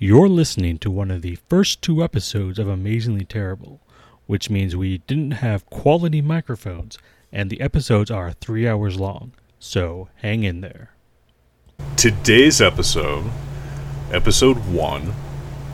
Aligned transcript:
You're 0.00 0.28
listening 0.28 0.78
to 0.78 0.92
one 0.92 1.10
of 1.10 1.22
the 1.22 1.38
first 1.48 1.82
two 1.82 2.04
episodes 2.04 2.60
of 2.60 2.68
Amazingly 2.68 3.24
Terrible, 3.24 3.80
which 4.26 4.48
means 4.48 4.76
we 4.76 4.98
didn't 4.98 5.32
have 5.32 5.68
quality 5.70 6.22
microphones, 6.22 6.98
and 7.32 7.50
the 7.50 7.60
episodes 7.60 8.08
are 8.08 8.30
three 8.30 8.68
hours 8.68 9.00
long. 9.00 9.32
So 9.58 10.08
hang 10.18 10.44
in 10.44 10.60
there. 10.60 10.90
Today's 11.96 12.60
episode, 12.60 13.28
episode 14.12 14.58
one 14.68 15.14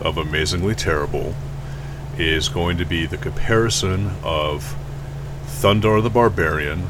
of 0.01 0.17
Amazingly 0.17 0.75
Terrible, 0.75 1.35
is 2.17 2.49
going 2.49 2.79
to 2.79 2.87
be 2.87 3.05
the 3.05 3.19
comparison 3.19 4.11
of 4.23 4.75
Thundar 5.45 6.03
the 6.03 6.09
Barbarian, 6.09 6.87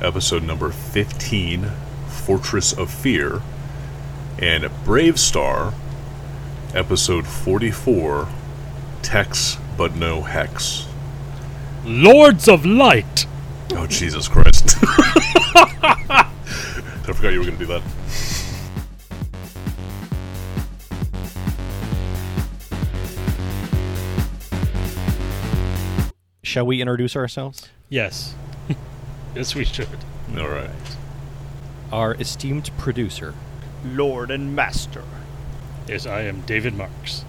episode 0.00 0.44
number 0.44 0.70
15, 0.70 1.70
Fortress 2.08 2.72
of 2.72 2.90
Fear, 2.90 3.42
and 4.38 4.70
Brave 4.86 5.20
Star, 5.20 5.74
episode 6.74 7.26
44, 7.26 8.28
Tex 9.02 9.58
but 9.76 9.94
no 9.94 10.22
Hex. 10.22 10.86
Lords 11.84 12.48
of 12.48 12.66
Light! 12.66 13.26
Oh, 13.72 13.86
Jesus 13.86 14.28
Christ. 14.28 14.76
I 14.82 16.30
forgot 17.12 17.32
you 17.32 17.40
were 17.40 17.46
going 17.46 17.58
to 17.58 17.58
do 17.58 17.66
that. 17.66 17.82
Shall 26.42 26.66
we 26.66 26.80
introduce 26.80 27.16
ourselves? 27.16 27.68
Yes. 27.88 28.34
yes, 29.34 29.54
we 29.54 29.64
should. 29.64 29.88
All 30.36 30.48
right. 30.48 30.70
Our 31.92 32.14
esteemed 32.14 32.70
producer, 32.76 33.34
Lord 33.84 34.30
and 34.30 34.54
Master. 34.54 35.04
Yes, 35.90 36.06
I 36.06 36.20
am 36.22 36.42
David 36.42 36.74
Marks. 36.74 37.24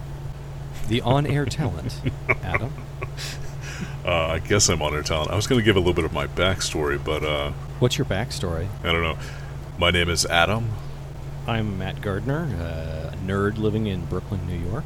the 0.86 1.00
on-air 1.00 1.46
talent, 1.46 2.00
Adam. 2.44 2.72
Uh, 4.04 4.26
I 4.28 4.38
guess 4.38 4.68
I'm 4.68 4.80
on 4.82 4.94
air 4.94 5.02
talent. 5.02 5.32
I 5.32 5.34
was 5.34 5.48
going 5.48 5.60
to 5.60 5.64
give 5.64 5.74
a 5.74 5.80
little 5.80 5.94
bit 5.94 6.04
of 6.04 6.12
my 6.12 6.28
backstory, 6.28 7.02
but 7.02 7.24
uh, 7.24 7.50
What's 7.80 7.98
your 7.98 8.04
backstory? 8.04 8.68
I 8.84 8.92
don't 8.92 9.02
know. 9.02 9.18
My 9.78 9.90
name 9.90 10.08
is 10.08 10.24
Adam. 10.26 10.68
I'm 11.48 11.76
Matt 11.76 12.00
Gardner, 12.02 12.44
a 13.12 13.16
nerd 13.26 13.58
living 13.58 13.86
in 13.88 14.04
Brooklyn, 14.04 14.46
New 14.46 14.70
York. 14.70 14.84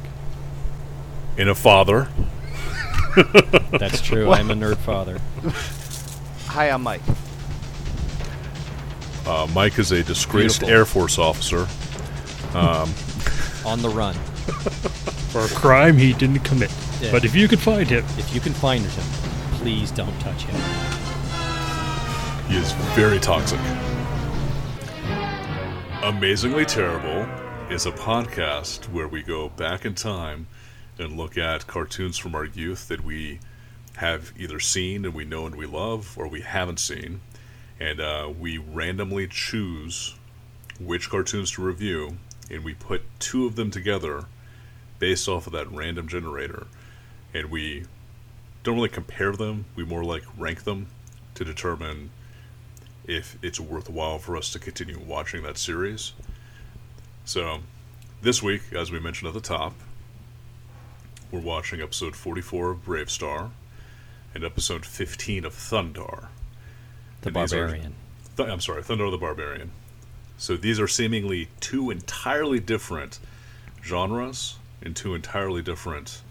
In 1.37 1.47
a 1.47 1.53
father. 1.55 2.07
That's 3.71 4.01
true. 4.01 4.31
I'm 4.31 4.49
a 4.49 4.55
nerd 4.55 4.77
father. 4.77 5.19
Hi, 6.47 6.71
I'm 6.71 6.81
Mike. 6.81 7.01
Uh, 9.27 9.47
Mike 9.53 9.77
is 9.77 9.91
a 9.91 10.01
disgraced 10.03 10.61
Beautiful. 10.61 10.69
Air 10.79 10.85
Force 10.85 11.19
officer. 11.19 11.67
Um, 12.55 12.91
On 13.65 13.81
the 13.81 13.89
run. 13.89 14.13
For 15.33 15.41
a 15.41 15.47
crime 15.49 15.97
he 15.97 16.13
didn't 16.13 16.39
commit. 16.39 16.71
Yeah. 17.01 17.11
But 17.11 17.25
if 17.25 17.35
you 17.35 17.47
could 17.47 17.59
find 17.59 17.87
him, 17.89 18.05
If 18.17 18.33
you 18.33 18.39
can 18.41 18.53
find 18.53 18.83
him, 18.83 19.03
please 19.59 19.91
don't 19.91 20.17
touch 20.19 20.43
him. 20.43 20.55
he 22.49 22.57
is 22.57 22.71
very 22.95 23.19
toxic. 23.19 23.59
Amazingly 26.03 26.63
Terrible 26.65 27.27
is 27.71 27.85
a 27.85 27.91
podcast 27.91 28.89
where 28.89 29.07
we 29.07 29.21
go 29.21 29.49
back 29.49 29.83
in 29.85 29.93
time 29.95 30.47
and 30.97 31.17
look 31.17 31.37
at 31.37 31.67
cartoons 31.67 32.17
from 32.17 32.33
our 32.35 32.45
youth 32.45 32.87
that 32.87 33.03
we 33.03 33.39
have 33.97 34.31
either 34.37 34.59
seen 34.59 35.03
and 35.05 35.13
we 35.13 35.25
know 35.25 35.45
and 35.45 35.55
we 35.55 35.65
love, 35.65 36.15
or 36.17 36.27
we 36.27 36.41
haven't 36.41 36.79
seen. 36.79 37.19
And 37.79 37.99
uh, 37.99 38.31
we 38.39 38.57
randomly 38.57 39.27
choose 39.27 40.15
which 40.79 41.09
cartoons 41.09 41.51
to 41.51 41.61
review, 41.63 42.17
and 42.49 42.63
we 42.63 42.73
put 42.73 43.01
two 43.19 43.45
of 43.45 43.55
them 43.55 43.71
together 43.71 44.25
based 44.99 45.27
off 45.27 45.47
of 45.47 45.53
that 45.53 45.71
random 45.71 46.07
generator. 46.07 46.67
And 47.33 47.51
we 47.51 47.85
don't 48.63 48.75
really 48.75 48.89
compare 48.89 49.33
them, 49.33 49.65
we 49.75 49.83
more 49.83 50.03
like 50.03 50.23
rank 50.37 50.63
them 50.63 50.87
to 51.35 51.43
determine 51.45 52.09
if 53.05 53.37
it's 53.41 53.59
worthwhile 53.59 54.17
for 54.17 54.35
us 54.35 54.51
to 54.51 54.59
continue 54.59 54.99
watching 54.99 55.43
that 55.43 55.57
series. 55.57 56.13
So, 57.25 57.59
this 58.21 58.41
week, 58.41 58.61
as 58.73 58.91
we 58.91 58.99
mentioned 58.99 59.27
at 59.27 59.33
the 59.33 59.41
top, 59.41 59.73
we're 61.31 61.39
watching 61.39 61.81
episode 61.81 62.15
44 62.15 62.71
of 62.71 62.85
Brave 62.85 63.11
Star 63.11 63.51
and 64.33 64.43
episode 64.43 64.85
15 64.85 65.45
of 65.45 65.53
Thundar. 65.53 66.27
The 67.21 67.29
And 67.29 67.37
are- 67.37 67.47
barbarian. 67.47 67.95
Th- 68.35 68.49
I'm 68.49 68.61
sorry, 68.61 68.83
Thunder 68.83 69.09
the 69.09 69.17
Barbarian. 69.17 69.71
So 70.37 70.55
these 70.55 70.79
are 70.79 70.87
seemingly 70.87 71.49
two 71.59 71.89
entirely 71.89 72.59
different 72.59 73.19
genres 73.83 74.57
and 74.81 74.95
two 74.95 75.15
entirely 75.15 75.61
different 75.61 76.21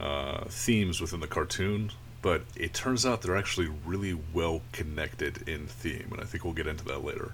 uh, 0.00 0.44
themes 0.48 1.00
within 1.00 1.20
the 1.20 1.26
cartoon, 1.26 1.92
but 2.22 2.42
it 2.56 2.72
turns 2.72 3.04
out 3.04 3.22
they're 3.22 3.36
actually 3.36 3.68
really 3.84 4.18
well 4.32 4.62
connected 4.72 5.46
in 5.48 5.66
theme, 5.66 6.08
and 6.10 6.20
I 6.20 6.24
think 6.24 6.44
we'll 6.44 6.54
get 6.54 6.66
into 6.66 6.84
that 6.86 7.04
later. 7.04 7.32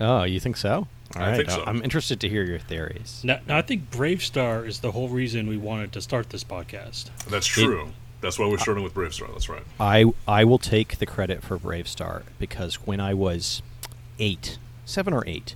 Oh, 0.00 0.22
you 0.22 0.38
think 0.38 0.56
so? 0.56 0.86
All 1.16 1.22
I 1.22 1.30
right. 1.30 1.36
think 1.36 1.50
so. 1.50 1.64
I'm 1.66 1.82
interested 1.82 2.20
to 2.20 2.28
hear 2.28 2.44
your 2.44 2.58
theories. 2.60 3.22
now, 3.24 3.40
now 3.48 3.56
I 3.56 3.62
think 3.62 3.90
Brave 3.90 4.22
Star 4.22 4.64
is 4.64 4.80
the 4.80 4.92
whole 4.92 5.08
reason 5.08 5.48
we 5.48 5.56
wanted 5.56 5.92
to 5.92 6.00
start 6.00 6.30
this 6.30 6.44
podcast. 6.44 7.10
That's 7.28 7.46
true. 7.46 7.88
That's 8.20 8.38
why 8.38 8.46
we're 8.46 8.58
starting 8.58 8.84
with 8.84 8.94
Brave 8.94 9.14
Star. 9.14 9.28
That's 9.32 9.48
right. 9.48 9.62
I 9.80 10.04
I 10.26 10.44
will 10.44 10.58
take 10.58 10.98
the 10.98 11.06
credit 11.06 11.42
for 11.42 11.56
Brave 11.56 11.88
Star 11.88 12.22
because 12.38 12.86
when 12.86 13.00
I 13.00 13.14
was 13.14 13.62
eight, 14.18 14.58
seven 14.88 15.12
or 15.12 15.22
eight, 15.26 15.54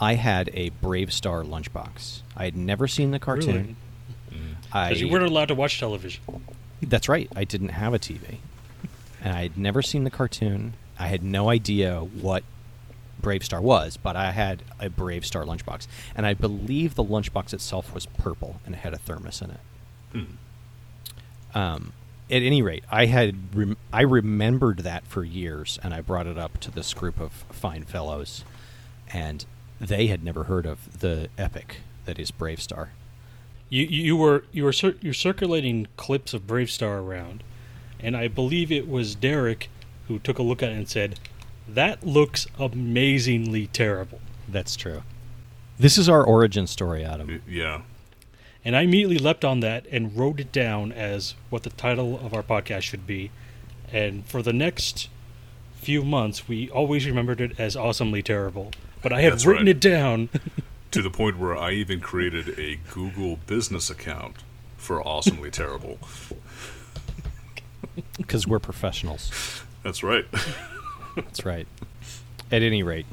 I 0.00 0.14
had 0.14 0.50
a 0.54 0.70
Brave 0.70 1.12
Star 1.12 1.42
lunchbox. 1.42 2.20
I 2.36 2.44
had 2.44 2.56
never 2.56 2.88
seen 2.88 3.10
the 3.10 3.18
cartoon. 3.18 3.76
I 4.72 4.88
Because 4.88 5.00
you 5.00 5.08
weren't 5.08 5.24
allowed 5.26 5.48
to 5.48 5.54
watch 5.54 5.78
television. 5.78 6.22
That's 6.82 7.08
right. 7.08 7.30
I 7.36 7.44
didn't 7.44 7.68
have 7.68 7.94
a 7.94 7.98
TV, 7.98 8.38
and 9.22 9.34
I 9.34 9.42
had 9.42 9.56
never 9.56 9.82
seen 9.82 10.04
the 10.04 10.10
cartoon. 10.10 10.74
I 10.98 11.06
had 11.08 11.22
no 11.22 11.48
idea 11.50 12.00
what 12.00 12.42
Brave 13.20 13.44
Star 13.44 13.60
was, 13.60 13.96
but 13.96 14.16
I 14.16 14.32
had 14.32 14.62
a 14.80 14.88
Brave 14.90 15.24
Star 15.24 15.44
lunchbox, 15.44 15.86
and 16.16 16.26
I 16.26 16.34
believe 16.34 16.94
the 16.96 17.04
lunchbox 17.04 17.52
itself 17.54 17.94
was 17.94 18.06
purple 18.06 18.60
and 18.66 18.74
it 18.74 18.78
had 18.78 18.94
a 18.94 18.98
thermos 18.98 19.40
in 19.42 19.50
it. 19.50 19.60
Um, 21.54 21.92
at 22.30 22.42
any 22.42 22.62
rate, 22.62 22.82
I 22.90 23.06
had 23.06 23.54
rem- 23.54 23.76
I 23.92 24.02
remembered 24.02 24.78
that 24.78 25.06
for 25.06 25.22
years, 25.22 25.78
and 25.82 25.92
I 25.92 26.00
brought 26.00 26.26
it 26.26 26.38
up 26.38 26.58
to 26.60 26.70
this 26.70 26.94
group 26.94 27.20
of 27.20 27.32
fine 27.50 27.84
fellows, 27.84 28.42
and 29.12 29.44
they 29.80 30.06
had 30.06 30.22
never 30.22 30.44
heard 30.44 30.66
of 30.66 31.00
the 31.00 31.28
epic 31.36 31.78
that 32.04 32.18
is 32.18 32.30
Brave 32.30 32.60
Star. 32.60 32.90
You 33.68 33.84
you 33.84 34.16
were 34.16 34.44
you 34.52 34.64
were 34.64 34.72
cir- 34.72 34.96
you're 35.00 35.14
circulating 35.14 35.88
clips 35.96 36.34
of 36.34 36.46
Brave 36.46 36.70
Star 36.70 36.98
around, 36.98 37.42
and 38.00 38.16
I 38.16 38.28
believe 38.28 38.70
it 38.70 38.88
was 38.88 39.14
Derek 39.14 39.70
who 40.08 40.18
took 40.18 40.38
a 40.38 40.42
look 40.42 40.62
at 40.62 40.70
it 40.70 40.76
and 40.76 40.88
said, 40.88 41.18
"That 41.68 42.04
looks 42.06 42.46
amazingly 42.58 43.68
terrible." 43.68 44.20
That's 44.48 44.76
true. 44.76 45.02
This 45.78 45.96
is 45.96 46.08
our 46.08 46.22
origin 46.22 46.66
story, 46.66 47.04
Adam. 47.04 47.42
Yeah. 47.48 47.82
And 48.64 48.76
I 48.76 48.82
immediately 48.82 49.18
leapt 49.18 49.44
on 49.44 49.60
that 49.60 49.86
and 49.90 50.16
wrote 50.16 50.38
it 50.38 50.52
down 50.52 50.92
as 50.92 51.34
what 51.50 51.64
the 51.64 51.70
title 51.70 52.20
of 52.24 52.32
our 52.32 52.42
podcast 52.42 52.82
should 52.82 53.06
be. 53.06 53.30
And 53.90 54.24
for 54.24 54.42
the 54.42 54.52
next 54.52 55.08
few 55.74 56.04
months, 56.04 56.46
we 56.46 56.70
always 56.70 57.06
remembered 57.06 57.40
it 57.40 57.58
as 57.58 57.74
awesomely 57.74 58.22
terrible. 58.22 58.70
But 59.02 59.12
I 59.12 59.22
have 59.22 59.32
That's 59.32 59.46
written 59.46 59.66
right. 59.66 59.76
it 59.76 59.80
down. 59.80 60.28
To 60.92 61.00
the 61.00 61.08
point 61.08 61.38
where 61.38 61.56
I 61.56 61.70
even 61.70 62.00
created 62.00 62.58
a 62.58 62.78
Google 62.92 63.38
business 63.46 63.88
account 63.88 64.36
for 64.76 65.00
Awesomely 65.02 65.50
Terrible. 65.50 65.98
Because 68.16 68.46
we're 68.46 68.58
professionals. 68.58 69.62
That's 69.82 70.02
right. 70.02 70.24
That's 71.16 71.44
right. 71.44 71.66
At 72.50 72.62
any 72.62 72.82
rate, 72.82 73.06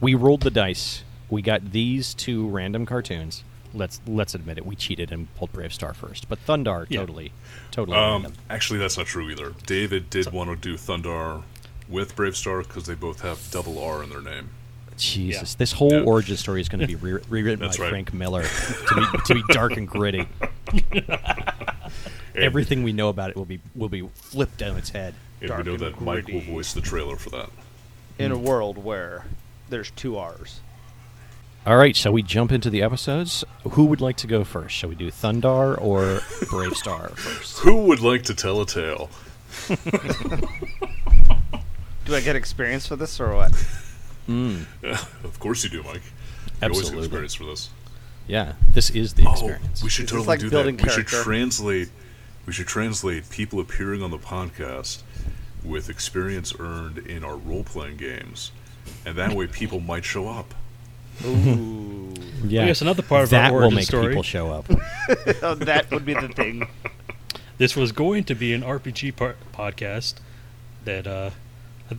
we 0.00 0.14
rolled 0.14 0.42
the 0.42 0.50
dice. 0.50 1.02
We 1.28 1.42
got 1.42 1.72
these 1.72 2.14
two 2.14 2.48
random 2.48 2.86
cartoons. 2.86 3.44
Let's 3.72 4.00
let's 4.06 4.34
admit 4.34 4.58
it. 4.58 4.66
We 4.66 4.74
cheated 4.76 5.12
and 5.12 5.32
pulled 5.36 5.52
Brave 5.52 5.72
Star 5.72 5.94
first, 5.94 6.28
but 6.28 6.44
Thundar 6.44 6.86
Yeah. 6.88 7.00
totally, 7.00 7.32
totally 7.70 7.96
Um, 7.96 8.32
actually, 8.48 8.78
that's 8.80 8.96
not 8.98 9.06
true 9.06 9.30
either. 9.30 9.54
David 9.66 10.10
did 10.10 10.32
want 10.32 10.50
to 10.50 10.56
do 10.56 10.74
Thundar 10.76 11.42
with 11.88 12.14
Brave 12.16 12.36
Star 12.36 12.62
because 12.62 12.84
they 12.86 12.94
both 12.94 13.20
have 13.22 13.48
double 13.50 13.78
R 13.82 14.02
in 14.02 14.10
their 14.10 14.22
name. 14.22 14.50
Jesus, 15.00 15.54
yeah. 15.54 15.58
this 15.58 15.72
whole 15.72 15.92
Yeah. 15.92 16.00
origin 16.02 16.36
story 16.36 16.60
is 16.60 16.68
going 16.68 16.80
to 16.80 16.86
be 16.86 16.94
re- 16.96 17.20
rewritten 17.28 17.60
by 17.60 17.66
right. 17.74 17.90
Frank 17.90 18.12
Miller 18.14 18.42
to 18.88 18.94
be 18.94 19.18
to 19.26 19.34
be 19.34 19.42
dark 19.52 19.76
and 19.76 19.88
gritty. 19.88 20.28
Everything 22.34 22.82
we 22.82 22.92
know 22.92 23.08
about 23.08 23.30
it 23.30 23.36
will 23.36 23.44
be 23.44 23.60
will 23.74 23.88
be 23.88 24.06
flipped 24.14 24.62
on 24.62 24.76
its 24.76 24.90
head. 24.90 25.14
and 25.40 25.50
we 25.50 25.62
know 25.64 25.72
and 25.72 25.80
that 25.80 26.00
Mike 26.00 26.28
will 26.28 26.40
voice 26.40 26.72
the 26.72 26.80
trailer 26.80 27.16
for 27.16 27.30
that. 27.30 27.50
In 28.18 28.30
a 28.32 28.38
world 28.38 28.78
where 28.78 29.24
there's 29.68 29.90
two 29.92 30.16
R's. 30.16 30.60
All 31.66 31.76
right, 31.76 31.94
shall 31.94 32.12
we 32.12 32.22
jump 32.22 32.52
into 32.52 32.70
the 32.70 32.82
episodes? 32.82 33.44
Who 33.72 33.84
would 33.86 34.00
like 34.00 34.16
to 34.18 34.26
go 34.26 34.44
first? 34.44 34.74
Shall 34.74 34.88
we 34.88 34.94
do 34.94 35.10
Thundar 35.10 35.78
or 35.80 36.20
Brave 36.48 36.74
Star 36.74 37.08
first? 37.10 37.58
Who 37.58 37.84
would 37.86 38.00
like 38.00 38.22
to 38.24 38.34
tell 38.34 38.60
a 38.62 38.66
tale? 38.66 39.10
Do 42.06 42.14
I 42.16 42.20
get 42.22 42.34
experience 42.36 42.86
for 42.86 42.96
this 42.96 43.20
or 43.20 43.34
what? 43.34 43.52
Mm. 44.28 44.64
of 45.24 45.38
course 45.40 45.64
you 45.64 45.70
do, 45.70 45.82
Mike. 45.82 46.02
You 46.62 46.68
always 46.68 46.70
get 46.70 46.70
Absolutely. 46.70 46.98
experience 47.04 47.34
for 47.34 47.44
this. 47.44 47.70
Yeah, 48.26 48.52
this 48.74 48.90
is 48.90 49.14
the 49.14 49.24
Oh, 49.26 49.32
experience. 49.32 49.82
we 49.82 49.90
should 49.90 50.04
This 50.04 50.10
totally 50.10 50.26
like 50.28 50.40
do 50.40 50.50
building 50.50 50.76
that. 50.76 50.84
We 50.86 50.90
should 50.90 51.08
character. 51.08 51.22
translate. 51.30 51.90
We 52.46 52.52
should 52.52 52.66
translate 52.66 53.28
people 53.30 53.60
appearing 53.60 54.02
on 54.02 54.10
the 54.10 54.18
podcast 54.18 55.02
with 55.64 55.88
experience 55.90 56.54
earned 56.58 56.98
in 56.98 57.24
our 57.24 57.36
role 57.36 57.64
playing 57.64 57.96
games, 57.96 58.52
and 59.04 59.16
that 59.16 59.32
way 59.34 59.46
people 59.46 59.80
might 59.80 60.04
show 60.04 60.28
up. 60.28 60.54
Ooh, 61.24 62.14
yeah, 62.44 62.66
Yes, 62.66 62.80
another 62.80 63.02
part 63.02 63.24
of 63.24 63.30
that 63.30 63.52
our 63.52 63.60
will 63.60 63.70
make 63.70 63.84
story. 63.84 64.08
people 64.08 64.22
show 64.22 64.50
up. 64.50 64.66
Oh, 65.42 65.54
that 65.56 65.90
would 65.90 66.04
be 66.06 66.14
the 66.14 66.28
thing. 66.28 66.66
This 67.58 67.76
was 67.76 67.92
going 67.92 68.24
to 68.24 68.34
be 68.34 68.54
an 68.54 68.62
RPG 68.62 69.16
par- 69.16 69.36
podcast 69.52 70.14
that 70.86 71.06
uh, 71.06 71.28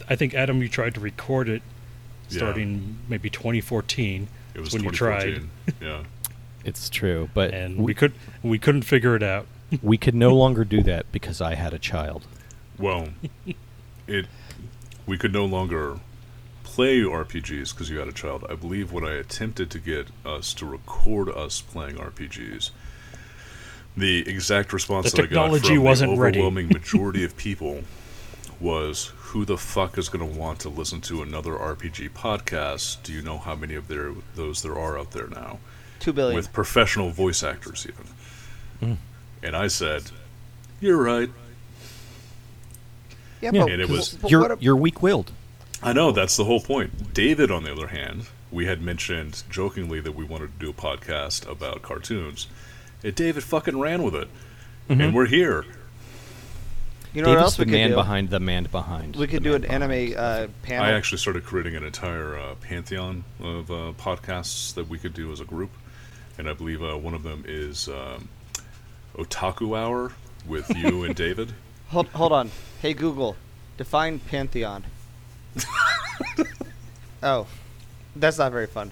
I 0.09 0.15
think 0.15 0.33
Adam, 0.33 0.59
you 0.63 0.67
tried 0.67 0.95
to 0.95 0.99
record 0.99 1.47
it 1.47 1.61
Yeah. 2.31 2.37
starting 2.39 2.97
maybe 3.07 3.29
2014. 3.29 4.27
It 4.53 4.59
was 4.59 4.73
when 4.73 4.83
you 4.83 4.91
tried, 4.91 5.43
yeah. 5.81 6.03
it's 6.65 6.89
true, 6.89 7.29
but 7.33 7.53
and 7.53 7.77
we, 7.77 7.83
we 7.85 7.93
could 7.93 8.13
we 8.43 8.59
couldn't 8.59 8.83
figure 8.83 9.15
it 9.15 9.23
out. 9.23 9.47
we 9.81 9.97
could 9.97 10.15
no 10.15 10.35
longer 10.35 10.65
do 10.65 10.81
that 10.83 11.11
because 11.11 11.39
I 11.41 11.55
had 11.55 11.73
a 11.73 11.79
child. 11.79 12.25
Well, 12.77 13.09
it 14.07 14.25
we 15.05 15.17
could 15.17 15.33
no 15.33 15.45
longer 15.45 15.99
play 16.63 16.99
RPGs 16.99 17.73
because 17.73 17.89
you 17.89 17.99
had 17.99 18.07
a 18.07 18.13
child. 18.13 18.45
I 18.49 18.55
believe 18.55 18.91
when 18.91 19.05
I 19.05 19.13
attempted 19.13 19.69
to 19.71 19.79
get 19.79 20.07
us 20.25 20.53
to 20.55 20.65
record 20.65 21.29
us 21.29 21.59
playing 21.61 21.95
RPGs, 21.97 22.71
the 23.97 24.27
exact 24.29 24.71
response 24.73 25.11
The 25.11 25.17
that 25.23 25.31
I 25.31 25.33
got 25.33 25.59
from 25.61 25.83
wasn't 25.83 26.15
the 26.15 26.21
ready. 26.21 26.39
overwhelming 26.39 26.69
majority 26.69 27.23
of 27.25 27.35
people 27.35 27.81
was, 28.59 29.11
"Who 29.31 29.45
the 29.45 29.57
fuck 29.57 29.97
is 29.97 30.09
going 30.09 30.27
to 30.33 30.39
want 30.39 30.59
to 30.61 30.69
listen 30.69 31.01
to 31.01 31.21
another 31.21 31.51
RPG 31.53 32.09
podcast? 32.11 33.03
Do 33.03 33.11
you 33.13 33.21
know 33.21 33.37
how 33.37 33.55
many 33.55 33.75
of 33.75 33.87
there 33.87 34.13
those 34.35 34.61
there 34.61 34.77
are 34.77 34.97
out 34.97 35.11
there 35.11 35.27
now?" 35.27 35.59
Two 35.99 36.13
billion. 36.13 36.35
with 36.35 36.51
professional 36.53 37.11
voice 37.11 37.43
actors 37.43 37.85
even. 37.87 38.05
Hmm. 38.79 39.01
And 39.43 39.55
I 39.55 39.67
said, 39.67 40.03
"You're 40.79 40.97
right." 41.01 41.29
yeah, 43.41 43.51
Yeah. 43.53 43.63
but, 43.63 43.71
And 43.71 43.81
it 43.81 43.89
was- 43.89 44.09
but 44.21 44.31
you're 44.31 44.51
a- 44.53 44.57
you're 44.59 44.75
weak-willed. 44.75 45.31
I 45.83 45.93
know 45.93 46.11
that's 46.11 46.37
the 46.37 46.45
whole 46.45 46.61
point. 46.61 47.13
David, 47.13 47.49
on 47.51 47.63
the 47.63 47.71
other 47.71 47.87
hand, 47.87 48.27
we 48.51 48.65
had 48.65 48.81
mentioned 48.81 49.43
jokingly 49.49 49.99
that 50.01 50.11
we 50.13 50.23
wanted 50.23 50.59
to 50.59 50.65
do 50.65 50.69
a 50.69 50.73
podcast 50.73 51.49
about 51.49 51.81
cartoons, 51.81 52.47
and 53.03 53.15
David 53.15 53.43
fucking 53.43 53.79
ran 53.79 54.03
with 54.03 54.13
it, 54.15 54.27
mm-hmm. 54.89 55.01
and 55.01 55.15
we're 55.15 55.25
here. 55.27 55.65
You 57.13 57.21
know 57.21 57.29
what 57.29 57.35
David's 57.35 57.43
else 57.43 57.55
the 57.57 57.61
we 57.61 57.65
could 57.65 57.71
man 57.73 57.89
do? 57.89 57.95
behind 57.95 58.29
the 58.29 58.39
man 58.39 58.63
behind. 58.71 59.15
we 59.15 59.27
could 59.27 59.43
do 59.43 59.53
an 59.55 59.65
anime 59.65 60.13
uh, 60.17 60.47
panel. 60.63 60.85
I 60.85 60.91
actually 60.91 61.17
started 61.17 61.43
creating 61.43 61.75
an 61.75 61.83
entire 61.83 62.37
uh, 62.37 62.55
pantheon 62.55 63.23
of 63.41 63.69
uh, 63.71 63.93
podcasts 63.97 64.73
that 64.75 64.87
we 64.87 64.97
could 64.97 65.13
do 65.13 65.31
as 65.31 65.39
a 65.39 65.45
group, 65.45 65.71
and 66.37 66.49
I 66.49 66.53
believe 66.53 66.81
uh, 66.81 66.97
one 66.97 67.13
of 67.13 67.23
them 67.23 67.43
is 67.47 67.87
um, 67.89 68.29
Otaku 69.17 69.77
Hour 69.77 70.13
with 70.47 70.69
you 70.75 71.03
and 71.05 71.15
David. 71.15 71.53
hold, 71.89 72.07
hold 72.09 72.31
on. 72.31 72.49
Hey 72.81 72.93
Google, 72.93 73.35
define 73.77 74.19
pantheon. 74.19 74.83
oh, 77.23 77.45
that's 78.15 78.37
not 78.37 78.51
very 78.53 78.67
fun. 78.67 78.91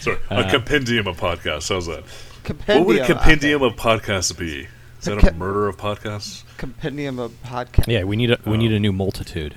Sorry, 0.00 0.18
Uh, 0.30 0.44
a 0.46 0.50
compendium 0.50 1.06
of 1.06 1.18
podcasts. 1.18 1.68
How's 1.68 1.86
that? 1.86 2.04
Compendium. 2.46 2.78
What 2.78 2.86
would 2.86 3.02
a 3.02 3.06
compendium 3.06 3.62
of 3.62 3.74
podcasts 3.74 4.36
be? 4.36 4.68
Is 5.00 5.04
that 5.04 5.22
a 5.22 5.34
murder 5.34 5.68
of 5.68 5.76
podcasts? 5.76 6.44
Compendium 6.56 7.18
of 7.18 7.32
podcasts. 7.42 7.86
Yeah, 7.88 8.04
we 8.04 8.16
need 8.16 8.30
a 8.30 8.38
we 8.46 8.56
need 8.56 8.72
Oh. 8.72 8.76
a 8.76 8.80
new 8.80 8.92
multitude. 8.92 9.56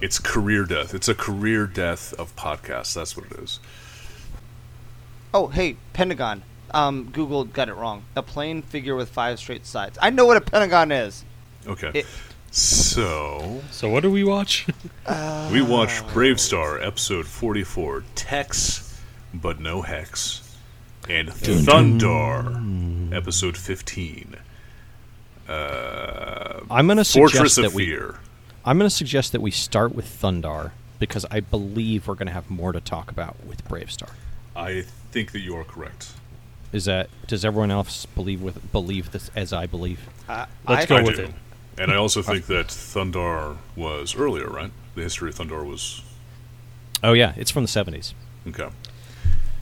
It's 0.00 0.18
career 0.18 0.64
death. 0.64 0.94
It's 0.94 1.08
a 1.08 1.14
career 1.14 1.66
death 1.66 2.12
of 2.14 2.34
podcasts. 2.36 2.94
That's 2.94 3.16
what 3.16 3.26
it 3.30 3.38
is. 3.38 3.60
Oh, 5.32 5.46
hey, 5.48 5.76
Pentagon. 5.92 6.42
Um, 6.72 7.10
Google 7.12 7.44
got 7.44 7.68
it 7.68 7.74
wrong. 7.74 8.04
A 8.16 8.22
plane 8.22 8.62
figure 8.62 8.94
with 8.96 9.08
five 9.10 9.38
straight 9.38 9.64
sides. 9.66 9.98
I 10.02 10.10
know 10.10 10.24
what 10.26 10.36
a 10.36 10.40
pentagon 10.40 10.90
is. 10.92 11.24
Okay. 11.66 11.90
It- 11.94 12.06
so 12.50 13.62
So 13.70 13.88
what 13.88 14.02
do 14.02 14.10
we 14.10 14.24
watch? 14.24 14.66
we 15.50 15.62
watch 15.62 16.06
Brave 16.12 16.38
Star 16.38 16.78
episode 16.78 17.26
forty-four, 17.26 18.04
Tex, 18.14 19.00
but 19.32 19.58
no 19.58 19.80
hex, 19.80 20.41
and 21.08 21.28
Thundar 21.28 23.12
episode 23.14 23.56
fifteen. 23.56 24.36
Uh, 25.48 26.60
I'm 26.70 26.86
going 26.86 26.98
to 26.98 27.04
Fortress 27.04 27.54
suggest 27.54 27.58
of 27.58 27.64
that 27.64 27.72
we 27.74 27.86
Fear. 27.86 28.16
I'm 28.64 28.78
going 28.78 28.88
to 28.88 28.94
suggest 28.94 29.32
that 29.32 29.40
we 29.42 29.50
start 29.50 29.94
with 29.94 30.06
Thundar 30.06 30.70
because 30.98 31.26
I 31.30 31.40
believe 31.40 32.06
we're 32.06 32.14
going 32.14 32.28
to 32.28 32.32
have 32.32 32.48
more 32.48 32.72
to 32.72 32.80
talk 32.80 33.10
about 33.10 33.36
with 33.44 33.66
Brave 33.68 33.90
Star. 33.90 34.10
I 34.54 34.82
think 35.10 35.32
that 35.32 35.40
you 35.40 35.56
are 35.56 35.64
correct. 35.64 36.12
Is 36.72 36.84
that 36.86 37.10
does 37.26 37.44
everyone 37.44 37.70
else 37.70 38.06
believe 38.06 38.40
with 38.40 38.70
believe 38.72 39.10
this 39.12 39.30
as 39.34 39.52
I 39.52 39.66
believe? 39.66 40.08
Uh, 40.28 40.46
Let's 40.66 40.84
I, 40.84 40.86
go 40.86 40.96
I 40.96 41.02
with 41.02 41.16
do. 41.16 41.22
it. 41.24 41.30
And 41.78 41.90
I 41.90 41.96
also 41.96 42.22
think 42.22 42.46
that 42.46 42.68
Thundar 42.68 43.56
was 43.76 44.14
earlier, 44.14 44.46
right? 44.48 44.70
The 44.94 45.02
history 45.02 45.30
of 45.30 45.34
Thundar 45.36 45.66
was 45.66 46.02
Oh 47.02 47.14
yeah, 47.14 47.32
it's 47.36 47.50
from 47.50 47.64
the 47.64 47.68
70s. 47.68 48.14
okay. 48.48 48.68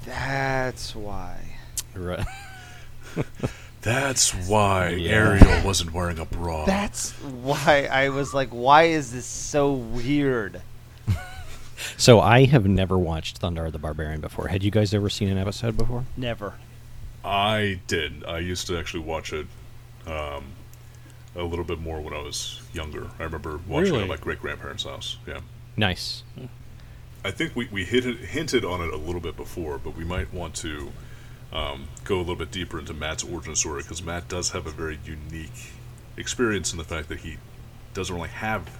That's 0.04 0.94
why. 0.94 1.36
Right. 1.94 2.24
That's 3.82 4.32
why 4.48 4.90
Yeah. 4.90 5.12
Ariel 5.12 5.64
wasn't 5.64 5.92
wearing 5.94 6.18
a 6.18 6.24
bra. 6.26 6.64
That's 6.66 7.12
why 7.22 7.86
I 7.90 8.10
was 8.10 8.34
like, 8.34 8.50
why 8.50 8.84
is 8.84 9.12
this 9.12 9.26
so 9.26 9.72
weird? 9.72 10.62
So 11.96 12.20
I 12.20 12.44
have 12.44 12.66
never 12.66 12.98
watched 12.98 13.38
Thunder 13.38 13.70
the 13.70 13.78
Barbarian 13.78 14.20
before. 14.20 14.48
Had 14.48 14.62
you 14.62 14.70
guys 14.70 14.92
ever 14.92 15.08
seen 15.08 15.28
an 15.30 15.38
episode 15.38 15.78
before? 15.78 16.04
Never. 16.14 16.54
I 17.24 17.80
did. 17.86 18.22
I 18.24 18.38
used 18.38 18.66
to 18.66 18.78
actually 18.78 19.00
watch 19.04 19.32
it 19.32 19.46
um, 20.06 20.44
a 21.34 21.42
little 21.42 21.64
bit 21.64 21.78
more 21.80 22.00
when 22.02 22.12
I 22.12 22.20
was 22.20 22.60
younger. 22.74 23.08
I 23.18 23.24
remember 23.24 23.60
watching 23.66 23.94
it 23.94 24.02
at 24.02 24.08
my 24.08 24.16
great 24.16 24.40
grandparents' 24.40 24.84
house. 24.84 25.16
Yeah. 25.26 25.40
Nice. 25.78 26.22
I 27.24 27.30
think 27.30 27.54
we, 27.54 27.68
we 27.70 27.84
hit 27.84 28.04
hinted 28.04 28.64
on 28.64 28.80
it 28.80 28.92
a 28.92 28.96
little 28.96 29.20
bit 29.20 29.36
before, 29.36 29.78
but 29.78 29.96
we 29.96 30.04
might 30.04 30.32
want 30.32 30.54
to 30.56 30.90
um, 31.52 31.88
go 32.04 32.16
a 32.16 32.20
little 32.20 32.36
bit 32.36 32.50
deeper 32.50 32.78
into 32.78 32.94
Matt's 32.94 33.24
origin 33.24 33.54
story 33.54 33.82
because 33.82 34.02
Matt 34.02 34.28
does 34.28 34.50
have 34.50 34.66
a 34.66 34.70
very 34.70 34.98
unique 35.04 35.72
experience 36.16 36.72
in 36.72 36.78
the 36.78 36.84
fact 36.84 37.08
that 37.08 37.18
he 37.20 37.36
doesn't 37.92 38.14
really 38.14 38.28
have 38.28 38.70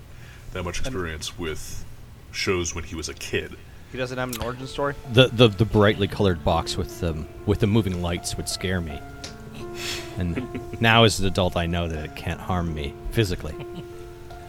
that 0.53 0.63
much 0.63 0.81
experience 0.81 1.39
with 1.39 1.85
shows 2.33 2.75
when 2.75 2.85
he 2.85 2.95
was 2.95 3.09
a 3.09 3.15
kid. 3.15 3.57
He 3.93 3.99
doesn't 3.99 4.17
have 4.17 4.35
an 4.35 4.41
origin 4.41 4.67
story. 4.67 4.95
The 5.13 5.29
the, 5.29 5.49
the 5.49 5.65
brightly 5.65 6.07
colored 6.07 6.45
box 6.45 6.77
with 6.77 7.01
the 7.01 7.27
with 7.45 7.59
the 7.59 7.67
moving 7.67 8.01
lights 8.01 8.37
would 8.37 8.49
scare 8.49 8.81
me. 8.81 9.01
And 10.17 10.81
now 10.81 11.05
as 11.05 11.21
an 11.21 11.27
adult 11.27 11.57
I 11.57 11.67
know 11.67 11.89
that 11.89 12.05
it 12.05 12.17
can't 12.17 12.41
harm 12.41 12.73
me 12.73 12.95
physically. 13.11 13.55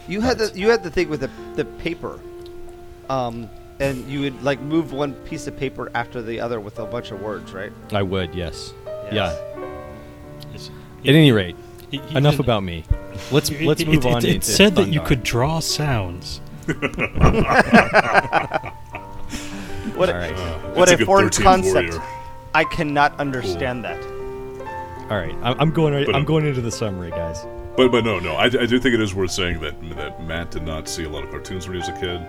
You 0.08 0.20
had 0.20 0.38
the 0.38 0.58
you 0.58 0.70
had 0.70 0.82
the 0.82 0.90
thing 0.90 1.08
with 1.08 1.20
the 1.20 1.30
the 1.56 1.64
paper, 1.64 2.20
um, 3.10 3.50
and 3.82 4.06
you 4.08 4.20
would 4.20 4.42
like 4.42 4.60
move 4.60 4.92
one 4.92 5.14
piece 5.14 5.46
of 5.46 5.56
paper 5.56 5.90
after 5.94 6.22
the 6.22 6.40
other 6.40 6.60
with 6.60 6.78
a 6.78 6.86
bunch 6.86 7.10
of 7.10 7.20
words, 7.20 7.52
right? 7.52 7.72
I 7.92 8.02
would, 8.02 8.34
yes. 8.34 8.72
Yes. 8.86 9.12
Yeah. 9.12 9.32
It's- 10.54 10.70
At 11.04 11.14
any 11.14 11.32
rate, 11.32 11.56
y- 11.92 12.00
y- 12.10 12.18
enough 12.18 12.34
it- 12.34 12.40
about 12.40 12.62
me. 12.62 12.84
Let's 13.30 13.50
let's 13.60 13.82
it- 13.82 13.88
move 13.88 14.06
it, 14.06 14.12
on. 14.12 14.24
It, 14.24 14.34
into 14.36 14.46
said 14.46 14.74
that 14.76 14.88
you 14.88 15.00
could 15.00 15.22
draw 15.22 15.60
sounds. 15.60 16.40
What 19.94 20.08
a, 20.08 20.14
right. 20.14 20.32
what 20.76 20.88
That's 20.88 21.02
a 21.02 21.04
foreign 21.04 21.28
concept! 21.28 21.90
warrior. 21.92 22.02
I 22.54 22.64
cannot 22.64 23.18
understand 23.20 23.84
that. 23.84 24.02
All 25.10 25.18
right, 25.18 25.34
I'm, 25.42 25.60
I'm 25.60 25.70
going. 25.70 25.92
Right, 25.92 26.08
I'm 26.08 26.14
um, 26.16 26.24
going 26.24 26.46
into 26.46 26.62
the 26.62 26.70
summary, 26.70 27.10
guys. 27.10 27.44
But 27.76 27.90
but 27.90 28.04
no 28.04 28.18
no 28.18 28.34
I, 28.34 28.44
I 28.44 28.48
do 28.66 28.78
think 28.78 28.94
it 28.94 29.00
is 29.00 29.14
worth 29.14 29.30
saying 29.30 29.60
that 29.60 29.74
that 29.96 30.22
Matt 30.24 30.50
did 30.50 30.62
not 30.62 30.88
see 30.88 31.04
a 31.04 31.08
lot 31.08 31.24
of 31.24 31.30
cartoons 31.30 31.66
when 31.66 31.74
he 31.74 31.78
was 31.80 31.88
a 31.88 31.98
kid. 32.00 32.20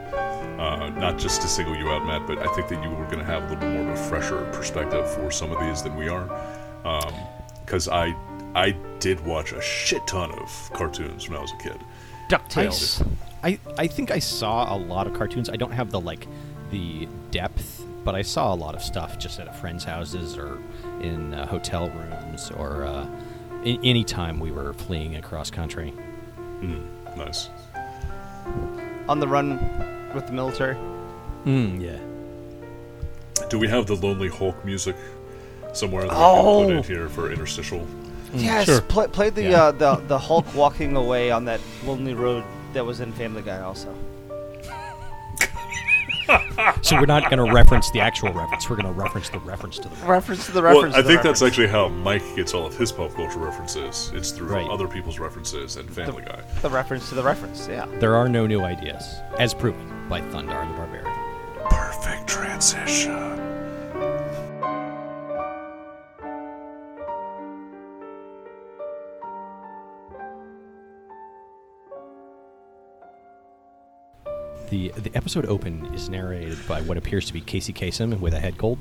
Uh, 0.60 0.90
not 0.92 1.18
just 1.18 1.42
to 1.42 1.48
single 1.48 1.76
you 1.76 1.90
out, 1.90 2.06
Matt, 2.06 2.26
but 2.28 2.38
I 2.38 2.48
think 2.54 2.70
that 2.70 2.82
you 2.84 2.90
were 2.90 3.04
going 3.06 3.20
to 3.20 3.26
have 3.26 3.44
a 3.44 3.48
little 3.54 3.60
bit 3.60 3.74
more 3.84 3.92
of 3.92 4.00
a 4.00 4.04
fresher 4.10 4.50
perspective 4.54 5.10
for 5.14 5.30
some 5.32 5.52
of 5.52 5.60
these 5.60 5.82
than 5.84 5.96
we 5.98 6.08
are. 6.08 6.26
Because 7.66 7.88
I 7.90 8.16
I 8.56 8.72
did 9.00 9.20
watch 9.26 9.52
a 9.52 9.62
shit 9.62 10.06
ton 10.08 10.32
of 10.32 10.70
cartoons 10.74 11.28
when 11.28 11.38
I 11.38 11.42
was 11.42 11.52
a 11.52 11.58
kid. 11.58 11.78
DuckTales. 12.30 12.56
I, 12.56 12.66
Ducktales. 12.66 12.68
s- 13.02 13.04
I, 13.44 13.60
I 13.78 13.88
think 13.88 14.12
I 14.12 14.20
saw 14.20 14.74
a 14.74 14.78
lot 14.78 15.08
of 15.08 15.14
cartoons. 15.14 15.50
I 15.50 15.56
don't 15.58 15.72
have 15.72 15.92
the 15.92 16.00
like 16.00 16.28
the 16.72 17.08
depth, 17.32 17.86
but 18.06 18.16
I 18.16 18.22
saw 18.22 18.54
a 18.54 18.56
lot 18.56 18.76
of 18.76 18.82
stuff 18.82 19.18
just 19.20 19.40
at 19.42 19.54
friends' 19.60 19.84
houses 19.84 20.38
or 20.38 20.60
in 21.02 21.34
uh, 21.34 21.46
hotel 21.48 21.90
rooms 21.90 22.52
or 22.52 22.86
uh, 22.86 23.06
a- 23.66 23.80
any 23.84 24.04
time 24.04 24.40
we 24.40 24.52
were 24.52 24.74
fleeing 24.74 25.16
across 25.16 25.50
country. 25.52 25.94
Mm, 26.62 26.86
nice. 27.18 27.50
On 29.10 29.20
the 29.20 29.28
run 29.28 29.60
with 30.14 30.28
the 30.28 30.34
military. 30.34 30.76
Mm, 31.46 31.82
yeah. 31.82 31.98
Do 33.50 33.60
we 33.60 33.68
have 33.68 33.86
the 33.88 33.96
Lonely 33.96 34.30
Hulk 34.30 34.64
music 34.66 34.96
somewhere 35.74 36.04
that 36.04 36.12
we 36.12 36.16
Oh. 36.18 36.60
can 36.60 36.68
put 36.68 36.76
in 36.78 36.84
here 36.84 37.10
for 37.10 37.32
interstitial? 37.32 37.86
Yes, 38.34 38.66
sure. 38.66 38.82
play, 38.82 39.08
play 39.08 39.30
the 39.30 39.44
Yeah. 39.44 39.64
uh, 39.66 39.72
the 39.72 39.96
the 40.08 40.18
Hulk 40.18 40.46
walking 40.56 40.96
away 40.96 41.30
on 41.32 41.46
that 41.46 41.60
lonely 41.86 42.14
road 42.16 42.44
that 42.74 42.84
was 42.86 43.00
in 43.00 43.12
Family 43.14 43.42
Guy 43.44 43.62
also. 43.62 43.94
so 46.82 46.96
we're 47.00 47.06
not 47.06 47.30
going 47.30 47.46
to 47.46 47.54
reference 47.54 47.90
the 47.92 48.00
actual 48.00 48.32
reference. 48.34 48.70
We're 48.70 48.76
going 48.78 48.94
to 48.94 49.00
reference 49.00 49.30
the 49.30 49.40
reference 49.40 49.78
to 49.78 49.84
the 49.84 49.90
reference. 49.96 50.10
Reference 50.10 50.46
to 50.48 50.52
the 50.54 50.62
Well, 50.62 50.74
reference. 50.76 50.96
I 50.96 50.98
to 50.98 51.04
the 51.04 51.10
think 51.10 51.24
that's 51.24 51.42
reference. 51.42 51.54
actually 51.54 51.68
how 51.68 51.88
Mike 51.90 52.24
gets 52.36 52.54
all 52.54 52.66
of 52.66 52.78
his 52.78 52.92
pop 52.92 53.14
culture 53.14 53.40
references. 53.40 54.12
It's 54.14 54.32
through 54.32 54.48
Right. 54.48 54.70
other 54.70 54.88
people's 54.88 55.20
references 55.20 55.78
and 55.78 55.90
Family 55.90 56.24
Guy. 56.24 56.40
the 56.62 56.70
reference 56.70 57.10
to 57.10 57.16
the 57.16 57.24
reference. 57.24 57.68
Yeah. 57.68 57.86
There 58.00 58.16
are 58.16 58.28
no 58.30 58.46
new 58.48 58.62
ideas, 58.62 59.04
as 59.40 59.54
proven 59.54 60.08
by 60.10 60.22
Thundar 60.22 60.68
the 60.68 60.74
Barbarian. 60.78 61.12
Perfect 61.70 62.28
transition. 62.28 63.53
The 74.74 74.92
the 74.98 75.16
episode 75.16 75.46
open 75.46 75.94
is 75.94 76.10
narrated 76.10 76.58
by 76.68 76.82
what 76.82 76.98
appears 76.98 77.28
to 77.28 77.34
be 77.34 77.42
Casey 77.42 77.72
Kasem 77.72 78.20
with 78.20 78.34
a 78.34 78.40
head 78.40 78.58
cold. 78.58 78.80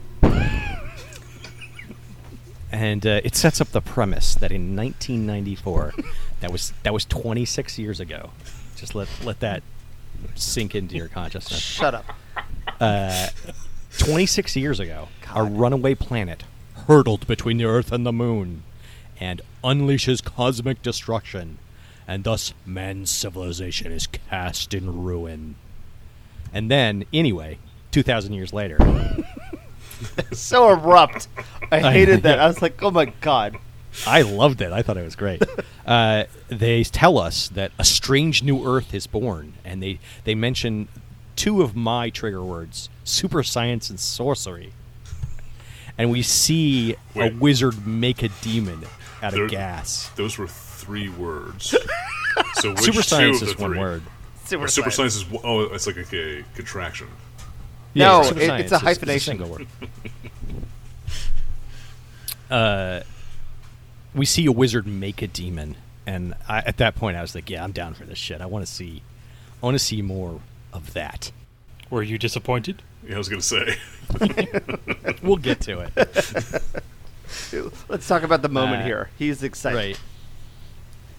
and 2.72 3.06
uh, 3.06 3.20
it 3.22 3.36
sets 3.36 3.60
up 3.60 3.68
the 3.72 3.82
premise 3.82 4.34
that 4.36 4.50
in 4.50 4.74
1994, 4.74 5.92
that 6.40 6.50
was 6.50 6.72
that 6.82 6.94
was 6.94 7.04
26 7.04 7.78
years 7.78 8.00
ago. 8.00 8.30
Just 8.74 8.94
let 8.94 9.06
let 9.22 9.40
that 9.40 9.62
sink 10.34 10.74
into 10.74 10.96
your 10.96 11.08
consciousness. 11.08 11.60
Shut 11.60 11.94
up. 11.94 12.06
Uh, 12.80 13.28
26 13.98 14.56
years 14.56 14.80
ago, 14.80 15.08
a 15.34 15.44
runaway 15.44 15.94
planet 15.94 16.44
hurtled 16.86 17.26
between 17.26 17.58
the 17.58 17.66
Earth 17.66 17.92
and 17.92 18.06
the 18.06 18.14
Moon 18.14 18.62
and 19.20 19.42
unleashes 19.62 20.24
cosmic 20.24 20.80
destruction, 20.80 21.58
and 22.08 22.24
thus 22.24 22.54
man's 22.64 23.10
civilization 23.10 23.92
is 23.92 24.06
cast 24.06 24.72
in 24.72 25.04
ruin. 25.04 25.56
And 26.52 26.70
then, 26.70 27.04
anyway, 27.12 27.58
2,000 27.92 28.32
years 28.34 28.52
later, 28.52 28.78
So 30.32 30.70
abrupt. 30.70 31.28
I 31.70 31.76
I- 31.80 31.92
hated 31.92 32.22
that. 32.24 32.38
I 32.40 32.46
was 32.46 32.60
like, 32.62 32.82
oh 32.82 32.90
my 32.90 33.06
god. 33.20 33.56
I 34.06 34.22
loved 34.22 34.62
it. 34.62 34.72
I 34.72 34.80
thought 34.82 34.96
it 34.96 35.04
was 35.04 35.16
great. 35.16 35.42
uh, 35.86 36.24
they 36.48 36.82
tell 36.84 37.18
us 37.18 37.48
that 37.50 37.72
a 37.78 37.84
strange 37.84 38.42
new 38.42 38.66
Earth 38.66 38.94
is 38.94 39.06
born, 39.06 39.52
and 39.66 39.82
they, 39.82 39.98
they 40.24 40.34
mention 40.34 40.88
two 41.36 41.60
of 41.62 41.76
my 41.76 42.08
trigger 42.10 42.42
words 42.42 42.88
super 43.04 43.42
science 43.42 43.90
and 43.90 44.00
sorcery. 44.00 44.72
And 45.98 46.10
we 46.10 46.22
see 46.22 46.96
Wait. 47.14 47.32
a 47.32 47.36
wizard 47.36 47.86
make 47.86 48.22
a 48.22 48.28
demon 48.40 48.84
out 49.22 49.32
There- 49.32 49.44
of 49.44 49.50
gas. 49.50 50.08
Those 50.16 50.38
were 50.38 50.48
three 50.48 51.08
words. 51.08 51.74
So 52.54 52.70
which 52.70 52.80
Super 52.80 53.02
science 53.02 53.42
of 53.42 53.48
the 53.48 53.52
is 53.54 53.58
one 53.60 53.70
three? 53.72 53.78
word. 53.78 54.02
Super, 54.52 54.64
Or 54.64 54.68
super 54.68 54.90
science. 54.90 55.14
science 55.14 55.32
is 55.32 55.40
oh, 55.44 55.60
it's 55.62 55.86
like 55.86 55.96
a, 55.96 56.38
a 56.40 56.42
contraction. 56.54 57.08
No, 57.94 58.22
super 58.22 58.40
it- 58.40 58.60
it's 58.60 58.72
a 58.72 58.76
is- 58.76 58.80
hyphenation. 58.82 59.38
single 59.38 59.48
word. 59.48 59.66
uh, 62.50 63.00
we 64.14 64.26
see 64.26 64.44
a 64.46 64.52
wizard 64.52 64.86
make 64.86 65.22
a 65.22 65.26
demon, 65.26 65.76
and 66.06 66.34
I, 66.48 66.58
at 66.58 66.76
that 66.78 66.94
point, 66.96 67.16
I 67.16 67.22
was 67.22 67.34
like, 67.34 67.48
"Yeah, 67.48 67.64
I'm 67.64 67.72
down 67.72 67.94
for 67.94 68.04
this 68.04 68.18
shit. 68.18 68.40
I 68.42 68.46
want 68.46 68.66
to 68.66 68.70
see, 68.70 69.02
I 69.62 69.66
want 69.66 69.74
to 69.74 69.78
see 69.78 70.02
more 70.02 70.40
of 70.72 70.92
that." 70.92 71.32
Were 71.88 72.02
you 72.02 72.18
disappointed? 72.18 72.82
Yeah, 73.06 73.14
I 73.14 73.18
was 73.18 73.28
gonna 73.28 73.42
say. 73.42 73.76
We'll 75.22 75.36
get 75.36 75.60
to 75.62 75.80
it. 75.80 75.92
Let's 77.88 78.06
talk 78.08 78.22
about 78.24 78.42
the 78.42 78.48
moment 78.48 78.82
Uh, 78.82 78.86
here. 78.86 79.10
He's 79.18 79.42
excited. 79.42 79.76
right. 79.76 80.00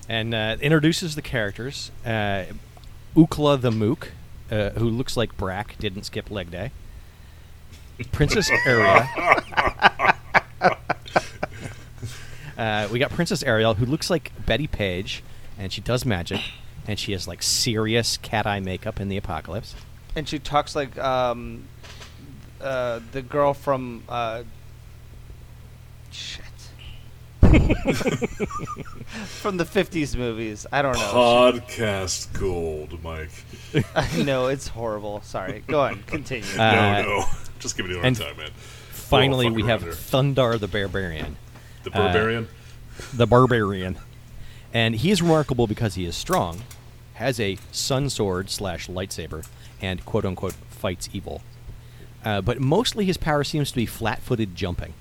And 0.10 0.34
uh, 0.36 0.58
introduces 0.62 1.16
the 1.16 1.22
characters. 1.22 1.90
Uh, 2.06 2.44
Ukla 3.16 3.62
the 3.62 3.72
Mok, 3.72 4.12
uh, 4.52 4.72
who 4.72 4.90
looks 4.90 5.16
like 5.16 5.38
Brack, 5.38 5.78
didn't 5.80 6.04
skip 6.04 6.32
leg 6.32 6.50
day. 6.52 6.72
Princess 8.12 8.50
Aria. 8.66 9.08
uh, 12.58 12.88
we 12.92 13.00
got 13.00 13.12
Princess 13.12 13.44
Ariel, 13.44 13.76
who 13.76 13.86
looks 13.86 14.10
like 14.10 14.32
Bettie 14.46 14.68
Page, 14.68 15.24
and 15.58 15.72
she 15.72 15.82
does 15.82 16.06
magic, 16.06 16.42
and 16.88 16.98
she 16.98 17.12
has 17.12 17.28
like 17.28 17.44
serious 17.44 18.18
cat 18.18 18.48
eye 18.48 18.60
makeup 18.60 19.00
in 19.00 19.10
the 19.10 19.18
apocalypse. 19.18 19.76
And 20.16 20.28
she 20.28 20.40
talks 20.40 20.76
like 20.76 20.98
um, 20.98 21.66
uh, 22.62 23.00
the 23.12 23.22
girl 23.22 23.54
from 23.54 24.04
uh, 24.10 24.44
shit. 26.12 26.43
from 29.42 29.58
the 29.58 29.66
50s 29.66 30.16
movies. 30.16 30.66
I 30.72 30.82
don't 30.82 30.94
know. 30.96 31.00
Podcast 31.00 32.38
gold, 32.40 33.02
Mike. 33.04 33.32
I 33.96 34.24
know, 34.24 34.48
it's 34.48 34.68
horrible. 34.68 35.22
Sorry. 35.22 35.64
Go 35.68 35.82
on. 35.82 36.04
Continue. 36.04 36.48
Uh, 36.60 37.02
no, 37.02 37.02
no. 37.20 37.26
Just 37.60 37.78
give 37.78 37.86
me 37.86 37.94
the 37.94 38.00
hard 38.00 38.08
and 38.08 38.18
time, 38.18 38.38
man. 38.38 38.50
Finally, 38.92 39.48
fuck 39.48 39.56
we 39.56 39.64
have 39.64 39.84
here. 39.84 39.92
Thundar 39.92 40.60
the 40.60 40.68
Barbarian. 40.68 41.38
The 41.84 41.92
barbarian. 41.92 42.48
the 43.14 43.28
barbarian, 43.28 43.98
and 44.74 44.96
he 44.96 45.12
is 45.12 45.22
remarkable 45.22 45.68
because 45.68 45.96
he 45.96 46.06
is 46.06 46.16
strong, 46.16 46.62
has 47.16 47.40
a 47.40 47.58
sun 47.74 48.10
sword 48.10 48.50
slash 48.50 48.88
lightsaber, 48.88 49.46
and 49.82 50.06
quote 50.06 50.26
unquote 50.26 50.54
fights 50.70 51.10
evil. 51.12 51.42
Uh, 52.24 52.40
but 52.40 52.60
mostly 52.62 53.04
his 53.06 53.18
power 53.18 53.44
seems 53.44 53.70
to 53.72 53.76
be 53.76 53.86
flat-footed 53.86 54.56
jumping. 54.56 54.94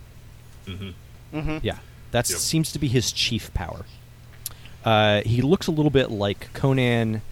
mm-hmm. 0.66 1.58
Yeah, 1.62 1.78
that 2.12 2.28
Yep. 2.30 2.38
seems 2.38 2.72
to 2.72 2.78
be 2.78 2.88
his 2.88 3.10
chief 3.12 3.52
power. 3.54 3.84
Uh, 4.84 5.22
he 5.22 5.42
looks 5.42 5.66
a 5.66 5.70
little 5.70 5.90
bit 5.90 6.10
like 6.10 6.52
Conan, 6.54 7.22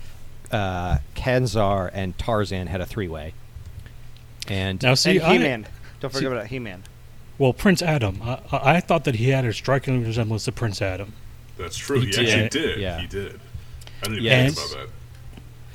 uh, 0.52 0.98
Ka-Zar, 1.14 1.90
and 1.94 2.16
Tarzan 2.18 2.66
had 2.66 2.80
a 2.80 2.86
three-way. 2.86 3.34
And 4.48 4.82
Now, 4.82 4.94
see, 4.94 5.18
and 5.18 5.22
I- 5.26 5.32
He-Man. 5.34 5.66
Don't 6.00 6.10
forget 6.12 6.30
see- 6.30 6.34
about 6.34 6.46
He-Man. 6.48 6.82
well, 7.38 7.52
Prince 7.52 7.82
Adam. 7.82 8.20
I, 8.22 8.38
I 8.52 8.76
I 8.76 8.80
thought 8.80 9.04
that 9.04 9.16
he 9.16 9.28
had 9.30 9.44
a 9.44 9.52
striking 9.52 10.04
resemblance 10.04 10.44
to 10.44 10.52
Prince 10.52 10.80
Adam. 10.82 11.12
That's 11.58 11.76
true. 11.76 12.00
he 12.00 12.06
He, 12.06 12.12
did. 12.12 12.28
actually 12.28 12.48
did. 12.66 12.80
Yeah. 12.80 13.00
He 13.00 13.06
did. 13.06 13.40
I 14.02 14.04
didn't 14.04 14.12
even 14.14 14.24
Yes. 14.24 14.54
think 14.54 14.72
about 14.72 14.86
that. 14.86 14.92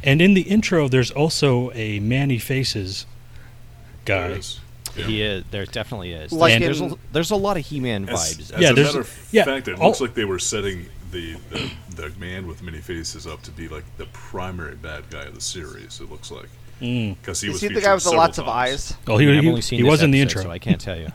And 0.04 0.22
in 0.22 0.34
the 0.34 0.42
intro, 0.42 0.88
there's 0.88 1.12
also 1.12 1.72
a 1.74 2.00
Man-E-Faces 2.00 3.06
There 4.06 4.20
guy. 4.20 4.34
it 4.34 4.38
is. 4.40 4.60
Yeah. 4.98 5.06
he 5.06 5.22
is, 5.22 5.44
there 5.52 5.66
definitely 5.66 6.14
is. 6.14 6.32
Like 6.32 6.54
and 6.54 6.64
in- 6.64 6.68
there's, 6.68 6.82
a, 6.94 6.98
there's 7.12 7.32
a 7.32 7.36
lot 7.36 7.58
of 7.58 7.66
He-Man 7.66 8.08
As, 8.10 8.20
vibes. 8.38 8.54
as 8.54 8.62
Yeah, 8.62 8.70
a 8.72 8.74
there's- 8.74 8.88
matter 8.94 9.02
of 9.02 9.28
yeah, 9.32 9.44
fact, 9.44 9.68
it 9.68 9.80
all- 9.80 9.88
looks 9.90 10.02
like 10.02 10.14
they 10.14 10.26
were 10.26 10.40
setting 10.40 10.86
the, 11.12 11.36
the 11.50 11.72
the 11.96 12.10
man 12.20 12.46
with 12.46 12.62
many 12.62 12.80
faces 12.80 13.26
up 13.26 13.42
to 13.44 13.52
be 13.52 13.68
like 13.70 13.84
the 13.98 14.06
primary 14.08 14.76
bad 14.76 15.10
guy 15.10 15.24
of 15.24 15.36
the 15.36 15.40
series. 15.42 16.00
It 16.02 16.10
looks 16.12 16.30
like 16.32 16.50
Mm. 16.82 17.16
because 17.22 17.40
he 17.40 17.48
Is 17.48 17.54
was 17.54 17.62
he 17.62 17.68
the 17.70 17.80
guy 17.80 17.94
with 17.94 18.04
the 18.04 18.10
several 18.10 18.22
lots 18.22 18.38
of 18.38 18.50
eyes? 18.50 18.94
Well, 19.08 19.18
he, 19.18 19.30
I've 19.32 19.42
he, 19.44 19.48
only 19.50 19.62
seen 19.62 19.78
he 19.80 19.84
this 19.84 19.90
was 19.92 20.02
in 20.04 20.12
the 20.12 20.20
intro, 20.20 20.42
so 20.44 20.52
I 20.52 20.60
can't 20.60 20.82
tell 20.82 20.98
you. 20.98 21.08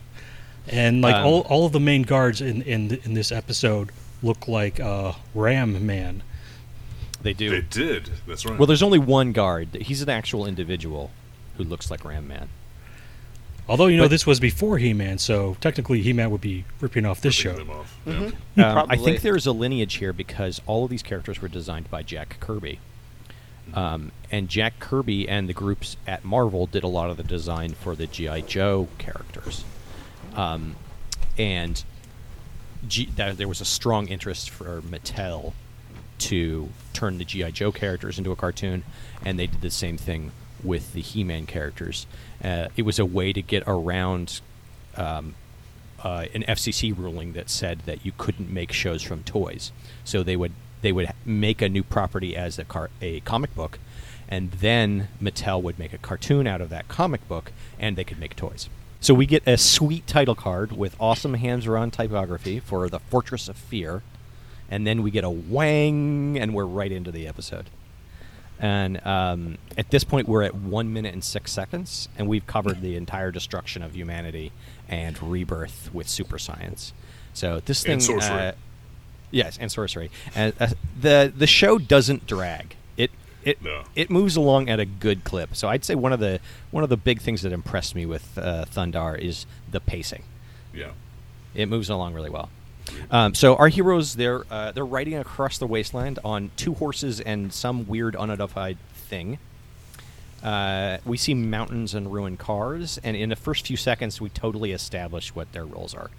and 0.68 1.02
like 1.02 1.16
Um, 1.16 1.26
all 1.26 1.40
all 1.42 1.66
of 1.66 1.72
the 1.72 1.80
main 1.80 2.02
guards 2.02 2.40
in 2.40 2.62
in 2.62 3.00
in 3.04 3.14
this 3.14 3.32
episode 3.32 3.90
look 4.22 4.46
like 4.46 4.78
uh, 4.78 5.12
Ram 5.34 5.84
Man. 5.84 6.22
They 7.22 7.32
do. 7.32 7.50
They 7.50 7.62
did. 7.62 8.10
That's 8.28 8.44
right. 8.46 8.56
Well, 8.58 8.66
there's 8.66 8.82
only 8.82 8.98
one 9.00 9.32
guard. 9.32 9.74
He's 9.74 10.02
an 10.02 10.08
actual 10.08 10.46
individual 10.46 11.10
who 11.56 11.64
looks 11.64 11.90
like 11.90 12.04
Ram 12.04 12.26
Man. 12.28 12.48
Although 13.68 13.86
you 13.86 13.96
know 13.96 14.04
But- 14.04 14.10
this 14.10 14.26
was 14.26 14.40
before 14.40 14.78
He 14.78 14.92
Man, 14.92 15.18
so 15.18 15.56
technically 15.60 16.02
He 16.02 16.12
Man 16.12 16.30
would 16.30 16.40
be 16.40 16.64
ripping 16.80 17.06
off 17.06 17.20
this 17.20 17.42
Ripping 17.44 17.60
show. 17.60 17.64
them 17.64 17.76
off. 17.76 17.96
Mhm. 18.06 18.34
Yeah. 18.56 18.80
Um, 18.82 18.86
I 18.90 18.96
think 18.96 19.20
there's 19.20 19.46
a 19.46 19.52
lineage 19.52 19.94
here 19.94 20.12
because 20.12 20.60
all 20.66 20.84
of 20.84 20.90
these 20.90 21.02
characters 21.02 21.40
were 21.40 21.48
designed 21.48 21.90
by 21.90 22.02
Jack 22.02 22.36
Kirby. 22.40 22.80
Um, 23.74 24.10
and 24.30 24.48
Jack 24.48 24.80
Kirby 24.80 25.28
and 25.28 25.48
the 25.48 25.52
groups 25.52 25.96
at 26.06 26.24
Marvel 26.24 26.66
did 26.66 26.82
a 26.82 26.88
lot 26.88 27.10
of 27.10 27.16
the 27.16 27.22
design 27.22 27.74
for 27.74 27.94
the 27.94 28.06
G.I. 28.08 28.40
Joe 28.42 28.88
characters. 28.98 29.64
Um, 30.34 30.74
and 31.38 31.82
G- 32.86 33.08
that, 33.16 33.38
there 33.38 33.46
was 33.48 33.60
a 33.60 33.64
strong 33.64 34.08
interest 34.08 34.50
for 34.50 34.82
Mattel 34.82 35.52
to 36.18 36.68
turn 36.92 37.18
the 37.18 37.24
G.I. 37.24 37.52
Joe 37.52 37.70
characters 37.70 38.18
into 38.18 38.32
a 38.32 38.36
cartoon, 38.36 38.82
and 39.24 39.38
they 39.38 39.46
did 39.46 39.60
the 39.60 39.70
same 39.70 39.96
thing 39.96 40.32
with 40.64 40.92
the 40.92 41.00
He 41.00 41.22
Man 41.24 41.46
characters. 41.46 42.06
Uh, 42.42 42.68
it 42.76 42.82
was 42.82 42.98
a 42.98 43.04
way 43.04 43.32
to 43.32 43.40
get 43.40 43.62
around 43.66 44.40
um, 44.96 45.34
uh, 46.02 46.26
an 46.34 46.42
FCC 46.42 46.96
ruling 46.96 47.32
that 47.34 47.48
said 47.48 47.80
that 47.86 48.04
you 48.04 48.12
couldn't 48.16 48.50
make 48.50 48.72
shows 48.72 49.02
from 49.02 49.22
toys. 49.22 49.72
So 50.04 50.22
they 50.22 50.36
would 50.36 50.52
they 50.80 50.92
would 50.92 51.12
make 51.24 51.62
a 51.62 51.68
new 51.68 51.84
property 51.84 52.36
as 52.36 52.58
a 52.58 52.64
car- 52.64 52.90
a 53.00 53.20
comic 53.20 53.54
book, 53.54 53.78
and 54.28 54.50
then 54.50 55.08
Mattel 55.22 55.62
would 55.62 55.78
make 55.78 55.92
a 55.92 55.98
cartoon 55.98 56.46
out 56.46 56.60
of 56.60 56.70
that 56.70 56.88
comic 56.88 57.26
book, 57.28 57.52
and 57.78 57.96
they 57.96 58.04
could 58.04 58.18
make 58.18 58.34
toys. 58.34 58.68
So 59.00 59.14
we 59.14 59.26
get 59.26 59.46
a 59.46 59.56
sweet 59.56 60.06
title 60.06 60.34
card 60.34 60.72
with 60.72 60.96
awesome 61.00 61.34
hands-on 61.34 61.90
typography 61.90 62.60
for 62.60 62.88
the 62.88 62.98
Fortress 62.98 63.48
of 63.48 63.56
Fear, 63.56 64.02
and 64.70 64.86
then 64.86 65.02
we 65.02 65.10
get 65.10 65.24
a 65.24 65.30
wang, 65.30 66.38
and 66.38 66.54
we're 66.54 66.64
right 66.64 66.90
into 66.90 67.10
the 67.10 67.26
episode. 67.26 67.66
And 68.62 69.04
um, 69.04 69.58
at 69.76 69.90
this 69.90 70.04
point, 70.04 70.28
we're 70.28 70.44
at 70.44 70.54
one 70.54 70.92
minute 70.92 71.12
and 71.12 71.22
six 71.24 71.50
seconds, 71.50 72.08
and 72.16 72.28
we've 72.28 72.46
covered 72.46 72.80
the 72.80 72.94
entire 72.96 73.32
destruction 73.32 73.82
of 73.82 73.94
humanity 73.96 74.52
and 74.88 75.20
rebirth 75.20 75.90
with 75.92 76.08
super 76.08 76.38
science. 76.38 76.92
So 77.34 77.60
this 77.60 77.82
thing, 77.82 77.94
And 77.94 78.02
sorcery. 78.02 78.38
uh, 78.48 78.52
yes, 79.32 79.58
and 79.60 79.70
sorcery. 79.72 80.10
And 80.34 80.54
uh, 80.60 80.68
the 81.00 81.32
the 81.36 81.48
show 81.48 81.78
doesn't 81.78 82.26
drag. 82.28 82.76
It 82.96 83.10
it 83.42 83.60
No. 83.60 83.82
it 83.96 84.10
moves 84.10 84.36
along 84.36 84.68
at 84.68 84.78
a 84.78 84.84
good 84.86 85.24
clip. 85.24 85.56
So 85.56 85.66
I'd 85.68 85.84
say 85.84 85.96
one 85.96 86.12
of 86.12 86.20
the 86.20 86.38
one 86.70 86.84
of 86.84 86.90
the 86.90 86.96
big 86.96 87.20
things 87.20 87.42
that 87.42 87.50
impressed 87.52 87.96
me 87.96 88.06
with 88.06 88.38
uh, 88.38 88.64
Thundar 88.72 89.18
is 89.18 89.44
the 89.68 89.80
pacing. 89.80 90.22
Yeah. 90.72 90.92
It 91.54 91.68
moves 91.68 91.90
along 91.90 92.14
really 92.14 92.30
well. 92.30 92.48
Um, 93.10 93.34
so 93.34 93.56
our 93.56 93.68
heroes 93.68 94.14
they're 94.16 94.44
uh, 94.50 94.72
they're 94.72 94.84
riding 94.86 95.14
across 95.14 95.58
the 95.58 95.66
wasteland 95.66 96.18
on 96.24 96.50
two 96.56 96.74
horses 96.74 97.20
and 97.20 97.52
some 97.52 97.86
weird 97.86 98.16
unidentified 98.16 98.78
thing. 98.94 99.38
Uh, 100.42 100.98
we 101.04 101.16
see 101.16 101.34
mountains 101.34 101.94
and 101.94 102.12
ruined 102.12 102.38
cars, 102.38 102.98
and 103.04 103.16
in 103.16 103.28
the 103.28 103.36
first 103.36 103.66
few 103.66 103.76
seconds, 103.76 104.20
we 104.20 104.28
totally 104.28 104.72
establish 104.72 105.34
what 105.34 105.52
their 105.52 105.64
roles 105.64 105.94
are. 105.94 106.10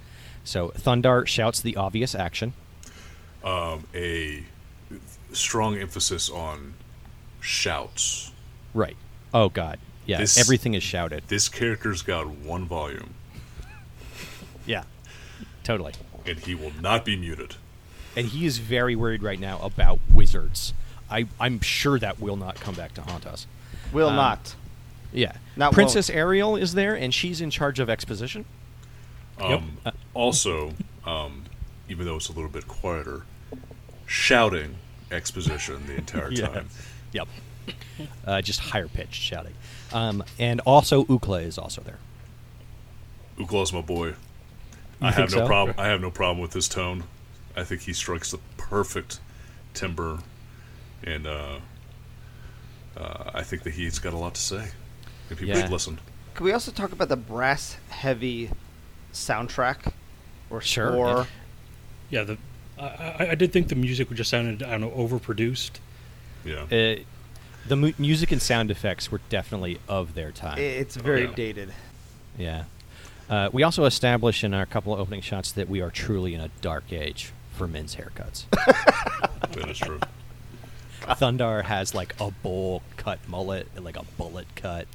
So 0.46 0.70
Thundar 0.70 1.28
shouts 1.28 1.60
the 1.62 1.76
obvious 1.76 2.16
action. 2.16 2.54
Um, 3.44 3.86
a 3.94 4.44
strong 5.34 5.78
emphasis 5.78 6.30
on 6.30 6.76
shouts. 7.42 8.32
Right. 8.74 8.96
Oh 9.34 9.50
God. 9.50 9.80
Yeah. 10.06 10.20
This- 10.20 10.38
everything 10.38 10.74
is 10.74 10.84
shouted. 10.84 11.24
This 11.28 11.50
character's 11.50 12.02
got 12.02 12.28
one 12.28 12.66
volume, 12.66 13.14
Yeah. 14.66 14.84
Totally. 15.64 15.94
And 16.26 16.40
he 16.40 16.56
will 16.56 16.72
not 16.82 17.06
be 17.06 17.16
muted. 17.16 17.56
And 18.16 18.28
he 18.28 18.46
is 18.46 18.60
very 18.60 18.96
worried 18.96 19.24
right 19.24 19.40
now 19.40 19.60
about 19.62 20.00
wizards. 20.12 20.74
I, 21.10 21.28
I'm 21.40 21.60
sure 21.62 22.00
that 22.00 22.20
will 22.20 22.38
not 22.38 22.56
come 22.56 22.76
back 22.76 22.94
to 22.96 23.02
haunt 23.02 23.26
us. 23.26 23.48
Will 23.92 24.10
Um, 24.10 24.16
not. 24.16 24.56
Yeah. 25.12 25.34
Not 25.56 25.74
Princess 25.74 26.10
Ariel 26.10 26.56
is 26.56 26.74
there, 26.74 26.96
and 26.96 27.14
she's 27.14 27.42
in 27.42 27.50
charge 27.50 27.80
of 27.80 27.90
exposition. 27.90 28.46
Um, 29.40 29.78
also, 30.14 30.74
um, 31.06 31.44
even 31.90 32.06
though 32.06 32.16
it's 32.16 32.30
a 32.30 32.34
little 32.34 32.50
bit 32.50 32.68
quieter, 32.68 33.24
shouting 34.06 34.76
exposition 35.12 35.86
the 35.88 35.96
entire 35.96 36.32
time. 36.34 36.70
Yep. 37.12 37.28
Uh, 38.26 38.42
just 38.42 38.60
higher 38.60 38.88
pitched 38.88 39.22
shouting. 39.22 39.54
Um, 39.92 40.24
and 40.40 40.60
also 40.62 41.04
Ukla 41.06 41.44
is 41.44 41.58
also 41.58 41.82
there. 41.82 42.00
Ukla's 43.38 43.72
my 43.74 43.82
boy. 43.82 44.14
You 45.04 45.10
I 45.10 45.12
have 45.12 45.32
no 45.32 45.38
so? 45.40 45.48
problem. 45.48 45.76
I 45.78 45.88
have 45.88 46.02
no 46.02 46.10
problem 46.10 46.40
with 46.40 46.54
his 46.54 46.68
tone. 46.70 47.04
I 47.56 47.64
think 47.64 47.82
he 47.82 47.94
strikes 47.94 48.32
the 48.32 48.40
perfect 48.58 49.20
timbre, 49.74 50.20
and 51.04 51.28
uh, 51.28 51.60
uh, 52.98 53.32
I 53.34 53.44
think 53.44 53.64
that 53.64 53.74
he's 53.74 54.00
got 54.00 54.14
a 54.14 54.18
lot 54.18 54.36
to 54.36 54.42
say, 54.42 54.70
and 55.30 55.38
people 55.38 55.56
Yeah. 55.56 55.62
should 55.64 55.72
listen. 55.72 56.00
Can 56.36 56.46
we 56.46 56.52
also 56.52 56.72
talk 56.72 56.92
about 56.94 57.10
the 57.10 57.18
brass 57.18 57.78
heavy 57.90 58.50
soundtrack 59.14 59.92
or 60.50 60.62
Sure, 60.62 60.92
score? 60.92 61.28
Yeah, 62.10 62.24
the 62.24 62.38
I, 62.80 62.84
I, 62.86 63.28
I 63.32 63.36
did 63.36 63.52
think 63.54 63.68
the 63.68 63.76
music 63.76 64.10
just 64.14 64.30
sounded 64.30 64.64
I 64.64 64.72
don't 64.72 64.82
know 64.82 64.90
overproduced. 64.92 65.72
Yeah, 66.46 66.64
Uh, 66.64 67.04
the 67.68 67.76
mu- 67.76 67.94
music 67.98 68.32
and 68.32 68.42
sound 68.42 68.72
effects 68.72 69.12
were 69.12 69.22
definitely 69.30 69.80
of 69.88 70.16
their 70.16 70.32
time. 70.32 70.58
It's 70.58 70.96
very 70.96 71.26
yeah. 71.26 71.34
dated. 71.36 71.74
Yeah. 72.38 72.64
Uh, 73.30 73.50
we 73.52 73.64
also 73.64 73.86
establish 73.86 74.44
in 74.44 74.54
our 74.54 74.66
couple 74.66 74.94
of 74.94 75.00
opening 75.00 75.22
shots 75.22 75.52
that 75.54 75.70
we 75.70 75.82
are 75.82 75.90
truly 75.90 76.34
in 76.34 76.42
a 76.42 76.50
dark 76.62 76.92
age 76.92 77.32
for 77.52 77.68
men's 77.68 77.96
haircuts. 77.96 78.46
that 78.52 79.70
is 79.70 79.78
true. 79.78 80.00
Thundar 81.02 81.64
has 81.64 81.94
like 81.94 82.16
a 82.20 82.32
bowl 82.32 82.82
cut 82.98 83.20
mullet, 83.28 83.68
like 83.82 83.98
a 83.98 84.04
bullet 84.18 84.48
cut. 84.56 84.88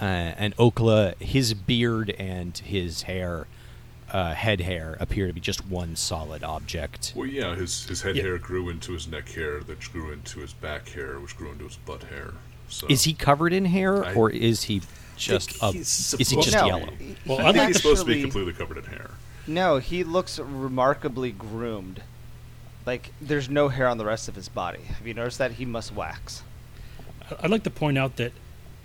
Uh, 0.00 0.04
and 0.04 0.56
Ukla, 0.56 1.14
his 1.20 1.52
beard 1.54 2.10
and 2.18 2.56
his 2.58 3.02
hair, 3.02 3.46
uh, 4.10 4.32
head 4.34 4.60
hair, 4.60 4.96
appear 4.98 5.26
to 5.26 5.32
be 5.32 5.40
just 5.40 5.66
one 5.66 5.94
solid 5.96 6.42
object. 6.42 7.12
Well, 7.14 7.26
yeah, 7.26 7.54
his 7.54 7.84
his 7.86 8.02
head 8.02 8.16
Yeah. 8.16 8.22
hair 8.22 8.38
grew 8.38 8.68
into 8.70 8.92
his 8.92 9.06
neck 9.06 9.28
hair, 9.30 9.60
that 9.60 9.80
grew 9.92 10.10
into 10.12 10.40
his 10.40 10.52
back 10.54 10.88
hair, 10.88 11.18
which 11.20 11.36
grew 11.36 11.50
into 11.52 11.64
his 11.64 11.76
butt 11.76 12.04
hair. 12.04 12.32
So 12.68 12.86
Is 12.88 13.04
he 13.04 13.12
covered 13.12 13.52
in 13.52 13.64
hair, 13.66 14.04
I 14.04 14.14
or 14.14 14.30
is 14.30 14.64
he 14.64 14.80
just 15.20 15.62
a, 15.62 15.72
he's 15.72 16.14
is 16.18 16.30
he 16.30 16.36
just 16.36 16.52
no, 16.52 16.66
yellow? 16.66 16.88
Well, 17.26 17.38
I 17.40 17.48
I 17.48 17.52
think 17.52 17.66
he's 17.68 17.76
supposed 17.76 18.00
to 18.00 18.06
be 18.06 18.20
completely 18.22 18.52
covered 18.52 18.78
in 18.78 18.84
hair. 18.84 19.10
No, 19.46 19.78
he 19.78 20.04
looks 20.04 20.38
remarkably 20.38 21.32
groomed. 21.32 22.02
Like 22.86 23.12
there's 23.20 23.48
no 23.48 23.68
hair 23.68 23.86
on 23.86 23.98
the 23.98 24.04
rest 24.04 24.28
of 24.28 24.34
his 24.34 24.48
body. 24.48 24.82
Have 24.82 25.06
you 25.06 25.14
noticed 25.14 25.38
that? 25.38 25.52
He 25.52 25.64
must 25.64 25.92
wax. 25.94 26.42
I- 27.30 27.36
I'd 27.44 27.50
like 27.50 27.62
to 27.64 27.70
point 27.70 27.98
out 27.98 28.16
that 28.16 28.32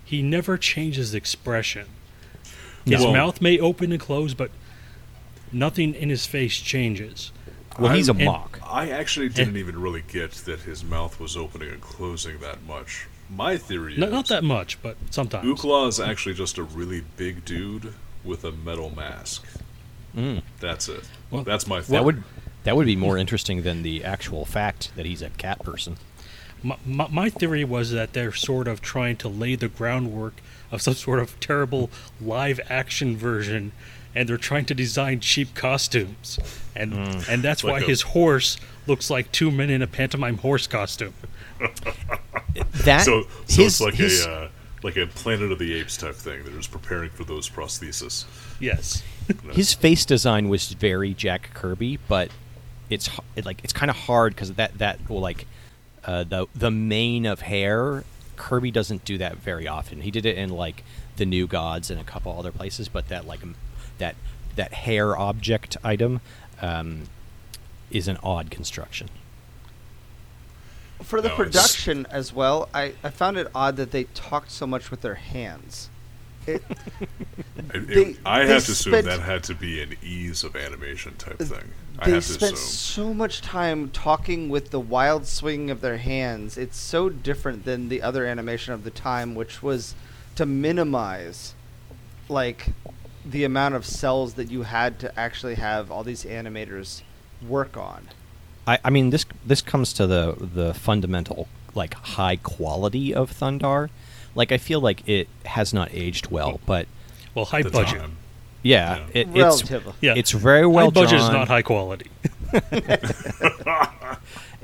he 0.03 0.21
never 0.21 0.57
changes 0.57 1.13
expression. 1.13 1.87
His 2.85 3.01
Well- 3.01 3.13
mouth 3.13 3.41
may 3.41 3.57
open 3.57 3.91
and 3.91 3.99
close, 3.99 4.33
but 4.33 4.51
nothing 5.51 5.95
in 5.95 6.09
his 6.09 6.25
face 6.25 6.57
changes. 6.57 7.31
Well, 7.79 7.93
he's 7.93 8.07
a 8.07 8.13
mock. 8.13 8.59
I 8.65 8.89
actually 8.89 9.29
didn't 9.29 9.57
even 9.57 9.81
really 9.81 10.03
get 10.07 10.31
that 10.31 10.61
his 10.61 10.83
mouth 10.83 11.19
was 11.19 11.35
opening 11.35 11.69
and 11.69 11.81
closing 11.81 12.39
that 12.39 12.63
much. 12.63 13.07
My 13.29 13.57
theory 13.57 13.97
Not, 13.97 14.07
is 14.09 14.13
not 14.13 14.27
that 14.27 14.43
much, 14.43 14.81
but 14.81 14.97
sometimes. 15.09 15.47
Ukla 15.47 15.87
is 15.87 15.99
actually 15.99 16.35
just 16.35 16.57
a 16.57 16.63
really 16.63 17.03
big 17.17 17.43
dude 17.45 17.93
with 18.23 18.43
a 18.43 18.51
metal 18.51 18.93
mask. 18.95 19.45
Mm. 20.15 20.43
That's 20.59 20.87
it. 20.89 21.03
Well, 21.31 21.43
That's 21.43 21.67
my 21.67 21.81
theory. 21.81 21.97
That 21.97 22.05
would 22.05 22.23
that 22.63 22.75
would 22.75 22.85
be 22.87 22.95
more 22.95 23.17
interesting 23.17 23.61
than 23.61 23.83
the 23.83 24.03
actual 24.03 24.43
fact 24.45 24.91
that 24.95 25.05
he's 25.05 25.21
a 25.21 25.29
cat 25.31 25.59
person. 25.63 25.97
My, 26.63 26.77
my, 26.83 27.07
my 27.09 27.29
theory 27.29 27.63
was 27.63 27.91
that 27.91 28.13
they're 28.13 28.33
sort 28.33 28.67
of 28.67 28.81
trying 28.81 29.17
to 29.17 29.27
lay 29.29 29.55
the 29.55 29.67
groundwork 29.67 30.41
of 30.71 30.81
some 30.81 30.93
sort 31.07 31.19
of 31.19 31.39
terrible 31.39 31.91
live 32.19 32.59
action 32.69 33.17
version, 33.17 33.71
and 34.15 34.27
they're 34.27 34.37
trying 34.37 34.65
to 34.65 34.73
design 34.73 35.19
cheap 35.19 35.53
costumes, 35.53 36.39
and 36.75 36.93
and 37.29 37.43
that's 37.43 37.63
Like 37.63 37.71
why 37.73 37.79
a- 37.79 37.85
his 37.85 38.01
horse 38.01 38.57
looks 38.87 39.09
like 39.09 39.31
two 39.31 39.51
men 39.51 39.69
in 39.69 39.81
a 39.81 39.87
pantomime 39.87 40.37
horse 40.39 40.67
costume. 40.67 41.13
That 42.85 43.01
so, 43.01 43.23
so 43.47 43.63
his, 43.63 43.73
it's 43.73 43.81
like 43.81 43.93
his- 43.95 44.25
a 44.25 44.31
uh, 44.31 44.49
like 44.83 44.97
a 44.97 45.07
Planet 45.07 45.51
of 45.51 45.57
the 45.57 45.73
Apes 45.73 45.97
type 45.97 46.15
thing. 46.15 46.43
They're 46.43 46.53
just 46.53 46.71
preparing 46.71 47.09
for 47.09 47.23
those 47.23 47.49
prosthesis. 47.49 48.25
Yes, 48.59 49.03
his 49.51 49.73
face 49.73 50.05
design 50.05 50.47
was 50.47 50.71
very 50.73 51.13
Jack 51.13 51.49
Kirby, 51.53 51.97
but 52.07 52.29
it's 52.89 53.09
it, 53.35 53.45
like 53.45 53.63
it's 53.63 53.73
kind 53.73 53.89
of 53.89 53.95
hard 53.97 54.35
because 54.35 54.53
that 54.53 54.77
that 54.77 54.99
well, 55.09 55.21
like 55.21 55.47
uh, 56.05 56.23
the 56.23 56.47
the 56.55 56.71
mane 56.71 57.25
of 57.25 57.41
hair. 57.41 58.03
Kirby 58.37 58.69
doesn't 58.69 59.05
do 59.05 59.17
that 59.17 59.37
very 59.37 59.65
often. 59.65 60.01
He 60.01 60.11
did 60.11 60.25
it 60.25 60.37
in 60.37 60.49
like 60.49 60.83
the 61.15 61.25
New 61.25 61.47
Gods 61.47 61.89
and 61.89 62.01
a 62.01 62.03
couple 62.03 62.37
other 62.37 62.51
places, 62.51 62.89
but 62.89 63.07
that 63.07 63.25
like 63.25 63.39
that 63.97 64.15
that 64.55 64.73
hair 64.73 65.17
object 65.17 65.77
item 65.83 66.21
um, 66.61 67.03
is 67.89 68.07
an 68.07 68.17
odd 68.23 68.51
construction. 68.51 69.09
For 71.03 71.21
the 71.21 71.27
No, 71.29 71.33
it's- 71.35 71.47
production 71.47 72.07
as 72.09 72.33
well, 72.33 72.69
I, 72.73 72.93
I 73.03 73.09
found 73.09 73.37
it 73.37 73.47
odd 73.53 73.75
that 73.77 73.91
they 73.91 74.05
talked 74.15 74.51
so 74.51 74.65
much 74.65 74.89
with 74.91 75.01
their 75.01 75.15
hands. 75.15 75.89
It, 76.47 76.63
It- 77.73 77.87
They- 77.87 77.93
it- 78.11 78.17
I 78.25 78.45
have 78.45 78.65
to 78.65 78.71
assume 78.71 78.93
that 79.03 79.19
had 79.19 79.43
to 79.45 79.55
be 79.55 79.81
an 79.81 79.95
ease 80.03 80.43
of 80.43 80.55
animation 80.55 81.15
type 81.17 81.39
thing. 81.39 81.71
I 81.99 82.05
they 82.05 82.11
have 82.13 82.25
to 82.25 82.33
spent 82.33 82.53
assume. 82.53 83.05
so 83.07 83.13
much 83.13 83.41
time 83.41 83.89
talking 83.89 84.49
with 84.49 84.69
the 84.71 84.79
wild 84.79 85.25
swinging 85.27 85.69
of 85.71 85.81
their 85.81 85.97
hands. 85.97 86.57
It's 86.57 86.77
so 86.77 87.09
different 87.09 87.65
than 87.65 87.89
the 87.89 88.01
other 88.01 88.25
animation 88.25 88.73
of 88.73 88.83
the 88.83 88.91
time, 88.91 89.33
which 89.35 89.63
was 89.63 89.95
to 90.35 90.45
minimize, 90.45 91.55
like, 92.29 92.67
the 93.25 93.43
amount 93.43 93.75
of 93.75 93.85
cells 93.85 94.35
that 94.35 94.51
you 94.51 94.63
had 94.63 94.99
to 94.99 95.19
actually 95.19 95.55
have 95.55 95.89
all 95.89 96.03
these 96.03 96.23
animators 96.25 97.01
work 97.47 97.75
on. 97.77 98.07
I, 98.67 98.79
I 98.83 98.89
mean 98.89 99.09
this 99.09 99.25
this 99.45 99.61
comes 99.61 99.93
to 99.93 100.07
the 100.07 100.35
the 100.39 100.73
fundamental 100.73 101.47
like 101.73 101.93
high 101.93 102.37
quality 102.37 103.13
of 103.13 103.31
Thundar. 103.31 103.89
Like 104.33 104.51
I 104.51 104.57
feel 104.57 104.81
like 104.81 105.07
it 105.07 105.27
has 105.45 105.73
not 105.73 105.89
aged 105.91 106.31
well, 106.31 106.59
but 106.65 106.87
well, 107.33 107.45
high 107.45 107.63
budget. 107.63 107.99
time. 107.99 108.17
yeah, 108.63 108.97
Yeah. 108.97 109.05
It, 109.13 109.27
it's 109.33 109.71
Yeah, 110.01 110.13
it's 110.15 110.31
very 110.31 110.65
well 110.65 110.87
high 110.87 110.91
budget 110.91 111.19
is 111.19 111.29
not 111.29 111.47
high 111.47 111.61
quality. 111.61 112.09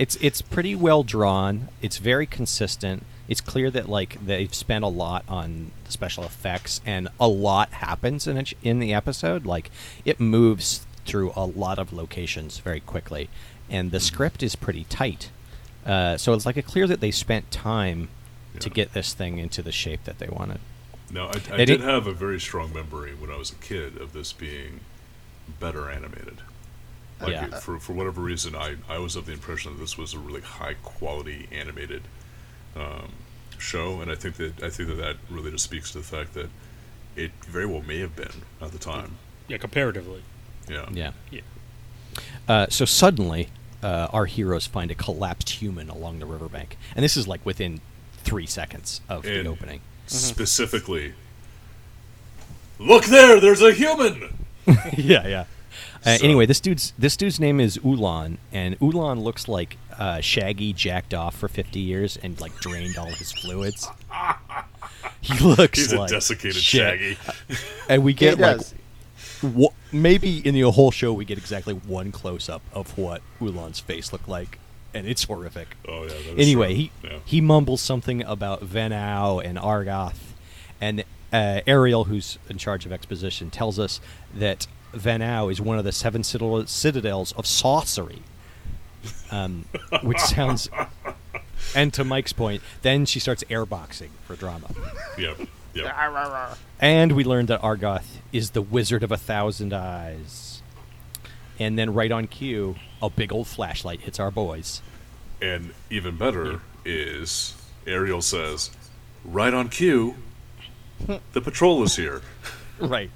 It's 0.01 0.17
it's 0.21 0.41
pretty 0.41 0.73
well 0.73 1.03
drawn. 1.03 1.67
It's 1.81 1.97
very 1.97 2.25
consistent. 2.25 3.05
It's 3.27 3.39
clear 3.39 3.69
that 3.69 3.87
like 3.87 4.17
they've 4.25 4.51
spent 4.51 4.83
a 4.83 4.87
lot 4.87 5.23
on 5.27 5.71
the 5.85 5.91
special 5.91 6.23
effects, 6.23 6.81
and 6.85 7.07
a 7.19 7.27
lot 7.27 7.71
happens 7.73 8.25
in 8.25 8.37
it, 8.37 8.53
in 8.63 8.79
the 8.79 8.95
episode. 8.95 9.45
Like 9.45 9.69
it 10.03 10.19
moves 10.19 10.87
through 11.05 11.33
a 11.35 11.45
lot 11.45 11.77
of 11.77 11.93
locations 11.93 12.57
very 12.57 12.79
quickly, 12.79 13.29
and 13.71 13.89
the 13.91 13.99
script 13.99 14.43
is 14.43 14.55
pretty 14.55 14.83
tight. 14.83 15.31
Uh, 15.85 16.17
so 16.17 16.33
it's 16.33 16.45
like 16.45 16.57
a 16.57 16.61
clear 16.61 16.85
that 16.85 16.99
they 16.99 17.09
spent 17.09 17.49
time 17.49 18.09
to 18.59 18.69
get 18.69 18.93
this 18.93 19.13
thing 19.13 19.39
into 19.39 19.63
the 19.63 19.71
shape 19.71 20.03
that 20.03 20.19
they 20.19 20.27
wanted. 20.27 20.59
No, 21.09 21.25
I, 21.27 21.41
I 21.53 21.57
did 21.57 21.65
did- 21.65 21.81
have 21.81 22.05
a 22.05 22.13
very 22.13 22.39
strong 22.39 22.71
memory 22.73 23.13
when 23.15 23.31
I 23.31 23.37
was 23.37 23.51
a 23.51 23.55
kid 23.55 23.97
of 23.97 24.13
this 24.13 24.31
being 24.33 24.81
better 25.59 25.89
animated. 25.89 26.37
Like 27.19 27.31
Yeah. 27.31 27.45
it- 27.45 27.55
for 27.63 27.79
for 27.79 27.93
whatever 27.93 28.21
reason, 28.21 28.55
I, 28.55 28.75
I 28.89 28.97
was 28.99 29.15
of 29.15 29.25
the 29.25 29.31
impression 29.33 29.73
that 29.73 29.79
this 29.79 29.97
was 29.97 30.13
a 30.13 30.19
really 30.19 30.41
high 30.41 30.75
quality 30.83 31.47
animated 31.51 32.03
um, 32.75 33.11
show, 33.57 34.01
and 34.01 34.11
I 34.11 34.15
think 34.15 34.35
that 34.35 34.61
I 34.63 34.69
think 34.69 34.89
that 34.89 34.95
that 34.97 35.15
really 35.29 35.51
just 35.51 35.63
speaks 35.63 35.91
to 35.93 35.97
the 35.99 36.03
fact 36.03 36.33
that 36.35 36.49
it 37.15 37.31
very 37.47 37.65
well 37.65 37.81
may 37.81 37.99
have 37.99 38.15
been 38.15 38.43
at 38.61 38.71
the 38.71 38.79
time. 38.79 39.17
Yeah, 39.47 39.57
comparatively. 39.57 40.23
Yeah. 40.69 40.87
Yeah. 40.91 41.11
Yeah. 41.29 41.41
Uh, 42.47 42.67
so 42.69 42.85
suddenly, 42.85 43.49
uh, 43.83 44.07
our 44.13 44.25
heroes 44.25 44.65
find 44.67 44.91
a 44.91 44.95
collapsed 44.95 45.49
human 45.49 45.89
along 45.89 46.19
the 46.19 46.25
riverbank, 46.25 46.77
and 46.95 47.03
this 47.03 47.15
is 47.17 47.27
like 47.27 47.45
within 47.45 47.81
three 48.23 48.45
seconds 48.45 49.01
of 49.09 49.25
And- 49.25 49.45
the 49.45 49.49
opening. 49.51 49.81
Specifically, 50.07 51.13
look 52.79 53.05
there. 53.05 53.39
There's 53.39 53.61
a 53.61 53.71
human. 53.73 54.33
yeah, 54.97 55.27
yeah. 55.27 55.45
Uh, 56.05 56.17
So- 56.17 56.25
Anyway, 56.25 56.45
this 56.45 56.59
dude's 56.59 56.93
this 56.97 57.15
dude's 57.15 57.39
name 57.39 57.59
is 57.59 57.79
Ulan, 57.83 58.37
and 58.51 58.75
Ulan 58.81 59.21
looks 59.21 59.47
like 59.47 59.77
uh, 59.97 60.19
Shaggy 60.19 60.73
jacked 60.73 61.13
off 61.13 61.35
for 61.35 61.47
fifty 61.47 61.79
years 61.79 62.17
and 62.17 62.39
like 62.41 62.55
drained 62.59 62.97
all 62.97 63.05
his 63.11 63.31
fluids. 63.31 63.87
He 65.23 65.37
looks 65.37 65.77
He's 65.77 65.93
like 65.93 66.09
a 66.09 66.15
desiccated 66.15 66.55
shit. 66.55 66.99
Shaggy. 66.99 67.17
and 67.87 68.03
we 68.03 68.11
He 68.13 68.15
get 68.15 68.39
like 68.39 68.59
wha- 69.43 69.73
maybe 69.91 70.39
in 70.45 70.53
the 70.55 70.69
whole 70.71 70.91
show 70.91 71.13
we 71.13 71.25
get 71.25 71.37
exactly 71.37 71.73
one 71.73 72.11
close 72.11 72.49
up 72.49 72.61
of 72.73 72.97
what 72.97 73.21
Ulan's 73.39 73.79
face 73.79 74.11
looked 74.13 74.27
like, 74.27 74.59
and 74.93 75.07
it's 75.07 75.23
horrific. 75.23 75.75
Oh 75.87 76.03
yeah. 76.05 76.13
Anyway, 76.37 76.67
true. 76.67 76.75
he 76.75 76.91
Yeah. 77.03 77.19
he 77.25 77.41
mumbles 77.41 77.81
something 77.81 78.23
about 78.23 78.61
Venau 78.63 79.43
and 79.43 79.57
Argoth, 79.57 80.33
and 80.79 81.03
uh, 81.33 81.61
Ariel, 81.65 82.05
who's 82.05 82.37
in 82.49 82.57
charge 82.57 82.85
of 82.85 82.91
exposition, 82.91 83.49
tells 83.49 83.79
us 83.79 83.99
that 84.33 84.67
Venau 84.93 85.49
is 85.51 85.61
one 85.61 85.77
of 85.77 85.85
the 85.85 85.91
seven 85.93 86.23
citadel- 86.23 86.67
citadels 86.67 87.31
of 87.33 87.45
sorcery, 87.47 88.21
um, 89.31 89.65
which 90.03 90.19
sounds. 90.19 90.69
And 91.75 91.93
to 91.93 92.03
Mike's 92.03 92.33
point, 92.33 92.61
then 92.81 93.05
she 93.05 93.19
starts 93.19 93.43
airboxing 93.45 94.09
for 94.25 94.35
drama. 94.35 94.67
Yep. 95.17 95.37
Yep. 95.73 96.57
And 96.79 97.13
we 97.13 97.23
learned 97.23 97.47
that 97.47 97.61
Argoth 97.61 98.17
is 98.31 98.51
the 98.51 98.61
wizard 98.61 99.03
of 99.03 99.11
a 99.11 99.17
thousand 99.17 99.73
eyes. 99.73 100.61
And 101.59 101.77
then 101.77 101.93
right 101.93 102.11
on 102.11 102.27
cue, 102.27 102.75
a 103.01 103.09
big 103.09 103.31
old 103.31 103.47
flashlight 103.47 104.01
hits 104.01 104.19
our 104.19 104.31
boys. 104.31 104.81
And 105.41 105.73
even 105.89 106.17
better 106.17 106.61
is 106.83 107.55
Ariel 107.87 108.21
says, 108.21 108.71
right 109.23 109.53
on 109.53 109.69
cue, 109.69 110.15
the 111.33 111.41
patrol 111.41 111.83
is 111.83 111.95
here. 111.95 112.21
Right. 112.79 113.11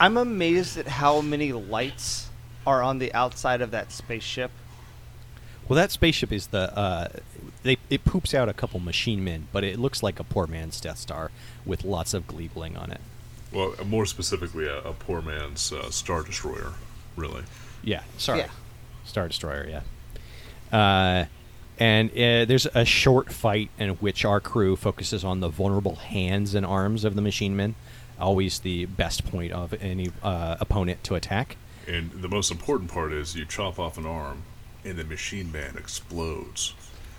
I'm 0.00 0.16
amazed 0.16 0.78
at 0.78 0.88
how 0.88 1.20
many 1.20 1.52
lights 1.52 2.30
are 2.66 2.82
on 2.82 2.98
the 2.98 3.12
outside 3.12 3.60
of 3.60 3.70
that 3.72 3.92
spaceship. 3.92 4.50
Well, 5.68 5.76
that 5.76 5.90
spaceship 5.90 6.32
is 6.32 6.46
the 6.46 6.74
uh, 6.74 7.08
they 7.62 7.76
it 7.90 8.06
poops 8.06 8.32
out 8.32 8.48
a 8.48 8.54
couple 8.54 8.80
machine 8.80 9.22
men, 9.22 9.48
but 9.52 9.64
it 9.64 9.78
looks 9.78 10.02
like 10.02 10.18
a 10.18 10.24
poor 10.24 10.46
man's 10.46 10.80
Death 10.80 10.96
Star 10.96 11.30
with 11.66 11.84
lots 11.84 12.14
of 12.14 12.26
greebling 12.26 12.80
on 12.80 12.90
it. 12.90 13.00
Well, 13.52 13.74
more 13.84 14.06
specifically, 14.06 14.66
a, 14.66 14.78
a 14.78 14.92
poor 14.92 15.20
man's 15.20 15.72
uh, 15.72 15.90
Star 15.90 16.22
Destroyer, 16.22 16.72
really. 17.16 17.42
Yeah, 17.82 18.02
sorry, 18.18 18.40
Yeah. 18.40 18.48
Star 19.04 19.28
Destroyer. 19.28 19.66
Yeah, 19.68 20.76
uh, 20.76 21.26
and 21.78 22.10
uh, 22.10 22.44
there's 22.46 22.66
a 22.74 22.84
short 22.84 23.32
fight 23.32 23.70
in 23.78 23.90
which 23.96 24.24
our 24.24 24.40
crew 24.40 24.76
focuses 24.76 25.24
on 25.24 25.40
the 25.40 25.48
vulnerable 25.48 25.96
hands 25.96 26.54
and 26.54 26.64
arms 26.64 27.04
of 27.04 27.14
the 27.14 27.22
machine 27.22 27.54
men. 27.54 27.74
Always 28.18 28.60
the 28.60 28.86
best 28.86 29.26
point 29.26 29.52
of 29.52 29.74
any 29.74 30.10
uh, 30.22 30.56
opponent 30.58 31.04
to 31.04 31.14
attack. 31.14 31.56
And 31.86 32.10
the 32.10 32.28
most 32.28 32.50
important 32.50 32.90
part 32.90 33.12
is 33.12 33.36
you 33.36 33.44
chop 33.44 33.78
off 33.78 33.98
an 33.98 34.06
arm, 34.06 34.42
and 34.84 34.96
the 34.96 35.04
machine 35.04 35.52
man 35.52 35.76
explodes. 35.76 36.74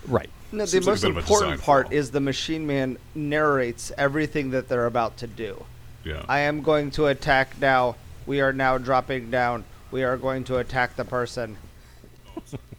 Right. 0.08 0.30
No, 0.52 0.58
the 0.64 0.66
Seems 0.68 0.86
like 0.86 0.88
a 0.88 0.90
most 0.92 1.00
bit 1.02 1.10
of 1.10 1.16
a 1.16 1.20
important 1.20 1.50
design 1.52 1.64
part 1.64 1.86
flaw. 1.88 1.96
is 1.96 2.10
the 2.10 2.20
machine 2.20 2.66
man 2.66 2.96
narrates 3.14 3.92
everything 3.98 4.50
that 4.50 4.68
they're 4.68 4.86
about 4.86 5.18
to 5.18 5.26
do. 5.26 5.64
Yeah. 6.04 6.24
I 6.28 6.40
am 6.40 6.62
going 6.62 6.90
to 6.92 7.06
attack 7.06 7.60
now. 7.60 7.96
We 8.26 8.40
are 8.40 8.52
now 8.52 8.78
dropping 8.78 9.30
down. 9.30 9.64
We 9.90 10.04
are 10.04 10.16
going 10.16 10.44
to 10.44 10.56
attack 10.58 10.96
the 10.96 11.04
person. 11.04 11.56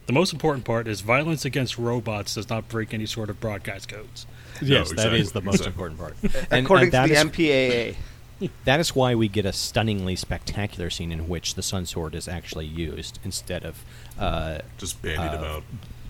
The 0.06 0.12
most 0.12 0.32
important 0.32 0.64
part 0.64 0.88
is 0.88 1.02
violence 1.02 1.44
against 1.44 1.78
robots 1.78 2.34
does 2.34 2.48
not 2.50 2.68
break 2.68 2.92
any 2.92 3.06
sort 3.06 3.30
of 3.30 3.38
broadcast 3.40 3.88
codes. 3.88 4.26
Yes, 4.60 4.90
that 4.94 5.12
is 5.14 5.28
exactly, 5.28 5.40
the 5.40 5.44
most 5.44 5.54
exactly. 5.66 5.70
important 5.86 5.98
part. 6.00 6.16
And, 6.50 6.64
According 6.66 6.84
and 6.86 6.92
that 6.92 7.06
to 7.06 7.14
the 7.14 7.20
is- 7.20 7.94
MPAA. 7.94 7.96
That 8.64 8.80
is 8.80 8.94
why 8.96 9.14
we 9.14 9.28
get 9.28 9.44
a 9.44 9.52
stunningly 9.52 10.16
spectacular 10.16 10.88
scene 10.88 11.12
in 11.12 11.28
which 11.28 11.54
the 11.56 11.62
Sun 11.62 11.84
Sword 11.86 12.14
is 12.14 12.26
actually 12.26 12.64
used 12.66 13.18
instead 13.22 13.64
of 13.66 13.84
uh, 14.18 14.60
Just 14.78 15.00
bandied 15.02 15.32
uh, 15.32 15.38
about. 15.38 15.62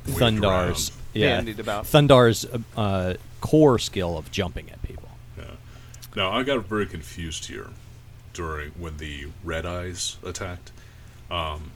waved 0.06 0.18
Thundar's 0.18 0.90
around. 0.90 0.99
Yeah, 1.12 1.36
Bandied 1.36 1.60
about. 1.60 1.86
Thundar's 1.86 2.44
uh, 2.44 2.58
uh, 2.76 3.14
core 3.40 3.78
skill 3.78 4.16
of 4.18 4.30
jumping 4.30 4.70
at 4.70 4.82
people. 4.82 5.08
Yeah. 5.38 5.44
Now 6.16 6.30
I 6.32 6.42
got 6.42 6.64
very 6.66 6.86
confused 6.86 7.46
here 7.46 7.68
during 8.32 8.70
when 8.72 8.96
the 8.98 9.26
Red 9.44 9.66
Eyes 9.66 10.16
attacked, 10.24 10.72
um, 11.30 11.70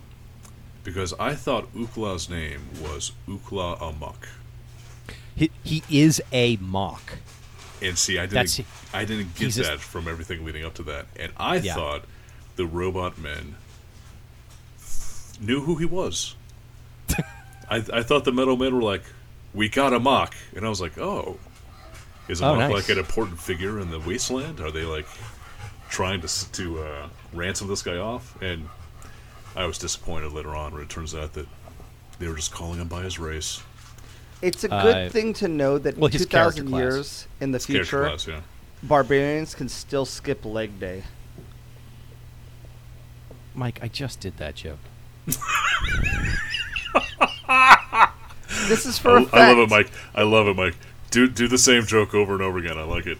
because 0.85 1.13
I 1.19 1.35
thought 1.35 1.73
Ukla's 1.75 2.29
name 2.31 2.61
was 2.83 3.13
Ukla 3.29 3.81
Amok, 3.81 4.29
He, 5.35 5.51
he 5.65 5.83
is 5.91 6.23
a 6.33 6.57
mock. 6.57 7.19
and 7.83 7.99
see, 7.99 8.19
I 8.19 8.23
didn't, 8.27 8.35
That's- 8.35 8.61
I 8.93 9.05
didn't 9.05 9.35
get 9.35 9.45
he's 9.47 9.59
a- 9.59 9.63
that 9.63 9.81
from 9.81 10.07
everything 10.07 10.45
leading 10.45 10.65
up 10.65 10.75
to 10.75 10.83
that, 10.85 11.07
and 11.19 11.33
I 11.37 11.57
Yeah. 11.57 11.75
thought 11.75 12.05
the 12.57 12.67
robot 12.67 13.19
men 13.19 13.57
knew 15.41 15.63
who 15.63 15.77
he 15.77 15.85
was. 15.85 16.37
I, 17.69 17.77
I 17.93 18.03
thought 18.03 18.25
the 18.25 18.33
metal 18.33 18.57
men 18.57 18.75
were 18.77 18.83
like, 18.83 19.03
"We 19.55 19.69
got 19.69 19.93
a 19.93 20.01
mock," 20.01 20.35
and 20.57 20.67
I 20.67 20.69
was 20.69 20.81
like, 20.81 20.99
"Oh, 20.99 21.39
is 22.29 22.41
a 22.41 22.47
Oh, 22.47 22.55
mock 22.57 22.71
nice. 22.71 22.73
like 22.73 22.89
an 22.91 22.99
important 22.99 23.41
figure 23.41 23.81
in 23.81 23.91
the 23.91 24.01
wasteland? 24.01 24.61
Are 24.61 24.71
they 24.71 24.85
like 24.85 25.07
trying 25.91 26.21
to 26.23 26.53
to 26.53 26.83
uh, 26.83 27.09
ransom 27.33 27.69
this 27.69 27.83
guy 27.83 27.97
off?" 27.97 28.41
And 28.43 28.69
I 29.57 29.67
was 29.67 29.79
disappointed 29.79 30.33
later 30.33 30.55
on 30.55 30.73
when 30.73 30.83
it 30.83 30.89
turns 30.89 31.15
out 31.15 31.33
that 31.35 31.47
they 32.19 32.29
were 32.29 32.37
just 32.37 32.53
calling 32.53 32.81
him 32.81 32.89
by 32.89 33.03
his 33.03 33.19
race. 33.19 33.63
It's 34.43 34.65
a 34.65 34.69
good 34.69 35.07
Uh, 35.07 35.11
thing 35.11 35.33
to 35.35 35.49
know 35.49 35.79
that 35.79 35.97
well, 35.97 36.11
2,000 36.11 36.69
years 36.69 37.27
in 37.41 37.53
the 37.53 37.57
It's 37.57 37.67
future, 37.67 38.05
class, 38.05 38.27
yeah. 38.27 38.41
barbarians 38.83 39.55
can 39.55 39.69
still 39.71 40.05
skip 40.05 40.45
leg 40.45 40.79
day. 40.79 41.05
Mike, 43.55 43.79
I 43.81 43.89
just 43.89 44.21
did 44.21 44.37
that 44.39 44.57
joke. 44.57 44.81
This 48.69 48.87
is 48.87 48.99
for 48.99 49.19
I, 49.19 49.23
a 49.23 49.25
fact. 49.25 49.35
I 49.35 49.49
love 49.53 49.59
it, 49.59 49.71
Mike. 49.71 49.91
I 50.15 50.23
love 50.23 50.47
it, 50.49 50.57
Mike. 50.57 50.77
Do 51.11 51.29
do 51.29 51.47
the 51.49 51.59
same 51.59 51.87
joke 51.87 52.15
over 52.15 52.33
and 52.35 52.43
over 52.43 52.59
again. 52.59 52.79
I 52.79 52.83
like 52.83 53.07
it. 53.07 53.19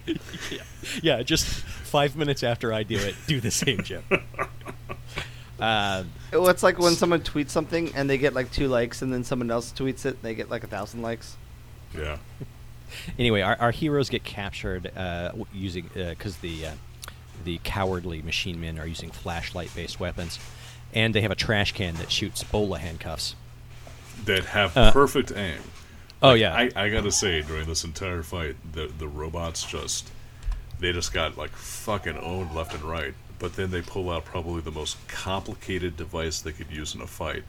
Yeah, 0.51 0.59
yeah, 1.03 1.23
just 1.23 1.47
five 1.47 2.17
minutes 2.17 2.43
after 2.43 2.73
I 2.73 2.83
do 2.83 2.97
it, 2.97 3.15
do 3.27 3.41
the 3.41 3.51
same 3.51 3.83
joke. 3.83 4.05
uh, 5.61 6.05
Well, 6.33 6.49
it's 6.49 6.65
like 6.65 6.79
when 6.81 6.95
someone 6.95 7.21
tweets 7.21 7.51
something 7.51 7.93
and 7.95 8.11
they 8.11 8.19
get 8.19 8.35
like 8.35 8.51
two 8.51 8.67
likes, 8.67 9.03
and 9.03 9.13
then 9.13 9.23
someone 9.23 9.51
else 9.51 9.73
tweets 9.73 10.05
it 10.05 10.15
and 10.15 10.23
they 10.23 10.35
get 10.35 10.51
like 10.51 10.65
a 10.65 10.67
thousand 10.67 11.03
likes. 11.03 11.37
Yeah. 11.97 12.19
anyway, 13.19 13.43
our, 13.43 13.57
our 13.61 13.71
heroes 13.71 14.11
get 14.11 14.25
captured 14.25 14.91
uh, 14.97 15.31
using 15.53 15.89
because 15.95 16.39
the 16.39 16.67
uh, 16.67 16.71
the 17.45 17.61
cowardly 17.63 18.23
machine 18.23 18.61
men 18.61 18.79
are 18.79 18.87
using 18.87 19.11
flashlight-based 19.11 20.01
weapons, 20.01 20.39
and 20.93 21.15
they 21.15 21.21
have 21.21 21.31
a 21.31 21.37
trash 21.37 21.73
can 21.73 21.95
that 21.97 22.11
shoots 22.11 22.43
bola 22.43 22.79
handcuffs. 22.79 23.37
That 24.25 24.45
have 24.47 24.77
Uh, 24.77 24.93
perfect 24.93 25.33
aim. 25.37 25.59
Oh 26.23 26.31
Like, 26.31 26.41
yeah, 26.41 26.55
I, 26.55 26.71
I 26.77 26.89
gotta 26.89 27.13
say, 27.13 27.43
during 27.43 27.67
this 27.67 27.85
entire 27.85 28.23
fight, 28.23 28.57
the 28.73 28.87
the 28.99 29.09
robots 29.09 29.63
just 29.65 30.09
they 30.81 30.93
just 30.93 31.13
got 31.13 31.37
like 31.37 31.51
fucking 31.51 32.17
owned 32.19 32.55
left 32.55 32.75
and 32.75 32.83
right. 32.85 33.15
But 33.39 33.57
then 33.57 33.71
they 33.71 33.83
pull 33.83 34.11
out 34.11 34.25
probably 34.25 34.61
the 34.63 34.71
most 34.71 34.97
complicated 35.09 35.97
device 35.97 36.41
they 36.41 36.53
could 36.53 36.71
use 36.71 36.95
in 36.95 37.01
a 37.03 37.07
fight, 37.07 37.43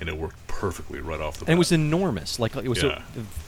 and 0.00 0.08
it 0.08 0.16
worked 0.16 0.46
perfectly 0.46 1.00
right 1.00 1.20
off 1.20 1.38
the 1.38 1.44
bat. 1.46 1.50
and 1.50 1.56
it 1.56 1.58
was 1.58 1.72
enormous. 1.72 2.38
Like 2.38 2.54
it 2.54 2.68
was 2.68 2.82
Yeah. 2.82 3.02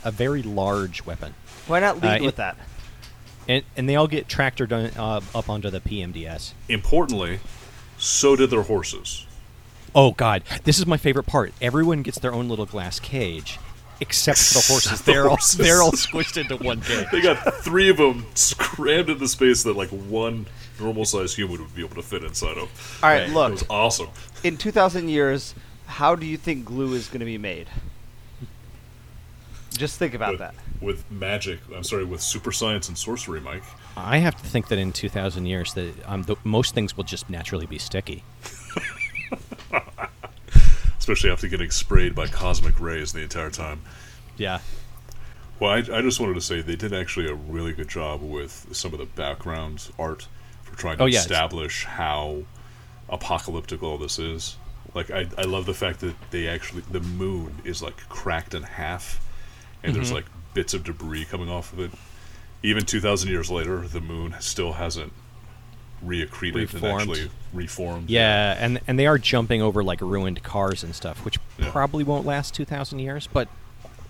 a, 0.04 0.08
a 0.08 0.10
very 0.10 0.42
large 0.42 1.04
weapon, 1.06 1.34
Why 1.68 1.78
not 1.80 2.00
lead 2.00 2.20
Uh, 2.22 2.24
with 2.24 2.34
it- 2.34 2.36
that? 2.38 2.56
and 3.46 3.62
and 3.76 3.88
they 3.88 3.94
all 3.96 4.08
get 4.08 4.26
tractored 4.26 4.72
on, 4.72 4.86
uh, 4.98 5.20
up 5.38 5.48
onto 5.48 5.70
the 5.70 5.80
PMDS. 5.80 6.52
Importantly, 6.68 7.38
so 7.98 8.34
did 8.34 8.50
their 8.50 8.62
horses. 8.62 9.26
Oh 9.94 10.12
God, 10.12 10.42
this 10.64 10.78
is 10.78 10.86
my 10.86 10.96
favorite 10.96 11.24
part. 11.26 11.52
Everyone 11.60 12.02
gets 12.02 12.18
their 12.18 12.32
own 12.32 12.48
little 12.48 12.66
glass 12.66 12.98
cage, 12.98 13.58
except 14.00 14.38
for 14.38 14.54
the 14.54 14.64
horses. 14.72 15.00
the 15.02 15.12
they're 15.12 15.28
all 15.30 15.38
they're 15.56 15.82
all 15.82 15.92
squished 15.92 16.36
into 16.40 16.56
one 16.62 16.80
cage. 16.82 17.06
They 17.12 17.20
got 17.20 17.36
three 17.62 17.88
of 17.90 17.96
them 17.98 18.26
crammed 18.58 19.08
into 19.08 19.20
the 19.20 19.28
space 19.28 19.62
that 19.62 19.76
like 19.76 19.90
one 19.90 20.46
normal 20.80 21.04
sized 21.04 21.36
human 21.36 21.60
would 21.60 21.74
be 21.74 21.84
able 21.84 21.94
to 21.96 22.02
fit 22.02 22.24
inside 22.24 22.58
of. 22.58 22.98
All 23.02 23.08
right, 23.10 23.20
Right. 23.20 23.28
It 23.28 23.32
look. 23.34 23.52
was 23.52 23.64
awesome. 23.70 24.08
In 24.42 24.56
2,000 24.56 25.08
years, 25.08 25.54
how 25.86 26.16
do 26.16 26.26
you 26.26 26.36
think 26.36 26.64
glue 26.64 26.94
is 26.94 27.06
going 27.06 27.20
to 27.20 27.26
be 27.26 27.38
made? 27.38 27.68
Just 29.76 29.98
think 29.98 30.14
about 30.14 30.32
with, 30.32 30.40
that. 30.40 30.54
with 30.80 31.10
magic. 31.10 31.58
I'm 31.74 31.82
sorry, 31.84 32.04
with 32.04 32.20
super 32.20 32.52
science 32.52 32.88
and 32.88 32.96
sorcery, 32.98 33.40
Mike. 33.40 33.62
I 33.96 34.18
have 34.18 34.36
to 34.36 34.44
think 34.44 34.68
that 34.68 34.78
in 34.78 34.92
2,000 34.92 35.46
years, 35.46 35.74
that 35.74 35.92
um, 36.06 36.22
the, 36.24 36.36
most 36.44 36.74
things 36.74 36.96
will 36.96 37.04
just 37.04 37.28
naturally 37.30 37.66
be 37.66 37.78
sticky. 37.78 38.22
Especially 41.04 41.28
after 41.28 41.46
getting 41.48 41.70
sprayed 41.70 42.14
by 42.14 42.26
cosmic 42.26 42.80
rays 42.80 43.12
the 43.12 43.20
entire 43.20 43.50
time. 43.50 43.82
Yeah. 44.38 44.60
Well, 45.60 45.70
I, 45.70 45.76
I 45.98 46.00
just 46.00 46.18
wanted 46.18 46.32
to 46.32 46.40
say 46.40 46.62
they 46.62 46.76
did 46.76 46.94
actually 46.94 47.28
a 47.28 47.34
really 47.34 47.74
good 47.74 47.88
job 47.88 48.22
with 48.22 48.68
some 48.72 48.94
of 48.94 48.98
the 48.98 49.04
background 49.04 49.90
art 49.98 50.26
for 50.62 50.74
trying 50.78 50.96
to 50.96 51.02
Oh, 51.02 51.06
yeah, 51.06 51.18
establish 51.18 51.84
how 51.84 52.44
apocalyptic 53.10 53.82
all 53.82 53.98
this 53.98 54.18
is. 54.18 54.56
Like, 54.94 55.10
I, 55.10 55.26
I 55.36 55.42
love 55.42 55.66
the 55.66 55.74
fact 55.74 56.00
that 56.00 56.14
they 56.30 56.48
actually, 56.48 56.84
the 56.90 57.00
moon 57.00 57.54
is 57.64 57.82
like 57.82 57.98
cracked 58.08 58.54
in 58.54 58.62
half, 58.62 59.20
and 59.82 59.94
there's 59.94 60.06
Mm-hmm. 60.06 60.14
like 60.14 60.24
bits 60.54 60.72
of 60.72 60.84
debris 60.84 61.26
coming 61.26 61.50
off 61.50 61.70
of 61.74 61.80
it. 61.80 61.90
Even 62.62 62.86
2,000 62.86 63.28
years 63.28 63.50
later, 63.50 63.86
the 63.86 64.00
moon 64.00 64.34
still 64.40 64.72
hasn't 64.72 65.12
reaccreted 66.06 66.54
and 66.54 66.74
Reformed. 66.74 67.00
actually 67.10 67.30
reformed. 67.52 68.10
Yeah, 68.10 68.56
and 68.58 68.80
and 68.86 68.98
they 68.98 69.06
are 69.06 69.18
jumping 69.18 69.62
over 69.62 69.82
like 69.84 70.00
ruined 70.00 70.42
cars 70.42 70.82
and 70.84 70.94
stuff, 70.94 71.24
which 71.24 71.38
Yeah. 71.58 71.70
probably 71.70 72.04
won't 72.04 72.26
last 72.26 72.54
two 72.54 72.64
thousand 72.64 72.98
years. 73.00 73.28
But 73.32 73.48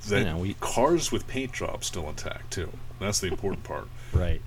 That 0.09 0.19
you 0.21 0.25
know, 0.25 0.37
we- 0.39 0.55
cars 0.61 1.11
with 1.13 1.27
paint 1.27 1.53
jobs 1.53 1.87
still 1.87 2.09
intact 2.09 2.53
too. 2.53 2.71
That's 3.01 3.21
the 3.21 3.29
important 3.29 3.65
part. 3.73 3.89
right. 4.13 4.41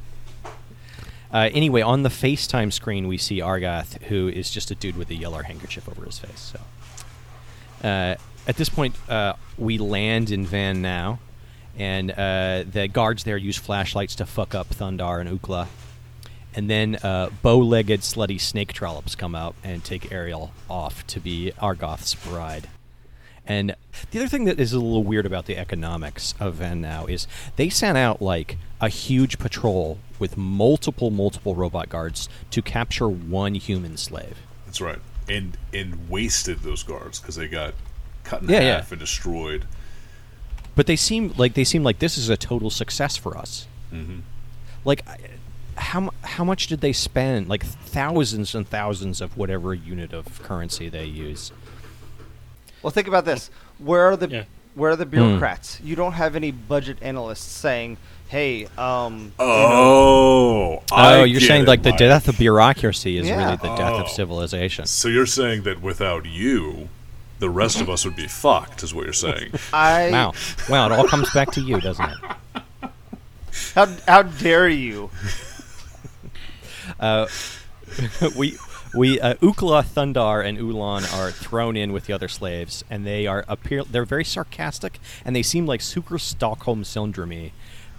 Uh, 1.30 1.50
anyway, 1.54 1.82
on 1.82 2.04
the 2.04 2.10
FaceTime 2.10 2.72
screen, 2.72 3.06
we 3.08 3.18
see 3.18 3.40
Argoth, 3.40 4.02
who 4.04 4.30
is 4.30 4.50
just 4.50 4.72
a 4.72 4.76
dude 4.76 4.96
with 4.96 5.10
a 5.10 5.16
yellow 5.16 5.40
handkerchief 5.44 5.90
over 5.90 6.06
his 6.06 6.18
face. 6.18 6.54
So, 6.54 6.60
uh, 7.88 8.16
at 8.48 8.56
this 8.56 8.70
point, 8.70 8.96
uh, 9.10 9.34
we 9.58 9.78
land 9.78 10.32
in 10.32 10.48
Venau, 10.48 11.20
and 11.78 12.12
uh, 12.12 12.64
the 12.72 12.88
guards 12.88 13.26
there 13.26 13.36
use 13.36 13.58
flashlights 13.58 14.16
to 14.16 14.26
fuck 14.26 14.56
up 14.56 14.70
Thundar 14.70 15.20
and 15.20 15.30
Ukla. 15.30 15.68
And 16.58 16.68
then 16.70 16.96
uh, 17.04 17.30
bow-legged, 17.44 18.02
slutty 18.02 18.42
snake 18.42 18.74
trollops 18.74 19.14
come 19.16 19.36
out 19.36 19.54
and 19.64 19.84
take 19.84 20.12
Ariel 20.12 20.52
off 20.68 21.06
to 21.08 21.20
be 21.20 21.52
Argoth's 21.60 22.16
bride. 22.16 22.68
And 23.46 23.76
the 24.12 24.20
other 24.20 24.28
thing 24.28 24.46
that 24.46 24.60
is 24.60 24.74
a 24.74 24.80
little 24.80 25.04
weird 25.04 25.28
about 25.28 25.46
the 25.46 25.56
economics 25.56 26.34
of 26.40 26.56
Venau 26.56 27.08
is 27.08 27.28
they 27.58 27.70
sent 27.70 27.96
out 27.98 28.22
like 28.24 28.58
a 28.82 28.90
huge 28.90 29.38
patrol 29.38 30.00
with 30.18 30.36
multiple, 30.36 31.12
multiple 31.12 31.54
robot 31.54 31.90
guards 31.90 32.28
to 32.50 32.62
capture 32.64 33.08
one 33.08 33.54
human 33.54 33.96
slave. 33.96 34.40
That's 34.66 34.82
right. 34.82 35.00
And 35.30 35.58
and 35.72 36.10
wasted 36.10 36.60
those 36.60 36.82
guards 36.84 37.20
because 37.20 37.36
they 37.36 37.48
got 37.48 37.76
cut 38.24 38.42
in 38.42 38.50
Yeah, 38.50 38.62
yeah. 38.62 38.76
half 38.78 38.92
and 38.92 39.00
destroyed. 39.00 39.66
But 40.76 40.88
they 40.88 40.96
seem 40.96 41.34
like 41.38 41.54
they 41.54 41.64
seem 41.64 41.84
like 41.84 42.00
this 42.00 42.18
is 42.18 42.30
a 42.30 42.36
total 42.38 42.70
success 42.72 43.16
for 43.16 43.38
us. 43.38 43.68
hmm 43.92 44.22
Like, 44.84 45.08
I- 45.08 45.18
how 45.78 46.10
how 46.24 46.44
much 46.44 46.68
did 46.68 46.82
they 46.82 46.94
spend? 46.94 47.48
Like 47.48 47.64
thousands 47.66 48.54
and 48.56 48.68
thousands 48.68 49.22
of 49.22 49.38
whatever 49.38 49.74
unit 49.74 50.14
of 50.14 50.42
currency 50.44 50.90
they 50.90 51.06
use. 51.06 51.52
Well, 52.82 52.92
think 52.92 53.08
about 53.08 53.26
this. 53.26 53.50
Where 53.80 54.04
are 54.06 54.18
the 54.18 54.28
Yeah. 54.30 54.44
where 54.76 54.92
are 54.92 54.96
the 54.96 55.06
bureaucrats? 55.06 55.80
You 55.84 55.96
don't 55.96 56.14
have 56.14 56.36
any 56.36 56.52
budget 56.52 56.98
analysts 57.02 57.44
saying, 57.52 57.98
"Hey, 58.28 58.68
um, 58.78 59.34
Oh, 59.40 60.84
I 60.92 61.16
oh, 61.16 61.24
you're 61.24 61.42
saying 61.42 61.64
it, 61.64 61.68
like 61.68 61.84
the 61.84 61.92
death 61.94 62.28
of 62.28 62.38
bureaucracy 62.38 63.18
is 63.18 63.28
Yeah. 63.28 63.44
really 63.46 63.58
the 63.58 63.76
death 63.76 63.94
Oh. 63.94 64.02
of 64.04 64.10
civilization. 64.10 64.86
So 64.86 65.08
you're 65.08 65.26
saying 65.26 65.64
that 65.64 65.82
without 65.82 66.26
you, 66.26 66.90
the 67.40 67.50
rest 67.50 67.82
of 67.82 67.90
us 67.90 68.04
would 68.06 68.16
be 68.16 68.28
fucked, 68.28 68.84
is 68.84 68.94
what 68.94 69.06
you're 69.06 69.14
saying. 69.14 69.52
I 69.74 70.10
Wow, 70.12 70.34
wow! 70.70 70.86
It 70.88 70.92
all 70.92 71.08
comes 71.08 71.30
back 71.32 71.52
to 71.52 71.62
you, 71.62 71.80
doesn't 71.82 72.10
it? 72.10 72.18
how 73.76 73.88
how 74.08 74.22
dare 74.24 74.68
you?" 74.70 75.10
Uh, 77.00 77.28
we 78.36 78.58
we 78.94 79.20
uh, 79.20 79.36
Ukla, 79.36 79.84
Thundar, 79.84 80.46
and 80.46 80.58
Ulan 80.58 81.04
are 81.06 81.32
thrown 81.32 81.76
in 81.78 81.94
with 81.94 82.06
the 82.06 82.14
other 82.14 82.28
slaves, 82.28 82.84
and 82.90 83.06
they 83.06 83.28
are 83.28 83.46
appear. 83.48 83.84
They're 83.84 84.06
very 84.06 84.26
sarcastic, 84.26 85.00
and 85.26 85.36
they 85.36 85.44
seem 85.44 85.66
like 85.66 85.82
super 85.82 86.18
Stockholm 86.18 86.84
syndrome, 86.84 87.52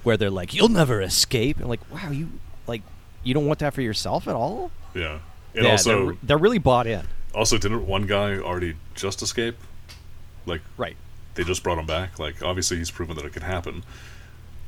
where 0.03 0.17
they're 0.17 0.31
like, 0.31 0.55
"You'll 0.55 0.69
never 0.69 1.01
escape," 1.01 1.59
and 1.59 1.69
like, 1.69 1.81
"Wow, 1.91 2.11
you 2.11 2.31
like 2.67 2.83
you 3.23 3.35
don't 3.35 3.47
want 3.47 3.61
that 3.61 3.75
for 3.75 3.83
yourself 3.83 4.29
at 4.29 4.35
all." 4.35 4.71
Yeah. 4.95 5.19
And 5.55 5.65
yeah, 5.65 5.73
also, 5.73 6.07
they're, 6.07 6.17
they're 6.23 6.39
really 6.39 6.59
bought 6.59 6.87
in. 6.87 7.07
also, 7.35 7.59
didn't 7.59 7.87
one 7.87 8.07
guy 8.07 8.37
already 8.39 8.77
just 8.95 9.23
escape? 9.23 9.57
Like 10.47 10.63
Right, 10.77 10.97
they 11.35 11.45
just 11.45 11.63
brought 11.63 11.79
him 11.79 11.87
back. 11.87 12.19
Like 12.19 12.43
obviously, 12.43 12.79
he's 12.79 12.91
proven 12.91 13.17
that 13.17 13.25
it 13.25 13.33
can 13.33 13.43
happen. 13.43 13.85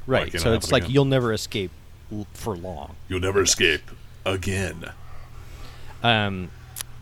right. 0.06 0.34
it 0.34 0.40
so 0.40 0.52
it's 0.52 0.72
like 0.72 0.84
again? 0.84 0.94
you'll 0.94 1.04
never 1.04 1.32
escape 1.32 1.70
l- 2.12 2.26
for 2.34 2.56
long. 2.56 2.96
You'll 3.08 3.20
never 3.20 3.42
escape 3.42 3.82
again. 4.24 4.92
Um, 6.02 6.50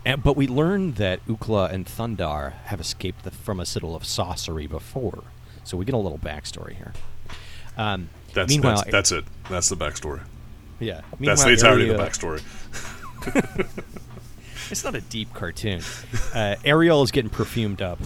and, 0.05 0.23
but 0.23 0.37
we 0.37 0.47
learned 0.47 0.97
that 0.97 1.25
Ukla 1.27 1.73
and 1.73 1.87
Thundar 1.87 2.55
have 2.65 2.81
escaped 2.81 3.25
the, 3.25 3.31
from 3.31 3.61
a 3.61 3.67
citadel 3.67 3.95
of 3.95 4.05
sorcery 4.05 4.67
before, 4.67 5.25
so 5.65 5.77
we 5.77 5.85
get 5.85 5.95
a 5.95 5.99
little 5.99 6.19
backstory 6.19 6.77
here. 6.77 6.93
Um, 7.77 8.09
That's 8.35 8.51
meanwhile, 8.51 8.77
that's, 8.77 8.91
that's 8.91 9.13
it. 9.13 9.25
That's 9.49 9.69
the 9.69 9.77
backstory. 9.77 10.21
yeah. 10.81 11.03
That's 11.21 11.45
the 11.45 11.51
entirety 11.51 11.89
of 11.89 11.97
the 11.97 12.03
backstory. 12.03 12.43
It's 14.71 14.85
not 14.85 14.95
a 14.95 15.01
deep 15.01 15.33
cartoon. 15.33 15.81
Uh, 16.35 16.57
Ariel 16.65 17.03
is 17.03 17.11
getting 17.11 17.31
perfumed 17.31 17.81
up, 17.81 17.99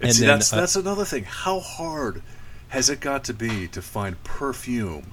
And 0.00 0.12
see, 0.12 0.26
then, 0.26 0.38
that's 0.38 0.52
uh, 0.52 0.56
that's 0.56 0.76
another 0.76 1.04
thing. 1.04 1.24
How 1.24 1.60
hard 1.60 2.22
has 2.68 2.90
it 2.90 3.00
got 3.00 3.24
to 3.24 3.34
be 3.34 3.68
to 3.68 3.80
find 3.80 4.22
perfume 4.24 5.12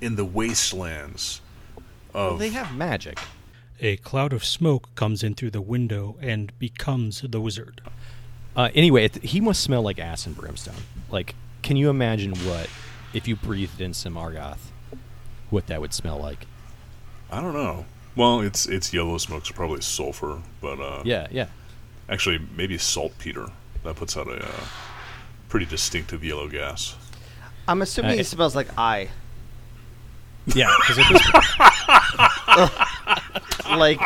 in 0.00 0.16
the 0.16 0.24
wastelands 0.24 1.40
of? 2.14 2.30
well, 2.30 2.36
they 2.36 2.50
have 2.50 2.74
magic. 2.74 3.18
A 3.80 3.96
cloud 3.98 4.32
of 4.32 4.44
smoke 4.44 4.88
comes 4.94 5.22
in 5.22 5.34
through 5.34 5.50
the 5.50 5.60
window 5.60 6.16
and 6.20 6.56
becomes 6.58 7.22
the 7.22 7.40
wizard. 7.40 7.80
Uh, 8.54 8.68
anyway, 8.74 9.06
it, 9.06 9.16
he 9.24 9.40
must 9.40 9.60
smell 9.62 9.82
like 9.82 9.98
ass 9.98 10.26
and 10.26 10.36
brimstone. 10.36 10.74
Like, 11.10 11.34
can 11.62 11.76
you 11.76 11.90
imagine 11.90 12.32
what 12.46 12.68
if 13.12 13.26
you 13.26 13.34
breathed 13.36 13.80
in 13.80 13.92
some 13.94 14.14
Argoth? 14.14 14.70
What 15.50 15.66
that 15.66 15.80
would 15.80 15.92
smell 15.94 16.18
like? 16.18 16.46
I 17.30 17.40
don't 17.40 17.54
know. 17.54 17.86
Well, 18.14 18.40
it's 18.40 18.66
it's 18.66 18.92
yellow 18.92 19.16
smoke, 19.18 19.46
so 19.46 19.54
probably 19.54 19.80
sulfur, 19.80 20.42
but 20.60 20.78
uh, 20.80 21.02
Yeah, 21.04 21.26
yeah. 21.30 21.46
actually 22.08 22.40
maybe 22.56 22.76
saltpeter. 22.78 23.48
That 23.84 23.96
puts 23.96 24.16
out 24.16 24.28
a 24.28 24.44
uh, 24.46 24.64
pretty 25.48 25.66
distinctive 25.66 26.22
yellow 26.22 26.46
gas. 26.48 26.94
I'm 27.66 27.80
assuming 27.82 28.12
Uh, 28.18 28.20
it 28.20 28.26
smells 28.26 28.54
like 28.54 28.68
eye, 28.78 29.08
Yeah, 30.46 30.74
because 30.80 30.98
at 30.98 31.08
this 31.12 31.22
like 33.76 34.00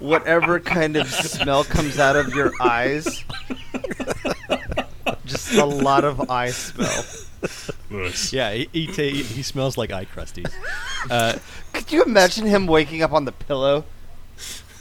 whatever 0.00 0.58
kind 0.60 0.96
of 0.96 1.06
smell 1.08 1.64
comes 1.64 1.98
out 1.98 2.16
of 2.16 2.34
your 2.34 2.52
eyes. 2.60 3.24
Just 5.26 5.52
a 5.54 5.64
lot 5.64 6.04
of 6.04 6.30
eye 6.30 6.50
smell. 6.50 7.04
Nice. 7.90 8.32
Yeah, 8.32 8.52
he 8.52 8.68
he, 8.72 8.86
ta- 8.86 9.02
he 9.16 9.42
smells 9.42 9.76
like 9.76 9.92
eye 9.92 10.04
crusties. 10.06 10.50
Uh, 11.10 11.38
Could 11.72 11.90
you 11.92 12.02
imagine 12.04 12.46
him 12.46 12.66
waking 12.66 13.02
up 13.02 13.12
on 13.12 13.24
the 13.24 13.32
pillow? 13.32 13.84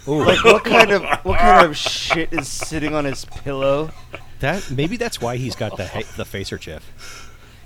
ooh, 0.07 0.23
Like 0.23 0.43
what 0.43 0.63
kind 0.63 0.91
of 0.91 1.03
what 1.23 1.39
kind 1.39 1.65
of 1.65 1.75
shit 1.77 2.31
is 2.33 2.47
sitting 2.47 2.93
on 2.95 3.05
his 3.05 3.25
pillow? 3.25 3.91
that 4.39 4.71
maybe 4.71 4.97
that's 4.97 5.21
why 5.21 5.37
he's 5.37 5.55
got 5.55 5.77
the 5.77 5.87
ha- 5.87 6.01
the 6.17 6.25
facer 6.25 6.57
chip. 6.57 6.81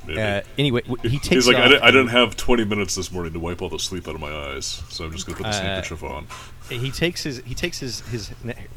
Maybe. 0.08 0.22
Uh, 0.22 0.42
anyway, 0.58 0.82
he 1.04 1.18
takes. 1.18 1.28
He's 1.30 1.48
like, 1.48 1.58
I 1.58 1.64
off- 1.64 1.70
didn't, 1.70 1.84
I 1.84 1.92
didn't 1.92 2.08
have 2.10 2.36
20 2.38 2.66
minutes 2.66 2.96
this 2.96 3.12
morning 3.12 3.34
to 3.34 3.40
wipe 3.40 3.62
all 3.62 3.70
the 3.70 3.80
sleep 3.80 4.08
out 4.08 4.16
of 4.16 4.22
my 4.22 4.32
eyes, 4.32 4.82
so 4.90 5.06
I'm 5.06 5.12
just 5.12 5.26
gonna 5.26 5.38
put 5.38 5.46
this 5.48 5.58
Uh, 5.58 5.62
handkerchief 5.62 6.04
on. 6.04 6.28
he 6.70 6.92
takes 6.92 7.24
his 7.24 7.40
he 7.46 7.54
takes 7.56 7.80
his 7.80 8.02
his 8.02 8.32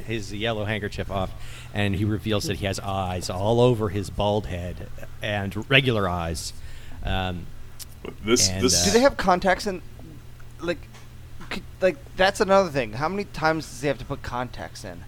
his 0.07 0.33
yellow 0.33 0.65
handkerchief 0.65 1.11
off, 1.11 1.31
and 1.75 1.95
he 1.97 2.05
reveals 2.05 2.45
that 2.45 2.57
he 2.59 2.67
has 2.67 2.79
eyes 2.81 3.29
all 3.31 3.61
over 3.61 3.89
his 3.91 4.11
bald 4.11 4.47
head 4.47 4.89
and 5.23 5.69
regular 5.71 6.09
eyes. 6.09 6.53
Um, 7.05 7.47
this 8.25 8.49
and, 8.49 8.63
this 8.65 8.83
uh, 8.83 8.85
Do 8.87 8.91
they 8.93 9.01
have 9.01 9.17
contacts 9.17 9.67
in 9.67 9.83
like 10.61 10.79
could, 11.51 11.63
like 11.81 11.97
that's 12.17 12.41
another 12.41 12.71
thing. 12.71 12.95
How 12.95 13.09
many 13.09 13.25
times 13.25 13.69
does 13.69 13.81
he 13.83 13.89
have 13.89 13.99
to 13.99 14.05
put 14.05 14.23
contacts 14.23 14.85
in? 14.85 15.05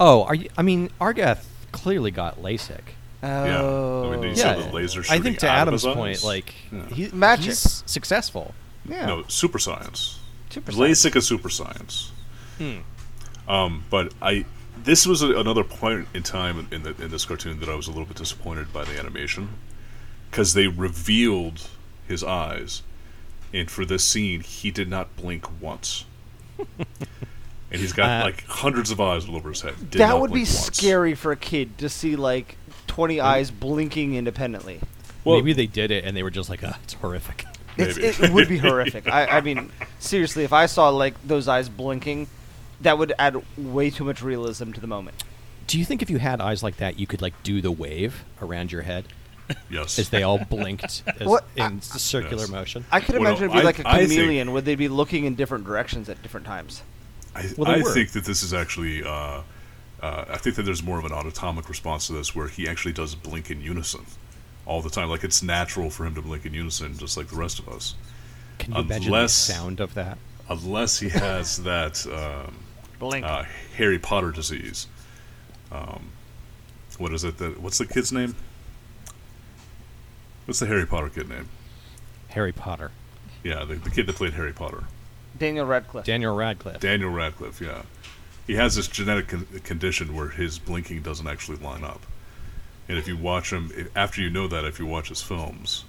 oh, 0.00 0.22
are 0.24 0.34
you? 0.34 0.48
I 0.56 0.62
mean, 0.62 0.90
Argoth 1.00 1.44
clearly 1.72 2.10
got 2.10 2.40
LASIK. 2.40 2.80
Oh. 3.22 4.06
I 4.06 4.10
mean, 4.12 4.20
did 4.20 4.36
you 4.38 4.42
Yeah, 4.44 4.56
see 4.56 4.62
the 4.62 4.72
laser 4.72 5.02
I 5.10 5.18
think 5.18 5.38
to 5.40 5.48
out 5.48 5.58
Adam's 5.68 5.84
point, 5.84 6.22
like 6.22 6.54
Yeah. 6.70 6.86
he, 6.86 7.08
Magic. 7.12 7.46
he's 7.46 7.82
successful. 7.86 8.54
yeah. 8.88 9.06
no 9.06 9.24
super 9.28 9.58
science. 9.58 10.20
2%. 10.50 10.62
LASIK 10.76 11.16
is 11.16 11.26
super 11.26 11.48
science. 11.50 12.12
Hmm. 12.58 12.78
Um, 13.48 13.84
but 13.90 14.12
I 14.22 14.44
this 14.84 15.06
was 15.06 15.22
a, 15.22 15.36
another 15.38 15.64
point 15.64 16.06
in 16.14 16.22
time 16.22 16.68
in 16.70 16.82
the, 16.84 16.90
in 17.02 17.10
this 17.10 17.24
cartoon 17.24 17.58
that 17.60 17.68
I 17.68 17.74
was 17.74 17.86
a 17.88 17.90
little 17.90 18.06
bit 18.06 18.16
disappointed 18.16 18.72
by 18.72 18.84
the 18.84 18.98
animation 18.98 19.48
because 20.30 20.54
they 20.54 20.68
revealed 20.68 21.68
his 22.06 22.22
eyes, 22.22 22.82
and 23.52 23.68
for 23.70 23.84
this 23.84 24.04
scene 24.04 24.40
he 24.40 24.70
did 24.70 24.88
not 24.88 25.16
blink 25.16 25.46
once. 25.60 26.04
and 27.70 27.80
he's 27.80 27.92
got 27.92 28.22
Uh, 28.22 28.24
like 28.24 28.44
hundreds 28.46 28.90
of 28.90 29.00
eyes 29.00 29.28
all 29.28 29.36
over 29.36 29.50
his 29.50 29.60
head. 29.62 29.74
Did 29.90 30.00
that 30.00 30.18
would 30.20 30.32
be 30.32 30.40
once. 30.40 30.50
scary 30.76 31.14
for 31.14 31.32
a 31.32 31.36
kid 31.36 31.78
to 31.78 31.88
see 31.88 32.16
like 32.16 32.56
20 32.86 33.20
eyes 33.20 33.50
blinking 33.50 34.14
independently. 34.14 34.80
Well- 35.24 35.36
Maybe 35.36 35.52
they 35.52 35.66
did 35.66 35.90
it 35.90 36.04
and 36.04 36.16
they 36.16 36.22
were 36.22 36.30
just 36.30 36.48
like, 36.48 36.60
ah, 36.64 36.78
it's 36.84 36.94
horrific. 36.94 37.44
It's, 37.76 37.96
it 38.20 38.30
would 38.30 38.48
be 38.48 38.58
horrific. 38.68 39.06
I, 39.08 39.26
I 39.26 39.40
mean, 39.40 39.70
seriously, 39.98 40.42
if 40.44 40.52
I 40.52 40.66
saw 40.66 40.88
like 40.88 41.14
those 41.26 41.46
eyes 41.46 41.68
blinking, 41.68 42.26
that 42.80 42.98
would 42.98 43.12
add 43.18 43.36
way 43.56 43.90
too 43.90 44.04
much 44.04 44.22
realism 44.22 44.72
to 44.72 44.80
the 44.80 44.86
moment. 44.86 45.22
Do 45.66 45.78
you 45.78 45.84
think 45.84 46.00
if 46.02 46.08
you 46.10 46.18
had 46.18 46.40
eyes 46.40 46.62
like 46.62 46.78
that, 46.78 46.98
you 46.98 47.06
could 47.06 47.20
like 47.22 47.40
do 47.42 47.60
the 47.60 47.70
wave 47.70 48.24
around 48.40 48.72
your 48.72 48.82
head 48.82 49.04
Yes. 49.70 49.98
as 49.98 50.08
they 50.08 50.22
all 50.22 50.38
blinked 50.50 51.02
as, 51.20 51.26
What? 51.26 51.44
in 51.56 51.80
circular 51.82 52.44
Yes. 52.44 52.50
motion? 52.50 52.84
I 52.90 53.00
could 53.00 53.14
Well, 53.16 53.26
imagine 53.28 53.44
it'd 53.44 53.52
be 53.52 53.58
I- 53.60 53.62
like 53.62 53.78
a 53.80 53.88
I 53.88 53.98
think- 53.98 54.10
chameleon. 54.12 54.52
Would 54.52 54.64
they 54.64 54.74
be 54.74 54.88
looking 54.88 55.24
in 55.24 55.34
different 55.34 55.64
directions 55.64 56.08
at 56.08 56.20
different 56.22 56.46
times? 56.46 56.82
I, 57.38 57.48
Well, 57.56 57.70
I 57.70 57.82
think 57.94 58.10
that 58.12 58.24
this 58.24 58.42
is 58.42 58.52
actually. 58.54 59.02
Uh, 59.04 59.42
uh, 60.00 60.24
I 60.28 60.36
think 60.36 60.54
that 60.56 60.62
there's 60.62 60.82
more 60.82 60.98
of 60.98 61.04
an 61.04 61.12
autonomic 61.12 61.68
response 61.68 62.06
to 62.06 62.12
this, 62.12 62.34
where 62.34 62.46
he 62.48 62.68
actually 62.68 62.92
does 62.92 63.14
blink 63.16 63.50
in 63.50 63.60
unison 63.60 64.04
all 64.64 64.80
the 64.80 64.90
time. 64.90 65.08
Like 65.08 65.24
it's 65.24 65.42
natural 65.42 65.90
for 65.90 66.06
him 66.06 66.14
to 66.14 66.22
blink 66.22 66.46
in 66.46 66.54
unison, 66.54 66.96
just 66.96 67.16
like 67.16 67.28
the 67.28 67.36
rest 67.36 67.58
of 67.58 67.68
us, 67.68 67.94
Can 68.58 68.74
you 68.74 68.80
imagine 68.80 69.10
the 69.10 69.16
Unless- 69.16 69.34
sound 69.34 69.80
of 69.80 69.94
that? 69.94 70.18
unless 70.50 70.98
he 70.98 71.08
has 71.10 71.56
that 71.64 72.06
um, 72.06 72.54
Blink. 72.98 73.26
uh, 73.26 73.42
Harry 73.76 73.98
Potter 73.98 74.30
disease. 74.30 74.86
Um, 75.72 76.10
what 76.98 77.12
is 77.12 77.24
it? 77.24 77.36
That 77.38 77.60
what's 77.60 77.78
the 77.78 77.86
kid's 77.86 78.12
name? 78.12 78.34
What's 80.46 80.60
the 80.60 80.66
Harry 80.66 80.86
Potter 80.86 81.08
kid 81.10 81.28
name? 81.28 81.48
Harry 82.28 82.52
Potter. 82.52 82.90
Yeah, 83.44 83.64
the, 83.64 83.74
the 83.76 83.90
kid 83.90 84.06
that 84.06 84.16
played 84.16 84.32
Harry 84.34 84.52
Potter, 84.52 84.84
Daniel 85.38 85.66
Radcliffe. 85.66 86.04
Daniel 86.06 86.34
Radcliffe. 86.34 86.80
Daniel 86.80 87.10
Radcliffe. 87.10 87.60
Yeah, 87.60 87.82
he 88.46 88.54
has 88.54 88.74
this 88.76 88.88
genetic 88.88 89.28
con- 89.28 89.46
condition 89.64 90.14
where 90.14 90.28
his 90.28 90.58
blinking 90.58 91.02
doesn't 91.02 91.26
actually 91.26 91.58
line 91.58 91.84
up. 91.84 92.00
And 92.88 92.96
if 92.98 93.06
you 93.06 93.16
watch 93.16 93.52
him, 93.52 93.70
if, 93.76 93.94
after 93.96 94.20
you 94.22 94.30
know 94.30 94.48
that, 94.48 94.64
if 94.64 94.78
you 94.78 94.86
watch 94.86 95.10
his 95.10 95.20
films, 95.20 95.84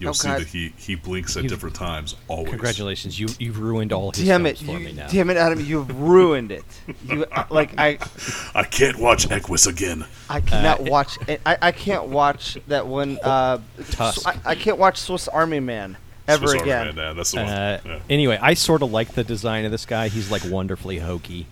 you'll 0.00 0.10
Oh, 0.10 0.12
see 0.12 0.26
God. 0.26 0.40
that 0.40 0.48
he, 0.48 0.72
he 0.76 0.96
blinks 0.96 1.36
at 1.36 1.44
You've- 1.44 1.54
different 1.54 1.76
times. 1.76 2.16
Always. 2.26 2.48
Congratulations, 2.50 3.20
you 3.20 3.28
you've 3.38 3.60
ruined 3.60 3.92
all 3.92 4.10
his 4.10 4.24
Damn 4.24 4.42
films 4.42 4.60
it! 4.60 4.64
for 4.66 4.72
You, 4.72 4.78
me 4.86 4.92
now. 4.92 5.06
damn 5.06 5.30
it, 5.30 5.36
Adam! 5.36 5.60
You've 5.64 5.94
ruined 6.00 6.50
it. 6.50 6.64
You 7.06 7.24
uh, 7.30 7.44
like 7.50 7.78
I 7.78 7.98
I 8.56 8.64
can't 8.64 8.98
watch 8.98 9.30
Equus 9.30 9.68
again. 9.68 10.04
I 10.28 10.40
cannot 10.40 10.80
Uh, 10.80 10.90
watch. 10.90 11.16
I, 11.46 11.56
I 11.62 11.70
can't 11.70 12.06
watch 12.06 12.58
that 12.66 12.88
one. 12.88 13.18
Uh, 13.22 13.60
Tusk. 13.92 14.26
I, 14.26 14.36
I 14.44 14.54
can't 14.56 14.78
watch 14.78 14.98
Swiss 14.98 15.28
Army 15.28 15.60
Man 15.60 15.96
ever 16.28 16.46
Swiss 16.48 16.60
Army 16.60 16.70
again. 16.70 16.86
Man, 16.86 16.96
yeah, 16.96 17.12
that's 17.14 17.30
the 17.32 17.36
one. 17.38 17.48
Uh, 17.48 17.80
yeah. 17.84 17.98
Anyway, 18.10 18.38
I 18.40 18.54
sort 18.54 18.82
of 18.82 18.90
like 18.92 19.12
the 19.14 19.24
design 19.24 19.64
of 19.64 19.70
this 19.70 19.86
guy. 19.86 20.08
He's 20.08 20.30
like 20.30 20.42
wonderfully 20.44 20.98
hokey, 20.98 21.46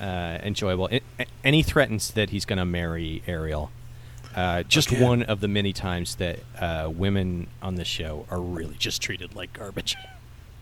uh, 0.00 0.38
enjoyable, 0.42 0.88
A- 0.90 1.00
a- 1.18 1.26
and 1.44 1.54
he 1.54 1.62
threatens 1.62 2.10
that 2.12 2.30
he's 2.30 2.44
going 2.44 2.58
to 2.58 2.64
marry 2.64 3.22
Ariel. 3.26 3.70
Uh, 4.34 4.62
just 4.64 4.90
Again. 4.92 5.02
one 5.02 5.22
of 5.22 5.40
the 5.40 5.48
many 5.48 5.72
times 5.72 6.16
that 6.16 6.40
uh, 6.60 6.90
women 6.94 7.46
on 7.62 7.76
this 7.76 7.88
show 7.88 8.26
are 8.30 8.40
really 8.40 8.74
just 8.78 9.00
treated 9.00 9.34
like 9.34 9.52
garbage. 9.54 9.96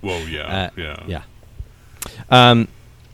Well, 0.00 0.28
yeah, 0.28 0.42
Uh, 0.66 0.70
yeah, 0.76 1.02
yeah. 1.08 1.22
Um, 2.30 2.68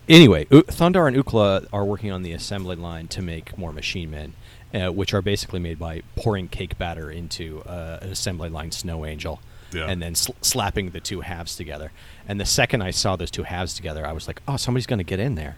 anyway, 0.08 0.46
U- 0.50 0.62
Thundar 0.64 1.06
and 1.08 1.16
Ukla 1.16 1.66
are 1.72 1.84
working 1.84 2.10
on 2.12 2.22
the 2.22 2.32
assembly 2.32 2.76
line 2.76 3.08
to 3.08 3.22
make 3.22 3.56
more 3.56 3.72
machine 3.72 4.10
men, 4.10 4.34
uh, 4.74 4.92
which 4.92 5.14
are 5.14 5.22
basically 5.22 5.60
made 5.60 5.78
by 5.78 6.02
pouring 6.16 6.48
cake 6.48 6.76
batter 6.76 7.10
into 7.10 7.62
uh, 7.62 7.98
an 8.02 8.10
assembly 8.10 8.48
line 8.50 8.70
snow 8.70 9.06
angel, 9.06 9.40
Yeah. 9.72 9.86
and 9.86 10.02
then 10.02 10.14
sl- 10.14 10.32
slapping 10.42 10.90
the 10.90 11.00
two 11.00 11.20
halves 11.20 11.56
together. 11.56 11.92
And 12.28 12.40
the 12.40 12.44
second 12.46 12.82
I 12.82 12.90
saw 12.90 13.16
those 13.16 13.30
two 13.30 13.44
halves 13.44 13.74
together, 13.74 14.06
I 14.06 14.12
was 14.12 14.26
like, 14.26 14.40
"Oh, 14.48 14.56
somebody's 14.56 14.86
going 14.86 14.98
to 14.98 15.04
get 15.04 15.20
in 15.20 15.34
there." 15.34 15.56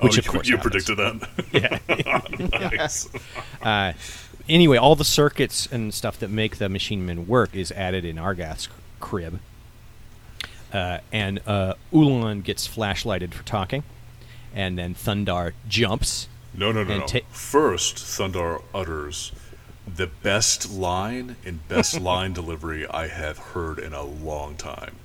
Which 0.00 0.16
oh, 0.16 0.18
of 0.20 0.24
you, 0.26 0.30
course 0.32 0.48
you 0.48 0.56
happens. 0.56 0.84
predicted 0.84 0.96
that. 0.98 1.80
Yeah. 2.50 2.68
nice. 2.76 3.08
Uh, 3.62 3.94
anyway, 4.48 4.76
all 4.76 4.94
the 4.94 5.04
circuits 5.04 5.66
and 5.72 5.94
stuff 5.94 6.18
that 6.18 6.28
make 6.28 6.58
the 6.58 6.68
machine 6.68 7.06
men 7.06 7.26
work 7.26 7.54
is 7.54 7.72
added 7.72 8.04
in 8.04 8.18
Argoth's 8.18 8.68
crib. 9.00 9.40
Uh, 10.72 10.98
and 11.12 11.40
uh, 11.46 11.74
Ulan 11.92 12.42
gets 12.42 12.66
flashlighted 12.68 13.32
for 13.32 13.42
talking, 13.44 13.84
and 14.54 14.76
then 14.76 14.94
Thundar 14.94 15.52
jumps. 15.68 16.28
No, 16.52 16.72
no, 16.72 16.84
no, 16.84 16.90
And 16.92 17.00
no. 17.00 17.06
ta- 17.06 17.26
First, 17.30 17.96
Thundar 17.96 18.62
utters 18.74 19.32
the 19.86 20.06
best 20.06 20.70
line 20.70 21.36
and 21.44 21.66
best 21.68 22.00
line 22.00 22.32
delivery 22.32 22.86
I 22.88 23.08
have 23.08 23.38
heard 23.38 23.78
in 23.78 23.92
a 23.92 24.02
long 24.02 24.56
time. 24.56 24.96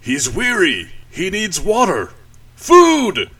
He's 0.00 0.28
weary. 0.28 0.90
He 1.10 1.30
needs 1.30 1.60
water. 1.60 2.10
Food. 2.56 3.30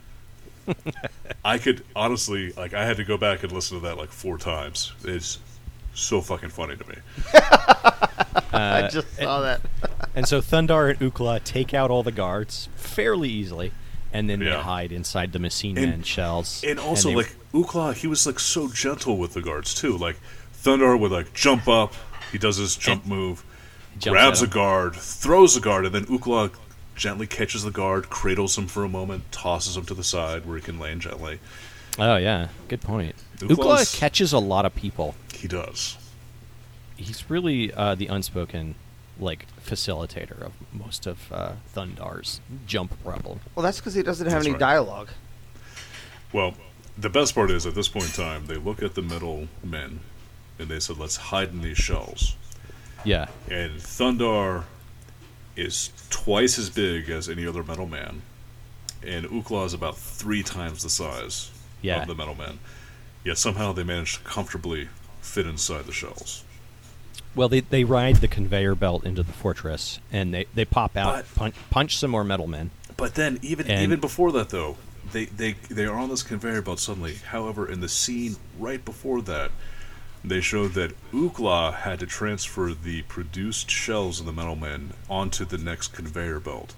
I 1.45 1.59
could 1.59 1.85
honestly, 1.97 2.53
like, 2.53 2.75
I 2.75 2.85
had 2.85 2.97
to 2.99 3.05
go 3.05 3.17
back 3.17 3.43
and 3.43 3.51
listen 3.51 3.79
to 3.81 3.87
that 3.87 3.97
like 3.97 4.11
four 4.11 4.39
times. 4.39 4.93
It's 5.05 5.39
so 5.95 6.21
fucking 6.21 6.51
funny 6.51 6.77
to 6.77 6.89
me. 6.89 6.97
I 8.53 8.83
uh, 8.83 8.91
just 8.91 9.17
saw 9.17 9.41
that. 9.41 9.61
And 10.15 10.27
so 10.29 10.41
Thundar 10.41 10.91
and 10.91 10.99
Ukla 11.01 11.43
take 11.43 11.75
out 11.75 11.91
all 11.91 12.03
the 12.03 12.13
guards 12.13 12.69
fairly 12.77 13.29
easily, 13.29 13.73
and 14.13 14.29
then 14.29 14.41
they 14.41 14.51
hide 14.51 14.93
inside 14.93 15.33
the 15.33 15.39
machine 15.39 15.77
And- 15.79 15.91
man 15.91 16.03
shells. 16.03 16.63
And 16.67 16.79
also, 16.79 17.09
they- 17.09 17.17
like 17.17 17.35
Ukla, 17.53 17.95
he 17.95 18.07
was 18.07 18.27
like 18.27 18.39
so 18.39 18.69
gentle 18.69 19.17
with 19.19 19.35
the 19.35 19.43
guards 19.43 19.75
too. 19.75 19.97
Like 19.97 20.17
Thundar 20.63 20.99
would 20.99 21.11
like 21.13 21.33
jump 21.35 21.67
up, 21.69 21.95
he 22.31 22.39
does 22.39 22.57
his 22.57 22.77
jump 22.77 23.05
move, 23.07 23.45
jumps 23.99 24.09
grabs 24.09 24.43
a 24.43 24.47
guard, 24.47 24.95
throws 24.95 25.57
a 25.57 25.61
guard, 25.61 25.87
and 25.87 25.95
then 25.95 26.05
Ukla 26.07 26.51
gently 26.95 27.27
catches 27.27 27.65
the 27.65 27.71
guard, 27.71 28.11
cradles 28.11 28.57
him 28.57 28.67
for 28.67 28.85
a 28.85 28.89
moment, 28.89 29.31
tosses 29.33 29.77
him 29.77 29.85
to 29.87 29.95
the 29.95 30.05
side 30.05 30.47
where 30.47 30.57
he 30.57 30.63
can 30.63 30.79
land 30.79 31.01
gently. 31.01 31.41
oh 31.99 32.17
yeah, 32.17 32.49
good 32.69 32.81
point. 32.81 33.15
Ukla's- 33.39 33.59
Ukla 33.93 33.99
catches 33.99 34.33
a 34.33 34.39
lot 34.39 34.65
of 34.65 34.75
people. 34.75 35.15
He 35.35 35.49
does. 35.49 35.97
He's 36.97 37.29
really 37.29 37.73
uh, 37.73 37.95
the 37.97 38.07
unspoken 38.07 38.77
like 39.19 39.47
facilitator 39.65 40.41
of 40.41 40.53
most 40.73 41.07
of 41.07 41.33
uh, 41.33 41.53
Thundar's 41.75 42.41
jump 42.67 43.03
problem. 43.03 43.41
Well, 43.55 43.65
that's 43.65 43.79
because 43.79 43.95
he 43.95 44.03
doesn't 44.03 44.27
have 44.27 44.35
That's 44.35 44.47
any 44.47 44.53
right. 44.53 44.61
dialogue. 44.61 45.09
Well, 46.33 46.55
the 46.97 47.11
best 47.11 47.35
part 47.35 47.51
is 47.51 47.67
at 47.67 47.75
this 47.75 47.89
point 47.89 48.07
in 48.07 48.13
time, 48.13 48.47
they 48.47 48.57
look 48.57 48.83
at 48.83 48.95
the 48.95 49.03
metal 49.03 49.49
men 49.65 50.01
and 50.63 50.71
they 50.71 50.81
said, 50.81 50.97
"Let's 50.97 51.17
hide 51.17 51.51
in 51.51 51.61
these 51.61 51.77
shells." 51.79 52.37
Yeah, 53.05 53.27
And 53.51 53.81
Thundar 53.81 54.63
is 55.57 55.91
twice 56.09 56.57
as 56.59 56.71
big 56.71 57.11
as 57.11 57.29
any 57.29 57.45
other 57.47 57.65
metal 57.65 57.87
man, 57.87 58.23
and 59.05 59.27
Ukla 59.27 59.67
is 59.67 59.75
about 59.75 59.99
three 59.99 60.43
times 60.45 60.85
the 60.85 60.89
size 60.91 61.51
Yeah. 61.83 62.03
of 62.03 62.09
the 62.09 62.15
metal 62.15 62.37
man. 62.37 62.61
Yet 63.25 63.39
somehow 63.39 63.73
they 63.73 63.83
managed 63.83 64.19
to 64.19 64.23
comfortably 64.25 64.89
fit 65.21 65.47
inside 65.47 65.87
the 65.87 65.93
shells. 65.93 66.45
Well, 67.35 67.49
they, 67.49 67.61
they 67.61 67.83
ride 67.85 68.17
the 68.17 68.29
conveyor 68.29 68.75
belt 68.77 69.05
into 69.05 69.23
the 69.23 69.33
fortress, 69.33 69.99
and 70.13 70.33
they, 70.33 70.47
they 70.55 70.65
pop 70.65 70.97
out, 70.97 71.15
But- 71.17 71.35
punch, 71.35 71.55
punch 71.71 71.97
some 71.97 72.11
more 72.13 72.25
metal 72.25 72.47
men. 72.47 72.71
But 72.97 73.15
then, 73.17 73.39
even 73.43 73.69
And- 73.69 73.83
even 73.83 73.99
before 74.01 74.31
that, 74.33 74.51
though, 74.51 74.77
they, 75.13 75.25
they 75.25 75.55
they 75.69 75.85
are 75.87 75.99
on 75.99 76.09
this 76.09 76.23
conveyor 76.23 76.63
belt 76.63 76.79
suddenly. 76.79 77.17
However, 77.17 77.69
in 77.69 77.81
the 77.81 77.89
scene 77.89 78.37
right 78.59 78.83
before 78.85 79.21
that, 79.23 79.51
they 80.25 80.41
showed 80.41 80.75
that 80.75 80.93
Ukla 81.13 81.73
had 81.75 81.99
to 82.01 82.07
transfer 82.07 82.73
the 82.75 83.03
produced 83.03 83.71
shells 83.71 84.21
of 84.21 84.27
the 84.27 84.33
metal 84.33 84.57
men 84.57 84.93
onto 85.11 85.45
the 85.45 85.59
next 85.59 85.89
conveyor 85.89 86.39
belt 86.41 86.75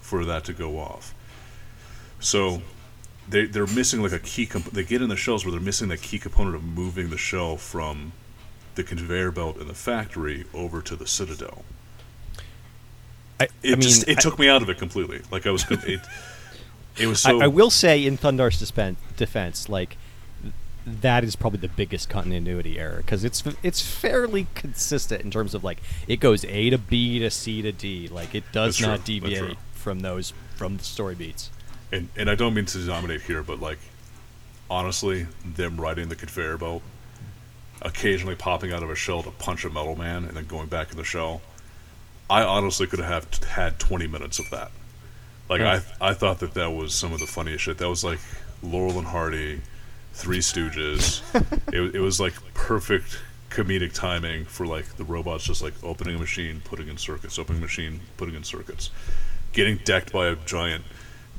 for 0.00 0.24
that 0.24 0.44
to 0.44 0.52
go 0.52 0.78
off. 0.78 1.14
So 2.20 2.62
they 3.28 3.46
they're 3.46 3.66
missing 3.66 4.02
like 4.02 4.12
a 4.12 4.18
key. 4.18 4.46
Comp- 4.46 4.72
they 4.72 4.84
get 4.84 5.00
in 5.02 5.08
the 5.08 5.16
shells 5.16 5.44
where 5.44 5.52
they're 5.52 5.60
missing 5.60 5.88
that 5.88 6.02
key 6.02 6.18
component 6.18 6.54
of 6.54 6.62
moving 6.64 7.10
the 7.10 7.16
shell 7.18 7.56
from 7.56 8.12
the 8.74 8.82
conveyor 8.84 9.30
belt 9.32 9.58
in 9.58 9.68
the 9.68 9.74
factory 9.74 10.44
over 10.54 10.80
to 10.82 10.96
the 10.96 11.06
citadel. 11.06 11.64
I, 13.40 13.44
It 13.44 13.50
I 13.64 13.68
mean, 13.70 13.80
just 13.80 14.08
it 14.08 14.18
I- 14.18 14.20
took 14.20 14.38
me 14.38 14.48
out 14.48 14.62
of 14.62 14.68
it 14.68 14.78
completely. 14.78 15.22
Like 15.30 15.46
I 15.46 15.50
was 15.50 15.64
it. 15.70 16.00
It 16.98 17.06
was 17.06 17.24
I, 17.24 17.30
so. 17.30 17.40
I 17.40 17.46
will 17.46 17.70
say 17.70 18.04
in 18.04 18.16
Thundar's 18.18 18.60
dispen- 18.62 18.96
defense, 19.16 19.68
like 19.68 19.96
that 20.86 21.22
is 21.24 21.36
probably 21.36 21.60
the 21.60 21.68
biggest 21.68 22.08
continuity 22.08 22.78
error 22.78 22.96
because 22.98 23.24
it's 23.24 23.42
it's 23.62 23.80
fairly 23.80 24.46
consistent 24.54 25.22
in 25.22 25.30
terms 25.30 25.54
of 25.54 25.62
like 25.62 25.80
it 26.08 26.18
goes 26.20 26.44
A 26.44 26.70
to 26.70 26.78
B 26.78 27.18
to 27.20 27.30
C 27.30 27.62
to 27.62 27.72
D. 27.72 28.08
Like 28.08 28.34
it 28.34 28.44
does 28.52 28.78
That's 28.78 28.86
not 28.86 28.90
That's 28.98 29.04
deviate 29.04 29.58
from 29.74 30.00
those 30.00 30.32
from 30.56 30.76
the 30.76 30.84
story 30.84 31.14
beats. 31.14 31.50
and 31.92 32.08
and 32.16 32.28
I 32.28 32.34
don't 32.34 32.54
mean 32.54 32.66
to 32.66 32.86
dominate 32.86 33.22
here, 33.22 33.42
but 33.42 33.60
like 33.60 33.78
honestly, 34.70 35.26
them 35.44 35.80
riding 35.80 36.08
the 36.08 36.16
conveyor 36.16 36.56
belt, 36.58 36.82
occasionally 37.82 38.34
popping 38.34 38.72
out 38.72 38.82
of 38.82 38.90
a 38.90 38.94
shell 38.94 39.22
to 39.22 39.30
punch 39.30 39.64
a 39.64 39.70
metal 39.70 39.96
man, 39.96 40.24
and 40.24 40.36
then 40.36 40.46
going 40.46 40.68
back 40.68 40.90
in 40.90 40.96
the 40.96 41.04
shell. 41.04 41.42
I 42.30 42.42
honestly 42.44 42.86
could 42.86 42.98
have 43.00 43.28
had 43.44 43.78
twenty 43.78 44.06
minutes 44.06 44.38
of 44.38 44.48
that. 44.50 44.70
Like 45.48 45.60
Yeah. 45.60 45.80
I 46.00 46.10
I 46.10 46.14
thought 46.14 46.38
that 46.40 46.54
that 46.54 46.70
was 46.70 46.94
some 46.94 47.12
of 47.12 47.20
the 47.20 47.26
funniest 47.26 47.64
shit. 47.64 47.78
That 47.78 47.88
was 47.88 48.02
like 48.02 48.20
Laurel 48.62 48.98
and 48.98 49.06
Hardy, 49.06 49.60
Three 50.12 50.38
Stooges. 50.40 51.22
it 51.72 51.94
it 51.96 52.00
was 52.00 52.20
like 52.20 52.34
perfect 52.54 53.20
comedic 53.50 53.92
timing 53.92 54.44
for 54.46 54.66
like 54.66 54.96
the 54.96 55.04
robots 55.04 55.44
just 55.44 55.62
like 55.62 55.74
opening 55.82 56.16
a 56.16 56.18
machine, 56.18 56.62
putting 56.64 56.88
in 56.88 56.96
circuits, 56.96 57.38
opening 57.38 57.60
a 57.60 57.64
machine, 57.64 58.00
putting 58.16 58.34
in 58.34 58.44
circuits, 58.44 58.90
getting 59.52 59.76
decked 59.84 60.12
by 60.12 60.26
a 60.28 60.36
giant 60.36 60.84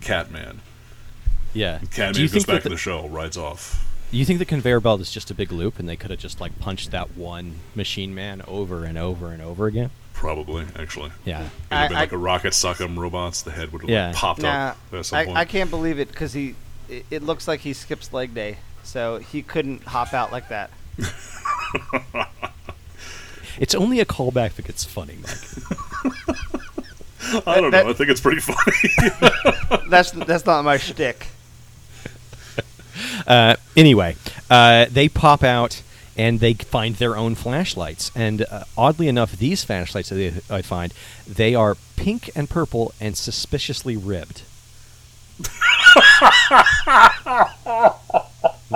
cat 0.01 0.31
man. 0.31 0.61
Yeah. 1.53 1.79
Cat 1.91 2.15
man 2.15 2.21
you 2.23 2.29
goes 2.29 2.45
back 2.45 2.63
that 2.63 2.65
in 2.67 2.69
the, 2.71 2.75
the 2.75 2.77
show, 2.77 3.07
rides 3.07 3.37
off. 3.37 3.87
you 4.11 4.25
think 4.25 4.39
the 4.39 4.45
conveyor 4.45 4.79
belt 4.79 5.01
is 5.01 5.11
just 5.11 5.31
a 5.31 5.33
big 5.35 5.51
loop 5.51 5.79
and 5.79 5.87
they 5.87 5.95
could 5.95 6.09
have 6.11 6.19
just 6.19 6.39
like 6.41 6.59
punched 6.59 6.91
that 6.91 7.15
one 7.15 7.55
machine 7.75 8.13
man 8.13 8.41
over 8.47 8.85
and 8.85 8.97
over 8.97 9.31
and 9.31 9.41
over 9.41 9.67
again? 9.67 9.89
Probably, 10.13 10.65
actually. 10.75 11.11
Yeah. 11.25 11.41
It'd 11.41 11.51
have 11.71 11.89
been 11.89 11.97
I- 11.97 12.01
like 12.01 12.11
a 12.11 12.17
Rock 12.17 12.45
'Em 12.45 12.51
Sock 12.51 12.79
'Em 12.81 12.97
robots. 12.99 13.41
The 13.41 13.51
head 13.51 13.71
would 13.71 13.81
have 13.81 13.89
Yeah. 13.89 14.07
like, 14.07 14.15
popped 14.15 14.41
Nah, 14.41 14.49
up 14.69 14.77
at 14.93 15.05
some 15.05 15.17
I, 15.19 15.25
point. 15.25 15.37
I 15.37 15.45
can't 15.45 15.69
believe 15.69 15.99
it 15.99 16.09
because 16.09 16.33
he. 16.33 16.55
It, 16.89 17.05
it 17.09 17.23
looks 17.23 17.47
like 17.47 17.61
he 17.61 17.73
skips 17.73 18.11
leg 18.13 18.33
day, 18.35 18.57
so 18.83 19.17
he 19.17 19.41
couldn't 19.41 19.83
hop 19.83 20.13
out 20.13 20.31
like 20.31 20.49
that. 20.49 20.69
It's 23.59 23.75
only 23.75 23.99
a 23.99 24.05
callback 24.05 24.47
if 24.47 24.59
it 24.59 24.65
gets 24.65 24.83
funny, 24.83 25.15
Mike. 25.21 25.31
I 27.47 27.61
don't 27.61 27.71
that- 27.71 27.85
know. 27.85 27.91
I 27.91 27.93
think 27.93 28.09
it's 28.09 28.19
pretty 28.21 28.41
funny. 28.41 29.83
That's 29.89 30.11
that's 30.11 30.45
not 30.45 30.63
my 30.65 30.77
shtick. 30.77 31.27
Uh, 33.27 33.55
anyway, 33.77 34.15
uh, 34.49 34.87
they 34.89 35.07
pop 35.07 35.43
out 35.43 35.81
and 36.17 36.39
they 36.39 36.53
find 36.55 36.95
their 36.95 37.15
own 37.15 37.35
flashlights. 37.35 38.11
And 38.15 38.45
uh, 38.49 38.63
oddly 38.77 39.07
enough, 39.07 39.33
these 39.37 39.63
flashlights 39.63 40.09
that 40.09 40.15
they, 40.15 40.33
I 40.49 40.61
find 40.61 40.93
they 41.27 41.53
are 41.55 41.77
pink 41.95 42.29
and 42.35 42.49
purple 42.49 42.93
and 42.99 43.15
suspiciously 43.15 43.95
ribbed. 43.97 44.41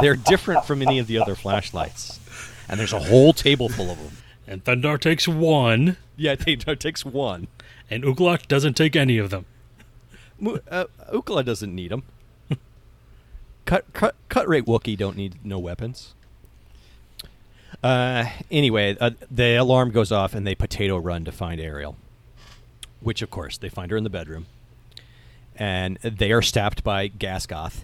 They're 0.02 0.16
different 0.16 0.66
from 0.66 0.82
any 0.82 1.00
of 1.00 1.08
the 1.08 1.20
other 1.20 1.36
flashlights, 1.36 2.20
and 2.70 2.80
there's 2.80 2.94
a 2.94 3.00
whole 3.00 3.34
table 3.34 3.70
full 3.70 3.90
of 3.92 3.98
them. 3.98 4.18
And 4.48 4.64
Thundar 4.64 5.00
takes 5.00 5.28
one, 5.28 5.98
Yeah, 6.16 6.36
it 6.48 6.80
takes 6.80 7.04
one. 7.06 7.48
and 7.90 8.04
Uglok 8.04 8.48
doesn't 8.48 8.76
take 8.76 8.96
any 8.96 9.18
of 9.18 9.30
them. 9.30 9.46
Uh, 10.70 10.86
Ukla 11.12 11.44
doesn't 11.44 11.74
need 11.74 11.90
them. 11.92 12.04
cut, 13.66 13.92
cut, 13.94 14.16
cut 14.30 14.48
rate 14.48 14.66
Wookie 14.66 14.96
don't 14.98 15.18
need 15.18 15.44
no 15.44 15.58
weapons. 15.60 16.14
Uh, 17.84 18.26
anyway, 18.50 18.96
uh, 19.00 19.12
the 19.30 19.56
alarm 19.56 19.92
goes 19.92 20.12
off 20.12 20.34
and 20.34 20.46
they 20.48 20.56
potato 20.56 20.98
run 20.98 21.26
to 21.26 21.32
find 21.32 21.60
Ariel, 21.60 21.96
which 23.02 23.22
of 23.22 23.30
course 23.30 23.58
they 23.58 23.70
find 23.70 23.92
her 23.92 23.98
in 23.98 24.04
the 24.04 24.10
bedroom, 24.10 24.46
and 25.56 25.98
they 25.98 26.32
are 26.32 26.42
stabbed 26.42 26.84
by 26.84 27.08
Gasgoth, 27.10 27.82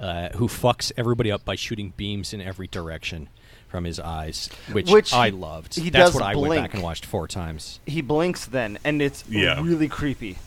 uh, 0.00 0.30
who 0.30 0.48
fucks 0.48 0.90
everybody 0.96 1.30
up 1.30 1.44
by 1.44 1.54
shooting 1.54 1.92
beams 1.96 2.32
in 2.32 2.40
every 2.40 2.66
direction 2.66 3.28
from 3.68 3.84
his 3.84 4.00
eyes, 4.00 4.48
which, 4.72 4.90
Which 4.90 5.12
I 5.12 5.28
loved. 5.28 5.76
he 5.76 5.90
That's 5.90 6.10
does 6.10 6.14
what 6.14 6.24
I 6.24 6.34
went 6.34 6.54
back 6.60 6.74
and 6.74 6.82
watched 6.82 7.06
four 7.06 7.28
times. 7.28 7.78
He 7.86 8.00
blinks 8.00 8.46
then, 8.46 8.78
and 8.84 9.00
it's 9.00 9.22
Yeah. 9.28 9.60
really 9.62 9.86
creepy. 9.88 10.38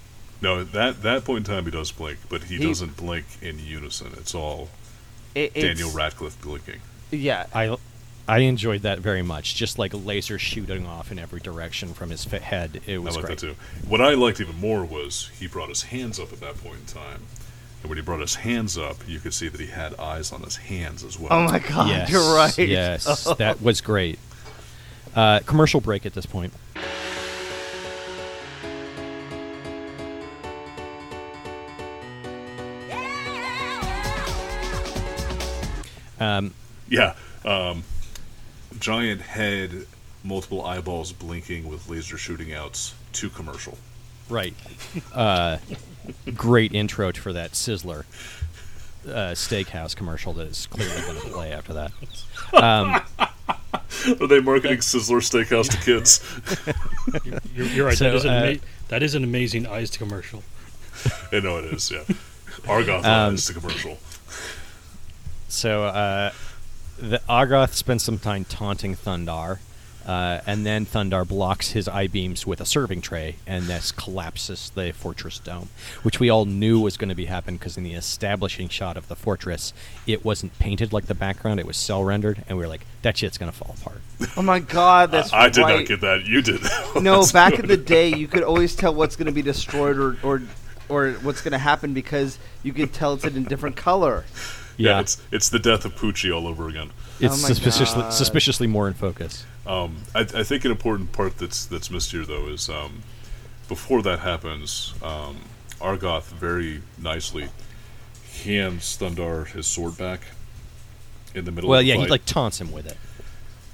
No, 0.41 0.63
that 0.65 1.03
that 1.03 1.23
point 1.23 1.47
in 1.47 1.53
time 1.55 1.63
he 1.63 1.71
does 1.71 1.91
blink, 1.91 2.17
but 2.27 2.43
he, 2.43 2.57
He- 2.57 2.65
doesn't 2.65 2.97
blink 2.97 3.25
in 3.41 3.59
unison. 3.59 4.07
It's 4.17 4.35
all 4.35 4.67
It, 5.35 5.53
it's, 5.55 5.63
Daniel 5.79 5.91
Radcliffe 5.91 6.41
blinking. 6.41 6.81
Yeah, 7.11 7.45
I 7.53 7.77
I 8.27 8.39
enjoyed 8.39 8.81
that 8.81 8.99
very 8.99 9.21
much. 9.21 9.55
Just 9.55 9.79
like 9.79 9.93
laser 9.93 10.37
shooting 10.39 10.85
off 10.85 11.11
in 11.11 11.19
every 11.19 11.39
direction 11.39 11.93
from 11.93 12.09
his 12.09 12.25
head. 12.25 12.81
It 12.87 12.95
I 12.95 12.97
was 12.97 13.15
like 13.15 13.25
great. 13.25 13.39
that 13.39 13.47
too. 13.47 13.55
What 13.87 14.01
I 14.01 14.15
liked 14.15 14.41
even 14.41 14.59
more 14.59 14.83
was 14.83 15.29
he 15.39 15.47
brought 15.47 15.69
his 15.69 15.83
hands 15.83 16.19
up 16.19 16.33
at 16.33 16.39
that 16.41 16.57
point 16.61 16.79
in 16.79 16.85
time. 16.87 17.21
And 17.83 17.89
when 17.89 17.97
he 17.97 18.01
brought 18.01 18.21
his 18.21 18.35
hands 18.35 18.77
up, 18.77 18.95
you 19.05 19.19
could 19.19 19.33
see 19.33 19.49
that 19.49 19.59
he 19.59 19.67
had 19.67 19.93
eyes 19.99 20.31
on 20.31 20.41
his 20.41 20.55
hands 20.55 21.03
as 21.03 21.19
well. 21.19 21.33
Oh 21.33 21.43
my 21.43 21.59
god, 21.59 21.89
yes, 21.89 22.09
you're 22.09 22.33
right. 22.33 22.57
Yes, 22.57 23.25
that 23.37 23.61
was 23.61 23.81
great. 23.81 24.17
Uh, 25.13 25.41
commercial 25.45 25.81
break 25.81 26.05
at 26.05 26.13
this 26.13 26.25
point. 26.25 26.53
Um, 36.19 36.53
Yeah. 36.89 37.15
Um, 37.45 37.83
giant 38.79 39.21
head, 39.21 39.85
multiple 40.23 40.65
eyeballs 40.65 41.11
blinking 41.11 41.67
with 41.67 41.89
laser 41.89 42.17
shooting 42.17 42.53
outs. 42.53 42.95
To 43.13 43.29
commercial. 43.29 43.77
right. 44.29 44.53
Uh, 45.13 45.57
great 46.35 46.73
intro 46.73 47.11
for 47.13 47.33
that 47.33 47.51
Sizzler 47.51 48.03
uh, 49.07 49.31
steakhouse 49.33 49.95
commercial 49.95 50.33
that 50.33 50.47
is 50.47 50.67
clearly 50.67 51.01
going 51.01 51.19
to 51.21 51.27
play 51.29 51.51
after 51.51 51.73
that. 51.73 51.91
Um, 52.53 53.01
Are 54.19 54.27
they 54.27 54.39
marketing 54.39 54.77
Sizzler 54.79 55.19
Steakhouse 55.21 55.69
to 55.69 55.77
kids? 55.77 56.21
You're, 57.55 57.65
you're 57.67 57.85
right. 57.85 57.97
So, 57.97 58.05
that, 58.05 58.15
is 58.15 58.25
an 58.25 58.31
uh, 58.31 58.45
ama- 58.45 58.59
that 58.89 59.03
is 59.03 59.15
an 59.15 59.23
amazing 59.23 59.67
eyes 59.67 59.89
to 59.91 59.99
commercial. 59.99 60.43
I 61.31 61.39
know 61.39 61.57
it 61.57 61.65
is. 61.65 61.91
Yeah. 61.91 62.03
Argoth 62.63 63.03
Um, 63.03 63.33
eyes 63.33 63.45
to 63.47 63.53
commercial. 63.53 63.97
So 65.47 65.85
uh, 65.85 66.31
the 66.97 67.19
Argoth 67.29 67.73
spends 67.73 68.03
some 68.03 68.19
time 68.19 68.45
taunting 68.45 68.95
Thundar, 68.95 69.59
uh, 70.05 70.41
and 70.45 70.65
then 70.65 70.85
Thundar 70.85 71.27
blocks 71.27 71.71
his 71.71 71.87
eye 71.87 72.07
beams 72.07 72.45
with 72.45 72.59
a 72.59 72.65
serving 72.65 73.01
tray, 73.01 73.35
and 73.47 73.65
this 73.65 73.91
collapses 73.91 74.71
the 74.71 74.91
fortress 74.91 75.39
dome, 75.39 75.69
which 76.03 76.19
we 76.19 76.29
all 76.29 76.45
knew 76.45 76.79
was 76.79 76.97
going 76.97 77.09
to 77.09 77.15
be 77.15 77.25
happen 77.25 77.57
because 77.57 77.77
in 77.77 77.83
the 77.83 77.93
establishing 77.93 78.69
shot 78.69 78.97
of 78.97 79.07
the 79.07 79.15
fortress, 79.15 79.73
it 80.05 80.25
wasn't 80.25 80.57
painted 80.59 80.93
like 80.93 81.05
the 81.05 81.15
background; 81.15 81.59
it 81.59 81.65
was 81.65 81.77
cell 81.77 82.03
rendered, 82.03 82.43
and 82.47 82.57
we 82.57 82.63
were 82.63 82.69
like, 82.69 82.85
"That 83.01 83.17
shit's 83.17 83.37
going 83.37 83.51
to 83.51 83.57
fall 83.57 83.75
apart." 83.79 84.01
Oh 84.35 84.41
my 84.41 84.59
god, 84.59 85.11
that's 85.11 85.31
I 85.31 85.49
did 85.49 85.61
right. 85.61 85.79
not 85.79 85.87
get 85.87 86.01
that. 86.01 86.25
You 86.25 86.41
did. 86.41 86.61
No, 87.01 87.25
back 87.33 87.53
go. 87.53 87.59
in 87.59 87.67
the 87.67 87.77
day, 87.77 88.09
you 88.09 88.27
could 88.27 88.43
always 88.43 88.75
tell 88.75 88.93
what's 88.93 89.15
going 89.15 89.25
to 89.25 89.31
be 89.31 89.41
destroyed 89.41 89.97
or, 89.97 90.17
or 90.23 90.41
or 90.89 91.11
what's 91.21 91.41
going 91.41 91.53
to 91.53 91.57
happen 91.57 91.93
because 91.93 92.37
you 92.61 92.73
could 92.73 92.93
tell 92.93 93.13
it's 93.13 93.25
in 93.25 93.37
a 93.37 93.49
different 93.49 93.75
color. 93.75 94.25
Yeah, 94.77 94.99
it's 95.01 95.21
it's 95.31 95.49
the 95.49 95.59
death 95.59 95.85
of 95.85 95.95
Poochie 95.95 96.35
all 96.35 96.47
over 96.47 96.67
again. 96.67 96.89
it's 97.19 97.35
Oh 97.43 97.47
suspiciously 97.47 98.01
God. 98.01 98.09
suspiciously 98.13 98.67
more 98.67 98.87
in 98.87 98.93
focus. 98.95 99.45
Um, 99.67 99.97
I, 100.15 100.21
I 100.21 100.43
think 100.43 100.65
an 100.65 100.71
important 100.71 101.11
part 101.11 101.37
that's 101.37 101.65
that's 101.65 101.91
missed 101.91 102.11
here 102.11 102.25
though 102.25 102.47
is 102.47 102.69
um, 102.69 103.03
before 103.67 104.01
that 104.01 104.19
happens, 104.19 104.93
um, 105.03 105.37
Argoth 105.79 106.25
very 106.25 106.81
nicely 106.97 107.49
hands 108.43 108.97
Thundar 108.99 109.45
his 109.47 109.67
sword 109.67 109.97
back 109.97 110.21
in 111.35 111.45
the 111.45 111.51
middle. 111.51 111.69
Well, 111.69 111.79
of 111.79 111.85
the 111.85 111.93
yeah, 111.93 111.97
he 112.01 112.07
like 112.07 112.25
taunts 112.25 112.59
him 112.59 112.71
with 112.71 112.87
it. 112.87 112.97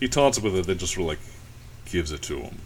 he 0.01 0.07
taunts 0.09 0.37
him 0.37 0.43
with 0.43 0.55
it, 0.57 0.67
then 0.67 0.77
just 0.77 0.93
sort 0.93 1.03
of 1.03 1.07
like 1.07 1.19
gives 1.85 2.11
it 2.11 2.21
to 2.23 2.39
him. 2.39 2.57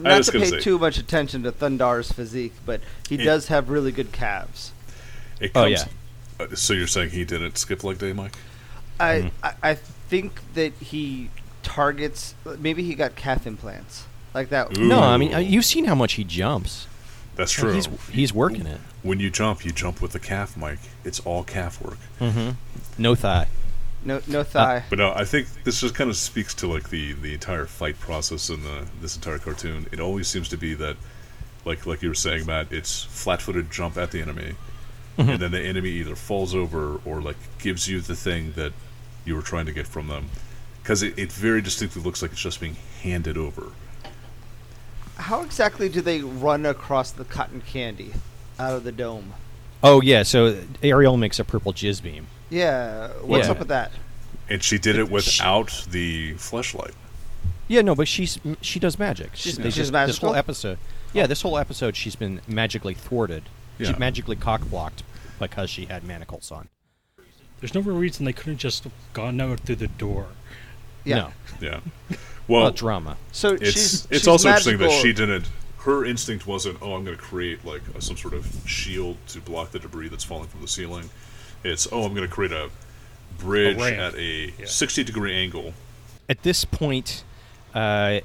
I 0.00 0.02
Not 0.02 0.18
was 0.18 0.26
to 0.26 0.32
gonna 0.32 0.44
pay 0.44 0.50
say- 0.50 0.60
too 0.60 0.78
much 0.78 0.98
attention 0.98 1.42
to 1.44 1.52
Thundar's 1.52 2.12
physique, 2.12 2.52
but 2.66 2.80
he 3.08 3.14
It- 3.14 3.24
does 3.24 3.46
have 3.48 3.70
really 3.70 3.92
good 3.92 4.12
calves. 4.12 4.72
It 5.40 5.52
Oh, 5.54 5.64
comes, 5.64 5.82
uh, 5.82 5.86
So 6.54 6.72
you're 6.74 6.86
saying 6.86 7.10
he 7.10 7.24
didn't 7.24 7.56
skip 7.58 7.82
leg 7.84 7.98
day, 7.98 8.12
Mike? 8.12 8.34
I, 9.00 9.14
Mm-hmm. 9.14 9.28
I 9.42 9.70
I 9.70 9.74
think 9.74 10.40
that 10.54 10.72
he 10.74 11.30
targets. 11.62 12.34
Maybe 12.58 12.82
he 12.82 12.94
got 12.94 13.16
calf 13.16 13.46
implants 13.46 14.04
like 14.34 14.48
that. 14.50 14.76
Ooh. 14.78 14.88
No, 14.88 15.00
I 15.00 15.16
mean 15.16 15.34
uh, 15.34 15.38
you've 15.38 15.64
seen 15.64 15.84
how 15.84 15.94
much 15.94 16.14
he 16.14 16.24
jumps. 16.24 16.86
That's 17.36 17.52
true. 17.52 17.72
He's 17.74 17.88
he's 18.10 18.32
working 18.32 18.66
it. 18.66 18.80
when 19.02 19.20
you 19.20 19.28
jump, 19.30 19.64
you 19.64 19.70
jump 19.72 20.00
with 20.00 20.12
the 20.12 20.18
calf, 20.18 20.56
Mike. 20.56 20.78
It's 21.04 21.20
all 21.20 21.44
calf 21.44 21.82
work. 21.82 21.98
Mm-hmm. 22.20 22.50
No 22.96 23.14
thigh. 23.14 23.48
No 24.04 24.20
no 24.26 24.42
thigh. 24.42 24.84
But 24.88 24.98
no, 24.98 25.12
I 25.12 25.24
think 25.24 25.48
this 25.64 25.80
just 25.80 25.94
kind 25.94 26.08
of 26.08 26.16
speaks 26.16 26.54
to 26.54 26.66
like 26.66 26.88
the 26.90 27.12
the 27.12 27.34
entire 27.34 27.66
fight 27.66 27.98
process 28.00 28.48
in 28.48 28.62
the 28.62 28.86
this 29.02 29.16
entire 29.16 29.38
cartoon. 29.38 29.86
It 29.92 30.00
always 30.00 30.28
seems 30.28 30.48
to 30.50 30.56
be 30.56 30.72
that, 30.74 30.96
like 31.66 31.84
like 31.86 32.00
you 32.02 32.08
were 32.08 32.14
saying, 32.14 32.46
Matt. 32.46 32.72
It's 32.72 33.02
flat-footed 33.02 33.70
jump 33.70 33.98
at 33.98 34.12
the 34.12 34.22
enemy, 34.22 34.54
and 35.18 35.38
then 35.40 35.50
the 35.50 35.60
enemy 35.60 35.90
either 35.90 36.14
falls 36.16 36.54
over 36.54 37.00
or 37.04 37.20
like 37.20 37.36
gives 37.58 37.88
you 37.88 38.00
the 38.00 38.16
thing 38.16 38.52
that 38.56 38.72
you 39.24 39.34
were 39.34 39.42
trying 39.42 39.66
to 39.66 39.72
get 39.72 39.86
from 39.86 40.08
them, 40.08 40.26
because 40.82 41.02
it, 41.02 41.18
it 41.18 41.32
very 41.32 41.60
distinctly 41.62 42.02
looks 42.02 42.22
like 42.22 42.32
it's 42.32 42.40
just 42.40 42.60
being 42.60 42.76
handed 43.02 43.36
over. 43.36 43.72
How 45.16 45.42
exactly 45.42 45.88
do 45.88 46.00
they 46.00 46.20
run 46.20 46.66
across 46.66 47.10
the 47.10 47.24
cotton 47.24 47.62
candy 47.62 48.12
out 48.58 48.74
of 48.74 48.84
the 48.84 48.92
dome? 48.92 49.32
Oh 49.82 50.00
yeah, 50.02 50.22
so 50.22 50.58
Ariel 50.82 51.16
makes 51.16 51.38
a 51.38 51.44
purple 51.44 51.72
jizz 51.72 52.02
beam. 52.02 52.26
Yeah, 52.50 53.08
what's 53.22 53.46
Yeah. 53.46 53.52
up 53.52 53.58
with 53.58 53.68
that? 53.68 53.92
And 54.48 54.62
she 54.62 54.78
did 54.78 54.96
it 54.96 55.06
She- 55.06 55.12
without 55.12 55.86
the 55.90 56.34
fleshlight. 56.34 56.92
Yeah, 57.68 57.80
no, 57.82 57.94
but 57.94 58.06
she's 58.08 58.38
she 58.60 58.78
does 58.78 58.98
magic. 58.98 59.30
She's- 59.34 59.56
she's 59.56 59.74
just- 59.74 59.92
This 59.92 60.18
whole 60.18 60.34
episode, 60.36 60.78
yeah, 61.12 61.26
this 61.26 61.42
whole 61.42 61.58
episode, 61.58 61.96
she's 61.96 62.14
been 62.14 62.40
magically 62.46 62.94
thwarted. 62.94 63.42
Yeah. 63.78 63.88
She's 63.88 63.98
magically 63.98 64.36
cock 64.36 64.62
blocked 64.68 65.02
because 65.38 65.68
she 65.70 65.86
had 65.86 66.04
manacles 66.04 66.50
on. 66.50 66.68
There's 67.60 67.74
no 67.74 67.80
real 67.80 67.96
reason 67.96 68.24
they 68.24 68.32
couldn't 68.32 68.58
just 68.58 68.86
gone 69.12 69.40
out 69.40 69.60
through 69.60 69.76
the 69.76 69.88
door. 69.88 70.26
Yeah. 71.04 71.16
No, 71.16 71.30
Yeah. 71.60 71.80
well, 72.48 72.62
Well, 72.62 72.70
drama. 72.70 73.16
So 73.32 73.54
it's 73.54 73.70
she's 73.72 73.94
it's 74.10 74.18
she's 74.20 74.28
also 74.28 74.48
interesting 74.48 74.78
that 74.78 74.90
she 74.90 75.12
didn't. 75.12 75.48
Her 75.78 76.04
instinct 76.04 76.46
wasn't, 76.46 76.78
oh, 76.82 76.94
I'm 76.94 77.04
going 77.04 77.16
to 77.16 77.22
create 77.22 77.64
like 77.64 77.82
a, 77.94 78.00
some 78.00 78.16
sort 78.16 78.34
of 78.34 78.46
shield 78.66 79.16
to 79.28 79.40
block 79.40 79.70
the 79.70 79.78
debris 79.78 80.08
that's 80.08 80.24
falling 80.24 80.48
from 80.48 80.60
the 80.60 80.68
ceiling. 80.68 81.08
It's, 81.64 81.86
oh, 81.92 82.02
I'm 82.04 82.12
going 82.14 82.26
to 82.28 82.32
create 82.34 82.52
a 82.52 82.70
bridge 83.38 83.76
ramp. 83.78 83.98
at 83.98 84.14
a 84.16 84.52
Yeah. 84.58 84.66
60 84.66 85.04
degree 85.04 85.34
angle. 85.34 85.74
At 86.28 86.42
this 86.42 86.64
point, 86.64 87.22
uh, 87.74 88.20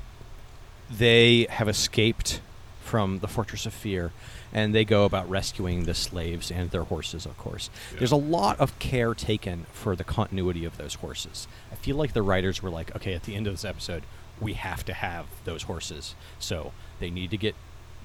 they 0.89 1.45
have 1.49 1.69
escaped 1.69 2.41
from 2.83 3.19
the 3.19 3.27
Fortress 3.27 3.65
of 3.67 3.73
Fear, 3.73 4.11
and 4.53 4.75
they 4.75 4.85
go 4.85 5.05
about 5.05 5.29
rescuing 5.29 5.85
the 5.85 5.93
slaves 5.93 6.51
and 6.51 6.71
their 6.71 6.83
horses, 6.83 7.25
of 7.25 7.37
course. 7.37 7.69
Yeah. 7.91 7.99
There's 7.99 8.11
a 8.11 8.17
lot 8.17 8.59
of 8.59 8.77
care 8.79 9.13
taken 9.13 9.65
for 9.71 9.95
the 9.95 10.03
continuity 10.03 10.65
of 10.65 10.77
those 10.77 10.95
horses. 10.95 11.47
I 11.71 11.75
feel 11.75 11.95
like 11.95 12.13
the 12.13 12.21
writers 12.21 12.61
were 12.61 12.69
like, 12.69 12.95
okay, 12.95 13.13
at 13.13 13.23
the 13.23 13.35
end 13.35 13.47
of 13.47 13.53
this 13.53 13.65
episode, 13.65 14.03
we 14.39 14.53
have 14.53 14.83
to 14.85 14.93
have 14.93 15.27
those 15.45 15.63
horses, 15.63 16.15
so 16.39 16.73
they 16.99 17.11
need 17.11 17.29
to 17.31 17.37
get 17.37 17.55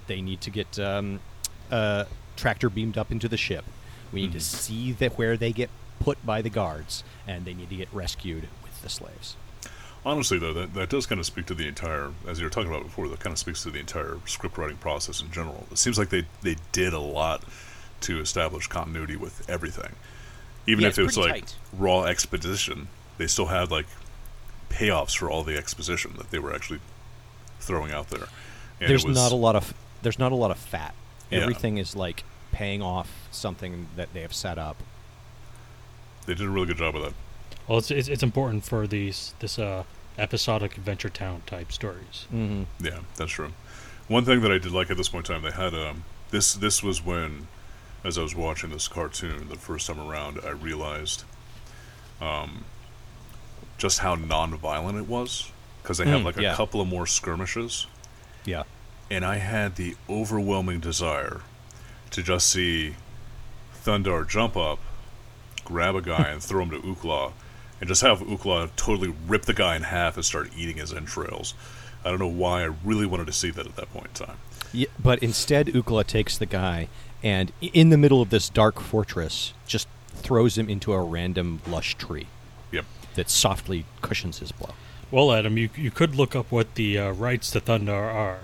they 0.06 0.20
need 0.20 0.40
to 0.42 0.50
get 0.50 0.78
um, 0.78 1.20
uh, 1.70 2.04
tractor 2.36 2.70
beamed 2.70 2.96
up 2.96 3.10
into 3.10 3.28
the 3.28 3.36
ship. 3.36 3.64
We 4.12 4.22
need 4.22 4.32
to 4.32 4.40
see 4.40 4.92
that 4.92 5.18
where 5.18 5.36
they 5.36 5.52
get 5.52 5.70
put 5.98 6.24
by 6.24 6.42
the 6.42 6.50
guards, 6.50 7.02
and 7.26 7.44
they 7.44 7.54
need 7.54 7.70
to 7.70 7.76
get 7.76 7.88
rescued 7.92 8.48
with 8.62 8.82
the 8.82 8.88
slaves. 8.88 9.36
Honestly, 10.06 10.38
though, 10.38 10.52
that, 10.52 10.72
that 10.74 10.88
does 10.88 11.04
kind 11.04 11.18
of 11.18 11.26
speak 11.26 11.46
to 11.46 11.54
the 11.54 11.66
entire, 11.66 12.12
as 12.28 12.38
you 12.38 12.46
were 12.46 12.50
talking 12.50 12.70
about 12.70 12.84
before, 12.84 13.08
that 13.08 13.18
kind 13.18 13.32
of 13.32 13.40
speaks 13.40 13.64
to 13.64 13.72
the 13.72 13.80
entire 13.80 14.18
script 14.24 14.56
writing 14.56 14.76
process 14.76 15.20
in 15.20 15.32
general. 15.32 15.66
It 15.72 15.78
seems 15.78 15.98
like 15.98 16.10
they, 16.10 16.24
they 16.42 16.54
did 16.70 16.92
a 16.92 17.00
lot 17.00 17.42
to 18.02 18.20
establish 18.20 18.68
continuity 18.68 19.16
with 19.16 19.50
everything. 19.50 19.96
Even 20.68 20.82
Yeah, 20.82 20.90
if 20.90 20.98
it 21.00 21.02
was 21.02 21.18
like 21.18 21.32
tight. 21.32 21.54
raw 21.76 22.04
exposition, 22.04 22.86
they 23.18 23.26
still 23.26 23.46
had 23.46 23.72
like 23.72 23.86
payoffs 24.70 25.16
for 25.16 25.28
all 25.28 25.42
the 25.42 25.56
exposition 25.56 26.14
that 26.18 26.30
they 26.30 26.38
were 26.38 26.54
actually 26.54 26.78
throwing 27.58 27.90
out 27.90 28.10
there. 28.10 28.28
And 28.80 28.88
there's 28.88 29.04
was, 29.04 29.16
not 29.16 29.32
a 29.32 29.36
lot 29.36 29.56
of 29.56 29.74
there's 30.02 30.20
not 30.20 30.30
a 30.30 30.36
lot 30.36 30.52
of 30.52 30.58
fat. 30.58 30.94
Yeah. 31.30 31.40
Everything 31.40 31.78
is 31.78 31.96
like 31.96 32.22
paying 32.52 32.80
off 32.80 33.10
something 33.32 33.88
that 33.96 34.12
they 34.12 34.20
have 34.20 34.34
set 34.34 34.56
up. 34.56 34.76
They 36.26 36.34
did 36.34 36.46
a 36.46 36.50
really 36.50 36.66
good 36.66 36.76
job 36.76 36.94
with 36.94 37.02
that. 37.02 37.14
Well, 37.66 37.78
it's 37.78 37.90
it's, 37.90 38.06
it's 38.08 38.22
important 38.22 38.64
for 38.64 38.86
these 38.86 39.34
this 39.40 39.58
uh, 39.58 39.82
episodic 40.18 40.76
Adventure 40.76 41.08
Town 41.10 41.42
type 41.46 41.72
stories. 41.72 42.26
Mm-hmm. 42.32 42.84
Yeah, 42.84 43.00
that's 43.16 43.32
true. 43.32 43.52
One 44.08 44.24
thing 44.24 44.40
that 44.42 44.52
I 44.52 44.58
did 44.58 44.72
like 44.72 44.90
at 44.90 44.96
this 44.96 45.08
point 45.08 45.28
in 45.28 45.34
time, 45.34 45.42
they 45.42 45.56
had 45.56 45.74
um 45.74 46.04
this 46.30 46.54
this 46.54 46.82
was 46.82 47.04
when, 47.04 47.48
as 48.04 48.16
I 48.18 48.22
was 48.22 48.34
watching 48.34 48.70
this 48.70 48.88
cartoon 48.88 49.48
the 49.48 49.56
first 49.56 49.86
time 49.86 50.00
around, 50.00 50.40
I 50.44 50.50
realized, 50.50 51.24
um, 52.20 52.64
just 53.78 53.98
how 54.00 54.14
non-violent 54.14 54.96
it 54.98 55.06
was 55.08 55.50
because 55.82 55.98
they 55.98 56.06
have 56.06 56.20
Mm, 56.20 56.24
like 56.24 56.36
a 56.38 56.42
yeah. 56.42 56.54
couple 56.54 56.80
of 56.80 56.88
more 56.88 57.06
skirmishes, 57.06 57.86
Yeah. 58.44 58.64
and 59.10 59.24
I 59.24 59.36
had 59.36 59.76
the 59.76 59.96
overwhelming 60.08 60.80
desire 60.80 61.42
to 62.10 62.22
just 62.22 62.48
see 62.48 62.96
Thundar 63.84 64.26
jump 64.28 64.56
up, 64.56 64.78
grab 65.64 65.94
a 65.94 66.00
guy, 66.02 66.28
and 66.30 66.42
throw 66.42 66.62
him 66.62 66.70
to 66.70 66.80
Ukla, 66.80 67.32
and 67.80 67.88
just 67.88 68.02
have 68.02 68.20
Ukla 68.20 68.70
totally 68.76 69.14
rip 69.26 69.42
the 69.42 69.54
guy 69.54 69.76
in 69.76 69.82
half 69.82 70.16
and 70.16 70.24
start 70.24 70.50
eating 70.56 70.76
his 70.76 70.92
entrails. 70.92 71.54
I 72.04 72.10
don't 72.10 72.18
know 72.18 72.26
why 72.26 72.62
I 72.62 72.70
really 72.84 73.06
wanted 73.06 73.26
to 73.26 73.32
see 73.32 73.50
that 73.50 73.66
at 73.66 73.76
that 73.76 73.92
point 73.92 74.06
in 74.18 74.26
time. 74.26 74.36
Yeah, 74.72 74.86
but 75.02 75.18
instead, 75.22 75.66
Ukla 75.68 76.04
takes 76.06 76.38
the 76.38 76.46
guy 76.46 76.88
and, 77.22 77.52
in 77.60 77.88
the 77.90 77.96
middle 77.96 78.20
of 78.22 78.30
this 78.30 78.48
dark 78.48 78.80
fortress, 78.80 79.52
just 79.66 79.88
throws 80.10 80.56
him 80.58 80.68
into 80.68 80.92
a 80.92 81.00
random 81.02 81.60
lush 81.66 81.94
tree 81.96 82.26
Yep. 82.72 82.84
that 83.14 83.30
softly 83.30 83.84
cushions 84.02 84.38
his 84.38 84.52
blow. 84.52 84.74
Well, 85.10 85.32
Adam, 85.32 85.56
you 85.56 85.70
you 85.76 85.90
could 85.92 86.16
look 86.16 86.34
up 86.34 86.50
what 86.50 86.74
the 86.74 86.98
uh, 86.98 87.10
rights 87.12 87.50
to 87.52 87.60
Thundar 87.60 88.12
are, 88.12 88.40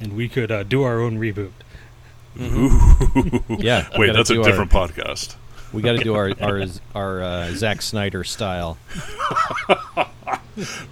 and 0.00 0.14
we 0.14 0.28
could 0.30 0.50
uh, 0.50 0.62
do 0.62 0.82
our 0.82 0.98
own 1.00 1.18
reboot. 1.18 1.52
Yeah. 2.36 3.88
Wait, 3.98 4.12
that's 4.12 4.30
a 4.30 4.34
do 4.34 4.42
our- 4.42 4.48
different 4.48 4.70
podcast. 4.70 5.36
We 5.74 5.82
got 5.82 5.92
to 5.98 6.04
do 6.04 6.14
our 6.14 6.32
our 6.40 6.64
our 6.94 7.22
uh, 7.22 7.50
Zack 7.52 7.82
Snyder 7.82 8.24
style. 8.24 8.78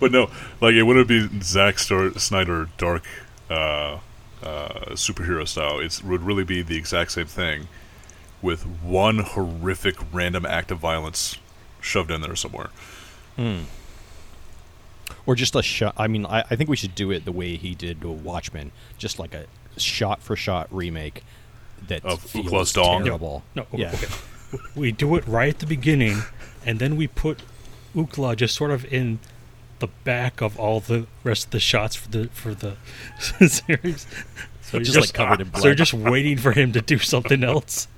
But 0.01 0.11
no, 0.11 0.29
like 0.61 0.75
it 0.75 0.83
wouldn't 0.83 1.07
be 1.07 1.29
Zack 1.41 1.79
Star- 1.79 2.11
Snyder 2.19 2.69
dark 2.79 3.05
uh, 3.49 3.99
uh, 4.43 4.69
superhero 4.95 5.47
style. 5.47 5.79
It 5.79 6.03
would 6.05 6.23
really 6.23 6.43
be 6.43 6.63
the 6.63 6.77
exact 6.77 7.13
same 7.13 7.27
thing 7.27 7.69
with 8.43 8.65
one 8.83 9.19
horrific 9.21 9.95
random 10.13 10.45
act 10.45 10.73
of 10.73 10.79
violence 10.79 11.37
shoved 11.81 12.11
in 12.11 12.23
there 12.23 12.35
somewhere. 12.35 12.71
Or 15.27 15.37
just 15.37 15.55
a 15.55 15.63
shot. 15.63 15.95
I 15.97 16.09
mean, 16.09 16.27
I, 16.27 16.41
I 16.51 16.57
think 16.57 16.69
we 16.69 16.77
should 16.77 16.97
do 16.97 17.13
it 17.13 17.25
the 17.25 17.31
way 17.33 17.55
he 17.57 17.77
did 17.77 18.01
to 18.01 18.11
Watchmen, 18.11 18.73
just 18.99 19.21
like 19.21 19.33
a 19.33 19.47
shot 19.79 20.23
for 20.23 20.35
shot 20.35 20.67
remake 20.73 21.23
that 21.87 22.05
Of 22.05 22.21
feels 22.23 22.47
Ukla's 22.47 22.73
dong? 22.73 23.05
terrible. 23.05 23.45
No, 23.55 23.65
yeah, 23.73 23.93
okay. 23.95 24.09
We 24.75 24.93
do 24.93 25.17
it 25.17 25.27
right 25.27 25.49
at 25.51 25.59
the 25.59 25.67
beginning, 25.67 26.23
and 26.65 26.79
then 26.79 26.97
we 26.97 27.07
put 27.07 27.43
Ukla 27.95 28.37
just 28.37 28.55
sort 28.55 28.71
of 28.71 28.91
in 28.93 29.19
the 29.79 29.89
back 30.05 30.41
of 30.41 30.59
all 30.59 30.81
the 30.81 31.07
rest 31.25 31.47
of 31.47 31.51
the 31.51 31.61
shots 31.61 31.97
for 31.97 32.09
the 32.09 32.29
for 32.29 32.55
the 32.55 32.77
series. 33.49 34.07
So 34.63 34.79
you're 34.79 34.85
just, 34.85 34.97
like, 34.97 35.13
covered 35.13 35.41
in 35.41 35.55
So 35.55 35.67
you're 35.67 35.75
just 35.75 35.93
waiting 35.93 36.39
for 36.39 36.53
him 36.53 36.73
to 36.73 36.81
do 36.81 36.99
something 36.99 37.45
else. 37.45 37.89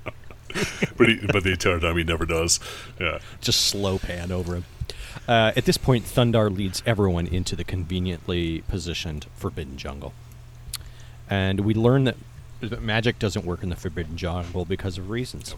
But 0.97 1.09
he, 1.09 1.19
but 1.27 1.43
the 1.43 1.51
entire 1.51 1.81
time 1.81 1.97
he 1.97 2.05
never 2.05 2.25
does. 2.25 2.61
Yeah. 2.97 3.19
just 3.41 3.59
slow 3.65 3.97
pan 3.99 4.31
over 4.31 4.55
him. 4.55 4.63
Uh, 5.27 5.51
at 5.53 5.65
this 5.65 5.77
point, 5.77 6.05
Thundar 6.05 6.49
leads 6.55 6.81
everyone 6.85 7.27
into 7.27 7.57
the 7.57 7.65
conveniently 7.65 8.63
positioned 8.69 9.25
Forbidden 9.35 9.75
Jungle, 9.75 10.13
and 11.29 11.59
we 11.59 11.73
learn 11.73 12.05
that 12.05 12.15
that 12.61 12.81
magic 12.81 13.19
doesn't 13.19 13.45
work 13.45 13.63
in 13.63 13.69
the 13.69 13.75
Forbidden 13.75 14.15
Jungle 14.15 14.63
because 14.63 14.97
of 14.97 15.09
reasons. 15.09 15.55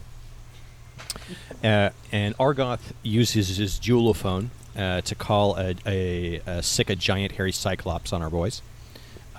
Uh, 1.64 1.90
and 2.12 2.38
Argoth 2.38 2.94
uses 3.04 3.58
his 3.58 3.80
jewelophone 3.80 4.52
uh, 4.78 5.02
to 5.02 5.16
call 5.16 5.58
a, 5.58 5.76
a, 5.86 6.42
a 6.46 6.64
sick 6.64 6.90
a 6.90 6.96
giant 6.96 7.34
hairy 7.34 7.52
cyclops 7.52 8.14
on 8.14 8.22
our 8.22 8.30
boys. 8.30 8.62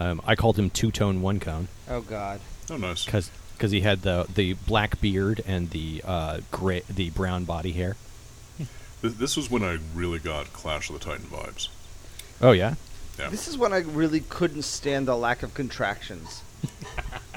Um, 0.00 0.20
I 0.26 0.34
called 0.36 0.58
him 0.58 0.70
two 0.70 0.90
tone 0.90 1.22
one 1.22 1.40
cone 1.40 1.68
Oh 1.88 2.00
God. 2.02 2.40
Oh, 2.70 2.76
nice. 2.76 3.04
because 3.04 3.70
he 3.70 3.80
had 3.80 4.02
the 4.02 4.26
the 4.32 4.52
black 4.54 5.00
beard 5.00 5.40
and 5.46 5.70
the 5.70 6.02
uh, 6.04 6.40
gray 6.50 6.82
the 6.88 7.10
brown 7.10 7.44
body 7.44 7.72
hair. 7.72 7.96
Th- 9.02 9.14
This 9.14 9.36
was 9.36 9.50
when 9.50 9.62
I 9.64 9.78
really 9.94 10.18
got 10.18 10.52
Clash 10.52 10.90
of 10.90 10.98
the 10.98 11.04
Titan 11.04 11.26
vibes. 11.26 11.68
Oh 12.40 12.52
yeah, 12.52 12.74
Yeah. 13.18 13.28
This 13.30 13.48
is 13.48 13.56
when 13.58 13.72
I 13.72 13.78
really 13.78 14.20
couldn't 14.20 14.62
stand 14.62 15.08
the 15.08 15.16
lack 15.16 15.42
of 15.42 15.54
contractions. 15.54 16.42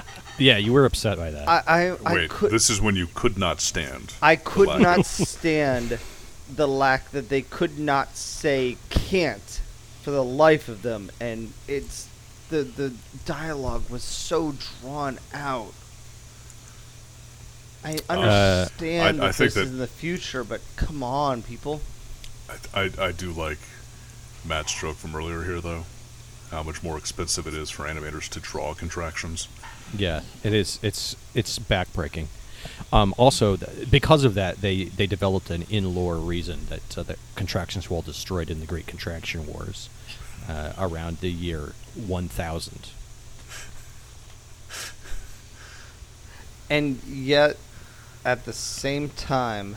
yeah. 0.42 0.56
You 0.58 0.72
were 0.72 0.84
upset 0.84 1.18
by 1.18 1.30
that. 1.30 1.48
I 1.48 1.62
I, 1.66 1.96
I 2.04 2.14
Wait, 2.14 2.30
could 2.30 2.50
this 2.50 2.68
is 2.70 2.80
when 2.80 2.96
you 2.96 3.06
could 3.14 3.38
not 3.38 3.60
stand. 3.60 4.14
I 4.20 4.36
could 4.36 4.80
not 4.80 5.06
stand 5.06 5.98
the 6.54 6.68
lack 6.68 7.10
that 7.12 7.28
they 7.28 7.42
could 7.42 7.78
not 7.78 8.16
say 8.16 8.76
can't 8.90 9.60
for 10.02 10.10
the 10.10 10.24
life 10.24 10.68
of 10.68 10.82
them, 10.82 11.10
and 11.20 11.52
it's 11.68 12.08
the 12.50 12.62
the 12.62 12.92
dialogue 13.24 13.88
was 13.88 14.02
so 14.02 14.52
drawn 14.80 15.18
out. 15.32 15.72
I 17.84 17.98
uh, 18.08 18.12
understand 18.12 19.22
I- 19.22 19.28
I 19.28 19.32
think 19.32 19.46
this 19.48 19.54
that- 19.54 19.62
is 19.64 19.70
in 19.70 19.78
the 19.78 19.86
future, 19.86 20.44
but 20.44 20.60
come 20.76 21.02
on, 21.02 21.42
people. 21.42 21.80
I, 22.74 22.82
I, 22.82 23.06
I 23.06 23.12
do 23.12 23.30
like 23.32 23.58
Matt's 24.44 24.72
stroke 24.72 24.96
from 24.96 25.14
earlier 25.16 25.42
here, 25.42 25.60
though. 25.60 25.84
How 26.50 26.62
much 26.62 26.82
more 26.82 26.98
expensive 26.98 27.46
it 27.46 27.54
is 27.54 27.70
for 27.70 27.84
animators 27.86 28.28
to 28.30 28.40
draw 28.40 28.74
contractions. 28.74 29.48
Yeah, 29.96 30.22
it 30.42 30.52
is. 30.54 30.78
It's 30.82 31.16
it's 31.34 31.58
backbreaking. 31.58 32.26
Um, 32.92 33.14
also, 33.16 33.56
th- 33.56 33.90
because 33.90 34.24
of 34.24 34.34
that, 34.34 34.60
they, 34.60 34.84
they 34.84 35.06
developed 35.06 35.50
an 35.50 35.64
in-lore 35.70 36.16
reason 36.16 36.66
that 36.68 36.98
uh, 36.98 37.02
the 37.02 37.16
contractions 37.34 37.88
were 37.88 37.96
all 37.96 38.02
destroyed 38.02 38.50
in 38.50 38.60
the 38.60 38.66
Great 38.66 38.86
Contraction 38.86 39.46
Wars 39.46 39.88
uh, 40.48 40.72
around 40.78 41.18
the 41.18 41.30
year 41.30 41.72
1000. 41.94 42.90
And 46.70 47.02
yet, 47.04 47.56
at 48.24 48.44
the 48.44 48.52
same 48.52 49.08
time, 49.10 49.76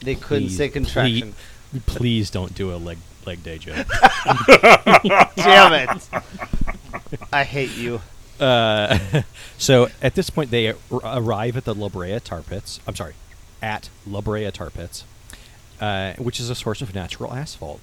they 0.00 0.14
couldn't 0.14 0.48
Please- 0.48 0.56
say 0.56 0.68
contraction. 0.68 1.34
Please, 1.70 1.82
please 1.86 2.30
don't 2.30 2.54
do 2.54 2.72
a 2.72 2.76
leg 2.76 2.98
leg 3.26 3.42
day 3.42 3.58
joke. 3.58 3.86
Damn 5.36 5.72
it! 5.72 6.08
I 7.32 7.44
hate 7.44 7.76
you. 7.76 8.00
Uh, 8.40 8.98
so 9.58 9.88
at 10.00 10.14
this 10.14 10.30
point, 10.30 10.50
they 10.50 10.68
ar- 10.68 10.76
arrive 11.04 11.56
at 11.56 11.64
the 11.64 11.74
La 11.74 11.88
Brea 11.88 12.18
tar 12.20 12.42
pits. 12.42 12.80
I'm 12.86 12.94
sorry, 12.94 13.14
at 13.62 13.90
La 14.06 14.20
Brea 14.20 14.50
tar 14.50 14.70
pits, 14.70 15.04
uh, 15.80 16.14
which 16.14 16.40
is 16.40 16.50
a 16.50 16.54
source 16.54 16.80
of 16.82 16.94
natural 16.94 17.34
asphalt. 17.34 17.80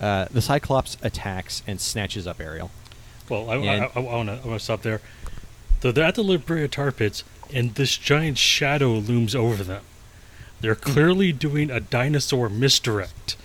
Uh, 0.00 0.26
the 0.30 0.42
Cyclops 0.42 0.96
attacks 1.02 1.62
and 1.66 1.80
snatches 1.80 2.26
up 2.26 2.40
Ariel. 2.40 2.70
Well, 3.28 3.48
I, 3.50 3.56
And- 3.56 3.84
I, 3.84 3.90
I, 3.94 3.98
want 4.00 4.28
to 4.28 4.34
I 4.42 4.46
want 4.46 4.58
to 4.58 4.64
stop 4.64 4.82
there. 4.82 5.00
So 5.80 5.92
they're 5.92 6.04
at 6.04 6.14
the 6.14 6.24
La 6.24 6.38
Brea 6.38 6.66
tar 6.66 6.90
pits, 6.92 7.24
and 7.52 7.74
this 7.74 7.96
giant 7.96 8.38
shadow 8.38 8.92
looms 8.92 9.34
over 9.34 9.62
them. 9.62 9.82
They're 10.60 10.74
clearly 10.74 11.30
doing 11.32 11.70
a 11.70 11.78
dinosaur 11.78 12.48
misdirect. 12.48 13.36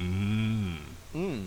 Mmm. 0.00 1.46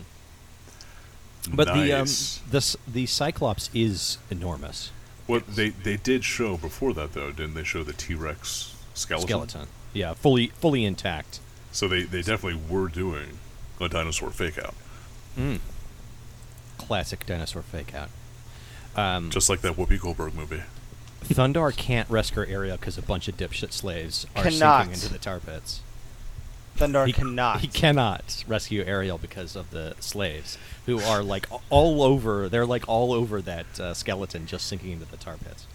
But 1.52 1.66
the 1.74 1.92
um, 1.92 2.06
the 2.50 2.76
the 2.86 3.06
Cyclops 3.06 3.68
is 3.74 4.18
enormous 4.30 4.90
What 5.26 5.46
they 5.46 5.70
they 5.70 5.96
did 5.96 6.24
show 6.24 6.56
before 6.56 6.94
that 6.94 7.12
though, 7.12 7.30
didn't 7.30 7.54
they? 7.54 7.64
Show 7.64 7.82
the 7.82 7.92
T 7.92 8.14
Rex 8.14 8.74
skeleton. 8.94 9.28
skeleton. 9.28 9.66
Yeah, 9.92 10.14
fully 10.14 10.48
fully 10.48 10.84
intact. 10.84 11.40
So 11.72 11.88
they 11.88 12.02
they 12.02 12.22
definitely 12.22 12.60
were 12.68 12.88
doing 12.88 13.38
a 13.80 13.88
dinosaur 13.88 14.30
fake 14.30 14.58
out, 14.58 14.74
Classic 16.78 17.24
dinosaur 17.26 17.62
fake 17.62 17.94
out. 17.94 18.08
Um, 18.96 19.30
just 19.30 19.48
like 19.48 19.60
that 19.62 19.74
Whoopi 19.76 20.00
Goldberg 20.00 20.34
movie. 20.34 20.62
Thundar 21.24 21.74
can't 21.76 22.08
rescue 22.08 22.44
Ariel 22.44 22.76
because 22.76 22.96
a 22.98 23.02
bunch 23.02 23.28
of 23.28 23.36
dipshit 23.36 23.72
slaves 23.72 24.26
are 24.36 24.44
Cannot. 24.44 24.84
sinking 24.84 24.94
into 25.02 25.12
the 25.12 25.18
tar 25.18 25.40
pits. 25.40 25.80
Thundar 26.76 27.06
he 27.06 27.12
cannot. 27.12 27.60
He 27.60 27.68
cannot 27.68 28.44
rescue 28.48 28.82
Ariel 28.84 29.18
because 29.18 29.54
of 29.56 29.70
the 29.70 29.94
slaves, 30.00 30.58
who 30.86 31.00
are 31.00 31.22
like 31.22 31.46
all 31.70 32.02
over. 32.02 32.48
They're 32.48 32.66
like 32.66 32.88
all 32.88 33.12
over 33.12 33.40
that 33.42 33.80
uh, 33.80 33.94
skeleton, 33.94 34.46
just 34.46 34.66
sinking 34.66 34.92
into 34.92 35.04
the 35.04 35.16
tar 35.16 35.36
pits. 35.36 35.66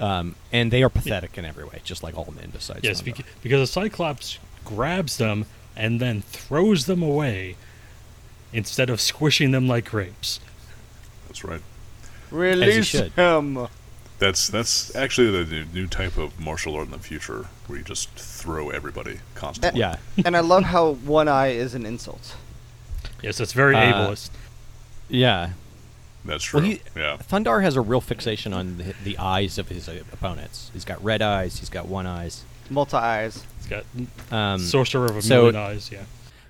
Um, 0.00 0.36
and 0.52 0.70
they 0.70 0.82
are 0.84 0.88
pathetic 0.88 1.36
in 1.38 1.44
every 1.44 1.64
way, 1.64 1.80
just 1.82 2.02
like 2.02 2.16
all 2.16 2.32
men 2.36 2.50
besides. 2.52 2.80
Yes, 2.84 3.02
beca- 3.02 3.24
because 3.42 3.60
the 3.60 3.66
Cyclops 3.72 4.38
grabs 4.64 5.16
them 5.16 5.46
and 5.76 6.00
then 6.00 6.22
throws 6.22 6.86
them 6.86 7.02
away 7.02 7.56
instead 8.52 8.90
of 8.90 9.00
squishing 9.00 9.50
them 9.50 9.66
like 9.66 9.86
grapes. 9.90 10.38
That's 11.26 11.44
right. 11.44 11.60
Release 12.30 12.92
him. 12.92 13.68
That's 14.18 14.48
that's 14.48 14.94
actually 14.96 15.30
the 15.44 15.50
new- 15.50 15.64
new 15.72 15.86
type 15.86 16.16
of 16.16 16.38
martial 16.40 16.74
art 16.74 16.86
in 16.86 16.90
the 16.92 16.98
future, 16.98 17.46
where 17.66 17.78
you 17.78 17.84
just 17.84 18.10
throw 18.10 18.70
everybody 18.70 19.20
constantly. 19.36 19.78
Yeah. 19.80 19.96
and 20.24 20.36
I 20.36 20.40
love 20.40 20.64
how 20.64 20.92
one 20.94 21.28
eye 21.28 21.48
is 21.48 21.74
an 21.74 21.86
insult. 21.86 22.34
Yes, 23.22 23.38
it's 23.40 23.52
very 23.52 23.76
Uh, 23.76 23.80
ableist. 24.08 24.30
Yeah. 25.08 25.50
That's 26.24 26.42
true. 26.44 26.60
Well, 26.60 26.68
he, 26.70 26.80
yeah, 26.96 27.16
Thundar 27.16 27.62
has 27.62 27.76
a 27.76 27.80
real 27.80 28.00
fixation 28.00 28.52
on 28.52 28.78
the, 28.78 28.94
the 29.04 29.18
eyes 29.18 29.56
of 29.56 29.68
his 29.68 29.88
uh, 29.88 30.02
opponents. 30.12 30.70
He's 30.74 30.84
got 30.84 31.02
red 31.02 31.22
eyes. 31.22 31.58
He's 31.60 31.70
got 31.70 31.86
one 31.86 32.06
eyes. 32.06 32.42
Multi 32.70 32.96
eyes. 32.96 33.44
He's 33.58 33.66
got 33.68 33.84
Um, 34.30 34.58
sorcerer 34.60 35.06
of 35.06 35.16
a 35.16 35.22
so- 35.22 35.36
million 35.44 35.56
eyes. 35.56 35.90
Yeah. 35.92 36.02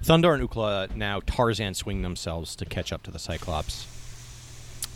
Thundar 0.02 0.32
and 0.34 0.42
Ukla 0.48 0.88
now 0.96 1.20
Tarzan 1.26 1.74
swing 1.74 2.02
themselves 2.02 2.56
to 2.56 2.64
catch 2.64 2.92
up 2.92 3.02
to 3.02 3.10
the 3.10 3.18
Cyclops. 3.18 3.86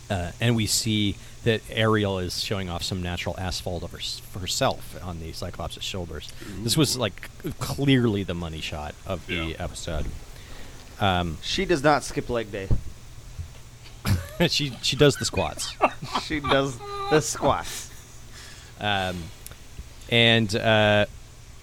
Uh, 0.09 0.31
and 0.41 0.55
we 0.55 0.65
see 0.65 1.15
that 1.43 1.61
Ariel 1.69 2.19
is 2.19 2.41
showing 2.43 2.69
off 2.69 2.83
some 2.83 3.01
natural 3.01 3.35
asphalt 3.37 3.83
of 3.83 3.91
her, 3.91 3.99
for 3.99 4.39
herself 4.39 4.95
on 5.03 5.19
the 5.19 5.31
Cyclops' 5.33 5.81
shoulders. 5.83 6.31
This 6.59 6.77
was 6.77 6.97
like 6.97 7.29
clearly 7.59 8.23
the 8.23 8.33
money 8.33 8.61
shot 8.61 8.95
of 9.05 9.25
the 9.27 9.33
Yeah. 9.35 9.55
episode. 9.59 10.05
Um, 10.99 11.37
She 11.41 11.65
does 11.65 11.83
not 11.83 12.03
skip 12.03 12.29
leg 12.29 12.51
day. 12.51 12.69
she 14.47 14.73
she 14.81 14.95
does 14.95 15.15
the 15.17 15.25
squats. 15.25 15.73
She 16.25 16.39
does 16.39 16.77
the 17.09 17.21
squats. 17.21 17.89
Um, 18.79 19.23
and 20.09 20.53
uh, 20.55 21.05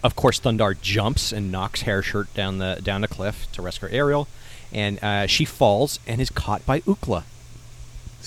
of 0.03 0.15
course, 0.15 0.39
Thundar 0.39 0.79
jumps 0.81 1.31
and 1.31 1.51
knocks 1.51 1.83
Hairshirt 1.83 2.27
down 2.33 2.57
the 2.57 2.79
down 2.83 3.01
the 3.01 3.07
cliff 3.07 3.47
to 3.53 3.61
rescue 3.61 3.87
Ariel, 3.91 4.27
and 4.73 5.01
uh, 5.03 5.27
she 5.27 5.45
falls 5.45 5.99
and 6.05 6.19
is 6.19 6.29
caught 6.29 6.65
by 6.65 6.81
Ukla. 6.81 7.23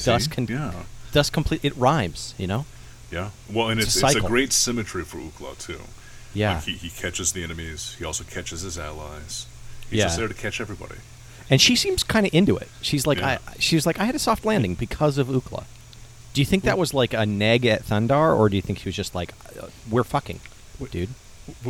Thus, 0.04 0.24
See? 0.24 0.30
con- 0.30 0.46
yeah, 0.48 0.72
thus 1.14 1.30
complete. 1.30 1.64
It 1.64 1.74
rhymes, 1.76 2.34
you 2.36 2.46
know. 2.46 2.66
yeah. 3.10 3.30
Well, 3.50 3.70
and 3.70 3.80
It's 3.80 3.96
it's 3.96 4.02
a 4.04 4.06
it's 4.08 4.16
a 4.16 4.20
great 4.20 4.52
symmetry 4.52 5.04
for 5.04 5.16
Ukla 5.18 5.56
too. 5.58 5.80
Yeah, 6.34 6.56
Like 6.56 6.64
he, 6.64 6.72
he 6.72 6.90
catches 6.90 7.32
the 7.32 7.42
enemies. 7.42 7.94
He 7.98 8.04
also 8.04 8.24
catches 8.24 8.60
his 8.62 8.76
allies. 8.76 9.46
He's 9.88 9.98
Yeah. 10.00 10.04
just 10.06 10.18
there 10.18 10.28
to 10.28 10.34
catch 10.34 10.60
everybody. 10.60 10.96
and 11.48 11.60
she 11.60 11.76
seems 11.76 12.02
kind 12.02 12.26
of 12.26 12.34
into 12.34 12.56
it. 12.56 12.68
She's 12.82 13.06
like, 13.06 13.18
Yeah. 13.18 13.38
I, 13.46 13.52
she's 13.58 13.86
like, 13.86 13.98
I 14.00 14.04
had 14.04 14.14
a 14.14 14.18
soft 14.18 14.44
landing 14.44 14.74
because 14.74 15.16
of 15.18 15.28
Ukla. 15.28 15.64
Do 16.32 16.40
you 16.40 16.44
think 16.44 16.64
that 16.64 16.76
was 16.76 16.92
like 16.92 17.14
a 17.14 17.24
neg 17.24 17.64
at 17.64 17.84
Thundar, 17.84 18.36
or 18.36 18.48
do 18.48 18.56
you 18.56 18.62
think 18.62 18.80
she 18.80 18.88
was 18.88 18.96
just 18.96 19.14
like, 19.14 19.32
uh, 19.62 19.68
we're 19.88 20.02
fucking, 20.02 20.40
dude? 20.90 21.10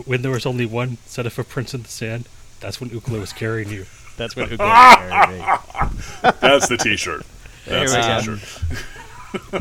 When 0.06 0.22
there 0.22 0.30
was 0.32 0.46
only 0.46 0.64
one 0.64 0.96
set 1.04 1.26
of 1.26 1.32
footprints 1.34 1.74
in 1.74 1.82
the 1.82 1.88
sand, 1.88 2.26
that's 2.60 2.80
when 2.80 2.88
Ukla 2.90 3.20
was 3.20 3.32
carrying 3.34 3.68
you. 3.68 3.84
That's 4.16 4.34
what 4.36 4.48
Ukla. 4.52 6.40
That's 6.40 6.68
the 6.68 6.78
T-shirt. 6.78 7.26
That's 7.66 7.92
we 7.94 8.00
the. 8.00 8.38
T-shirt. 8.38 8.78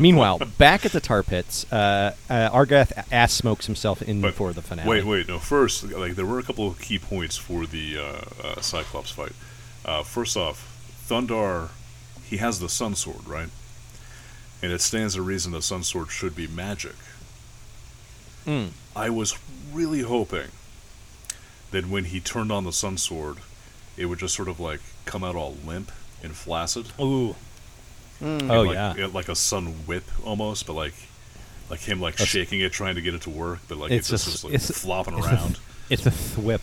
Meanwhile, 0.00 0.38
back 0.58 0.84
at 0.84 0.92
the 0.92 1.00
tar 1.00 1.22
pits, 1.22 1.70
uh, 1.72 2.14
uh, 2.28 2.50
Argoth 2.50 2.92
ass 3.10 3.32
smokes 3.32 3.66
himself 3.66 4.02
in 4.02 4.20
But 4.20 4.34
for 4.34 4.52
the 4.52 4.62
finale. 4.62 4.88
Wait, 4.88 5.04
wait. 5.04 5.28
No, 5.28 5.38
first, 5.38 5.90
like 5.92 6.14
there 6.14 6.26
were 6.26 6.38
a 6.38 6.42
couple 6.42 6.66
of 6.66 6.80
key 6.80 6.98
points 6.98 7.36
for 7.36 7.66
the 7.66 7.98
uh, 7.98 8.46
uh, 8.46 8.60
Cyclops 8.60 9.10
fight. 9.10 9.32
Uh, 9.84 10.02
first 10.02 10.36
off, 10.36 10.70
Thundar, 11.08 11.70
he 12.24 12.38
has 12.38 12.60
the 12.60 12.68
Sun 12.68 12.94
Sword, 12.94 13.26
right? 13.26 13.48
And 14.62 14.72
it 14.72 14.80
stands 14.80 15.14
to 15.14 15.22
reason 15.22 15.52
the 15.52 15.62
Sun 15.62 15.82
Sword 15.82 16.10
should 16.10 16.34
be 16.34 16.46
magic. 16.46 16.96
Mm. 18.46 18.70
I 18.96 19.10
was 19.10 19.38
really 19.72 20.02
hoping 20.02 20.48
that 21.70 21.86
when 21.86 22.04
he 22.04 22.20
turned 22.20 22.52
on 22.52 22.64
the 22.64 22.72
Sun 22.72 22.98
Sword, 22.98 23.38
it 23.96 24.06
would 24.06 24.18
just 24.18 24.34
sort 24.34 24.48
of 24.48 24.60
like 24.60 24.80
come 25.04 25.24
out 25.24 25.34
all 25.34 25.56
limp 25.66 25.90
and 26.22 26.34
flaccid. 26.34 26.86
Ooh. 27.00 27.36
Mm. 28.22 28.50
Oh 28.50 28.62
like, 28.62 28.74
yeah. 28.74 28.94
it- 29.04 29.12
like 29.14 29.28
a 29.28 29.34
sun 29.34 29.66
whip 29.86 30.04
almost, 30.24 30.66
but 30.66 30.74
like 30.74 30.94
like 31.70 31.80
him 31.80 32.00
like 32.00 32.14
That's- 32.14 32.28
shaking 32.28 32.60
it, 32.60 32.72
trying 32.72 32.94
to 32.94 33.00
get 33.02 33.14
it 33.14 33.22
to 33.22 33.30
work, 33.30 33.60
but 33.68 33.78
like 33.78 33.90
It's 33.90 34.12
it's, 34.12 34.26
a 34.26 34.30
just, 34.30 34.44
like 34.44 34.54
it's 34.54 34.70
flopping 34.82 35.18
it's 35.18 35.26
a- 35.26 35.30
around. 35.30 35.58
It's 35.90 36.06
a 36.06 36.10
thwip. 36.10 36.60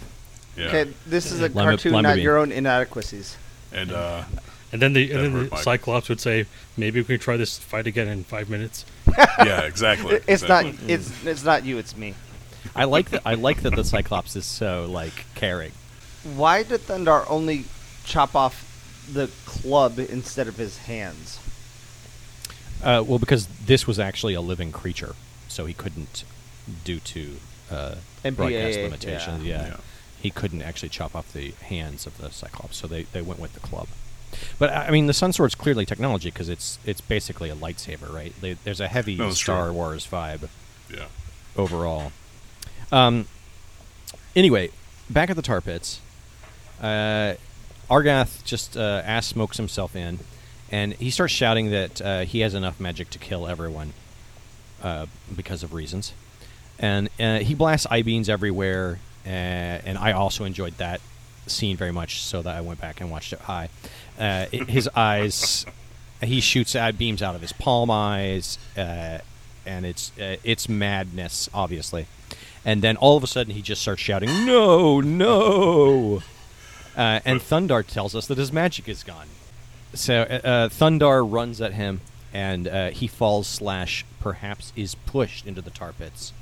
yeah, 0.58 0.68
Okay, 0.68 0.94
this 1.06 1.32
is 1.32 1.40
a 1.40 1.44
Lima- 1.50 1.64
cartoon, 1.64 1.92
Lima 1.94 2.02
not 2.10 2.16
bean. 2.16 2.24
your 2.24 2.38
own 2.38 2.52
inadequacies. 2.52 3.36
and 3.72 3.92
uh, 3.92 4.24
And 4.72 4.82
then 4.82 4.94
the 4.94 5.12
and 5.12 5.36
then 5.36 5.50
the 5.50 5.58
Cyclops 5.58 6.08
would 6.08 6.22
say, 6.22 6.46
"Maybe 6.78 7.02
we 7.02 7.06
can 7.06 7.20
try 7.20 7.36
this 7.36 7.58
fight 7.58 7.88
again 7.88 8.08
in 8.08 8.24
five 8.24 8.50
minutes." 8.50 8.86
yeah, 9.40 9.62
exactly. 9.62 10.16
It- 10.16 10.24
It's 10.28 10.48
not. 10.48 10.66
It's 10.88 11.12
it's 11.26 11.44
not 11.44 11.66
you. 11.66 11.78
It's 11.78 11.96
me. 11.98 12.14
I 12.74 12.86
like 12.86 13.10
that. 13.10 13.22
I 13.26 13.34
like 13.34 13.64
that 13.64 13.76
the 13.76 13.84
Cyclops 13.84 14.36
is 14.38 14.46
so 14.46 14.88
like 14.90 15.26
caring. 15.36 15.74
Why 16.24 16.64
did 16.64 16.82
Thundar 16.88 17.26
only 17.30 17.66
chop 18.06 18.34
off 18.34 18.64
the 19.12 19.28
club 19.46 20.00
instead 20.00 20.48
of 20.48 20.56
his 20.56 20.78
hands? 20.78 21.38
Uh, 22.84 23.04
well, 23.06 23.20
because 23.20 23.48
this 23.66 23.86
was 23.88 24.00
actually 24.00 24.34
a 24.34 24.42
living 24.42 24.72
creature, 24.72 25.16
so 25.48 25.66
he 25.66 25.74
couldn't, 25.74 26.24
due 26.84 27.00
to 27.00 27.36
uh, 27.70 27.96
MPAA, 28.24 28.36
broadcast 28.36 28.78
limitations. 28.80 29.44
yeah. 29.44 29.62
Yeah. 29.62 29.68
Yeah. 29.68 29.78
he 30.22 30.30
couldn't 30.32 30.62
actually 30.62 30.90
chop 30.90 31.16
off 31.16 31.32
the 31.34 31.52
hands 31.64 32.06
of 32.08 32.18
the 32.18 32.30
Cyclops, 32.32 32.78
so 32.78 32.88
they, 32.88 33.04
they 33.04 33.22
went 33.22 33.40
with 33.40 33.54
the 33.54 33.60
club. 33.60 33.88
But 34.60 34.70
I 34.72 34.88
I 34.88 34.92
mean, 34.92 35.08
the 35.08 35.14
Sun 35.14 35.34
Sword's 35.34 35.56
clearly 35.56 35.86
technology 35.86 36.30
because 36.30 36.48
it's 36.50 36.80
it's 36.86 37.02
basically 37.02 37.50
a 37.50 37.56
lightsaber, 37.56 38.12
right? 38.14 38.34
They, 38.40 38.54
there's 38.54 38.80
a 38.80 38.88
heavy 38.88 39.16
No, 39.16 39.32
Star 39.32 39.66
true. 39.66 39.74
Wars 39.74 40.08
vibe 40.08 40.48
yeah. 40.90 41.08
overall. 41.58 42.12
Um. 42.92 43.28
Anyway, 44.36 44.70
back 45.10 45.30
at 45.30 45.36
the 45.36 45.42
tar 45.42 45.60
pits, 45.60 46.00
uh, 46.82 47.34
Argoth 47.90 48.44
just 48.46 48.78
uh, 48.78 49.02
ass 49.04 49.28
smokes 49.28 49.58
himself 49.58 49.96
in, 49.98 50.20
and 50.72 50.94
he 50.94 51.10
starts 51.10 51.34
shouting 51.34 51.70
that 51.72 52.02
uh, 52.02 52.22
he 52.22 52.40
has 52.40 52.54
enough 52.54 52.80
magic 52.80 53.10
to 53.12 53.20
kill 53.20 53.46
everyone 53.46 53.92
uh, 54.82 55.06
because 55.36 55.64
of 55.64 55.74
reasons. 55.74 56.14
And 56.80 57.10
uh, 57.20 57.40
he 57.40 57.54
blasts 57.54 57.86
eye 57.92 58.02
beams 58.02 58.30
everywhere, 58.30 59.00
uh, 59.26 59.30
and 59.30 59.98
I 59.98 60.14
also 60.14 60.46
enjoyed 60.46 60.78
that 60.78 61.02
scene 61.46 61.76
very 61.76 61.92
much, 61.92 62.22
so 62.22 62.42
that 62.42 62.56
I 62.56 62.62
went 62.62 62.80
back 62.80 63.02
and 63.02 63.12
watched 63.12 63.34
it 63.34 63.40
high. 63.40 63.70
Uh, 64.18 64.46
his 64.46 64.90
eyes, 64.96 65.66
he 66.24 66.40
shoots 66.40 66.76
eye 66.76 66.92
beams 66.92 67.22
out 67.22 67.36
of 67.36 67.42
his 67.42 67.52
palm 67.52 67.92
eyes, 67.92 68.58
uh, 68.78 69.20
and 69.66 69.86
it's 69.86 70.12
it's 70.18 70.68
madness, 70.68 71.50
obviously. 71.54 72.08
And 72.64 72.82
then 72.82 72.96
all 72.98 73.18
of 73.18 73.24
a 73.24 73.28
sudden, 73.28 73.54
he 73.54 73.62
just 73.62 73.82
starts 73.82 74.02
shouting, 74.02 74.46
"No, 74.46 75.02
no!" 75.02 76.24
And 76.96 77.42
Thundar 77.42 77.86
tells 77.86 78.16
us 78.16 78.26
that 78.28 78.38
his 78.38 78.52
magic 78.52 78.88
is 78.88 79.04
gone. 79.04 79.28
So 79.94 80.22
uh, 80.22 80.48
uh, 80.48 80.70
Thundar 80.70 81.26
runs 81.30 81.60
at 81.62 81.74
him, 81.74 82.02
and 82.34 82.68
uh, 82.68 82.90
he 82.92 83.08
falls 83.08 83.48
slash 83.48 84.06
perhaps 84.20 84.72
is 84.76 84.96
pushed 84.96 85.46
into 85.46 85.62
the 85.62 85.70
tar 85.72 85.94
pits, 85.94 86.34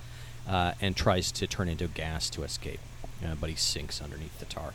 uh, 0.47 0.73
and 0.81 0.95
tries 0.95 1.31
to 1.33 1.47
turn 1.47 1.67
into 1.67 1.87
gas 1.87 2.29
to 2.31 2.43
escape, 2.43 2.79
uh, 3.25 3.35
but 3.39 3.49
he 3.49 3.55
sinks 3.55 4.01
underneath 4.01 4.37
the 4.39 4.45
tar. 4.45 4.73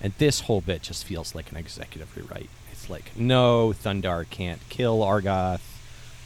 And 0.00 0.12
this 0.18 0.40
whole 0.42 0.60
bit 0.60 0.82
just 0.82 1.04
feels 1.04 1.34
like 1.34 1.50
an 1.52 1.56
executive 1.56 2.14
rewrite. 2.16 2.50
It's 2.72 2.90
like, 2.90 3.16
no, 3.16 3.72
Thundar 3.72 4.28
can't 4.28 4.60
kill 4.68 4.98
Argoth. 5.00 5.60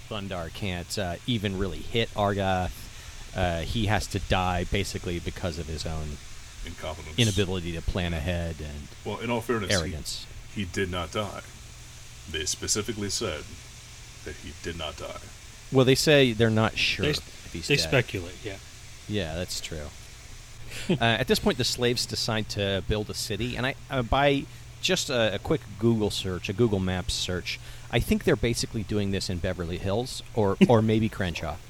Thundar 0.08 0.52
can't 0.54 0.98
uh, 0.98 1.16
even 1.26 1.58
really 1.58 1.78
hit 1.78 2.08
Argoth. 2.14 2.72
Uh, 3.36 3.60
he 3.60 3.86
has 3.86 4.06
to 4.08 4.18
die 4.18 4.64
basically 4.64 5.18
because 5.18 5.58
of 5.58 5.66
his 5.66 5.84
own 5.84 6.16
Incompetence. 6.64 7.18
inability 7.18 7.72
to 7.72 7.82
plan 7.82 8.14
ahead 8.14 8.56
and 8.60 8.88
Well, 9.04 9.18
in 9.18 9.30
all 9.30 9.42
fairness, 9.42 9.68
he- 9.70 9.76
arrogance. 9.76 10.26
He, 10.54 10.64
did 10.64 10.90
not 10.90 11.12
die. 11.12 11.42
They 12.30 12.44
specifically 12.44 13.10
said 13.10 13.44
that 14.24 14.34
he 14.36 14.52
did 14.62 14.76
not 14.78 14.96
die. 14.96 15.20
Well, 15.72 15.84
they 15.84 15.94
say 15.94 16.32
they're 16.32 16.50
not 16.50 16.76
sure 16.76 17.04
They, 17.06 17.10
if 17.10 17.50
he's 17.52 17.68
they 17.68 17.76
dead. 17.76 17.82
speculate. 17.88 18.36
Yeah. 18.44 18.56
Yeah, 19.08 19.34
that's 19.34 19.60
true. 19.60 19.86
uh, 20.90 20.94
at 21.00 21.28
this 21.28 21.38
point, 21.38 21.58
the 21.58 21.64
slaves 21.64 22.06
decide 22.06 22.48
to 22.50 22.82
build 22.88 23.08
a 23.08 23.14
city, 23.14 23.56
and 23.56 23.66
I, 23.66 23.74
uh, 23.90 24.02
by 24.02 24.44
just 24.80 25.10
a, 25.10 25.34
a 25.34 25.38
quick 25.38 25.60
Google 25.78 26.10
search, 26.10 26.48
a 26.48 26.52
Google 26.52 26.80
Maps 26.80 27.14
search, 27.14 27.58
I 27.90 28.00
think 28.00 28.24
they're 28.24 28.36
basically 28.36 28.82
doing 28.82 29.10
this 29.10 29.30
in 29.30 29.38
Beverly 29.38 29.78
Hills 29.78 30.22
or 30.34 30.56
or 30.68 30.82
maybe 30.82 31.08
Crenshaw. 31.08 31.56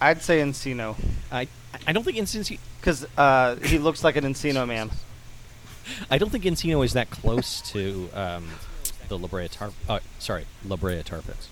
I'd 0.00 0.22
say 0.22 0.40
Encino 0.40 0.94
I 1.30 1.48
I 1.86 1.92
don't 1.92 2.02
think 2.04 2.16
Encino, 2.16 2.58
because 2.80 3.06
uh, 3.16 3.56
he 3.56 3.78
looks 3.78 4.02
like 4.02 4.16
an 4.16 4.24
Encino 4.24 4.66
man. 4.66 4.90
I 6.10 6.18
don't 6.18 6.30
think 6.30 6.44
Encino 6.44 6.84
is 6.84 6.92
that 6.94 7.10
close 7.10 7.60
to 7.72 8.08
um, 8.14 8.48
the 9.08 9.18
La 9.18 9.28
Brea 9.28 9.48
Tar. 9.48 9.70
Uh, 9.88 10.00
sorry, 10.18 10.46
La 10.64 10.76
Brea 10.76 11.02
Tar 11.02 11.20
Pits. 11.22 11.48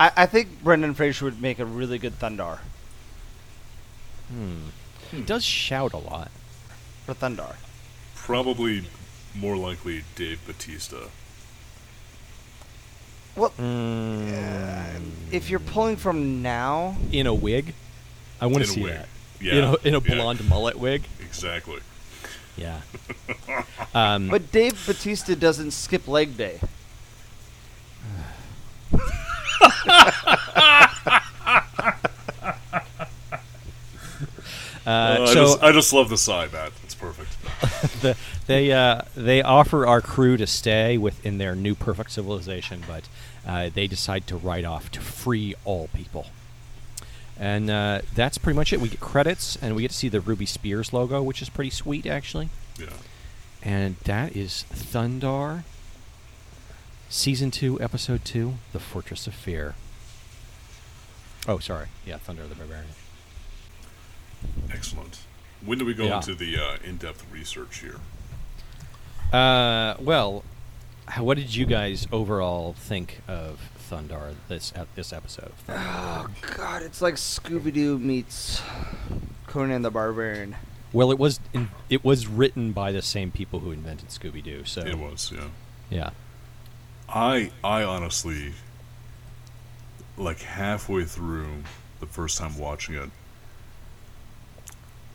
I, 0.00 0.12
I 0.16 0.26
think 0.26 0.62
Brendan 0.62 0.94
Fraser 0.94 1.24
would 1.24 1.40
make 1.42 1.58
a 1.58 1.64
really 1.64 1.98
good 1.98 2.18
Thundar 2.18 2.58
Hmm. 4.30 4.68
He 5.10 5.22
does 5.22 5.42
shout 5.44 5.92
a 5.94 5.96
lot. 5.98 6.30
for 7.06 7.14
Thundar. 7.14 7.56
Probably 8.14 8.84
more 9.34 9.56
likely 9.56 10.04
Dave 10.14 10.38
Batista. 10.46 11.06
Well, 13.34 13.52
Mm. 13.58 15.10
if 15.30 15.48
you're 15.48 15.60
pulling 15.60 15.96
from 15.96 16.42
now, 16.42 16.96
in 17.12 17.26
a 17.26 17.32
wig, 17.34 17.72
I 18.40 18.46
want 18.46 18.58
In 18.58 18.62
to 18.64 18.68
see 18.68 18.82
wig. 18.82 18.92
that. 18.94 19.08
Yeah. 19.40 19.52
In 19.54 19.64
a, 19.64 19.74
in 19.88 19.94
a 19.94 20.00
yeah. 20.00 20.14
blonde 20.14 20.46
mullet 20.48 20.76
wig. 20.78 21.04
Exactly. 21.20 21.80
Yeah. 22.58 22.80
Um, 23.94 24.28
but 24.28 24.52
Dave 24.52 24.86
Batista 24.86 25.34
doesn't 25.34 25.70
skip 25.70 26.06
leg 26.06 26.36
day. 26.36 26.60
Uh, 34.88 35.26
so 35.26 35.30
I 35.30 35.34
just, 35.34 35.62
I 35.64 35.72
just, 35.72 35.92
love 35.92 36.08
the 36.08 36.16
side 36.16 36.50
that 36.52 36.72
it's 36.82 36.94
perfect. 36.94 37.36
the, 38.02 38.16
they 38.46 38.72
uh, 38.72 39.02
they 39.14 39.42
offer 39.42 39.86
our 39.86 40.00
crew 40.00 40.38
to 40.38 40.46
stay 40.46 40.96
within 40.96 41.36
their 41.36 41.54
new 41.54 41.74
perfect 41.74 42.10
civilization, 42.10 42.82
but 42.88 43.06
uh, 43.46 43.68
they 43.74 43.86
decide 43.86 44.26
to 44.28 44.36
write 44.36 44.64
off 44.64 44.90
to 44.92 45.00
free 45.00 45.54
all 45.66 45.88
people. 45.88 46.28
And 47.40 47.70
uh, 47.70 48.00
that's 48.14 48.36
pretty 48.36 48.56
much 48.56 48.72
it. 48.72 48.80
We 48.80 48.88
get 48.88 49.00
credits, 49.00 49.56
and 49.62 49.76
we 49.76 49.82
get 49.82 49.92
to 49.92 49.96
see 49.96 50.08
the 50.08 50.20
Ruby 50.20 50.46
Spears 50.46 50.92
logo, 50.92 51.22
which 51.22 51.40
is 51.40 51.48
pretty 51.48 51.70
sweet, 51.70 52.04
actually. 52.06 52.48
Yeah. 52.78 52.88
And 53.62 53.96
that 54.04 54.34
is 54.36 54.64
Thundar, 54.72 55.62
season 57.08 57.50
two, 57.50 57.80
episode 57.80 58.24
two, 58.24 58.54
The 58.72 58.80
Fortress 58.80 59.26
of 59.26 59.34
Fear. 59.34 59.74
Oh, 61.46 61.58
sorry. 61.58 61.86
Yeah, 62.04 62.18
Thunder 62.18 62.42
of 62.42 62.48
the 62.48 62.54
Barbarian. 62.56 62.86
Excellent. 64.72 65.20
When 65.64 65.78
do 65.78 65.84
we 65.84 65.94
go 65.94 66.04
Yeah. 66.06 66.16
into 66.16 66.34
the 66.34 66.56
uh, 66.58 66.76
in-depth 66.84 67.24
research 67.32 67.80
here? 67.80 67.96
Uh, 69.32 69.94
well, 70.00 70.44
how, 71.06 71.24
what 71.24 71.36
did 71.36 71.54
you 71.54 71.66
guys 71.66 72.06
overall 72.12 72.74
think 72.74 73.20
of 73.28 73.58
Thundar 73.90 74.34
this 74.48 74.72
ep- 74.76 74.94
this 74.94 75.12
episode? 75.12 75.46
of 75.46 75.62
Oh 75.68 76.26
God, 76.56 76.82
it's 76.82 77.00
like 77.00 77.14
Scooby 77.14 77.72
Doo 77.72 77.98
meets 77.98 78.62
Conan 79.46 79.82
the 79.82 79.90
Barbarian. 79.90 80.56
Well, 80.92 81.10
it 81.10 81.18
was 81.18 81.40
in, 81.52 81.68
it 81.90 82.04
was 82.04 82.26
written 82.26 82.72
by 82.72 82.92
the 82.92 83.02
same 83.02 83.30
people 83.30 83.60
who 83.60 83.70
invented 83.72 84.08
Scooby 84.08 84.42
Doo. 84.42 84.64
So 84.64 84.80
It 84.82 84.98
was, 84.98 85.32
yeah. 85.34 85.48
yeah. 85.90 86.10
I 87.08 87.50
I 87.64 87.84
honestly 87.84 88.52
like 90.16 90.40
halfway 90.40 91.04
through 91.04 91.62
the 92.00 92.06
first 92.06 92.38
time 92.38 92.56
watching 92.58 92.94
it 92.96 93.10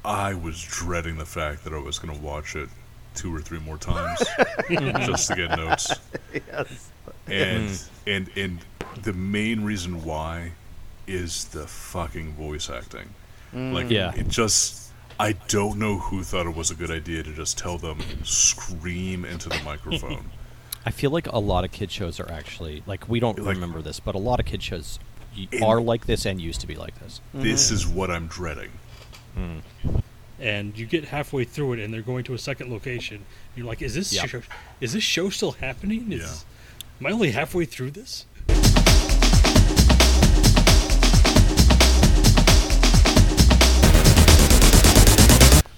I 0.05 0.33
was 0.33 0.61
dreading 0.61 1.17
the 1.17 1.25
fact 1.25 1.63
that 1.63 1.73
I 1.73 1.77
was 1.77 1.97
going 1.99 2.15
to 2.17 2.21
watch 2.21 2.55
it 2.55 2.69
two 3.15 3.33
or 3.33 3.39
three 3.39 3.59
more 3.59 3.77
times 3.77 4.21
just 4.69 5.27
to 5.29 5.35
get 5.35 5.57
notes. 5.57 5.93
yes. 6.33 6.89
And 7.27 7.69
mm. 7.69 7.89
and 8.07 8.29
and 8.35 8.59
the 9.01 9.13
main 9.13 9.63
reason 9.63 10.03
why 10.03 10.51
is 11.07 11.45
the 11.45 11.67
fucking 11.67 12.33
voice 12.33 12.69
acting. 12.69 13.09
Mm. 13.53 13.73
Like 13.73 13.89
Yeah. 13.89 14.13
it 14.15 14.27
just 14.27 14.91
I 15.19 15.33
don't 15.47 15.77
know 15.77 15.99
who 15.99 16.23
thought 16.23 16.47
it 16.47 16.55
was 16.55 16.71
a 16.71 16.75
good 16.75 16.91
idea 16.91 17.23
to 17.23 17.33
just 17.33 17.57
tell 17.57 17.77
them 17.77 17.99
scream 18.23 19.25
into 19.25 19.49
the 19.49 19.59
microphone. 19.63 20.25
I 20.85 20.91
feel 20.91 21.11
like 21.11 21.27
a 21.27 21.39
lot 21.39 21.63
of 21.63 21.71
kid 21.71 21.91
shows 21.91 22.19
are 22.19 22.29
actually 22.29 22.83
like 22.85 23.07
we 23.07 23.19
don't 23.19 23.39
Like- 23.39 23.55
remember 23.55 23.81
this, 23.81 23.99
but 23.99 24.15
a 24.15 24.19
lot 24.19 24.39
of 24.39 24.45
kid 24.45 24.61
shows 24.61 24.99
are 25.63 25.81
like 25.81 26.05
this 26.05 26.25
and 26.25 26.39
used 26.39 26.61
to 26.61 26.67
be 26.67 26.75
like 26.75 26.99
this. 26.99 27.21
This 27.33 27.65
mm-hmm. 27.67 27.75
is 27.75 27.87
what 27.87 28.11
I'm 28.11 28.27
dreading. 28.27 28.71
Mm. 29.37 29.61
and 30.39 30.77
you 30.77 30.85
get 30.85 31.05
halfway 31.05 31.43
through 31.43 31.73
it, 31.73 31.79
and 31.79 31.91
they're 31.91 32.03
going 32.03 32.23
to 32.25 32.35
a 32.35 32.37
second 32.37 32.71
location. 32.71 33.25
You're 33.55 33.65
like, 33.65 33.81
"Is 33.81 33.95
this 33.95 34.13
Yep. 34.13 34.29
show, 34.29 34.41
is 34.79 34.93
this 34.93 35.03
show 35.03 35.29
still 35.29 35.53
happening? 35.53 36.11
Is, 36.11 36.45
Am 36.99 37.07
I 37.07 37.11
only 37.11 37.31
halfway 37.31 37.65
through 37.65 37.91
this?" 37.91 38.25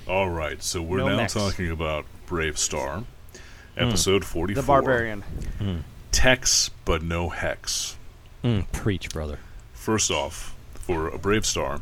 All 0.08 0.30
right, 0.30 0.62
so 0.62 0.82
we're 0.84 1.00
No 1.00 1.08
now 1.10 1.18
mechs. 1.18 1.34
talking 1.34 1.72
about 1.72 2.06
Brave 2.28 2.60
Star, 2.60 3.04
episode 3.76 4.24
44. 4.24 4.62
The 4.62 4.66
Barbarian. 4.68 5.24
Tex, 6.12 6.70
but 6.86 7.02
no 7.02 7.30
hex. 7.30 7.98
Mm, 8.44 8.72
preach, 8.72 9.10
brother. 9.10 9.40
First 9.74 10.12
off, 10.12 10.56
for 10.76 11.08
a 11.10 11.18
Brave 11.18 11.44
Star, 11.46 11.82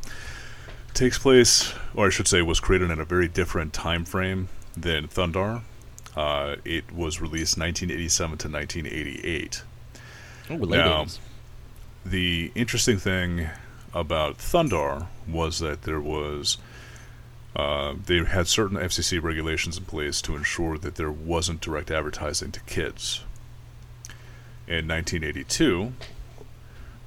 takes 0.93 1.17
place, 1.19 1.73
or 1.93 2.07
I 2.07 2.09
should 2.09 2.27
say, 2.29 2.41
was 2.41 2.61
created 2.61 2.89
in 2.89 2.99
a 2.99 3.05
very 3.05 3.27
different 3.27 3.73
time 3.73 4.05
frame 4.05 4.47
than 4.75 5.09
Thundar. 5.09 5.61
Uh, 6.15 6.57
it 6.63 6.91
was 6.91 7.19
released 7.19 7.57
1987 7.57 8.37
to 8.37 8.49
1988. 8.49 9.63
Oh, 10.49 10.55
Now, 10.55 11.05
The 12.05 12.51
interesting 12.53 12.97
thing 12.97 13.49
about 13.93 14.37
Thundar 14.37 15.07
was 15.27 15.59
that 15.59 15.83
there 15.83 16.01
was 16.01 16.57
uh, 17.55 17.93
they 18.05 18.23
had 18.23 18.47
certain 18.47 18.77
FCC 18.77 19.21
regulations 19.21 19.77
in 19.77 19.85
place 19.85 20.21
to 20.23 20.35
ensure 20.35 20.77
that 20.79 20.95
there 20.95 21.11
wasn't 21.11 21.61
direct 21.61 21.91
advertising 21.91 22.51
to 22.51 22.59
kids. 22.61 23.21
In 24.67 24.87
1982, 24.87 25.93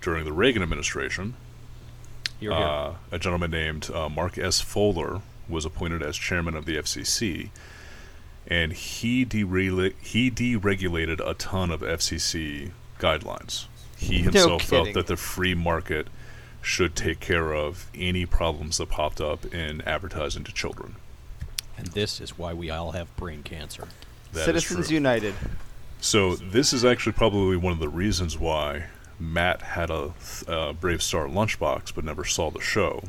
during 0.00 0.24
the 0.24 0.32
Reagan 0.32 0.62
administration, 0.62 1.34
uh, 2.58 2.94
a 3.10 3.18
gentleman 3.18 3.50
named 3.50 3.90
uh, 3.92 4.08
Mark 4.08 4.38
S. 4.38 4.60
Fowler 4.60 5.20
was 5.48 5.64
appointed 5.64 6.02
as 6.02 6.16
chairman 6.16 6.54
of 6.54 6.64
the 6.64 6.76
FCC, 6.76 7.50
and 8.46 8.72
he 8.72 9.24
derela- 9.26 9.94
he 10.00 10.30
deregulated 10.30 11.20
a 11.26 11.34
ton 11.34 11.70
of 11.70 11.80
FCC 11.82 12.70
guidelines. 12.98 13.66
He 13.96 14.18
himself 14.22 14.62
felt 14.62 14.92
that 14.94 15.06
the 15.06 15.16
free 15.16 15.54
market 15.54 16.08
should 16.62 16.94
take 16.94 17.20
care 17.20 17.52
of 17.54 17.90
any 17.94 18.26
problems 18.26 18.78
that 18.78 18.88
popped 18.88 19.20
up 19.20 19.44
in 19.54 19.80
advertising 19.82 20.44
to 20.44 20.52
children. 20.52 20.96
and 21.78 21.88
this 21.88 22.20
is 22.20 22.38
why 22.38 22.52
we 22.54 22.70
all 22.70 22.92
have 22.92 23.14
brain 23.16 23.42
cancer. 23.42 23.88
That 24.32 24.40
is 24.40 24.64
Citizens 24.64 24.86
true. 24.88 24.94
United. 24.94 25.34
So 26.00 26.36
this 26.36 26.72
is 26.72 26.84
actually 26.84 27.12
probably 27.12 27.56
one 27.56 27.72
of 27.72 27.78
the 27.78 27.88
reasons 27.88 28.38
why 28.38 28.84
Matt 29.18 29.62
had 29.62 29.90
a 29.90 30.12
uh, 30.48 30.72
Brave 30.74 31.02
Star 31.02 31.26
lunchbox 31.26 31.94
but 31.94 32.04
never 32.04 32.24
saw 32.24 32.50
the 32.50 32.60
show, 32.60 33.04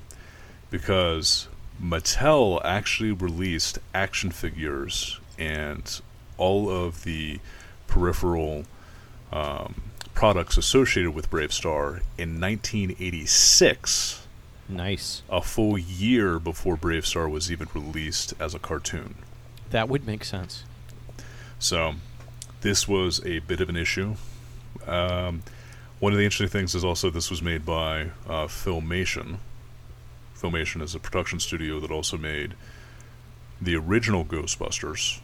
because 0.69 1.47
Mattel 1.81 2.61
actually 2.63 3.11
released 3.11 3.79
action 3.93 4.31
figures 4.31 5.19
and 5.38 6.01
all 6.38 6.69
of 6.69 7.03
the 7.03 7.39
peripheral 7.88 8.65
um, 9.31 9.81
products 10.13 10.57
associated 10.57 11.11
with 11.11 11.29
Brave 11.29 11.53
Star 11.53 12.01
in 12.17 12.39
1986, 12.39 14.27
Nice. 14.69 15.21
a 15.29 15.41
full 15.41 15.77
year 15.77 16.39
before 16.39 16.75
Brave 16.75 17.05
Star 17.05 17.27
was 17.29 17.51
even 17.51 17.67
released 17.73 18.33
as 18.39 18.53
a 18.53 18.59
cartoon. 18.59 19.15
That 19.69 19.89
would 19.89 20.05
make 20.05 20.23
sense. 20.23 20.63
So, 21.59 21.95
this 22.61 22.88
was 22.88 23.23
a 23.25 23.39
bit 23.39 23.61
of 23.61 23.69
an 23.69 23.77
issue. 23.77 24.15
Um, 24.85 25.43
one 25.99 26.13
of 26.13 26.17
the 26.19 26.25
interesting 26.25 26.47
things 26.49 26.75
is 26.75 26.83
also 26.83 27.09
this 27.09 27.29
was 27.29 27.41
made 27.41 27.65
by 27.65 28.11
uh, 28.27 28.45
Filmation. 28.47 29.38
Filmation 30.39 30.81
is 30.81 30.93
a 30.93 30.99
production 30.99 31.39
studio 31.39 31.79
that 31.79 31.89
also 31.91 32.17
made 32.17 32.53
the 33.59 33.75
original 33.75 34.23
Ghostbusters, 34.23 35.19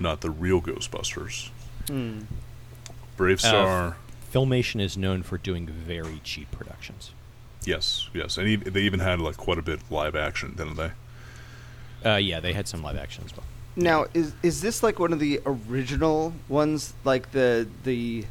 not 0.00 0.20
the 0.20 0.30
real 0.30 0.60
Ghostbusters. 0.60 1.48
Hmm. 1.86 2.20
Brave 3.16 3.38
Uh, 3.38 3.48
Star, 3.48 3.96
Filmation 4.32 4.80
is 4.80 4.96
known 4.96 5.22
for 5.22 5.36
doing 5.38 5.66
very 5.66 6.20
cheap 6.24 6.50
productions. 6.50 7.10
yes, 7.64 8.08
yes, 8.14 8.38
and 8.38 8.48
ev- 8.48 8.72
they 8.72 8.80
even 8.82 9.00
had 9.00 9.20
like 9.20 9.36
quite 9.36 9.58
a 9.58 9.62
bit 9.62 9.82
of 9.82 9.90
live 9.90 10.14
action, 10.16 10.54
didn't 10.56 10.76
they? 10.76 10.92
Uh, 12.08 12.16
yeah, 12.16 12.40
they 12.40 12.52
had 12.54 12.66
some 12.66 12.82
live 12.82 12.96
action 12.96 13.24
as 13.26 13.36
well. 13.36 13.44
Now, 13.76 14.06
is 14.14 14.32
is 14.42 14.62
this 14.62 14.82
like 14.82 14.98
one 14.98 15.12
of 15.12 15.18
the 15.20 15.40
original 15.46 16.32
ones, 16.48 16.94
like 17.04 17.32
the 17.32 17.68
the 17.84 18.24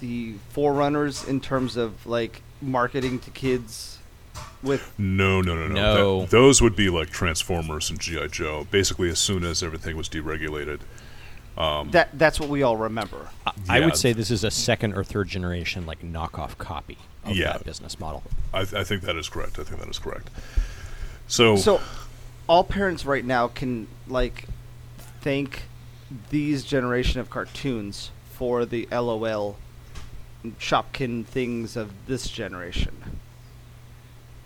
the 0.00 0.34
forerunners 0.50 1.22
in 1.26 1.40
terms 1.40 1.76
of 1.76 2.06
like 2.06 2.42
marketing 2.62 3.18
to 3.20 3.30
kids? 3.30 3.98
With 4.62 4.92
No, 4.98 5.40
no, 5.40 5.54
no, 5.54 5.68
no. 5.68 5.74
No. 5.74 6.20
That- 6.22 6.30
those 6.30 6.60
would 6.60 6.76
be 6.76 6.90
like 6.90 7.10
Transformers 7.10 7.90
and 7.90 7.98
GI 7.98 8.28
Joe. 8.28 8.66
Basically, 8.70 9.08
as 9.08 9.18
soon 9.18 9.42
as 9.44 9.62
everything 9.62 9.96
was 9.96 10.08
deregulated, 10.08 10.80
um, 11.56 11.90
that, 11.90 12.10
that's 12.18 12.38
what 12.38 12.48
we 12.48 12.62
all 12.62 12.76
remember. 12.76 13.28
I, 13.46 13.52
I 13.68 13.80
would 13.80 13.96
say 13.96 14.12
this 14.12 14.30
is 14.30 14.44
a 14.44 14.50
second 14.50 14.94
or 14.94 15.02
third 15.04 15.28
generation 15.28 15.86
like 15.86 16.02
knockoff 16.02 16.56
copy 16.58 16.98
of 17.24 17.36
Yeah. 17.36 17.52
that 17.54 17.64
business 17.64 17.98
model. 17.98 18.22
I, 18.52 18.60
I 18.60 18.84
think 18.84 19.02
that 19.02 19.16
is 19.16 19.28
correct. 19.28 19.58
I 19.58 19.64
think 19.64 19.80
that 19.80 19.88
is 19.88 19.98
correct. 19.98 20.30
So, 21.26 21.56
So, 21.56 21.80
all 22.46 22.64
parents 22.64 23.04
right 23.04 23.24
now 23.24 23.48
can 23.48 23.88
like 24.08 24.44
thank 25.20 25.62
these 26.30 26.64
generation 26.64 27.20
of 27.20 27.30
cartoons 27.30 28.10
for 28.32 28.64
the 28.64 28.86
LOL 28.90 29.56
Shopkin 30.58 31.24
things 31.24 31.76
of 31.76 31.92
this 32.06 32.28
generation. 32.28 33.19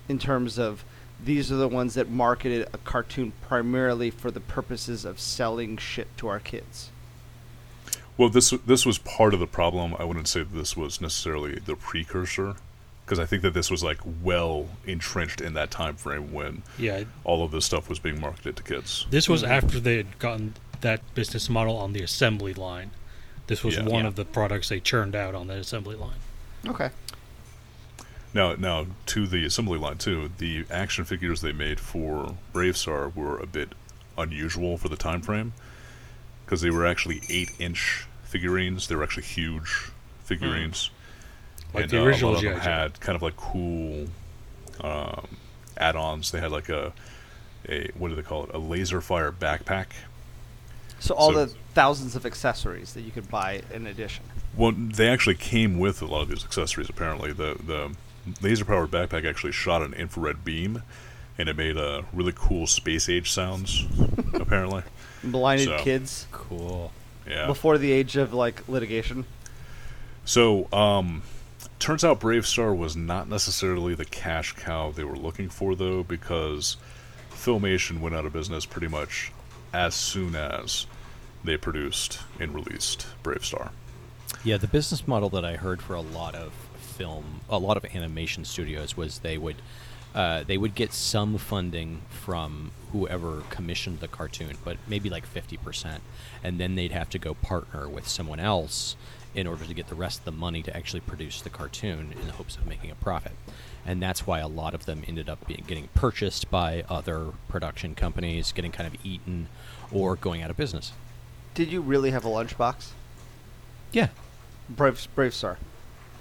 In 0.08 0.18
terms 0.18 0.58
of 0.58 0.84
these 1.24 1.50
are 1.50 1.56
the 1.56 1.68
ones 1.68 1.94
that 1.94 2.10
marketed 2.10 2.68
a 2.72 2.78
cartoon 2.78 3.32
primarily 3.42 4.10
for 4.10 4.30
the 4.30 4.40
purposes 4.40 5.04
of 5.04 5.18
selling 5.20 5.76
shit 5.76 6.08
to 6.18 6.28
our 6.28 6.40
kids. 6.40 6.90
well, 8.16 8.28
this 8.28 8.50
this 8.66 8.84
was 8.84 8.98
part 8.98 9.32
of 9.34 9.40
the 9.40 9.46
problem. 9.46 9.94
I 9.98 10.04
wouldn't 10.04 10.28
say 10.28 10.42
this 10.42 10.76
was 10.76 11.00
necessarily 11.00 11.58
the 11.58 11.74
precursor, 11.76 12.56
because 13.04 13.18
I 13.18 13.26
think 13.26 13.42
that 13.42 13.54
this 13.54 13.70
was 13.70 13.82
like 13.82 13.98
well 14.22 14.68
entrenched 14.86 15.40
in 15.40 15.54
that 15.54 15.70
time 15.70 15.96
frame 15.96 16.32
when 16.32 16.62
Yeah, 16.78 17.04
all 17.24 17.42
of 17.44 17.50
this 17.50 17.64
stuff 17.64 17.88
was 17.88 17.98
being 17.98 18.20
marketed 18.20 18.56
to 18.56 18.62
kids. 18.62 19.06
this 19.10 19.28
was 19.28 19.42
mm-hmm. 19.42 19.52
after 19.52 19.80
they 19.80 19.96
had 19.96 20.18
gotten 20.18 20.54
that 20.82 21.00
business 21.14 21.48
model 21.48 21.76
on 21.76 21.92
the 21.94 22.02
assembly 22.02 22.52
line. 22.54 22.90
This 23.46 23.64
was 23.64 23.76
Yeah. 23.76 23.84
one 23.84 24.02
Yeah. 24.02 24.08
of 24.08 24.16
the 24.16 24.24
products 24.24 24.68
they 24.68 24.80
churned 24.80 25.14
out 25.16 25.34
on 25.34 25.46
the 25.48 25.54
assembly 25.54 25.96
line. 25.96 26.18
Okay. 26.66 26.90
Now, 28.34 28.54
now 28.56 28.86
to 29.06 29.26
the 29.26 29.46
assembly 29.46 29.78
line 29.78 29.98
too. 29.98 30.30
The 30.38 30.66
action 30.70 31.04
figures 31.04 31.40
they 31.40 31.52
made 31.52 31.78
for 31.78 32.34
Bravestar 32.52 33.14
were 33.14 33.38
a 33.38 33.46
bit 33.46 33.70
unusual 34.18 34.76
for 34.76 34.88
the 34.88 34.96
time 34.96 35.22
frame 35.22 35.52
because 36.44 36.60
they 36.60 36.70
were 36.70 36.84
actually 36.84 37.22
eight-inch 37.30 38.06
figurines. 38.24 38.88
They 38.88 38.96
were 38.96 39.04
actually 39.04 39.22
huge 39.22 39.90
figurines. 40.24 40.90
Like 41.72 41.84
and, 41.84 41.92
the 41.92 42.02
uh, 42.02 42.04
original 42.04 42.30
a 42.30 42.34
lot 42.34 42.44
of 42.44 42.50
them 42.50 42.60
had 42.60 43.00
kind 43.00 43.16
of 43.16 43.22
like 43.22 43.36
cool 43.36 44.08
um, 44.80 45.28
add-ons. 45.76 46.32
They 46.32 46.40
had 46.40 46.50
like 46.50 46.68
a 46.68 46.92
a 47.68 47.90
what 47.96 48.08
do 48.08 48.16
they 48.16 48.22
call 48.22 48.44
it? 48.44 48.50
A 48.54 48.58
laser 48.58 49.00
fire 49.00 49.32
backpack. 49.32 49.86
So 50.98 51.14
all 51.14 51.32
So- 51.32 51.46
the 51.46 51.54
thousands 51.74 52.16
of 52.16 52.26
accessories 52.26 52.94
that 52.94 53.02
you 53.02 53.10
could 53.10 53.28
buy 53.30 53.62
in 53.72 53.86
addition. 53.86 54.24
Well, 54.56 54.72
they 54.72 55.08
actually 55.08 55.34
came 55.34 55.78
with 55.80 56.00
a 56.00 56.06
lot 56.06 56.22
of 56.22 56.28
these 56.28 56.44
accessories. 56.44 56.88
Apparently, 56.88 57.32
the 57.32 57.56
the 57.64 57.94
laser 58.40 58.64
powered 58.64 58.90
backpack 58.90 59.28
actually 59.28 59.52
shot 59.52 59.82
an 59.82 59.94
infrared 59.94 60.44
beam, 60.44 60.82
and 61.38 61.48
it 61.48 61.56
made 61.56 61.76
uh, 61.76 62.02
really 62.12 62.32
cool 62.34 62.66
space 62.66 63.08
age 63.08 63.30
sounds. 63.30 63.84
apparently, 64.34 64.82
Blinded 65.22 65.66
So- 65.68 65.78
kids 65.78 66.26
Cool. 66.32 66.92
yeah. 67.28 67.46
before 67.46 67.78
the 67.78 67.92
age 67.92 68.16
of 68.16 68.32
like 68.34 68.66
litigation. 68.68 69.24
So, 70.24 70.68
um, 70.72 71.22
turns 71.78 72.02
out 72.04 72.20
Bravestar 72.20 72.74
was 72.76 72.96
not 72.96 73.28
necessarily 73.28 73.94
the 73.94 74.04
cash 74.06 74.52
cow 74.52 74.90
they 74.90 75.04
were 75.04 75.16
looking 75.16 75.48
for, 75.50 75.74
though, 75.74 76.02
because 76.02 76.76
Filmation 77.30 78.00
went 78.00 78.14
out 78.14 78.24
of 78.24 78.32
business 78.32 78.64
pretty 78.64 78.88
much 78.88 79.32
as 79.72 79.94
soon 79.94 80.34
as 80.34 80.86
they 81.42 81.56
produced 81.58 82.20
and 82.40 82.54
released 82.54 83.06
Bravestar. 83.22 83.70
Yeah, 84.42 84.56
the 84.56 84.66
business 84.66 85.06
model 85.06 85.28
that 85.30 85.44
I 85.44 85.56
heard 85.56 85.82
for 85.82 85.94
a 85.94 86.00
lot 86.00 86.34
of 86.34 86.52
film, 86.96 87.40
a 87.48 87.58
lot 87.58 87.76
of 87.76 87.84
animation 87.94 88.44
studios 88.44 88.96
was 88.96 89.18
they 89.20 89.38
would 89.38 89.56
uh, 90.14 90.44
they 90.46 90.56
would 90.56 90.74
get 90.76 90.92
some 90.92 91.36
funding 91.38 92.00
from 92.08 92.70
whoever 92.92 93.42
commissioned 93.50 93.98
the 93.98 94.06
cartoon, 94.08 94.56
but 94.64 94.76
maybe 94.86 95.10
like 95.10 95.26
fifty 95.26 95.56
percent, 95.56 96.02
and 96.44 96.58
then 96.60 96.76
they'd 96.76 96.92
have 96.92 97.10
to 97.10 97.18
go 97.18 97.34
partner 97.34 97.88
with 97.88 98.06
someone 98.06 98.38
else 98.40 98.96
in 99.34 99.46
order 99.48 99.64
to 99.64 99.74
get 99.74 99.88
the 99.88 99.94
rest 99.96 100.20
of 100.20 100.24
the 100.24 100.30
money 100.46 100.62
to 100.62 100.76
actually 100.76 101.00
produce 101.00 101.40
the 101.42 101.50
cartoon 101.50 102.14
in 102.20 102.26
the 102.28 102.32
hopes 102.34 102.56
of 102.56 102.64
making 102.68 102.90
a 102.92 102.94
profit. 102.94 103.32
And 103.84 104.00
that's 104.00 104.24
why 104.28 104.38
a 104.38 104.46
lot 104.46 104.74
of 104.74 104.86
them 104.86 105.02
ended 105.08 105.28
up 105.28 105.44
being, 105.48 105.64
getting 105.66 105.88
purchased 105.94 106.48
by 106.50 106.84
other 106.88 107.32
production 107.48 107.96
companies, 107.96 108.52
getting 108.52 108.70
kind 108.70 108.86
of 108.86 109.04
eaten, 109.04 109.48
or 109.92 110.14
going 110.14 110.40
out 110.42 110.50
of 110.50 110.56
business. 110.56 110.92
Did 111.54 111.72
you 111.72 111.80
really 111.80 112.12
have 112.12 112.24
a 112.24 112.28
lunchbox? 112.28 112.90
Yeah, 113.90 114.08
Brave 114.70 115.08
Brave 115.16 115.34
Star. 115.34 115.58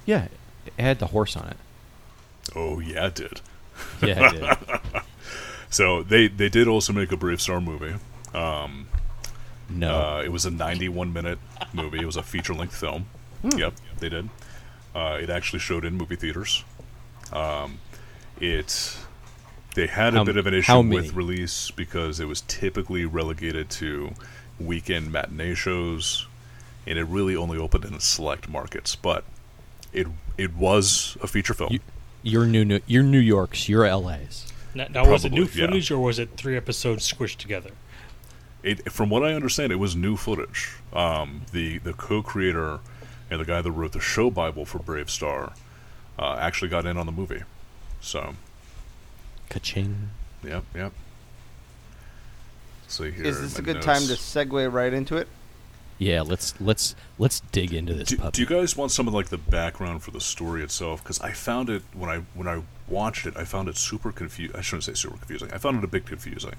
yeah, 0.07 0.27
it 0.65 0.73
had 0.81 0.99
the 0.99 1.07
horse 1.07 1.35
on 1.35 1.47
it. 1.49 1.57
Oh 2.55 2.79
yeah, 2.79 3.07
it 3.07 3.15
did. 3.15 3.41
Yeah, 4.01 4.29
it 4.33 4.39
did. 4.39 5.01
So 5.69 6.03
they 6.03 6.27
they 6.27 6.49
did 6.49 6.67
also 6.67 6.93
make 6.93 7.11
a 7.11 7.17
Brave 7.17 7.41
Star 7.41 7.59
movie. 7.59 7.95
Um, 8.33 8.87
No. 9.69 10.17
Uh, 10.17 10.21
it 10.23 10.31
was 10.31 10.45
a 10.45 10.51
91 10.51 11.11
minute 11.11 11.39
movie. 11.73 11.97
It 11.99 12.05
was 12.05 12.15
a 12.15 12.21
feature 12.21 12.53
length 12.53 12.75
film. 12.75 13.07
Yep, 13.43 13.73
they 13.99 14.09
did. 14.09 14.29
Uh, 14.93 15.17
it 15.19 15.31
actually 15.31 15.59
showed 15.59 15.83
in 15.83 15.95
movie 15.95 16.15
theaters. 16.15 16.63
Um, 17.31 17.79
it 18.39 18.97
they 19.73 19.87
had 19.87 20.13
a 20.13 20.17
How- 20.17 20.23
bit 20.25 20.37
of 20.37 20.45
an 20.45 20.53
issue 20.53 20.81
with 20.81 21.13
release 21.13 21.71
because 21.71 22.19
it 22.19 22.25
was 22.27 22.41
typically 22.41 23.05
relegated 23.07 23.71
to 23.71 24.13
weekend 24.59 25.11
matinee 25.11 25.55
shows, 25.55 26.27
and 26.85 26.99
it 26.99 27.05
really 27.05 27.35
only 27.35 27.57
opened 27.57 27.85
in 27.85 27.99
select 27.99 28.47
markets. 28.47 28.95
But 28.95 29.23
it 29.91 30.05
it 30.37 30.55
was 30.55 31.17
a 31.21 31.27
feature 31.27 31.53
film. 31.53 31.73
You, 31.73 31.79
you're 32.23 32.45
New, 32.45 32.65
New, 32.65 32.79
you're 32.87 33.03
New 33.03 33.19
York's, 33.19 33.67
you're 33.69 33.89
LA's. 33.89 34.51
Now, 34.75 34.87
now 34.89 35.09
was 35.09 35.25
it 35.25 35.31
new 35.31 35.45
Probably, 35.45 35.61
yeah. 35.61 35.67
footage 35.67 35.91
or 35.91 35.99
was 35.99 36.19
it 36.19 36.29
three 36.35 36.57
episodes 36.57 37.11
squished 37.11 37.37
together? 37.37 37.71
It, 38.63 38.91
from 38.91 39.09
what 39.09 39.23
I 39.23 39.33
understand, 39.33 39.71
it 39.71 39.75
was 39.75 39.95
new 39.95 40.15
footage. 40.15 40.71
Um, 40.93 41.41
the 41.51 41.79
the 41.79 41.93
co-creator 41.93 42.79
and 43.29 43.39
the 43.41 43.45
guy 43.45 43.61
that 43.61 43.71
wrote 43.71 43.91
the 43.91 43.99
show 43.99 44.29
bible 44.29 44.65
for 44.65 44.79
Brave 44.79 45.09
Star 45.09 45.53
uh, 46.17 46.35
actually 46.39 46.69
got 46.69 46.85
in 46.85 46.97
on 46.97 47.05
the 47.05 47.11
movie. 47.11 47.43
So, 47.99 48.35
Ka-ching. 49.49 50.09
yep, 50.43 50.63
yep. 50.73 50.93
See 52.87 53.11
here. 53.11 53.25
Is 53.25 53.41
this 53.41 53.59
a 53.59 53.61
good 53.61 53.75
notes. 53.75 53.85
time 53.85 54.01
to 54.03 54.13
segue 54.13 54.71
right 54.71 54.93
into 54.93 55.17
it? 55.17 55.27
Yeah, 55.99 56.21
let's 56.21 56.59
let's 56.59 56.95
let's 57.17 57.39
dig 57.51 57.73
into 57.73 57.93
this 57.93 58.09
Do, 58.09 58.17
puppy. 58.17 58.31
do 58.31 58.41
you 58.41 58.47
guys 58.47 58.75
want 58.75 58.91
some 58.91 59.07
of 59.07 59.13
like 59.13 59.27
the 59.27 59.37
background 59.37 60.03
for 60.03 60.11
the 60.11 60.19
story 60.21 60.63
itself? 60.63 61.01
Because 61.03 61.19
I 61.21 61.31
found 61.31 61.69
it 61.69 61.83
when 61.93 62.09
I 62.09 62.17
when 62.33 62.47
I 62.47 62.61
watched 62.87 63.25
it, 63.25 63.37
I 63.37 63.45
found 63.45 63.69
it 63.69 63.77
super 63.77 64.11
confusing. 64.11 64.55
I 64.55 64.61
shouldn't 64.61 64.83
say 64.83 64.93
super 64.93 65.17
confusing. 65.17 65.51
I 65.53 65.57
found 65.57 65.77
it 65.77 65.83
a 65.83 65.87
bit 65.87 66.05
confusing. 66.05 66.53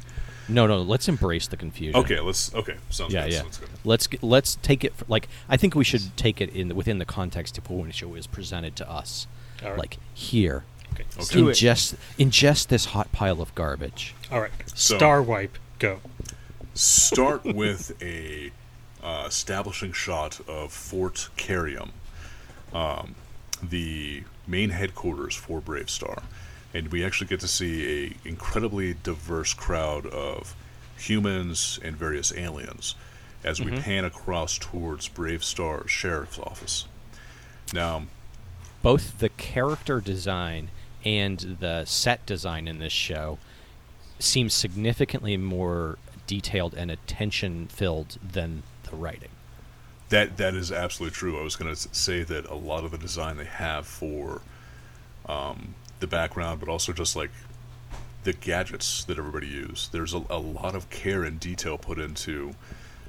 no, 0.48 0.66
no, 0.66 0.80
let's 0.80 1.08
embrace 1.08 1.46
the 1.48 1.56
confusion. 1.56 1.96
Okay, 1.96 2.20
let's. 2.20 2.54
Okay, 2.54 2.76
sounds 2.90 3.12
Yeah, 3.12 3.24
good. 3.24 3.32
yeah. 3.32 3.40
Sounds 3.42 3.58
good. 3.58 3.68
Let's 3.84 4.08
let's 4.22 4.56
take 4.62 4.84
it 4.84 4.92
f 4.98 5.04
like 5.08 5.28
I 5.48 5.56
think 5.56 5.74
we 5.74 5.84
should 5.84 6.16
take 6.16 6.40
it 6.40 6.50
in 6.54 6.74
within 6.74 6.98
the 6.98 7.04
context 7.04 7.58
of 7.58 7.68
when 7.68 7.88
the 7.88 7.92
show 7.92 8.14
is 8.14 8.26
presented 8.26 8.76
to 8.76 8.90
us. 8.90 9.26
All 9.62 9.70
right. 9.70 9.78
Like 9.78 9.98
here, 10.14 10.64
Okay. 10.94 11.04
Okay. 11.18 11.40
Ingest 11.40 11.96
ingest 12.18 12.68
this 12.68 12.86
hot 12.86 13.10
pile 13.12 13.42
of 13.42 13.52
garbage. 13.56 14.14
All 14.30 14.40
right. 14.40 14.52
So- 14.74 14.96
Star 14.96 15.20
wipe. 15.20 15.58
Go. 15.80 16.00
start 16.74 17.44
with 17.44 17.92
a 18.02 18.50
uh, 19.04 19.24
establishing 19.26 19.92
shot 19.92 20.40
of 20.48 20.72
Fort 20.72 21.28
Kerium, 21.36 21.90
um, 22.72 23.14
the 23.62 24.24
main 24.46 24.70
headquarters 24.70 25.34
for 25.34 25.60
Brave 25.60 25.90
Star, 25.90 26.22
and 26.72 26.88
we 26.88 27.04
actually 27.04 27.26
get 27.28 27.40
to 27.40 27.48
see 27.48 28.06
a 28.06 28.28
incredibly 28.28 28.94
diverse 28.94 29.52
crowd 29.52 30.06
of 30.06 30.56
humans 30.96 31.78
and 31.82 31.96
various 31.96 32.32
aliens 32.34 32.94
as 33.44 33.60
we 33.60 33.70
pan 33.72 34.04
across 34.06 34.56
towards 34.58 35.06
Brave 35.08 35.44
Star's 35.44 35.90
sheriff's 35.90 36.38
office. 36.38 36.86
Now, 37.74 38.04
Both 38.82 39.18
the 39.18 39.28
character 39.28 40.00
design 40.00 40.70
and 41.04 41.58
the 41.60 41.84
set 41.84 42.24
design 42.24 42.66
in 42.66 42.78
this 42.78 42.92
show 42.92 43.38
seems 44.18 44.54
significantly 44.54 45.36
more 45.36 45.98
detailed 46.26 46.72
and 46.74 46.90
attention 46.90 47.66
filled 47.66 48.16
than 48.22 48.62
the 48.94 49.02
writing. 49.02 49.28
That 50.10 50.36
that 50.36 50.54
is 50.54 50.70
absolutely 50.70 51.14
true. 51.14 51.38
I 51.38 51.42
was 51.42 51.56
going 51.56 51.74
to 51.74 51.88
say 51.94 52.22
that 52.22 52.46
a 52.46 52.54
lot 52.54 52.84
of 52.84 52.90
the 52.92 52.98
design 52.98 53.36
they 53.36 53.44
have 53.44 53.86
for 53.86 54.42
um, 55.26 55.74
the 56.00 56.06
background, 56.06 56.60
but 56.60 56.68
also 56.68 56.92
just 56.92 57.16
like 57.16 57.30
the 58.22 58.32
gadgets 58.32 59.04
that 59.04 59.18
everybody 59.18 59.46
use. 59.48 59.88
There's 59.92 60.14
a, 60.14 60.22
a 60.30 60.38
lot 60.38 60.74
of 60.74 60.88
care 60.90 61.24
and 61.24 61.40
detail 61.40 61.76
put 61.78 61.98
into 61.98 62.54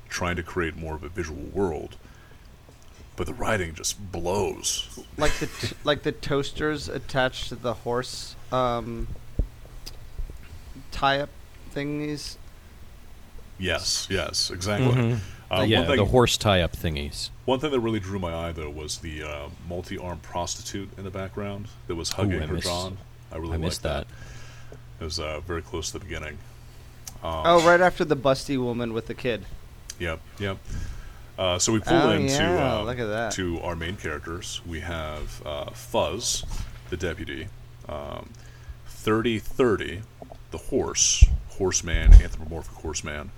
trying 0.09 0.36
to 0.38 0.43
create 0.43 0.75
more 0.75 0.95
of 0.95 1.03
a 1.03 1.09
visual 1.09 1.43
world. 1.53 1.95
But 3.17 3.27
the 3.27 3.33
writing 3.33 3.73
just 3.73 4.11
blows. 4.11 4.99
Like 5.17 5.33
the 5.33 5.47
t- 5.47 5.75
like 5.83 6.03
the 6.03 6.11
toasters 6.11 6.89
attached 6.89 7.49
to 7.49 7.55
the 7.55 7.73
horse 7.73 8.36
um, 8.51 9.07
tie-up 10.91 11.29
thingies. 11.73 12.36
Yes, 13.57 14.07
yes, 14.09 14.49
exactly. 14.51 14.91
Mhm. 14.91 15.19
Uh, 15.59 15.63
yeah, 15.63 15.79
one, 15.79 15.87
thing, 15.87 15.97
the 15.97 16.05
horse 16.05 16.37
tie 16.37 16.61
up 16.61 16.73
thingies. 16.75 17.29
one 17.45 17.59
thing 17.59 17.71
that 17.71 17.79
really 17.79 17.99
drew 17.99 18.19
my 18.19 18.33
eye 18.33 18.51
though 18.51 18.69
was 18.69 18.97
the 18.99 19.23
uh, 19.23 19.49
multi-armed 19.69 20.21
prostitute 20.23 20.89
in 20.97 21.03
the 21.03 21.09
background 21.11 21.67
that 21.87 21.95
was 21.95 22.11
hugging 22.11 22.41
I 22.41 22.45
her 22.47 22.53
missed- 22.55 22.67
John. 22.67 22.97
I 23.31 23.37
really 23.37 23.53
I 23.55 23.57
missed 23.57 23.83
liked 23.83 24.07
that. 24.07 24.15
It 25.01 25.03
was 25.03 25.19
uh, 25.19 25.39
very 25.41 25.61
close 25.61 25.87
to 25.91 25.93
the 25.99 26.05
beginning. 26.05 26.37
Oh, 27.23 27.65
right 27.67 27.81
after 27.81 28.05
the 28.05 28.15
busty 28.15 28.57
woman 28.57 28.93
with 28.93 29.07
the 29.07 29.13
kid. 29.15 29.45
Yep, 29.99 30.19
yep. 30.39 30.57
Uh, 31.37 31.57
so 31.59 31.73
we 31.73 31.79
pull 31.79 31.97
Oh, 31.97 32.11
into 32.11 32.33
yeah, 32.33 32.75
uh, 32.77 32.83
look 32.83 32.99
at 32.99 33.07
that. 33.07 33.31
to 33.33 33.59
our 33.61 33.75
main 33.75 33.97
characters. 33.97 34.61
We 34.65 34.79
have 34.81 35.41
uh, 35.45 35.71
Fuzz, 35.71 36.45
the 36.89 36.97
deputy, 36.97 37.47
um, 37.89 38.29
thirty 38.87 39.39
thirty, 39.39 40.01
the 40.51 40.57
horse, 40.57 41.25
horseman, 41.49 42.13
anthropomorphic 42.13 42.75
horseman, 42.75 43.31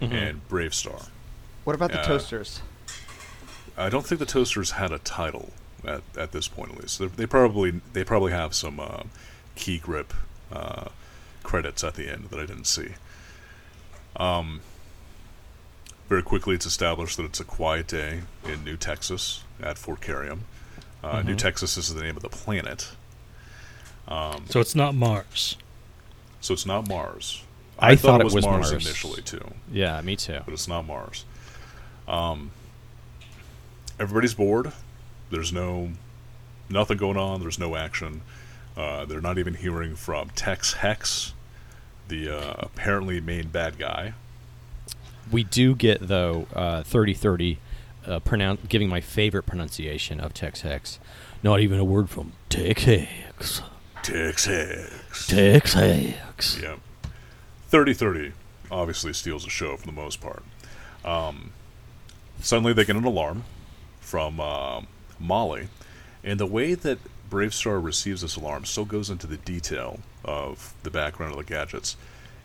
Mm-hmm. 0.00 0.12
and 0.14 0.48
Brave 0.48 0.72
Star. 0.74 0.98
What 1.64 1.74
about 1.74 1.92
the 1.92 1.98
toasters? 2.02 2.60
I 3.76 3.88
don't 3.88 4.04
think 4.04 4.18
the 4.18 4.26
Toasters 4.26 4.72
had 4.72 4.92
a 4.92 4.98
title 4.98 5.50
at, 5.84 6.02
at 6.16 6.32
this 6.32 6.46
point, 6.46 6.72
at 6.72 6.80
least. 6.80 6.98
They, 6.98 7.06
they 7.06 7.26
probably 7.26 7.80
they 7.94 8.04
probably 8.04 8.32
have 8.32 8.54
some 8.54 8.78
uh, 8.78 9.04
key 9.54 9.78
grip 9.78 10.12
uh, 10.52 10.88
credits 11.42 11.82
at 11.82 11.94
the 11.94 12.10
end 12.10 12.26
that 12.30 12.38
I 12.38 12.44
didn't 12.44 12.66
see. 12.66 12.90
Um, 14.16 14.60
very 16.08 16.22
quickly, 16.22 16.54
it's 16.54 16.66
established 16.66 17.16
that 17.16 17.24
it's 17.24 17.40
a 17.40 17.44
quiet 17.44 17.86
day 17.88 18.20
in 18.44 18.62
New 18.64 18.76
Texas 18.76 19.44
at 19.62 19.78
Fort 19.78 20.00
Kerium. 20.00 20.40
Uh, 21.02 21.22
New 21.22 21.34
Texas 21.34 21.76
is 21.78 21.92
the 21.94 22.02
name 22.02 22.16
of 22.16 22.22
the 22.22 22.28
planet, 22.28 22.90
So 24.06 24.60
it's 24.60 24.74
not 24.74 24.94
Mars. 24.94 25.56
so 26.40 26.52
it's 26.52 26.66
not 26.66 26.86
Mars. 26.88 27.42
I 27.78 27.96
thought 27.96 28.20
it 28.20 28.24
was, 28.24 28.34
was 28.34 28.44
Mars, 28.44 28.70
Mars. 28.70 28.86
initially 28.86 29.22
too. 29.22 29.52
Yeah, 29.72 30.00
me 30.02 30.14
too. 30.14 30.40
but 30.44 30.52
it's 30.52 30.68
not 30.68 30.86
Mars. 30.86 31.24
Um, 32.08 32.50
everybody's 33.98 34.34
bored. 34.34 34.72
There's 35.30 35.52
no 35.52 35.90
nothing 36.68 36.96
going 36.96 37.16
on. 37.16 37.40
There's 37.40 37.58
no 37.58 37.76
action. 37.76 38.22
Uh, 38.76 39.04
they're 39.04 39.20
not 39.20 39.38
even 39.38 39.54
hearing 39.54 39.94
from 39.94 40.30
Tex 40.30 40.74
Hex, 40.74 41.34
the 42.08 42.28
uh, 42.28 42.54
apparently 42.58 43.20
main 43.20 43.48
bad 43.48 43.78
guy. 43.78 44.14
We 45.30 45.44
do 45.44 45.74
get 45.74 46.06
though 46.08 46.46
uh, 46.54 46.82
thirty 46.82 47.14
thirty, 47.14 47.58
uh, 48.06 48.20
pronoun- 48.20 48.58
giving 48.68 48.88
my 48.88 49.00
favorite 49.00 49.44
pronunciation 49.44 50.20
of 50.20 50.34
Tex 50.34 50.62
Hex. 50.62 50.98
Not 51.42 51.60
even 51.60 51.78
a 51.78 51.84
word 51.84 52.08
from 52.08 52.32
Tex 52.48 52.84
Hex. 52.84 53.62
Tex 54.02 54.46
Hex. 54.46 55.26
Tex 55.26 55.74
Hex. 55.74 56.58
Yeah. 56.60 56.76
3030 57.68 58.32
obviously 58.70 59.12
steals 59.12 59.44
the 59.44 59.50
show 59.50 59.76
for 59.76 59.86
the 59.86 59.92
most 59.92 60.20
part. 60.20 60.42
Um, 61.04 61.52
suddenly 62.40 62.72
they 62.72 62.84
get 62.84 62.96
an 62.96 63.04
alarm 63.04 63.44
from 64.00 64.40
um 64.40 64.86
Molly, 65.18 65.68
and 66.24 66.40
the 66.40 66.46
way 66.46 66.74
that 66.74 66.98
BraveStarr 67.30 67.82
receives 67.82 68.22
this 68.22 68.36
alarm 68.36 68.64
still 68.64 68.84
goes 68.84 69.08
into 69.08 69.26
the 69.26 69.36
detail 69.38 70.00
of 70.24 70.74
the 70.82 70.90
background 70.90 71.32
of 71.32 71.38
the 71.38 71.44
gadgets, 71.44 71.96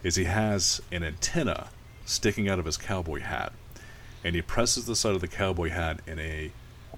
is 0.04 0.16
he 0.16 0.24
has 0.26 0.82
an 0.92 1.04
antenna 1.04 1.68
sticking 2.06 2.48
out 2.48 2.60
of 2.60 2.66
his 2.66 2.78
cowboy 2.78 3.20
hat, 3.20 3.52
and 4.24 4.36
he 4.36 4.42
presses 4.42 4.86
the 4.86 4.96
side 4.96 5.16
of 5.16 5.22
the 5.22 5.28
cowboy 5.28 5.70
hat, 5.70 6.00
and 6.08 6.20
a 6.20 6.52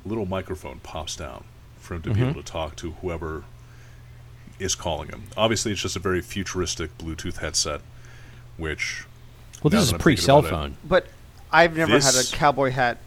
little 0.05 0.25
microphone 0.25 0.79
pops 0.81 1.15
down 1.15 1.43
for 1.79 1.95
him 1.95 2.01
to 2.03 2.13
be 2.13 2.19
Mhm. 2.19 2.29
able 2.31 2.43
to 2.43 2.51
talk 2.51 2.75
to 2.75 2.91
whoever 3.01 3.43
is 4.59 4.75
calling 4.75 5.07
him. 5.09 5.23
Obviously, 5.37 5.71
it's 5.71 5.81
just 5.81 5.95
a 5.95 5.99
very 5.99 6.21
futuristic 6.21 6.95
Bluetooth 6.97 7.37
headset, 7.37 7.81
which 8.57 9.05
Well, 9.63 9.69
this 9.71 9.81
is 9.83 9.89
that 9.89 9.95
I'm 9.95 10.01
pre 10.01 10.13
thinking 10.13 10.25
cell 10.25 10.39
about 10.39 10.47
it- 10.47 10.51
phone. 10.51 10.77
But 10.83 11.07
I've 11.51 11.75
never 11.75 11.91
This- 11.93 12.05
had 12.31 12.33
a 12.33 12.37
cowboy 12.37 12.71
hat 12.71 12.97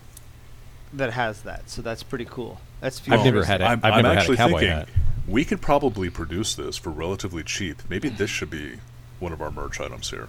that 0.93 1.13
has 1.13 1.43
that, 1.43 1.71
so 1.71 1.83
that's 1.83 2.03
pretty 2.03 2.25
cool. 2.25 2.61
That's 2.81 3.01
I've 3.09 3.25
never 3.25 3.45
had 3.45 3.61
it. 3.61 3.65
I'm, 3.65 3.81
I've 3.83 3.93
I'm 3.95 4.03
never 4.03 4.09
had 4.09 4.17
a 4.17 4.21
actually 4.21 4.37
cowboy 4.37 4.59
thinking 4.59 4.69
hat. 4.77 4.89
we 5.29 5.45
could 5.45 5.61
probably 5.63 6.11
produce 6.11 6.55
this 6.55 6.77
for 6.77 6.91
relatively 6.91 7.45
cheap. 7.45 7.83
Maybe 7.89 8.09
this 8.09 8.29
should 8.29 8.51
be 8.51 8.79
one 9.21 9.33
of 9.33 9.41
our 9.41 9.51
merch 9.51 9.81
items 9.81 10.11
here. 10.11 10.27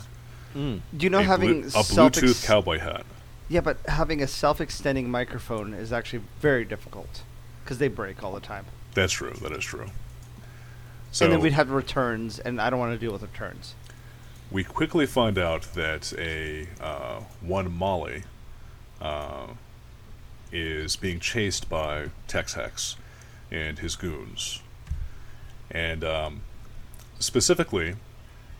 Hmm. 0.54 0.78
Do 0.96 1.04
you 1.06 1.10
know 1.10 1.20
a, 1.20 1.24
having 1.24 1.62
Blu- 1.62 1.68
a 1.68 1.72
self 1.84 2.14
Bluetooth 2.14 2.46
cowboy 2.46 2.78
hat. 2.78 3.06
Yeah, 3.50 3.62
but 3.62 3.78
having 3.88 4.22
a 4.22 4.28
self-extending 4.28 5.10
microphone 5.10 5.74
is 5.74 5.92
actually 5.92 6.24
very 6.40 6.64
difficult 6.64 7.24
because 7.64 7.80
they 7.80 7.88
break 7.88 8.24
all 8.24 8.34
the 8.34 8.40
time. 8.40 8.66
That's 8.94 9.14
true. 9.14 9.34
That 9.42 9.52
is 9.52 9.64
true. 9.66 9.88
So 11.12 11.26
and 11.26 11.34
then 11.34 11.42
we'd 11.42 11.54
have 11.54 11.70
returns, 11.72 12.40
and 12.40 12.62
I 12.62 12.70
don't 12.70 12.80
want 12.80 12.94
to 12.94 12.98
deal 12.98 13.12
with 13.12 13.22
returns. 13.22 13.76
We 14.54 14.64
quickly 14.64 15.08
find 15.08 15.38
out 15.38 15.64
that 15.74 16.14
a 16.18 16.68
uh, 16.80 17.22
one 17.42 17.72
Molly 17.72 18.24
uh, 19.02 19.48
is 20.52 20.96
being 20.96 21.20
chased 21.20 21.68
by 21.68 22.12
Tex 22.28 22.54
Hex 22.54 22.96
and 23.52 23.80
his 23.80 23.96
goons, 23.96 24.62
and 25.72 26.04
um, 26.04 26.42
specifically, 27.20 27.96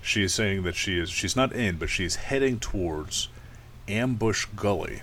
she 0.02 0.24
is 0.24 0.34
saying 0.34 0.64
that 0.64 0.76
she 0.76 1.00
is 1.00 1.12
she's 1.12 1.36
not 1.36 1.54
in, 1.54 1.78
but 1.78 1.90
she's 1.90 2.16
heading 2.16 2.60
towards 2.60 3.30
Ambush 3.88 4.48
Gully 4.56 5.02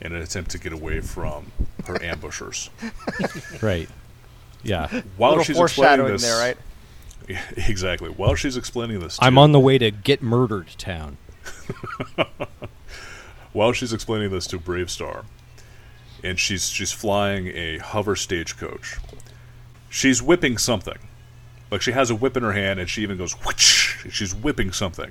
in 0.00 0.14
an 0.14 0.22
attempt 0.22 0.50
to 0.52 0.58
get 0.58 0.72
away 0.72 1.00
from 1.00 1.52
her 1.86 2.02
ambushers. 2.02 2.70
Right. 3.62 3.88
Yeah. 4.62 5.02
While 5.16 5.30
Little 5.30 5.44
she's 5.44 5.56
foreshadowing 5.56 6.12
explaining 6.12 6.12
this, 6.12 6.22
there, 6.22 6.38
right? 6.38 6.56
exactly. 7.56 8.08
While 8.10 8.34
she's 8.34 8.56
explaining 8.56 9.00
this, 9.00 9.18
I'm 9.20 9.34
to- 9.34 9.40
on 9.40 9.52
the 9.52 9.60
way 9.60 9.78
to 9.78 9.90
get 9.90 10.22
murdered 10.22 10.68
town. 10.78 11.16
while 13.52 13.72
she's 13.72 13.92
explaining 13.92 14.30
this 14.30 14.46
to 14.48 14.58
BraveStarr, 14.58 15.24
and 16.22 16.38
she's 16.38 16.68
she's 16.68 16.92
flying 16.92 17.48
a 17.48 17.78
hover 17.78 18.16
stagecoach. 18.16 18.98
She's 19.90 20.22
whipping 20.22 20.58
something, 20.58 20.98
like 21.70 21.80
she 21.82 21.92
has 21.92 22.10
a 22.10 22.14
whip 22.14 22.36
in 22.36 22.42
her 22.42 22.52
hand, 22.52 22.78
and 22.80 22.88
she 22.88 23.02
even 23.02 23.16
goes 23.16 23.32
whoosh. 23.44 24.06
She's 24.10 24.34
whipping 24.34 24.72
something, 24.72 25.10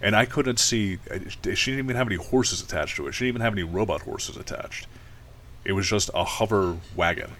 and 0.00 0.16
I 0.16 0.24
couldn't 0.24 0.58
see. 0.58 0.98
uh, 1.10 1.18
She 1.54 1.70
didn't 1.72 1.84
even 1.84 1.96
have 1.96 2.06
any 2.08 2.16
horses 2.16 2.60
attached 2.60 2.96
to 2.96 3.06
it. 3.06 3.12
She 3.12 3.24
didn't 3.24 3.34
even 3.36 3.42
have 3.42 3.52
any 3.54 3.62
robot 3.62 4.02
horses 4.02 4.36
attached. 4.36 4.86
It 5.64 5.72
was 5.72 5.86
just 5.88 6.10
a 6.14 6.24
hover 6.24 6.76
wagon, 6.96 7.30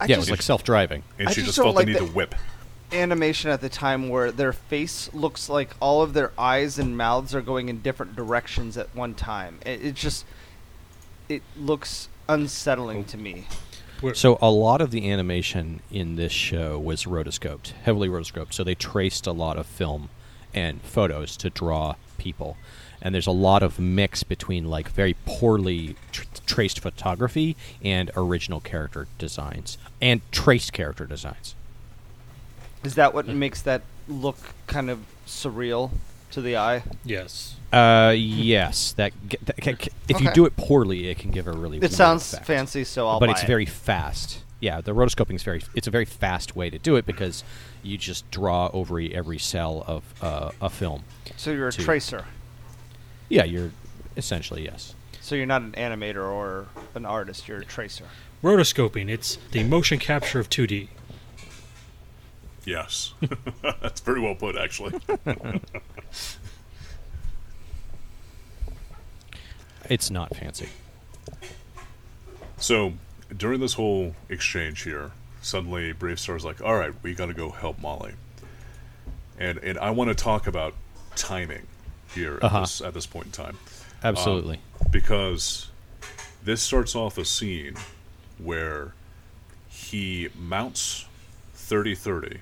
I 0.00 0.06
yeah, 0.06 0.16
it 0.16 0.18
was 0.18 0.30
like 0.30 0.42
self 0.42 0.64
driving. 0.64 1.02
and 1.18 1.28
I 1.28 1.30
she 1.32 1.36
just 1.42 1.54
just 1.54 1.58
felt 1.58 1.74
like 1.76 1.86
the 1.86 1.92
need 1.92 2.00
that- 2.00 2.06
to 2.08 2.12
whip. 2.12 2.34
Animation 2.92 3.50
at 3.50 3.60
the 3.60 3.68
time 3.68 4.08
where 4.08 4.30
their 4.30 4.52
face 4.52 5.12
looks 5.12 5.48
like 5.48 5.70
all 5.80 6.02
of 6.02 6.12
their 6.12 6.32
eyes 6.38 6.78
and 6.78 6.96
mouths 6.96 7.34
are 7.34 7.40
going 7.40 7.68
in 7.68 7.80
different 7.80 8.16
directions 8.16 8.76
at 8.76 8.94
one 8.94 9.14
time. 9.14 9.58
It, 9.64 9.84
it 9.84 9.94
just 9.94 10.24
it 11.28 11.42
looks 11.56 12.08
unsettling 12.28 13.04
to 13.04 13.16
me. 13.16 13.46
So 14.14 14.38
a 14.42 14.50
lot 14.50 14.80
of 14.80 14.90
the 14.90 15.10
animation 15.10 15.80
in 15.90 16.16
this 16.16 16.32
show 16.32 16.78
was 16.78 17.04
rotoscoped, 17.04 17.68
heavily 17.82 18.08
rotoscoped. 18.08 18.52
So 18.52 18.62
they 18.62 18.74
traced 18.74 19.26
a 19.26 19.32
lot 19.32 19.56
of 19.56 19.66
film 19.66 20.10
and 20.52 20.82
photos 20.82 21.36
to 21.38 21.50
draw 21.50 21.94
people, 22.18 22.56
and 23.00 23.14
there's 23.14 23.26
a 23.26 23.32
lot 23.32 23.62
of 23.62 23.78
mix 23.78 24.22
between 24.22 24.66
like 24.66 24.90
very 24.90 25.16
poorly 25.24 25.96
tr- 26.12 26.24
traced 26.44 26.80
photography 26.80 27.56
and 27.82 28.10
original 28.16 28.60
character 28.60 29.06
designs 29.18 29.78
and 30.00 30.20
traced 30.30 30.72
character 30.72 31.06
designs. 31.06 31.54
Is 32.84 32.94
that 32.94 33.14
what 33.14 33.26
makes 33.26 33.62
that 33.62 33.82
look 34.08 34.36
kind 34.66 34.90
of 34.90 35.00
surreal 35.26 35.90
to 36.32 36.40
the 36.40 36.56
eye? 36.56 36.82
yes. 37.04 37.54
Uh, 37.72 38.14
yes, 38.16 38.92
that, 38.92 39.12
g- 39.28 39.36
that 39.44 39.56
ca- 39.60 39.74
ca- 39.74 39.90
if 40.08 40.20
you 40.20 40.26
Okay. 40.28 40.34
do 40.34 40.46
it 40.46 40.56
poorly, 40.56 41.08
it 41.08 41.18
can 41.18 41.30
give 41.32 41.46
a 41.48 41.52
really. 41.52 41.78
It 41.78 41.80
weird 41.80 41.92
sounds 41.92 42.32
effect. 42.32 42.46
fancy, 42.46 42.84
so 42.84 43.08
I'll 43.08 43.18
but 43.20 43.26
buy 43.26 43.32
it's 43.32 43.42
it. 43.42 43.46
very 43.48 43.66
fast. 43.66 44.38
Yeah, 44.60 44.80
the 44.80 44.94
rotoscoping 44.94 45.34
is 45.34 45.42
very. 45.42 45.62
It's 45.74 45.86
a 45.88 45.90
very 45.90 46.04
fast 46.04 46.54
way 46.56 46.70
to 46.70 46.78
do 46.78 46.94
it 46.96 47.04
because 47.04 47.42
you 47.82 47.98
just 47.98 48.30
draw 48.30 48.70
over 48.72 49.00
e- 49.00 49.12
every 49.12 49.38
cell 49.38 49.84
of 49.86 50.04
uh, 50.22 50.52
a 50.60 50.70
film. 50.70 51.02
so 51.36 51.50
you're 51.50 51.68
a 51.68 51.72
to- 51.72 51.82
tracer. 51.82 52.24
Yeah, 53.28 53.44
you're 53.44 53.72
essentially 54.16 54.64
yes. 54.64 54.94
So 55.20 55.34
you're 55.34 55.44
not 55.44 55.62
an 55.62 55.72
animator 55.72 56.24
or 56.24 56.66
an 56.94 57.04
artist. 57.04 57.48
You're 57.48 57.58
a 57.58 57.64
tracer. 57.64 58.04
Rotoscoping, 58.44 59.10
it's 59.10 59.38
the 59.50 59.64
motion 59.64 59.98
capture 59.98 60.38
of 60.38 60.48
2D. 60.48 60.88
Yes, 62.66 63.14
that's 63.62 64.00
very 64.00 64.20
well 64.20 64.34
put, 64.34 64.56
actually. 64.58 64.92
It's 69.88 70.10
not 70.10 70.34
fancy. 70.34 70.68
So 72.58 72.94
during 73.36 73.60
this 73.60 73.74
whole 73.74 74.14
exchange 74.28 74.82
here, 74.82 75.12
suddenly 75.42 75.92
BraveStarr's 75.92 76.44
like, 76.44 76.60
"All 76.60 76.74
right, 76.76 76.92
we 77.02 77.14
got 77.14 77.26
to 77.26 77.34
go 77.34 77.50
help 77.50 77.78
Molly," 77.78 78.14
and 79.38 79.58
and 79.58 79.78
I 79.78 79.90
want 79.90 80.08
to 80.08 80.14
talk 80.14 80.46
about 80.48 80.74
timing 81.14 81.66
here 82.14 82.38
Uh-huh. 82.42 82.56
at, 82.58 82.60
this, 82.62 82.80
at 82.80 82.94
this 82.94 83.06
point 83.06 83.26
in 83.26 83.32
time 83.32 83.58
Absolutely. 84.02 84.58
because 84.90 85.68
this 86.42 86.62
starts 86.62 86.94
off 86.94 87.16
a 87.18 87.24
scene 87.24 87.76
where 88.38 88.92
he 89.68 90.28
mounts 90.36 91.06
3030 91.54 92.28
Thirty 92.28 92.40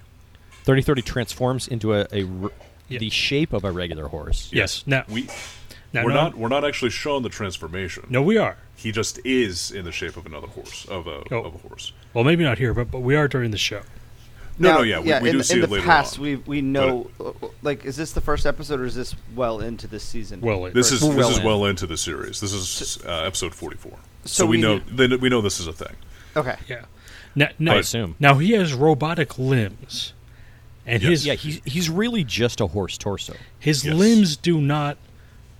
thirty 0.65 1.03
transforms 1.03 1.69
into 1.69 1.95
a, 1.95 2.07
a 2.13 2.25
r- 2.43 2.51
Yeah. 2.89 2.99
the 2.99 3.11
shape 3.11 3.53
of 3.53 3.65
a 3.65 3.71
regular 3.73 4.09
horse. 4.09 4.51
Yes. 4.53 4.83
Now, 4.87 5.05
we 5.09 5.29
now 5.93 6.05
we're 6.05 6.11
no, 6.11 6.15
not 6.25 6.35
we're 6.37 6.49
not 6.49 6.65
actually 6.65 6.91
shown 6.91 7.23
the 7.23 7.29
transformation 7.29 8.07
No, 8.11 8.21
we 8.23 8.37
are. 8.37 8.57
he 8.77 8.91
just 8.93 9.21
is 9.25 9.71
in 9.71 9.85
the 9.85 9.93
shape 9.93 10.17
of 10.17 10.27
another 10.27 10.49
horse 10.49 10.85
of 10.87 11.07
a 11.07 11.23
Oh. 11.31 11.43
of 11.45 11.55
a 11.55 11.59
horse 11.59 11.93
Well, 12.13 12.25
maybe 12.25 12.43
not 12.45 12.59
here, 12.59 12.75
but, 12.75 12.91
but 12.91 13.01
we 13.01 13.15
are 13.17 13.29
during 13.29 13.51
the 13.53 13.59
show. 13.59 13.83
no 14.59 14.69
Now, 14.71 14.77
no 14.79 14.83
yeah 14.83 15.01
we, 15.01 15.23
we 15.25 15.31
in, 15.31 15.37
do 15.37 15.43
see 15.43 15.55
it 15.55 15.59
in 15.59 15.65
it 15.65 15.67
the 15.69 15.73
later 15.75 15.87
past, 15.87 16.17
on. 16.19 16.23
we 16.25 16.37
we 16.37 16.61
know. 16.63 17.11
uh, 17.21 17.33
like, 17.63 17.85
is 17.85 17.97
this 17.97 18.13
the 18.13 18.21
first 18.21 18.45
episode, 18.47 18.81
or 18.81 18.85
is 18.87 18.95
this 18.97 19.15
well 19.37 19.61
into 19.61 19.87
this 19.87 20.03
season? 20.03 20.41
Well, 20.41 20.67
it- 20.67 20.75
This 20.75 20.91
is 20.93 21.03
We're 21.03 21.11
this 21.15 21.17
well 21.19 21.31
is 21.31 21.39
in. 21.39 21.45
well 21.45 21.65
into 21.67 21.87
the 21.87 21.97
series. 21.97 22.41
This 22.41 22.53
is 22.53 22.99
uh, 23.07 23.23
episode 23.25 23.55
forty 23.55 23.77
four. 23.77 23.99
So, 24.25 24.45
so 24.45 24.47
we, 24.47 24.57
we 24.57 24.63
know 24.63 24.81
then 24.91 25.21
we 25.21 25.29
know 25.29 25.41
this 25.41 25.61
is 25.61 25.67
a 25.69 25.73
thing. 25.73 25.95
okay. 26.37 26.57
Yeah. 26.69 26.85
Now, 27.37 27.49
now, 27.59 27.75
I 27.75 27.79
assume. 27.79 28.15
Now 28.21 28.35
he 28.39 28.53
has 28.53 28.73
robotic 28.75 29.39
limbs, 29.39 30.13
and 30.87 31.03
Yes. 31.03 31.11
his 31.11 31.27
Yeah, 31.27 31.35
he's 31.35 31.61
he's 31.65 31.91
really 31.91 32.25
just 32.25 32.61
a 32.61 32.67
horse 32.69 32.97
torso. 32.99 33.35
his 33.59 33.85
Yes. 33.85 33.95
limbs 33.95 34.37
do 34.37 34.61
not 34.61 34.97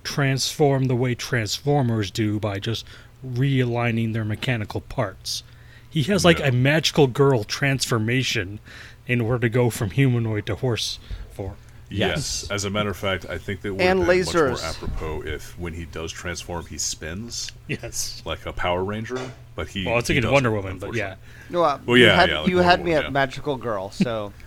transform 0.03 0.85
the 0.85 0.95
way 0.95 1.15
Transformers 1.15 2.11
do 2.11 2.39
by 2.39 2.59
just 2.59 2.85
realigning 3.25 4.13
their 4.13 4.25
mechanical 4.25 4.81
parts. 4.81 5.43
He 5.89 6.03
has 6.03 6.23
like 6.23 6.39
No. 6.39 6.45
a 6.45 6.51
magical 6.51 7.07
girl 7.07 7.43
transformation 7.43 8.59
in 9.07 9.21
order 9.21 9.39
to 9.39 9.49
go 9.49 9.69
from 9.69 9.91
humanoid 9.91 10.45
to 10.47 10.55
horse 10.55 10.99
form. 11.31 11.55
Yes. 11.89 12.43
Yes. 12.43 12.51
As 12.51 12.65
a 12.65 12.69
matter 12.69 12.89
of 12.89 12.97
fact, 12.97 13.25
I 13.29 13.37
think 13.37 13.61
that 13.61 13.73
would 13.73 13.81
And 13.81 13.99
have 13.99 14.07
been 14.07 14.25
much 14.25 14.33
more 14.33 14.57
apropos 14.63 15.21
if 15.25 15.57
when 15.57 15.73
he 15.73 15.85
does 15.85 16.11
transform, 16.11 16.65
he 16.65 16.77
spins 16.79 17.51
Yes. 17.67 18.21
like 18.25 18.45
a 18.45 18.53
Power 18.53 18.83
Ranger. 18.83 19.19
But 19.55 19.69
he. 19.69 19.85
Well, 19.85 19.93
I 19.93 19.97
was 19.97 20.07
he 20.07 20.15
thinking 20.15 20.31
Wonder 20.31 20.51
Woman, 20.51 20.79
but 20.79 20.93
yeah. 20.95 21.13
unfortunately. 21.13 21.17
No, 21.51 21.63
uh, 21.63 21.79
Well, 21.85 21.97
you 21.97 22.05
yeah, 22.05 22.15
had, 22.15 22.29
yeah, 22.29 22.39
like 22.39 22.49
you 22.49 22.57
had 22.57 22.65
Wonder 22.79 22.83
me 22.85 22.91
Woman, 22.91 23.05
at 23.05 23.07
yeah. 23.07 23.11
magical 23.13 23.55
girl. 23.57 23.91
So 23.91 24.33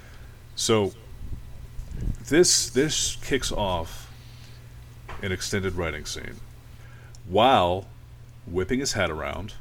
So 0.58 0.92
this 2.28 2.68
this 2.70 3.16
kicks 3.22 3.52
off 3.52 4.10
an 5.22 5.30
extended 5.30 5.74
writing 5.76 6.04
scene 6.04 6.40
while 7.28 7.86
whipping 8.44 8.80
his 8.80 8.92
head 8.94 9.08
around 9.08 9.54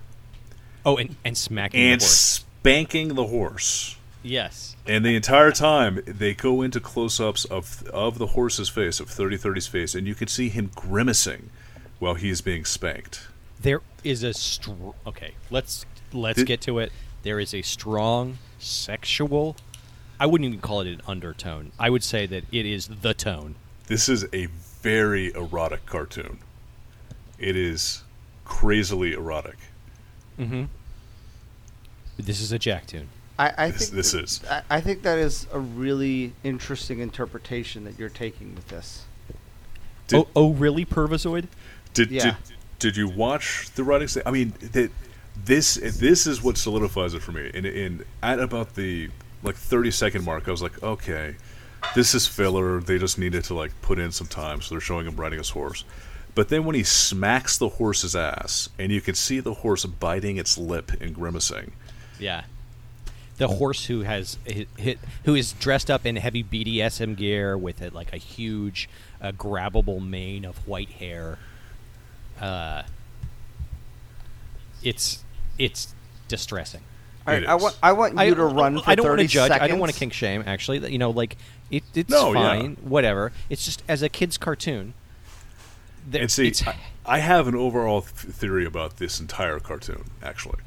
Oh, 0.84 0.98
and 0.98 1.16
and 1.24 1.38
smacking 1.38 1.80
and 1.80 2.02
the 2.02 2.06
horse. 2.06 2.12
spanking 2.18 3.10
the 3.16 3.28
horse 3.28 3.94
Yes. 4.24 4.76
And 4.88 5.06
the 5.06 5.16
entire 5.16 5.52
time 5.52 6.02
they 6.06 6.34
go 6.34 6.62
into 6.64 6.80
close-ups 6.82 7.46
of 7.46 7.84
of 7.94 8.18
the 8.18 8.28
horse's 8.28 8.68
face, 8.68 9.00
of 9.00 9.08
3030's 9.08 9.68
face, 9.68 9.94
and 9.96 10.08
you 10.08 10.16
can 10.16 10.28
see 10.28 10.50
him 10.50 10.72
grimacing 10.76 11.50
while 12.00 12.16
he 12.16 12.30
is 12.30 12.42
being 12.42 12.66
spanked. 12.66 13.28
There 13.62 13.82
is 14.04 14.24
a 14.24 14.34
str- 14.34 14.72
okay. 15.06 15.36
Let's 15.52 15.86
let's 16.12 16.38
Did- 16.40 16.48
get 16.48 16.62
to 16.62 16.80
it. 16.80 16.92
There 17.22 17.40
is 17.40 17.54
a 17.54 17.62
strong 17.62 18.40
sexual. 18.60 19.56
I 20.20 20.26
wouldn't 20.26 20.48
even 20.48 20.60
call 20.62 20.82
it 20.82 20.88
an 20.88 21.02
undertone. 21.08 21.72
I 21.80 21.90
would 21.90 22.04
say 22.04 22.26
that 22.26 22.44
it 22.52 22.66
is 22.66 22.88
the 23.02 23.14
tone. 23.14 23.56
This 23.88 24.10
is 24.10 24.26
a 24.34 24.48
very 24.82 25.32
erotic 25.34 25.86
cartoon. 25.86 26.40
It 27.40 27.56
is 27.56 28.04
crazily 28.46 29.14
erotic. 29.14 29.58
Mm-hmm. 30.40 30.64
This 32.18 32.42
is 32.42 32.52
a 32.52 32.60
Jack 32.60 32.88
tune. 32.88 33.10
I, 33.38 33.54
I 33.58 33.72
This- 33.72 33.82
think 33.90 33.92
this 33.96 34.12
that- 34.12 34.24
is. 34.24 34.42
I, 34.50 34.62
I 34.70 34.82
think 34.82 35.04
that 35.04 35.18
is 35.20 35.46
a 35.52 35.60
really 35.60 36.34
interesting 36.44 37.00
interpretation 37.00 37.84
that 37.84 38.00
you're 38.00 38.10
taking 38.10 38.56
with 38.56 38.68
this. 38.70 39.04
Did- 40.08 40.18
oh, 40.22 40.28
oh, 40.36 40.54
really, 40.54 40.86
Pervisoid? 40.86 41.48
Did 41.94 42.10
Yeah. 42.12 42.24
did, 42.24 42.36
did 42.80 42.98
you 42.98 43.08
watch 43.08 43.70
the 43.76 43.84
writing? 43.84 44.08
sta- 44.08 44.24
I 44.26 44.32
mean, 44.32 44.54
that 44.74 44.92
this 45.46 45.76
this 45.76 46.26
is 46.26 46.42
what 46.42 46.58
solidifies 46.58 47.14
it 47.14 47.22
for 47.22 47.32
me. 47.32 47.52
In 47.54 47.66
in 47.66 48.06
at 48.24 48.40
about 48.40 48.74
the 48.76 49.10
like 49.44 49.56
thirty 49.56 49.92
second 49.92 50.26
mark, 50.26 50.48
I 50.48 50.52
was 50.52 50.62
like, 50.62 50.82
okay, 50.84 51.36
this 51.96 52.14
is 52.14 52.28
filler. 52.28 52.80
They 52.80 52.98
just 52.98 53.18
needed 53.18 53.44
to 53.46 53.54
like 53.54 53.72
put 53.82 54.00
in 54.00 54.12
some 54.12 54.28
time, 54.28 54.62
so 54.62 54.76
they're 54.76 54.82
showing 54.82 55.06
him 55.08 55.16
riding 55.16 55.38
his 55.40 55.50
horse. 55.50 55.84
But 56.36 56.50
then 56.50 56.66
when 56.66 56.76
he 56.76 56.84
smacks 56.84 57.58
the 57.58 57.70
horse's 57.70 58.16
ass, 58.16 58.70
and 58.78 58.92
you 58.92 59.02
can 59.02 59.16
see 59.16 59.40
the 59.40 59.56
horse 59.56 59.86
biting 59.86 60.38
its 60.38 60.58
lip 60.58 60.92
and 61.02 61.14
grimacing, 61.16 61.72
Yeah. 62.20 62.44
The 63.38 63.48
horse 63.48 63.86
who 63.86 64.02
has 64.02 64.40
hit, 64.46 64.68
hit 64.78 64.98
who 65.26 65.36
is 65.36 65.54
dressed 65.54 65.92
up 65.92 66.08
in 66.08 66.16
heavy 66.16 66.44
BDSM 66.44 67.16
gear 67.16 67.56
with 67.56 67.84
a, 67.84 67.90
like 67.92 68.12
a 68.12 68.18
huge, 68.18 68.90
uh, 69.22 69.32
grabbable 69.32 70.04
mane 70.04 70.44
of 70.44 70.58
white 70.68 70.90
hair. 70.90 71.38
Uh, 72.42 72.82
it's 74.84 75.24
it's 75.60 75.94
distressing. 76.28 76.82
All 77.28 77.34
right, 77.34 77.46
I 77.46 77.56
want 77.56 77.78
I 77.84 77.92
want 77.92 78.14
you 78.14 78.20
I, 78.20 78.30
to 78.30 78.44
run 78.46 78.80
for 78.82 78.90
I 78.90 78.96
don't 78.96 79.08
want 79.08 79.20
to 79.20 79.28
judge. 79.28 79.50
seconds. 79.50 79.64
I 79.64 79.68
don't 79.68 79.80
want 79.80 79.92
to 79.92 80.00
kink 80.00 80.14
shame. 80.14 80.44
Actually, 80.48 80.90
you 80.92 80.98
know, 80.98 81.10
like 81.10 81.36
it, 81.70 81.84
it's 81.94 82.10
No, 82.10 82.34
yeah. 82.34 82.40
fine. 82.60 82.78
Whatever. 82.82 83.32
It's 83.50 83.66
just 83.66 83.84
as 83.88 84.02
a 84.02 84.10
kid's 84.10 84.38
cartoon. 84.38 84.94
there- 86.10 86.22
and 86.22 86.32
see, 86.32 86.48
it's- 86.48 86.66
I, 86.66 87.16
I 87.18 87.20
have 87.20 87.48
an 87.50 87.56
overall 87.56 88.02
th- 88.02 88.14
theory 88.34 88.66
about 88.66 88.96
this 88.98 89.20
entire 89.20 89.60
cartoon, 89.60 90.06
actually, 90.24 90.60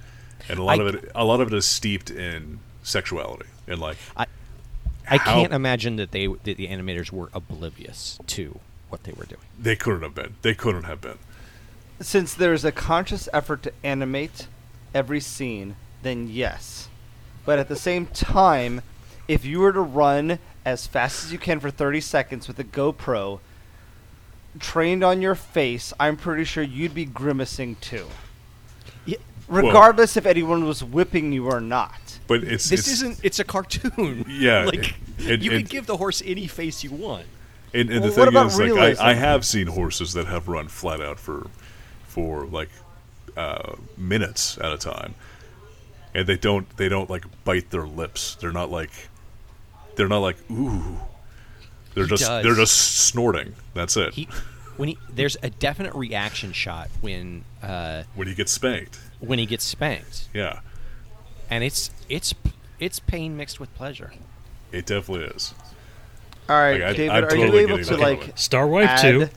and 0.51 0.59
a 0.59 0.63
lot 0.63 0.79
I- 0.81 0.83
of 0.85 0.95
it, 0.95 1.11
a 1.15 1.25
lot 1.25 1.41
of 1.41 1.51
it 1.53 1.57
is 1.57 1.65
steeped 1.65 2.11
in 2.11 2.61
sexuality 2.83 3.47
and 3.67 3.79
like 3.79 3.97
I, 4.17 4.27
I 5.11 5.17
how- 5.17 5.35
can't 5.41 5.53
imagine 5.55 5.97
that 5.97 6.11
they 6.13 6.27
that 6.27 6.57
the 6.59 6.67
animators 6.69 7.11
were 7.11 7.31
oblivious 7.33 8.19
to 8.27 8.59
what 8.91 9.05
they 9.05 9.13
were 9.13 9.25
doing. 9.25 9.41
they 9.59 9.77
couldn't 9.77 10.03
have 10.03 10.15
been. 10.15 10.35
They 10.43 10.55
couldn't 10.55 10.83
have 10.85 11.01
been. 11.01 11.19
Since 12.01 12.35
there's 12.35 12.65
a 12.65 12.73
conscious 12.73 13.29
effort 13.33 13.63
to 13.63 13.73
animate 13.85 14.47
every 14.95 15.21
scene, 15.21 15.77
then 16.03 16.29
yes. 16.29 16.89
But 17.45 17.59
at 17.59 17.69
the 17.69 17.77
same 17.77 18.07
time, 18.07 18.83
if 19.29 19.45
you 19.45 19.61
were 19.61 19.73
to 19.73 19.81
run 19.81 20.39
as 20.65 20.87
fast 20.87 21.25
as 21.25 21.33
you 21.33 21.39
can 21.39 21.61
for 21.61 21.71
30 21.71 22.01
seconds 22.01 22.49
with 22.49 22.59
a 22.59 22.65
GoPro 22.65 23.41
trained 24.59 25.05
on 25.05 25.23
your 25.23 25.35
face, 25.35 25.93
I'm 25.99 26.17
pretty 26.17 26.45
sure 26.45 26.63
you'd 26.63 26.95
be 26.95 27.05
grimacing 27.05 27.77
too. 27.77 28.07
Yeah, 29.07 29.19
Regardless 29.49 30.17
if 30.17 30.27
anyone 30.27 30.65
was 30.65 30.83
whipping 30.85 31.33
you 31.33 31.47
or 31.49 31.61
not. 31.61 32.19
But 32.27 32.45
it's 32.45 32.69
this 32.69 32.81
it's, 32.81 32.89
isn't. 32.89 33.21
It's 33.23 33.39
a 33.39 33.45
cartoon. 33.45 34.25
Yeah, 34.29 34.65
like 34.67 34.95
and- 35.19 35.43
you 35.43 35.53
and- 35.53 35.61
can 35.61 35.65
give 35.67 35.87
the 35.87 35.97
horse 35.97 36.23
any 36.25 36.47
face 36.47 36.85
you 36.85 36.91
want. 36.91 37.27
And, 37.73 37.89
and 37.89 38.01
Well, 38.01 38.11
the 38.11 38.33
what 38.33 38.53
thing 38.53 38.77
is, 38.77 38.77
like. 38.77 38.99
I, 38.99 39.11
I 39.11 39.15
have 39.15 39.45
seen 39.47 39.69
horses 39.69 40.13
that 40.15 40.27
have 40.27 40.49
run 40.49 40.67
flat 40.67 41.01
out 41.01 41.21
for, 41.21 41.47
for 42.03 42.45
like, 42.47 42.69
uh, 43.37 43.77
minutes 43.97 44.59
at 44.59 44.73
a 44.73 44.77
time, 44.77 45.15
and 46.15 46.27
they 46.27 46.37
don't 46.37 46.77
they 46.77 46.89
don't 46.89 47.09
like 47.11 47.25
bite 47.45 47.71
their 47.71 47.87
lips. 47.87 48.37
They're 48.41 48.53
not 48.53 48.71
like, 48.71 48.91
they're 49.97 50.09
not 50.09 50.19
like 50.19 50.37
ooh. 50.51 50.99
They're 51.95 52.05
He 52.05 52.11
just 52.11 52.23
does. 52.25 52.45
they're 52.45 52.55
just 52.55 53.07
snorting. 53.09 53.55
That's 53.75 53.97
it. 53.97 54.15
He 54.15 54.29
when 54.77 54.91
he 54.91 54.99
there's 55.13 55.37
a 55.43 55.51
definite 55.51 55.95
reaction 55.95 56.53
shot 56.53 56.89
when 57.01 57.45
uh, 57.63 58.05
when 58.15 58.29
he 58.29 58.35
gets 58.35 58.53
spanked, 58.53 58.99
when 59.19 59.39
he 59.39 59.47
gets 59.47 59.65
spanked, 59.65 60.29
yeah, 60.33 60.61
and 61.51 61.65
it's 61.65 61.91
it's 62.09 62.33
it's 62.79 62.99
pain 63.01 63.37
mixed 63.37 63.59
with 63.61 63.75
pleasure. 63.75 64.13
it 64.73 64.87
definitely 64.87 65.27
is. 65.27 65.53
All 66.49 66.57
right, 66.57 66.81
Like, 66.81 66.97
David, 66.97 67.11
I'm 67.11 67.25
are 67.25 67.29
totally 67.31 67.61
you 67.61 67.69
able 67.69 67.79
to 67.85 67.97
like 67.97 68.21
part. 68.21 68.39
Star 68.39 68.67
Wipe 68.67 68.89
add, 68.89 69.03
too. 69.03 69.29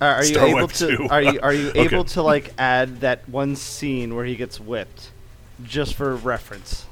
Are, 0.00 0.08
are 0.08 0.24
you 0.24 0.34
Star 0.34 0.46
able 0.48 0.60
Wife 0.60 0.72
to? 0.74 0.96
2. 0.96 1.08
Are 1.10 1.22
you 1.22 1.40
are 1.42 1.52
you 1.52 1.68
Okay. 1.70 1.80
able 1.80 2.04
to 2.04 2.22
like 2.22 2.52
add 2.58 3.00
that 3.00 3.28
one 3.28 3.56
scene 3.56 4.14
where 4.14 4.24
he 4.24 4.36
gets 4.36 4.60
whipped, 4.60 5.10
just 5.62 5.94
for 5.94 6.14
reference 6.16 6.86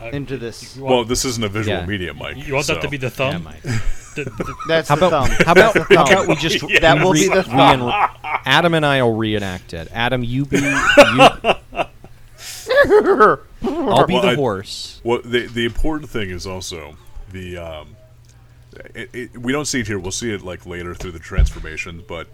Uh, 0.00 0.06
into 0.06 0.36
this? 0.36 0.76
you 0.76 0.84
Well, 0.84 1.04
this 1.04 1.24
isn't 1.24 1.44
a 1.44 1.48
visual 1.48 1.78
Yeah. 1.78 1.86
medium, 1.86 2.18
Mike. 2.18 2.36
you 2.46 2.54
want 2.54 2.66
that 2.66 2.80
to 2.82 2.88
be 2.88 2.96
the 2.96 3.06
Yeah, 3.06 3.10
thumb? 3.10 3.44
Mike. 3.44 3.62
The- 4.14 4.24
the- 4.24 4.54
That's 4.68 4.90
How 4.90 4.96
the 4.96 5.06
about 5.06 5.28
thumb. 5.28 5.46
how 5.46 5.52
about 5.52 5.72
the 5.72 5.80
how 5.96 6.04
thumb. 6.04 6.12
about 6.12 6.28
we 6.28 6.36
just 6.36 6.60
That 6.82 7.02
will 7.02 7.14
be 7.14 7.28
the 7.28 7.42
thumb. 7.44 7.84
re- 7.86 8.06
Adam 8.44 8.74
and 8.74 8.84
I 8.84 9.02
will 9.02 9.14
reenact 9.16 9.72
it. 9.72 9.88
Adam, 9.90 10.22
you 10.22 10.44
be 10.44 10.58
you, 10.58 10.64
I'll 13.62 14.06
be 14.06 14.14
Well, 14.14 14.22
the 14.22 14.28
I- 14.28 14.34
horse. 14.34 15.00
Well, 15.04 15.20
the 15.24 15.46
the 15.46 15.64
important 15.64 16.10
thing 16.10 16.30
is 16.30 16.46
also 16.46 16.96
the 17.30 17.56
um, 17.56 17.96
it, 18.94 19.10
it, 19.14 19.38
we 19.38 19.50
don't 19.52 19.64
see 19.66 19.80
it 19.80 19.86
here. 19.86 19.98
We'll 19.98 20.10
see 20.12 20.32
it 20.32 20.42
like 20.42 20.66
later 20.66 20.94
through 20.94 21.12
the 21.12 21.18
transformation. 21.18 22.04
But 22.06 22.26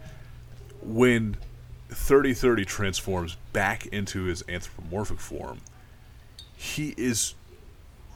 when 0.82 1.36
thirty 1.90 2.34
thirty 2.34 2.64
transforms 2.64 3.36
back 3.52 3.86
into 3.86 4.24
his 4.24 4.42
anthropomorphic 4.48 5.18
form, 5.20 5.60
he 6.56 6.94
is 6.96 7.34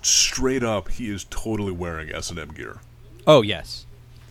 straight 0.03 0.63
up. 0.63 0.91
He 0.91 1.09
is 1.11 1.25
totally 1.31 1.73
wearing 1.73 2.13
S 2.15 2.31
and 2.31 2.39
M 2.39 2.49
gear. 2.49 2.81
Oh 3.27 3.43
yes. 3.43 3.87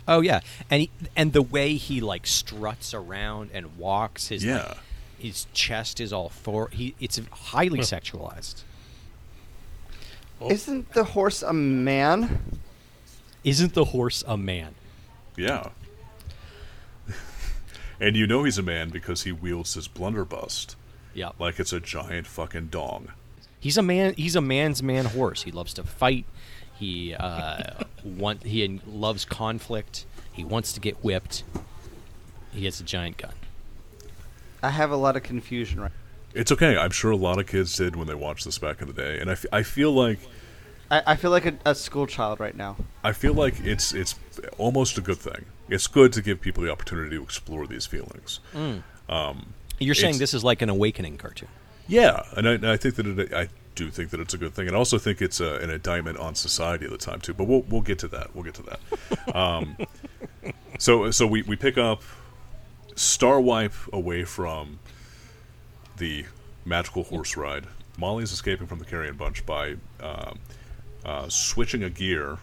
Oh 0.08 0.22
yeah, 0.22 0.42
and 0.70 0.82
he, 0.82 0.90
and 1.16 1.32
the 1.32 1.42
way 1.44 1.76
he 1.76 2.02
like 2.02 2.26
struts 2.28 2.94
around 2.94 3.52
and 3.54 3.78
walks, 3.78 4.28
his 4.28 4.44
like, 4.44 4.56
Yeah. 4.62 4.74
his 5.18 5.46
chest 5.54 6.00
is 6.02 6.12
all 6.12 6.30
for 6.30 6.70
he. 6.70 6.96
It's 7.00 7.20
highly 7.32 7.80
Huh. 7.80 7.86
sexualized. 7.86 8.64
Oh. 10.42 10.50
Isn't 10.50 10.92
the 10.94 11.04
horse 11.04 11.44
a 11.44 11.54
man? 11.54 12.60
Isn't 13.44 13.74
the 13.76 13.86
horse 13.86 14.24
a 14.28 14.36
man? 14.38 14.74
Yeah. 15.38 15.70
And 18.02 18.16
you 18.18 18.28
know 18.28 18.44
he's 18.44 18.58
a 18.58 18.64
man 18.64 18.90
because 18.90 19.24
he 19.24 19.32
wields 19.32 19.76
his 19.76 19.88
blunderbuss. 19.88 20.76
Yeah, 21.14 21.30
like 21.40 21.60
it's 21.60 21.72
a 21.72 21.80
giant 21.80 22.26
fucking 22.28 22.68
dong. 22.68 23.10
he's 23.60 23.78
a 23.78 23.82
man. 23.82 24.16
He's 24.18 24.36
a 24.36 24.42
man's 24.42 24.82
man 24.82 25.06
horse. 25.06 25.44
He 25.44 25.52
loves 25.52 25.74
to 25.76 25.84
fight. 25.84 26.26
He 26.78 27.14
uh, 27.14 27.84
want 28.04 28.44
he 28.44 28.82
loves 28.88 29.24
conflict. 29.24 30.06
He 30.34 30.44
wants 30.44 30.74
to 30.74 30.80
get 30.80 31.04
whipped. 31.04 31.44
He 32.52 32.66
has 32.66 32.80
a 32.82 32.84
giant 32.84 33.18
gun. 33.18 33.34
I 34.64 34.70
have 34.72 34.92
a 34.92 34.96
lot 34.96 35.16
of 35.16 35.24
confusion 35.24 35.80
right. 35.80 35.92
It's 36.34 36.52
okay. 36.52 36.78
I'm 36.78 36.92
sure 36.92 37.12
a 37.12 37.16
lot 37.18 37.40
of 37.40 37.48
kids 37.48 37.76
did 37.76 37.96
when 37.96 38.08
they 38.08 38.16
watched 38.16 38.46
this 38.46 38.58
back 38.58 38.82
in 38.82 38.88
the 38.88 38.94
day, 38.94 39.20
and 39.20 39.30
I, 39.30 39.34
f- 39.34 39.46
I 39.52 39.64
feel 39.64 39.92
like 39.92 40.20
I, 40.90 41.04
I 41.08 41.16
feel 41.18 41.30
like 41.32 41.46
a, 41.46 41.54
a 41.66 41.76
school 41.76 42.08
child 42.08 42.40
right 42.40 42.56
now. 42.56 42.78
I 43.04 43.12
feel 43.12 43.34
like 43.34 43.60
it's 43.60 43.94
it's 43.94 44.16
almost 44.58 44.98
a 44.98 45.02
good 45.02 45.18
thing. 45.18 45.46
It's 45.70 45.88
good 45.88 46.12
to 46.14 46.22
give 46.22 46.42
people 46.42 46.64
the 46.64 46.72
opportunity 46.72 47.16
to 47.16 47.24
explore 47.24 47.66
these 47.68 47.86
feelings. 47.86 48.40
You're 49.80 49.96
saying 49.96 50.18
this 50.20 50.34
is 50.34 50.44
like 50.44 50.62
an 50.62 50.70
awakening 50.70 51.18
cartoon. 51.18 51.50
Yeah, 51.88 52.24
and 52.38 52.48
I, 52.48 52.52
and 52.54 52.68
I 52.68 52.78
think 52.78 52.96
that 52.96 53.08
it, 53.08 53.34
I 53.34 53.50
do 53.76 53.90
think 53.90 54.12
that 54.12 54.20
it's 54.20 54.34
a 54.34 54.38
good 54.38 54.54
thing, 54.54 54.68
and 54.68 54.76
I 54.76 54.80
also 54.80 54.98
think 54.98 55.22
it's 55.22 55.40
a, 55.40 55.56
an 55.56 55.70
indictment 55.70 56.18
on 56.18 56.36
society 56.36 56.86
at 56.86 56.92
the 56.92 56.98
time 56.98 57.20
too. 57.20 57.34
But 57.34 57.46
we'll 57.46 57.62
we'll 57.62 57.82
get 57.82 58.00
to 58.00 58.08
that. 58.10 58.36
We'll 58.36 58.44
get 58.44 58.54
to 58.56 58.64
that. 58.64 59.36
um, 59.36 59.78
so 60.78 61.12
so 61.12 61.26
we, 61.26 61.42
we 61.44 61.56
pick 61.56 61.78
up 61.78 62.02
Star 62.96 63.42
Wipe 63.42 63.74
away 63.92 64.24
from 64.24 64.80
the 65.98 66.26
magical 66.66 67.04
horse 67.04 67.36
ride. 67.36 67.66
Molly's 67.98 68.32
escaping 68.32 68.68
from 68.68 68.80
the 68.80 68.86
carrion 68.86 69.16
bunch 69.16 69.46
by 69.46 69.76
um, 70.00 70.40
uh, 71.04 71.28
switching 71.30 71.84
a 71.84 71.90
gear 71.90 72.38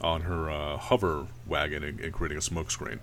on 0.00 0.22
her 0.22 0.50
uh, 0.50 0.76
hover 0.76 1.26
wagon 1.46 1.82
and, 1.84 2.00
and 2.00 2.12
creating 2.12 2.38
a 2.38 2.40
smokescreen. 2.40 2.98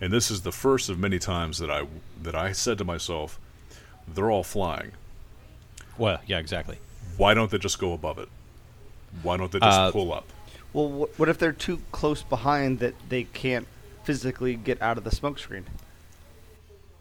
And 0.00 0.12
this 0.12 0.30
is 0.30 0.42
the 0.42 0.52
first 0.52 0.88
of 0.88 0.98
many 0.98 1.18
times 1.18 1.58
that 1.58 1.70
I 1.70 1.86
that 2.22 2.34
I 2.34 2.52
said 2.52 2.78
to 2.78 2.84
myself, 2.84 3.38
"They're 4.06 4.30
all 4.30 4.44
flying. 4.44 4.92
Well, 5.98 6.20
yeah, 6.26 6.38
exactly. 6.38 6.78
Why 7.16 7.32
don't 7.34 7.50
they 7.50 7.58
just 7.58 7.78
go 7.78 7.92
above 7.94 8.18
it? 8.18 8.28
Why 9.22 9.36
don't 9.38 9.50
they 9.50 9.58
just 9.60 9.78
Uh, 9.78 9.90
pull 9.92 10.12
up?" 10.12 10.26
Well, 10.72 10.88
wh- 11.06 11.18
what 11.18 11.28
if 11.30 11.38
they're 11.38 11.52
too 11.52 11.80
close 11.92 12.22
behind 12.22 12.78
that 12.80 12.94
they 13.08 13.24
can't 13.24 13.66
physically 14.04 14.54
get 14.56 14.80
out 14.82 14.98
of 14.98 15.04
the 15.04 15.10
smokescreen? 15.10 15.64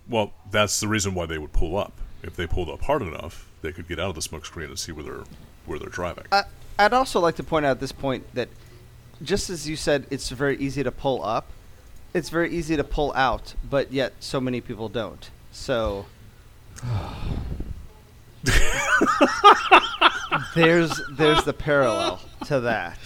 Well, 0.08 0.34
that's 0.50 0.80
the 0.80 0.88
reason 0.88 1.14
why 1.16 1.26
they 1.26 1.38
would 1.38 1.52
pull 1.52 1.78
up. 1.78 1.92
If 2.24 2.36
they 2.36 2.48
pulled 2.48 2.70
up 2.70 2.82
hard 2.84 3.02
enough, 3.02 3.50
they 3.62 3.72
could 3.72 3.88
get 3.88 4.00
out 4.00 4.10
of 4.10 4.16
the 4.16 4.22
smoke 4.22 4.46
screen 4.46 4.70
and 4.70 4.80
see 4.80 4.92
where 4.92 5.04
they're 5.04 5.24
where 5.66 5.80
they're 5.80 5.90
driving. 5.90 6.26
I, 6.32 6.44
I'd 6.80 6.94
also 6.94 7.20
like 7.20 7.36
to 7.36 7.44
point 7.44 7.66
out 7.66 7.72
at 7.72 7.80
this 7.80 7.92
point 7.92 8.34
that 8.36 8.48
just 9.22 9.50
as 9.50 9.68
you 9.68 9.76
said, 9.76 10.06
it's 10.10 10.30
very 10.30 10.58
easy 10.58 10.84
to 10.84 10.92
pull 10.92 11.24
up. 11.24 11.50
It's 12.14 12.30
very 12.30 12.50
easy 12.52 12.78
to 12.78 12.84
pull 12.84 13.12
out, 13.14 13.56
but 13.70 13.92
yet 13.92 14.14
so 14.20 14.40
many 14.40 14.62
people 14.62 14.88
don't. 14.90 15.30
So 15.52 16.06
there's 20.56 21.02
there's 21.12 21.44
the 21.44 21.54
parallel 21.54 22.22
to 22.46 22.62
that. 22.62 22.98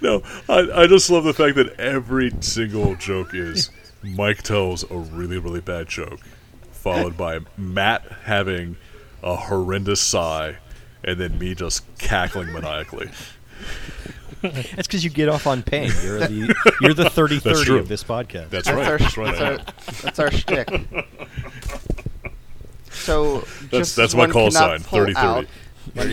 no, 0.00 0.22
I, 0.48 0.82
I 0.82 0.86
just 0.86 1.10
love 1.10 1.24
the 1.24 1.34
fact 1.34 1.56
that 1.56 1.78
every 1.78 2.32
single 2.40 2.94
joke 2.96 3.34
is 3.34 3.70
Mike 4.02 4.42
tells 4.42 4.90
a 4.90 4.96
really 4.96 5.38
really 5.38 5.60
bad 5.60 5.88
joke, 5.88 6.20
followed 6.70 7.16
by 7.16 7.40
Matt 7.56 8.02
having 8.24 8.76
a 9.22 9.36
horrendous 9.36 10.00
sigh, 10.00 10.56
and 11.04 11.18
then 11.20 11.38
me 11.38 11.54
just 11.54 11.84
cackling 11.98 12.52
maniacally. 12.52 13.10
That's 14.74 14.86
because 14.88 15.04
you 15.04 15.10
get 15.10 15.28
off 15.28 15.46
on 15.46 15.62
pain. 15.62 15.90
You're 16.02 16.18
the 16.20 16.54
you're 16.80 16.94
the 16.94 17.04
30-30 17.04 17.78
of 17.78 17.88
this 17.88 18.02
podcast. 18.02 18.50
That's, 18.50 18.66
That's 18.66 18.70
right. 18.70 18.88
our 18.88 18.98
that's 18.98 19.16
right. 19.16 19.40
our 19.42 19.58
that's 20.02 20.18
our 20.18 20.30
shtick. 20.30 20.68
So 22.90 23.40
That's- 23.40 23.70
just 23.70 23.96
that's 23.96 24.14
my 24.14 24.26
call 24.28 24.50
sign, 24.50 24.82
pull 24.82 25.00
30-30. 25.00 25.16
out, 25.16 25.46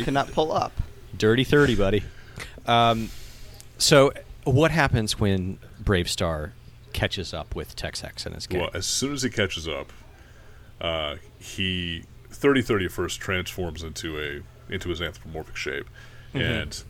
cannot 0.05 0.31
pull 0.31 0.51
up. 0.51 0.71
Dirty 1.17 1.43
30, 1.43 1.75
buddy. 1.75 2.03
Um, 2.65 3.09
so, 3.77 4.11
what 4.43 4.71
happens 4.71 5.19
when 5.19 5.57
BraveStarr 5.83 6.51
catches 6.93 7.33
up 7.33 7.55
with 7.55 7.75
Tex 7.75 8.01
Hex 8.01 8.25
and 8.25 8.35
his 8.35 8.47
gang? 8.47 8.61
Well, 8.61 8.69
as 8.73 8.85
soon 8.85 9.13
as 9.13 9.23
he 9.23 9.29
catches 9.29 9.67
up, 9.67 9.91
uh, 10.79 11.15
he 11.39 12.03
30 12.29 12.61
30 12.61 12.87
first 12.87 13.19
transforms 13.19 13.83
into 13.83 14.17
a 14.19 14.73
into 14.73 14.89
his 14.89 15.01
anthropomorphic 15.01 15.55
shape 15.55 15.87
and 16.33 16.83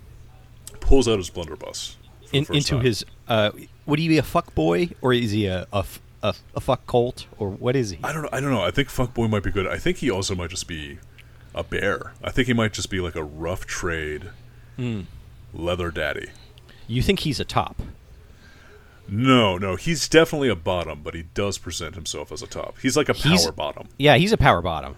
pulls 0.81 1.07
out 1.07 1.17
his 1.17 1.29
blunderbuss 1.29 1.97
In, 2.31 2.45
into 2.53 2.75
time. 2.75 2.81
his. 2.81 3.05
Uh, 3.27 3.51
would 3.85 3.99
he 3.99 4.07
be 4.07 4.17
a 4.17 4.23
fuck 4.23 4.53
boy 4.55 4.89
or 5.01 5.13
is 5.13 5.31
he 5.31 5.45
a 5.47 5.67
a 5.71 5.83
fuck 6.61 6.85
colt 6.85 7.25
or 7.37 7.49
what 7.49 7.75
is 7.75 7.91
he? 7.91 7.99
I 8.03 8.11
don't 8.13 8.23
know. 8.23 8.29
I 8.31 8.39
don't 8.41 8.51
know. 8.51 8.61
I 8.61 8.71
think 8.71 8.89
fuckboy 8.89 9.29
might 9.29 9.43
be 9.43 9.51
good. 9.51 9.67
I 9.67 9.77
think 9.77 9.97
he 9.97 10.09
also 10.11 10.35
might 10.35 10.49
just 10.49 10.67
be 10.67 10.99
a 11.55 11.63
bear. 11.63 12.13
I 12.23 12.31
think 12.31 12.47
he 12.47 12.53
might 12.53 12.73
just 12.73 12.89
be 12.89 12.99
like 12.99 13.15
a 13.15 13.23
rough 13.23 13.65
trade 13.65 14.29
Hmm. 14.75 15.01
leather 15.53 15.91
daddy. 15.91 16.29
You 16.87 17.01
think 17.01 17.19
he's 17.21 17.39
a 17.39 17.45
top? 17.45 17.81
No, 19.07 19.57
no, 19.57 19.75
he's 19.75 20.07
definitely 20.07 20.49
a 20.49 20.55
bottom, 20.55 21.01
but 21.03 21.15
he 21.15 21.23
does 21.33 21.57
present 21.57 21.95
himself 21.95 22.31
as 22.31 22.43
a 22.43 22.47
top. 22.47 22.75
He's 22.81 22.95
like 22.95 23.09
a 23.09 23.13
power 23.15 23.31
He's- 23.31 23.49
bottom. 23.51 23.87
Yeah, 23.97 24.17
he's 24.17 24.31
a 24.31 24.37
power 24.37 24.61
bottom. 24.61 24.95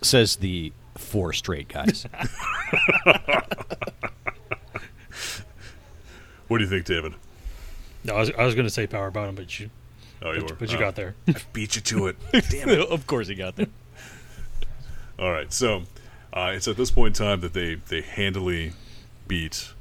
Says 0.00 0.36
the 0.36 0.72
four 0.96 1.32
straight 1.32 1.68
guys. 1.68 2.06
What 6.48 6.58
do 6.58 6.64
you 6.64 6.70
think, 6.70 6.84
David? 6.84 7.14
No, 8.04 8.14
I 8.16 8.20
was, 8.20 8.30
I 8.38 8.44
was 8.44 8.54
going 8.54 8.66
to 8.66 8.70
say 8.70 8.86
power 8.86 9.10
bottom, 9.10 9.34
but 9.34 9.58
you, 9.58 9.70
Oh, 10.22 10.32
you 10.32 10.40
but, 10.42 10.50
were. 10.50 10.56
but 10.56 10.70
you 10.70 10.76
Oh, 10.76 10.80
got 10.80 10.94
there. 10.94 11.14
I 11.28 11.34
beat 11.52 11.74
you 11.76 11.80
to 11.82 12.06
it. 12.08 12.16
Damn 12.50 12.68
it. 12.68 12.80
of 12.80 13.06
course 13.06 13.28
he 13.28 13.34
got 13.34 13.56
there. 13.56 13.68
All 15.18 15.32
right, 15.32 15.50
so 15.52 15.84
uh, 16.32 16.52
it's 16.54 16.68
at 16.68 16.76
this 16.76 16.90
point 16.90 17.18
in 17.18 17.26
time 17.26 17.40
that 17.40 17.54
they, 17.54 17.76
they 17.76 18.02
handily 18.02 18.72
beat 19.26 19.72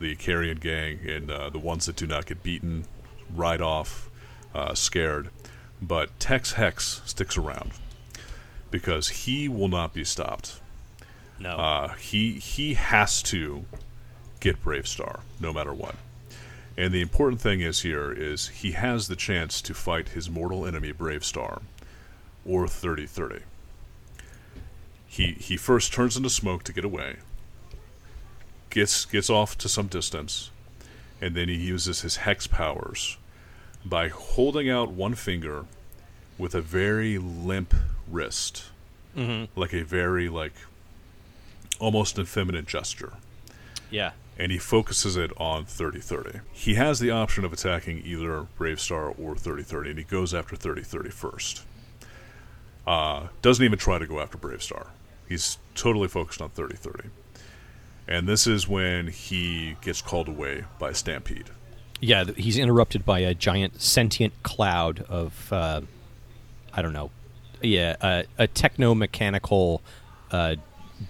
the 0.00 0.16
carrion 0.16 0.58
gang 0.58 0.98
and 1.08 1.30
uh, 1.30 1.50
the 1.50 1.58
ones 1.58 1.86
that 1.86 1.94
do 1.96 2.06
not 2.06 2.26
get 2.26 2.42
beaten 2.42 2.84
ride 3.34 3.60
off 3.60 4.10
uh, 4.54 4.74
scared. 4.74 5.30
But 5.80 6.18
Tex 6.18 6.54
Hex 6.54 7.00
sticks 7.04 7.36
around 7.36 7.70
because 8.70 9.08
he 9.08 9.48
will 9.48 9.68
not 9.68 9.94
be 9.94 10.04
stopped. 10.04 10.60
No. 11.38 11.50
Uh, 11.50 11.94
he 11.94 12.32
he 12.32 12.74
has 12.74 13.22
to 13.24 13.64
get 14.40 14.62
BraveStarr 14.62 15.20
no 15.40 15.52
matter 15.52 15.72
what. 15.72 15.94
And 16.76 16.92
the 16.92 17.00
important 17.00 17.40
thing 17.40 17.60
is 17.60 17.80
here 17.80 18.12
is 18.12 18.48
he 18.48 18.72
has 18.72 19.08
the 19.08 19.16
chance 19.16 19.60
to 19.62 19.74
fight 19.74 20.10
his 20.10 20.30
mortal 20.30 20.64
enemy 20.64 20.92
BraveStarr 20.92 21.62
or 22.46 22.68
3030. 22.68 23.44
He 25.06 25.32
he 25.32 25.56
first 25.56 25.92
turns 25.92 26.16
into 26.16 26.30
smoke 26.30 26.64
to 26.64 26.72
get 26.72 26.84
away. 26.84 27.16
Gets 28.70 29.04
gets 29.06 29.30
off 29.30 29.56
to 29.58 29.68
some 29.68 29.86
distance 29.86 30.50
and 31.20 31.34
then 31.34 31.48
he 31.48 31.54
uses 31.56 32.02
his 32.02 32.16
hex 32.18 32.46
powers 32.46 33.16
by 33.84 34.08
holding 34.08 34.68
out 34.68 34.90
one 34.90 35.14
finger 35.14 35.64
with 36.38 36.54
a 36.54 36.60
very 36.62 37.18
limp 37.18 37.74
wrist. 38.08 38.64
Like 39.56 39.72
a 39.72 39.82
very 39.82 40.28
like 40.28 40.54
almost 41.80 42.18
effeminate 42.18 42.66
gesture 42.66 43.12
yeah. 43.90 44.12
and 44.38 44.52
he 44.52 44.58
focuses 44.58 45.16
it 45.16 45.30
on 45.36 45.64
3030. 45.64 46.40
He 46.52 46.74
has 46.74 46.98
the 46.98 47.10
option 47.10 47.44
of 47.44 47.52
attacking 47.52 48.02
either 48.04 48.46
BraveStarr 48.58 49.18
or 49.18 49.36
3030, 49.36 49.90
and 49.90 49.98
he 49.98 50.04
goes 50.04 50.34
after 50.34 50.56
3030 50.56 51.10
first. 51.10 51.62
Uh, 52.86 53.28
doesn't 53.42 53.64
even 53.64 53.78
try 53.78 53.98
to 53.98 54.06
go 54.06 54.20
after 54.20 54.38
BraveStarr. 54.38 54.88
He's 55.28 55.58
totally 55.74 56.08
focused 56.08 56.40
on 56.40 56.50
3030. 56.50 57.10
And 58.06 58.26
this 58.26 58.46
is 58.46 58.66
when 58.66 59.08
he 59.08 59.76
gets 59.82 60.00
called 60.00 60.28
away 60.28 60.64
by 60.78 60.92
Stampede. 60.92 61.50
Yeah, 62.00 62.24
he's 62.36 62.56
interrupted 62.56 63.04
by 63.04 63.18
a 63.20 63.34
giant 63.34 63.82
sentient 63.82 64.32
cloud 64.42 65.04
of, 65.08 65.52
uh, 65.52 65.82
I 66.78 66.82
don't 66.82 66.92
know, 66.92 67.10
yeah, 67.60 67.96
uh, 68.00 68.22
a 68.38 68.46
techno 68.46 68.94
mechanical 68.94 69.82
uh, 70.30 70.54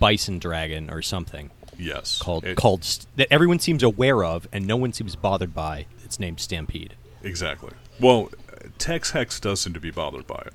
bison 0.00 0.38
dragon 0.38 0.88
or 0.88 1.02
something 1.02 1.50
Yes. 1.78 2.18
called 2.18 2.44
It- 2.46 2.56
called 2.56 2.84
st- 2.84 3.06
that 3.16 3.28
everyone 3.30 3.58
seems 3.58 3.82
aware 3.82 4.24
of 4.24 4.48
and 4.50 4.66
no 4.66 4.76
one 4.78 4.94
seems 4.94 5.14
bothered 5.14 5.52
by. 5.54 5.84
It's 6.06 6.18
named 6.18 6.40
Stampede. 6.40 6.94
Exactly. 7.22 7.72
Well, 8.00 8.30
Tex 8.78 9.10
Hex 9.10 9.38
does 9.40 9.60
seem 9.60 9.74
to 9.74 9.80
be 9.80 9.90
bothered 9.90 10.26
by 10.26 10.42
it. 10.46 10.54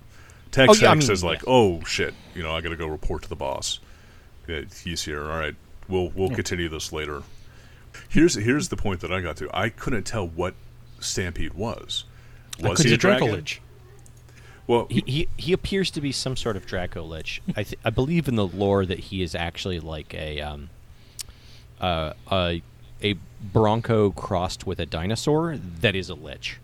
Tex 0.51 0.69
Oh, 0.71 0.81
yeah, 0.81 0.91
I 0.91 0.95
Hex 0.95 1.05
mean, 1.05 1.13
is 1.13 1.23
like, 1.23 1.39
yeah. 1.43 1.49
"Oh 1.53 1.83
shit, 1.83 2.15
you 2.33 2.41
know, 2.41 2.55
I 2.55 2.61
got 2.61 2.69
to 2.69 2.75
go 2.75 2.87
report 2.87 3.21
to 3.23 3.29
the 3.29 3.35
boss. 3.35 3.79
He's 4.83 5.03
here. 5.03 5.21
All 5.31 5.37
right, 5.39 5.55
we'll 5.87 6.09
we'll 6.15 6.29
continue 6.31 6.69
this 6.69 6.91
later." 6.91 7.21
Here's 8.09 8.33
here's 8.33 8.69
the 8.69 8.77
point 8.77 9.01
that 9.01 9.11
I 9.13 9.21
got 9.21 9.37
to. 9.37 9.49
I 9.53 9.69
couldn't 9.69 10.03
tell 10.03 10.27
what 10.27 10.55
Stampede 10.99 11.53
was. 11.53 12.05
Was 12.59 12.79
he 12.81 12.93
a 12.93 12.97
dragon? 12.97 13.45
Well, 14.67 14.87
He, 14.89 15.03
he 15.05 15.27
he 15.37 15.53
appears 15.53 15.91
to 15.91 16.01
be 16.01 16.11
some 16.11 16.35
sort 16.37 16.55
of 16.55 16.65
Draco 16.65 17.03
Lich. 17.03 17.41
I 17.55 17.63
th- 17.63 17.79
I 17.83 17.89
believe 17.89 18.27
in 18.27 18.35
the 18.35 18.47
lore 18.47 18.85
that 18.85 18.99
he 18.99 19.21
is 19.21 19.35
actually 19.35 19.79
like 19.79 20.13
a 20.13 20.39
um 20.41 20.69
uh, 21.81 22.13
a 22.31 22.61
a 23.01 23.15
bronco 23.41 24.11
crossed 24.11 24.65
with 24.65 24.79
a 24.79 24.85
dinosaur 24.85 25.57
that 25.57 25.95
is 25.95 26.09
a 26.09 26.13
lich. 26.15 26.59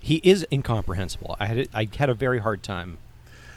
He 0.00 0.16
is 0.22 0.46
incomprehensible. 0.52 1.36
I 1.40 1.46
had 1.46 1.68
I 1.74 1.88
had 1.96 2.10
a 2.10 2.14
very 2.14 2.40
hard 2.40 2.62
time 2.62 2.98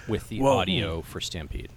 with 0.07 0.30
the 0.30 0.39
Well, 0.41 0.59
audio 0.59 1.01
for 1.01 1.19
Stampede. 1.19 1.69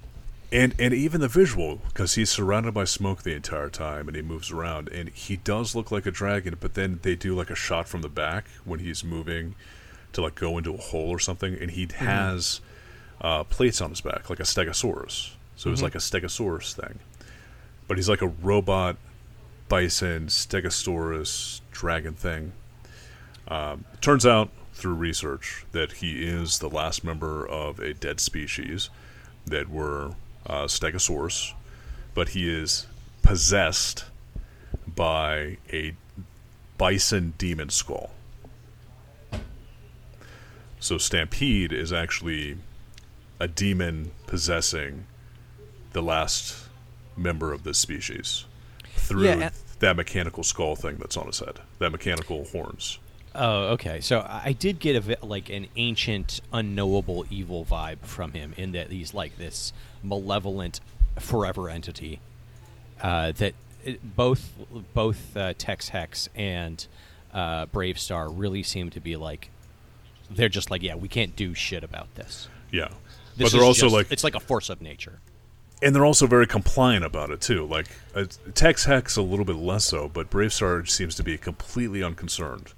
and 0.53 0.75
and 0.79 0.95
even 0.95 1.21
the 1.21 1.29
visual 1.29 1.81
because 1.89 2.15
he's 2.15 2.31
surrounded 2.31 2.73
by 2.75 2.85
smoke 2.85 3.23
the 3.25 3.35
entire 3.35 3.69
time 3.71 4.07
and 4.07 4.17
he 4.17 4.23
moves 4.23 4.53
around 4.53 4.89
and 4.89 5.09
he 5.09 5.37
does 5.37 5.75
look 5.75 5.91
like 5.91 6.07
a 6.07 6.11
dragon 6.13 6.57
but 6.61 6.75
then 6.75 7.01
they 7.03 7.17
do 7.17 7.35
like 7.35 7.51
a 7.51 7.55
shot 7.57 7.89
from 7.89 8.03
the 8.03 8.09
back 8.09 8.47
when 8.65 8.79
he's 8.81 9.03
moving 9.03 9.55
to 10.15 10.23
like 10.23 10.35
go 10.35 10.59
into 10.59 10.75
a 10.75 10.79
hole 10.79 11.11
or 11.11 11.19
something 11.19 11.57
and 11.61 11.71
he 11.71 11.89
has 11.97 12.61
uh, 13.21 13.45
plates 13.45 13.81
on 13.81 13.91
his 13.91 14.01
back 14.01 14.31
like 14.31 14.41
a 14.41 14.45
stegosaurus. 14.45 15.33
So 15.57 15.71
it's 15.71 15.83
like 15.83 15.95
a 15.95 15.99
stegosaurus 15.99 16.73
thing. 16.75 16.99
But 17.87 17.97
he's 17.97 18.09
like 18.09 18.23
a 18.23 18.27
robot 18.27 18.97
bison 19.69 20.27
stegosaurus 20.27 21.61
dragon 21.71 22.15
thing. 22.15 22.53
Um, 23.49 23.85
turns 24.01 24.27
out 24.27 24.51
through 24.75 24.95
research 24.95 25.65
that 25.73 25.93
he 25.93 26.25
is 26.27 26.59
the 26.59 26.69
last 26.69 27.05
member 27.05 27.47
of 27.47 27.79
a 27.79 27.95
dead 27.95 28.21
species 28.21 28.91
that 29.47 29.69
were 29.69 30.15
uh, 30.47 30.65
Stegosaurus, 30.65 31.53
but 32.15 32.31
he 32.31 32.49
is 32.49 32.87
possessed 33.23 34.05
by 34.87 35.57
a 35.73 35.95
bison 36.77 37.35
demon 37.39 37.71
skull. 37.71 38.11
So 40.85 40.99
Stampede 40.99 41.73
is 41.73 41.95
actually 41.95 42.59
a 43.41 43.49
demon 43.49 44.11
possessing 44.27 45.07
the 45.95 46.03
last 46.03 46.67
member 47.17 47.55
of 47.55 47.65
this 47.65 47.79
species 47.79 48.45
through 48.95 49.25
Yeah, 49.25 49.33
and- 49.33 49.55
that 49.79 49.97
mechanical 49.97 50.45
skull 50.45 50.77
thing 50.77 50.97
that's 50.99 51.17
on 51.17 51.27
his 51.27 51.39
head, 51.39 51.61
that 51.79 51.89
mechanical 51.91 52.45
horns. 52.45 52.99
Oh, 53.35 53.69
okay. 53.69 54.03
So 54.03 54.27
I 54.29 54.53
did 54.53 54.79
get 54.79 54.95
a 54.95 55.01
vi- 55.01 55.17
like 55.23 55.49
an 55.49 55.69
ancient, 55.77 56.43
unknowable 56.53 57.25
evil 57.31 57.65
vibe 57.65 58.01
from 58.01 58.33
him 58.33 58.53
in 58.59 58.73
that 58.73 58.91
he's 58.91 59.15
like 59.15 59.39
this 59.39 59.73
malevolent, 60.03 60.81
forever 61.19 61.71
entity. 61.71 62.21
Uh, 63.01 63.33
that 63.33 63.55
it, 63.87 64.15
both 64.17 64.53
both 64.93 65.35
uh, 65.35 65.55
Tex 65.57 65.89
Hex 65.89 66.29
and 66.35 66.87
uh, 67.33 67.65
BraveStarr 67.67 68.31
really 68.31 68.63
seem 68.63 68.91
to 68.91 69.01
be 69.01 69.17
like 69.17 69.49
they're 70.37 70.49
just 70.49 70.71
like 70.71 70.83
yeah 70.83 70.95
we 70.95 71.09
can't 71.09 71.35
do 71.37 71.55
shit 71.55 71.83
about 71.85 72.15
this. 72.15 72.49
Yeah, 72.71 72.89
This 73.37 73.51
but 73.51 73.53
they're 73.57 73.65
also 73.67 73.87
just- 73.87 73.95
like 73.95 74.13
it's 74.13 74.25
like 74.25 74.35
a 74.35 74.41
force 74.41 74.69
of 74.71 74.81
nature. 74.81 75.21
and 75.83 75.95
they're 75.95 76.05
also 76.07 76.27
very 76.27 76.47
compliant 76.47 77.05
about 77.05 77.31
it 77.31 77.41
too. 77.41 77.67
Like 77.67 77.87
uh, 78.15 78.25
Tex 78.55 78.85
Hex 78.85 79.17
a 79.17 79.23
little 79.23 79.45
bit 79.45 79.57
less 79.57 79.85
so, 79.85 80.09
but 80.09 80.31
BraveStarr 80.31 80.89
seems 80.89 81.15
to 81.17 81.23
be 81.25 81.37
completely 81.37 82.03
unconcerned 82.03 82.73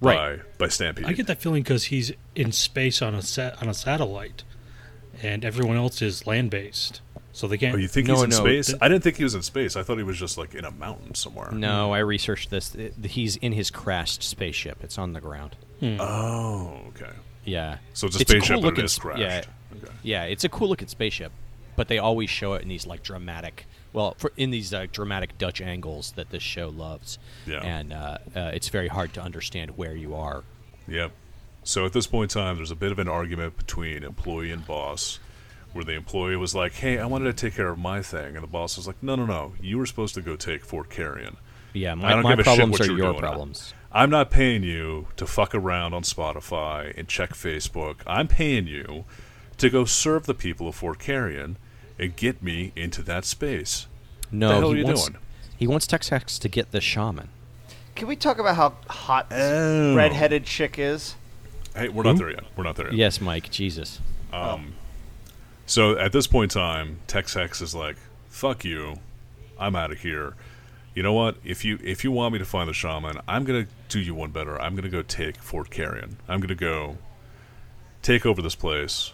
Right. 0.00 0.38
by 0.38 0.44
by 0.58 0.68
Stampede. 0.68 1.04
I 1.06 1.12
get 1.12 1.26
that 1.28 1.40
feeling 1.40 1.62
because 1.62 1.84
he's 1.84 2.10
in 2.34 2.50
space 2.52 3.00
on 3.02 3.14
a 3.14 3.22
sat 3.22 3.60
on 3.62 3.68
a 3.68 3.74
satellite, 3.74 4.42
and 5.22 5.44
everyone 5.44 5.76
else 5.76 6.02
is 6.02 6.26
land 6.26 6.50
based, 6.50 7.00
so 7.32 7.48
they 7.48 7.58
can't. 7.58 7.74
Oh, 7.74 7.78
you 7.78 7.88
think 7.88 8.08
No, 8.08 8.14
he's 8.14 8.22
in 8.24 8.30
no, 8.30 8.36
space? 8.36 8.66
th- 8.68 8.78
I 8.80 8.88
didn't 8.88 9.02
think 9.02 9.16
he 9.16 9.24
was 9.24 9.34
in 9.34 9.42
space. 9.42 9.74
I 9.76 9.82
thought 9.82 9.96
he 9.98 10.02
was 10.04 10.18
just 10.18 10.36
like 10.38 10.54
in 10.54 10.64
a 10.64 10.70
mountain 10.70 11.14
somewhere. 11.14 11.50
No, 11.52 11.92
I 11.92 11.98
researched 11.98 12.50
this. 12.50 12.74
It- 12.74 12.94
he's 13.04 13.36
in 13.36 13.52
his 13.52 13.70
crashed 13.70 14.22
spaceship. 14.22 14.78
It's 14.84 14.98
on 14.98 15.12
the 15.14 15.20
ground. 15.20 15.56
Hmm. 15.80 15.96
Oh, 16.00 16.78
okay. 16.88 17.10
Yeah. 17.44 17.78
So 17.94 18.06
it's 18.06 18.16
a 18.16 18.18
a 18.18 18.22
spaceship, 18.22 18.54
cool 18.56 18.62
but 18.62 18.66
it 18.68 18.70
looking 18.70 18.84
is 18.84 18.92
sp- 18.94 19.00
crashed. 19.02 19.20
Yeah, 19.20 19.42
Okay. 19.76 19.92
yeah. 20.02 20.24
It's 20.24 20.44
a 20.44 20.48
cool 20.48 20.68
looking 20.68 20.88
spaceship, 20.88 21.32
but 21.74 21.88
they 21.88 21.98
always 21.98 22.30
show 22.30 22.54
it 22.54 22.62
in 22.62 22.68
these 22.68 22.86
like 22.86 23.02
dramatic. 23.02 23.66
Well, 23.92 24.14
for, 24.18 24.32
in 24.36 24.50
these 24.50 24.72
uh, 24.72 24.86
dramatic 24.90 25.36
Dutch 25.38 25.60
angles 25.60 26.12
that 26.12 26.30
this 26.30 26.42
show 26.42 26.68
loves. 26.70 27.18
Yeah. 27.46 27.60
And 27.60 27.92
uh, 27.92 28.18
uh, 28.34 28.50
it's 28.54 28.68
very 28.68 28.88
hard 28.88 29.12
to 29.14 29.22
understand 29.22 29.76
where 29.76 29.94
you 29.94 30.14
are. 30.14 30.44
Yep. 30.88 31.12
So 31.64 31.84
at 31.86 31.92
this 31.92 32.06
point 32.06 32.34
in 32.34 32.42
time, 32.42 32.56
there's 32.56 32.70
a 32.70 32.76
bit 32.76 32.90
of 32.90 32.98
an 32.98 33.06
argument 33.08 33.56
between 33.56 34.02
employee 34.02 34.50
and 34.50 34.66
boss, 34.66 35.18
where 35.74 35.84
the 35.84 35.92
employee 35.92 36.36
was 36.36 36.54
like, 36.54 36.72
"Hey, 36.74 36.98
I 36.98 37.06
wanted 37.06 37.24
to 37.36 37.46
take 37.46 37.56
care 37.56 37.68
of 37.68 37.78
my 37.78 38.02
thing," 38.02 38.34
and 38.34 38.42
the 38.42 38.46
boss 38.48 38.76
was 38.76 38.86
like, 38.86 39.02
"No, 39.02 39.14
no, 39.16 39.26
no. 39.26 39.54
You 39.60 39.78
were 39.78 39.86
supposed 39.86 40.14
to 40.14 40.20
go 40.22 40.36
take 40.36 40.64
Fort 40.64 40.88
Kerium. 40.90 41.36
Yeah, 41.72 41.92
I 41.92 41.94
my, 41.94 42.10
don't 42.10 42.22
my 42.22 42.30
give 42.30 42.40
a 42.40 42.42
shit 42.44 42.56
problems 42.56 42.72
what 42.72 42.80
are 42.80 42.90
you're 42.90 42.98
your 42.98 43.12
doing. 43.12 43.20
problems. 43.20 43.74
I'm 43.92 44.10
not 44.10 44.30
paying 44.30 44.62
you 44.62 45.08
to 45.16 45.26
fuck 45.26 45.54
around 45.54 45.94
on 45.94 46.02
Spotify 46.02 46.96
and 46.98 47.08
check 47.08 47.30
Facebook. 47.34 47.96
I'm 48.06 48.28
paying 48.28 48.66
you 48.66 49.04
to 49.58 49.68
go 49.70 49.84
serve 49.84 50.26
the 50.26 50.34
people 50.34 50.68
of 50.68 50.74
Fort 50.74 50.98
Kerium 50.98 51.56
and 51.98 52.16
get 52.16 52.42
me 52.42 52.72
into 52.76 53.02
that 53.02 53.24
space." 53.24 53.86
No, 54.30 54.48
The 54.48 54.54
hell 54.54 54.70
he 54.70 54.74
are 54.74 54.78
you 54.80 54.84
wants, 54.86 55.06
doing? 55.08 55.18
He 55.58 55.66
wants 55.66 55.86
Tex 55.86 56.08
Hex 56.08 56.38
to 56.38 56.48
get 56.48 56.72
the 56.72 56.80
shaman. 56.80 57.28
Can 57.94 58.08
we 58.08 58.16
talk 58.16 58.38
about 58.38 58.56
how 58.56 58.72
hot 58.88 59.28
this 59.28 59.38
Oh. 59.42 59.94
redheaded 59.94 60.44
chick 60.46 60.78
is? 60.78 61.14
Hey, 61.76 61.88
we're 61.90 62.02
not 62.02 62.12
Who? 62.12 62.18
there 62.18 62.30
yet. 62.30 62.44
We're 62.56 62.64
not 62.64 62.76
there 62.76 62.86
yet. 62.86 62.94
Yes, 62.94 63.20
Mike. 63.20 63.50
Jesus. 63.50 64.00
Um, 64.32 64.72
So 65.66 65.96
at 65.96 66.12
this 66.12 66.26
point 66.26 66.54
in 66.54 66.60
time, 66.60 66.98
Tex 67.06 67.34
Hex 67.34 67.60
is 67.60 67.74
like, 67.74 67.96
"Fuck 68.28 68.64
you, 68.64 68.98
I'm 69.58 69.76
out 69.76 69.92
of 69.92 70.00
here." 70.00 70.34
You 70.94 71.02
know 71.02 71.12
what? 71.12 71.36
If 71.44 71.64
you 71.64 71.78
if 71.82 72.04
you 72.04 72.12
want 72.12 72.32
me 72.34 72.38
to 72.38 72.44
find 72.44 72.68
the 72.68 72.74
shaman, 72.74 73.18
I'm 73.26 73.44
gonna 73.44 73.66
do 73.88 73.98
you 74.00 74.14
one 74.14 74.30
better. 74.30 74.60
I'm 74.60 74.74
gonna 74.74 74.88
go 74.90 75.02
take 75.02 75.36
Fort 75.38 75.70
Kerium. 75.70 76.16
I'm 76.28 76.40
gonna 76.40 76.54
go 76.54 76.98
take 78.02 78.26
over 78.26 78.42
this 78.42 78.54
place, 78.54 79.12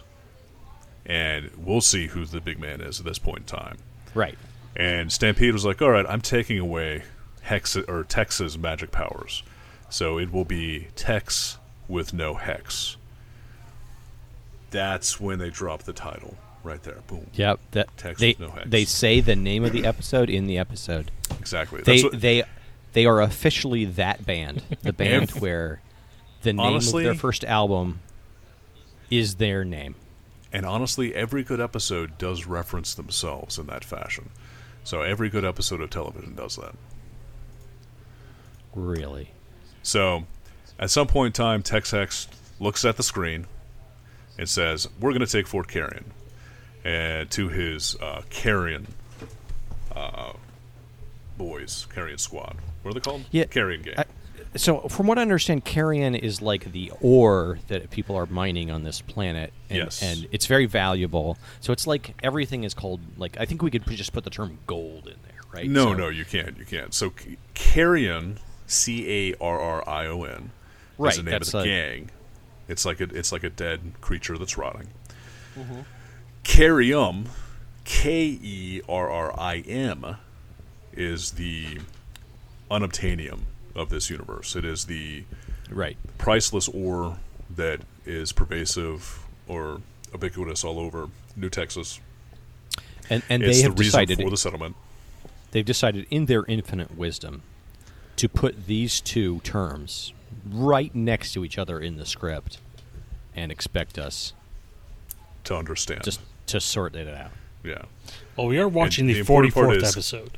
and 1.05 1.51
we'll 1.57 1.81
see 1.81 2.07
who 2.07 2.25
the 2.25 2.41
big 2.41 2.59
man 2.59 2.81
is 2.81 2.99
at 2.99 3.05
this 3.05 3.19
point 3.19 3.39
in 3.39 3.45
time. 3.45 3.77
Right. 4.13 4.37
And 4.75 5.11
Stampede 5.11 5.53
was 5.53 5.65
like, 5.65 5.81
"All 5.81 5.91
right, 5.91 6.05
I'm 6.07 6.21
taking 6.21 6.59
away 6.59 7.03
Hex 7.43 7.77
or 7.77 8.03
Tex's 8.03 8.57
magic 8.57 8.91
powers, 8.91 9.43
so 9.89 10.19
it 10.19 10.31
will 10.33 10.45
be 10.45 10.87
Tex 10.95 11.57
with 11.87 12.13
no 12.13 12.33
Hex." 12.33 12.97
That's 14.71 15.19
when 15.19 15.39
they 15.39 15.49
drop 15.49 15.83
the 15.83 15.93
title 15.93 16.35
right 16.63 16.81
there. 16.83 16.97
Boom. 17.07 17.27
Yep. 17.33 17.59
That 17.71 17.97
Tex 17.97 18.19
they 18.19 18.35
no 18.39 18.49
hex. 18.49 18.69
they 18.69 18.85
say 18.85 19.19
the 19.19 19.35
name 19.35 19.63
of 19.63 19.71
the 19.71 19.85
episode 19.85 20.29
in 20.29 20.45
the 20.47 20.57
episode. 20.57 21.11
Exactly. 21.39 21.81
They 21.81 22.03
what, 22.03 22.19
they 22.19 22.43
they 22.93 23.05
are 23.05 23.21
officially 23.21 23.85
that 23.85 24.25
band, 24.25 24.63
the 24.81 24.93
band 25.03 25.31
where 25.31 25.81
the 26.41 26.53
name 26.53 26.59
Honestly- 26.65 27.05
of 27.05 27.13
their 27.15 27.19
first 27.19 27.43
album 27.45 27.99
is 29.09 29.35
their 29.35 29.63
name. 29.65 29.95
and 30.53 30.65
honestly, 30.65 31.13
every 31.15 31.43
good 31.43 31.59
episode 31.59 32.17
does 32.17 32.45
reference 32.45 32.93
themselves 32.93 33.57
in 33.57 33.65
that 33.67 33.83
fashion. 33.83 34.29
So 34.83 35.01
every 35.01 35.29
good 35.29 35.43
episode 35.45 35.81
of 35.81 35.89
television 35.89 36.35
does 36.35 36.55
that. 36.57 36.73
Really. 38.73 39.31
So 39.83 40.25
at 40.77 40.89
some 40.89 41.07
point 41.07 41.27
in 41.37 41.43
time, 41.43 41.63
Tex 41.63 41.91
Hex 41.91 42.27
looks 42.59 42.85
at 42.85 42.97
the 42.97 43.03
screen 43.03 43.47
and 44.39 44.49
says, 44.49 44.87
"We're 44.99 45.11
going 45.11 45.19
to 45.25 45.27
take 45.31 45.45
Fort 45.45 45.67
Kerium," 45.67 46.05
and 46.83 47.29
to 47.31 47.49
his 47.49 47.95
uh, 48.01 48.23
Carrion 48.31 48.87
uh, 49.95 50.33
boys, 51.37 51.85
Carrion 51.93 52.17
Squad. 52.17 52.55
What 52.81 52.91
are 52.91 52.93
they 52.95 52.99
called? 53.01 53.25
Yeah, 53.31 53.45
Carrion 53.45 53.81
Gang. 53.81 53.95
I- 53.97 54.05
so, 54.55 54.79
from 54.87 55.05
what 55.05 55.19
I 55.19 55.21
understand, 55.21 55.63
carrion 55.63 56.15
is 56.15 56.41
like 56.41 56.71
the 56.71 56.91
ore 57.01 57.59
that 57.67 57.91
people 57.91 58.15
are 58.15 58.25
mining 58.25 58.71
on 58.71 58.83
this 58.83 58.99
planet, 58.99 59.53
and, 59.69 59.77
Yes. 59.77 60.01
and 60.01 60.27
it's 60.31 60.47
very 60.47 60.65
valuable. 60.65 61.37
So 61.59 61.71
it's 61.71 61.85
like 61.85 62.15
everything 62.23 62.63
is 62.63 62.73
called 62.73 62.99
like 63.19 63.37
I 63.39 63.45
think 63.45 63.61
we 63.61 63.69
could 63.69 63.85
just 63.85 64.11
put 64.11 64.23
the 64.23 64.31
term 64.31 64.57
gold 64.65 65.05
in 65.05 65.17
there, 65.27 65.41
right? 65.53 65.69
No, 65.69 65.87
So- 65.89 65.93
no, 65.93 66.09
you 66.09 66.25
can't. 66.25 66.57
You 66.57 66.65
can't. 66.65 66.95
So 66.95 67.13
Carrion, 67.53 68.39
C 68.65 69.31
A 69.31 69.35
R 69.39 69.59
R 69.59 69.87
I 69.87 70.07
O 70.07 70.23
N, 70.23 70.49
Right, 70.97 71.11
is 71.11 71.17
the 71.17 71.23
name 71.29 71.35
of 71.35 71.51
the 71.51 71.57
a- 71.59 71.65
gang. 71.65 72.09
It's 72.69 72.85
like 72.85 73.01
a 73.01 73.05
it's 73.05 73.31
like 73.33 73.43
a 73.43 73.49
dead 73.49 73.81
creature 73.99 74.37
that's 74.37 74.57
rotting. 74.57 74.87
Mm-hmm. 75.57 75.79
Kerium, 76.43 77.27
K 77.83 78.39
E 78.41 78.81
R 78.87 79.09
R 79.09 79.37
I 79.37 79.57
M, 79.67 80.15
is 80.93 81.31
the 81.31 81.79
unobtainium 82.71 83.41
of 83.75 83.89
this 83.89 84.09
universe. 84.09 84.55
It 84.55 84.63
is 84.63 84.85
the 84.85 85.23
right. 85.69 85.97
priceless 86.17 86.67
ore 86.69 87.17
that 87.55 87.81
is 88.05 88.31
pervasive 88.31 89.25
or 89.47 89.81
ubiquitous 90.11 90.63
all 90.63 90.79
over 90.79 91.09
New 91.35 91.49
Texas. 91.49 91.99
And 93.09 93.23
and 93.29 93.41
it's 93.41 93.57
they 93.57 93.63
the 93.63 93.69
have 93.69 93.79
reason 93.79 94.01
decided 94.05 94.21
for 94.21 94.29
the 94.29 94.37
settlement. 94.37 94.75
they've 95.51 95.65
decided 95.65 96.05
in 96.11 96.27
their 96.27 96.45
infinite 96.45 96.95
wisdom 96.95 97.41
to 98.17 98.29
put 98.29 98.67
these 98.67 99.01
two 99.01 99.39
terms 99.39 100.13
right 100.49 100.93
next 100.95 101.33
to 101.33 101.43
each 101.45 101.57
other 101.57 101.79
in 101.79 101.97
the 101.97 102.05
script 102.05 102.57
and 103.35 103.51
expect 103.51 103.97
us 103.97 104.33
To 105.45 105.55
understand, 105.55 106.03
just 106.03 106.19
to 106.47 106.59
sort 106.59 106.95
it 106.95 107.07
out. 107.07 107.31
yeah. 107.63 107.83
Well, 108.35 108.47
we 108.47 108.57
are 108.59 108.67
watching 108.67 109.07
the 109.07 109.13
the 109.13 109.21
44th 109.23 109.77
is- 109.77 109.91
episode. 109.91 110.37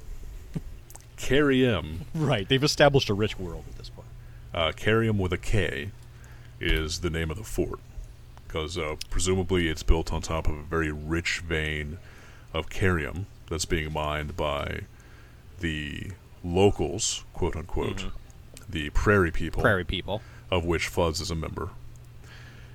Kerium 1.18 2.00
Right. 2.16 2.48
They've 2.48 2.64
established 2.64 3.10
a 3.10 3.14
rich 3.14 3.38
world 3.40 3.64
at 3.70 3.78
this 3.78 3.90
point. 3.90 4.08
uh, 4.54 4.72
Kerium 4.72 5.18
with 5.18 5.32
a 5.34 5.38
K 5.38 5.92
is 6.60 7.00
the 7.02 7.10
name 7.10 7.30
of 7.32 7.38
the 7.38 7.44
fort 7.44 7.80
because 8.48 8.78
uh, 8.78 8.96
presumably 9.10 9.68
it's 9.70 9.84
built 9.84 10.12
on 10.12 10.22
top 10.22 10.48
of 10.48 10.56
a 10.58 10.64
very 10.64 10.92
rich 10.92 11.40
vein 11.46 11.98
of 12.54 12.70
kerium 12.70 13.26
that's 13.50 13.64
being 13.66 13.94
mined 13.94 14.36
by 14.36 14.82
the 15.60 16.12
locals, 16.44 17.24
quote 17.34 17.56
unquote, 17.56 18.08
the 18.72 18.90
prairie 18.92 19.32
people, 19.32 19.62
Prairie 19.62 19.86
people. 19.86 20.22
of 20.50 20.66
which 20.66 20.88
Fuzz 20.88 21.22
is 21.22 21.32
a 21.32 21.36
member. 21.36 21.70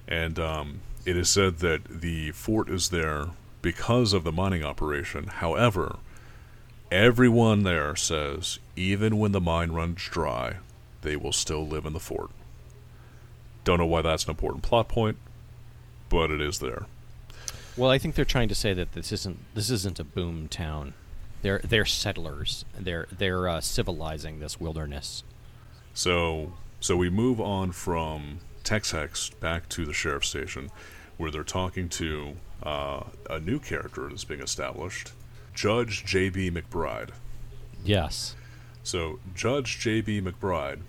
And 0.06 0.38
um, 0.38 0.80
it 1.04 1.16
is 1.16 1.28
said 1.28 1.58
that 1.58 1.84
the 2.00 2.30
fort 2.32 2.68
is 2.68 2.90
there 2.90 3.28
because 3.62 4.12
of 4.12 4.24
the 4.24 4.32
mining 4.32 4.62
operation. 4.64 5.26
However, 5.26 5.96
everyone 6.90 7.64
there 7.64 7.96
says 7.96 8.58
even 8.76 9.18
when 9.18 9.32
the 9.32 9.40
mine 9.40 9.72
runs 9.72 10.02
dry, 10.04 10.56
they 11.02 11.16
will 11.16 11.32
still 11.32 11.66
live 11.66 11.86
in 11.86 11.92
the 11.92 12.00
fort. 12.00 12.30
Don't 13.64 13.78
know 13.78 13.86
why 13.86 14.02
that's 14.02 14.24
an 14.24 14.30
important 14.30 14.62
plot 14.62 14.88
point, 14.88 15.16
but 16.08 16.30
it 16.30 16.40
is 16.40 16.60
there. 16.60 16.86
Well, 17.76 17.90
I 17.90 17.98
think 17.98 18.14
they're 18.14 18.24
trying 18.24 18.48
to 18.48 18.54
say 18.54 18.72
that 18.72 18.92
this 18.92 19.12
isn't 19.12 19.38
this 19.54 19.70
isn't 19.70 19.98
a 19.98 20.04
boom 20.04 20.48
town. 20.48 20.94
They're 21.42 21.60
they're 21.64 21.84
settlers. 21.84 22.64
They're 22.78 23.06
they're 23.10 23.48
uh, 23.48 23.60
civilizing 23.60 24.38
this 24.38 24.58
wilderness. 24.60 25.24
So, 25.96 26.52
so 26.78 26.94
we 26.94 27.08
move 27.08 27.40
on 27.40 27.72
from 27.72 28.40
Tex 28.64 28.90
Hex 28.90 29.30
back 29.30 29.66
to 29.70 29.86
the 29.86 29.94
sheriff's 29.94 30.28
station, 30.28 30.70
where 31.16 31.30
they're 31.30 31.42
talking 31.42 31.88
to 31.88 32.36
uh, 32.62 33.04
a 33.30 33.40
new 33.40 33.58
character 33.58 34.06
that's 34.06 34.22
being 34.22 34.42
established, 34.42 35.12
Judge 35.54 36.04
J.B. 36.04 36.50
McBride. 36.50 37.12
Yes. 37.82 38.36
So, 38.82 39.20
Judge 39.34 39.78
J.B. 39.78 40.20
McBride, 40.20 40.80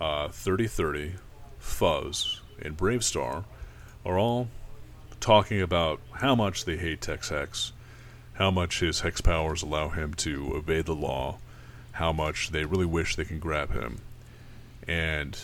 uh, 0.00 0.28
3030, 0.28 1.14
Fuzz, 1.58 2.42
and 2.62 2.76
BraveStarr 2.76 3.44
are 4.06 4.18
all 4.18 4.46
talking 5.18 5.60
about 5.60 6.00
how 6.12 6.36
much 6.36 6.64
they 6.64 6.76
hate 6.76 7.00
Tex 7.00 7.30
Hex, 7.30 7.72
how 8.34 8.52
much 8.52 8.78
his 8.78 9.00
hex 9.00 9.20
powers 9.20 9.62
allow 9.64 9.88
him 9.88 10.14
to 10.14 10.54
evade 10.56 10.86
the 10.86 10.94
law, 10.94 11.38
how 11.92 12.12
much 12.12 12.50
they 12.50 12.64
really 12.64 12.86
wish 12.86 13.16
they 13.16 13.24
can 13.24 13.38
grab 13.38 13.72
him. 13.72 13.98
And 14.86 15.38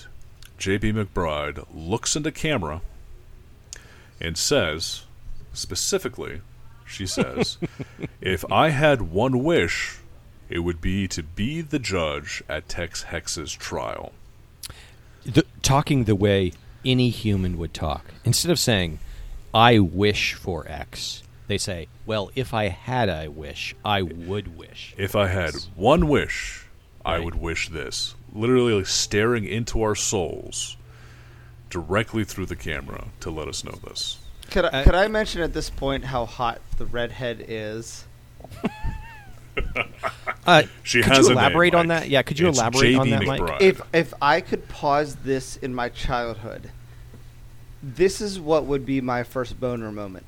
J.B. 0.59 0.93
McBride 0.93 1.67
looks 1.73 2.17
into 2.17 2.33
camera 2.33 2.81
and 4.21 4.39
says, 4.39 5.05
specifically, 5.53 6.41
she 6.87 7.07
says, 7.07 7.59
if 8.21 8.45
I 8.51 8.71
had 8.71 9.03
one 9.03 9.45
wish, 9.45 9.99
it 10.49 10.61
would 10.61 10.81
be 10.81 11.09
to 11.09 11.23
be 11.23 11.61
the 11.61 11.79
judge 11.79 12.43
at 12.49 12.69
Tex 12.69 13.05
Hex's 13.05 13.53
trial. 13.53 14.13
The, 15.25 15.45
talking 15.63 16.05
the 16.05 16.15
way 16.15 16.53
any 16.85 17.11
human 17.11 17.59
would 17.59 17.75
talk. 17.75 18.07
Instead 18.25 18.53
of 18.53 18.59
saying, 18.61 19.01
"I 19.53 19.81
wish 19.81 20.35
for 20.35 20.65
X," 20.69 21.23
They 21.49 21.59
say, 21.59 21.89
"Well, 22.07 22.31
if 22.35 22.53
I 22.53 22.69
had 22.69 23.09
a 23.09 23.29
wish, 23.29 23.75
I 23.85 24.03
would 24.03 24.57
wish." 24.59 24.95
If 24.99 25.15
I 25.15 25.29
had 25.29 25.55
one 25.77 26.09
wish, 26.09 26.65
I 27.05 27.19
would 27.21 27.37
wish 27.37 27.69
this. 27.69 28.15
Literally 28.33 28.73
like 28.75 28.87
staring 28.87 29.45
into 29.45 29.81
our 29.83 29.95
souls 29.95 30.77
directly 31.71 32.25
through 32.25 32.47
the 32.47 32.57
camera 32.57 33.07
to 33.21 33.31
let 33.31 33.47
us 33.49 33.63
know 33.65 33.79
this. 33.89 34.19
Could 34.51 34.65
I, 34.67 34.69
Uh, 34.69 34.85
could 34.85 34.95
I 34.95 35.09
mention 35.09 35.41
at 35.43 35.53
this 35.53 35.71
point 35.71 36.05
how 36.05 36.25
hot 36.27 36.61
the 36.79 36.87
redhead 36.87 37.45
is? 37.49 38.05
Uh, 40.47 40.63
She 40.85 41.03
could 41.03 41.13
has 41.13 41.19
you 41.27 41.33
a 41.33 41.35
name, 41.35 41.39
elaborate 41.39 41.75
on 41.75 41.89
Mike. 41.89 42.03
that? 42.03 42.09
Yeah, 42.11 42.23
could 42.23 42.39
you 42.39 42.49
It's 42.49 42.59
elaborate 42.59 42.95
on 42.97 43.07
J.B. 43.09 43.27
that, 43.27 43.41
Mike? 43.41 43.63
If 43.63 43.81
if 43.93 44.15
I 44.23 44.41
could 44.41 44.69
pause 44.69 45.17
this 45.17 45.57
in 45.57 45.75
my 45.75 45.89
childhood, 45.89 46.71
this 47.83 48.21
is 48.21 48.39
what 48.39 48.65
would 48.67 48.85
be 48.87 49.01
my 49.01 49.23
first 49.25 49.59
boner 49.59 49.91
moment. 49.91 50.27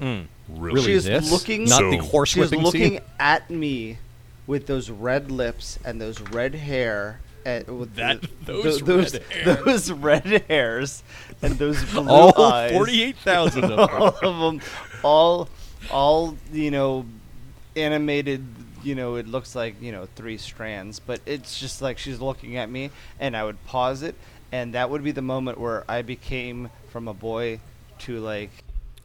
Mm. 0.00 0.26
Really? 0.48 0.82
She 0.82 0.92
is 0.92 1.04
this? 1.04 1.30
looking- 1.30 1.64
not 1.64 1.78
So- 1.80 1.90
the 1.90 1.98
horse 1.98 2.30
She 2.30 2.40
is 2.40 2.50
whipping 2.50 2.64
looking 2.64 2.90
scene. 2.92 3.00
at 3.18 3.50
me 3.50 3.98
with 4.46 4.66
those 4.66 4.90
red 4.90 5.30
lips 5.30 5.78
and 5.84 6.00
those 6.00 6.20
red 6.20 6.54
hair. 6.54 7.20
And 7.44 7.66
with 7.78 7.94
That- 7.96 8.20
the- 8.20 8.28
those 8.52 8.80
those, 8.80 9.12
red 9.14 9.22
hairs. 9.30 9.64
those 9.64 9.92
red 9.92 10.44
hairs 10.48 11.02
and 11.42 11.58
those 11.58 11.82
blue 11.92 12.08
All 12.08 12.42
eyes. 12.52 12.72
forty-eight 12.72 13.16
thousand 13.18 13.64
of 13.64 13.78
all 13.92 14.10
them. 14.10 14.24
of 14.24 14.40
them, 14.40 14.60
all, 15.02 15.48
all 15.90 16.36
you 16.52 16.70
know, 16.70 17.06
animated. 17.76 18.44
You 18.82 18.94
know, 18.94 19.16
it 19.16 19.26
looks 19.28 19.54
like 19.54 19.80
you 19.82 19.92
know 19.92 20.08
three 20.16 20.38
strands, 20.38 21.00
but 21.00 21.20
it's 21.26 21.58
just 21.60 21.82
like 21.82 21.98
she's 21.98 22.18
looking 22.18 22.56
at 22.56 22.70
me, 22.70 22.90
and 23.18 23.36
I 23.36 23.44
would 23.44 23.62
pause 23.66 24.02
it, 24.02 24.14
and 24.52 24.72
that 24.74 24.88
would 24.90 25.04
be 25.04 25.12
the 25.12 25.20
moment 25.22 25.58
where 25.60 25.84
I 25.88 26.00
became 26.02 26.70
from 26.90 27.06
a 27.06 27.12
boy 27.14 27.60
to 28.00 28.18
like 28.20 28.50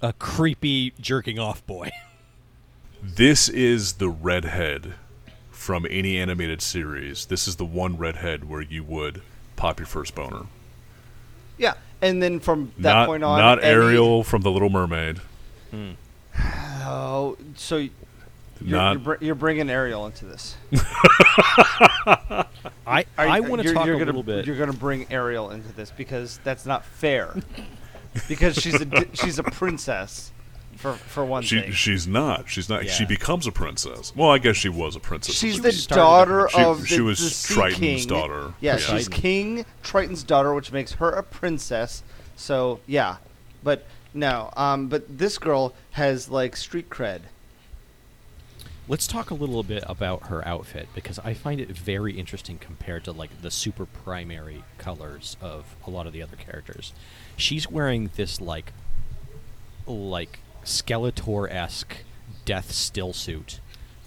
A 0.05 0.13
creepy 0.13 0.93
jerking 1.01 1.39
off 1.39 1.65
boy. 1.65 1.89
This 3.03 3.49
is 3.49 3.93
the 3.93 4.09
redhead 4.09 4.93
from 5.51 5.85
any 5.89 6.17
animated 6.19 6.61
series. 6.61 7.25
This 7.25 7.47
is 7.47 7.55
the 7.57 7.65
one 7.65 7.97
redhead 7.97 8.47
where 8.49 8.61
you 8.61 8.83
would 8.83 9.21
pop 9.55 9.79
your 9.79 9.85
first 9.87 10.13
boner. 10.15 10.45
yeah, 11.57 11.73
and 12.01 12.21
then 12.21 12.39
from 12.39 12.71
that 12.79 12.93
not 12.93 13.07
point 13.07 13.23
on, 13.23 13.37
not 13.39 13.63
any- 13.63 13.67
Ariel 13.73 14.23
from 14.23 14.41
The 14.43 14.51
Little 14.51 14.69
Mermaid. 14.69 15.21
Oh, 16.87 17.35
so 17.55 17.77
you're, 17.77 17.89
Not 18.61 18.91
you're, 18.93 18.99
br- 18.99 19.23
you're 19.23 19.35
bringing 19.35 19.69
Ariel 19.71 20.05
into 20.05 20.25
this. 20.25 20.55
I 20.75 22.45
Are 22.87 23.05
I 23.17 23.39
want 23.39 23.61
to 23.63 23.73
talk 23.73 23.85
you're 23.87 23.95
a 23.95 23.99
gonna, 23.99 24.05
little 24.07 24.21
bit. 24.23 24.45
You're 24.45 24.57
going 24.57 24.71
to 24.71 24.77
bring 24.77 25.11
Ariel 25.11 25.49
into 25.51 25.71
this 25.73 25.89
because 25.91 26.39
that's 26.43 26.65
not 26.65 26.85
fair. 26.85 27.35
because 28.27 28.55
she's 28.55 28.79
a 28.81 29.05
she's 29.13 29.39
a 29.39 29.43
princess, 29.43 30.31
for 30.77 30.93
for 30.93 31.23
one 31.25 31.43
She 31.43 31.61
thing. 31.61 31.71
she's 31.71 32.07
not. 32.07 32.49
She's 32.49 32.69
not. 32.69 32.87
She 32.89 33.05
becomes 33.05 33.47
a 33.47 33.51
princess. 33.51 34.13
Well, 34.15 34.29
I 34.29 34.37
guess 34.37 34.55
she 34.55 34.69
was 34.69 34.95
a 34.95 34.99
princess. 34.99 35.35
She's 35.35 35.61
the 35.61 35.71
some 35.71 35.79
started 35.79 36.01
daughter 36.31 36.49
She- 36.53 36.61
of 36.61 36.81
the, 36.81 36.87
she 36.87 37.01
was 37.01 37.19
the 37.19 37.29
sea 37.29 37.53
Triton's 37.53 37.79
king. 37.79 38.07
daughter. 38.07 38.53
Yeah, 38.61 38.73
Yeah. 38.73 38.77
she's 38.97 39.07
King 39.07 39.65
Triton's 39.83 40.23
daughter, 40.23 40.53
which 40.53 40.71
makes 40.71 40.93
her 40.93 41.09
a 41.11 41.23
princess. 41.23 42.03
So 42.35 42.79
yeah, 42.87 43.17
but 43.63 43.85
no, 44.13 44.49
um, 44.57 44.87
but 44.87 45.17
this 45.17 45.37
girl 45.37 45.73
has 45.91 46.29
like 46.29 46.55
street 46.55 46.89
cred. 46.89 47.21
Let's 48.87 49.07
talk 49.07 49.31
a 49.31 49.33
little 49.33 49.63
bit 49.63 49.83
about 49.87 50.27
her 50.27 50.47
outfit 50.47 50.87
because 50.93 51.17
I 51.19 51.33
find 51.33 51.59
it 51.59 51.69
very 51.71 52.13
interesting 52.19 52.59
compared 52.59 53.03
to 53.05 53.11
like 53.11 53.41
the 53.41 53.49
super 53.49 53.87
primary 53.87 54.63
colors 54.77 55.37
of 55.41 55.75
a 55.87 55.89
lot 55.89 56.05
of 56.05 56.13
the 56.13 56.21
other 56.21 56.35
characters. 56.35 56.93
She's 57.37 57.69
wearing 57.69 58.09
this 58.15 58.39
like 58.41 58.71
like 59.87 60.39
Skeletor 60.63 61.49
esque 61.51 61.97
death 62.45 62.71
still 62.71 63.13
suit, 63.13 63.59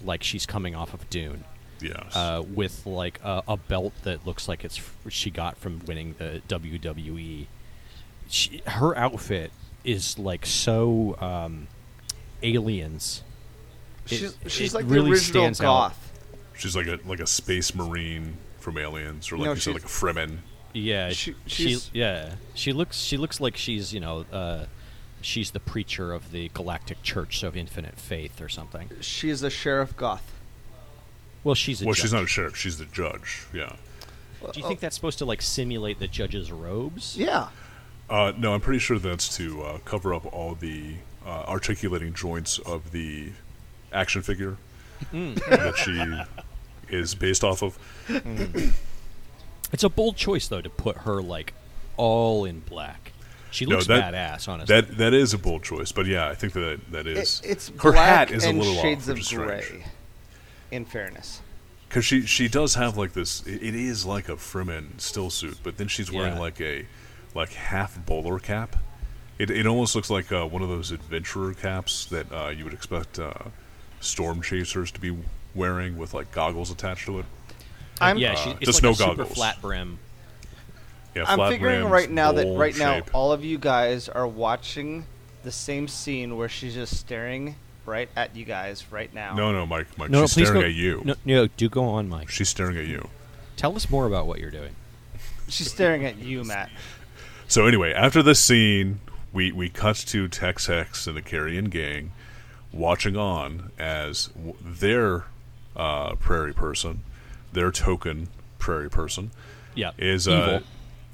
like 0.03 0.23
she's 0.23 0.45
coming 0.45 0.75
off 0.75 0.93
of 0.93 1.09
Dune, 1.09 1.43
Yes. 1.81 2.15
uh, 2.15 2.43
with 2.53 2.85
like 2.85 3.19
a, 3.23 3.43
a 3.47 3.57
belt 3.57 3.93
that 4.03 4.25
looks 4.25 4.47
like 4.47 4.65
it's 4.65 4.77
f- 4.79 4.95
she 5.09 5.29
got 5.29 5.57
from 5.57 5.79
winning 5.85 6.15
the 6.17 6.41
WWE. 6.49 7.47
She, 8.29 8.61
her 8.67 8.95
outfit 8.97 9.51
is 9.83 10.19
like 10.19 10.45
so 10.45 11.15
um, 11.19 11.67
aliens. 12.43 13.23
It- 14.07 14.09
She's 14.09 14.37
she's 14.47 14.73
it 14.73 14.77
like 14.77 14.85
really 14.87 15.05
the 15.11 15.15
original 15.15 15.43
stands 15.43 15.61
out. 15.61 15.63
goth. 15.65 16.11
she's 16.57 16.75
like 16.75 16.87
a 16.87 16.99
like 17.05 17.19
a 17.19 17.27
space 17.27 17.73
marine 17.75 18.37
from 18.59 18.77
Aliens, 18.77 19.31
or 19.31 19.37
like 19.37 19.45
No, 19.45 19.53
you 19.53 19.59
said, 19.59 19.73
like 19.75 19.83
a 19.83 19.87
Fremen. 19.87 20.39
Yeah, 20.73 21.09
She- 21.11 21.35
she, 21.47 21.77
yeah 21.93 22.33
she 22.53 22.71
looks 22.73 22.97
she 23.01 23.17
looks 23.17 23.39
like 23.41 23.57
she's 23.57 23.91
you 23.93 23.99
know 23.99 24.25
uh, 24.31 24.65
she's 25.21 25.51
the 25.51 25.59
preacher 25.59 26.13
of 26.13 26.31
the 26.31 26.49
Galactic 26.53 27.01
Church 27.03 27.41
of 27.43 27.57
Infinite 27.57 27.95
Faith 27.97 28.39
or 28.41 28.49
something. 28.49 28.89
She 29.01 29.29
is 29.29 29.41
a 29.43 29.49
sheriff 29.49 29.95
goth. 29.97 30.31
Well, 31.43 31.55
she's 31.55 31.81
a 31.81 31.85
Well, 31.85 31.93
judge. 31.93 32.01
she's 32.03 32.13
not 32.13 32.23
a 32.23 32.27
sheriff. 32.27 32.55
She's 32.57 32.77
the 32.77 32.85
judge. 32.85 33.43
Yeah. 33.53 33.73
Do 34.53 34.59
you 34.59 34.67
think 34.67 34.79
that's 34.79 34.95
supposed 34.95 35.17
to 35.19 35.25
like 35.25 35.41
simulate 35.41 35.99
the 35.99 36.07
judge's 36.07 36.51
robes? 36.51 37.17
Yeah. 37.17 37.47
Uh, 38.09 38.31
no, 38.37 38.53
I'm 38.53 38.61
pretty 38.61 38.79
sure 38.79 38.97
that's 38.99 39.35
to 39.37 39.61
uh, 39.63 39.77
cover 39.85 40.13
up 40.13 40.31
all 40.33 40.55
the 40.55 40.95
uh, 41.25 41.43
articulating 41.47 42.13
joints 42.13 42.57
of 42.59 42.91
the 42.91 43.31
action 43.93 44.21
figure 44.21 44.57
Hmm. 45.11 45.33
that 45.49 45.75
she 45.77 46.93
is 46.95 47.15
based 47.15 47.43
off 47.43 47.61
of. 47.63 47.77
It's 49.71 49.83
a 49.83 49.89
bold 49.89 50.15
choice 50.17 50.47
though 50.47 50.61
to 50.61 50.69
put 50.69 50.97
her 50.99 51.21
like 51.21 51.53
all 51.97 52.45
in 52.45 52.59
black. 52.61 53.11
She 53.51 53.65
No, 53.65 53.75
looks 53.75 53.87
that- 53.87 54.13
badass, 54.13 54.47
honestly. 54.47 54.75
That 54.81 54.97
that 54.97 55.13
is 55.13 55.33
a 55.33 55.37
bold 55.37 55.63
choice, 55.63 55.91
but 55.91 56.05
yeah, 56.05 56.27
I 56.27 56.35
think 56.35 56.53
that 56.53 56.79
that 56.91 57.07
is. 57.07 57.41
It, 57.43 57.49
it's 57.51 57.69
her 57.81 57.91
black 57.91 58.29
hat 58.29 58.31
is 58.31 58.43
and 58.45 58.57
a 58.57 58.61
little 58.61 58.81
shades 58.81 59.09
off, 59.09 59.17
of 59.17 59.27
gray. 59.27 59.61
strange. 59.61 59.83
In 60.71 60.85
fairness, 60.85 61.41
Because 61.87 62.05
she 62.05 62.27
she 62.27 62.47
does 62.47 62.75
have 62.75 62.95
like 62.95 63.13
this. 63.13 63.41
It, 63.47 63.63
it 63.63 63.75
is 63.75 64.05
like 64.05 64.29
a 64.29 64.35
Fremen 64.35 64.99
still 65.01 65.31
suit, 65.31 65.57
but 65.63 65.77
then 65.77 65.87
she's 65.87 66.11
wearing 66.11 66.35
Yeah. 66.35 66.39
like 66.39 66.61
a 66.61 66.85
like 67.33 67.53
half 67.53 68.03
bowler 68.05 68.37
cap. 68.37 68.75
It 69.39 69.49
it 69.49 69.65
almost 69.65 69.95
looks 69.95 70.11
like 70.11 70.31
uh, 70.31 70.45
one 70.45 70.61
of 70.61 70.69
those 70.69 70.91
adventurer 70.91 71.53
caps 71.55 72.05
that 72.05 72.31
uh, 72.31 72.49
you 72.49 72.65
would 72.65 72.73
expect 72.73 73.17
uh, 73.17 73.33
storm 73.99 74.41
chasers 74.43 74.91
to 74.91 74.99
be 74.99 75.17
wearing 75.55 75.97
with 75.97 76.13
like 76.13 76.31
goggles 76.31 76.69
attached 76.69 77.07
to 77.07 77.17
it. 77.19 77.25
I'm 78.01 78.17
yeah, 78.17 78.35
she, 78.35 78.51
it's 78.51 78.65
just 78.65 78.83
like 78.83 78.83
no 78.83 78.91
a 78.91 78.95
super 78.95 79.15
goggles. 79.15 79.33
flat 79.37 79.61
brim. 79.61 79.99
Yeah, 81.15 81.25
I'm 81.27 81.51
figuring 81.51 81.81
brims, 81.81 81.91
right 81.91 82.09
now 82.11 82.31
that 82.33 82.43
bowl 82.43 82.57
right 82.57 82.77
now 82.77 83.01
all 83.13 83.31
of 83.31 83.43
you 83.43 83.57
guys 83.57 84.07
are 84.09 84.27
watching 84.27 85.05
the 85.43 85.51
same 85.51 85.87
scene 85.87 86.37
where 86.37 86.49
she's 86.49 86.75
just 86.75 86.95
staring 86.97 87.55
right 87.85 88.09
at 88.15 88.35
you 88.35 88.45
guys 88.45 88.85
right 88.91 89.11
now. 89.13 89.35
No, 89.35 89.51
no, 89.51 89.65
Mike, 89.65 89.97
Mike. 89.97 90.09
No, 90.11 90.21
no, 90.21 90.25
she's 90.27 90.35
please 90.35 90.47
staring 90.47 90.61
go. 90.61 90.67
at 90.67 90.73
you. 90.73 91.01
No, 91.03 91.15
no, 91.25 91.47
do 91.47 91.69
go 91.69 91.85
on, 91.85 92.07
Mike. 92.07 92.29
She's 92.29 92.49
staring 92.49 92.77
at 92.77 92.85
you. 92.85 93.09
Tell 93.57 93.75
us 93.75 93.89
more 93.89 94.05
about 94.05 94.27
what 94.27 94.39
you're 94.39 94.51
doing. 94.51 94.75
She's 95.47 95.71
staring 95.71 96.05
at 96.05 96.17
you, 96.17 96.43
Matt. 96.43 96.69
So 97.47 97.65
anyway, 97.65 97.91
after 97.93 98.21
this 98.21 98.39
scene, 98.39 98.99
we 99.33 99.51
we 99.51 99.69
cut 99.69 99.95
to 99.97 100.27
Tex 100.27 100.67
Hex 100.67 101.07
and 101.07 101.17
the 101.17 101.21
Carrion 101.21 101.65
Gang 101.65 102.11
watching 102.71 103.17
on 103.17 103.71
as 103.79 104.27
w- 104.27 104.55
their 104.61 105.25
uh, 105.75 106.13
prairie 106.15 106.53
person, 106.53 107.01
their 107.53 107.71
token 107.71 108.27
prairie 108.57 108.89
person, 108.89 109.31
Yeah, 109.75 109.91
is 109.97 110.27
evil. 110.27 110.55
uh, 110.55 110.59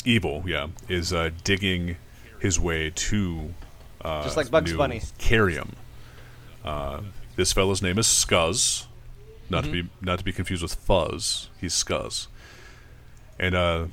evil. 0.03 0.43
Yeah, 0.45 0.67
is 0.89 1.13
uh, 1.13 1.29
digging 1.43 1.97
his 2.39 2.59
way 2.59 2.91
to 2.95 3.53
uh, 4.01 4.23
Just 4.23 4.37
like 4.37 4.51
Bugs 4.51 4.71
New 4.71 4.77
Bunny. 4.77 4.99
Kerium. 5.19 5.69
Uh, 6.63 7.01
this 7.35 7.53
fellow's 7.53 7.81
name 7.81 7.97
is 7.99 8.07
Scuzz, 8.07 8.85
not 9.49 9.63
Mm-hmm. 9.63 9.73
to 9.73 9.83
be 9.83 9.89
not 10.01 10.19
to 10.19 10.25
be 10.25 10.31
confused 10.31 10.63
with 10.63 10.73
Fuzz. 10.75 11.49
He's 11.59 11.73
Scuzz, 11.73 12.27
and 13.39 13.55
uh, 13.55 13.85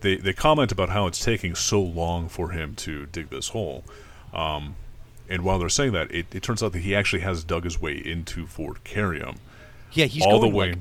they 0.00 0.16
they 0.16 0.32
comment 0.32 0.70
about 0.72 0.90
how 0.90 1.06
it's 1.06 1.24
taking 1.24 1.54
so 1.54 1.80
long 1.80 2.28
for 2.28 2.50
him 2.50 2.74
to 2.76 3.06
dig 3.06 3.30
this 3.30 3.48
hole. 3.48 3.84
Um, 4.32 4.76
and 5.30 5.42
while 5.42 5.58
they're 5.58 5.68
saying 5.68 5.92
that, 5.92 6.10
it, 6.10 6.26
it 6.34 6.42
turns 6.42 6.62
out 6.62 6.72
that 6.72 6.78
he 6.80 6.94
actually 6.94 7.20
has 7.20 7.44
dug 7.44 7.64
his 7.64 7.80
way 7.80 7.92
into 7.94 8.46
Fort 8.46 8.82
Kerium 8.84 9.36
yeah, 9.92 10.04
he's 10.06 10.24
all 10.24 10.38
the 10.40 10.48
way 10.48 10.70
like 10.72 10.78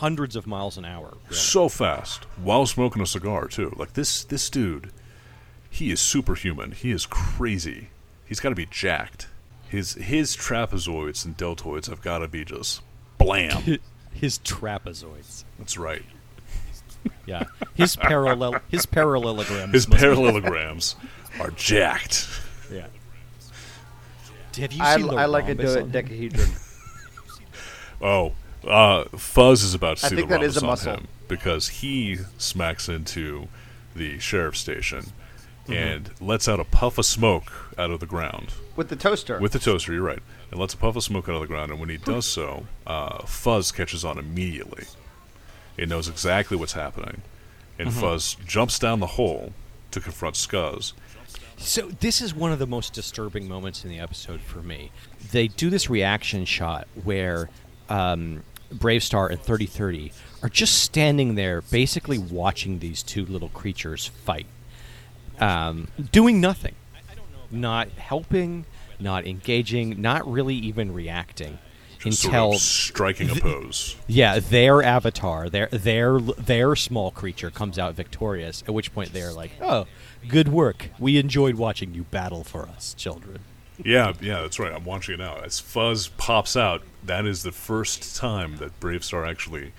hundreds 0.00 0.36
of 0.36 0.46
miles 0.46 0.76
an 0.78 0.84
hour. 0.84 1.16
Yeah. 1.30 1.36
so 1.36 1.68
fast 1.68 2.24
while 2.42 2.66
smoking 2.66 3.02
a 3.02 3.06
cigar 3.06 3.46
too. 3.48 3.72
Like 3.76 3.92
this 3.94 4.24
this 4.24 4.48
dude, 4.50 4.90
he 5.70 5.90
is 5.90 6.00
superhuman. 6.00 6.72
He 6.72 6.90
is 6.90 7.06
crazy. 7.06 7.88
He's 8.26 8.40
got 8.40 8.50
to 8.50 8.54
be 8.54 8.66
jacked. 8.66 9.28
His 9.68 9.94
his 9.94 10.36
trapezoids 10.36 11.24
and 11.24 11.36
deltoids 11.36 11.86
have 11.88 12.00
got 12.02 12.18
to 12.18 12.28
be 12.28 12.44
just 12.44 12.80
blam. 13.18 13.78
His 14.12 14.38
trapezoids. 14.38 15.42
That's 15.58 15.76
right. 15.76 16.04
Yeah, 17.26 17.44
his 17.74 17.96
parallel 17.96 18.60
his 18.68 18.86
parallelograms. 18.86 19.72
His 19.72 19.88
must 19.88 20.00
be- 20.00 20.06
parallelograms 20.06 20.94
are 21.40 21.50
jacked. 21.50 22.28
Yeah. 22.72 22.86
Have 24.56 24.72
you 24.72 24.82
I, 24.82 24.96
seen 24.96 25.06
the 25.08 25.14
I 25.16 25.24
like 25.26 25.48
a 25.48 25.54
do- 25.54 25.64
decahedron. 25.64 26.48
Oh, 28.00 28.32
uh, 28.66 29.04
Fuzz 29.16 29.62
is 29.62 29.74
about 29.74 29.98
to 29.98 30.06
I 30.06 30.08
see 30.10 30.16
think 30.16 30.28
the 30.28 30.38
that 30.38 30.44
is 30.44 30.56
a 30.56 30.60
on 30.60 30.66
muscle. 30.66 30.94
him 30.94 31.08
because 31.28 31.68
he 31.68 32.18
smacks 32.38 32.88
into 32.88 33.48
the 33.96 34.18
sheriff's 34.18 34.60
station, 34.60 35.06
and 35.68 36.10
lets 36.20 36.48
out 36.48 36.60
a 36.60 36.64
puff 36.64 36.98
of 36.98 37.06
smoke 37.06 37.72
out 37.78 37.90
of 37.90 38.00
the 38.00 38.06
ground 38.06 38.54
with 38.76 38.88
the 38.88 38.96
toaster. 38.96 39.38
with 39.40 39.52
the 39.52 39.58
toaster. 39.58 39.92
You're 39.92 40.02
right, 40.02 40.22
and 40.50 40.60
lets 40.60 40.74
a 40.74 40.76
puff 40.76 40.96
of 40.96 41.02
smoke 41.02 41.28
out 41.28 41.36
of 41.36 41.40
the 41.40 41.46
ground. 41.46 41.70
And 41.70 41.80
when 41.80 41.88
he 41.88 41.96
does 41.96 42.26
so, 42.26 42.66
uh, 42.86 43.24
Fuzz 43.24 43.72
catches 43.72 44.04
on 44.04 44.18
immediately. 44.18 44.84
It 45.76 45.88
knows 45.88 46.08
exactly 46.08 46.56
what's 46.56 46.74
happening, 46.74 47.22
and 47.78 47.92
Fuzz 47.92 48.36
jumps 48.46 48.78
down 48.78 49.00
the 49.00 49.06
hole 49.06 49.52
to 49.90 50.00
confront 50.00 50.34
Scuzz. 50.36 50.92
So 51.56 51.88
this 52.00 52.20
is 52.20 52.34
one 52.34 52.52
of 52.52 52.58
the 52.58 52.66
most 52.66 52.92
disturbing 52.92 53.48
moments 53.48 53.84
in 53.84 53.90
the 53.90 54.00
episode 54.00 54.40
for 54.40 54.58
me. 54.60 54.90
They 55.30 55.46
do 55.48 55.70
this 55.70 55.88
reaction 55.88 56.44
shot 56.44 56.88
where 57.04 57.48
um, 57.88 58.42
BraveStarr 58.78 59.30
and 59.30 59.40
3030 59.40 60.12
are 60.42 60.48
just 60.48 60.78
standing 60.82 61.34
there, 61.34 61.62
basically 61.62 62.18
watching 62.18 62.78
these 62.80 63.02
two 63.02 63.24
little 63.26 63.48
creatures 63.50 64.06
fight, 64.06 64.46
um, 65.40 65.88
doing 66.12 66.40
nothing, 66.40 66.74
not 67.50 67.88
helping, 67.90 68.66
not 69.00 69.26
engaging, 69.26 70.00
not 70.00 70.30
really 70.30 70.54
even 70.54 70.92
reacting 70.92 71.58
Just 71.98 72.24
until 72.24 72.52
sort 72.52 72.54
of 72.56 72.60
striking 72.60 73.30
a 73.30 73.34
pose. 73.34 73.96
yeah, 74.06 74.38
their 74.38 74.82
avatar, 74.82 75.48
their 75.48 75.68
their 75.68 76.20
their 76.20 76.76
small 76.76 77.10
creature 77.10 77.50
comes 77.50 77.78
out 77.78 77.94
victorious. 77.94 78.62
At 78.66 78.74
which 78.74 78.92
point 78.94 79.12
they 79.12 79.22
are 79.22 79.32
like, 79.32 79.52
"Oh, 79.60 79.86
good 80.28 80.48
work. 80.48 80.90
We 80.98 81.16
enjoyed 81.18 81.54
watching 81.56 81.94
you 81.94 82.04
battle 82.04 82.44
for 82.44 82.68
us, 82.68 82.94
children." 82.94 83.38
Yeah, 83.82 84.12
yeah, 84.20 84.40
that's 84.42 84.58
right. 84.58 84.72
I'm 84.72 84.84
watching 84.84 85.14
it 85.14 85.18
now. 85.18 85.36
As 85.36 85.58
Fuzz 85.58 86.08
pops 86.08 86.56
out, 86.56 86.82
that 87.04 87.26
is 87.26 87.42
the 87.42 87.52
first 87.52 88.16
time 88.16 88.56
that 88.58 88.78
BraveStarr 88.80 89.28
actually 89.28 89.72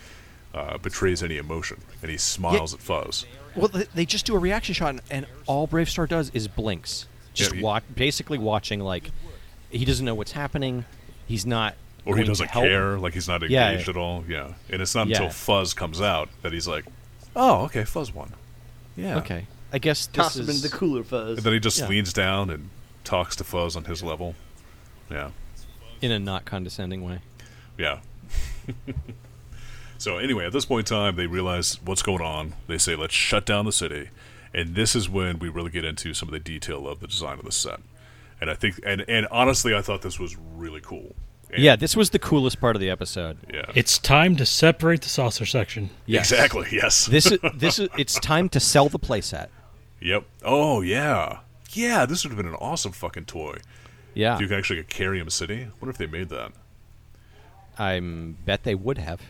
uh, 0.53 0.77
betrays 0.77 1.21
any 1.23 1.37
emotion, 1.37 1.77
and 2.01 2.11
he 2.11 2.17
smiles 2.17 2.73
at 2.73 2.79
Fuzz. 2.81 3.25
Well, 3.55 3.67
they- 3.69 3.87
they 3.93 4.05
just 4.05 4.25
do 4.25 4.35
a 4.35 4.39
reaction 4.39 4.73
shot, 4.75 4.89
and, 4.89 5.01
and 5.09 5.25
all 5.45 5.67
BraveStarr 5.67 6.09
does 6.09 6.29
is 6.31 6.47
blinks, 6.47 7.07
just 7.33 7.51
Yeah, 7.51 7.57
he- 7.57 7.63
wa- 7.63 7.79
basically 7.95 8.37
watching 8.37 8.79
like 8.81 9.11
he 9.69 9.85
doesn't 9.85 10.05
know 10.05 10.15
what's 10.15 10.33
happening. 10.33 10.85
He's 11.27 11.45
not, 11.45 11.75
Or 12.05 12.15
he 12.15 12.19
going 12.19 12.25
to 12.25 12.31
doesn't 12.31 12.49
help. 12.51 12.65
care, 12.65 12.97
like 12.99 13.13
he's 13.13 13.27
not 13.27 13.43
engaged 13.43 13.87
yeah. 13.87 13.89
at 13.91 13.97
all. 13.97 14.23
Yeah, 14.27 14.53
and 14.69 14.81
it's 14.81 14.93
not 14.95 15.07
Yeah. 15.07 15.17
until 15.17 15.29
Fuzz 15.31 15.73
comes 15.73 16.01
out 16.01 16.29
that 16.41 16.51
he's 16.53 16.67
like, 16.67 16.85
"Oh, 17.35 17.63
okay, 17.65 17.83
Fuzz 17.85 18.13
won." 18.13 18.33
Yeah. 18.95 19.17
Okay, 19.17 19.47
I 19.73 19.79
guess 19.79 20.05
this 20.07 20.15
Toss 20.15 20.35
him 20.37 20.47
is 20.49 20.63
in 20.63 20.69
the 20.69 20.75
cooler 20.75 21.03
fuzz. 21.03 21.37
And 21.37 21.45
then 21.45 21.53
he 21.53 21.59
just 21.59 21.79
Yeah. 21.79 21.87
leans 21.87 22.13
down 22.13 22.49
and 22.49 22.69
talks 23.05 23.35
to 23.37 23.43
Fuzz 23.43 23.75
on 23.75 23.85
his 23.85 24.03
level. 24.03 24.35
Yeah, 25.09 25.31
in 26.01 26.11
a 26.11 26.19
not 26.19 26.45
condescending 26.45 27.03
way. 27.05 27.19
yeah. 27.77 27.99
so 29.97 30.17
anyway, 30.17 30.45
at 30.45 30.51
this 30.51 30.65
point 30.65 30.89
in 30.89 30.95
time, 30.97 31.15
they 31.15 31.27
realize 31.27 31.79
what's 31.83 32.01
going 32.01 32.21
on. 32.21 32.53
They 32.67 32.77
say, 32.77 32.95
"Let's 32.95 33.13
shut 33.13 33.45
down 33.45 33.65
the 33.65 33.71
city," 33.71 34.09
and 34.53 34.75
this 34.75 34.95
is 34.95 35.09
when 35.09 35.39
we 35.39 35.49
really 35.49 35.69
get 35.71 35.85
into 35.85 36.13
some 36.13 36.27
of 36.29 36.33
the 36.33 36.39
detail 36.39 36.87
of 36.87 36.99
the 36.99 37.07
design 37.07 37.39
of 37.39 37.45
the 37.45 37.51
set. 37.51 37.79
And 38.41 38.49
I 38.49 38.55
think, 38.55 38.79
and 38.85 39.05
and 39.07 39.27
honestly, 39.31 39.73
I 39.75 39.81
thought 39.81 40.01
this 40.01 40.19
was 40.19 40.35
really 40.37 40.81
cool. 40.81 41.15
And- 41.51 41.63
yeah, 41.63 41.75
this 41.75 41.95
was 41.95 42.09
the 42.09 42.19
coolest 42.19 42.59
part 42.59 42.75
of 42.75 42.79
the 42.81 42.89
episode. 42.89 43.37
yeah, 43.53 43.65
It's 43.75 43.97
time 43.99 44.35
to 44.37 44.45
separate 44.45 45.01
the 45.01 45.09
saucer 45.09 45.45
section. 45.45 45.91
Yes. 46.07 46.31
exactly. 46.31 46.67
Yes. 46.71 47.05
This 47.05 47.31
is 47.31 47.39
this 47.55 47.79
is 47.79 47.87
it's 47.97 48.15
time 48.19 48.49
to 48.49 48.59
sell 48.59 48.89
the 48.89 48.99
playset. 48.99 49.47
Yep. 50.01 50.25
Oh 50.43 50.81
yeah, 50.81 51.39
yeah. 51.75 52.05
This 52.05 52.23
would 52.23 52.31
have 52.31 52.37
been 52.37 52.47
an 52.51 52.57
awesome 52.59 52.91
fucking 52.91 53.25
toy. 53.25 53.57
Yeah, 54.13 54.39
You 54.39 54.47
can 54.47 54.57
actually 54.57 54.81
carry 54.83 55.19
him 55.19 55.29
city. 55.29 55.67
What 55.79 55.89
if 55.89 55.97
they 55.97 56.07
made 56.07 56.29
that? 56.29 56.53
I 57.77 57.99
bet 57.99 58.63
they 58.63 58.75
would 58.75 58.97
have. 58.97 59.21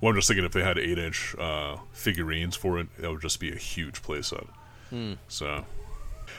Well, 0.00 0.10
I'm 0.10 0.16
just 0.16 0.28
thinking 0.28 0.44
if 0.44 0.52
they 0.52 0.62
had 0.62 0.78
eight 0.78 0.98
inch 0.98 1.34
uh, 1.38 1.76
figurines 1.92 2.56
for 2.56 2.78
it, 2.78 2.88
that 2.98 3.10
would 3.10 3.20
just 3.20 3.38
be 3.38 3.52
a 3.52 3.56
huge 3.56 4.02
playset. 4.02 4.48
So, 5.28 5.64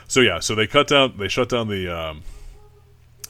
so 0.08 0.20
yeah, 0.20 0.38
so 0.40 0.54
they 0.54 0.66
cut 0.66 0.86
down, 0.88 1.16
they 1.16 1.28
shut 1.28 1.48
down 1.48 1.68
the 1.68 1.88
um, 1.88 2.22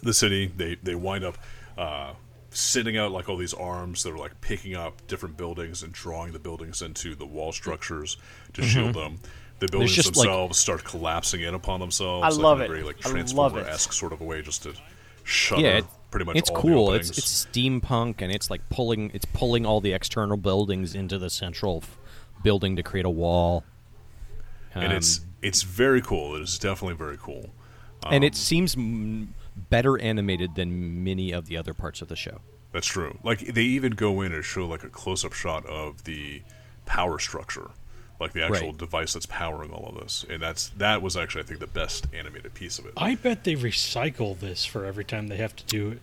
the 0.02 0.12
city. 0.14 0.52
They 0.54 0.76
they 0.82 0.94
wind 0.94 1.24
up 1.24 1.38
uh, 1.78 2.12
sending 2.50 2.96
out 2.96 3.10
like 3.12 3.28
all 3.28 3.36
these 3.36 3.54
arms 3.54 4.02
that 4.02 4.12
are 4.12 4.18
like 4.18 4.40
picking 4.40 4.74
up 4.74 5.06
different 5.06 5.36
buildings 5.36 5.82
and 5.82 5.92
drawing 5.92 6.32
the 6.32 6.38
buildings 6.38 6.82
into 6.82 7.14
the 7.14 7.26
wall 7.26 7.52
structures 7.52 8.16
to 8.54 8.62
shield 8.62 8.94
them. 8.94 9.18
The 9.60 9.68
buildings 9.68 9.92
just, 9.92 10.16
like- 10.16 10.26
themselves 10.26 10.58
start 10.58 10.84
collapsing 10.84 11.40
in 11.42 11.54
upon 11.54 11.80
themselves. 11.80 12.24
I 12.24 12.28
like 12.28 12.38
love 12.42 12.58
in 12.58 12.62
a 12.62 12.64
it. 12.64 12.68
Very 12.68 12.82
like 12.82 12.96
it. 12.98 13.02
Transformer 13.02 13.60
esque 13.60 13.92
sort 13.92 14.12
of 14.12 14.20
a 14.20 14.24
way, 14.24 14.42
just 14.42 14.64
to 14.64 14.74
shutter 15.22 15.62
yeah, 15.62 15.78
it- 15.78 15.84
pretty 16.10 16.26
much 16.26 16.36
it's 16.36 16.50
cool. 16.50 16.92
It's 16.92 17.10
it's 17.10 17.46
steampunk 17.46 18.20
and 18.20 18.30
it's 18.30 18.50
like 18.50 18.68
pulling 18.68 19.10
it's 19.14 19.24
pulling 19.26 19.64
all 19.66 19.80
the 19.80 19.92
external 19.92 20.36
buildings 20.36 20.94
into 20.94 21.18
the 21.18 21.30
central 21.30 21.80
f- 21.82 21.98
building 22.42 22.76
to 22.76 22.82
create 22.82 23.06
a 23.06 23.10
wall. 23.10 23.64
and 24.74 24.92
it's 24.92 25.20
Um, 25.20 25.24
it's 25.42 25.62
very 25.62 26.00
cool. 26.02 26.36
It 26.36 26.42
is 26.42 26.58
definitely 26.58 26.96
very 26.96 27.16
cool. 27.16 27.50
and 28.06 28.16
Um, 28.16 28.22
it 28.24 28.34
seems 28.34 28.76
m- 28.76 29.34
better 29.70 29.98
animated 30.00 30.56
than 30.56 31.02
many 31.04 31.32
of 31.32 31.46
the 31.46 31.56
other 31.56 31.72
parts 31.74 32.02
of 32.02 32.08
the 32.08 32.16
show. 32.16 32.40
That's 32.72 32.86
true. 32.88 33.18
Like 33.22 33.54
they 33.54 33.62
even 33.62 33.92
go 33.92 34.20
in 34.20 34.32
and 34.32 34.44
show 34.44 34.66
like 34.66 34.82
a 34.84 34.88
close-up 34.88 35.32
shot 35.32 35.64
of 35.66 36.04
the 36.04 36.42
power 36.86 37.18
structure, 37.20 37.70
like 38.24 38.32
the 38.32 38.44
actual 38.44 38.68
Right. 38.68 38.76
device 38.78 39.12
that's 39.12 39.26
powering 39.26 39.70
all 39.70 39.88
of 39.94 40.02
this, 40.02 40.24
and 40.28 40.42
that's 40.42 40.68
that 40.78 41.00
was 41.02 41.16
actually 41.16 41.42
I 41.42 41.46
think 41.46 41.60
the 41.60 41.66
best 41.66 42.06
animated 42.12 42.54
piece 42.54 42.78
of 42.78 42.86
it. 42.86 42.92
I 42.96 43.14
bet 43.14 43.44
they 43.44 43.54
recycle 43.54 44.38
this 44.38 44.64
for 44.64 44.84
every 44.84 45.04
time 45.04 45.28
they 45.28 45.36
have 45.36 45.54
to 45.56 45.64
do 45.64 45.90
it. 45.92 46.00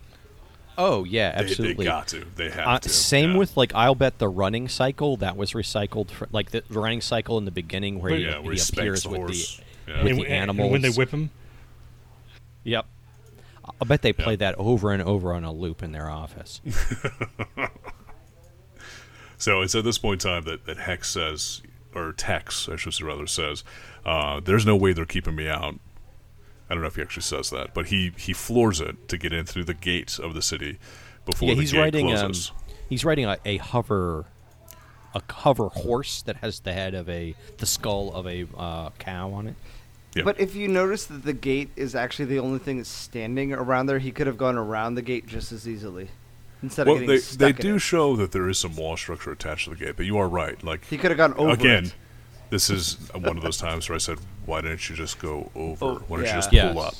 Oh 0.78 1.04
yeah, 1.04 1.32
absolutely. 1.34 1.84
they 1.84 1.90
got 1.90 2.08
to. 2.08 2.24
They 2.36 2.48
have 2.50 2.66
Uh, 2.66 2.78
to. 2.78 2.88
same 2.88 3.32
yeah. 3.32 3.36
with 3.38 3.56
like 3.56 3.74
I'll 3.74 3.94
bet 3.94 4.18
the 4.18 4.28
running 4.28 4.68
cycle 4.68 5.16
that 5.18 5.36
was 5.36 5.52
recycled 5.52 6.10
for 6.10 6.28
like 6.32 6.50
the 6.50 6.62
running 6.70 7.00
cycle 7.02 7.36
in 7.38 7.44
the 7.44 7.50
beginning 7.50 8.00
where 8.00 8.12
But- 8.12 8.18
he, 8.18 8.24
yeah, 8.24 8.38
where 8.38 8.54
he 8.54 8.58
he 8.60 8.64
appears 8.72 9.02
the 9.02 9.08
with 9.10 9.18
horse. 9.18 9.56
the 9.86 9.92
Yeah. 9.92 10.02
with 10.02 10.12
and, 10.12 10.20
the 10.20 10.26
and- 10.30 10.50
and 10.60 10.70
when 10.70 10.80
they 10.80 10.90
whip 10.90 11.10
him, 11.10 11.30
Yep. 12.64 12.86
I'll 13.64 13.86
bet 13.86 14.02
they 14.02 14.12
play 14.12 14.32
Yeah. 14.34 14.36
that 14.36 14.54
over 14.56 14.92
and 14.92 15.02
over 15.02 15.34
on 15.34 15.44
a 15.44 15.52
loop 15.52 15.82
in 15.82 15.92
their 15.92 16.08
office. 16.08 16.60
So 19.38 19.60
it's 19.62 19.74
at 19.74 19.82
this 19.82 19.98
point 19.98 20.24
in 20.24 20.30
time 20.30 20.44
that, 20.44 20.66
that 20.66 20.76
Hex 20.78 21.10
says, 21.10 21.62
or 21.94 22.12
Tex, 22.12 22.68
I 22.68 22.76
should 22.76 22.94
say 22.94 23.04
rather, 23.04 23.26
says, 23.26 23.64
uh, 24.04 24.40
"There's 24.40 24.66
no 24.66 24.76
way 24.76 24.92
they're 24.92 25.04
keeping 25.04 25.34
me 25.34 25.48
out." 25.48 25.76
I 26.68 26.74
don't 26.74 26.80
know 26.80 26.88
if 26.88 26.96
he 26.96 27.02
actually 27.02 27.24
says 27.24 27.50
that, 27.50 27.74
but 27.74 27.86
he 27.86 28.12
he 28.16 28.32
floors 28.32 28.80
it 28.80 29.08
to 29.08 29.18
get 29.18 29.32
in 29.32 29.44
through 29.44 29.64
the 29.64 29.74
gates 29.74 30.18
of 30.18 30.34
the 30.34 30.42
city 30.42 30.78
before 31.26 31.48
yeah, 31.48 31.54
the 31.54 31.60
he's 31.60 31.72
gate 31.72 31.80
riding 31.80 32.16
um, 32.16 32.32
he's 32.88 33.04
riding 33.04 33.26
a, 33.26 33.36
a 33.44 33.58
hover 33.58 34.24
a 35.14 35.20
hover 35.30 35.68
horse 35.68 36.22
that 36.22 36.36
has 36.36 36.60
the 36.60 36.72
head 36.72 36.94
of 36.94 37.08
a 37.08 37.34
the 37.58 37.66
skull 37.66 38.12
of 38.14 38.26
a 38.26 38.46
uh, 38.56 38.90
cow 38.98 39.30
on 39.32 39.48
it. 39.48 39.54
Yeah. 40.14 40.24
But 40.24 40.40
if 40.40 40.54
you 40.54 40.68
notice 40.68 41.06
that 41.06 41.24
the 41.24 41.32
gate 41.32 41.70
is 41.74 41.94
actually 41.94 42.26
the 42.26 42.38
only 42.38 42.58
thing 42.58 42.76
that's 42.76 42.88
standing 42.88 43.52
around 43.52 43.86
there, 43.86 43.98
he 43.98 44.10
could 44.10 44.26
have 44.26 44.36
gone 44.36 44.58
around 44.58 44.94
the 44.94 45.02
gate 45.02 45.26
just 45.26 45.52
as 45.52 45.66
easily 45.66 46.08
instead 46.62 46.86
well, 46.86 46.96
of 46.96 47.00
getting 47.02 47.14
they 47.16 47.20
stuck 47.20 47.38
they 47.38 47.48
in 47.48 47.54
do 47.56 47.74
it. 47.76 47.80
show 47.80 48.16
that 48.16 48.32
there 48.32 48.48
is 48.48 48.58
some 48.58 48.76
wall 48.76 48.96
structure 48.96 49.32
attached 49.32 49.64
to 49.64 49.70
the 49.70 49.76
gate, 49.76 49.94
but 49.96 50.06
you 50.06 50.18
are 50.18 50.28
right. 50.28 50.62
Like 50.62 50.84
He 50.86 50.96
could 50.98 51.10
have 51.10 51.18
gone 51.18 51.34
over 51.34 51.52
again, 51.52 51.86
it. 51.86 51.94
this 52.50 52.70
is 52.70 52.96
one 53.14 53.36
of 53.36 53.42
those 53.42 53.56
times 53.58 53.88
where 53.88 53.96
I 53.96 53.98
said, 53.98 54.18
"Why 54.46 54.60
didn't 54.60 54.88
you 54.88 54.96
just 54.96 55.18
go 55.18 55.50
over? 55.54 55.84
Oh, 55.84 55.94
Why 56.08 56.16
don't 56.18 56.26
yeah. 56.26 56.30
you 56.34 56.38
just 56.38 56.52
Yes. 56.52 56.72
pull 56.72 56.82
up? 56.82 56.94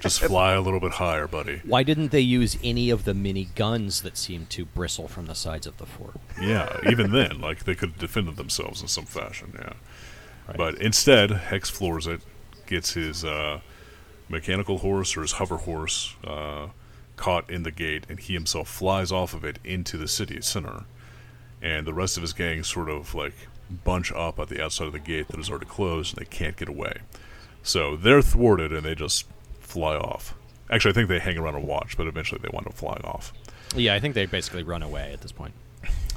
Just 0.00 0.20
fly 0.20 0.52
a 0.52 0.60
little 0.60 0.80
bit 0.80 0.92
higher, 0.92 1.26
buddy." 1.26 1.62
Why 1.64 1.82
didn't 1.82 2.10
they 2.10 2.20
use 2.20 2.58
any 2.62 2.90
of 2.90 3.04
the 3.04 3.14
mini 3.14 3.48
guns 3.54 4.02
that 4.02 4.18
seem 4.18 4.46
to 4.50 4.64
bristle 4.66 5.08
from 5.08 5.26
the 5.26 5.34
sides 5.34 5.66
of 5.66 5.78
the 5.78 5.86
fort? 5.86 6.16
Yeah, 6.40 6.78
even 6.90 7.10
then, 7.12 7.40
like 7.40 7.64
they 7.64 7.74
could 7.74 7.90
have 7.90 7.98
defended 7.98 8.36
themselves 8.36 8.82
in 8.82 8.88
some 8.88 9.06
fashion. 9.06 9.52
Yeah, 9.58 9.72
Right. 10.46 10.56
but 10.56 10.74
instead, 10.82 11.30
Hex 11.30 11.70
floors 11.70 12.06
it, 12.06 12.20
gets 12.66 12.92
his 12.94 13.24
uh, 13.24 13.60
mechanical 14.28 14.78
horse 14.78 15.16
or 15.16 15.22
his 15.22 15.32
hover 15.32 15.56
horse 15.56 16.14
uh, 16.22 16.66
caught 17.18 17.50
in 17.50 17.64
the 17.64 17.70
gate, 17.70 18.04
and 18.08 18.18
he 18.18 18.32
himself 18.32 18.68
flies 18.68 19.12
off 19.12 19.34
of 19.34 19.44
it 19.44 19.58
into 19.64 19.98
the 19.98 20.08
city 20.08 20.40
center. 20.40 20.84
And 21.60 21.86
the 21.86 21.92
rest 21.92 22.16
of 22.16 22.22
his 22.22 22.32
gang 22.32 22.62
sort 22.62 22.88
of 22.88 23.14
like 23.14 23.34
bunch 23.84 24.10
up 24.12 24.38
at 24.38 24.48
the 24.48 24.64
outside 24.64 24.86
of 24.86 24.92
the 24.92 24.98
gate 24.98 25.28
that 25.28 25.40
is 25.40 25.50
already 25.50 25.66
closed, 25.66 26.16
and 26.16 26.24
they 26.24 26.30
can't 26.30 26.56
get 26.56 26.68
away. 26.68 26.98
So 27.62 27.96
they're 27.96 28.22
thwarted, 28.22 28.72
and 28.72 28.84
they 28.84 28.94
just 28.94 29.26
fly 29.60 29.96
off. 29.96 30.34
Actually, 30.70 30.92
I 30.92 30.94
think 30.94 31.08
they 31.08 31.18
hang 31.18 31.36
around 31.36 31.56
and 31.56 31.66
watch, 31.66 31.96
but 31.96 32.06
eventually 32.06 32.40
they 32.42 32.48
wind 32.52 32.66
up 32.66 32.74
flying 32.74 33.04
off. 33.04 33.32
Yeah, 33.74 33.94
I 33.94 34.00
think 34.00 34.14
they 34.14 34.26
basically 34.26 34.62
run 34.62 34.82
away 34.82 35.12
at 35.12 35.20
this 35.20 35.32
point. 35.32 35.54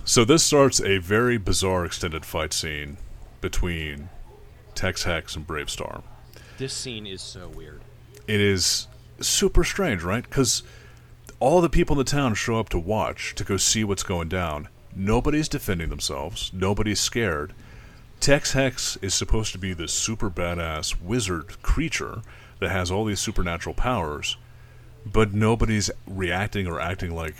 So 0.03 0.25
this 0.25 0.43
starts 0.43 0.81
a 0.81 0.97
very 0.97 1.37
bizarre 1.37 1.85
extended 1.85 2.25
fight 2.25 2.53
scene 2.53 2.97
between 3.39 4.09
Tex 4.75 5.03
Hex 5.03 5.35
and 5.35 5.45
Brave 5.45 5.69
Star. 5.69 6.01
This 6.57 6.73
scene 6.73 7.05
is 7.07 7.21
so 7.21 7.49
weird. 7.49 7.81
It 8.27 8.39
is 8.39 8.87
super 9.19 9.63
strange, 9.63 10.03
right? 10.03 10.23
Because 10.23 10.63
all 11.41 11.59
the 11.59 11.69
people 11.69 11.95
in 11.95 11.97
the 11.97 12.03
town 12.03 12.35
show 12.35 12.59
up 12.59 12.69
to 12.69 12.77
watch, 12.77 13.33
to 13.33 13.43
go 13.43 13.57
see 13.57 13.83
what's 13.83 14.03
going 14.03 14.29
down. 14.29 14.69
Nobody's 14.95 15.49
defending 15.49 15.89
themselves. 15.89 16.51
Nobody's 16.53 16.99
scared. 16.99 17.53
Tex 18.19 18.53
Hex 18.53 18.95
is 19.01 19.15
supposed 19.15 19.51
to 19.53 19.57
be 19.57 19.73
this 19.73 19.91
super 19.91 20.29
badass 20.29 21.01
wizard 21.01 21.59
creature 21.63 22.21
that 22.59 22.69
has 22.69 22.91
all 22.91 23.05
these 23.05 23.19
supernatural 23.19 23.73
powers, 23.73 24.37
but 25.03 25.33
nobody's 25.33 25.89
reacting 26.05 26.67
or 26.67 26.79
acting 26.79 27.15
like, 27.15 27.33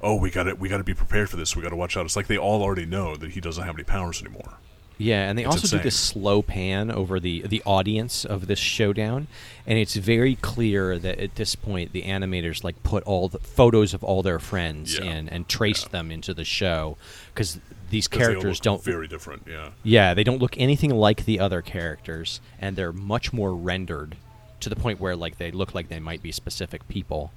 "Oh, 0.00 0.14
we 0.14 0.30
got 0.30 0.44
to 0.44 0.54
we 0.54 0.70
got 0.70 0.78
to 0.78 0.84
be 0.84 0.94
prepared 0.94 1.28
for 1.28 1.36
this. 1.36 1.54
We 1.54 1.62
got 1.62 1.68
to 1.68 1.76
watch 1.76 1.98
out." 1.98 2.06
It's 2.06 2.16
like 2.16 2.26
they 2.26 2.38
all 2.38 2.62
already 2.62 2.86
know 2.86 3.16
that 3.16 3.32
he 3.32 3.40
doesn't 3.42 3.64
have 3.64 3.74
any 3.74 3.84
powers 3.84 4.22
anymore. 4.22 4.59
Yeah, 5.00 5.30
and 5.30 5.38
they 5.38 5.44
It's 5.46 5.56
also 5.56 5.78
do 5.78 5.82
this 5.82 5.96
slow 5.98 6.42
pan 6.42 6.90
over 6.90 7.18
the 7.18 7.40
the 7.42 7.62
audience 7.64 8.26
of 8.26 8.46
this 8.48 8.58
showdown, 8.58 9.28
and 9.66 9.78
it's 9.78 9.96
very 9.96 10.34
clear 10.36 10.98
that 10.98 11.18
at 11.18 11.36
this 11.36 11.54
point 11.54 11.92
the 11.92 12.02
animators 12.02 12.62
like 12.62 12.82
put 12.82 13.02
all 13.04 13.28
the 13.28 13.38
photos 13.38 13.94
of 13.94 14.04
all 14.04 14.22
their 14.22 14.38
friends 14.38 14.98
Yeah. 14.98 15.04
in 15.04 15.28
and 15.30 15.48
traced 15.48 15.86
Yeah. 15.86 15.92
them 15.92 16.10
into 16.10 16.34
the 16.34 16.44
show 16.44 16.98
because 17.32 17.58
these 17.88 18.06
'Cause 18.08 18.18
they 18.18 18.24
all 18.26 18.30
characters 18.32 18.60
don't 18.60 18.74
look 18.76 18.84
very 18.84 19.08
different. 19.08 19.44
Yeah. 19.48 19.70
yeah 19.82 20.12
they 20.12 20.22
don't 20.22 20.38
look 20.38 20.54
anything 20.58 20.90
like 20.90 21.24
the 21.24 21.40
other 21.40 21.62
characters, 21.62 22.40
and 22.60 22.76
they're 22.76 22.92
much 22.92 23.32
more 23.32 23.54
rendered 23.54 24.16
to 24.60 24.68
the 24.68 24.76
point 24.76 25.00
where 25.00 25.16
like 25.16 25.38
they 25.38 25.50
look 25.50 25.74
like 25.74 25.88
they 25.88 25.98
might 25.98 26.22
be 26.22 26.30
specific 26.30 26.86
people. 26.88 27.32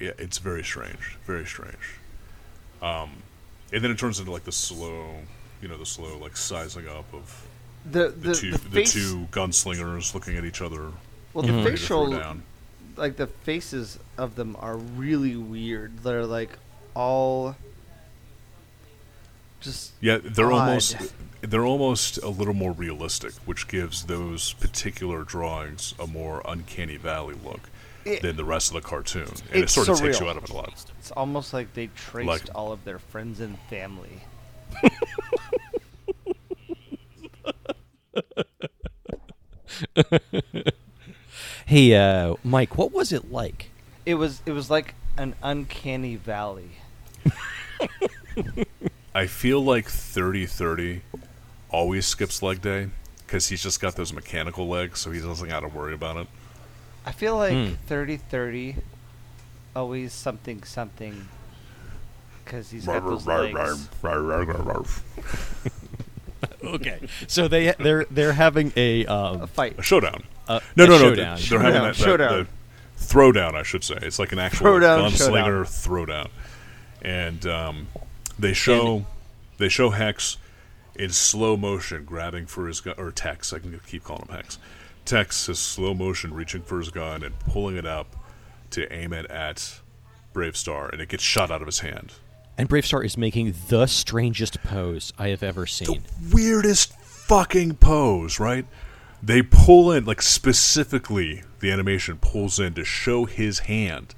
Yeah, 0.00 0.12
it's 0.18 0.38
very 0.38 0.62
strange, 0.62 1.16
very 1.26 1.46
strange. 1.46 1.98
Um, 2.80 3.22
and 3.72 3.82
then 3.82 3.90
it 3.90 3.98
turns 3.98 4.20
into 4.20 4.30
like 4.30 4.44
the 4.44 4.52
slow, 4.52 5.22
you 5.62 5.68
know, 5.68 5.76
the 5.78 5.86
slow 5.86 6.18
like 6.18 6.36
sizing 6.36 6.86
up 6.88 7.12
of 7.12 7.46
The 7.90 8.08
the, 8.08 8.28
the, 8.28 8.34
two 8.34 8.50
the, 8.52 8.58
the, 8.58 8.70
face, 8.70 8.92
two 8.92 9.28
gunslingers 9.30 10.14
looking 10.14 10.36
at 10.36 10.44
each 10.44 10.60
other, 10.62 10.90
well, 11.32 11.42
the 11.42 11.48
mm-hmm. 11.52 11.56
ready 11.64 11.70
to 11.70 11.76
facial, 11.76 12.10
down. 12.10 12.42
like 12.96 13.16
the 13.16 13.26
faces 13.26 13.98
of 14.18 14.34
them 14.36 14.56
are 14.60 14.76
really 14.76 15.36
weird. 15.36 15.98
They're 15.98 16.26
like 16.26 16.58
all 16.94 17.56
just 19.60 19.92
Yeah, 20.00 20.18
they're 20.22 20.52
odd. 20.52 20.68
almost 20.68 20.96
they're 21.42 21.64
almost 21.64 22.18
a 22.22 22.28
little 22.28 22.54
more 22.54 22.72
realistic, 22.72 23.32
which 23.44 23.68
gives 23.68 24.04
those 24.04 24.52
particular 24.54 25.22
drawings 25.22 25.94
a 25.98 26.06
more 26.06 26.42
uncanny 26.46 26.96
valley 26.96 27.34
look 27.44 27.60
It- 28.04 28.22
than 28.22 28.36
the 28.36 28.44
rest 28.44 28.68
of 28.68 28.74
the 28.74 28.80
cartoon, 28.88 29.28
and 29.28 29.56
it 29.56 29.62
it's 29.64 29.74
sort 29.74 29.88
of 29.88 29.98
takes 29.98 30.20
you 30.20 30.28
out 30.28 30.36
of 30.36 30.44
it 30.44 30.50
a 30.50 30.54
lot. 30.54 30.84
It's 30.98 31.10
almost 31.12 31.52
like 31.52 31.74
they 31.74 31.88
traced 31.88 32.26
Like- 32.26 32.48
all 32.54 32.72
of 32.72 32.84
their 32.84 32.98
friends 32.98 33.40
and 33.40 33.58
family. 33.70 34.22
Hey, 41.66 41.94
uh, 41.94 42.34
Mike, 42.44 42.78
what 42.78 42.92
was 42.92 43.12
it 43.12 43.30
like? 43.32 43.70
It 44.04 44.14
was 44.14 44.40
it 44.46 44.52
was 44.52 44.70
like 44.70 44.94
an 45.16 45.34
uncanny 45.42 46.16
valley. 46.16 46.70
I 49.14 49.26
feel 49.26 49.62
like 49.62 49.86
30-30 49.86 51.00
always 51.70 52.06
skips 52.06 52.42
leg 52.42 52.60
day 52.62 52.88
because 53.26 53.48
he's 53.48 53.62
just 53.62 53.80
got 53.80 53.96
those 53.96 54.12
mechanical 54.12 54.68
legs, 54.68 55.00
so 55.00 55.10
he 55.10 55.20
doesn't 55.20 55.48
got 55.48 55.60
to 55.60 55.68
worry 55.68 55.94
about 55.94 56.16
it. 56.18 56.28
I 57.04 57.12
feel 57.12 57.36
like 57.36 57.52
Hmm. 57.52 57.74
thirty 57.86 58.16
thirty, 58.16 58.76
always 59.74 60.12
something 60.12 60.62
something, 60.64 61.28
because 62.46 62.70
he's 62.70 62.86
got 62.86 63.04
those 63.04 63.26
legs. 63.26 63.88
Okay, 66.64 67.00
so 67.26 67.48
they 67.48 67.72
they're 67.78 68.06
they're 68.10 68.32
having 68.32 68.72
a 68.76 69.04
A 69.04 69.06
um, 69.06 69.46
fight. 69.48 69.78
A 69.78 69.82
showdown. 69.82 70.22
a, 70.48 70.60
No, 70.74 70.84
a 70.84 70.86
no, 70.88 70.92
no. 70.94 70.98
showdown. 70.98 71.38
They're 71.48 71.60
having 71.60 71.72
Showdown, 71.72 71.72
that, 71.72 71.82
that, 71.82 71.96
showdown. 71.96 72.46
the 72.98 73.04
throwdown, 73.04 73.54
I 73.54 73.62
should 73.62 73.84
say. 73.84 73.96
It's 74.02 74.18
like 74.18 74.32
an 74.32 74.38
actual 74.38 74.66
Throwdown, 74.66 75.10
gunslinger 75.10 75.62
throwdown, 75.64 76.28
and 77.02 77.46
um, 77.46 77.88
they 78.38 78.52
show 78.52 79.06
they 79.58 79.68
show 79.68 79.90
Hex 79.90 80.38
in 80.94 81.10
slow 81.10 81.56
motion 81.56 82.04
grabbing 82.04 82.46
for 82.46 82.66
his 82.66 82.80
gun, 82.80 82.94
or 82.98 83.10
Tex. 83.12 83.52
I 83.52 83.58
can 83.58 83.78
keep 83.86 84.02
calling 84.04 84.26
him 84.28 84.36
Hex. 84.36 84.58
Tex 85.04 85.48
is 85.48 85.58
slow 85.58 85.94
motion 85.94 86.34
reaching 86.34 86.62
for 86.62 86.78
his 86.78 86.88
gun 86.90 87.22
and 87.22 87.38
pulling 87.40 87.76
it 87.76 87.86
up 87.86 88.16
to 88.70 88.92
aim 88.92 89.12
it 89.12 89.26
at 89.30 89.80
BraveStarr, 90.34 90.90
and 90.92 91.00
it 91.00 91.08
gets 91.08 91.22
shot 91.22 91.50
out 91.50 91.60
of 91.60 91.66
his 91.66 91.78
hand. 91.80 92.14
And 92.58 92.68
BraveStarr 92.68 93.04
is 93.04 93.16
making 93.18 93.54
the 93.68 93.86
strangest 93.86 94.62
pose 94.62 95.12
I 95.18 95.28
have 95.28 95.42
ever 95.42 95.66
seen. 95.66 96.02
the 96.20 96.34
weirdest 96.34 96.92
fucking 96.94 97.74
pose, 97.76 98.40
right? 98.40 98.66
They 99.22 99.42
pull 99.42 99.92
in, 99.92 100.04
like 100.04 100.22
specifically, 100.22 101.42
the 101.60 101.70
animation 101.70 102.18
pulls 102.18 102.58
in 102.60 102.74
to 102.74 102.84
show 102.84 103.24
his 103.24 103.60
hand 103.60 104.14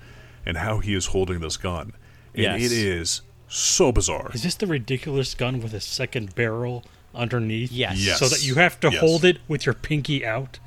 and 0.47 0.57
how 0.59 0.79
he 0.79 0.95
is 0.95 1.07
holding 1.07 1.41
this 1.41 1.57
gun. 1.57 1.93
And 2.35 2.43
Yes. 2.43 2.63
it 2.63 2.73
is 2.73 3.21
so 3.49 3.91
bizarre. 3.91 4.31
Is 4.35 4.43
this 4.43 4.55
the 4.55 4.67
ridiculous 4.67 5.35
gun 5.35 5.61
with 5.61 5.73
a 5.75 5.81
second 5.81 6.35
barrel 6.35 6.85
underneath? 7.15 7.73
Yes. 7.73 7.99
Yes. 7.99 8.19
So 8.19 8.29
that 8.29 8.45
you 8.45 8.55
have 8.57 8.79
to 8.81 8.91
Yes. 8.91 9.01
hold 9.01 9.25
it 9.25 9.39
with 9.49 9.67
your 9.67 9.75
pinky 9.75 10.25
out? 10.25 10.59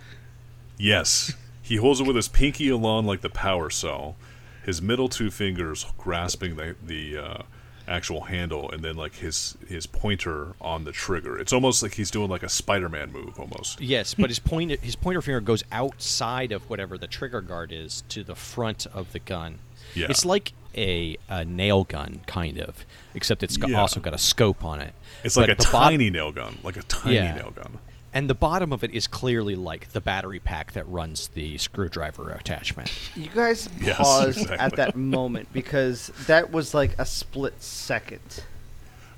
Yes. 0.77 1.33
He 1.61 1.75
holds 1.77 2.01
it 2.01 2.07
with 2.07 2.15
his 2.15 2.27
pinky 2.27 2.69
along 2.69 3.05
like 3.05 3.21
the 3.21 3.29
power 3.29 3.69
cell, 3.69 4.17
his 4.65 4.81
middle 4.81 5.07
two 5.07 5.29
fingers 5.31 5.85
grasping 5.97 6.55
the, 6.55 6.75
the 6.85 7.17
uh, 7.17 7.43
actual 7.91 8.21
handle, 8.21 8.71
and 8.71 8.81
then 8.83 8.95
like 8.95 9.15
his, 9.15 9.57
his 9.67 9.85
pointer 9.85 10.53
on 10.59 10.83
the 10.85 10.91
trigger. 10.91 11.37
It's 11.37 11.53
almost 11.53 11.83
like 11.83 11.93
he's 11.93 12.09
doing 12.09 12.29
like 12.29 12.43
a 12.43 12.49
Spider 12.49 12.89
Man 12.89 13.11
move 13.11 13.39
almost. 13.39 13.79
Yes, 13.81 14.13
but 14.13 14.29
his 14.29 14.39
point 14.39 14.71
his 14.81 14.95
pointer 14.95 15.21
finger 15.21 15.41
goes 15.41 15.63
outside 15.71 16.51
of 16.51 16.69
whatever 16.69 16.97
the 16.97 17.07
trigger 17.07 17.41
guard 17.41 17.71
is 17.71 18.03
to 18.09 18.23
the 18.23 18.35
front 18.35 18.87
of 18.87 19.11
the 19.11 19.19
gun. 19.19 19.59
Yeah. 19.93 20.07
It's 20.09 20.23
like 20.25 20.53
a, 20.75 21.17
a 21.29 21.43
nail 21.43 21.83
gun, 21.83 22.21
kind 22.27 22.59
of, 22.59 22.85
except 23.13 23.43
it's 23.43 23.57
got, 23.57 23.69
Yeah. 23.69 23.81
also 23.81 23.99
got 23.99 24.13
a 24.13 24.17
scope 24.17 24.63
on 24.63 24.79
it. 24.79 24.93
It's 25.23 25.35
like 25.35 25.49
a 25.49 25.55
tiny 25.55 26.09
nail 26.09 26.31
gun, 26.31 26.57
like 26.63 26.77
a 26.77 26.83
tiny 26.83 27.15
Yeah. 27.15 27.35
nail 27.35 27.51
gun. 27.51 27.77
And 28.13 28.29
the 28.29 28.33
bottom 28.35 28.73
of 28.73 28.83
it 28.83 28.91
is 28.91 29.07
clearly 29.07 29.55
like 29.55 29.89
the 29.93 30.01
battery 30.01 30.39
pack 30.39 30.73
that 30.73 30.87
runs 30.87 31.29
the 31.29 31.57
screwdriver 31.57 32.29
attachment. 32.31 32.91
You 33.15 33.29
guys 33.33 33.69
Yes, 33.81 33.97
paused 33.97 34.37
exactly. 34.39 34.57
at 34.59 34.75
that 34.75 34.95
moment 34.95 35.47
because 35.53 36.11
that 36.27 36.51
was 36.51 36.73
like 36.73 36.97
a 36.99 37.05
split 37.05 37.61
second. 37.63 38.43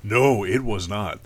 No, 0.02 0.44
it 0.44 0.62
was 0.62 0.88
not. 0.88 1.18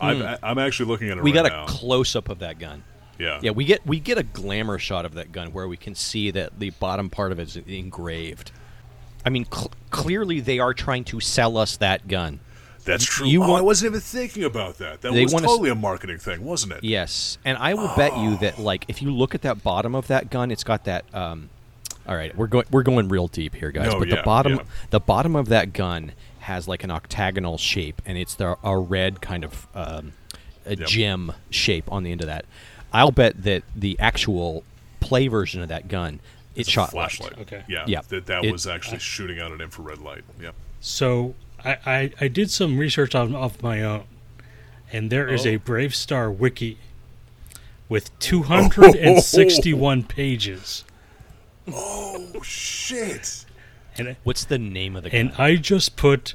I'm, 0.00 0.38
I'm 0.42 0.58
actually 0.58 0.86
looking 0.86 1.08
at 1.10 1.18
it 1.18 1.20
Hmm. 1.20 1.24
we 1.24 1.32
right 1.32 1.44
got 1.44 1.52
now. 1.52 1.64
a 1.64 1.66
close 1.68 2.16
up 2.16 2.28
of 2.28 2.40
that 2.40 2.58
gun. 2.58 2.82
yeah. 3.18 3.38
Yeah, 3.42 3.52
we 3.52 3.64
get 3.64 3.86
we 3.86 4.00
get 4.00 4.18
a 4.18 4.22
glamour 4.24 4.78
shot 4.78 5.04
of 5.04 5.14
that 5.14 5.30
gun 5.30 5.52
where 5.52 5.68
we 5.68 5.76
can 5.76 5.94
see 5.94 6.30
that 6.32 6.58
the 6.58 6.70
bottom 6.70 7.10
part 7.10 7.30
of 7.32 7.38
it 7.38 7.48
is 7.48 7.56
engraved. 7.56 8.50
I 9.24 9.30
mean, 9.30 9.46
cl- 9.50 9.70
clearly 9.90 10.40
they 10.40 10.58
are 10.58 10.74
trying 10.74 11.04
to 11.04 11.20
sell 11.20 11.56
us 11.56 11.76
that 11.78 12.08
gun. 12.08 12.40
That's 12.84 13.04
true. 13.04 13.26
you 13.26 13.42
oh, 13.42 13.54
I 13.54 13.60
wasn't 13.60 13.90
even 13.92 14.00
thinking 14.00 14.44
about 14.44 14.78
that. 14.78 15.00
That 15.02 15.12
They 15.12 15.22
was 15.24 15.32
want 15.32 15.44
us- 15.46 15.50
totally 15.50 15.70
a 15.70 15.74
marketing 15.74 16.18
thing, 16.18 16.44
wasn't 16.44 16.72
it? 16.74 16.84
Yes, 16.84 17.38
and 17.44 17.56
I 17.58 17.74
will 17.74 17.90
bet 17.96 18.16
you 18.18 18.36
that 18.38 18.58
like 18.58 18.84
if 18.88 19.00
you 19.02 19.10
look 19.10 19.34
at 19.34 19.42
that 19.42 19.62
bottom 19.62 19.94
of 19.94 20.06
that 20.08 20.30
gun, 20.30 20.50
it's 20.50 20.64
got 20.64 20.84
that. 20.84 21.04
Um, 21.14 21.48
all 22.06 22.14
right, 22.16 22.36
we're 22.36 22.46
going 22.46 22.66
we're 22.70 22.82
going 22.82 23.08
real 23.08 23.28
deep 23.28 23.54
here, 23.54 23.70
guys. 23.70 23.90
No, 23.92 23.98
but 23.98 24.08
yeah, 24.08 24.16
the 24.16 24.22
bottom 24.22 24.54
yeah. 24.56 24.62
the 24.90 25.00
bottom 25.00 25.34
of 25.36 25.48
that 25.48 25.72
gun 25.72 26.12
has 26.40 26.68
like 26.68 26.84
an 26.84 26.90
octagonal 26.90 27.56
shape, 27.56 28.02
and 28.04 28.18
it's 28.18 28.34
the 28.34 28.56
a 28.62 28.76
red 28.78 29.20
kind 29.22 29.44
of 29.44 29.66
um, 29.74 30.12
a 30.66 30.76
Yep. 30.76 30.86
gem 30.88 31.32
shape 31.50 31.90
on 31.90 32.02
the 32.04 32.12
end 32.12 32.20
of 32.20 32.26
that. 32.26 32.44
I'll 32.92 33.10
bet 33.10 33.42
that 33.44 33.62
the 33.74 33.98
actual 33.98 34.62
play 35.00 35.28
version 35.28 35.62
of 35.62 35.68
that 35.68 35.88
gun 35.88 36.20
it 36.54 36.60
It's 36.60 36.68
a 36.68 36.72
shot 36.72 36.90
flashlight. 36.90 37.32
light. 37.38 37.40
Okay. 37.42 37.62
Yeah. 37.68 37.84
Yeah. 37.86 38.00
That 38.08 38.26
that 38.26 38.44
It- 38.44 38.52
was 38.52 38.66
actually 38.66 38.98
shooting 39.00 39.40
out 39.40 39.50
an 39.52 39.60
infrared 39.62 39.98
light. 39.98 40.22
Yeah. 40.40 40.50
So 40.80 41.34
I, 41.64 41.78
I, 41.86 42.12
I 42.20 42.28
did 42.28 42.50
some 42.50 42.76
research 42.78 43.14
on 43.14 43.34
of 43.34 43.62
my 43.62 43.82
own, 43.82 44.04
and 44.92 45.10
there 45.10 45.28
is 45.28 45.46
Oh. 45.46 45.50
a 45.50 45.58
BraveStarr 45.58 46.34
wiki 46.36 46.78
with 47.88 48.16
261 48.18 50.02
pages. 50.04 50.84
Oh 51.72 52.42
shit! 52.42 53.46
And, 53.96 54.16
What's 54.24 54.44
the 54.44 54.58
name 54.58 54.96
of 54.96 55.04
the 55.04 55.10
gun? 55.10 55.20
and 55.20 55.32
I 55.38 55.56
just 55.56 55.96
put 55.96 56.34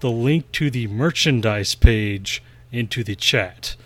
the 0.00 0.10
link 0.10 0.50
to 0.52 0.70
the 0.70 0.86
merchandise 0.88 1.74
page 1.74 2.42
into 2.70 3.02
the 3.02 3.14
chat. 3.16 3.76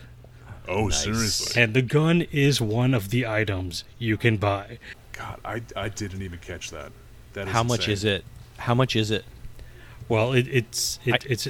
Oh 0.69 0.87
Nice. 0.89 1.05
seriously? 1.05 1.63
And 1.63 1.75
the 1.75 1.83
gun 1.83 2.23
is 2.33 2.61
one 2.61 2.95
of 2.95 3.11
the 3.11 3.27
items 3.27 3.85
you 3.99 4.17
can 4.17 4.37
buy. 4.39 4.79
God, 5.13 5.39
I 5.45 5.63
I 5.77 5.89
didn't 5.89 6.23
even 6.23 6.39
catch 6.41 6.71
that. 6.71 6.91
That 7.35 7.47
is 7.49 7.53
How 7.53 7.63
much 7.63 7.89
is 7.89 8.03
it? 8.05 8.25
How 8.59 8.75
much 8.75 8.97
is 8.97 9.11
it? 9.11 9.25
Well, 10.13 10.33
it, 10.35 10.47
it's 10.49 10.99
it, 11.07 11.15
I- 11.15 11.19
it's 11.29 11.49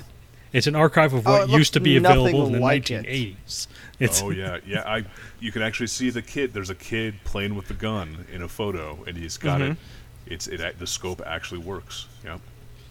it's 0.52 0.66
an 0.68 0.76
archive 0.76 1.14
of 1.14 1.26
Oh, 1.26 1.32
what 1.32 1.42
it 1.42 1.46
looks 1.46 1.58
used 1.58 1.72
to 1.74 1.80
be 1.80 1.96
available 1.96 2.46
in 2.46 2.52
the 2.52 2.60
like 2.60 2.84
1980s. 2.84 3.66
It's 3.98 4.22
Oh 4.22 4.30
yeah, 4.30 4.58
yeah. 4.66 4.82
I 4.86 5.04
you 5.40 5.50
can 5.50 5.62
actually 5.62 5.88
see 5.88 6.10
the 6.10 6.22
kid. 6.22 6.52
There's 6.52 6.70
a 6.70 6.74
kid 6.74 7.14
playing 7.24 7.56
with 7.56 7.66
the 7.68 7.74
gun 7.74 8.24
in 8.32 8.42
a 8.42 8.48
photo, 8.48 9.02
and 9.06 9.16
he's 9.16 9.36
got 9.36 9.60
it. 9.60 9.72
Mm-hmm. 9.72 10.32
It's 10.32 10.46
it. 10.46 10.78
The 10.78 10.86
scope 10.86 11.20
actually 11.26 11.60
works. 11.60 12.06
Yep. 12.24 12.40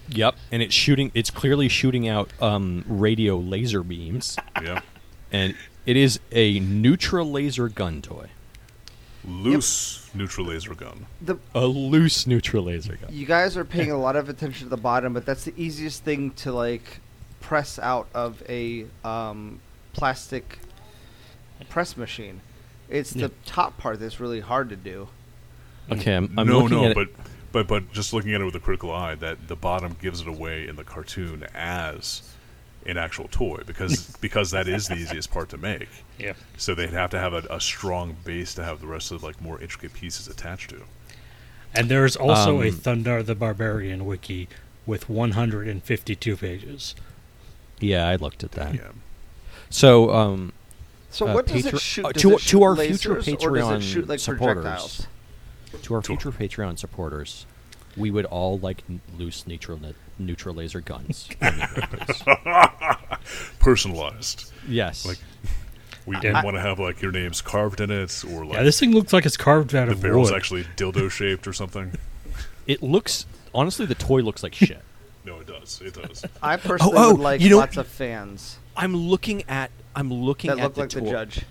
Yep, 0.10 0.36
and 0.52 0.62
it's 0.62 0.74
shooting. 0.76 1.10
It's 1.14 1.30
clearly 1.30 1.70
shooting 1.70 2.08
out 2.08 2.32
um, 2.42 2.84
radio 2.88 3.38
laser 3.38 3.84
beams. 3.84 4.36
Yeah. 4.62 4.82
and 5.32 5.56
it 5.86 5.96
is 5.96 6.20
a 6.34 6.60
Neutra 6.60 7.30
laser 7.30 7.70
gun 7.70 8.02
toy. 8.02 8.28
Loose 9.28 10.10
neutral 10.16 10.48
laser 10.48 10.74
gun. 10.74 11.06
The 11.22 11.38
A 11.54 11.66
loose 11.68 12.26
neutral 12.26 12.64
laser 12.64 12.96
gun. 12.96 13.10
you 13.14 13.26
guys 13.26 13.56
are 13.56 13.66
paying 13.66 13.92
a 13.98 13.98
lot 13.98 14.16
of 14.16 14.30
attention 14.30 14.66
to 14.66 14.70
the 14.70 14.78
bottom, 14.82 15.14
but 15.14 15.26
that's 15.26 15.44
the 15.46 15.54
easiest 15.56 16.04
thing 16.04 16.32
to 16.32 16.52
like 16.52 17.00
press 17.40 17.78
out 17.80 18.08
of 18.14 18.42
a 18.50 18.86
um, 19.04 19.60
plastic 19.94 20.60
press 21.70 21.96
machine. 21.98 22.42
It's 22.90 23.16
Yeah. 23.16 23.28
the 23.28 23.34
top 23.46 23.78
part 23.78 24.00
that's 24.00 24.20
really 24.20 24.40
hard 24.42 24.70
to 24.70 24.76
do. 24.76 25.08
Okay, 25.92 26.16
I'm, 26.16 26.34
I'm 26.38 26.48
no, 26.48 26.60
looking 26.60 26.78
no, 26.78 26.86
at 26.86 26.92
it. 26.92 26.96
but 26.96 27.08
but 27.52 27.68
but 27.68 27.92
just 27.92 28.14
looking 28.14 28.34
at 28.34 28.42
it 28.42 28.46
with 28.46 28.56
a 28.56 28.60
critical 28.60 28.92
eye, 28.92 29.16
that 29.16 29.48
the 29.48 29.56
bottom 29.56 29.96
gives 30.02 30.22
it 30.22 30.28
away 30.28 30.68
in 30.68 30.76
the 30.78 30.84
cartoon 30.84 31.46
as 31.54 32.22
an 32.86 32.98
actual 32.98 33.28
toy 33.30 33.62
because 33.66 34.16
because 34.22 34.52
that 34.52 34.68
is 34.68 34.88
the 34.88 34.96
easiest 34.96 35.32
part 35.32 35.50
to 35.50 35.58
make. 35.58 35.90
Yeah. 36.18 36.34
So 36.58 36.74
they'd 36.76 36.90
have 36.92 37.10
to 37.12 37.20
have 37.20 37.34
a, 37.34 37.44
a 37.50 37.60
strong 37.62 38.16
base 38.26 38.54
to 38.56 38.64
have 38.64 38.80
the 38.82 38.88
rest 38.88 39.12
of 39.12 39.24
like 39.24 39.42
more 39.42 39.60
intricate 39.62 39.94
pieces 39.94 40.28
attached 40.28 40.70
to. 40.72 40.84
And 41.74 41.90
there's 41.90 42.16
also 42.18 42.62
a 42.62 42.68
Um, 42.70 42.74
Thundarr 42.76 43.26
the 43.26 43.36
Barbarian 43.36 44.06
wiki 44.06 44.50
with 44.86 45.08
152 45.10 46.36
pages. 46.38 46.96
Yeah, 47.80 48.08
I 48.08 48.16
looked 48.18 48.44
at 48.44 48.52
that. 48.54 48.76
Yeah. 48.76 48.90
So, 49.70 50.12
um, 50.14 50.54
So 51.10 51.28
Uh, 51.28 51.34
what 51.34 51.48
does 51.48 51.64
Patre- 51.64 51.76
it 51.78 51.82
shoot? 51.82 52.06
uh, 52.06 52.12
Does 52.12 52.22
to- 52.22 52.34
it 52.34 52.40
to 52.42 52.64
our 52.64 52.76
future 52.76 53.10
lasers, 53.10 53.12
or 53.12 53.16
does 53.16 53.28
Patreon 53.28 53.78
it 53.78 53.82
shoot 53.84 54.08
like 54.08 54.20
supporters. 54.20 55.08
to 55.82 55.94
our 55.94 56.02
Cool. 56.02 56.18
future 56.18 56.32
Patreon 56.32 56.78
supporters, 56.80 57.46
we 57.98 58.12
would 58.12 58.26
all 58.26 58.58
like 58.60 58.84
n- 58.90 59.02
loose 59.18 59.46
neutral 59.48 59.80
ne- 59.80 59.94
neutral 60.26 60.56
laser 60.56 60.82
guns. 60.82 61.28
when 61.40 61.54
we 61.54 61.60
make 61.60 62.08
these. 62.08 62.24
Personalized. 63.60 64.52
yes. 64.68 65.06
Like 65.06 65.18
we 66.06 66.20
didn't 66.20 66.38
I- 66.38 66.44
want 66.46 66.56
to 66.58 66.62
have 66.62 66.80
like 66.80 67.02
your 67.02 67.12
names 67.12 67.42
carved 67.42 67.82
in 67.82 67.92
it, 67.92 68.24
or 68.26 68.46
like 68.46 68.56
Yeah, 68.56 68.64
this 68.64 68.80
thing 68.80 68.92
looks 68.92 69.14
like 69.14 69.26
it's 69.26 69.38
carved 69.38 69.76
out 69.76 69.86
the 69.86 69.94
of 69.94 70.02
the 70.02 70.08
barrel's 70.08 70.32
wood. 70.32 70.38
actually 70.38 70.64
dildo 70.76 71.10
shaped 71.12 71.48
or 71.48 71.54
something. 71.54 71.92
it 72.68 72.82
looks 72.82 73.26
honestly, 73.54 73.86
the 73.86 73.96
toy 73.96 74.22
looks 74.22 74.44
like 74.44 74.56
shit. 74.56 74.82
No, 75.24 75.38
it 75.40 75.46
does. 75.46 75.80
It 75.86 75.94
does. 75.94 76.26
I 76.42 76.58
personally 76.58 76.98
oh, 76.98 77.10
oh 77.10 77.12
would 77.12 77.22
like 77.22 77.42
you 77.42 77.50
know- 77.52 77.58
lots 77.60 77.78
of 77.78 77.86
fans 77.88 78.58
I'm 78.76 78.96
looking 78.96 79.44
at. 79.48 79.70
I'm 79.96 80.12
looking 80.12 80.50
that 80.50 80.58
at 80.58 80.64
look 80.64 80.74
the 80.74 80.80
like 80.82 80.90
the 80.90 81.02
judge. 81.12 81.42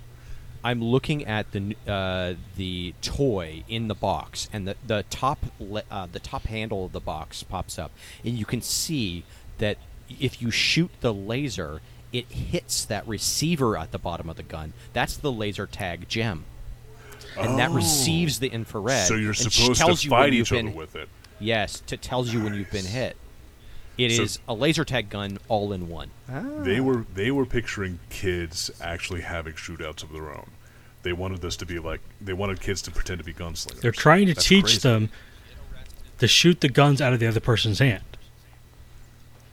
I'm 0.63 0.83
looking 0.83 1.25
at 1.25 1.53
the 1.53 1.75
uh, 1.89 2.35
the 2.57 2.95
toy 3.01 3.65
in 3.69 3.89
the 3.89 3.95
box, 3.95 4.49
and 4.53 4.69
the 4.69 4.77
the 4.87 5.05
top 5.09 5.39
le- 5.59 5.85
uh, 5.91 6.07
the 6.11 6.19
top 6.21 6.45
handle 6.45 6.85
of 6.87 6.93
the 6.93 7.01
box 7.01 7.43
pops 7.43 7.79
up, 7.79 7.93
and 8.25 8.35
you 8.39 8.45
can 8.45 8.61
see 8.61 9.25
that 9.59 9.79
if 10.21 10.43
you 10.43 10.51
shoot 10.51 10.91
the 11.01 11.15
laser, 11.15 11.81
it 12.13 12.27
hits 12.31 12.85
that 12.85 13.07
receiver 13.09 13.77
at 13.79 13.93
the 13.93 13.99
bottom 13.99 14.29
of 14.29 14.37
the 14.37 14.43
gun. 14.43 14.73
That's 14.93 15.17
the 15.17 15.33
laser 15.33 15.67
tag 15.67 16.09
gem, 16.09 16.45
and 17.39 17.59
that 17.59 17.71
Oh. 17.71 17.75
receives 17.75 18.39
the 18.41 18.49
infrared. 18.49 19.07
so 19.09 19.15
you're 19.15 19.33
supposed 19.35 19.81
tells 19.81 20.03
to 20.03 20.09
fight 20.11 20.33
you've 20.35 20.49
each 20.49 20.53
other 20.53 20.63
been- 20.65 20.75
with 20.75 20.95
it. 20.97 21.09
Yes, 21.39 21.81
to 21.87 21.97
tells 21.97 22.35
you 22.35 22.43
when 22.45 22.53
you've 22.55 22.71
been 22.71 22.85
hit. 22.85 23.17
It 24.05 24.13
is 24.13 24.33
So- 24.35 24.41
a 24.49 24.55
laser 24.55 24.85
tag 24.85 25.11
gun 25.11 25.39
all 25.49 25.73
in 25.73 25.89
one. 25.89 26.11
Ah. 26.29 26.43
They 26.59 26.81
were 26.81 27.05
they 27.15 27.31
were 27.31 27.47
picturing 27.47 27.99
kids 28.09 28.71
actually 28.81 29.21
having 29.23 29.55
shootouts 29.55 30.03
of 30.03 30.13
their 30.13 30.31
own. 30.31 30.51
They 31.03 31.13
wanted 31.13 31.41
this 31.41 31.57
to 31.57 31.67
be 31.67 31.79
like 31.79 32.01
they 32.21 32.33
wanted 32.33 32.61
kids 32.61 32.83
to 32.83 32.91
pretend 32.91 33.19
to 33.19 33.25
be 33.25 33.33
gunslingers. 33.33 33.81
They're 33.81 33.91
trying 33.93 34.27
to 34.27 34.35
That's 34.35 34.47
teach 34.47 34.65
crazy. 34.65 34.79
them 34.81 35.11
to 36.19 36.29
shoot 36.29 36.61
the 36.61 36.69
guns 36.69 37.01
out 37.01 37.13
of 37.13 37.21
the 37.21 37.27
other 37.27 37.41
person's 37.41 37.79
hand. 37.79 38.05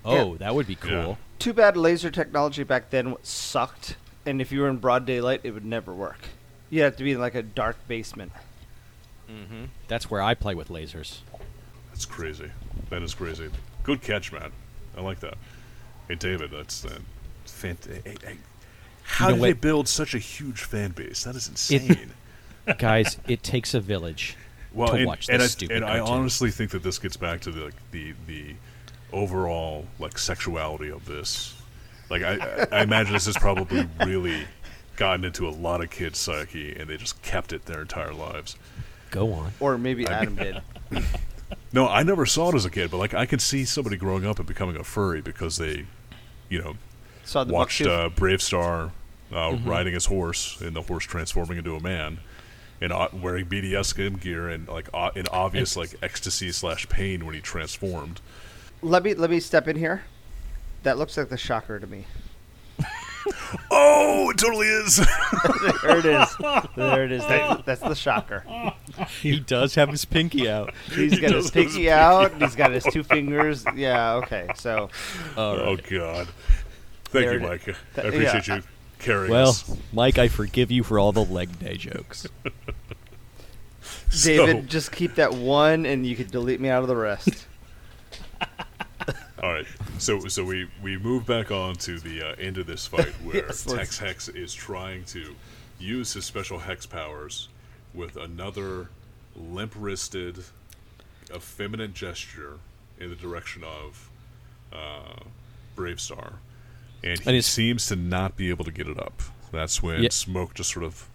Oh, 0.03 0.34
Yeah. 0.34 0.38
that 0.40 0.56
would 0.56 0.68
be 0.68 0.76
cool. 0.76 0.91
Yeah. 0.91 1.15
Too 1.40 1.53
bad 1.53 1.78
laser 1.78 2.10
technology 2.11 2.64
back 2.64 2.90
then 2.90 3.15
sucked, 3.24 3.95
and 4.26 4.41
if 4.41 4.52
you 4.52 4.61
were 4.61 4.69
in 4.69 4.78
broad 4.78 5.06
daylight, 5.06 5.41
it 5.44 5.52
would 5.52 5.65
never 5.65 5.94
work. 5.94 6.30
You 6.69 6.82
have 6.82 6.98
to 6.98 7.03
be 7.03 7.11
in 7.14 7.19
like 7.19 7.36
a 7.36 7.44
dark 7.44 7.78
basement. 7.88 8.32
hmm 9.28 9.65
That's 9.88 10.10
where 10.10 10.22
I 10.22 10.34
play 10.34 10.56
with 10.56 10.69
lasers. 10.69 11.19
That's 11.91 12.06
crazy. 12.06 12.52
That 12.90 13.02
is 13.02 13.14
crazy. 13.14 13.49
Good 13.88 14.02
catch, 14.02 14.34
man. 14.34 14.52
I 14.98 15.02
like 15.02 15.22
that. 15.22 15.36
Hey, 16.10 16.16
David, 16.16 16.52
that's 16.52 16.84
uh, 16.84 17.00
fant- 17.46 18.04
hey, 18.04 18.16
hey, 18.22 18.38
How 19.04 19.30
know 19.30 19.36
did 19.36 19.44
they 19.44 19.54
build 19.54 19.88
such 19.88 20.14
a 20.14 20.18
huge 20.18 20.64
fan 20.64 20.92
base? 20.92 21.24
That 21.24 21.38
is 21.38 21.48
insane. 21.48 22.12
Guys, 22.78 23.18
it 23.30 23.44
takes 23.44 23.74
a 23.74 23.80
village 23.80 24.36
well, 24.74 24.90
to 24.90 24.96
and, 24.96 25.06
watch 25.06 25.30
and 25.30 25.40
this 25.40 25.52
I, 25.52 25.54
stupid 25.54 25.78
and 25.78 25.86
I 25.86 26.00
honestly 26.00 26.52
think 26.52 26.72
that 26.72 26.84
this 26.84 27.00
gets 27.00 27.16
back 27.16 27.40
to 27.42 27.52
the 27.52 27.64
like, 27.64 27.92
the 27.92 28.14
the 28.28 28.56
overall 29.14 29.86
like 30.00 30.18
sexuality 30.18 30.92
of 30.92 31.06
this. 31.06 31.56
Like 32.10 32.24
I, 32.24 32.36
I 32.36 32.80
I 32.80 32.84
imagine 32.84 33.14
this 33.14 33.28
has 33.28 33.38
probably 33.38 33.88
really 34.06 34.44
gotten 34.98 35.24
into 35.24 35.48
a 35.48 35.52
lot 35.52 35.82
of 35.82 35.90
kids' 35.92 36.20
psyche, 36.20 36.76
and 36.76 36.90
they 36.90 36.98
just 36.98 37.22
kept 37.22 37.54
it 37.54 37.66
their 37.68 37.84
entire 37.84 38.14
lives. 38.14 38.58
Go 39.12 39.32
on. 39.32 39.54
Or 39.62 39.78
maybe 39.78 40.06
Adam 40.06 40.36
did. 40.36 40.62
No, 41.74 41.88
I 41.88 42.03
never 42.03 42.26
saw 42.26 42.49
it 42.49 42.56
as 42.56 42.65
a 42.65 42.69
kid, 42.69 42.91
but 42.91 42.98
like 42.98 43.14
I 43.14 43.26
could 43.26 43.41
see 43.41 43.65
somebody 43.65 43.98
growing 43.98 44.26
up 44.26 44.40
and 44.40 44.48
becoming 44.48 44.76
a 44.78 44.84
furry 44.84 45.22
because 45.22 45.57
they, 45.57 45.86
you 46.49 46.61
know, 46.61 46.76
Saw 47.24 47.44
the 47.44 47.53
watched 47.53 47.82
uh, 47.82 48.10
BraveStarr 48.15 48.91
uh, 49.32 49.36
Mm-hmm. 49.36 49.69
riding 49.69 49.94
his 49.94 50.06
horse 50.06 50.60
and 50.61 50.76
the 50.76 50.82
horse 50.82 51.03
transforming 51.06 51.57
into 51.57 51.76
a 51.76 51.82
man, 51.82 52.19
and 52.82 52.94
uh, 52.94 53.10
wearing 53.14 53.45
BDSM 53.45 54.19
gear 54.22 54.48
and 54.49 54.68
like 54.68 54.90
uh, 54.94 55.11
in 55.15 55.28
obvious 55.32 55.76
like 55.76 55.95
ecstasy 56.02 56.52
slash 56.52 56.88
pain 56.90 57.26
when 57.26 57.36
he 57.36 57.41
transformed. 57.41 58.22
Let 58.82 59.03
me 59.03 59.14
let 59.14 59.30
me 59.30 59.40
step 59.41 59.68
in 59.68 59.76
here. 59.76 60.03
That 60.84 60.98
looks 60.98 61.18
like 61.18 61.30
the 61.30 61.38
shocker 61.38 61.80
to 61.80 61.88
me. 61.88 62.06
Oh, 63.69 64.30
it 64.30 64.38
totally 64.38 64.68
is. 64.68 64.98
There 65.84 65.98
it 65.99 66.06
is. 66.06 66.36
There 66.78 67.03
it 67.03 67.11
is. 67.11 67.24
That, 67.28 67.65
that's 67.65 67.82
the 67.82 67.94
shocker. 67.94 68.44
He 69.22 69.40
does 69.40 69.76
have 69.76 69.90
his 69.90 70.06
pinky 70.06 70.49
out. 70.49 70.74
He's 70.91 71.19
got 71.19 71.32
does 71.32 71.45
his 71.45 71.53
have 71.53 71.64
his 71.64 71.74
pinky 71.74 71.91
out. 71.91 72.32
and 72.34 72.41
He's 72.44 72.56
got 72.56 72.72
his 72.72 72.84
two 72.84 73.03
fingers. 73.03 73.65
Yeah. 73.76 74.15
Okay. 74.15 74.49
So 74.56 74.90
oh 75.36 75.76
God! 75.78 76.28
Thank 77.06 77.26
There 77.26 77.34
you, 77.34 77.40
it- 77.40 77.41
Mike. 77.49 77.76
I 77.98 78.02
appreciate 78.02 78.48
yeah. 78.48 78.56
you 78.57 78.64
carrying 78.99 79.32
Well, 79.32 79.49
us. 79.49 79.76
Mike, 79.94 80.18
I 80.18 80.28
forgive 80.28 80.72
you 80.72 80.84
for 80.84 80.98
all 80.99 81.11
the 81.11 81.24
leg 81.24 81.60
day 81.60 81.76
jokes. 81.78 82.28
David, 84.24 84.56
So- 84.56 84.61
just 84.64 84.91
keep 84.91 85.15
that 85.15 85.34
one, 85.34 85.86
and 85.86 86.06
you 86.06 86.15
could 86.15 86.32
delete 86.32 86.60
me 86.60 86.69
out 86.69 86.82
of 86.82 86.88
the 86.88 86.95
rest. 86.95 87.45
All 89.41 89.53
right, 89.53 89.68
so 89.99 90.28
so 90.28 90.44
we 90.44 90.68
we 90.82 90.98
move 90.98 91.28
back 91.28 91.52
on 91.52 91.76
to 91.76 91.99
the 91.99 92.24
uh, 92.32 92.36
end 92.40 92.57
of 92.57 92.65
this 92.65 92.88
fight 92.88 93.14
where 93.24 93.36
Yes, 93.38 93.64
Tex 93.65 93.99
Hex 93.99 94.30
is 94.30 94.52
trying 94.52 95.03
to 95.06 95.36
use 95.80 96.14
his 96.14 96.26
special 96.26 96.57
hex 96.57 96.88
powers 96.88 97.48
with 97.98 98.15
another 98.15 98.90
limp-wristed, 99.36 100.44
effeminate 101.34 101.94
gesture 101.94 102.60
in 102.99 103.10
the 103.10 103.15
direction 103.15 103.64
of 103.64 104.10
uh, 104.72 105.19
BraveStarr, 105.76 106.34
and 107.03 107.19
he 107.19 107.30
And 107.36 107.44
seems 107.45 107.88
to 107.88 107.95
not 107.95 108.36
be 108.38 108.49
able 108.49 108.65
to 108.65 108.72
get 108.72 108.88
it 108.88 108.99
up. 108.99 109.22
That's 109.52 109.82
when 109.82 110.03
Yeah. 110.03 110.10
smoke 110.11 110.53
just 110.53 110.72
sort 110.72 110.86
of 110.86 111.07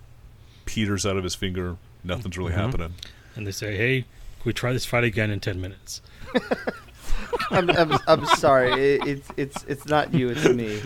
peters 0.65 1.05
out 1.07 1.17
of 1.17 1.25
his 1.25 1.35
finger. 1.35 1.77
Nothing's 2.05 2.37
really 2.39 2.53
Mhm. 2.53 2.57
happening. 2.57 2.95
And 3.37 3.47
they 3.47 3.53
say, 3.53 3.77
hey, 3.77 4.01
can 4.03 4.45
we 4.45 4.53
try 4.53 4.73
this 4.73 4.85
fight 4.87 5.05
again 5.05 5.31
in 5.31 5.41
10 5.41 5.61
minutes? 5.61 6.01
I'm, 7.51 7.69
I'm, 7.71 7.99
I'm 8.07 8.25
sorry. 8.27 8.73
It, 8.73 9.07
it's 9.07 9.29
it's 9.37 9.65
it's 9.69 9.87
not 9.87 10.15
you. 10.15 10.31
It's 10.31 10.49
me. 10.49 10.83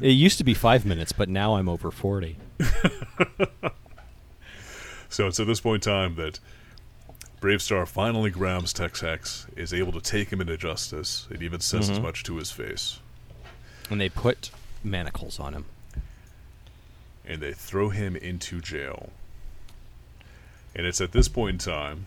It 0.00 0.10
used 0.10 0.38
to 0.38 0.44
be 0.44 0.54
five 0.54 0.86
minutes, 0.86 1.12
but 1.12 1.28
now 1.28 1.56
I'm 1.56 1.68
over 1.68 1.90
40. 1.90 2.36
So 5.12 5.26
it's 5.26 5.38
at 5.38 5.46
this 5.46 5.60
point 5.60 5.86
in 5.86 5.92
time 5.92 6.14
that 6.16 6.40
BraveStarr 7.42 7.86
finally 7.86 8.30
grabs 8.30 8.72
Tex 8.72 9.00
Hex, 9.02 9.46
is 9.56 9.74
able 9.74 9.92
to 9.92 10.00
take 10.00 10.30
him 10.30 10.40
into 10.40 10.56
justice, 10.56 11.26
and 11.28 11.42
even 11.42 11.60
says 11.60 11.90
as 11.90 11.98
Mhm. 11.98 12.02
much 12.02 12.22
to 12.24 12.36
his 12.36 12.50
face. 12.50 12.98
And 13.90 14.00
they 14.00 14.08
put 14.08 14.50
manacles 14.82 15.38
on 15.38 15.52
him. 15.52 15.66
And 17.26 17.42
they 17.42 17.52
throw 17.52 17.90
him 17.90 18.16
into 18.16 18.60
jail. 18.62 19.12
And 20.74 20.86
it's 20.86 21.00
at 21.02 21.12
this 21.12 21.28
point 21.28 21.54
in 21.54 21.58
time 21.58 22.06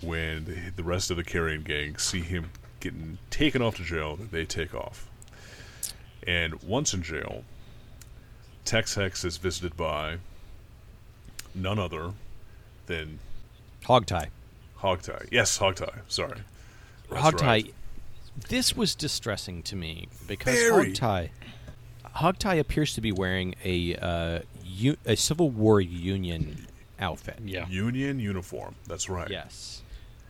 when 0.00 0.46
the, 0.46 0.70
the 0.74 0.82
rest 0.84 1.10
of 1.10 1.18
the 1.18 1.24
carrion 1.24 1.62
gang 1.62 1.98
see 1.98 2.22
him 2.22 2.50
getting 2.80 3.18
taken 3.28 3.60
off 3.60 3.76
to 3.76 3.84
jail 3.84 4.16
that 4.16 4.30
they 4.30 4.46
take 4.46 4.74
off. 4.74 5.06
And 6.26 6.62
once 6.62 6.94
in 6.94 7.02
jail, 7.02 7.44
Tex 8.64 8.94
Hex 8.94 9.22
is 9.24 9.36
visited 9.36 9.76
by 9.76 10.18
none 11.56 11.78
other 11.78 12.12
than 12.86 13.18
Hogtie. 13.84 14.28
Hogtie. 14.80 15.28
Yes, 15.30 15.58
Hogtie. 15.58 16.00
Sorry. 16.08 16.40
That's 17.10 17.22
Hogtie. 17.22 17.42
right. 17.42 17.74
This 18.48 18.76
was 18.76 18.94
distressing 18.94 19.62
to 19.64 19.76
me 19.76 20.08
because 20.26 20.54
Very. 20.54 20.92
Hogtie. 20.92 21.30
Hogtie 22.16 22.58
appears 22.58 22.94
to 22.94 23.00
be 23.00 23.12
wearing 23.12 23.54
a 23.64 23.96
uh, 23.96 24.40
u- 24.64 24.96
a 25.04 25.16
Civil 25.16 25.50
War 25.50 25.80
Union 25.80 26.66
outfit. 26.98 27.38
Yeah. 27.44 27.68
Union 27.68 28.18
uniform. 28.18 28.74
That's 28.86 29.08
right. 29.08 29.30
Yes. 29.30 29.82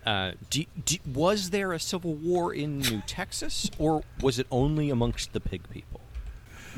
Uh, 0.05 0.33
do, 0.51 0.65
do, 0.85 0.97
was 1.13 1.51
there 1.51 1.73
a 1.73 1.81
civil 1.81 2.15
war 2.15 2.55
in 2.55 2.79
New 2.79 3.03
Texas, 3.09 3.69
or 3.77 4.05
was 4.21 4.39
it 4.39 4.47
only 4.53 4.89
amongst 4.89 5.33
the 5.33 5.41
pig 5.41 5.69
people? 5.71 6.01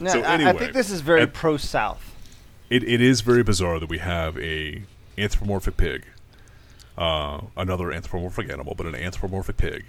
No, 0.00 0.10
So 0.10 0.22
I, 0.22 0.48
I 0.48 0.52
think 0.54 0.72
this 0.72 0.90
is 0.90 1.02
very 1.02 1.26
pro 1.26 1.58
South. 1.58 2.14
It, 2.70 2.82
it 2.84 3.00
is 3.00 3.22
very 3.22 3.42
bizarre 3.42 3.80
that 3.80 3.88
we 3.88 3.98
have 3.98 4.38
a 4.38 4.82
anthropomorphic 5.16 5.76
pig, 5.76 6.04
uh, 6.98 7.40
another 7.56 7.90
anthropomorphic 7.92 8.50
animal, 8.50 8.74
but 8.74 8.86
an 8.86 8.94
anthropomorphic 8.94 9.56
pig 9.56 9.86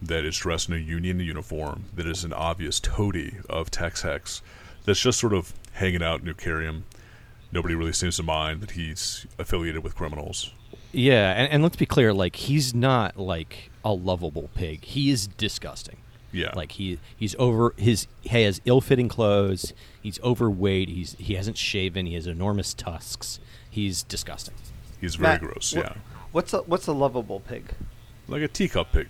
that 0.00 0.24
is 0.24 0.36
dressed 0.38 0.68
in 0.68 0.74
a 0.74 0.78
Union 0.78 1.20
uniform 1.20 1.84
that 1.94 2.06
is 2.06 2.24
an 2.24 2.32
obvious 2.32 2.80
toady 2.80 3.36
of 3.48 3.70
Tex 3.70 4.02
Hex 4.02 4.42
that's 4.84 5.00
just 5.00 5.18
sort 5.20 5.32
of 5.34 5.52
hanging 5.74 6.02
out 6.02 6.20
in 6.20 6.26
New 6.26 6.34
Kerium. 6.34 6.82
Nobody 7.52 7.74
really 7.74 7.92
seems 7.92 8.16
to 8.16 8.22
mind 8.22 8.62
that 8.62 8.72
he's 8.72 9.26
affiliated 9.38 9.84
with 9.84 9.94
criminals. 9.94 10.52
Yeah, 10.90 11.32
and, 11.32 11.52
and 11.52 11.62
let's 11.62 11.76
be 11.76 11.86
clear, 11.86 12.12
like 12.14 12.36
he's 12.36 12.74
not 12.74 13.18
like 13.18 13.70
a 13.84 13.92
lovable 13.92 14.48
pig. 14.54 14.84
He 14.84 15.10
is 15.10 15.26
disgusting. 15.26 15.98
Yeah. 16.32 16.52
Like 16.56 16.72
he 16.72 16.98
he's 17.16 17.34
over 17.38 17.74
his 17.76 18.06
he 18.22 18.42
has 18.42 18.60
ill-fitting 18.64 19.08
clothes. 19.08 19.72
He's 20.02 20.18
overweight. 20.22 20.88
He's 20.88 21.14
he 21.18 21.34
hasn't 21.34 21.58
shaven. 21.58 22.06
He 22.06 22.14
has 22.14 22.26
enormous 22.26 22.72
tusks. 22.74 23.38
He's 23.70 24.02
disgusting. 24.02 24.54
He's 25.00 25.14
very 25.16 25.32
Matt, 25.34 25.40
gross. 25.40 25.72
wh- 25.72 25.76
yeah, 25.78 25.94
What's 26.32 26.52
a 26.54 26.58
what's 26.62 26.86
a 26.86 26.92
lovable 26.92 27.40
pig? 27.40 27.64
like 28.28 28.42
a 28.42 28.48
teacup 28.48 28.92
pig. 28.92 29.08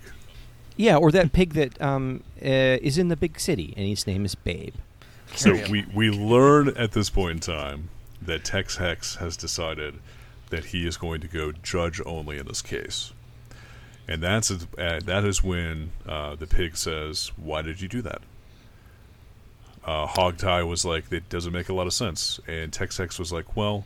Yeah, 0.76 0.96
or 0.96 1.12
that 1.12 1.32
pig 1.32 1.52
that 1.52 1.80
um, 1.82 2.22
uh, 2.42 2.48
is 2.80 2.96
in 2.98 3.08
the 3.08 3.16
big 3.16 3.38
city, 3.38 3.74
and 3.76 3.86
his 3.86 4.06
name 4.06 4.24
is 4.24 4.34
Babe. 4.34 4.74
So 5.36 5.52
we 5.70 5.84
we 5.94 6.10
learn 6.10 6.68
at 6.76 6.92
this 6.92 7.10
point 7.10 7.32
in 7.32 7.40
time 7.40 7.88
that 8.20 8.44
Tex 8.44 8.76
Hex 8.78 9.16
has 9.16 9.36
decided 9.36 9.94
that 10.50 10.66
he 10.66 10.86
is 10.86 10.96
going 10.96 11.20
to 11.20 11.28
go 11.28 11.52
judge 11.52 12.00
only 12.04 12.38
in 12.38 12.46
this 12.46 12.62
case, 12.62 13.11
and 14.12 14.22
that's 14.22 14.50
uh, 14.50 15.00
that 15.04 15.24
is 15.24 15.42
when 15.42 15.90
uh, 16.06 16.34
the 16.34 16.46
pig 16.46 16.76
says, 16.76 17.32
"Why 17.36 17.62
did 17.62 17.80
you 17.80 17.88
do 17.88 18.02
that?" 18.02 18.20
Uh, 19.84 20.06
Hogtie 20.06 20.68
was 20.68 20.84
like, 20.84 21.10
"It 21.10 21.28
doesn't 21.30 21.52
make 21.52 21.70
a 21.70 21.72
lot 21.72 21.86
of 21.86 21.94
sense," 21.94 22.38
and 22.46 22.72
Tex 22.72 22.98
Hex 22.98 23.18
was 23.18 23.32
like, 23.32 23.56
"Well." 23.56 23.84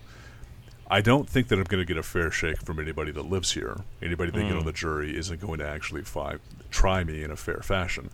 I 0.89 1.01
don't 1.01 1.29
think 1.29 1.49
that 1.49 1.59
I'm 1.59 1.65
going 1.65 1.83
to 1.83 1.85
get 1.85 1.97
a 1.97 2.03
fair 2.05 2.31
shake 2.31 2.63
from 2.63 2.79
anybody 2.79 3.11
that 3.11 3.25
lives 3.25 3.51
here. 3.55 3.81
Anybody 4.01 4.31
that 4.31 4.41
get 4.41 4.57
on 4.57 4.65
the 4.65 4.73
jury 4.73 5.17
isn't 5.19 5.41
going 5.41 5.59
to 5.59 5.67
actually 5.67 6.03
fi- 6.03 6.37
try 6.71 7.03
me 7.03 7.25
in 7.25 7.33
a 7.33 7.37
fair 7.37 7.59
fashion. 7.59 8.11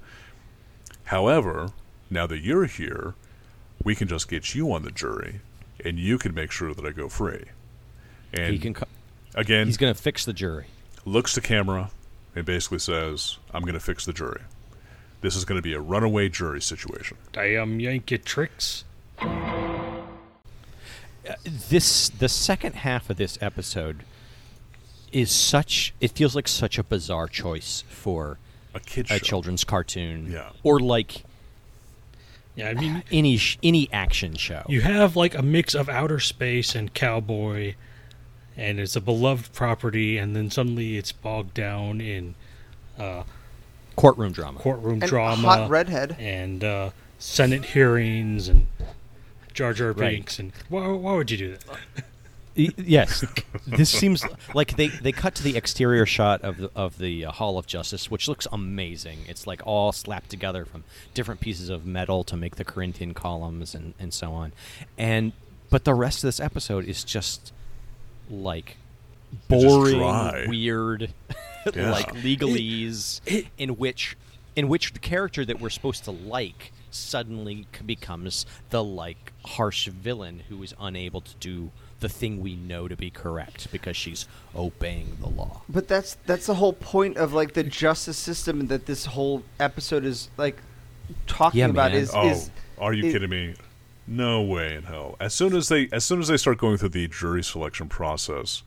However, 1.04 1.72
now 2.08 2.26
that 2.26 2.38
you're 2.38 2.64
here, 2.64 3.12
we 3.84 3.94
can 3.94 4.08
just 4.08 4.26
get 4.26 4.54
you 4.54 4.72
on 4.72 4.84
the 4.84 4.90
jury, 4.90 5.40
and 5.84 5.98
you 5.98 6.16
can 6.16 6.32
make 6.32 6.50
sure 6.50 6.72
that 6.72 6.82
I 6.82 6.92
go 6.92 7.10
free. 7.10 7.44
And 8.32 8.54
he 8.54 8.58
can 8.58 8.72
co- 8.72 8.86
again, 9.34 9.66
he's 9.66 9.76
going 9.76 9.92
to 9.92 10.00
fix 10.00 10.24
the 10.24 10.32
jury. 10.32 10.64
looks 11.04 11.34
to 11.34 11.42
camera 11.42 11.90
and 12.34 12.44
basically 12.46 12.78
says, 12.78 13.38
"I'm 13.52 13.62
going 13.62 13.74
to 13.74 13.80
fix 13.80 14.04
the 14.04 14.12
jury. 14.12 14.40
This 15.20 15.36
is 15.36 15.44
going 15.44 15.58
to 15.58 15.62
be 15.62 15.72
a 15.74 15.80
runaway 15.80 16.28
jury 16.28 16.60
situation." 16.60 17.16
Damn 17.32 17.78
Yankee 17.80 18.18
tricks. 18.18 18.84
Uh, 21.28 21.34
this 21.44 22.08
the 22.08 22.28
second 22.28 22.74
half 22.76 23.08
of 23.08 23.16
this 23.16 23.38
episode 23.40 24.02
is 25.12 25.30
such. 25.30 25.94
It 26.00 26.10
feels 26.12 26.34
like 26.34 26.48
such 26.48 26.78
a 26.78 26.82
bizarre 26.82 27.28
choice 27.28 27.84
for 27.88 28.38
A 28.74 28.80
kid 28.80 29.06
a 29.06 29.14
show. 29.14 29.18
children's 29.18 29.62
cartoon, 29.64 30.30
Yeah. 30.32 30.50
or 30.64 30.80
like 30.80 31.22
Yeah, 32.56 32.70
I 32.70 32.74
mean, 32.74 33.04
any 33.12 33.38
any 33.62 33.88
action 33.92 34.34
show. 34.36 34.64
you 34.68 34.80
have 34.80 35.14
like 35.14 35.34
a 35.36 35.42
mix 35.42 35.74
of 35.74 35.88
outer 35.88 36.18
space 36.18 36.74
and 36.74 36.92
cowboy, 36.92 37.74
and 38.56 38.78
it's 38.80 38.96
a 38.96 39.00
beloved 39.00 39.52
property, 39.52 40.18
and 40.18 40.34
then 40.36 40.50
suddenly 40.50 40.96
it's 40.96 41.12
bogged 41.12 41.54
down 41.54 42.00
in 42.00 42.34
uh, 42.98 43.22
Courtroom 43.96 44.32
drama. 44.32 44.58
courtroom 44.58 45.00
And 45.02 45.08
drama 45.10 45.48
hot 45.48 45.70
redhead. 45.70 46.16
and 46.18 46.64
uh, 46.64 46.90
Senate 47.18 47.64
hearings 47.66 48.48
and 48.48 48.66
Jar 49.52 49.72
Jar 49.74 49.88
Right. 49.92 50.12
Binks. 50.12 50.38
And 50.38 50.52
why, 50.70 50.88
why 50.88 51.14
would 51.14 51.30
you 51.30 51.36
do 51.36 51.56
that? 51.56 52.04
Yes, 52.54 53.24
this 53.66 53.88
seems 53.88 54.22
like 54.54 54.76
they, 54.76 54.88
they 54.88 55.10
cut 55.12 55.34
to 55.36 55.42
the 55.42 55.56
exterior 55.56 56.04
shot 56.04 56.42
of 56.42 56.58
the 56.58 56.70
of 56.76 56.98
the 56.98 57.24
uh, 57.24 57.32
Hall 57.32 57.56
of 57.56 57.66
Justice, 57.66 58.10
which 58.10 58.28
looks 58.28 58.46
amazing. 58.52 59.20
It's 59.26 59.46
like 59.46 59.62
all 59.66 59.90
slapped 59.90 60.28
together 60.28 60.66
from 60.66 60.84
different 61.14 61.40
pieces 61.40 61.70
of 61.70 61.86
metal 61.86 62.24
to 62.24 62.36
make 62.36 62.56
the 62.56 62.64
Corinthian 62.64 63.14
columns 63.14 63.74
and, 63.74 63.94
and 63.98 64.12
so 64.12 64.32
on. 64.32 64.52
And 64.98 65.32
but 65.70 65.84
the 65.84 65.94
rest 65.94 66.18
of 66.18 66.28
this 66.28 66.40
episode 66.40 66.84
is 66.84 67.04
just 67.04 67.54
like 68.32 68.76
boring, 69.48 70.48
weird, 70.48 71.12
Yeah. 71.74 71.90
like 71.92 72.12
legalese, 72.14 73.20
It- 73.26 73.46
in 73.58 73.76
which 73.76 74.16
in 74.56 74.68
which 74.68 74.92
the 74.92 74.98
character 74.98 75.44
that 75.44 75.60
we're 75.60 75.70
supposed 75.70 76.04
to 76.04 76.10
like 76.10 76.72
suddenly 76.90 77.66
becomes 77.86 78.44
the 78.70 78.82
like 78.84 79.32
harsh 79.46 79.86
villain 79.88 80.42
who 80.48 80.62
is 80.62 80.74
unable 80.78 81.20
to 81.22 81.34
do 81.40 81.70
the 82.00 82.08
thing 82.08 82.40
we 82.42 82.54
know 82.56 82.86
to 82.88 82.96
be 82.96 83.08
correct 83.10 83.68
because 83.72 83.96
she's 83.96 84.26
obeying 84.56 85.16
the 85.20 85.28
law. 85.28 85.62
But 85.68 85.88
that's 85.88 86.16
that's 86.26 86.46
the 86.46 86.54
whole 86.56 86.72
point 86.74 87.16
of 87.16 87.32
like 87.32 87.54
the 87.54 87.62
justice 87.62 88.18
system 88.18 88.66
that 88.66 88.86
this 88.86 89.06
whole 89.06 89.42
episode 89.60 90.04
is 90.04 90.28
like 90.36 90.56
talking 91.26 91.60
Yeah, 91.60 91.66
about 91.66 91.92
man. 91.92 92.00
is 92.00 92.10
Oh, 92.12 92.28
is 92.28 92.50
are 92.78 92.92
you 92.92 93.06
it- 93.08 93.12
kidding 93.12 93.30
me? 93.30 93.54
No 94.12 94.42
way 94.42 94.74
in 94.74 94.82
hell. 94.82 95.16
As 95.18 95.32
soon 95.32 95.56
as 95.56 95.70
they 95.70 95.88
as 95.90 96.04
soon 96.04 96.20
as 96.20 96.28
they 96.28 96.36
start 96.36 96.58
going 96.58 96.76
through 96.76 96.90
the 96.90 97.08
jury 97.08 97.42
selection 97.42 97.88
process 97.88 98.62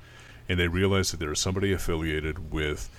and 0.50 0.60
they 0.60 0.68
realize 0.68 1.12
that 1.12 1.20
there 1.20 1.32
is 1.32 1.40
somebody 1.40 1.72
affiliated 1.72 2.52
with 2.52 2.90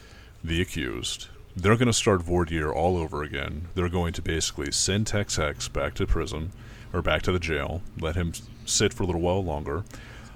the 0.44 0.62
accused, 0.62 1.26
they're 1.56 1.74
going 1.74 1.88
to 1.88 1.92
start 1.92 2.22
voir 2.22 2.44
dire 2.44 2.72
all 2.72 2.96
over 2.96 3.24
again. 3.24 3.66
They're 3.74 3.88
going 3.88 4.12
to 4.12 4.22
basically 4.22 4.70
send 4.70 5.08
Tex 5.08 5.34
Hex 5.34 5.66
back 5.66 5.94
to 5.94 6.06
prison 6.06 6.52
or 6.92 7.02
back 7.02 7.22
to 7.22 7.32
the 7.32 7.40
jail, 7.40 7.82
let 7.98 8.14
him 8.14 8.32
sit 8.64 8.94
for 8.94 9.02
a 9.02 9.06
little 9.06 9.22
while 9.22 9.42
longer. 9.42 9.82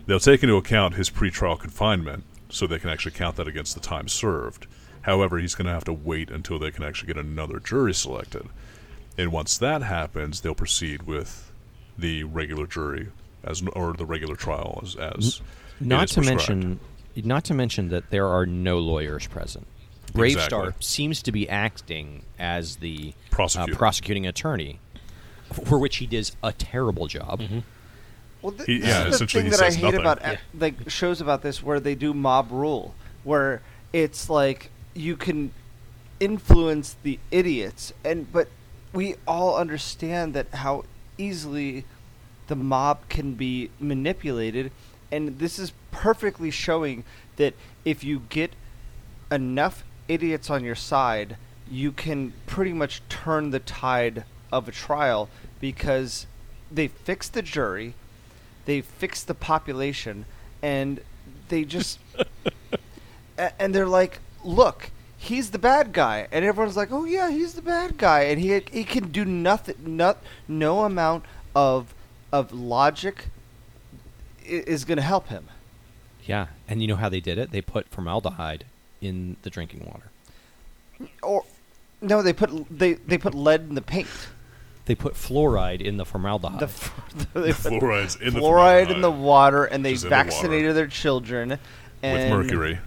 They'll 0.07 0.19
take 0.19 0.43
into 0.43 0.57
account 0.57 0.97
his 0.97 1.11
pretrial 1.11 1.61
confinement 1.61 2.24
so 2.49 2.66
they 2.66 2.81
can 2.81 2.91
actually 2.91 3.12
count 3.12 3.37
that 3.37 3.47
against 3.47 3.74
the 3.74 3.81
time 3.81 4.09
served. 4.09 4.66
However, 5.03 5.39
he's 5.39 5.55
going 5.55 5.66
to 5.66 5.73
have 5.73 5.85
to 5.85 5.93
wait 5.93 6.28
until 6.28 6.59
they 6.59 6.73
can 6.73 6.82
actually 6.82 7.07
get 7.07 7.24
another 7.24 7.61
jury 7.61 7.95
selected. 7.95 8.49
And 9.16 9.31
once 9.31 9.57
that 9.59 9.82
happens, 9.82 10.41
they'll 10.41 10.57
proceed 10.57 11.05
with 11.05 11.49
the 12.01 12.24
regular 12.24 12.66
jury 12.66 13.09
as 13.44 13.62
or 13.74 13.93
the 13.94 14.06
regular 14.06 14.36
trial 14.36 14.81
as 14.82 14.97
as 14.97 15.40
Not 15.81 16.09
to 16.09 16.14
prescribed. 16.16 16.48
mention, 16.48 16.81
not 17.16 17.44
to 17.44 17.55
mention 17.55 17.89
that 17.90 18.10
there 18.10 18.27
are 18.27 18.47
no 18.47 18.78
lawyers 18.78 19.27
present. 19.27 19.66
BraveStarr 20.12 20.35
Exactly. 20.68 20.72
seems 20.81 21.22
to 21.22 21.32
be 21.32 21.48
acting 21.48 22.22
as 22.39 22.77
the 22.77 23.14
uh, 23.39 23.66
prosecuting 23.70 24.27
attorney, 24.27 24.81
for 25.52 25.78
which 25.78 25.97
he 25.98 26.06
does 26.06 26.35
a 26.43 26.52
terrible 26.52 27.06
job. 27.06 27.40
Well, 28.43 28.52
th- 28.52 28.66
He- 28.66 28.78
this 28.78 28.89
yeah, 28.89 29.06
is 29.06 29.18
the 29.20 29.27
thing 29.27 29.51
that 29.51 29.60
I 29.62 29.70
hate 29.70 29.82
nothing. 29.82 30.01
about 30.01 30.20
Yeah. 30.20 30.32
uh, 30.32 30.36
like 30.59 30.90
shows 30.90 31.20
about 31.20 31.43
this 31.43 31.62
where 31.62 31.78
they 31.78 31.94
do 31.94 32.12
mob 32.12 32.51
rule, 32.51 32.94
where 33.22 33.62
it's 33.93 34.28
like 34.28 34.70
you 34.94 35.16
can 35.16 35.52
influence 36.18 36.97
the 37.02 37.18
idiots, 37.31 37.93
and 38.05 38.31
but 38.32 38.48
we 38.93 39.14
all 39.27 39.56
understand 39.56 40.35
that 40.35 40.48
how 40.55 40.85
easily 41.20 41.84
the 42.48 42.56
mob 42.56 43.09
can 43.09 43.34
be 43.34 43.70
manipulated, 43.78 44.72
and 45.12 45.38
this 45.38 45.59
is 45.59 45.72
perfectly 45.90 46.51
showing 46.51 47.05
that 47.36 47.55
if 47.84 48.02
you 48.02 48.22
get 48.28 48.52
enough 49.30 49.84
idiots 50.09 50.51
on 50.51 50.64
your 50.64 50.74
side, 50.74 51.36
you 51.70 51.92
can 51.92 52.32
pretty 52.47 52.72
much 52.72 53.02
turn 53.09 53.51
the 53.51 53.60
tide 53.60 54.24
of 54.51 54.66
a 54.66 54.72
trial 54.72 55.28
because 55.60 56.26
they 56.70 56.88
fix 56.88 57.28
the 57.28 57.42
jury, 57.42 57.94
they 58.64 58.80
fix 58.80 59.22
the 59.22 59.34
population, 59.34 60.24
and 60.62 61.01
they 61.48 61.64
just 61.64 61.98
a- 63.38 63.62
and 63.62 63.74
they're 63.74 63.86
like, 63.86 64.18
"Look, 64.44 64.90
he's 65.20 65.51
the 65.51 65.59
bad 65.59 65.92
guy," 65.92 66.26
and 66.32 66.44
everyone's 66.44 66.76
like, 66.76 66.90
"Oh 66.90 67.05
yeah, 67.05 67.30
he's 67.30 67.52
the 67.55 67.62
bad 67.62 67.98
guy," 67.98 68.22
and 68.22 68.40
he 68.40 68.60
he 68.72 68.84
can 68.84 69.10
do 69.10 69.24
nothing, 69.24 69.76
not 69.97 70.18
no 70.48 70.84
amount 70.84 71.24
of 71.55 71.94
of 72.32 72.52
logic 72.52 73.26
is 74.44 74.84
going 74.84 74.97
to 74.97 75.02
help 75.02 75.28
him. 75.28 75.47
Yeah, 76.24 76.48
and 76.68 76.80
you 76.80 76.88
know 76.88 76.97
how 76.97 77.09
they 77.09 77.20
did 77.20 77.38
it? 77.38 77.51
They 77.51 77.60
put 77.60 77.88
formaldehyde 77.88 78.64
in 79.01 79.36
the 79.42 79.51
drinking 79.51 79.84
water. 79.86 80.10
Or 81.22 81.44
no, 82.01 82.22
they 82.22 82.32
put 82.32 82.51
they 82.70 82.94
they 82.94 83.18
put 83.18 83.34
lead 83.34 83.62
in 83.68 83.74
the 83.74 83.82
paint. 83.82 84.09
They 84.86 84.94
put 84.94 85.14
fluoride 85.14 85.80
in 85.80 85.98
the 85.98 86.05
formaldehyde. 86.05 86.60
The, 86.60 86.64
f- 86.64 87.28
they 87.34 87.52
put 87.52 87.72
fluoride's 87.74 88.16
in 88.16 88.34
the 88.34 88.40
fluoride 88.40 88.90
in 88.90 89.02
the 89.02 89.10
water, 89.10 89.64
and 89.64 89.84
they 89.84 89.90
Which 89.90 89.97
is 89.97 90.02
the 90.02 90.09
vaccinated 90.09 90.74
their 90.74 90.88
children. 90.88 91.51
with 91.51 91.60
And, 92.02 92.30
mercury 92.30 92.78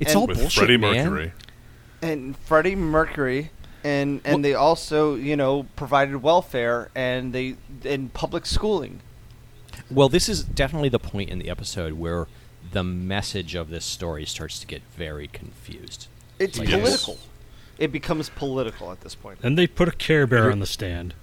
it's 0.00 0.10
and- 0.12 0.20
all 0.20 0.26
with 0.26 0.38
bullshit, 0.38 0.58
Freddie 0.58 0.76
man. 0.76 1.10
Mercury. 1.10 1.32
and 2.02 2.36
Freddie 2.38 2.76
Mercury, 2.76 3.50
and 3.84 4.20
and 4.24 4.34
Well- 4.36 4.42
they 4.42 4.54
also 4.54 5.14
you 5.14 5.36
know 5.36 5.66
provided 5.76 6.22
welfare 6.22 6.90
and 6.94 7.32
they 7.32 7.56
and 7.84 8.12
public 8.14 8.46
schooling. 8.46 9.00
Well, 9.90 10.08
this 10.08 10.28
is 10.28 10.42
definitely 10.42 10.88
the 10.88 10.98
point 10.98 11.30
in 11.30 11.38
the 11.38 11.48
episode 11.50 11.94
where 11.94 12.26
the 12.72 12.82
message 12.82 13.54
of 13.54 13.68
this 13.70 13.84
story 13.84 14.24
starts 14.26 14.58
to 14.60 14.66
get 14.66 14.82
very 14.96 15.28
confused. 15.28 16.08
It's 16.38 16.58
Yes. 16.58 16.70
political. 16.80 17.18
It 17.78 17.92
becomes 17.92 18.30
political 18.30 18.90
at 18.90 19.02
this 19.02 19.14
point. 19.14 19.38
And 19.42 19.56
they 19.58 19.66
put 19.66 19.86
a 19.86 19.92
Care 19.92 20.26
Bear 20.26 20.50
on 20.50 20.60
the 20.60 20.66
stand. 20.66 21.14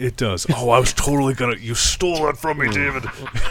It 0.00 0.16
does. 0.16 0.46
Oh, 0.56 0.70
I 0.70 0.78
was 0.80 0.92
totally 0.92 1.34
gonna. 1.34 1.56
You 1.56 1.74
stole 1.74 2.24
that 2.26 2.36
from 2.38 2.58
me, 2.58 2.68
David. 2.68 3.04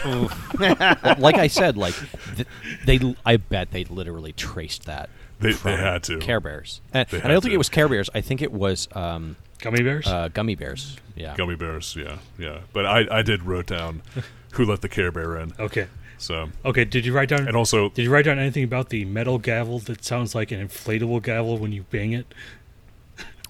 like 1.18 1.36
I 1.36 1.46
said, 1.46 1.76
like 1.76 1.94
th- 2.36 2.48
they, 2.84 3.14
I 3.24 3.36
bet 3.36 3.70
they 3.70 3.84
literally 3.84 4.32
traced 4.32 4.84
that. 4.86 5.10
They- 5.40 5.52
they 5.52 5.76
had 5.76 6.02
to. 6.04 6.18
Care 6.18 6.40
Bears, 6.40 6.80
and, 6.92 7.06
and 7.12 7.22
I 7.24 7.28
don't 7.28 7.40
think 7.40 7.50
to. 7.52 7.54
it 7.54 7.58
was 7.58 7.68
Care 7.70 7.88
Bears. 7.88 8.10
I 8.14 8.20
think 8.20 8.42
it 8.42 8.52
was 8.52 8.88
um, 8.92 9.36
Gummy 9.60 9.82
bears? 9.82 10.06
uh, 10.06 10.28
Gummy 10.28 10.54
Bears. 10.54 10.96
Yeah, 11.16 11.34
Gummy 11.36 11.54
bears. 11.56 11.96
Yeah, 11.96 12.18
yeah. 12.38 12.60
But 12.72 12.84
I, 12.86 13.06
I 13.10 13.22
did 13.22 13.44
wrote 13.44 13.66
down 13.66 14.02
who 14.52 14.64
let 14.66 14.80
the 14.82 14.88
Care 14.88 15.10
Bear 15.12 15.38
in. 15.38 15.52
okay. 15.58 15.86
So 16.18 16.50
Okay, 16.66 16.84
did 16.84 17.06
you 17.06 17.14
write 17.14 17.30
down 17.30 17.48
and 17.48 17.56
also 17.56 17.88
Did 17.88 18.02
you 18.02 18.10
write 18.10 18.26
down 18.26 18.38
anything 18.38 18.62
about 18.62 18.90
the 18.90 19.06
metal 19.06 19.38
gavel 19.38 19.78
that 19.78 20.04
sounds 20.04 20.34
like 20.34 20.50
an 20.52 20.60
inflatable 20.68 21.22
gavel 21.22 21.56
when 21.56 21.72
you 21.72 21.84
bang 21.90 22.12
it? 22.12 22.26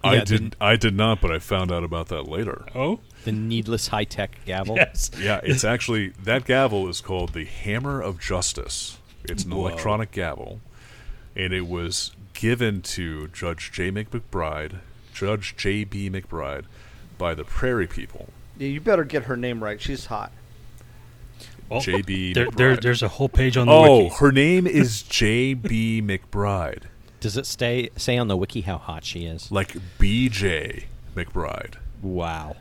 I 0.03 0.15
Yeah, 0.15 0.21
the- 0.25 0.39
did. 0.39 0.57
I 0.61 0.77
did 0.77 0.97
not, 0.97 1.21
but 1.21 1.31
I 1.31 1.39
found 1.39 1.71
out 1.71 1.85
about 1.85 2.09
that 2.09 2.23
later. 2.23 2.65
Oh, 2.75 3.01
The 3.25 3.33
needless 3.33 3.89
high 3.89 4.05
tech 4.05 4.37
gavel. 4.47 4.77
yes. 4.77 5.11
Yeah, 5.19 5.41
it's 5.43 5.65
actually 5.65 6.09
that 6.23 6.45
gavel 6.47 6.89
is 6.89 7.01
called 7.01 7.33
the 7.35 7.45
Hammer 7.45 8.01
of 8.01 8.19
Justice. 8.19 8.99
It's 9.25 9.45
an 9.45 9.51
Whoa. 9.51 9.67
electronic 9.69 10.11
gavel, 10.11 10.61
and 11.37 11.53
it 11.53 11.67
was 11.67 12.13
given 12.33 12.81
to 12.83 13.29
Judge 13.29 13.71
J. 13.73 13.91
McBride, 13.93 14.79
Judge 15.13 15.55
J. 15.59 15.85
B. 15.85 16.09
McBride, 16.09 16.65
by 17.19 17.35
the 17.35 17.45
Prairie 17.45 17.87
People. 17.87 18.31
Yeah, 18.59 18.69
you 18.69 18.81
better 18.81 19.05
get 19.05 19.25
her 19.25 19.37
name 19.37 19.63
right. 19.63 19.81
She's 19.81 20.07
hot. 20.07 20.33
Well, 21.69 21.81
J.B. 21.81 22.33
There, 22.33 22.51
there, 22.51 22.77
there's 22.77 23.03
a 23.03 23.07
whole 23.09 23.29
page 23.29 23.57
on 23.57 23.67
the 23.69 23.73
Oh, 23.73 23.99
wiki. 24.05 24.15
her 24.17 24.33
name 24.33 24.67
is 24.67 25.03
J. 25.03 25.55
B. 25.55 26.03
McBride, 26.03 26.85
Does 27.21 27.37
it 27.37 27.47
stay 27.47 27.91
say 27.97 28.17
on 28.17 28.29
the 28.29 28.37
wiki 28.37 28.63
how 28.63 28.79
hot 28.79 29.05
she 29.05 29.25
is? 29.27 29.51
like 29.53 29.77
B.J. 29.99 30.87
McBride. 31.15 31.75
Wow. 32.03 32.57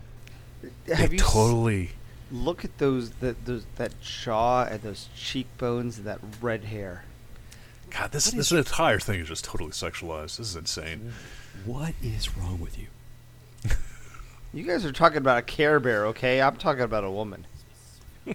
Have 0.88 1.12
It 1.12 1.12
you 1.12 1.18
s- 1.24 1.32
totally? 1.32 1.90
look 2.30 2.64
at 2.64 2.78
those 2.78 3.10
that 3.20 3.44
those 3.46 3.64
that 3.76 4.00
jaw 4.00 4.64
and 4.64 4.82
those 4.82 5.08
cheekbones 5.16 5.98
and 5.98 6.06
that 6.06 6.20
red 6.40 6.64
hair? 6.64 7.04
God, 7.90 8.12
this 8.12 8.30
this 8.30 8.52
entire 8.52 9.00
thing 9.00 9.20
is 9.20 9.28
just 9.28 9.44
totally 9.44 9.70
sexualized. 9.70 10.36
This 10.36 10.50
is 10.50 10.56
insane. 10.56 11.12
What 11.64 11.94
is 12.02 12.36
wrong 12.36 12.60
with 12.60 12.78
you? 12.78 12.86
You 14.52 14.64
guys 14.64 14.84
are 14.84 14.90
talking 14.90 15.18
about 15.18 15.38
a 15.38 15.42
Care 15.42 15.78
Bear, 15.78 16.06
okay? 16.08 16.42
I'm 16.42 16.56
talking 16.56 16.82
about 16.82 17.04
a 17.04 17.10
woman. 17.10 17.46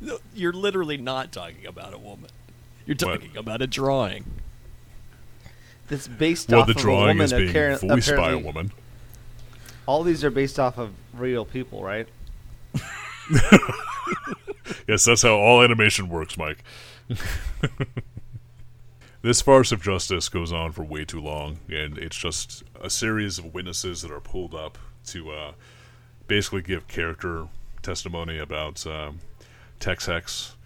No, 0.00 0.18
you're 0.34 0.52
literally 0.52 0.96
not 0.96 1.32
talking 1.32 1.66
about 1.66 1.92
a 1.94 1.98
woman. 1.98 2.30
You're 2.86 2.96
What? 3.00 3.20
talking 3.22 3.36
about 3.36 3.62
a 3.62 3.66
drawing. 3.66 4.24
That's 5.88 6.08
based 6.08 6.50
Well, 6.50 6.60
off 6.60 6.66
the 6.66 6.72
of 6.72 6.78
a 6.78 6.80
drawing 6.80 7.18
woman. 7.18 7.24
is 7.24 7.32
being 7.32 7.88
voiced 7.88 8.16
by 8.16 8.32
a 8.32 8.38
woman. 8.38 8.72
All 9.86 10.02
these 10.02 10.22
are 10.22 10.30
based 10.30 10.58
off 10.58 10.78
of 10.78 10.92
real 11.14 11.44
people, 11.44 11.82
right? 11.82 12.06
Yes, 14.86 15.04
that's 15.04 15.22
how 15.22 15.36
all 15.36 15.62
animation 15.62 16.08
works, 16.08 16.38
Mike. 16.38 16.62
this 19.22 19.42
farce 19.42 19.72
of 19.72 19.82
justice 19.82 20.28
goes 20.28 20.52
on 20.52 20.72
for 20.72 20.82
way 20.82 21.04
too 21.04 21.20
long, 21.20 21.58
and 21.68 21.98
it's 21.98 22.16
just 22.16 22.62
a 22.82 22.88
series 22.88 23.38
of 23.38 23.52
witnesses 23.52 24.02
that 24.02 24.10
are 24.10 24.20
pulled 24.20 24.54
up 24.54 24.78
to 25.06 25.30
uh, 25.30 25.52
basically 26.26 26.62
give 26.62 26.88
character 26.88 27.48
testimony 27.82 28.38
about 28.38 28.86
um, 28.86 29.18
Tex 29.78 30.06
Hex. 30.06 30.56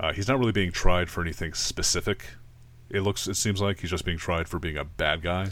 Uh, 0.00 0.12
he's 0.12 0.28
not 0.28 0.38
really 0.38 0.52
being 0.52 0.72
tried 0.72 1.10
for 1.10 1.22
anything 1.22 1.52
specific. 1.54 2.26
It 2.90 3.00
looks, 3.00 3.26
it 3.26 3.34
seems 3.34 3.60
like 3.60 3.80
he's 3.80 3.90
just 3.90 4.04
being 4.04 4.18
tried 4.18 4.48
for 4.48 4.58
being 4.58 4.76
a 4.76 4.84
bad 4.84 5.22
guy. 5.22 5.50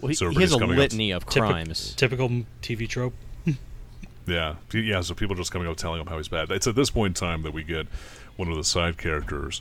Well, 0.00 0.08
he, 0.08 0.14
So 0.14 0.30
he 0.30 0.40
has 0.40 0.52
a 0.54 0.58
coming 0.58 0.76
up- 0.76 0.80
litany 0.80 1.10
of 1.10 1.26
Typi- 1.26 1.46
crimes. 1.48 1.94
typical 1.94 2.28
TV 2.62 2.88
trope. 2.88 3.14
Yeah, 4.26 4.56
yeah. 4.72 5.00
So 5.00 5.14
people 5.14 5.34
just 5.34 5.50
coming 5.50 5.66
up 5.66 5.76
telling 5.76 6.00
him 6.00 6.06
how 6.06 6.16
he's 6.18 6.28
bad. 6.28 6.50
It's 6.52 6.66
at 6.66 6.74
this 6.76 6.90
point 6.90 7.10
in 7.10 7.14
time 7.14 7.42
that 7.42 7.52
we 7.52 7.64
get 7.64 7.86
one 8.36 8.48
of 8.48 8.56
the 8.56 8.62
side 8.64 8.96
characters 8.96 9.60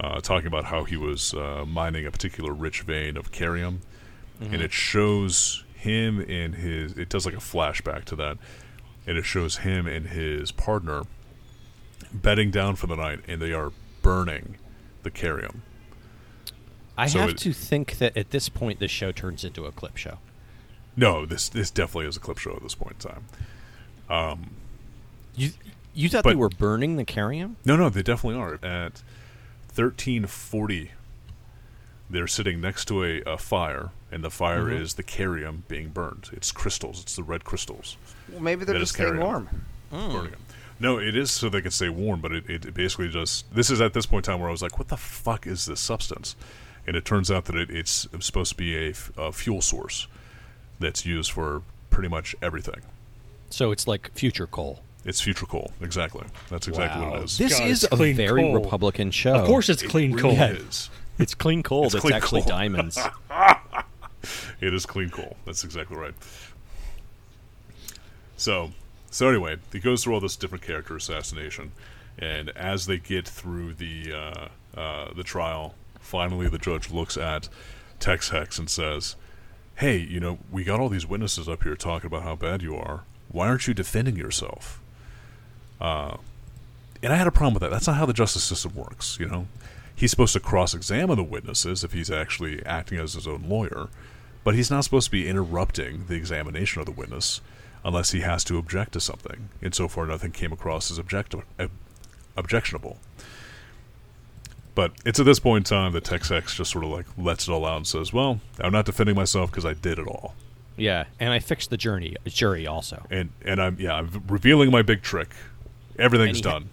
uh, 0.00 0.20
talking 0.20 0.46
about 0.48 0.64
how 0.64 0.84
he 0.84 0.96
was 0.96 1.34
uh, 1.34 1.64
mining 1.68 2.04
a 2.06 2.10
particular 2.10 2.52
rich 2.52 2.80
vein 2.82 3.16
of 3.16 3.30
kerium, 3.30 3.78
and 4.40 4.56
it 4.62 4.72
shows 4.72 5.62
him 5.74 6.18
and 6.20 6.56
his. 6.56 6.92
It 6.98 7.08
does 7.10 7.26
like 7.26 7.34
a 7.34 7.38
flashback 7.38 8.04
to 8.06 8.16
that, 8.16 8.38
and 9.06 9.16
it 9.18 9.24
shows 9.24 9.58
him 9.58 9.86
and 9.86 10.08
his 10.08 10.50
partner 10.50 11.02
bedding 12.12 12.50
down 12.50 12.74
for 12.76 12.86
the 12.88 12.96
night, 12.96 13.20
and 13.28 13.40
they 13.40 13.52
are 13.52 13.72
burning 14.02 14.56
the 15.04 15.10
kerium. 15.10 15.56
I 16.98 17.06
So 17.06 17.20
have 17.20 17.30
it- 17.30 17.38
to 17.38 17.52
think 17.52 17.98
that 17.98 18.16
at 18.16 18.30
this 18.30 18.48
point 18.48 18.78
the 18.80 18.88
show 18.88 19.12
turns 19.12 19.44
into 19.44 19.64
a 19.66 19.72
clip 19.72 19.96
show. 19.96 20.18
No, 20.96 21.24
this 21.24 21.48
this 21.48 21.70
definitely 21.70 22.08
is 22.08 22.16
a 22.16 22.20
clip 22.20 22.38
show 22.38 22.54
at 22.56 22.62
this 22.62 22.74
point 22.74 23.04
in 23.04 23.10
time. 23.10 23.24
You 25.36 25.50
you 25.94 26.08
thought 26.08 26.24
But- 26.24 26.30
they 26.30 26.36
were 26.36 26.48
burning 26.48 26.96
the 26.96 27.04
kerium? 27.04 27.54
No, 27.64 27.76
no, 27.76 27.88
they 27.88 28.02
definitely 28.02 28.38
are. 28.40 28.58
At 28.64 29.02
thirteen 29.68 30.26
forty, 30.26 30.92
they're 32.10 32.26
sitting 32.26 32.60
next 32.60 32.86
to 32.86 33.04
a, 33.04 33.20
a 33.22 33.38
fire, 33.38 33.90
and 34.10 34.22
the 34.24 34.30
fire 34.30 34.64
Mhm. 34.66 34.80
is 34.80 34.94
the 34.94 35.02
kerium 35.02 35.62
being 35.68 35.90
burned. 35.90 36.30
It's 36.32 36.50
crystals. 36.52 37.02
It's 37.02 37.16
the 37.16 37.22
red 37.22 37.44
crystals 37.44 37.96
Well, 38.28 38.40
maybe 38.40 38.64
they're 38.64 38.74
just 38.78 38.90
is 38.90 38.94
staying 38.96 39.10
carry 39.10 39.20
on. 39.22 39.24
warm. 39.90 40.12
burning 40.12 40.30
them. 40.32 40.40
No, 40.80 40.98
it 40.98 41.16
is 41.16 41.30
so 41.30 41.48
they 41.48 41.60
can 41.62 41.70
stay 41.72 41.88
warm, 41.88 42.20
but 42.20 42.30
it, 42.32 42.48
it 42.48 42.74
basically 42.74 43.08
just. 43.08 43.52
This 43.52 43.68
is 43.70 43.80
at 43.80 43.94
this 43.94 44.06
point 44.06 44.26
in 44.28 44.32
time 44.32 44.40
where 44.40 44.48
I 44.48 44.52
was 44.52 44.62
like, 44.62 44.78
"What 44.78 44.88
the 44.88 44.96
fuck 44.96 45.46
is 45.46 45.66
this 45.66 45.80
substance?" 45.80 46.36
And 46.88 46.96
it 46.96 47.04
turns 47.04 47.30
out 47.30 47.44
that 47.44 47.54
it, 47.54 47.68
it's 47.70 48.08
supposed 48.20 48.50
to 48.52 48.56
be 48.56 48.74
a, 48.74 48.90
f- 48.92 49.12
a 49.18 49.30
fuel 49.30 49.60
source 49.60 50.06
that's 50.80 51.04
used 51.04 51.30
for 51.32 51.60
pretty 51.90 52.08
much 52.08 52.34
everything. 52.40 52.80
So 53.50 53.72
it's 53.72 53.86
like 53.86 54.10
future 54.14 54.46
coal. 54.46 54.80
It's 55.04 55.20
future 55.20 55.44
coal. 55.44 55.72
Exactly. 55.82 56.24
That's 56.48 56.66
exactly 56.66 57.04
what 57.04 57.18
it 57.18 57.24
is. 57.24 57.36
This 57.36 57.58
God, 57.58 57.68
is 57.68 57.84
a 57.84 57.88
clean 57.88 58.16
very 58.16 58.40
coal. 58.40 58.54
Republican 58.54 59.10
show. 59.10 59.34
Of 59.34 59.46
course, 59.46 59.68
it's 59.68 59.82
It 59.82 59.90
clean 59.90 60.12
really 60.12 60.34
coal. 60.36 60.42
is. 60.46 60.88
it's 61.18 61.34
clean 61.34 61.62
coal. 61.62 61.84
It's 61.84 61.92
that's 61.92 62.02
clean 62.02 62.14
actually 62.14 62.40
coal. 62.42 62.48
diamonds. 62.48 62.98
It 64.60 64.72
is 64.74 64.86
clean 64.86 65.10
coal. 65.10 65.36
That's 65.44 65.62
exactly 65.64 65.96
right. 65.96 66.14
So, 68.36 68.70
so 69.10 69.28
anyway, 69.28 69.56
he 69.72 69.78
goes 69.78 70.02
through 70.02 70.14
all 70.14 70.20
this 70.20 70.36
different 70.36 70.64
character 70.64 70.96
assassination, 70.96 71.72
and 72.18 72.50
as 72.50 72.86
they 72.86 72.98
get 72.98 73.26
through 73.28 73.74
the 73.74 74.12
uh, 74.12 74.48
uh, 74.78 75.14
the 75.14 75.22
trial, 75.22 75.74
finally 76.08 76.48
the 76.48 76.58
judge 76.58 76.90
looks 76.90 77.16
at 77.16 77.48
Tex 78.00 78.30
Hex 78.30 78.58
and 78.58 78.70
says, 78.70 79.14
"Hey, 79.76 79.98
you 79.98 80.20
know, 80.20 80.38
we 80.50 80.64
got 80.64 80.80
all 80.80 80.88
these 80.88 81.06
witnesses 81.06 81.48
up 81.48 81.62
here 81.62 81.76
talking 81.76 82.06
about 82.06 82.22
how 82.22 82.34
bad 82.34 82.62
you 82.62 82.76
are. 82.76 83.04
Why 83.28 83.48
aren't 83.48 83.68
you 83.68 83.74
defending 83.74 84.16
yourself?" 84.16 84.80
Uh, 85.80 86.16
and 87.02 87.12
I 87.12 87.16
had 87.16 87.26
a 87.26 87.30
problem 87.30 87.54
with 87.54 87.60
that. 87.60 87.70
That's 87.70 87.86
not 87.86 87.96
how 87.96 88.06
the 88.06 88.12
justice 88.12 88.42
system 88.42 88.74
works. 88.74 89.18
You 89.20 89.28
know, 89.28 89.46
he's 89.94 90.10
supposed 90.10 90.32
to 90.32 90.40
cross-examine 90.40 91.16
the 91.16 91.22
witnesses 91.22 91.84
if 91.84 91.92
he's 91.92 92.10
actually 92.10 92.64
acting 92.64 92.98
as 92.98 93.14
his 93.14 93.28
own 93.28 93.44
lawyer, 93.48 93.88
but 94.42 94.54
he's 94.54 94.70
not 94.70 94.84
supposed 94.84 95.06
to 95.06 95.12
be 95.12 95.28
interrupting 95.28 96.06
the 96.06 96.14
examination 96.14 96.80
of 96.80 96.86
the 96.86 96.92
witness 96.92 97.40
unless 97.84 98.10
he 98.10 98.20
has 98.20 98.42
to 98.44 98.58
object 98.58 98.92
to 98.94 99.00
something. 99.00 99.50
And 99.62 99.74
so 99.74 99.86
far, 99.88 100.06
nothing 100.06 100.32
came 100.32 100.52
across 100.52 100.90
as 100.90 100.98
object- 100.98 101.34
ob- 101.34 101.70
objectionable. 102.36 102.98
But 104.78 104.92
it's 105.04 105.18
at 105.18 105.26
this 105.26 105.40
point 105.40 105.68
in 105.68 105.76
time 105.76 105.90
that 105.94 106.04
Tex 106.04 106.28
Hex 106.28 106.54
just 106.54 106.70
sort 106.70 106.84
of 106.84 106.90
like 106.90 107.06
lets 107.18 107.48
it 107.48 107.50
all 107.50 107.64
out 107.64 107.78
and 107.78 107.84
says, 107.86 108.12
"Well, 108.12 108.38
I'm 108.60 108.70
not 108.70 108.84
defending 108.84 109.16
myself 109.16 109.50
because 109.50 109.66
I 109.66 109.74
did 109.74 109.98
it 109.98 110.06
all." 110.06 110.36
yeah, 110.76 111.06
and 111.18 111.32
I 111.32 111.40
fixed 111.40 111.70
the 111.70 111.76
journey 111.76 112.14
jury 112.26 112.64
also. 112.64 113.04
and 113.10 113.30
and 113.44 113.60
I'm 113.60 113.76
yeah 113.80 113.94
I'm 113.94 114.22
revealing 114.28 114.70
my 114.70 114.82
big 114.82 115.02
trick. 115.02 115.30
Everything's 115.98 116.38
And 116.38 116.44
he 116.46 116.48
ha- 116.52 116.58
done. 116.60 116.68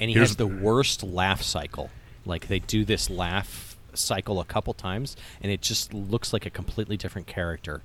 And 0.00 0.10
he 0.10 0.14
Here's- 0.14 0.30
has 0.30 0.36
the 0.36 0.48
worst 0.48 1.04
laugh 1.04 1.42
cycle. 1.42 1.90
Like 2.26 2.48
they 2.48 2.58
do 2.58 2.84
this 2.84 3.08
laugh 3.08 3.76
cycle 3.94 4.40
a 4.40 4.44
couple 4.44 4.74
times, 4.74 5.16
and 5.40 5.52
it 5.52 5.60
just 5.62 5.94
looks 5.94 6.32
like 6.32 6.44
a 6.46 6.50
completely 6.50 6.96
different 6.96 7.28
character 7.28 7.82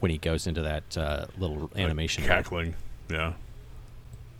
when 0.00 0.10
he 0.10 0.16
goes 0.16 0.46
into 0.46 0.62
that 0.62 0.96
uh, 0.96 1.26
little 1.36 1.68
Like 1.74 1.76
animation. 1.84 2.22
mode. 2.24 2.30
cackling. 2.30 2.74
Yeah. 3.10 3.34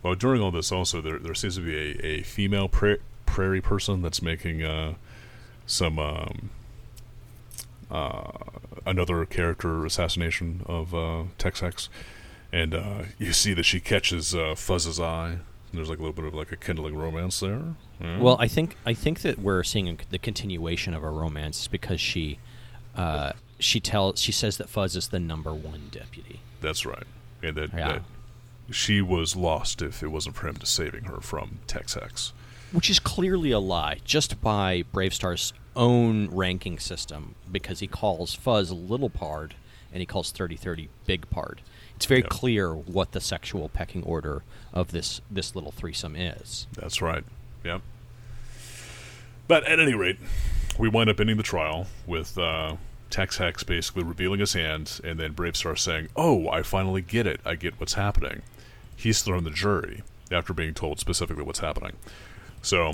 Well, 0.01 0.15
during 0.15 0.41
all 0.41 0.49
this, 0.49 0.71
also 0.71 1.01
there 1.01 1.19
there 1.19 1.35
seems 1.35 1.53
to 1.57 1.61
be 1.61 1.75
a, 1.75 2.05
a 2.05 2.21
female 2.23 2.67
pra- 2.67 2.97
prairie 3.25 3.61
person 3.61 4.01
that's 4.01 4.21
making 4.21 4.63
uh, 4.63 4.93
some 5.65 5.99
um, 5.99 6.49
uh, 7.91 8.31
another 8.85 9.25
character 9.25 9.85
assassination 9.85 10.61
of 10.65 10.93
uh, 10.95 11.23
Tex 11.37 11.59
Hex, 11.59 11.89
and 12.51 12.73
uh, 12.73 13.03
you 13.17 13.33
see 13.33 13.53
that 13.53 13.63
she 13.63 13.79
catches 13.79 14.33
uh, 14.35 14.55
Fuzz's 14.55 14.99
eye. 14.99 15.37
And 15.71 15.79
there's 15.79 15.89
like 15.89 15.97
a 15.97 16.01
little 16.01 16.13
bit 16.13 16.25
of 16.25 16.35
like 16.35 16.51
a 16.51 16.55
kindling 16.55 16.95
romance 16.95 17.39
there. 17.39 17.61
Yeah. 17.99 18.19
Well, 18.19 18.37
I 18.39 18.47
think 18.47 18.75
I 18.85 18.93
think 18.93 19.21
that 19.21 19.39
we're 19.39 19.63
seeing 19.63 19.89
a, 19.89 19.97
the 20.11 20.19
continuation 20.19 20.93
of 20.93 21.03
a 21.03 21.09
romance 21.09 21.67
because 21.67 21.99
she 21.99 22.37
uh, 22.95 23.31
she 23.57 23.79
tells 23.79 24.19
she 24.19 24.31
says 24.31 24.57
that 24.57 24.69
Fuzz 24.69 24.95
is 24.95 25.07
the 25.07 25.19
number 25.19 25.51
one 25.53 25.89
deputy. 25.91 26.41
That's 26.61 26.85
right. 26.85 27.05
And 27.41 27.55
that, 27.57 27.73
Yeah. 27.73 27.87
that 27.93 28.01
she 28.73 29.01
was 29.01 29.35
lost 29.35 29.81
if 29.81 30.03
it 30.03 30.09
wasn't 30.09 30.35
for 30.35 30.47
him 30.47 30.57
to 30.57 30.65
saving 30.67 31.05
her 31.05 31.19
from 31.21 31.59
Tex 31.65 31.95
Hex. 31.95 32.33
Which 32.73 32.89
is 32.89 32.99
clearly 32.99 33.51
a 33.51 33.59
lie, 33.59 33.99
just 34.03 34.41
by 34.41 34.83
BraveStarr's 34.93 35.53
own 35.75 36.27
ranking 36.31 36.79
system, 36.79 37.35
because 37.49 37.79
he 37.79 37.87
calls 37.87 38.33
Fuzz 38.33 38.71
Little 38.71 39.09
Pard 39.09 39.55
and 39.93 40.01
he 40.01 40.05
calls 40.05 40.31
3030 40.31 40.89
Big 41.05 41.29
Pard. 41.29 41.61
It's 41.95 42.05
very 42.07 42.21
Yep. 42.21 42.29
clear 42.29 42.73
what 42.73 43.11
the 43.11 43.21
sexual 43.21 43.69
pecking 43.69 44.03
order 44.03 44.43
of 44.73 44.91
this 44.91 45.21
this 45.29 45.55
little 45.55 45.71
threesome 45.71 46.15
is. 46.15 46.65
That's 46.73 47.01
right. 47.01 47.23
Yep. 47.63 47.81
But 49.47 49.63
at 49.65 49.79
any 49.79 49.93
rate, 49.93 50.17
we 50.79 50.89
wind 50.89 51.09
up 51.09 51.19
ending 51.19 51.37
the 51.37 51.43
trial 51.43 51.87
with 52.07 52.37
uh, 52.37 52.77
Tex 53.09 53.37
Hex 53.37 53.63
basically 53.63 54.03
revealing 54.03 54.39
his 54.39 54.53
hand, 54.53 54.99
and 55.03 55.19
then 55.19 55.33
BraveStarr 55.33 55.77
saying, 55.77 56.09
"Oh, 56.15 56.49
I 56.49 56.63
finally 56.63 57.01
get 57.01 57.27
it. 57.27 57.39
I 57.45 57.53
get 57.55 57.79
what's 57.79 57.93
happening." 57.93 58.41
He's 58.95 59.21
thrown 59.21 59.43
the 59.43 59.51
jury 59.51 60.01
after 60.31 60.53
being 60.53 60.73
told 60.73 60.99
specifically 60.99 61.43
what's 61.43 61.59
happening. 61.59 61.93
So, 62.63 62.93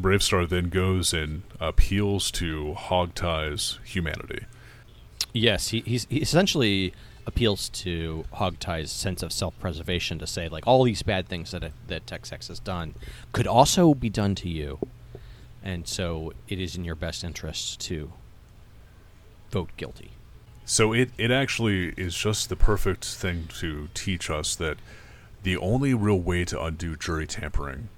BraveStarr 0.00 0.48
then 0.48 0.70
goes 0.70 1.14
and 1.14 1.42
appeals 1.60 2.32
to 2.32 2.74
Hogtie's 2.76 3.78
humanity. 3.84 4.44
Yes, 5.32 5.68
he 5.68 5.80
he's, 5.80 6.06
he 6.10 6.18
essentially 6.18 6.92
appeals 7.24 7.68
to 7.68 8.24
Hogtie's 8.34 8.90
sense 8.90 9.22
of 9.22 9.32
self-preservation 9.32 10.18
to 10.18 10.26
say 10.26 10.48
like 10.48 10.66
all 10.66 10.82
these 10.82 11.02
bad 11.02 11.28
things 11.28 11.52
that 11.52 11.70
that 11.86 12.06
Tex 12.08 12.30
Hex 12.30 12.48
has 12.48 12.58
done 12.58 12.96
could 13.32 13.46
also 13.46 13.94
be 13.94 14.10
done 14.10 14.34
to 14.34 14.48
you, 14.48 14.80
and 15.62 15.86
so 15.86 16.32
it 16.48 16.58
is 16.58 16.74
in 16.74 16.84
your 16.84 16.96
best 16.96 17.22
interest 17.22 17.78
to 17.82 18.12
vote 19.50 19.70
guilty. 19.76 20.10
So 20.64 20.92
it, 20.92 21.10
it 21.16 21.30
actually 21.30 21.94
is 21.96 22.16
just 22.16 22.48
the 22.48 22.56
perfect 22.56 23.04
thing 23.04 23.48
to 23.60 23.88
teach 23.94 24.28
us 24.28 24.56
that 24.56 24.76
the 25.44 25.56
only 25.56 25.94
real 25.94 26.18
way 26.18 26.44
to 26.46 26.60
undo 26.60 26.96
jury 26.96 27.28
tampering 27.28 27.90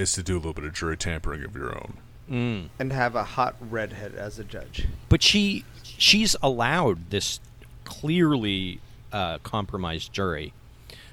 is 0.00 0.12
to 0.14 0.22
do 0.22 0.34
a 0.34 0.38
little 0.38 0.52
bit 0.54 0.64
of 0.64 0.72
jury 0.72 0.96
tampering 0.96 1.44
of 1.44 1.54
your 1.54 1.74
own. 1.76 1.94
Mm. 2.30 2.68
and 2.78 2.92
have 2.92 3.16
a 3.16 3.24
hot 3.24 3.56
redhead 3.60 4.14
as 4.14 4.38
a 4.38 4.44
judge. 4.44 4.86
But 5.08 5.20
she 5.20 5.64
she's 5.82 6.36
allowed 6.40 7.10
this 7.10 7.40
clearly 7.84 8.80
uh, 9.12 9.38
compromised 9.38 10.12
jury 10.12 10.52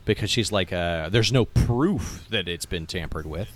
because 0.06 0.30
she's 0.30 0.52
like, 0.52 0.72
uh, 0.72 1.10
there's 1.10 1.32
no 1.34 1.46
proof 1.46 2.26
that 2.30 2.48
it's 2.48 2.68
been 2.68 2.86
tampered 2.86 3.26
with. 3.26 3.50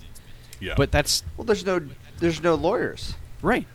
Yeah. 0.60 0.74
But 0.76 0.90
that's 0.90 1.22
Well, 1.36 1.44
there's 1.44 1.64
no 1.64 1.80
there's 2.18 2.42
no 2.42 2.56
lawyers, 2.56 3.14
right. 3.42 3.66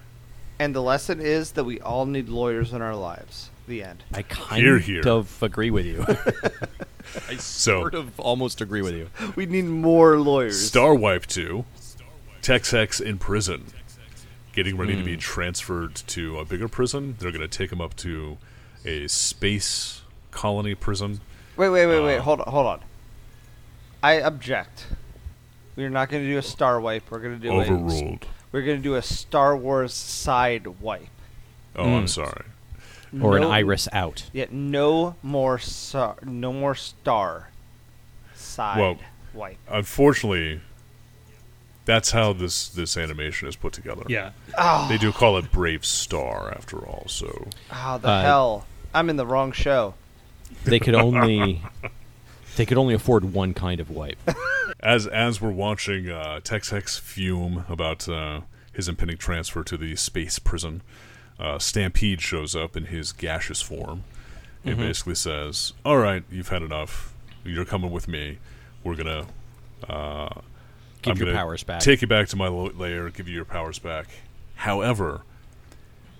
and 0.59 0.75
the 0.75 0.81
lesson 0.81 1.19
is 1.21 1.51
that 1.53 1.63
we 1.63 1.79
all 1.79 2.05
need 2.05 2.27
lawyers 2.29 2.73
in 2.73 2.81
our 2.81 2.95
lives. 2.95 3.49
The 3.69 3.83
end. 3.83 4.03
I 4.13 4.21
kind 4.21 4.61
Hear, 4.61 4.79
hear. 4.79 5.07
of 5.07 5.41
agree 5.43 5.71
with 5.71 5.85
you. 5.85 6.05
I 7.29 7.35
So- 7.37 7.81
sort 7.81 7.95
of 7.95 8.19
almost 8.19 8.61
agree 8.61 8.81
with 8.81 8.93
you. 8.93 9.09
We 9.35 9.45
need 9.45 9.65
more 9.65 10.17
lawyers. 10.19 10.59
Star 10.67 10.93
Wipe 10.95 11.25
2, 11.25 11.65
Tex 12.41 12.71
Hex 12.71 12.99
in 12.99 13.17
prison, 13.17 13.65
getting 14.53 14.77
ready 14.77 14.95
to 14.95 15.03
be 15.03 15.17
transferred 15.17 15.95
to 16.07 16.39
a 16.39 16.45
bigger 16.45 16.67
prison. 16.67 17.15
They're 17.19 17.31
going 17.31 17.41
to 17.41 17.47
take 17.47 17.71
him 17.71 17.81
up 17.81 17.95
to 17.97 18.37
a 18.85 19.07
space 19.07 20.01
colony 20.31 20.75
prison. 20.75 21.19
Wait, 21.55 21.69
wait, 21.69 21.87
wait, 21.87 22.01
wait. 22.01 22.17
Uh, 22.17 22.21
Hold 22.21 22.41
on, 22.41 22.51
hold 22.51 22.67
on. 22.67 22.79
I 24.03 24.13
object. 24.13 24.87
We're 25.75 25.89
not 25.89 26.09
going 26.09 26.23
to 26.23 26.29
do 26.29 26.37
a 26.37 26.41
star 26.43 26.79
wipe. 26.79 27.09
We're 27.11 27.19
going 27.19 27.39
to 27.39 27.41
do 27.41 27.51
A, 27.51 27.65
Overruled. 27.65 28.25
we're 28.51 28.61
going 28.63 28.77
to 28.77 28.83
do 28.83 28.95
a 28.95 29.01
Star 29.01 29.55
Wars 29.57 29.93
side 29.93 30.65
wipe. 30.81 31.07
Oh, 31.75 31.83
I'm 31.95 32.05
Mm. 32.05 32.09
sorry. 32.09 32.43
Or 33.21 33.37
an 33.37 33.43
iris 33.43 33.87
out. 33.93 34.29
Yet 34.33 34.51
no 34.51 35.15
more 35.23 35.57
star, 35.59 36.15
no 36.23 36.51
more 36.51 36.75
star 36.75 37.49
side 38.35 38.79
Well, 38.79 38.97
wipe. 39.33 39.57
Unfortunately, 39.69 40.61
that's 41.85 42.11
how 42.11 42.33
this, 42.33 42.67
this 42.67 42.97
animation 42.97 43.47
is 43.47 43.55
put 43.55 43.73
together. 43.73 44.03
Yeah. 44.07 44.31
Oh, 44.57 44.87
They 44.89 44.97
do 44.97 45.11
call 45.11 45.37
it 45.37 45.51
BraveStarr, 45.51 46.55
after 46.55 46.77
all, 46.85 47.05
so. 47.07 47.47
oh, 47.71 47.97
the 47.97 48.07
Uh, 48.09 48.21
hell! 48.21 48.65
I'm 48.93 49.09
in 49.09 49.15
the 49.15 49.25
wrong 49.25 49.51
show. 49.51 49.93
They 50.63 50.79
could 50.79 50.95
only 50.95 51.61
they 52.55 52.65
could 52.65 52.77
only 52.77 52.93
afford 52.93 53.33
one 53.33 53.53
kind 53.53 53.79
of 53.79 53.89
wipe. 53.89 54.17
As 54.79 55.07
as 55.07 55.41
we're 55.41 55.51
watching 55.51 56.09
uh, 56.09 56.39
Tex 56.41 56.69
Hex 56.71 56.97
fume 56.97 57.65
about 57.69 58.07
uh, 58.09 58.41
his 58.73 58.87
impending 58.87 59.17
transfer 59.17 59.63
to 59.63 59.77
the 59.77 59.95
space 59.95 60.39
prison, 60.39 60.81
uh, 61.39 61.59
Stampede 61.59 62.21
shows 62.21 62.55
up 62.55 62.75
in 62.77 62.85
his 62.85 63.11
gaseous 63.11 63.61
form. 63.61 64.03
It 64.63 64.71
Mm-hmm. 64.71 64.81
basically 64.81 65.15
says, 65.15 65.73
"All 65.85 65.97
right, 65.97 66.23
you've 66.31 66.49
had 66.49 66.61
enough. 66.61 67.13
You're 67.45 67.65
coming 67.65 67.91
with 67.91 68.07
me. 68.07 68.39
We're 68.83 68.95
gonna 68.95 69.25
uh, 69.87 70.41
Give 71.03 71.19
I'm 71.21 71.25
your 71.27 71.35
powers 71.35 71.63
back. 71.63 71.79
Take 71.81 72.01
you 72.01 72.07
back 72.07 72.27
to 72.29 72.35
my 72.35 72.47
lo- 72.47 72.71
lair. 72.75 73.09
Give 73.09 73.27
you 73.27 73.35
your 73.35 73.45
powers 73.45 73.79
back. 73.79 74.07
However, 74.55 75.21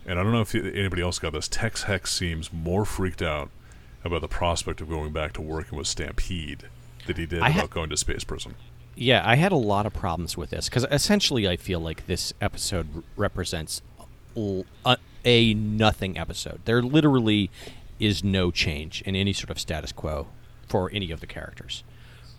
and 0.05 0.19
I 0.19 0.23
don't 0.23 0.31
know 0.31 0.41
if 0.41 0.53
anybody 0.55 1.01
else 1.01 1.19
got 1.19 1.33
this. 1.33 1.47
Tex 1.47 1.83
Hex 1.83 2.13
seems 2.13 2.53
more 2.53 2.85
freaked 2.85 3.21
out 3.21 3.49
about 4.05 4.21
the 4.21 4.27
prospect 4.27 4.79
of 4.79 4.87
going 4.89 5.11
back 5.11 5.33
to 5.33 5.41
working 5.41 5.77
with 5.77 5.87
Stampede 5.87 6.63
than 7.07 7.15
he 7.17 7.25
did 7.25 7.41
I 7.41 7.49
ha- 7.49 7.59
about 7.61 7.71
going 7.71 7.89
to 7.89 7.97
space 7.97 8.23
prison. 8.23 8.55
Yeah, 8.95 9.21
I 9.25 9.35
had 9.35 9.51
a 9.51 9.55
lot 9.57 9.85
of 9.85 9.93
problems 9.93 10.37
with 10.37 10.51
this 10.51 10.69
because 10.69 10.85
essentially 10.91 11.47
I 11.47 11.57
feel 11.57 11.79
like 11.79 12.05
this 12.07 12.33
episode 12.39 12.87
r- 12.95 13.03
represents 13.15 13.81
a, 14.85 14.97
a 15.25 15.53
nothing 15.53 16.17
episode. 16.17 16.61
There 16.65 16.81
literally 16.81 17.49
is 17.99 18.23
no 18.23 18.51
change 18.51 19.01
in 19.03 19.15
any 19.15 19.33
sort 19.33 19.49
of 19.49 19.59
status 19.59 19.91
quo 19.91 20.27
for 20.67 20.89
any 20.93 21.11
of 21.11 21.19
the 21.19 21.27
characters. 21.27 21.83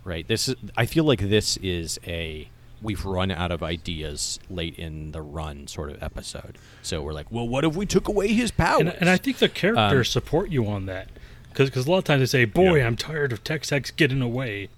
Right? 0.04 0.26
This 0.26 0.48
is 0.48 0.54
I 0.76 0.86
feel 0.86 1.04
like 1.04 1.20
this 1.20 1.56
is 1.58 1.98
a 2.06 2.48
we've 2.80 3.04
run 3.04 3.30
out 3.32 3.50
of 3.50 3.62
ideas 3.62 4.38
late 4.48 4.78
in 4.78 5.10
the 5.10 5.20
run 5.20 5.66
sort 5.66 5.90
of 5.90 6.00
episode. 6.02 6.56
So 6.82 7.02
we're 7.02 7.12
like, 7.12 7.26
well, 7.30 7.46
what 7.48 7.64
if 7.64 7.74
we 7.74 7.84
took 7.86 8.06
away 8.08 8.28
his 8.28 8.50
powers? 8.52 8.80
And, 8.82 8.94
and 9.00 9.10
I 9.10 9.16
think 9.16 9.38
the 9.38 9.48
characters 9.48 10.08
Um, 10.08 10.20
support 10.22 10.50
you 10.50 10.66
on 10.68 10.86
that. 10.86 11.08
Because 11.52 11.86
a 11.86 11.90
lot 11.90 11.98
of 11.98 12.04
times 12.04 12.20
they 12.20 12.26
say, 12.26 12.44
boy, 12.44 12.76
Yeah. 12.78 12.86
I'm 12.86 12.96
tired 12.96 13.32
of 13.32 13.42
Tex 13.42 13.70
Hex 13.70 13.90
getting 13.90 14.22
away. 14.22 14.68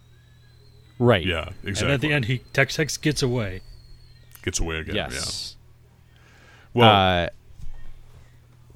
right? 0.98 1.24
Yeah, 1.26 1.50
exactly. 1.62 1.84
And 1.84 1.92
at 1.92 2.00
the 2.00 2.12
end, 2.12 2.24
he 2.24 2.38
Tex 2.54 2.76
Hex 2.76 2.96
gets 2.96 3.22
away. 3.22 3.60
gets 4.42 4.58
away 4.60 4.76
again. 4.78 4.94
Yes. 4.96 5.56
Yeah. 5.56 5.59
Well, 6.74 7.24
uh, 7.24 7.28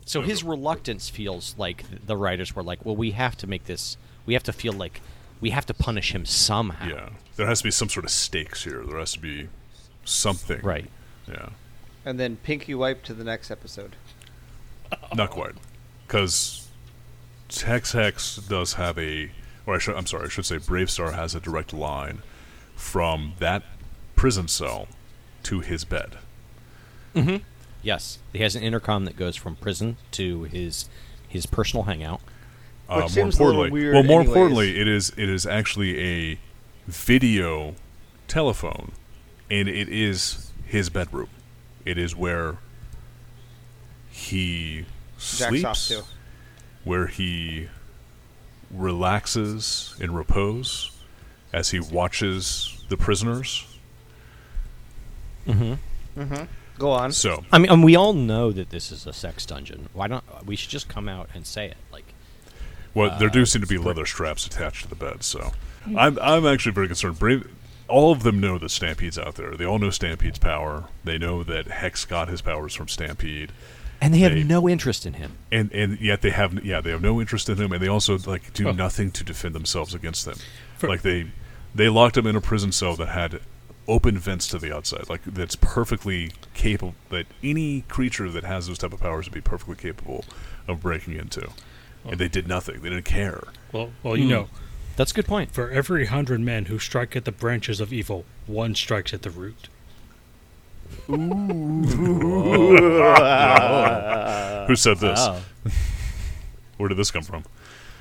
so 0.04 0.20
his 0.20 0.42
reluctance 0.44 1.08
feels 1.08 1.54
like 1.56 1.84
the 2.06 2.16
writers 2.16 2.54
were 2.54 2.62
like, 2.62 2.84
well, 2.84 2.96
we 2.96 3.12
have 3.12 3.36
to 3.38 3.46
make 3.46 3.64
this. 3.64 3.96
We 4.26 4.34
have 4.34 4.42
to 4.44 4.52
feel 4.52 4.72
like 4.72 5.00
we 5.40 5.50
have 5.50 5.66
to 5.66 5.74
punish 5.74 6.14
him 6.14 6.24
somehow. 6.24 6.86
yeah. 6.86 7.08
There 7.36 7.46
has 7.46 7.58
to 7.58 7.64
be 7.64 7.70
some 7.70 7.88
sort 7.88 8.04
of 8.04 8.10
stakes 8.10 8.64
here. 8.64 8.84
There 8.84 8.98
has 8.98 9.12
to 9.12 9.18
be 9.18 9.48
something. 10.04 10.60
Right. 10.62 10.88
Yeah. 11.28 11.48
And 12.04 12.20
then 12.20 12.36
pinky 12.36 12.74
wipe 12.74 13.02
to 13.04 13.14
the 13.14 13.24
next 13.24 13.50
episode. 13.50 13.96
Not 15.14 15.30
quite, 15.30 15.54
because 16.06 16.68
Tex 17.48 17.92
Hex 17.92 18.36
does 18.36 18.74
have 18.74 18.98
a, 18.98 19.30
or 19.66 19.74
I 19.74 19.78
should, 19.78 19.96
I'm 19.96 20.06
sorry, 20.06 20.26
I 20.26 20.28
should 20.28 20.46
say 20.46 20.56
BraveStarr 20.58 21.14
has 21.14 21.34
a 21.34 21.40
direct 21.40 21.72
line 21.72 22.22
from 22.76 23.32
that 23.38 23.62
prison 24.14 24.46
cell 24.48 24.86
to 25.44 25.60
his 25.60 25.84
bed. 25.84 26.18
Yes, 27.84 28.18
he 28.32 28.40
has 28.40 28.56
an 28.56 28.62
intercom 28.62 29.04
that 29.04 29.16
goes 29.16 29.36
from 29.36 29.54
prison 29.56 29.96
to 30.12 30.44
his 30.44 30.88
his 31.28 31.46
personal 31.46 31.84
hangout. 31.84 32.20
Uh, 32.88 32.96
Which 32.96 33.02
more 33.02 33.08
seems 33.08 33.38
a 33.38 33.42
little 33.42 33.64
importantly, 33.64 33.70
weird 33.70 33.94
well, 33.94 34.02
more 34.02 34.20
anyways. 34.20 34.28
importantly, 34.36 34.80
it 34.80 34.88
is 34.88 35.10
it 35.16 35.28
is 35.28 35.46
actually 35.46 36.00
a 36.32 36.38
video 36.86 37.74
telephone, 38.26 38.92
and 39.50 39.68
it 39.68 39.88
is 39.88 40.50
his 40.66 40.88
bedroom. 40.90 41.28
It 41.84 41.98
is 41.98 42.16
where 42.16 42.56
he 44.10 44.86
Jacks 45.18 45.64
off 45.64 45.76
sleeps, 45.76 45.88
to. 45.88 46.04
where 46.84 47.06
he 47.06 47.68
relaxes 48.70 49.94
in 50.00 50.14
repose 50.14 50.90
as 51.52 51.70
he 51.70 51.80
watches 51.80 52.84
the 52.88 52.96
prisoners. 52.96 53.66
Mm-hmm. 55.46 56.20
Mm-hmm. 56.20 56.44
Go 56.78 56.90
on. 56.90 57.12
So, 57.12 57.44
I 57.52 57.58
mean, 57.58 57.70
and 57.70 57.84
we 57.84 57.94
all 57.96 58.12
know 58.12 58.50
that 58.52 58.70
this 58.70 58.90
is 58.90 59.06
a 59.06 59.12
sex 59.12 59.46
dungeon. 59.46 59.88
Why 59.92 60.08
don't 60.08 60.24
we 60.44 60.56
should 60.56 60.70
just 60.70 60.88
come 60.88 61.08
out 61.08 61.28
and 61.34 61.46
say 61.46 61.66
it? 61.66 61.76
Like, 61.92 62.14
well, 62.94 63.16
there 63.18 63.28
Uh, 63.28 63.32
do 63.32 63.46
seem 63.46 63.62
to 63.62 63.68
be 63.68 63.78
leather 63.78 64.06
straps 64.06 64.46
attached 64.46 64.82
to 64.82 64.88
the 64.88 64.94
bed. 64.96 65.22
So, 65.22 65.52
I'm 65.96 66.18
I'm 66.20 66.46
actually 66.46 66.72
very 66.72 66.88
concerned. 66.88 67.18
Brave, 67.18 67.48
all 67.88 68.10
of 68.12 68.22
them 68.24 68.40
know 68.40 68.58
that 68.58 68.70
Stampede's 68.70 69.18
out 69.18 69.34
there. 69.36 69.54
They 69.56 69.64
all 69.64 69.78
know 69.78 69.90
Stampede's 69.90 70.38
power. 70.38 70.84
They 71.04 71.18
know 71.18 71.42
that 71.44 71.68
Hex 71.68 72.04
got 72.04 72.28
his 72.28 72.40
powers 72.40 72.74
from 72.74 72.88
Stampede, 72.88 73.52
and 74.00 74.12
they 74.12 74.18
have 74.18 74.32
They- 74.32 74.42
no 74.42 74.68
interest 74.68 75.06
in 75.06 75.14
him. 75.14 75.32
and 75.52 75.70
and 75.72 76.00
yet 76.00 76.22
they 76.22 76.30
have 76.30 76.64
yeah 76.64 76.80
they 76.80 76.90
have 76.90 77.02
no 77.02 77.20
interest 77.20 77.48
in 77.48 77.56
him, 77.58 77.72
and 77.72 77.80
they 77.82 77.88
also 77.88 78.18
like 78.26 78.52
do 78.52 78.68
Oh. 78.68 78.72
nothing 78.72 79.10
to 79.12 79.22
defend 79.24 79.54
themselves 79.54 79.94
against 79.94 80.24
them. 80.24 80.36
For- 80.78 80.88
like 80.88 81.02
they 81.02 81.26
they 81.74 81.88
locked 81.88 82.16
him 82.16 82.26
in 82.26 82.34
a 82.36 82.40
prison 82.40 82.72
cell 82.72 82.96
that 82.96 83.08
had 83.08 83.40
open 83.86 84.18
vents 84.18 84.46
to 84.48 84.58
the 84.58 84.74
outside, 84.74 85.08
like 85.08 85.22
that's 85.24 85.56
perfectly 85.56 86.32
capable. 86.54 86.94
That 87.10 87.26
any 87.42 87.82
creature 87.82 88.30
that 88.30 88.44
has 88.44 88.66
those 88.68 88.78
type 88.78 88.92
of 88.92 89.00
powers 89.00 89.26
would 89.26 89.34
be 89.34 89.40
perfectly 89.40 89.76
capable 89.76 90.24
of 90.68 90.80
breaking 90.80 91.14
into. 91.14 91.48
And 92.06 92.18
they 92.18 92.28
did 92.28 92.46
nothing. 92.48 92.80
They 92.82 92.90
didn't 92.90 93.04
care. 93.06 93.44
Well, 93.72 93.90
well, 94.02 94.16
you 94.16 94.24
Hmm. 94.24 94.30
know, 94.30 94.48
That's 94.96 95.12
a 95.12 95.14
good 95.14 95.26
point. 95.26 95.52
for 95.52 95.70
every 95.70 96.06
hundred 96.06 96.40
men 96.40 96.66
who 96.66 96.78
strike 96.78 97.16
at 97.16 97.24
the 97.24 97.32
branches 97.32 97.80
of 97.80 97.92
evil, 97.92 98.24
one 98.46 98.74
strikes 98.74 99.12
at 99.14 99.22
the 99.22 99.30
root. 99.30 99.68
Ooh. 101.10 101.14
Who 104.66 104.76
said 104.76 104.98
this? 104.98 105.18
Wow. 105.18 105.40
Where 106.76 106.88
did 106.88 106.98
this 106.98 107.10
come 107.10 107.22
from? 107.22 107.44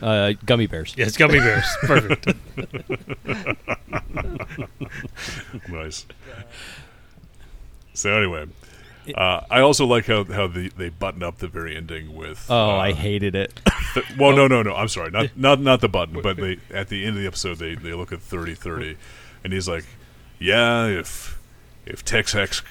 Uh, 0.03 0.33
gummy 0.45 0.67
bears. 0.67 0.93
Yes, 0.97 1.15
gummy 1.15 1.39
bears. 1.39 1.65
Perfect. 1.83 2.27
nice. 5.69 6.05
So 7.93 8.17
anyway, 8.17 8.47
uh, 9.15 9.41
I 9.49 9.61
also 9.61 9.85
like 9.85 10.07
how 10.07 10.25
how 10.25 10.47
the, 10.47 10.67
they 10.75 10.89
button 10.89 11.23
up 11.23 11.37
the 11.37 11.47
very 11.47 11.77
ending 11.77 12.13
with. 12.13 12.47
Oh, 12.49 12.71
uh, 12.71 12.77
I 12.79 12.91
hated 12.91 13.33
it. 13.33 13.61
th- 13.93 14.17
well, 14.17 14.35
no, 14.35 14.47
no, 14.47 14.61
no. 14.61 14.75
I'm 14.75 14.89
sorry. 14.89 15.09
Not 15.09 15.29
not 15.37 15.61
not 15.61 15.79
the 15.79 15.87
button, 15.87 16.21
but 16.21 16.35
they 16.35 16.57
at 16.69 16.89
the 16.89 17.05
end 17.05 17.15
of 17.15 17.21
the 17.21 17.27
episode 17.27 17.59
they, 17.59 17.75
they 17.75 17.93
look 17.93 18.11
at 18.11 18.19
thirty 18.19 18.55
thirty, 18.55 18.97
and 19.41 19.53
he's 19.53 19.69
like, 19.69 19.85
"Yeah, 20.37 20.87
if 20.87 21.39
if 21.85 22.03
Tex 22.03 22.33
Hex 22.33 22.61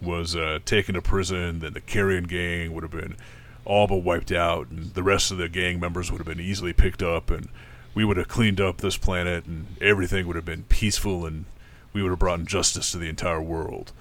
was 0.00 0.34
uh, 0.34 0.60
taken 0.64 0.94
to 0.94 1.02
prison, 1.02 1.60
then 1.60 1.74
the 1.74 1.80
Carrion 1.82 2.24
Gang 2.24 2.72
would 2.72 2.84
have 2.84 2.92
been 2.92 3.16
all 3.64 3.86
but 3.86 3.96
wiped 3.98 4.32
out, 4.32 4.68
and 4.68 4.94
the 4.94 5.02
rest 5.02 5.30
of 5.30 5.38
the 5.38 5.48
gang 5.48 5.78
members 5.80 6.10
would 6.10 6.18
have 6.18 6.26
been 6.26 6.40
easily 6.44 6.72
picked 6.72 7.02
up, 7.02 7.30
and 7.30 7.48
we 7.94 8.04
would 8.04 8.16
have 8.16 8.28
cleaned 8.28 8.60
up 8.60 8.78
this 8.78 8.96
planet, 8.96 9.44
and 9.46 9.66
everything 9.80 10.26
would 10.26 10.36
have 10.36 10.44
been 10.44 10.64
peaceful, 10.64 11.26
and 11.26 11.44
we 11.92 12.02
would 12.02 12.10
have 12.10 12.18
brought 12.18 12.44
justice 12.44 12.92
to 12.92 12.98
the 12.98 13.08
entire 13.08 13.42
world. 13.42 13.92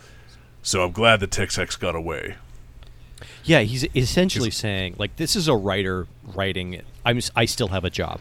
So 0.61 0.83
I'm 0.83 0.91
glad 0.91 1.19
that 1.21 1.31
Tex 1.31 1.55
Hex 1.55 1.75
got 1.75 1.95
away. 1.95 2.35
Yeah, 3.43 3.61
he's 3.61 3.85
essentially 3.95 4.51
saying 4.51 4.95
like 4.97 5.15
this 5.17 5.35
is 5.35 5.47
a 5.47 5.55
writer 5.55 6.07
writing. 6.23 6.81
I'm 7.05 7.17
s- 7.17 7.31
I 7.35 7.45
still 7.45 7.69
have 7.69 7.83
a 7.83 7.89
job. 7.89 8.19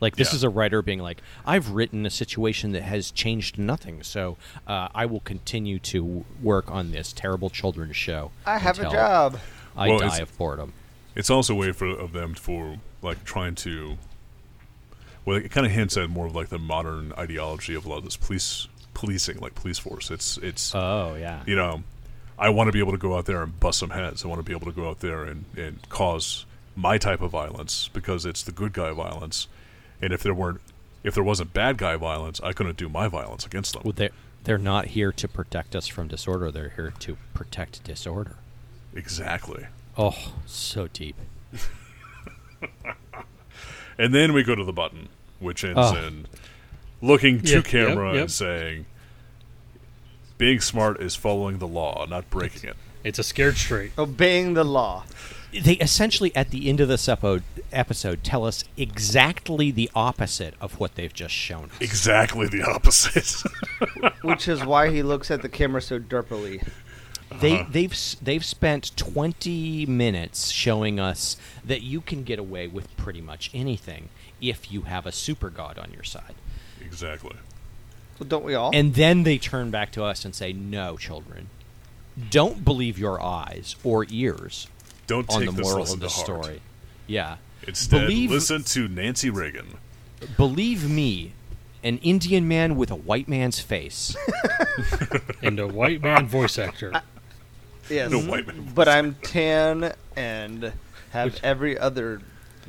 Like 0.00 0.16
this 0.16 0.32
Yeah. 0.32 0.36
is 0.36 0.42
a 0.44 0.48
writer 0.50 0.82
being 0.82 0.98
like 0.98 1.22
I've 1.46 1.70
written 1.70 2.04
a 2.04 2.10
situation 2.10 2.72
that 2.72 2.82
has 2.82 3.10
changed 3.10 3.56
nothing, 3.58 4.02
so 4.02 4.36
uh, 4.66 4.88
I 4.94 5.06
will 5.06 5.20
continue 5.20 5.78
to 5.80 6.24
work 6.42 6.70
on 6.70 6.90
this 6.92 7.12
terrible 7.12 7.48
children's 7.50 7.96
show. 7.96 8.30
I 8.44 8.58
have 8.58 8.78
a 8.78 8.82
until 8.82 8.92
job. 8.92 9.38
I 9.78 9.88
Well, 9.88 9.98
die 10.00 10.18
of 10.18 10.36
boredom. 10.36 10.72
It's 11.14 11.30
also 11.30 11.54
a 11.54 11.56
way 11.56 11.72
for 11.72 11.86
of 11.88 12.12
them 12.12 12.34
for 12.34 12.76
like 13.02 13.24
trying 13.24 13.54
to. 13.56 13.96
Well, 15.24 15.36
it 15.36 15.50
kind 15.50 15.66
of 15.66 15.72
hints 15.72 15.96
at 15.96 16.08
more 16.08 16.26
of 16.26 16.34
like 16.34 16.48
the 16.48 16.58
modern 16.58 17.12
ideology 17.18 17.74
of 17.74 17.84
a 17.86 17.88
lot 17.88 17.98
of 17.98 18.04
this 18.04 18.16
police 18.16 18.68
policing, 18.94 19.38
like 19.38 19.54
police 19.54 19.78
force. 19.78 20.10
It's 20.10 20.38
it's 20.38 20.74
Oh 20.74 21.16
yeah. 21.18 21.42
you 21.46 21.56
know, 21.56 21.82
I 22.38 22.50
want 22.50 22.68
to 22.68 22.72
be 22.72 22.78
able 22.78 22.92
to 22.92 22.98
go 22.98 23.16
out 23.16 23.26
there 23.26 23.42
and 23.42 23.58
bust 23.58 23.78
some 23.78 23.90
heads. 23.90 24.24
I 24.24 24.28
want 24.28 24.40
to 24.40 24.44
be 24.44 24.52
able 24.52 24.66
to 24.66 24.72
go 24.72 24.88
out 24.88 25.00
there 25.00 25.24
and, 25.24 25.44
and 25.56 25.86
cause 25.88 26.46
my 26.76 26.98
type 26.98 27.20
of 27.20 27.30
violence 27.30 27.88
because 27.92 28.24
it's 28.24 28.42
the 28.42 28.52
good 28.52 28.72
guy 28.72 28.92
violence. 28.92 29.48
And 30.00 30.12
if 30.12 30.22
there 30.22 30.34
weren't, 30.34 30.60
if 31.02 31.14
there 31.14 31.24
wasn't 31.24 31.52
bad 31.52 31.78
guy 31.78 31.96
violence, 31.96 32.40
I 32.42 32.52
couldn't 32.52 32.76
do 32.76 32.88
my 32.88 33.08
violence 33.08 33.44
against 33.44 33.72
them. 33.74 33.82
Well, 33.84 33.92
they're 33.94 34.10
they're 34.44 34.58
not 34.58 34.86
here 34.86 35.12
to 35.12 35.28
protect 35.28 35.74
us 35.76 35.88
from 35.88 36.08
disorder. 36.08 36.50
They're 36.50 36.70
here 36.70 36.92
to 37.00 37.16
protect 37.34 37.84
disorder. 37.84 38.36
Exactly. 38.98 39.66
Oh, 39.96 40.32
so 40.46 40.88
deep. 40.88 41.16
And 44.00 44.14
then 44.14 44.32
we 44.32 44.44
go 44.44 44.54
to 44.54 44.62
the 44.64 44.72
button, 44.72 45.08
which 45.40 45.64
ends 45.64 45.76
Oh. 45.80 45.96
in 45.96 46.26
looking 47.02 47.40
to 47.42 47.54
Yep, 47.56 47.64
camera 47.64 48.06
yep, 48.08 48.14
yep. 48.14 48.20
and 48.22 48.30
saying, 48.30 48.86
"Being 50.36 50.60
smart 50.60 51.00
is 51.02 51.16
following 51.16 51.58
the 51.58 51.66
law, 51.66 52.06
not 52.08 52.30
breaking 52.30 52.70
it." 52.70 52.76
It's 53.02 53.18
a 53.18 53.24
scared 53.24 53.56
straight. 53.56 53.90
Obeying 53.98 54.54
the 54.54 54.62
law. 54.64 55.04
They 55.52 55.72
essentially, 55.74 56.34
at 56.36 56.50
the 56.50 56.68
end 56.68 56.78
of 56.80 56.86
this 56.88 57.08
episode, 57.08 58.22
tell 58.22 58.44
us 58.44 58.62
exactly 58.76 59.72
the 59.72 59.90
opposite 59.96 60.54
of 60.60 60.78
what 60.78 60.94
they've 60.94 61.12
just 61.12 61.34
shown 61.34 61.64
us. 61.64 61.80
Exactly 61.80 62.46
the 62.46 62.62
opposite. 62.62 63.42
Which 64.22 64.46
is 64.46 64.64
why 64.64 64.90
he 64.90 65.02
looks 65.02 65.30
at 65.32 65.42
the 65.42 65.48
camera 65.48 65.82
so 65.82 65.98
derpily. 65.98 66.64
They 67.30 67.54
uh-huh. 67.60 67.68
they've 67.70 68.16
they've 68.22 68.44
spent 68.44 68.96
20 68.96 69.84
minutes 69.86 70.50
showing 70.50 70.98
us 70.98 71.36
that 71.64 71.82
you 71.82 72.00
can 72.00 72.22
get 72.24 72.38
away 72.38 72.66
with 72.66 72.94
pretty 72.96 73.20
much 73.20 73.50
anything 73.52 74.08
if 74.40 74.72
you 74.72 74.82
have 74.82 75.04
a 75.06 75.12
super 75.12 75.50
god 75.50 75.78
on 75.78 75.92
your 75.92 76.04
side. 76.04 76.34
exactly. 76.80 77.36
Well, 78.18 78.28
don't 78.28 78.44
we 78.44 78.54
all? 78.54 78.70
And 78.74 78.94
then 78.94 79.22
they 79.24 79.36
turn 79.38 79.70
back 79.70 79.92
to 79.92 80.02
us 80.04 80.24
and 80.24 80.34
say, 80.34 80.52
"No, 80.52 80.96
children. 80.96 81.50
Don't 82.30 82.64
believe 82.64 82.98
your 82.98 83.22
eyes 83.22 83.76
or 83.84 84.06
ears 84.08 84.66
Don't 85.06 85.28
on 85.30 85.40
take 85.42 85.54
the 85.54 85.62
moral 85.62 85.80
lesson 85.80 85.94
of 85.94 86.00
the 86.00 86.08
to 86.08 86.12
heart. 86.14 86.24
story." 86.44 86.60
Yeah. 87.06 87.36
Instead, 87.66 88.06
Believe- 88.08 88.30
listen 88.30 88.64
to 88.64 88.88
Nancy 88.88 89.30
Reagan. 89.30 89.76
Believe 90.36 90.88
me, 90.90 91.32
an 91.84 91.98
Indian 91.98 92.48
man 92.48 92.74
with 92.76 92.90
a 92.90 92.96
white 92.96 93.28
man's 93.28 93.60
face. 93.60 94.16
And 95.42 95.58
a 95.60 95.66
white 95.68 96.02
man 96.02 96.26
voice 96.26 96.58
actor. 96.58 97.02
Yes. 97.90 98.10
No 98.10 98.20
white 98.20 98.46
man. 98.46 98.70
But 98.74 98.88
I'm 98.88 99.14
tan 99.22 99.94
and 100.16 100.72
have 101.10 101.34
Which- 101.34 101.42
every 101.44 101.78
other 101.78 102.20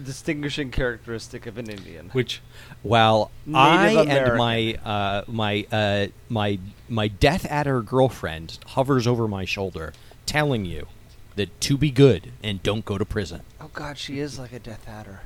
distinguishing 0.03 0.71
characteristic 0.71 1.45
of 1.45 1.57
an 1.57 1.69
Indian. 1.69 2.09
Which 2.11 2.41
While 2.83 3.31
Native 3.45 3.57
I 3.57 4.03
and 4.05 4.37
my 4.37 4.75
uh, 4.85 5.23
my 5.27 5.65
uh, 5.71 6.07
my 6.29 6.59
my 6.87 7.07
Death 7.09 7.45
Adder 7.49 7.81
girlfriend 7.81 8.59
hovers 8.67 9.05
over 9.05 9.27
my 9.27 9.43
shoulder, 9.45 9.93
telling 10.25 10.63
you 10.65 10.87
that 11.35 11.59
to 11.61 11.77
be 11.77 11.91
good 11.91 12.31
and 12.41 12.63
don't 12.63 12.85
go 12.85 12.97
to 12.97 13.03
prison. 13.05 13.41
Oh 13.59 13.69
God, 13.73 13.97
she 13.97 14.19
is 14.19 14.39
like 14.39 14.53
a 14.53 14.59
Death 14.59 14.87
Adder. 14.87 15.21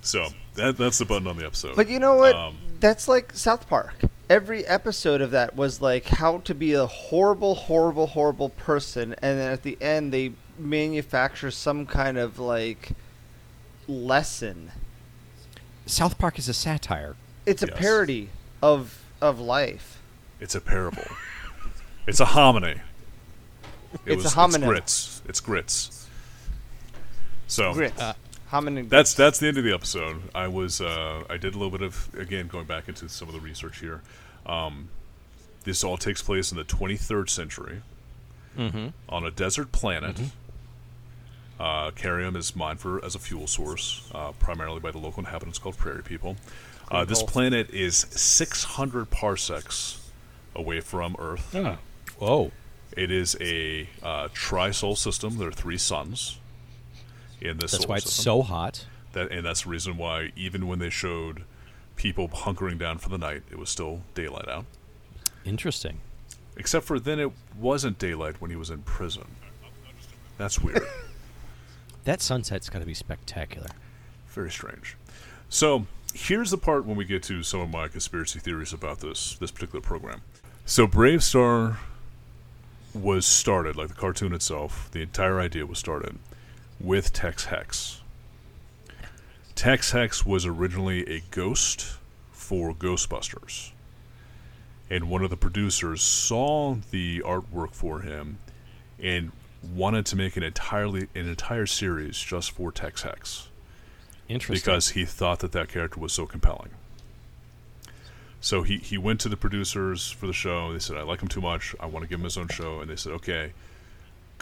So 0.00 0.28
that 0.54 0.76
that's 0.76 0.98
the 0.98 1.04
button 1.04 1.28
on 1.28 1.36
the 1.36 1.46
episode. 1.46 1.76
But 1.76 1.88
you 1.88 2.00
know 2.00 2.16
what? 2.16 2.34
Um, 2.34 2.56
That's 2.80 3.06
like 3.06 3.32
South 3.34 3.68
Park. 3.68 3.94
Every 4.32 4.66
episode 4.66 5.20
of 5.20 5.32
that 5.32 5.56
was 5.56 5.82
like 5.82 6.06
how 6.06 6.38
to 6.38 6.54
be 6.54 6.72
a 6.72 6.86
horrible, 6.86 7.54
horrible, 7.54 8.06
horrible 8.06 8.48
person, 8.48 9.14
and 9.20 9.38
then 9.38 9.52
at 9.52 9.62
the 9.62 9.76
end 9.78 10.10
they 10.10 10.32
manufacture 10.58 11.50
some 11.50 11.84
kind 11.84 12.16
of 12.16 12.38
like 12.38 12.92
lesson. 13.86 14.70
South 15.84 16.16
Park 16.16 16.38
is 16.38 16.48
a 16.48 16.54
satire. 16.54 17.14
It's 17.44 17.62
a 17.62 17.66
Yes. 17.66 17.78
parody 17.78 18.30
of 18.62 19.04
of 19.20 19.38
life. 19.38 20.00
It's 20.40 20.54
a 20.54 20.62
parable. 20.62 21.04
it's 22.06 22.20
a 22.20 22.24
hominy. 22.24 22.80
It 24.06 24.14
It's 24.14 24.22
a 24.22 24.28
was, 24.28 24.34
homonym. 24.34 24.54
It's 24.62 24.64
grits. 24.66 25.22
It's 25.28 25.40
grits. 25.40 26.08
So 27.48 27.74
Grits. 27.74 28.00
Uh, 28.00 28.14
Hominin 28.50 28.88
that's 28.88 29.14
that's 29.14 29.38
the 29.38 29.48
end 29.48 29.56
of 29.58 29.64
the 29.64 29.72
episode. 29.74 30.22
I 30.34 30.46
was 30.48 30.80
uh, 30.80 31.24
I 31.28 31.36
did 31.38 31.54
a 31.54 31.58
little 31.58 31.70
bit 31.70 31.82
of 31.82 32.08
again 32.16 32.48
going 32.48 32.66
back 32.66 32.88
into 32.88 33.08
some 33.08 33.28
of 33.28 33.34
the 33.34 33.40
research 33.40 33.80
here. 33.80 34.00
Um, 34.46 34.88
this 35.64 35.84
all 35.84 35.96
takes 35.96 36.22
place 36.22 36.50
in 36.50 36.58
the 36.58 36.64
23rd 36.64 37.28
century 37.30 37.82
Mm-hmm. 38.58 38.88
on 39.08 39.24
a 39.24 39.30
desert 39.30 39.72
planet. 39.72 40.20
Uh, 41.58 41.90
Kerium 41.92 42.36
is 42.36 42.54
mined 42.56 42.80
for 42.80 43.02
as 43.04 43.14
a 43.14 43.18
fuel 43.18 43.46
source, 43.46 44.10
uh, 44.14 44.32
primarily 44.32 44.80
by 44.80 44.90
the 44.90 44.98
local 44.98 45.20
inhabitants 45.20 45.58
called 45.58 45.76
Prairie 45.78 46.02
People. 46.02 46.36
Uh, 46.90 47.04
this 47.04 47.22
planet 47.22 47.70
is 47.70 47.96
600 48.10 49.08
parsecs 49.10 50.10
away 50.54 50.80
from 50.80 51.16
Earth. 51.18 51.54
ah, 51.56 51.78
Whoa. 52.18 52.50
It 52.94 53.10
is 53.10 53.36
a 53.40 53.88
uh, 54.02 54.28
tri-sol 54.34 54.96
system. 54.96 55.38
There 55.38 55.48
are 55.48 55.52
three 55.52 55.78
suns 55.78 56.38
in 57.40 57.56
this. 57.56 57.70
That's 57.70 57.84
solar 57.84 57.88
why 57.88 57.96
it's 57.96 58.06
system. 58.06 58.22
so 58.24 58.42
hot. 58.42 58.84
That 59.14 59.30
and 59.30 59.46
that's 59.46 59.62
the 59.62 59.70
reason 59.70 59.96
why 59.96 60.32
even 60.36 60.66
when 60.66 60.78
they 60.78 60.90
showed 60.90 61.44
people 61.96 62.28
hunkering 62.28 62.78
down 62.78 62.98
for 62.98 63.08
the 63.08 63.18
night, 63.18 63.42
it 63.50 63.58
was 63.58 63.70
still 63.70 64.02
daylight 64.14 64.48
out. 64.48 64.64
Interesting. 65.44 65.98
Except 66.56 66.84
for 66.84 67.00
then 67.00 67.18
it 67.18 67.32
wasn't 67.58 67.98
daylight 67.98 68.40
when 68.40 68.50
he 68.50 68.56
was 68.56 68.70
in 68.70 68.82
prison. 68.82 69.36
That's 70.38 70.60
weird. 70.60 70.82
That 72.04 72.20
sunset's 72.20 72.68
got 72.68 72.80
to 72.80 72.84
be 72.84 72.94
spectacular. 72.94 73.68
Very 74.26 74.50
strange. 74.50 74.96
So 75.48 75.86
here's 76.14 76.50
the 76.50 76.58
part 76.58 76.84
when 76.84 76.96
we 76.96 77.04
get 77.04 77.22
to 77.24 77.42
some 77.42 77.60
of 77.60 77.70
my 77.70 77.88
conspiracy 77.88 78.40
theories 78.40 78.72
about 78.72 79.00
this 79.00 79.36
this 79.38 79.50
particular 79.50 79.80
program. 79.80 80.22
So 80.64 80.86
BraveStarr 80.86 81.76
was 82.94 83.24
started, 83.26 83.76
like 83.76 83.88
the 83.88 83.94
cartoon 83.94 84.32
itself, 84.32 84.90
the 84.92 85.00
entire 85.00 85.40
idea 85.40 85.66
was 85.66 85.78
started 85.78 86.18
with 86.80 87.12
Tex 87.12 87.46
Hex. 87.46 88.01
Tex 89.54 89.92
Hex 89.92 90.24
was 90.24 90.46
originally 90.46 91.08
a 91.08 91.22
ghost 91.30 91.96
for 92.30 92.74
Ghostbusters. 92.74 93.70
And 94.90 95.08
one 95.08 95.22
of 95.22 95.30
the 95.30 95.36
producers 95.36 96.02
saw 96.02 96.76
the 96.90 97.20
artwork 97.20 97.72
for 97.72 98.00
him 98.00 98.38
and 98.98 99.32
wanted 99.62 100.04
to 100.06 100.16
make 100.16 100.36
an 100.36 100.42
entirely 100.42 101.08
an 101.14 101.28
entire 101.28 101.66
series 101.66 102.18
just 102.18 102.50
for 102.50 102.72
Tex 102.72 103.02
Hex 103.02 103.48
Interesting. 104.28 104.54
because 104.54 104.90
he 104.90 105.04
thought 105.04 105.38
that 105.38 105.52
that 105.52 105.68
character 105.68 106.00
was 106.00 106.12
so 106.12 106.26
compelling. 106.26 106.70
So 108.40 108.62
he, 108.64 108.78
he 108.78 108.98
went 108.98 109.20
to 109.20 109.28
the 109.28 109.36
producers 109.36 110.10
for 110.10 110.26
the 110.26 110.32
show. 110.32 110.72
They 110.72 110.80
said, 110.80 110.96
I 110.96 111.02
like 111.02 111.22
him 111.22 111.28
too 111.28 111.40
much. 111.40 111.76
I 111.78 111.86
want 111.86 112.02
to 112.02 112.08
give 112.08 112.18
him 112.18 112.24
his 112.24 112.36
own 112.36 112.48
show. 112.48 112.80
And 112.80 112.90
they 112.90 112.96
said, 112.96 113.12
okay, 113.12 113.52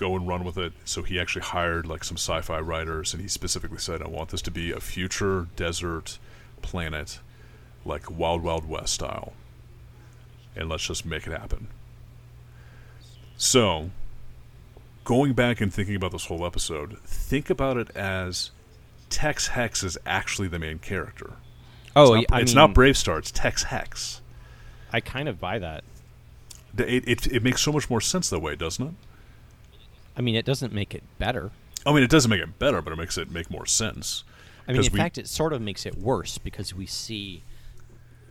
go 0.00 0.16
and 0.16 0.26
run 0.26 0.42
with 0.42 0.56
it. 0.56 0.72
So 0.84 1.02
he 1.02 1.20
actually 1.20 1.42
hired 1.42 1.86
like 1.86 2.02
some 2.02 2.16
sci 2.16 2.40
fi 2.40 2.58
writers. 2.58 3.12
And 3.12 3.22
he 3.22 3.28
specifically 3.28 3.78
said, 3.78 4.02
I 4.02 4.08
want 4.08 4.30
this 4.30 4.42
to 4.42 4.50
be 4.50 4.72
a 4.72 4.80
future 4.80 5.46
desert 5.54 6.18
planet, 6.62 7.20
like 7.84 8.10
Wild 8.10 8.42
Wild 8.42 8.68
West 8.68 8.94
style. 8.94 9.34
And 10.56 10.68
let's 10.68 10.84
just 10.86 11.06
make 11.06 11.26
it 11.26 11.32
happen. 11.32 11.68
So, 13.36 13.90
going 15.04 15.34
back 15.34 15.60
and 15.60 15.72
thinking 15.72 15.94
about 15.94 16.12
this 16.12 16.26
whole 16.26 16.44
episode, 16.44 16.98
think 17.00 17.48
about 17.48 17.76
it 17.76 17.94
as 17.94 18.50
Tex 19.10 19.48
Hex 19.48 19.82
is 19.82 19.96
actually 20.04 20.48
the 20.48 20.58
main 20.58 20.78
character. 20.78 21.34
oh, 21.94 22.14
it's 22.14 22.30
not, 22.30 22.40
it's 22.42 22.54
mean, 22.54 22.56
not 22.56 22.74
BraveStarr. 22.74 23.18
It's 23.18 23.30
Tex 23.30 23.64
Hex. 23.64 24.20
I 24.92 25.00
kind 25.00 25.28
of 25.28 25.38
buy 25.38 25.58
that. 25.58 25.84
It, 26.76 27.06
it 27.06 27.26
it 27.26 27.42
makes 27.42 27.60
so 27.60 27.72
much 27.72 27.90
more 27.90 28.00
sense 28.00 28.30
that 28.30 28.40
way, 28.40 28.56
doesn't 28.56 28.86
it? 28.86 28.94
I 30.16 30.20
mean, 30.22 30.34
it 30.34 30.44
doesn't 30.44 30.72
make 30.72 30.94
it 30.94 31.02
better. 31.18 31.50
I 31.86 31.92
mean, 31.92 32.02
it 32.02 32.10
doesn't 32.10 32.30
make 32.30 32.42
it 32.42 32.58
better, 32.58 32.82
but 32.82 32.92
it 32.92 32.96
makes 32.96 33.16
it 33.16 33.30
make 33.30 33.50
more 33.50 33.66
sense. 33.66 34.24
I 34.68 34.72
mean, 34.72 34.84
in 34.84 34.92
we- 34.92 34.98
fact, 34.98 35.18
it 35.18 35.28
sort 35.28 35.52
of 35.52 35.62
makes 35.62 35.86
it 35.86 35.96
worse 35.96 36.38
because 36.38 36.74
we 36.74 36.86
see 36.86 37.42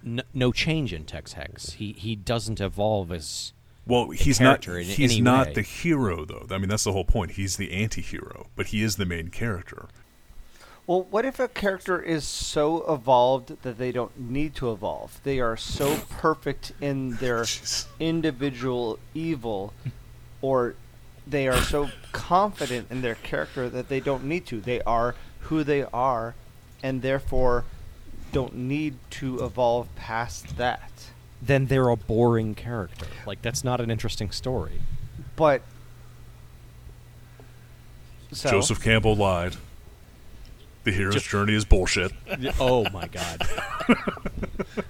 n- 0.06 0.22
no 0.34 0.52
change 0.52 0.94
in 0.94 1.06
Tex 1.06 1.34
Hex. 1.34 1.72
He 1.74 1.94
he 1.94 2.16
doesn't 2.16 2.62
evolve 2.62 3.12
as 3.12 3.54
Well, 3.88 4.10
he's 4.12 4.40
not. 4.40 4.68
in 4.68 4.84
He's 4.84 5.12
any 5.14 5.22
not 5.22 5.48
way. 5.48 5.54
the 5.56 5.62
hero, 5.64 6.26
though. 6.26 6.46
I 6.52 6.58
mean, 6.60 6.70
that's 6.70 6.84
the 6.84 6.92
whole 6.94 7.06
point. 7.06 7.32
He's 7.32 7.58
the 7.58 7.72
anti-hero, 7.72 8.48
but 8.56 8.68
he 8.68 8.84
is 8.84 8.98
the 8.98 9.06
main 9.06 9.30
character. 9.30 9.88
Well, 10.86 11.04
what 11.12 11.24
if 11.26 11.40
a 11.40 11.48
character 11.48 12.00
is 12.02 12.24
so 12.24 12.84
evolved 12.92 13.62
that 13.64 13.78
they 13.78 13.92
don't 13.92 14.20
need 14.20 14.56
to 14.56 14.72
evolve? 14.72 15.20
They 15.24 15.40
are 15.40 15.56
so 15.58 15.98
perfect 16.10 16.72
in 16.82 17.16
their 17.18 17.42
Jeez. 17.44 17.86
individual 18.00 18.98
evil, 19.14 19.74
or 20.42 20.76
they 21.28 21.48
are 21.48 21.62
so 21.62 21.90
confident 22.12 22.88
in 22.90 23.02
their 23.02 23.16
character 23.16 23.70
that 23.70 23.90
they 23.90 24.00
don't 24.00 24.24
need 24.26 24.46
to. 24.48 24.60
They 24.62 24.82
are 24.82 25.16
who 25.42 25.64
they 25.64 25.84
are, 25.84 26.36
and 26.84 27.02
therefore 27.02 27.66
don't 28.32 28.56
need 28.56 28.96
to 29.12 29.44
evolve 29.44 29.94
past 29.96 30.58
that. 30.58 30.92
Then 31.42 31.68
they're 31.68 31.90
a 31.90 31.96
boring 31.96 32.54
character. 32.56 33.08
Like 33.26 33.42
that's 33.42 33.64
not 33.64 33.80
an 33.82 33.90
interesting 33.90 34.32
story. 34.32 34.82
But 35.36 35.62
so 38.32 38.50
Joseph 38.50 38.82
Campbell 38.84 39.16
lied. 39.16 39.56
The 40.84 40.92
hero's 40.92 41.16
Jo- 41.16 41.20
journey 41.40 41.56
is 41.56 41.66
bullshit. 41.66 42.12
oh 42.60 42.90
my 42.92 43.08
god. 43.08 43.48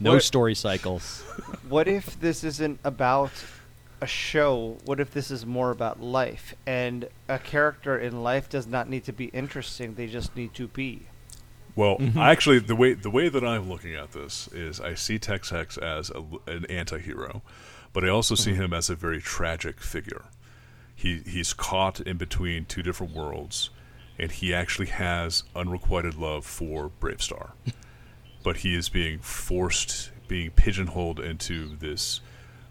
no 0.00 0.14
What- 0.14 0.22
story 0.22 0.54
cycles. 0.54 1.22
what 1.68 1.88
if 1.88 2.18
this 2.20 2.44
isn't 2.44 2.78
about 2.84 3.30
a 4.00 4.06
show? 4.06 4.78
What 4.84 5.00
if 5.00 5.12
this 5.12 5.30
is 5.30 5.44
more 5.46 5.70
about 5.70 6.00
life? 6.00 6.54
And 6.66 7.08
a 7.28 7.38
character 7.38 7.98
in 7.98 8.22
life 8.22 8.48
does 8.48 8.66
not 8.66 8.88
need 8.88 9.04
to 9.04 9.12
be 9.12 9.26
interesting; 9.26 9.94
they 9.94 10.06
just 10.06 10.36
need 10.36 10.54
to 10.54 10.68
be. 10.68 11.02
Well, 11.76 11.96
Mhm. 11.98 12.16
actually, 12.16 12.60
the 12.60 12.76
way 12.76 12.94
the 12.94 13.10
way 13.10 13.28
that 13.28 13.44
I'm 13.44 13.68
looking 13.68 13.94
at 13.94 14.12
this 14.12 14.48
is, 14.48 14.80
I 14.80 14.94
see 14.94 15.18
Tex 15.18 15.50
Hex 15.50 15.76
as 15.76 16.10
a, 16.10 16.22
an 16.46 16.66
anti-hero, 16.66 17.42
but 17.92 18.04
I 18.04 18.08
also 18.08 18.34
see 18.36 18.54
him 18.54 18.72
as 18.72 18.88
a 18.90 18.94
very 18.94 19.20
tragic 19.20 19.80
figure. 19.80 20.26
He 20.94 21.18
he's 21.26 21.52
caught 21.52 22.00
in 22.00 22.16
between 22.16 22.64
two 22.66 22.82
different 22.82 23.12
worlds, 23.12 23.70
and 24.18 24.30
he 24.30 24.54
actually 24.54 24.86
has 24.86 25.42
unrequited 25.56 26.14
love 26.14 26.46
for 26.46 26.90
BraveStarr, 27.00 27.50
but 28.44 28.58
he 28.58 28.76
is 28.76 28.88
being 28.88 29.18
forced, 29.18 30.12
being 30.28 30.50
pigeonholed 30.52 31.18
into 31.18 31.74
this 31.76 32.20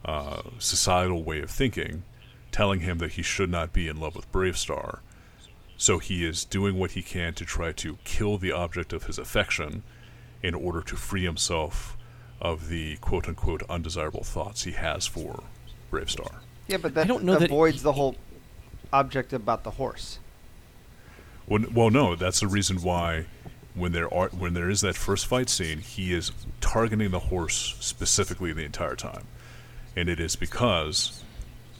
uh, 0.06 0.42
societal 0.60 1.24
way 1.24 1.42
of 1.42 1.50
thinking, 1.50 2.04
telling 2.52 2.82
him 2.82 2.98
that 3.00 3.14
he 3.14 3.22
should 3.22 3.50
not 3.50 3.74
be 3.74 3.88
in 3.88 4.00
love 4.00 4.16
with 4.16 4.32
BraveStarr. 4.32 5.00
So 5.78 6.00
he 6.00 6.26
is 6.26 6.46
doing 6.46 6.78
what 6.78 6.92
he 6.92 7.02
can 7.02 7.34
to 7.34 7.46
try 7.46 7.72
to 7.74 7.98
kill 8.04 8.38
the 8.38 8.52
object 8.52 8.94
of 8.94 9.04
his 9.04 9.18
affection 9.18 9.84
in 10.42 10.54
order 10.54 10.82
to 10.82 10.96
free 10.96 11.24
himself 11.24 11.98
of 12.42 12.70
the 12.70 12.98
quote 12.98 13.28
unquote 13.28 13.64
undesirable 13.70 14.24
thoughts 14.24 14.64
he 14.64 14.72
has 14.72 15.08
for 15.08 15.44
BraveStarr. 15.92 16.36
Yeah, 16.68 16.78
but 16.78 16.94
that 16.94 17.08
don't 17.08 17.24
know 17.24 17.38
that 17.38 17.50
avoids 17.50 17.78
he- 17.78 17.84
the 17.84 17.94
whole 17.94 18.16
object 18.92 19.34
about 19.34 19.64
the 19.64 19.72
horse. 19.72 20.20
Well, 21.48 21.66
well, 21.74 21.90
no, 21.90 22.16
that's 22.16 22.40
the 22.40 22.48
reason 22.48 22.78
why 22.78 23.26
when 23.74 23.92
there 23.92 24.14
are 24.14 24.30
when 24.30 24.54
there 24.54 24.70
is 24.70 24.82
that 24.82 24.96
first 24.96 25.26
fight 25.26 25.50
scene, 25.50 25.80
he 25.80 26.14
is 26.14 26.32
targeting 26.62 27.12
the 27.12 27.20
horse 27.20 27.76
specifically 27.80 28.54
the 28.54 28.64
entire 28.64 28.96
time, 28.96 29.26
and 29.96 30.10
it 30.10 30.20
is 30.20 30.36
because 30.36 31.24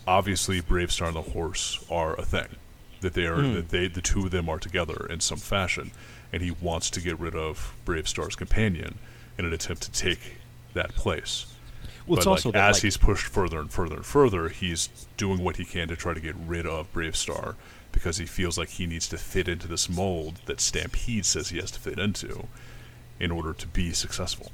obviously 0.08 0.62
BraveStarr 0.62 1.08
and 1.08 1.16
the 1.16 1.22
horse 1.22 1.84
are 1.90 2.20
a 2.20 2.26
thing 2.26 2.48
that 3.02 3.14
they 3.14 3.26
are 3.26 3.42
Hmm. 3.42 3.54
that 3.56 3.70
they 3.70 3.88
the 3.88 4.02
two 4.02 4.26
of 4.26 4.32
them 4.32 4.48
are 4.50 4.60
together 4.60 5.06
in 5.10 5.20
some 5.20 5.38
fashion, 5.40 5.92
and 6.32 6.42
he 6.42 6.52
wants 6.52 6.90
to 6.92 7.02
get 7.02 7.20
rid 7.20 7.36
of 7.36 7.74
BraveStarr's 7.86 8.36
companion 8.36 8.98
in 9.38 9.46
an 9.46 9.54
attempt 9.54 9.84
to 9.84 9.92
take 9.92 10.38
that 10.74 10.96
place. 10.96 11.48
Well, 12.06 12.18
it's 12.18 12.26
but 12.26 12.32
also 12.32 12.50
like, 12.50 12.54
that, 12.54 12.70
as 12.70 12.76
like- 12.78 12.84
he's 12.84 12.98
pushed 12.98 13.26
further 13.28 13.60
and 13.60 13.72
further 13.72 13.96
and 13.96 14.06
further, 14.06 14.50
he's 14.50 14.90
doing 15.18 15.40
what 15.44 15.56
he 15.58 15.66
can 15.66 15.88
to 15.88 15.96
try 15.96 16.14
to 16.14 16.20
get 16.20 16.36
rid 16.36 16.66
of 16.66 16.92
BraveStarr 16.94 17.56
because 17.94 18.18
he 18.18 18.26
feels 18.26 18.58
like 18.58 18.70
he 18.70 18.86
needs 18.86 19.08
to 19.10 19.18
fit 19.18 19.48
into 19.48 19.68
this 19.68 19.88
mold 19.88 20.40
that 20.46 20.60
Stampede 20.60 21.26
says 21.26 21.50
he 21.50 21.60
has 21.60 21.72
to 21.72 21.80
fit 21.80 22.00
into 22.00 22.48
in 23.20 23.32
order 23.32 23.54
to 23.54 23.68
be 23.68 23.94
successful. 23.94 24.52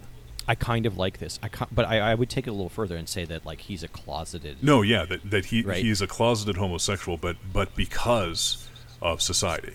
I 0.49 0.55
kind 0.55 0.85
of 0.87 0.97
like 0.97 1.19
this. 1.19 1.39
I 1.43 1.49
but 1.71 1.85
I, 1.85 1.99
I 1.99 2.15
would 2.15 2.29
take 2.29 2.47
it 2.47 2.49
a 2.49 2.53
little 2.53 2.69
further 2.69 2.97
and 2.97 3.07
say 3.07 3.23
that 3.25 3.45
like 3.45 3.61
he's 3.61 3.83
a 3.83 3.87
closeted. 3.87 4.63
No, 4.63 4.81
yeah, 4.81 5.05
that, 5.05 5.29
that 5.29 5.45
he 5.45 5.61
Right. 5.61 5.83
he's 5.83 6.01
a 6.01 6.07
closeted 6.07 6.57
homosexual, 6.57 7.17
but 7.17 7.37
but 7.53 7.75
because 7.75 8.67
of 9.01 9.21
society, 9.21 9.73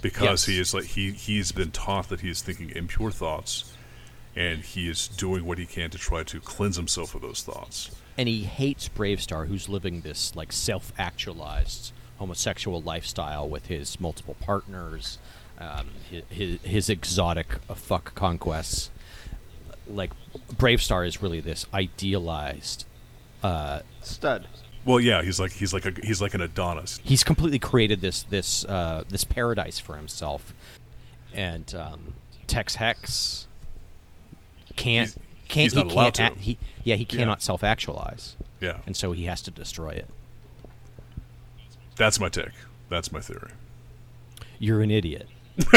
because 0.00 0.22
Yes. 0.22 0.44
he 0.46 0.60
is 0.60 0.72
like 0.74 0.84
he 0.84 1.10
he's 1.10 1.50
been 1.52 1.72
taught 1.72 2.08
that 2.08 2.20
he 2.20 2.30
is 2.30 2.40
thinking 2.40 2.70
impure 2.70 3.10
thoughts, 3.10 3.72
and 4.36 4.60
he 4.60 4.88
is 4.88 5.08
doing 5.08 5.44
what 5.44 5.58
he 5.58 5.66
can 5.66 5.90
to 5.90 5.98
try 5.98 6.22
to 6.22 6.38
cleanse 6.40 6.76
himself 6.76 7.14
of 7.16 7.20
those 7.22 7.42
thoughts. 7.42 7.90
and 8.16 8.28
he 8.28 8.44
hates 8.44 8.88
BraveStarr, 8.90 9.48
who's 9.48 9.68
living 9.68 10.02
this 10.02 10.36
like 10.36 10.52
self-actualized 10.52 11.92
homosexual 12.18 12.80
lifestyle 12.80 13.48
with 13.48 13.66
his 13.66 13.98
multiple 14.00 14.36
partners, 14.40 15.18
um, 15.58 15.88
his, 16.10 16.22
his, 16.28 16.60
his 16.62 16.88
exotic 16.90 17.56
uh, 17.68 17.74
fuck 17.74 18.14
conquests. 18.14 18.90
Like 19.88 20.10
BraveStarr 20.54 21.06
is 21.06 21.22
really 21.22 21.40
this 21.40 21.66
idealized. 21.74 22.84
Uh, 23.42 23.80
Stud. 24.02 24.46
Well, 24.84 25.00
yeah, 25.00 25.22
he's 25.22 25.38
like 25.40 25.52
he's 25.52 25.72
like 25.72 25.86
a 25.86 25.92
he's 26.04 26.20
like 26.22 26.34
an 26.34 26.40
Adonis. 26.40 26.98
he's 27.04 27.22
completely 27.24 27.58
created 27.58 28.00
this 28.00 28.22
this 28.24 28.64
uh, 28.64 29.04
this 29.08 29.24
paradise 29.24 29.78
for 29.78 29.96
himself, 29.96 30.52
and 31.32 31.72
um, 31.74 32.14
Tex 32.46 32.74
Hex 32.76 33.46
can't 34.76 35.08
He's- 35.08 35.18
can't 35.48 35.62
he's 35.64 35.72
he 35.74 35.84
not 35.84 36.14
can't 36.14 36.36
to. 36.36 36.40
he 36.42 36.58
yeah 36.84 36.96
he 36.96 37.06
Yeah. 37.10 37.18
cannot 37.18 37.42
self-actualize, 37.42 38.36
Yeah, 38.60 38.78
and 38.86 38.96
so 38.96 39.12
he 39.12 39.24
has 39.26 39.42
to 39.42 39.50
destroy 39.50 39.90
it. 39.90 40.08
that's 41.96 42.18
my 42.18 42.28
take. 42.28 42.48
That's 42.88 43.12
my 43.12 43.20
theory. 43.20 43.50
You're 44.58 44.80
an 44.80 44.90
idiot. 44.90 45.28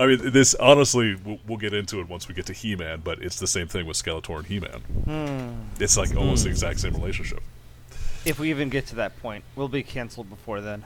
I 0.00 0.06
mean, 0.06 0.30
this 0.30 0.54
honestly, 0.54 1.14
we'll, 1.14 1.38
we'll 1.46 1.58
get 1.58 1.74
into 1.74 2.00
it 2.00 2.08
once 2.08 2.26
we 2.26 2.34
get 2.34 2.46
to 2.46 2.54
He-Man, 2.54 3.02
but 3.04 3.22
it's 3.22 3.38
the 3.38 3.46
same 3.46 3.68
thing 3.68 3.84
with 3.84 3.98
Skeletor 3.98 4.38
and 4.38 4.46
He-Man. 4.46 4.80
Hmm. 5.04 5.82
It's 5.82 5.98
like 5.98 6.16
almost 6.16 6.44
the 6.44 6.50
exact 6.50 6.80
same 6.80 6.94
relationship. 6.94 7.42
If 8.24 8.38
we 8.38 8.48
even 8.48 8.70
get 8.70 8.86
to 8.88 8.96
that 8.96 9.20
point, 9.20 9.44
we'll 9.56 9.68
be 9.68 9.82
canceled 9.82 10.30
before 10.30 10.62
then. 10.62 10.84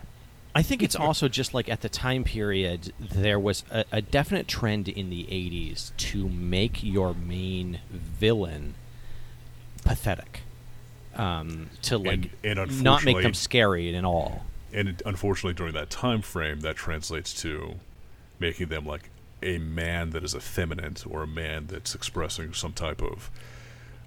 I 0.52 0.62
think 0.62 0.82
it's 0.82 0.96
also 0.96 1.28
just 1.28 1.54
like 1.54 1.68
at 1.68 1.80
the 1.80 1.88
time 1.88 2.24
period, 2.24 2.92
there 2.98 3.38
was 3.38 3.62
a, 3.70 3.84
a 3.92 4.02
definite 4.02 4.48
trend 4.48 4.88
in 4.88 5.10
the 5.10 5.24
80s 5.24 5.96
to 5.96 6.28
make 6.28 6.82
your 6.82 7.14
main 7.14 7.80
villain 7.90 8.74
pathetic. 9.84 10.40
Um, 11.14 11.70
to 11.82 11.98
like 11.98 12.30
and 12.42 12.82
not 12.82 13.04
make 13.04 13.22
them 13.22 13.34
scary 13.34 13.94
at 13.94 14.04
all. 14.04 14.44
And 14.72 14.88
it, 14.88 15.02
unfortunately, 15.06 15.54
during 15.54 15.74
that 15.74 15.88
time 15.88 16.22
frame, 16.22 16.60
that 16.60 16.74
translates 16.74 17.32
to 17.42 17.76
making 18.38 18.68
them 18.68 18.86
like 18.86 19.10
a 19.42 19.58
man 19.58 20.10
that 20.10 20.24
is 20.24 20.34
effeminate 20.34 21.06
or 21.06 21.22
a 21.22 21.26
man 21.26 21.66
that's 21.66 21.94
expressing 21.94 22.52
some 22.54 22.72
type 22.72 23.02
of 23.02 23.30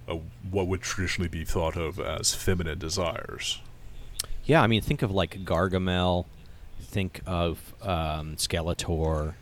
uh, 0.08 0.18
what 0.49 0.68
would 0.68 0.82
traditionally 0.82 1.28
be 1.28 1.44
thought 1.44 1.76
of 1.76 1.99
as 1.99 2.34
feminine 2.34 2.80
desires. 2.80 3.62
Yeah, 4.45 4.62
I 4.62 4.68
mean, 4.68 4.82
think 4.82 5.02
of 5.02 5.12
like 5.12 5.44
Gargamel, 5.44 6.26
think 6.80 7.22
of 7.26 7.74
um, 7.82 8.36
Skeletor, 8.38 9.34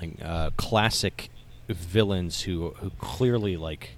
like 0.00 0.12
uh, 0.22 0.50
classic 0.56 1.30
villains 1.68 2.42
who 2.42 2.70
who 2.78 2.90
clearly 2.98 3.56
like 3.56 3.90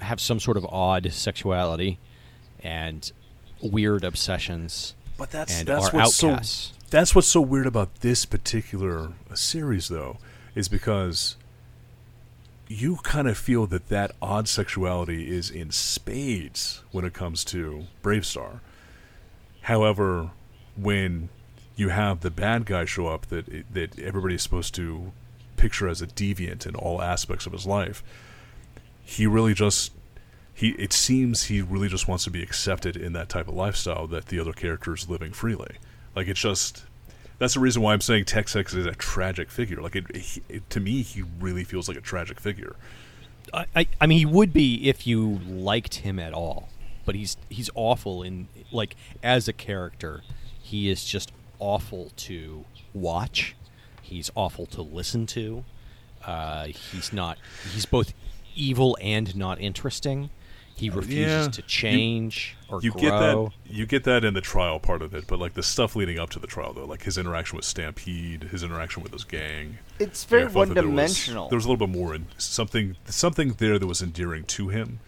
have 0.00 0.20
some 0.20 0.38
sort 0.38 0.56
of 0.56 0.64
odd 0.66 1.12
sexuality 1.12 1.98
and 2.62 3.12
weird 3.60 4.04
obsessions. 4.04 4.94
But 5.16 5.30
that's 5.30 5.58
and 5.58 5.68
that's 5.68 5.88
are 5.88 5.96
what's 5.96 6.22
outcasts. 6.22 6.72
so 6.72 6.83
that's 6.94 7.12
what's 7.12 7.26
so 7.26 7.40
weird 7.40 7.66
about 7.66 8.02
this 8.02 8.24
particular 8.24 9.10
uh, 9.28 9.34
series, 9.34 9.88
though, 9.88 10.16
is 10.54 10.68
because 10.68 11.34
you 12.68 12.98
kind 13.02 13.26
of 13.26 13.36
feel 13.36 13.66
that 13.66 13.88
that 13.88 14.12
odd 14.22 14.46
sexuality 14.46 15.28
is 15.28 15.50
in 15.50 15.72
spades 15.72 16.82
when 16.92 17.04
it 17.04 17.12
comes 17.12 17.44
to 17.44 17.86
BraveStarr. 18.04 18.60
However, 19.62 20.30
when 20.76 21.30
you 21.74 21.88
have 21.88 22.20
the 22.20 22.30
bad 22.30 22.64
guy 22.64 22.84
show 22.84 23.08
up 23.08 23.26
that 23.26 23.64
that 23.72 23.98
everybody's 23.98 24.44
supposed 24.44 24.72
to 24.76 25.10
picture 25.56 25.88
as 25.88 26.00
a 26.00 26.06
deviant 26.06 26.64
in 26.64 26.76
all 26.76 27.02
aspects 27.02 27.44
of 27.44 27.52
his 27.52 27.66
life, 27.66 28.04
he 29.02 29.26
really 29.26 29.52
just 29.52 29.90
he 30.54 30.70
it 30.78 30.92
seems 30.92 31.44
he 31.44 31.60
really 31.60 31.88
just 31.88 32.06
wants 32.06 32.22
to 32.22 32.30
be 32.30 32.42
accepted 32.42 32.96
in 32.96 33.14
that 33.14 33.28
type 33.28 33.48
of 33.48 33.54
lifestyle 33.54 34.06
that 34.06 34.26
the 34.26 34.38
other 34.38 34.52
character 34.52 34.94
is 34.94 35.10
living 35.10 35.32
freely. 35.32 35.78
Like 36.14 36.28
it's 36.28 36.40
just 36.40 36.84
that's 37.38 37.54
the 37.54 37.60
reason 37.60 37.82
why 37.82 37.92
I'm 37.92 38.00
saying 38.00 38.26
Tex 38.26 38.54
Hex 38.54 38.74
is 38.74 38.86
a 38.86 38.94
tragic 38.94 39.50
figure. 39.50 39.80
Like 39.80 39.96
it, 39.96 40.14
he, 40.16 40.42
it 40.48 40.70
to 40.70 40.80
me, 40.80 41.02
he 41.02 41.22
really 41.40 41.64
feels 41.64 41.88
like 41.88 41.96
a 41.96 42.00
tragic 42.00 42.40
figure. 42.40 42.76
I, 43.52 43.66
I, 43.74 43.86
I 44.00 44.06
mean, 44.06 44.18
he 44.18 44.26
would 44.26 44.52
be 44.52 44.88
if 44.88 45.06
you 45.06 45.40
liked 45.46 45.96
him 45.96 46.18
at 46.18 46.32
all, 46.32 46.68
but 47.04 47.14
he's 47.14 47.36
he's 47.48 47.70
awful 47.74 48.22
in 48.22 48.48
like 48.70 48.96
as 49.22 49.48
a 49.48 49.52
character. 49.52 50.22
He 50.62 50.88
is 50.88 51.04
just 51.04 51.32
awful 51.58 52.10
to 52.16 52.64
watch. 52.92 53.54
He's 54.00 54.30
awful 54.34 54.66
to 54.66 54.82
listen 54.82 55.26
to. 55.26 55.64
Uh, 56.24 56.66
he's 56.66 57.12
not. 57.12 57.38
He's 57.72 57.84
both 57.84 58.14
evil 58.54 58.96
and 59.00 59.34
not 59.36 59.60
interesting. 59.60 60.30
He 60.76 60.90
uh, 60.90 60.94
refuses 60.96 61.46
Yeah. 61.46 61.50
to 61.52 61.62
change 61.62 62.56
or 62.68 62.82
you 62.82 62.90
grow. 62.90 63.00
get 63.00 63.10
that 63.18 63.50
you 63.72 63.86
get 63.86 64.04
that 64.04 64.24
in 64.24 64.34
the 64.34 64.40
trial 64.40 64.78
part 64.80 65.02
of 65.02 65.14
it, 65.14 65.26
but 65.26 65.38
like 65.38 65.54
the 65.54 65.62
stuff 65.62 65.94
leading 65.96 66.18
up 66.18 66.30
to 66.30 66.38
the 66.38 66.46
trial 66.46 66.72
though, 66.72 66.84
like 66.84 67.02
his 67.04 67.16
interaction 67.16 67.56
with 67.56 67.64
Stampede, 67.64 68.44
his 68.44 68.62
interaction 68.62 69.02
with 69.02 69.12
his 69.12 69.24
gang. 69.24 69.78
It's 69.98 70.24
very 70.24 70.42
Yeah, 70.42 70.48
I 70.48 70.52
felt 70.52 70.68
that 70.68 70.74
there 70.74 70.82
was- 70.84 70.90
one-dimensional. 70.90 71.48
There 71.48 71.56
was, 71.56 71.64
a 71.64 71.68
little 71.70 71.86
bit 71.86 71.96
more 71.96 72.14
in 72.14 72.26
something 72.38 72.96
something 73.06 73.54
there 73.58 73.78
that 73.78 73.86
was 73.86 74.02
endearing 74.02 74.44
to 74.44 74.68
him. 74.68 75.00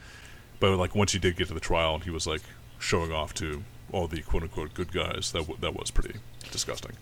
But 0.60 0.76
like 0.76 0.94
once 0.94 1.14
you 1.14 1.20
did 1.20 1.36
get 1.36 1.48
to 1.48 1.54
the 1.54 1.60
trial 1.60 1.94
and 1.96 2.04
he 2.04 2.10
was 2.10 2.26
like 2.26 2.42
showing 2.78 3.12
off 3.12 3.34
to 3.34 3.64
all 3.92 4.06
the 4.08 4.22
quote 4.22 4.42
unquote 4.44 4.72
good 4.74 4.92
guys, 4.92 5.32
that 5.32 5.40
w- 5.40 5.58
that 5.60 5.74
was 5.74 5.90
pretty 5.90 6.18
disgusting. 6.52 6.92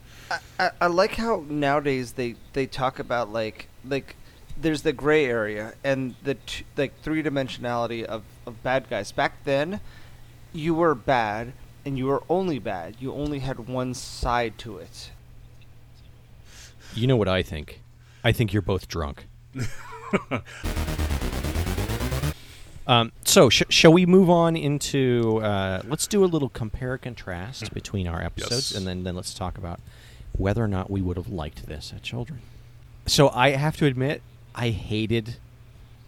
I, 0.59 0.71
I 0.81 0.87
like 0.87 1.17
how 1.17 1.45
nowadays 1.49 2.13
they 2.13 2.37
they 2.55 2.67
talk 2.67 2.99
about 2.99 3.31
like 3.31 3.69
like 3.85 4.17
there's 4.61 4.83
the 4.83 4.93
gray 4.93 5.27
area 5.27 5.75
and 5.83 6.15
the 6.23 6.35
t- 6.35 6.65
like 6.77 6.93
three 7.03 7.23
dimensionality 7.23 8.05
of 8.05 8.23
of 8.47 8.63
bad 8.63 8.89
guys. 8.89 9.11
Back 9.13 9.45
then, 9.45 9.81
you 10.53 10.75
were 10.75 10.95
bad 10.95 11.53
and 11.85 11.99
you 11.99 12.07
were 12.07 12.23
only 12.29 12.59
bad. 12.59 12.97
You 13.01 13.13
only 13.13 13.41
had 13.41 13.69
one 13.69 13.95
side 13.95 14.57
to 14.59 14.79
it. 14.79 15.11
You 16.95 17.07
know 17.07 17.17
what 17.17 17.29
I 17.29 17.43
think? 17.43 17.81
I 18.23 18.33
think 18.33 18.53
you're 18.53 18.63
both 18.63 18.87
drunk. 18.89 19.27
um, 22.87 23.13
so, 23.25 23.49
sh- 23.51 23.63
shall 23.69 23.93
we 23.93 24.07
move 24.07 24.29
on 24.31 24.57
into? 24.57 25.41
Uh, 25.43 25.83
let's 25.87 26.07
do 26.07 26.25
a 26.25 26.27
little 26.27 26.49
compare 26.49 26.97
contrast 26.99 27.73
between 27.75 28.07
our 28.07 28.23
episodes, 28.23 28.71
Yes. 28.73 28.75
and 28.79 28.87
then, 28.87 29.03
then 29.05 29.17
let's 29.17 29.35
talk 29.35 29.59
about 29.59 29.81
whether 30.37 30.63
or 30.63 30.69
not 30.69 30.91
we 30.91 31.01
would 31.03 31.17
have 31.17 31.29
liked 31.29 31.67
this 31.67 31.93
as 31.95 32.01
children. 32.03 32.41
So, 33.07 33.29
I 33.31 33.51
have 33.51 33.77
to 33.79 33.87
admit, 33.87 34.23
I 34.55 34.71
hated 34.71 35.37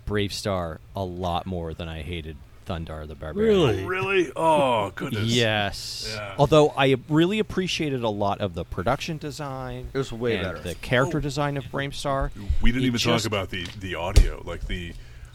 BraveStarr 0.07 0.79
a 0.95 1.03
lot 1.05 1.47
more 1.47 1.75
than 1.75 1.89
I 1.89 2.03
hated 2.03 2.37
Thundarr 2.67 3.07
the 3.07 3.15
Barbarian. 3.15 3.85
Really? 3.85 3.85
Really? 3.85 4.33
Oh 4.35 4.91
goodness. 4.95 5.25
Yes. 5.25 6.13
Yeah. 6.15 6.35
Although 6.39 6.71
I 6.77 6.97
really 7.09 7.39
appreciated 7.39 8.03
a 8.03 8.09
lot 8.09 8.41
of 8.41 8.55
the 8.55 8.65
production 8.65 9.19
design. 9.19 9.89
It 9.93 9.99
was 9.99 10.13
way 10.13 10.37
and 10.37 10.43
better. 10.45 10.59
The 10.59 10.75
character 10.77 11.19
Oh. 11.19 11.21
design 11.21 11.57
of 11.57 11.65
BraveStarr. 11.67 12.31
We 12.63 12.73
didn't 12.73 12.85
It 12.85 12.87
even 12.89 12.99
just- 12.99 13.25
talk 13.25 13.27
about 13.27 13.51
the 13.51 13.65
the 13.79 13.95
audio, 13.95 14.43
like 14.45 14.67
the 14.67 14.95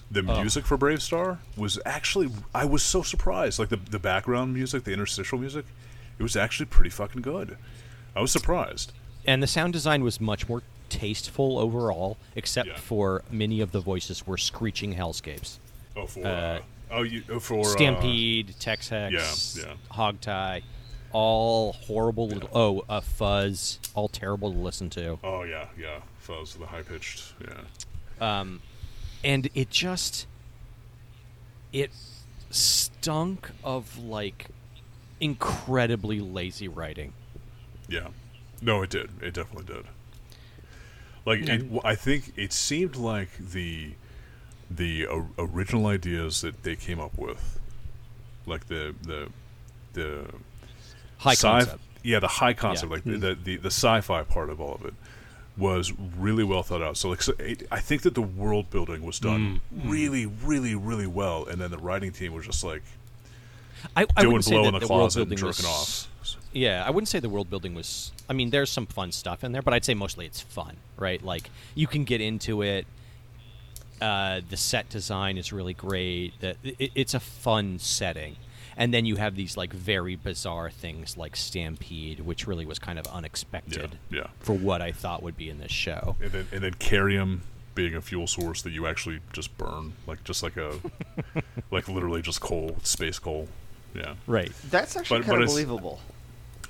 the 0.10 0.26
Oh. 0.28 0.42
music 0.42 0.66
for 0.66 0.78
BraveStarr 0.78 1.38
was 1.56 1.80
actually 1.86 2.30
I 2.54 2.66
was 2.66 2.84
so 2.84 3.02
surprised. 3.02 3.60
Like 3.60 3.70
the 3.70 3.78
the 3.78 4.00
background 4.00 4.54
music, 4.54 4.84
the 4.84 4.92
interstitial 4.94 5.38
music, 5.38 5.66
it 6.20 6.24
was 6.24 6.36
actually 6.36 6.66
pretty 6.66 6.90
fucking 6.90 7.22
good. 7.22 7.58
I 8.16 8.20
was 8.22 8.32
surprised. 8.32 8.92
And 9.26 9.42
the 9.42 9.48
sound 9.48 9.72
design 9.72 10.04
was 10.04 10.20
much 10.20 10.50
more 10.50 10.64
tasteful 10.92 11.58
overall, 11.58 12.18
except 12.36 12.68
Yeah. 12.68 12.78
for 12.78 13.24
many 13.32 13.62
of 13.62 13.72
the 13.72 13.80
voices 13.80 14.28
were 14.28 14.38
screeching 14.38 14.94
hellscapes. 14.96 15.58
Oh 15.96 16.06
for 16.06 16.26
Uh, 16.26 16.30
uh, 16.30 16.62
oh 16.92 17.02
you 17.04 17.24
oh, 17.30 17.40
for 17.40 17.62
uh, 17.62 17.64
Stampede, 17.64 18.54
Tex 18.60 18.90
Hex, 18.90 19.58
yeah, 19.58 19.66
yeah. 19.66 19.74
Hogtie, 19.96 20.64
all 21.12 21.74
horrible 21.74 22.28
little. 22.28 22.50
Oh, 22.54 22.84
uh, 22.88 23.02
Fuzz, 23.02 23.80
all 23.96 24.08
terrible 24.10 24.52
to 24.52 24.58
listen 24.60 24.90
to. 24.92 25.18
oh 25.24 25.44
yeah, 25.44 25.66
yeah. 25.78 26.00
Fuzz 26.20 26.54
the 26.56 26.68
high 26.68 26.84
pitched. 26.84 27.34
Yeah. 27.42 28.40
um, 28.40 28.62
and 29.24 29.50
it 29.56 29.70
just 29.70 30.28
it 31.74 31.92
stunk 32.50 33.50
of 33.64 33.98
like 33.98 34.48
incredibly 35.20 36.20
lazy 36.20 36.68
writing. 36.68 37.14
Yeah. 37.88 38.08
No, 38.62 38.82
it 38.84 38.90
did. 38.92 39.10
It 39.22 39.34
definitely 39.34 39.74
did. 39.74 39.86
Like, 41.26 41.46
Yeah. 41.48 41.54
it, 41.56 41.58
w- 41.60 41.82
I 41.84 41.96
think 41.96 42.34
it 42.36 42.52
seemed 42.54 42.96
like 42.96 43.30
the 43.38 43.92
the 44.70 45.06
o- 45.08 45.30
original 45.38 45.88
ideas 45.88 46.42
that 46.42 46.64
they 46.64 46.76
came 46.76 47.00
up 47.00 47.18
with, 47.18 47.60
like 48.46 48.68
the 48.68 48.96
the 49.04 49.28
the 49.94 50.26
High 51.20 51.34
sci- 51.34 51.48
concept. 51.48 51.82
yeah, 52.04 52.20
the 52.20 52.28
high 52.28 52.54
concept, 52.54 52.90
Yeah. 52.90 52.96
like 52.96 53.04
the, 53.04 53.12
hmm. 53.14 53.20
the 53.20 53.36
the 53.36 53.56
the 53.58 53.68
sci-fi 53.72 54.24
part 54.24 54.50
of 54.50 54.60
all 54.62 54.74
of 54.76 54.86
it, 54.86 54.94
was 55.58 55.92
really 56.18 56.44
well 56.44 56.64
thought 56.64 56.82
out. 56.82 56.98
So, 56.98 57.10
like, 57.10 57.22
so 57.22 57.34
it, 57.38 57.68
I 57.72 57.80
think 57.80 58.02
that 58.04 58.16
the 58.16 58.22
world 58.22 58.70
building 58.72 59.04
was 59.04 59.20
done 59.20 59.62
mm. 59.76 59.82
Mm. 59.84 59.92
really, 59.92 60.26
really, 60.26 60.74
really 60.76 61.06
well, 61.08 61.46
and 61.46 61.62
then 61.62 61.70
the 61.70 61.78
writing 61.78 62.12
team 62.12 62.34
was 62.34 62.46
just 62.46 62.64
like 62.64 62.82
I, 63.96 64.06
I 64.16 64.22
doing 64.22 64.34
wouldn't 64.34 64.46
say 64.46 64.52
blow 64.52 64.62
that 64.64 64.68
in 64.70 64.74
the, 64.76 64.80
the 64.80 64.88
world 64.88 65.00
closet 65.02 65.22
and 65.24 65.30
building 65.30 65.52
jerking 65.54 65.66
was, 65.70 66.08
off. 66.24 66.41
Yeah, 66.54 66.84
I 66.86 66.90
wouldn't 66.90 67.08
say 67.08 67.20
the 67.20 67.30
world 67.30 67.50
building 67.50 67.74
was. 67.76 68.12
I 68.30 68.34
mean, 68.34 68.50
there's 68.50 68.70
some 68.70 68.86
fun 68.86 69.12
stuff 69.12 69.44
in 69.44 69.52
there, 69.52 69.62
but 69.62 69.74
I'd 69.74 69.86
say 69.86 69.94
mostly 69.94 70.26
it's 70.26 70.42
fun, 70.42 70.78
right? 70.98 71.24
Like 71.24 71.50
you 71.76 71.88
can 71.88 72.04
get 72.04 72.22
into 72.22 72.62
it. 72.62 72.86
Uh, 74.02 74.42
the 74.50 74.58
set 74.58 74.90
design 74.90 75.38
is 75.38 75.54
really 75.54 75.74
great. 75.76 76.34
The, 76.40 76.56
it, 76.64 76.92
it's 76.96 77.14
a 77.14 77.20
fun 77.20 77.78
setting, 77.80 78.36
and 78.76 78.92
then 78.94 79.06
you 79.06 79.18
have 79.18 79.36
these 79.36 79.56
like 79.56 79.72
very 79.72 80.16
bizarre 80.16 80.70
things 80.72 81.16
like 81.18 81.36
Stampede, 81.36 82.20
which 82.22 82.48
really 82.48 82.66
was 82.66 82.80
kind 82.80 82.98
of 82.98 83.06
unexpected 83.08 83.98
yeah. 84.10 84.28
for 84.40 84.54
what 84.54 84.82
I 84.82 84.92
thought 84.92 85.22
would 85.22 85.38
be 85.38 85.50
in 85.50 85.60
this 85.60 85.72
show. 85.72 86.16
and 86.22 86.32
then 86.32 86.48
and 86.52 86.64
then 86.64 86.74
kerium 86.74 87.42
being 87.76 87.96
a 87.96 88.02
fuel 88.02 88.28
source 88.28 88.62
that 88.64 88.72
you 88.72 88.88
actually 88.88 89.20
just 89.34 89.56
burn, 89.58 89.94
like 90.08 90.24
just 90.26 90.42
like 90.44 90.58
a 90.58 90.74
like 91.72 91.88
literally 91.88 92.22
just 92.24 92.42
coal, 92.42 92.76
space 92.84 93.20
coal. 93.20 93.48
Yeah, 93.94 94.16
Right. 94.26 94.52
That's 94.70 94.96
actually 94.96 95.20
But- 95.20 95.26
kind 95.28 95.32
but 95.32 95.36
of 95.38 95.42
it's- 95.44 95.54
believable. 95.54 96.00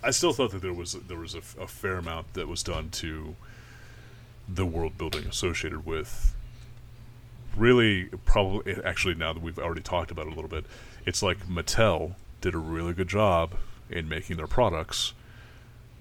I 0.03 0.11
still 0.11 0.33
thought 0.33 0.51
that 0.51 0.61
there 0.61 0.73
was 0.73 0.93
there 0.93 1.17
was 1.17 1.35
a, 1.35 1.61
a 1.61 1.67
fair 1.67 1.97
amount 1.97 2.33
that 2.33 2.47
was 2.47 2.63
done 2.63 2.89
to 2.91 3.35
the 4.47 4.65
world 4.65 4.97
building 4.97 5.25
associated 5.27 5.85
with. 5.85 6.35
Really, 7.55 8.05
probably 8.25 8.73
eh, 8.73 8.79
actually 8.83 9.15
now 9.15 9.33
that 9.33 9.41
we've 9.41 9.59
already 9.59 9.81
talked 9.81 10.11
about 10.11 10.27
it 10.27 10.33
a 10.33 10.35
little 10.35 10.49
bit, 10.49 10.65
it's 11.05 11.21
like 11.21 11.47
Mattel 11.47 12.15
did 12.39 12.55
a 12.55 12.57
really 12.57 12.93
good 12.93 13.07
job 13.07 13.53
in 13.89 14.07
making 14.09 14.37
their 14.37 14.47
products, 14.47 15.13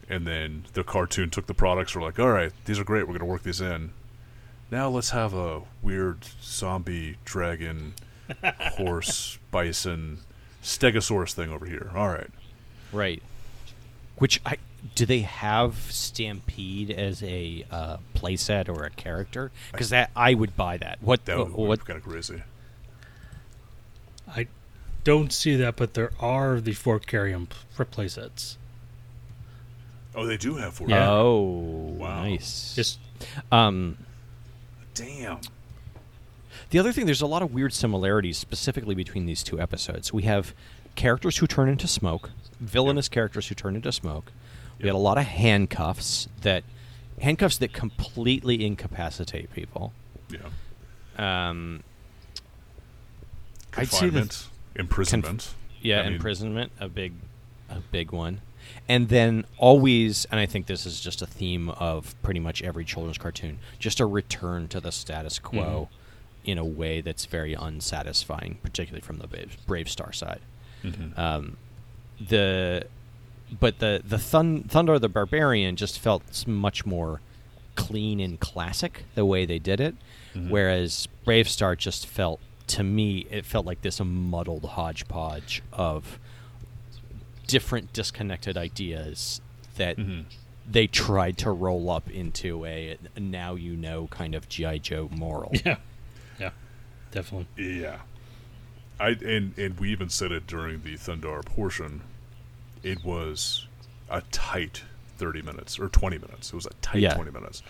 and 0.08 0.26
then 0.26 0.64
the 0.72 0.84
cartoon 0.84 1.28
took 1.28 1.46
the 1.46 1.54
products. 1.54 1.94
Were 1.94 2.02
like, 2.02 2.18
all 2.18 2.30
right, 2.30 2.52
these 2.64 2.78
are 2.78 2.84
great. 2.84 3.02
We're 3.02 3.18
going 3.18 3.20
to 3.20 3.24
work 3.26 3.42
these 3.42 3.60
in. 3.60 3.90
Now 4.70 4.88
let's 4.88 5.10
have 5.10 5.34
a 5.34 5.62
weird 5.82 6.24
zombie 6.40 7.16
dragon, 7.24 7.94
horse, 8.44 9.38
bison, 9.50 10.20
stegosaurus 10.62 11.32
thing 11.32 11.50
over 11.50 11.66
here. 11.66 11.90
All 11.94 12.08
right. 12.08 12.30
Right. 12.92 13.22
Which 14.20 14.40
I 14.46 14.56
do 14.94 15.04
they 15.06 15.20
have 15.20 15.74
Stampede 15.90 16.90
as 16.90 17.22
a 17.22 17.64
uh, 17.70 17.96
playset 18.14 18.68
or 18.68 18.84
a 18.84 18.90
character? 18.90 19.50
Because 19.72 19.90
that 19.90 20.10
I 20.14 20.34
would 20.34 20.56
buy 20.56 20.76
that. 20.76 20.98
What 21.00 21.24
That 21.24 21.38
would 21.38 21.52
what 21.52 21.80
be 21.80 21.84
kind 21.86 21.96
of 21.98 22.04
crazy. 22.04 22.42
I 24.28 24.46
don't 25.04 25.32
see 25.32 25.56
that, 25.56 25.76
but 25.76 25.94
there 25.94 26.12
are 26.20 26.60
the 26.60 26.72
four 26.74 27.00
Kerium 27.00 27.48
p- 27.48 27.56
playsets. 27.84 28.56
Oh, 30.14 30.26
they 30.26 30.36
do 30.36 30.56
have 30.56 30.74
four. 30.74 30.88
Yeah. 30.88 31.08
Oh, 31.10 31.40
Wow. 31.98 32.22
nice. 32.24 32.74
Just 32.76 32.98
um, 33.50 33.96
Damn. 34.94 35.40
the 36.70 36.78
other 36.78 36.92
thing, 36.92 37.06
there's 37.06 37.22
a 37.22 37.26
lot 37.26 37.42
of 37.42 37.52
weird 37.54 37.72
similarities, 37.72 38.36
specifically 38.36 38.94
between 38.94 39.24
these 39.26 39.42
two 39.42 39.58
episodes. 39.60 40.12
We 40.12 40.22
have 40.24 40.54
characters 40.94 41.38
who 41.38 41.46
turn 41.46 41.68
into 41.68 41.86
smoke, 41.88 42.30
villainous 42.60 43.08
characters 43.08 43.48
who 43.48 43.54
turn 43.54 43.74
into 43.76 43.90
smoke. 43.92 44.32
We 44.78 44.84
Yep. 44.86 44.94
had 44.94 44.98
a 44.98 45.02
lot 45.02 45.18
of 45.18 45.24
handcuffs 45.24 46.28
that 46.42 46.64
handcuffs 47.20 47.58
that 47.58 47.72
completely 47.72 48.64
incapacitate 48.64 49.52
people. 49.52 49.92
Yeah. 50.30 50.40
Um, 51.50 51.82
I'd 53.76 53.88
say 53.88 54.08
that- 54.08 54.12
Confinement, 54.12 54.48
imprisonment. 54.76 55.54
Yeah, 55.82 56.00
I 56.00 56.04
mean- 56.04 56.14
imprisonment, 56.14 56.72
a 56.80 56.88
big, 56.88 57.12
a 57.68 57.80
big 57.80 58.10
one, 58.12 58.40
and 58.88 59.08
then 59.08 59.44
always, 59.58 60.24
and 60.26 60.38
I 60.40 60.46
think 60.46 60.66
this 60.66 60.86
is 60.86 61.00
just 61.00 61.22
a 61.22 61.26
theme 61.26 61.70
of 61.70 62.14
pretty 62.22 62.40
much 62.40 62.62
every 62.62 62.84
children's 62.84 63.18
cartoon, 63.18 63.58
just 63.78 64.00
a 64.00 64.06
return 64.06 64.68
to 64.68 64.80
the 64.80 64.92
status 64.92 65.38
quo, 65.38 65.88
in 66.44 66.56
a 66.58 66.64
way 66.64 67.00
that's 67.02 67.26
very 67.26 67.54
unsatisfying, 67.54 68.58
particularly 68.62 69.02
from 69.02 69.18
the 69.18 69.26
Brave, 69.26 69.58
BraveStarr 69.66 70.14
side. 70.14 70.40
Mhm. 70.82 71.18
Um, 71.18 71.56
the, 72.20 72.86
but 73.58 73.78
the 73.78 74.02
the 74.06 74.18
Thun, 74.18 74.64
Thundarr 74.64 75.00
the 75.00 75.08
Barbarian 75.08 75.76
just 75.76 75.98
felt 75.98 76.46
much 76.46 76.84
more 76.86 77.20
clean 77.74 78.20
and 78.20 78.38
classic 78.38 79.04
the 79.14 79.24
way 79.24 79.46
they 79.46 79.58
did 79.58 79.80
it, 79.80 79.94
Mhm. 80.34 80.50
whereas 80.50 81.08
BraveStarr 81.26 81.76
just 81.78 82.06
felt 82.06 82.40
to 82.68 82.82
me 82.84 83.26
it 83.30 83.44
felt 83.46 83.66
like 83.66 83.82
this 83.82 84.00
muddled 84.00 84.64
hodgepodge 84.64 85.62
of 85.72 86.18
different 87.46 87.92
disconnected 87.92 88.56
ideas 88.56 89.40
that 89.76 89.96
Mhm. 89.96 90.24
they 90.70 90.86
tried 90.86 91.36
to 91.38 91.50
roll 91.50 91.90
up 91.90 92.08
into 92.10 92.64
a, 92.64 92.96
a 93.16 93.20
now 93.20 93.54
you 93.56 93.76
know 93.76 94.06
kind 94.08 94.34
of 94.34 94.48
GI 94.48 94.78
Joe 94.80 95.08
moral. 95.10 95.50
yeah, 95.64 95.76
yeah, 96.38 96.50
definitely. 97.10 97.80
Yeah. 97.80 97.98
I 99.00 99.10
and 99.10 99.56
and 99.58 99.80
we 99.80 99.90
even 99.90 100.08
said 100.10 100.30
it 100.30 100.46
during 100.46 100.82
the 100.82 100.94
Thundarr 100.96 101.44
portion. 101.44 102.02
It 102.82 103.02
was 103.04 103.66
a 104.10 104.22
tight 104.30 104.82
thirty 105.16 105.42
minutes 105.42 105.78
or 105.78 105.88
twenty 105.88 106.18
minutes. 106.18 106.48
It 106.48 106.54
was 106.54 106.66
a 106.66 106.74
tight 106.82 107.00
Yeah. 107.02 107.14
twenty 107.14 107.30
minutes. 107.30 107.62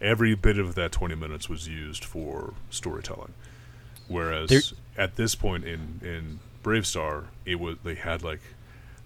Every 0.00 0.34
bit 0.34 0.58
of 0.58 0.74
that 0.76 0.92
twenty 0.92 1.14
minutes 1.14 1.48
was 1.48 1.68
used 1.68 2.04
for 2.04 2.54
storytelling. 2.70 3.34
Whereas 4.06 4.48
There- 4.48 4.62
at 4.96 5.16
this 5.16 5.34
point 5.34 5.64
in 5.64 6.00
in 6.02 6.40
BraveStarr, 6.64 7.26
it 7.44 7.60
was 7.60 7.76
they 7.84 7.94
had 7.94 8.22
like 8.22 8.40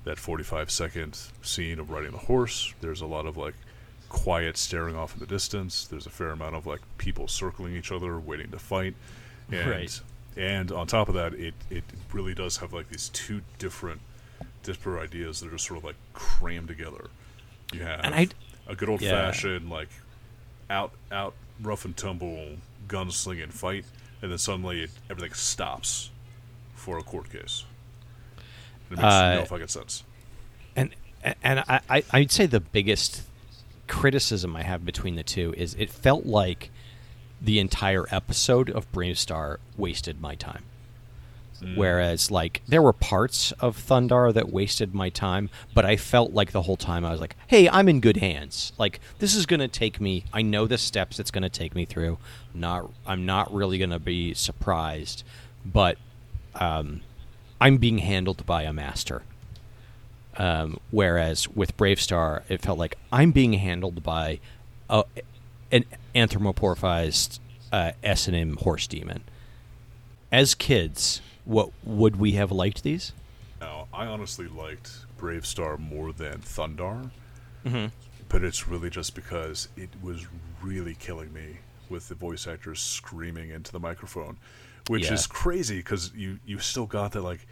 that 0.05 0.19
45 0.19 0.69
second 0.71 1.17
scene 1.43 1.79
of 1.79 1.91
riding 1.91 2.11
the 2.11 2.19
horse. 2.19 2.75
There's 2.81 3.01
a 3.01 3.07
lot 3.07 3.25
of 3.27 3.37
like 3.37 3.55
quiet 4.09 4.57
staring 4.57 4.97
off 4.97 5.15
in 5.15 5.21
the 5.21 5.27
distance. 5.27 5.85
There's 5.87 6.07
a 6.07 6.11
fair 6.11 6.31
amount 6.31 6.55
of 6.57 6.67
like 6.67 6.81
people 6.99 7.29
circling 7.29 7.77
each 7.77 7.93
other, 7.93 8.19
waiting 8.19 8.51
to 8.51 8.59
fight, 8.59 8.95
and 9.51 9.71
Right. 9.71 10.01
And 10.37 10.71
on 10.73 10.87
top 10.87 11.09
of 11.09 11.15
that, 11.15 11.35
it 11.35 11.55
it 11.71 11.85
really 12.13 12.35
does 12.35 12.59
have 12.59 12.73
like 12.73 12.89
these 12.89 13.09
two 13.11 13.43
different 13.59 14.01
disparate 14.63 15.03
ideas 15.03 15.41
that 15.41 15.49
are 15.49 15.53
just 15.53 15.67
sort 15.67 15.79
of 15.79 15.85
like 15.85 15.97
crammed 16.15 16.69
together. 16.69 17.09
You 17.73 17.81
have 17.83 18.01
And 18.05 18.15
I- 18.15 18.29
a 18.67 18.75
good 18.77 18.89
old 18.89 19.01
Yeah. 19.03 19.11
fashioned 19.31 19.69
like 19.71 19.89
out 20.71 20.93
out 21.11 21.35
rough 21.61 21.85
and 21.85 21.97
tumble 21.97 22.57
gunslinging 22.89 23.53
fight, 23.53 23.85
and 24.21 24.31
then 24.31 24.39
suddenly 24.39 24.83
it, 24.83 24.91
everything 25.11 25.35
stops 25.35 26.11
for 26.75 26.99
a 26.99 27.03
court 27.03 27.31
case. 27.31 27.65
It 28.91 28.97
makes 28.99 29.03
Uh, 29.03 29.35
no 29.37 29.45
fucking 29.45 29.69
sense. 29.69 30.03
and 30.77 30.95
and 31.43 31.61
I, 31.69 31.81
I 31.89 32.05
I'd 32.13 32.31
say 32.33 32.47
the 32.47 32.61
biggest 32.61 33.23
criticism 33.89 34.57
I 34.57 34.63
have 34.63 34.85
between 34.85 35.17
the 35.17 35.23
two 35.23 35.55
is 35.57 35.75
it 35.75 35.91
felt 35.91 36.25
like 36.27 36.71
the 37.43 37.59
entire 37.59 38.06
episode 38.10 38.70
of 38.70 38.90
BraveStarr 38.93 39.59
wasted 39.77 40.20
my 40.20 40.35
time. 40.35 40.64
Whereas, 41.77 42.28
like, 42.31 42.60
there 42.66 42.82
were 42.82 42.93
parts 42.93 43.52
of 43.52 43.77
Thundarr 43.77 44.35
that 44.35 44.51
wasted 44.52 44.94
my 44.94 45.10
time, 45.10 45.48
but 45.74 45.85
I 45.85 45.97
felt 45.97 46.32
like 46.32 46.51
the 46.51 46.62
whole 46.62 46.77
time 46.77 47.05
I 47.05 47.12
was 47.12 47.20
like, 47.20 47.36
"Hey, 47.47 47.69
I'm 47.69 47.89
in 47.89 48.01
good 48.01 48.16
hands. 48.16 48.73
Like, 48.78 48.98
this 49.20 49.36
is 49.36 49.47
gonna 49.47 49.69
take 49.69 50.01
me. 50.01 50.24
I 50.32 50.43
know 50.43 50.66
the 50.66 50.77
steps 50.77 51.20
it's 51.20 51.31
gonna 51.31 51.48
take 51.48 51.74
me 51.74 51.85
through. 51.85 52.19
Not, 52.52 52.90
I'm 53.06 53.24
not 53.27 53.55
really 53.55 53.78
gonna 53.78 54.01
be 54.01 54.35
surprised, 54.35 55.23
but 55.64 55.98
um, 56.56 57.02
I'm 57.60 57.77
being 57.77 57.98
handled 57.98 58.44
by 58.44 58.62
a 58.64 58.73
master." 58.73 59.23
Um, 60.36 60.81
whereas 60.90 61.47
with 61.48 61.77
BraveStarr, 61.77 62.43
it 62.48 62.60
felt 62.60 62.78
like 62.78 62.97
I'm 63.12 63.31
being 63.31 63.52
handled 63.52 64.02
by 64.02 64.40
a, 64.90 65.05
an 65.70 65.85
anthropomorphized 66.14 67.39
uh, 67.70 67.93
S 68.02 68.26
and 68.28 68.36
M 68.36 68.56
horse 68.56 68.86
demon. 68.86 69.22
As 70.30 70.55
kids, 70.55 71.20
what 71.44 71.70
would 71.84 72.16
we 72.16 72.32
have 72.32 72.51
liked 72.51 72.82
these? 72.82 73.12
Now, 73.60 73.86
I 73.93 74.06
honestly 74.06 74.47
liked 74.48 74.90
BraveStarr 75.18 75.78
more 75.78 76.12
than 76.12 76.39
Thundarr, 76.40 77.10
Mm-hmm. 77.64 77.86
but 78.28 78.43
it's 78.43 78.66
really 78.66 78.90
just 78.90 79.14
because 79.14 79.68
it 79.76 79.90
was 80.02 80.26
really 80.60 80.94
killing 80.97 81.32
me 81.32 81.59
with 81.89 82.09
the 82.09 82.14
voice 82.16 82.47
actors 82.48 82.80
screaming 82.80 83.51
into 83.51 83.70
the 83.70 83.78
microphone, 83.78 84.36
which 84.89 85.05
Yeah. 85.06 85.14
is 85.14 85.26
crazy 85.28 85.76
because 85.76 86.12
you 86.14 86.40
you 86.44 86.59
still 86.59 86.86
got 86.86 87.12
that 87.12 87.20
like 87.22 87.47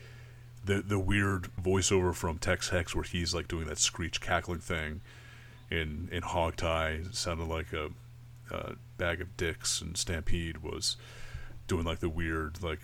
the 0.64 0.82
the 0.82 0.98
weird 0.98 1.48
voiceover 1.62 2.12
from 2.14 2.38
Tex 2.38 2.70
Hex 2.70 2.92
where 2.94 3.04
he's 3.04 3.32
like 3.34 3.46
doing 3.46 3.66
that 3.68 3.78
screech 3.78 4.20
cackling 4.20 4.58
thing 4.60 5.00
in 5.70 6.08
in 6.10 6.22
Hog 6.22 6.56
Tie 6.56 7.02
sounded 7.12 7.46
like 7.46 7.72
a, 7.72 7.90
a 8.50 8.74
bag 8.98 9.20
of 9.20 9.36
dicks, 9.36 9.80
and 9.80 9.96
Stampede 9.96 10.58
was 10.58 10.96
doing 11.66 11.84
like 11.84 12.00
the 12.00 12.08
weird 12.08 12.62
like 12.62 12.80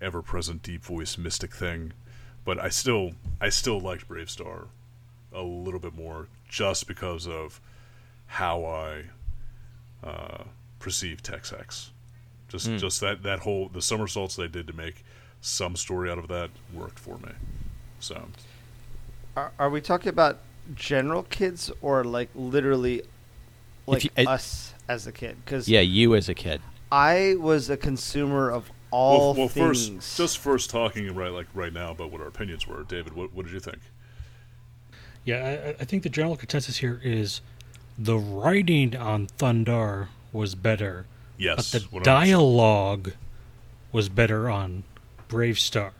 ever 0.00 0.22
present 0.22 0.62
deep 0.62 0.84
voice 0.84 1.18
mystic 1.18 1.54
thing. 1.54 1.92
But 2.44 2.58
I 2.58 2.68
still 2.68 3.12
I 3.40 3.48
still 3.50 3.80
liked 3.80 4.08
BraveStarr 4.08 4.68
a 5.32 5.42
little 5.42 5.80
bit 5.80 5.94
more 5.94 6.28
just 6.48 6.86
because 6.86 7.26
of 7.26 7.60
how 8.26 8.64
I 8.64 9.04
uh, 10.02 10.44
perceive 10.78 11.22
Tex 11.22 11.50
Hex. 11.50 11.90
Just 12.48 12.68
Mm. 12.68 12.78
just 12.78 13.00
that 13.00 13.22
that 13.24 13.40
whole 13.40 13.68
the 13.68 13.82
somersaults 13.82 14.36
they 14.36 14.48
did 14.48 14.66
to 14.68 14.72
make 14.72 15.04
some 15.40 15.76
story 15.76 16.10
out 16.10 16.18
of 16.18 16.28
that 16.28 16.50
worked 16.72 16.98
for 16.98 17.18
me. 17.18 17.32
So 18.00 18.28
Are, 19.36 19.52
are 19.58 19.70
we 19.70 19.80
talking 19.80 20.08
about 20.08 20.38
general 20.74 21.24
kids 21.24 21.70
or 21.82 22.04
like 22.04 22.28
literally 22.34 23.02
like 23.94 24.04
you- 24.04 24.10
I- 24.16 24.24
us 24.24 24.72
as 24.88 25.06
a 25.06 25.12
kid? 25.12 25.36
Because 25.44 25.68
Yeah, 25.68 25.80
you 25.80 26.14
as 26.14 26.28
a 26.28 26.34
kid. 26.34 26.60
I 26.90 27.34
was 27.38 27.68
a 27.68 27.76
consumer 27.76 28.50
of 28.50 28.70
all 28.90 29.18
well, 29.18 29.34
well 29.34 29.48
things. 29.48 29.98
first 29.98 30.16
just 30.16 30.38
first 30.38 30.70
talking 30.70 31.14
right 31.14 31.30
like 31.32 31.46
right 31.54 31.72
now 31.72 31.90
about 31.90 32.10
what 32.10 32.20
our 32.22 32.26
opinions 32.28 32.66
were. 32.66 32.82
David, 32.84 33.14
what 33.14 33.32
what 33.34 33.44
did 33.44 33.52
you 33.52 33.60
think? 33.60 33.78
Yeah, 35.24 35.72
I, 35.78 35.82
I 35.82 35.84
think 35.84 36.02
the 36.04 36.08
general 36.08 36.36
consensus 36.36 36.78
here 36.78 37.00
is 37.04 37.42
the 37.98 38.16
writing 38.16 38.96
on 38.96 39.26
Thundarr 39.26 40.08
was 40.32 40.54
better, 40.54 41.04
Yes, 41.36 41.72
but 41.72 41.90
the 41.90 42.00
dialogue 42.00 43.12
was 43.92 44.08
better 44.08 44.48
on 44.48 44.84
BraveStarr, 45.28 45.90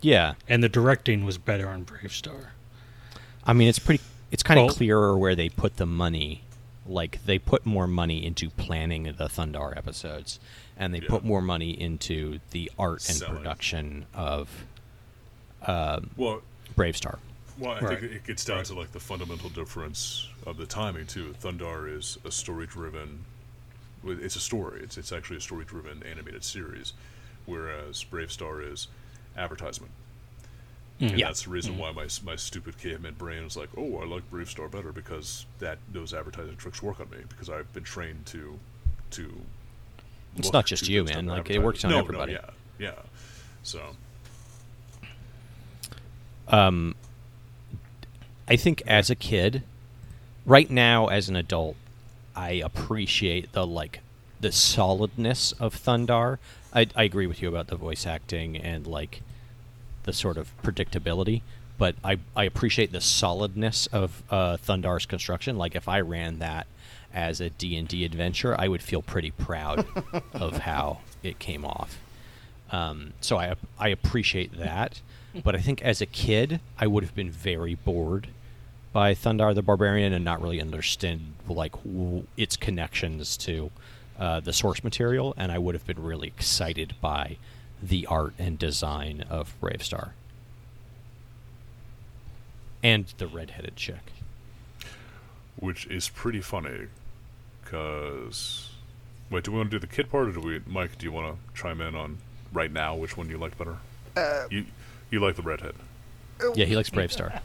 Yeah, 0.00 0.34
and 0.48 0.62
the 0.62 0.68
directing 0.68 1.24
was 1.24 1.38
better 1.38 1.68
on 1.68 1.84
BraveStarr. 1.84 2.48
I 3.44 3.52
mean 3.52 3.66
it's 3.68 3.80
pretty. 3.80 4.04
It's 4.30 4.42
kind 4.44 4.60
of 4.60 4.66
Well- 4.66 4.74
clearer 4.76 5.18
where 5.18 5.34
they 5.34 5.48
put 5.48 5.76
the 5.78 5.86
money. 5.86 6.44
Like 6.92 7.24
they 7.24 7.38
put 7.38 7.64
more 7.64 7.86
money 7.86 8.24
into 8.24 8.50
planning 8.50 9.04
the 9.04 9.28
Thundarr 9.28 9.76
episodes, 9.76 10.38
and 10.76 10.92
they 10.94 11.00
Yeah. 11.00 11.08
put 11.08 11.24
more 11.24 11.40
money 11.40 11.70
into 11.70 12.40
the 12.50 12.70
art 12.78 13.08
and 13.08 13.16
Selling. 13.16 13.36
production 13.38 14.06
of 14.14 14.48
um, 15.66 16.10
Well, 16.16 16.42
BraveStarr. 16.76 17.18
Well, 17.58 17.72
I 17.72 17.80
Right. 17.80 18.00
think 18.00 18.12
it 18.12 18.24
gets 18.26 18.44
down 18.44 18.64
to 18.64 18.74
like 18.74 18.90
the 18.92 18.98
fundamental 19.00 19.48
difference 19.48 20.28
of 20.46 20.56
the 20.56 20.66
timing 20.66 21.06
too. 21.06 21.34
Thundarr 21.40 21.86
is 21.96 22.18
a 22.24 22.30
story-driven. 22.32 23.24
It's 24.04 24.34
a 24.36 24.40
story. 24.40 24.80
It's 24.82 24.98
it's 24.98 25.12
actually 25.12 25.36
a 25.36 25.40
story-driven 25.40 26.02
animated 26.02 26.42
series, 26.44 26.92
whereas 27.46 28.04
BraveStarr 28.04 28.72
is 28.72 28.88
advertisement. 29.36 29.92
And 31.00 31.18
Yeah. 31.18 31.26
that's 31.26 31.42
the 31.44 31.50
reason 31.50 31.78
why 31.78 31.90
my 31.92 32.06
my 32.24 32.36
stupid 32.36 32.78
caveman 32.78 33.14
brain 33.14 33.42
is 33.42 33.56
like, 33.56 33.70
oh, 33.76 33.98
I 33.98 34.04
like 34.04 34.30
BraveStarr 34.30 34.70
better 34.70 34.92
because 34.92 35.46
that 35.58 35.78
those 35.92 36.14
advertising 36.14 36.56
tricks 36.56 36.80
work 36.82 37.00
on 37.00 37.10
me 37.10 37.18
because 37.28 37.50
I've 37.50 37.72
been 37.72 37.82
trained 37.84 38.26
to 38.26 38.58
to. 39.12 39.32
It's 40.36 40.52
not 40.52 40.64
just 40.66 40.88
you, 40.88 41.04
man. 41.04 41.26
Like, 41.26 41.50
it 41.50 41.58
works 41.62 41.84
on 41.84 41.92
advertising. 41.92 42.20
everybody. 42.20 42.32
No, 42.34 42.38
no, 42.40 42.54
yeah, 42.78 42.90
yeah. 42.94 43.02
So 43.64 43.96
Um, 46.48 46.94
I 48.48 48.56
think 48.56 48.82
as 48.86 49.10
a 49.10 49.14
kid, 49.14 49.62
right 50.44 50.70
now 50.70 51.06
as 51.06 51.28
an 51.28 51.36
adult, 51.36 51.76
I 52.34 52.50
appreciate 52.52 53.52
the 53.52 53.66
like 53.66 54.00
the 54.40 54.52
solidness 54.52 55.52
of 55.52 55.74
Thundarr. 55.74 56.38
I, 56.74 56.86
I 56.96 57.04
agree 57.04 57.26
with 57.26 57.42
you 57.42 57.48
about 57.48 57.68
the 57.68 57.76
voice 57.76 58.06
acting 58.06 58.56
and 58.56 58.86
like 58.86 59.22
the 60.04 60.12
sort 60.12 60.36
of 60.36 60.50
predictability, 60.62 61.42
but 61.78 61.94
I, 62.04 62.18
I 62.36 62.44
appreciate 62.44 62.92
the 62.92 63.00
solidness 63.00 63.86
of 63.88 64.22
uh, 64.30 64.56
Thundarr's 64.56 65.06
construction. 65.06 65.56
Like 65.56 65.74
if 65.74 65.88
I 65.88 66.00
ran 66.00 66.38
that 66.38 66.66
as 67.12 67.40
a 67.40 67.50
D&D 67.50 68.04
adventure, 68.04 68.54
I 68.58 68.68
would 68.68 68.82
feel 68.82 69.02
pretty 69.02 69.30
proud 69.30 69.86
of 70.32 70.58
how 70.58 71.00
it 71.22 71.38
came 71.38 71.64
off. 71.64 71.98
Um, 72.70 73.12
so 73.20 73.36
I 73.36 73.54
I 73.78 73.88
appreciate 73.88 74.58
that, 74.58 75.02
but 75.44 75.54
I 75.54 75.60
think 75.60 75.82
as 75.82 76.00
a 76.00 76.06
kid 76.06 76.60
I 76.78 76.86
would 76.86 77.04
have 77.04 77.14
been 77.14 77.30
very 77.30 77.74
bored 77.74 78.28
by 78.92 79.14
Thundarr 79.14 79.54
the 79.54 79.62
Barbarian 79.62 80.12
and 80.12 80.24
not 80.24 80.40
really 80.40 80.60
understand 80.60 81.34
like 81.48 81.72
w- 81.84 82.26
its 82.36 82.56
connections 82.56 83.36
to 83.38 83.70
uh, 84.18 84.40
the 84.40 84.52
source 84.52 84.82
material, 84.82 85.34
and 85.36 85.52
I 85.52 85.58
would 85.58 85.74
have 85.74 85.86
been 85.86 86.02
really 86.02 86.28
excited 86.28 86.94
by 87.00 87.36
the 87.82 88.06
art 88.06 88.32
and 88.38 88.58
design 88.58 89.24
of 89.28 89.54
BraveStarr 89.60 90.10
and 92.82 93.06
the 93.18 93.26
redheaded 93.26 93.76
chick. 93.76 94.12
which 95.56 95.86
is 95.86 96.08
pretty 96.08 96.40
funny 96.40 96.86
because 97.62 98.70
wait 99.30 99.44
do 99.44 99.50
we 99.52 99.58
want 99.58 99.70
to 99.70 99.76
do 99.78 99.80
the 99.86 99.92
kid 99.92 100.10
part 100.10 100.28
or 100.28 100.32
do 100.32 100.40
we 100.40 100.60
mike 100.66 100.96
do 100.98 101.04
you 101.06 101.12
want 101.12 101.34
to 101.36 101.60
chime 101.60 101.80
in 101.80 101.94
on 101.94 102.18
right 102.52 102.72
now 102.72 102.94
which 102.94 103.16
one 103.16 103.28
you 103.28 103.38
liked 103.38 103.56
better 103.58 103.76
Uh, 104.16 104.44
you 104.50 104.64
you 105.10 105.20
like 105.20 105.36
the 105.36 105.42
redhead 105.42 105.74
Yeah, 106.54 106.64
he 106.64 106.74
likes 106.76 106.90
Brave 106.90 107.12
Star. 107.12 107.40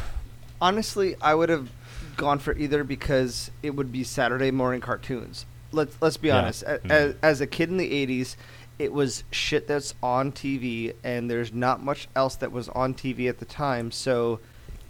honestly, 0.60 1.16
I 1.20 1.34
would 1.34 1.48
have 1.48 1.68
gone 2.16 2.38
for 2.38 2.56
either 2.56 2.84
because 2.84 3.50
it 3.62 3.70
would 3.70 3.90
be 3.90 4.04
Saturday 4.04 4.50
morning 4.52 4.80
cartoons. 4.80 5.44
Let's 5.72 5.96
let's 6.00 6.16
be 6.18 6.28
Yeah. 6.28 6.38
honest. 6.38 6.62
A-. 6.62 6.80
As, 6.92 7.14
as 7.22 7.40
a 7.40 7.46
kid 7.48 7.68
in 7.70 7.78
the 7.78 7.90
'80s, 7.90 8.36
it 8.82 8.92
was 8.92 9.24
shit 9.30 9.66
that's 9.68 9.94
on 10.02 10.32
TV, 10.32 10.94
and 11.04 11.30
there's 11.30 11.52
not 11.52 11.82
much 11.82 12.08
else 12.16 12.34
that 12.36 12.50
was 12.52 12.68
on 12.70 12.94
TV 12.94 13.28
at 13.28 13.38
the 13.38 13.44
time. 13.44 13.90
So, 13.92 14.40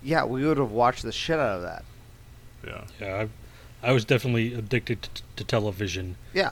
yeah, 0.02 0.24
we 0.24 0.47
would 0.47 0.59
have 0.59 0.70
watched 0.70 1.02
the 1.02 1.12
shit 1.12 1.39
out 1.39 1.56
of 1.56 1.62
that. 1.62 1.85
yeah 2.66 2.85
Yeah, 3.01 3.27
I, 3.82 3.89
I 3.90 3.93
was 3.93 4.05
definitely 4.05 4.55
addicted 4.55 5.02
to, 5.02 5.23
to 5.36 5.44
television. 5.44 6.16
Yeah, 6.32 6.51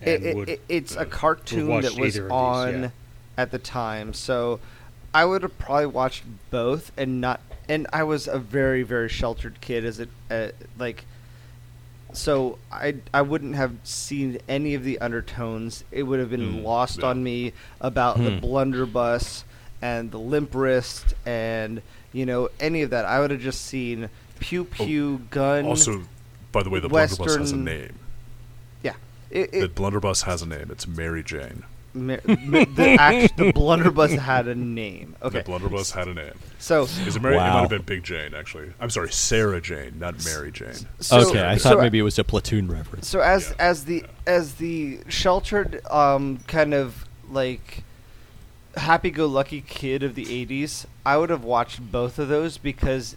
And 0.00 0.08
it, 0.10 0.22
it, 0.26 0.36
would- 0.36 0.48
it- 0.48 0.60
it's 0.68 0.96
uh, 0.96 1.00
a 1.00 1.06
cartoon 1.06 1.80
that 1.80 1.96
was 1.96 2.16
either 2.16 2.26
of 2.26 2.28
these, 2.28 2.32
on 2.32 2.82
yeah. 2.82 2.90
at 3.38 3.50
the 3.50 3.58
time. 3.58 4.12
So, 4.14 4.60
I 5.14 5.24
would 5.24 5.42
have 5.42 5.58
probably 5.58 5.86
watched 5.86 6.24
both 6.50 6.90
and 6.96 7.20
not. 7.20 7.40
And 7.68 7.86
I 7.92 8.02
was 8.02 8.26
a 8.26 8.38
very 8.38 8.82
very 8.82 9.08
sheltered 9.08 9.60
kid 9.60 9.84
as 9.84 10.00
it 10.00 10.08
uh, 10.30 10.48
like 10.78 11.04
so 12.12 12.58
I 12.70 12.96
I 13.12 13.22
wouldn't 13.22 13.54
have 13.56 13.72
seen 13.84 14.38
any 14.48 14.74
of 14.74 14.84
the 14.84 14.98
undertones. 15.00 15.84
It 15.90 16.02
would 16.04 16.20
have 16.20 16.30
been 16.30 16.58
Mm, 16.60 16.62
lost 16.64 17.00
yeah. 17.00 17.06
on 17.06 17.22
me 17.22 17.52
about 17.80 18.18
the 18.18 18.30
Hmm. 18.32 18.38
blunderbuss 18.40 19.44
and 19.80 20.10
the 20.10 20.18
limp 20.18 20.54
wrist 20.54 21.14
and 21.26 21.82
you 22.12 22.24
know 22.26 22.48
any 22.60 22.82
of 22.82 22.90
that. 22.90 23.04
I 23.04 23.20
would 23.20 23.30
have 23.30 23.40
just 23.40 23.62
seen 23.64 24.08
pew 24.40 24.64
pew 24.64 25.22
gun. 25.30 25.64
Oh, 25.66 25.70
Also, 25.70 26.02
by 26.52 26.62
the 26.62 26.70
way, 26.70 26.80
the 26.80 26.88
blunderbuss 26.88 27.36
has 27.38 27.52
a 27.52 27.56
name. 27.56 27.98
yeah, 28.82 28.94
it, 29.30 29.50
The 29.52 29.68
blunderbuss 29.68 30.22
has 30.22 30.42
a 30.42 30.46
name. 30.46 30.68
It's 30.70 30.86
Mary 30.86 31.22
Jane. 31.22 31.62
Ma- 31.94 32.16
ma- 32.26 32.64
the 32.74 32.96
act, 32.98 33.36
the 33.36 33.52
blunderbuss 33.52 34.12
had 34.12 34.48
a 34.48 34.54
name. 34.54 35.16
Okay, 35.22 35.38
The 35.38 35.44
blunderbuss 35.44 35.90
had 35.92 36.08
a 36.08 36.14
name. 36.14 36.32
so 36.58 36.82
Is 36.82 37.16
it 37.16 37.22
Mary? 37.22 37.34
It 37.34 37.38
might 37.38 37.50
have 37.60 37.68
been 37.70 37.82
Big 37.82 38.02
Jane, 38.02 38.34
actually. 38.34 38.72
I'm 38.80 38.90
sorry, 38.90 39.10
Sarah 39.12 39.60
Jane, 39.60 39.98
not 39.98 40.24
Mary 40.24 40.50
Jane. 40.52 40.74
so 41.00 41.28
okay, 41.28 41.40
I 41.42 41.56
so 41.56 41.70
thought 41.70 41.80
maybe 41.80 41.98
it 41.98 42.02
was 42.02 42.18
a 42.18 42.24
platoon 42.24 42.68
reference. 42.68 43.08
So 43.08 43.20
as 43.20 43.50
Yeah, 43.50 43.54
as 43.70 43.84
the 43.84 44.04
as 44.26 44.54
the 44.54 45.00
sheltered 45.08 45.80
um 45.90 46.38
kind 46.46 46.74
of 46.74 47.04
like 47.28 47.82
happy-go-lucky 48.76 49.60
kid 49.62 50.02
of 50.02 50.14
the 50.14 50.24
80s, 50.24 50.86
I 51.04 51.16
would 51.18 51.30
have 51.30 51.44
watched 51.44 51.92
both 51.92 52.18
of 52.18 52.28
those 52.28 52.56
because 52.58 53.16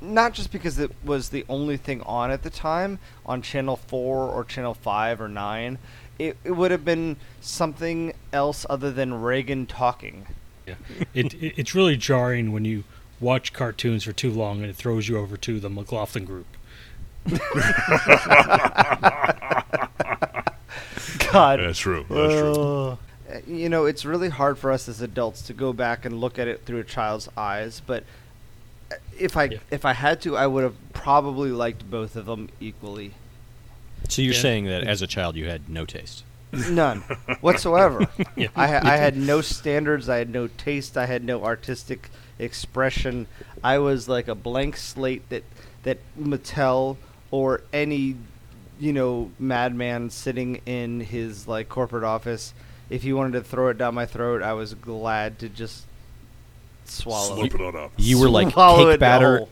not 0.00 0.32
just 0.32 0.50
because 0.50 0.78
it 0.80 0.90
was 1.04 1.28
the 1.28 1.44
only 1.48 1.76
thing 1.76 2.00
on 2.02 2.30
at 2.32 2.42
the 2.42 2.50
time 2.50 2.98
on 3.24 3.40
channel 3.42 3.76
4 3.76 4.28
or 4.28 4.44
channel 4.44 4.74
5 4.74 5.20
or 5.20 5.28
9. 5.28 5.78
It, 6.28 6.36
it 6.44 6.52
would 6.52 6.70
have 6.70 6.84
been 6.84 7.16
something 7.40 8.12
else 8.32 8.64
other 8.70 8.90
than 8.90 9.14
Reagan 9.22 9.66
talking. 9.66 10.26
Yeah. 10.66 10.74
It, 11.14 11.34
it 11.34 11.54
it's 11.56 11.74
really 11.74 11.96
jarring 11.96 12.52
when 12.52 12.64
you 12.64 12.84
watch 13.20 13.52
cartoons 13.52 14.04
for 14.04 14.12
too 14.12 14.30
long 14.30 14.60
and 14.60 14.70
it 14.70 14.76
throws 14.76 15.08
you 15.08 15.18
over 15.18 15.36
to 15.36 15.58
the 15.60 15.68
McLaughlin 15.70 16.24
group. 16.24 16.46
God. 21.32 21.60
That's 21.60 21.78
true. 21.78 22.04
That's 22.08 22.34
true. 22.34 22.52
Uh, 22.52 22.96
You 23.46 23.68
know, 23.68 23.86
it's 23.86 24.04
really 24.04 24.28
hard 24.28 24.58
for 24.58 24.70
us 24.70 24.88
as 24.88 25.00
adults 25.00 25.42
to 25.42 25.52
go 25.54 25.72
back 25.72 26.04
and 26.04 26.20
look 26.20 26.38
at 26.38 26.48
it 26.48 26.64
through 26.66 26.80
a 26.80 26.84
child's 26.84 27.28
eyes, 27.36 27.80
but 27.86 28.04
uh, 28.90 28.96
if 29.18 29.36
I 29.36 29.44
Yeah. 29.44 29.58
if 29.70 29.84
I 29.84 29.94
had 29.94 30.20
to, 30.22 30.36
I 30.36 30.46
would 30.46 30.64
have 30.64 30.74
probably 30.92 31.50
liked 31.50 31.90
both 31.90 32.14
of 32.16 32.26
them 32.26 32.48
equally. 32.60 33.14
So 34.08 34.22
you're 34.22 34.34
Yeah. 34.34 34.40
saying 34.40 34.64
that 34.66 34.84
as 34.84 35.02
a 35.02 35.06
child 35.06 35.36
you 35.36 35.46
had 35.48 35.68
no 35.68 35.84
taste? 35.86 36.24
None 36.52 37.00
whatsoever. 37.40 38.06
Yeah. 38.36 38.48
I 38.54 38.66
ha- 38.68 38.80
I 38.82 38.96
had 38.98 39.16
no 39.16 39.40
standards. 39.40 40.08
I 40.08 40.18
had 40.18 40.28
no 40.30 40.48
taste. 40.48 40.96
I 40.98 41.06
had 41.06 41.24
no 41.24 41.42
artistic 41.44 42.10
expression. 42.38 43.26
I 43.64 43.78
was 43.78 44.08
like 44.08 44.28
a 44.28 44.34
blank 44.34 44.76
slate 44.76 45.26
that 45.30 45.44
that 45.84 45.98
Mattel 46.20 46.96
or 47.30 47.62
any 47.72 48.16
you 48.78 48.92
know 48.92 49.30
madman 49.38 50.10
sitting 50.10 50.60
in 50.66 51.00
his 51.00 51.48
like 51.48 51.68
corporate 51.70 52.04
office, 52.04 52.52
if 52.90 53.02
he 53.02 53.12
wanted 53.14 53.32
to 53.32 53.42
throw 53.42 53.68
it 53.68 53.78
down 53.78 53.94
my 53.94 54.04
throat, 54.06 54.42
I 54.42 54.52
was 54.52 54.74
glad 54.74 55.38
to 55.38 55.48
just 55.48 55.84
swallow 56.84 57.36
Slurp 57.36 57.46
it. 57.46 57.54
it 57.54 57.60
on 57.62 57.76
up. 57.76 57.92
You 57.96 58.20
were 58.20 58.28
like 58.28 58.50
Swallow 58.52 58.90
cake 58.90 59.00
batter. 59.00 59.46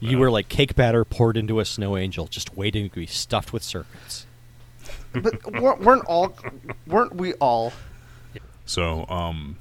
Whole. 0.00 0.10
You 0.10 0.18
were 0.18 0.30
like 0.30 0.48
cake 0.48 0.74
batter 0.74 1.04
poured 1.04 1.36
into 1.36 1.60
a 1.60 1.64
snow 1.64 1.96
angel, 1.96 2.26
just 2.26 2.56
waiting 2.56 2.88
to 2.88 2.94
be 2.96 3.06
stuffed 3.06 3.52
with 3.52 3.62
circuits. 3.62 4.26
But 5.12 5.44
weren't, 5.60 5.80
weren't 5.80 6.04
all 6.06 6.34
weren't 6.86 7.14
we 7.14 7.34
all? 7.34 7.72
So, 8.66 9.06
um, 9.08 9.56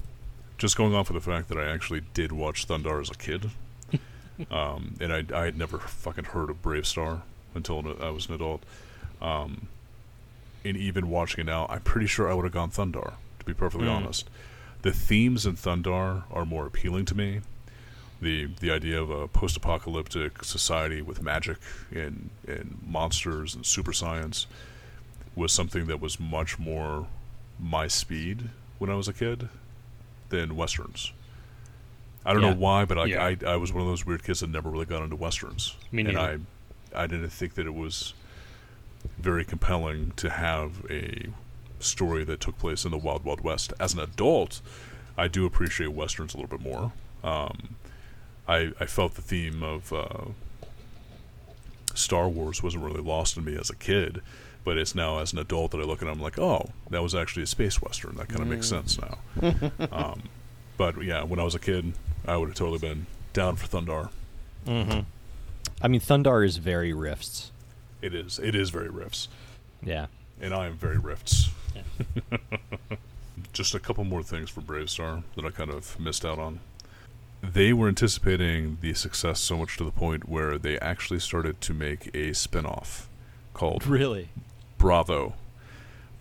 just 0.58 0.78
going 0.78 0.94
off 0.94 1.10
of 1.10 1.14
the 1.16 1.22
fact 1.22 1.50
that 1.50 1.58
I 1.58 1.66
actually 1.66 2.02
did 2.14 2.32
watch 2.32 2.68
Thundarr 2.68 3.02
as 3.02 3.10
a 3.10 3.16
kid, 3.16 3.50
um, 4.52 4.96
and 5.00 5.12
I, 5.12 5.24
I 5.34 5.46
had 5.46 5.58
never 5.58 5.78
fucking 5.80 6.26
heard 6.26 6.50
of 6.50 6.62
BraveStarr 6.62 7.22
until 7.56 7.84
I 8.02 8.10
was 8.12 8.28
an 8.28 8.36
adult. 8.36 8.64
Um, 9.22 9.68
and 10.64 10.78
even 10.78 11.10
watching 11.10 11.42
it 11.42 11.46
now, 11.46 11.66
I'm 11.70 11.82
pretty 11.82 12.08
sure 12.08 12.30
I 12.30 12.34
would 12.34 12.44
have 12.44 12.54
gone 12.54 12.70
Thundarr, 12.70 13.14
to 13.40 13.46
be 13.46 13.54
perfectly 13.54 13.88
Mm. 13.88 13.96
honest. 13.96 14.30
The 14.84 14.92
themes 14.94 15.46
in 15.46 15.56
Thundarr 15.56 16.24
are 16.32 16.46
more 16.46 16.66
appealing 16.66 17.06
to 17.06 17.16
me. 17.16 17.42
The 18.22 18.48
the 18.60 18.72
idea 18.72 19.02
of 19.02 19.10
a 19.10 19.28
post 19.28 19.56
apocalyptic 19.58 20.44
society 20.44 21.02
with 21.02 21.22
magic 21.22 21.58
and, 21.92 22.30
and 22.48 22.78
monsters 22.86 23.56
and 23.56 23.66
super 23.66 23.94
science 23.94 24.46
was 25.36 25.52
something 25.54 25.86
that 25.88 26.02
was 26.02 26.20
much 26.20 26.60
more 26.60 27.08
my 27.60 27.88
speed 27.88 28.50
when 28.78 28.90
I 28.90 28.96
was 28.96 29.08
a 29.08 29.14
kid 29.14 29.48
than 30.30 30.56
westerns. 30.58 31.14
I 32.26 32.34
don't 32.34 32.42
Yeah. 32.44 32.50
know 32.52 32.56
why, 32.58 32.84
but 32.86 32.98
I, 32.98 33.06
Yeah. 33.06 33.24
I 33.26 33.38
I 33.46 33.56
was 33.56 33.72
one 33.72 33.82
of 33.82 33.88
those 33.88 34.06
weird 34.06 34.24
kids 34.24 34.42
that 34.42 34.50
never 34.50 34.70
really 34.70 34.86
got 34.86 35.02
into 35.02 35.16
westerns, 35.16 35.76
Me 35.92 36.04
and 36.04 36.14
neither. 36.14 36.42
I 36.94 37.04
I 37.04 37.08
didn't 37.08 37.30
think 37.30 37.54
that 37.54 37.66
it 37.66 37.74
was 37.74 38.14
very 39.18 39.46
compelling 39.46 40.12
to 40.18 40.30
have 40.30 40.86
a 40.90 41.28
story 41.80 42.26
that 42.26 42.42
took 42.42 42.58
place 42.60 42.84
in 42.84 42.92
the 42.92 42.98
Wild 42.98 43.24
Wild 43.24 43.40
West. 43.42 43.72
As 43.80 43.94
an 43.94 44.02
adult, 44.02 44.60
I 45.18 45.30
do 45.30 45.46
appreciate 45.46 45.94
westerns 45.94 46.34
a 46.34 46.38
little 46.38 46.58
bit 46.58 46.66
more. 46.66 46.92
Um, 47.24 47.76
I 48.50 48.72
I 48.80 48.86
felt 48.86 49.14
the 49.14 49.22
theme 49.22 49.62
of 49.62 49.94
uh, 49.94 50.26
Star 51.94 52.28
Wars 52.28 52.64
wasn't 52.64 52.84
really 52.84 53.02
lost 53.02 53.38
on 53.38 53.46
me 53.46 53.56
as 53.56 53.70
a 53.70 53.76
kid, 53.76 54.22
but 54.64 54.78
it's 54.78 54.96
now 54.96 55.20
as 55.20 55.32
an 55.32 55.40
adult 55.40 55.72
that 55.72 55.80
I 55.80 55.84
look 55.84 56.02
at 56.02 56.08
it, 56.08 56.12
I'm 56.12 56.20
like, 56.20 56.40
oh, 56.40 56.70
that 56.90 57.04
was 57.04 57.14
actually 57.14 57.44
a 57.44 57.48
space 57.48 57.82
western. 57.82 58.16
That 58.16 58.28
kind 58.28 58.42
of 58.42 58.48
makes 58.48 58.68
sense 58.68 59.00
now. 59.00 59.20
um, 59.92 60.24
but 60.78 61.02
yeah, 61.04 61.24
when 61.24 61.40
I 61.40 61.44
was 61.44 61.56
a 61.56 61.60
kid, 61.60 61.94
I 62.28 62.38
would 62.38 62.50
have 62.50 62.58
totally 62.58 62.80
been 62.80 63.06
down 63.34 63.56
for 63.56 63.68
Thundarr. 63.68 64.10
Mm-hmm. 64.66 65.02
I 65.82 65.88
mean, 65.88 66.02
Thundarr 66.02 66.46
is 66.46 66.58
very 66.58 66.92
rifts. 66.92 67.52
It 68.02 68.14
is. 68.14 68.40
It 68.40 68.56
is 68.56 68.70
very 68.70 68.90
rifts. 68.90 69.28
Yeah. 69.84 70.08
and 70.42 70.54
I 70.54 70.66
am 70.66 70.76
very 70.76 70.98
rifts. 70.98 71.50
Just 73.54 73.76
a 73.76 73.80
couple 73.80 74.04
more 74.04 74.24
things 74.24 74.50
for 74.50 74.62
BraveStarr 74.62 75.24
that 75.36 75.46
I 75.46 75.50
kind 75.52 75.70
of 75.70 76.00
missed 76.00 76.26
out 76.26 76.40
on. 76.40 76.60
They 77.42 77.74
were 77.74 77.88
anticipating 77.88 78.78
the 78.82 78.94
success 78.94 79.40
so 79.40 79.58
much 79.58 79.78
to 79.78 79.84
the 79.84 79.92
point 79.92 80.28
where 80.28 80.58
they 80.58 80.78
actually 80.80 81.20
started 81.20 81.62
to 81.62 81.74
make 81.74 82.14
a 82.14 82.34
spin-off 82.34 83.10
called 83.54 83.88
Really? 83.88 84.30
Bravo. 84.78 85.36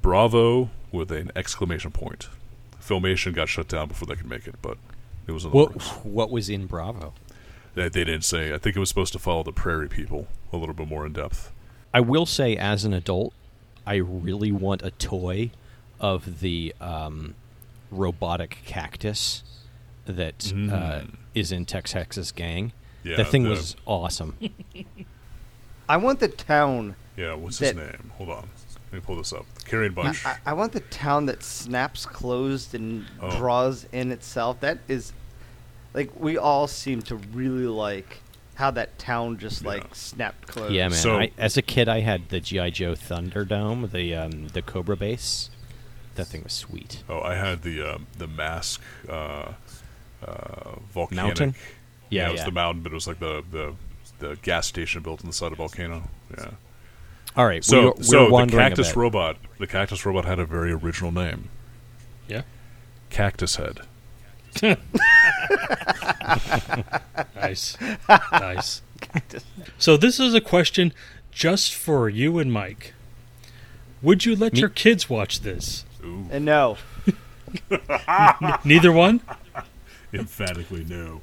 Bravo 0.00 0.70
with 0.92 1.10
an 1.10 1.32
exclamation 1.34 1.90
point. 1.90 2.28
Filmation 2.80 3.34
got 3.34 3.48
shut 3.48 3.68
down 3.68 3.88
before 3.88 4.06
they 4.06 4.14
could 4.14 4.30
make 4.30 4.46
it, 4.46 4.54
but 4.62 4.78
it 5.26 5.32
was 5.32 5.46
What 5.46 5.74
works. 5.74 5.88
What 6.04 6.30
was 6.30 6.48
in 6.48 6.66
Bravo? 6.66 7.12
They, 7.74 7.88
they 7.88 8.04
didn't 8.04 8.24
say. 8.24 8.54
I 8.54 8.58
think 8.58 8.76
it 8.76 8.80
was 8.80 8.88
supposed 8.88 9.12
to 9.12 9.18
follow 9.18 9.42
the 9.42 9.52
Prairie 9.52 9.88
People 9.88 10.28
a 10.52 10.56
little 10.56 10.74
bit 10.74 10.88
more 10.88 11.04
in 11.04 11.12
depth. 11.12 11.52
I 11.92 12.00
will 12.00 12.26
say, 12.26 12.56
as 12.56 12.84
an 12.84 12.92
adult, 12.92 13.34
I 13.86 13.96
really 13.96 14.52
want 14.52 14.82
a 14.82 14.90
toy 14.92 15.50
of 16.00 16.40
the 16.40 16.74
um, 16.80 17.34
robotic 17.90 18.58
cactus 18.64 19.42
that 20.12 20.52
uh, 20.52 20.56
Mm. 20.56 21.14
is 21.34 21.52
in 21.52 21.64
Tex 21.66 21.92
Hex's 21.92 22.32
gang. 22.32 22.72
Yeah, 23.04 23.16
that 23.16 23.28
thing 23.28 23.44
the- 23.44 23.50
was 23.50 23.76
awesome. 23.86 24.36
I 25.88 25.96
want 25.96 26.20
the 26.20 26.28
town. 26.28 26.96
Yeah, 27.16 27.34
what's 27.34 27.58
his 27.58 27.74
name? 27.74 28.12
Hold 28.16 28.30
on. 28.30 28.48
Let 28.90 28.92
me 28.92 29.00
pull 29.00 29.16
this 29.16 29.32
up. 29.32 29.44
Carrion 29.64 29.92
I, 29.92 29.94
Bunch. 30.02 30.24
I, 30.26 30.36
I 30.46 30.52
want 30.54 30.72
the 30.72 30.80
town 30.80 31.26
that 31.26 31.42
snaps 31.42 32.06
closed 32.06 32.74
and 32.74 33.06
Oh. 33.20 33.36
draws 33.38 33.84
in 33.92 34.12
itself. 34.12 34.60
That 34.60 34.78
is, 34.88 35.12
like, 35.94 36.10
we 36.18 36.38
all 36.38 36.66
seem 36.66 37.02
to 37.02 37.16
really 37.16 37.66
like 37.66 38.20
how 38.54 38.70
that 38.72 38.98
town 38.98 39.38
just 39.38 39.62
Yeah. 39.62 39.68
like 39.68 39.94
snapped 39.94 40.48
closed. 40.48 40.72
yeah, 40.74 40.88
man. 40.88 40.96
So- 40.98 41.18
I, 41.18 41.30
as 41.38 41.56
a 41.56 41.62
kid, 41.62 41.88
I 41.88 42.00
had 42.00 42.28
the 42.28 42.40
GI 42.40 42.70
Joe 42.72 42.92
Thunderdome, 42.92 43.90
the 43.90 44.14
um, 44.14 44.48
the 44.48 44.62
Cobra 44.62 44.96
base. 44.96 45.50
That 46.16 46.26
thing 46.26 46.42
was 46.42 46.52
sweet. 46.52 47.04
oh, 47.08 47.20
I 47.20 47.34
had 47.36 47.62
the 47.62 47.80
um, 47.82 48.06
the 48.16 48.24
M.A.S.K. 48.26 48.82
uh, 49.08 49.52
uh, 50.26 50.76
volcanic. 50.92 51.24
Mountain? 51.24 51.54
Yeah, 52.10 52.22
Yeah, 52.22 52.28
it 52.28 52.32
was 52.32 52.40
yeah. 52.40 52.44
the 52.46 52.52
mountain, 52.52 52.82
but 52.82 52.92
it 52.92 52.94
was 52.94 53.06
like 53.06 53.18
the, 53.20 53.42
the 53.50 53.74
the 54.18 54.36
gas 54.42 54.66
station 54.66 55.02
built 55.02 55.20
on 55.20 55.26
the 55.28 55.32
side 55.32 55.46
of 55.48 55.52
a 55.52 55.56
volcano. 55.56 56.02
Yeah. 56.36 56.50
All 57.36 57.46
right, 57.46 57.64
So, 57.64 57.78
we 57.78 57.84
were, 57.86 57.92
we 57.98 58.02
so 58.02 58.28
the 58.46 58.46
cactus 58.46 58.96
robot, 58.96 59.36
the 59.58 59.66
cactus 59.68 60.04
robot 60.04 60.24
had 60.24 60.38
a 60.40 60.44
very 60.44 60.72
original 60.72 61.12
name, 61.12 61.50
Yeah. 62.26 62.42
Cactus 63.10 63.56
Head. 63.56 63.80
Nice. 67.36 67.76
nice. 68.32 68.82
So 69.78 69.96
this 69.96 70.18
is 70.18 70.34
a 70.34 70.40
question 70.40 70.92
just 71.30 71.74
for 71.74 72.08
you 72.08 72.38
and 72.38 72.52
Mike. 72.52 72.92
Would 74.02 74.24
you 74.24 74.34
let 74.36 74.54
Me- 74.54 74.60
your 74.60 74.68
kids 74.68 75.08
watch 75.08 75.40
this? 75.40 75.84
Ooh, 76.04 76.26
And 76.30 76.44
no, 76.44 76.76
Neither 78.64 78.92
one? 78.92 79.20
emphatically 80.12 80.84
no. 80.84 81.20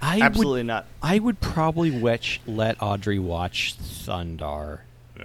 I 0.00 0.16
would, 0.16 0.22
absolutely 0.22 0.62
not. 0.64 0.86
I 1.02 1.18
would 1.18 1.40
probably 1.40 1.90
witch, 1.90 2.40
let 2.46 2.82
Audrey 2.82 3.18
watch 3.18 3.76
Thundarr. 3.78 4.80
Yeah. 5.16 5.24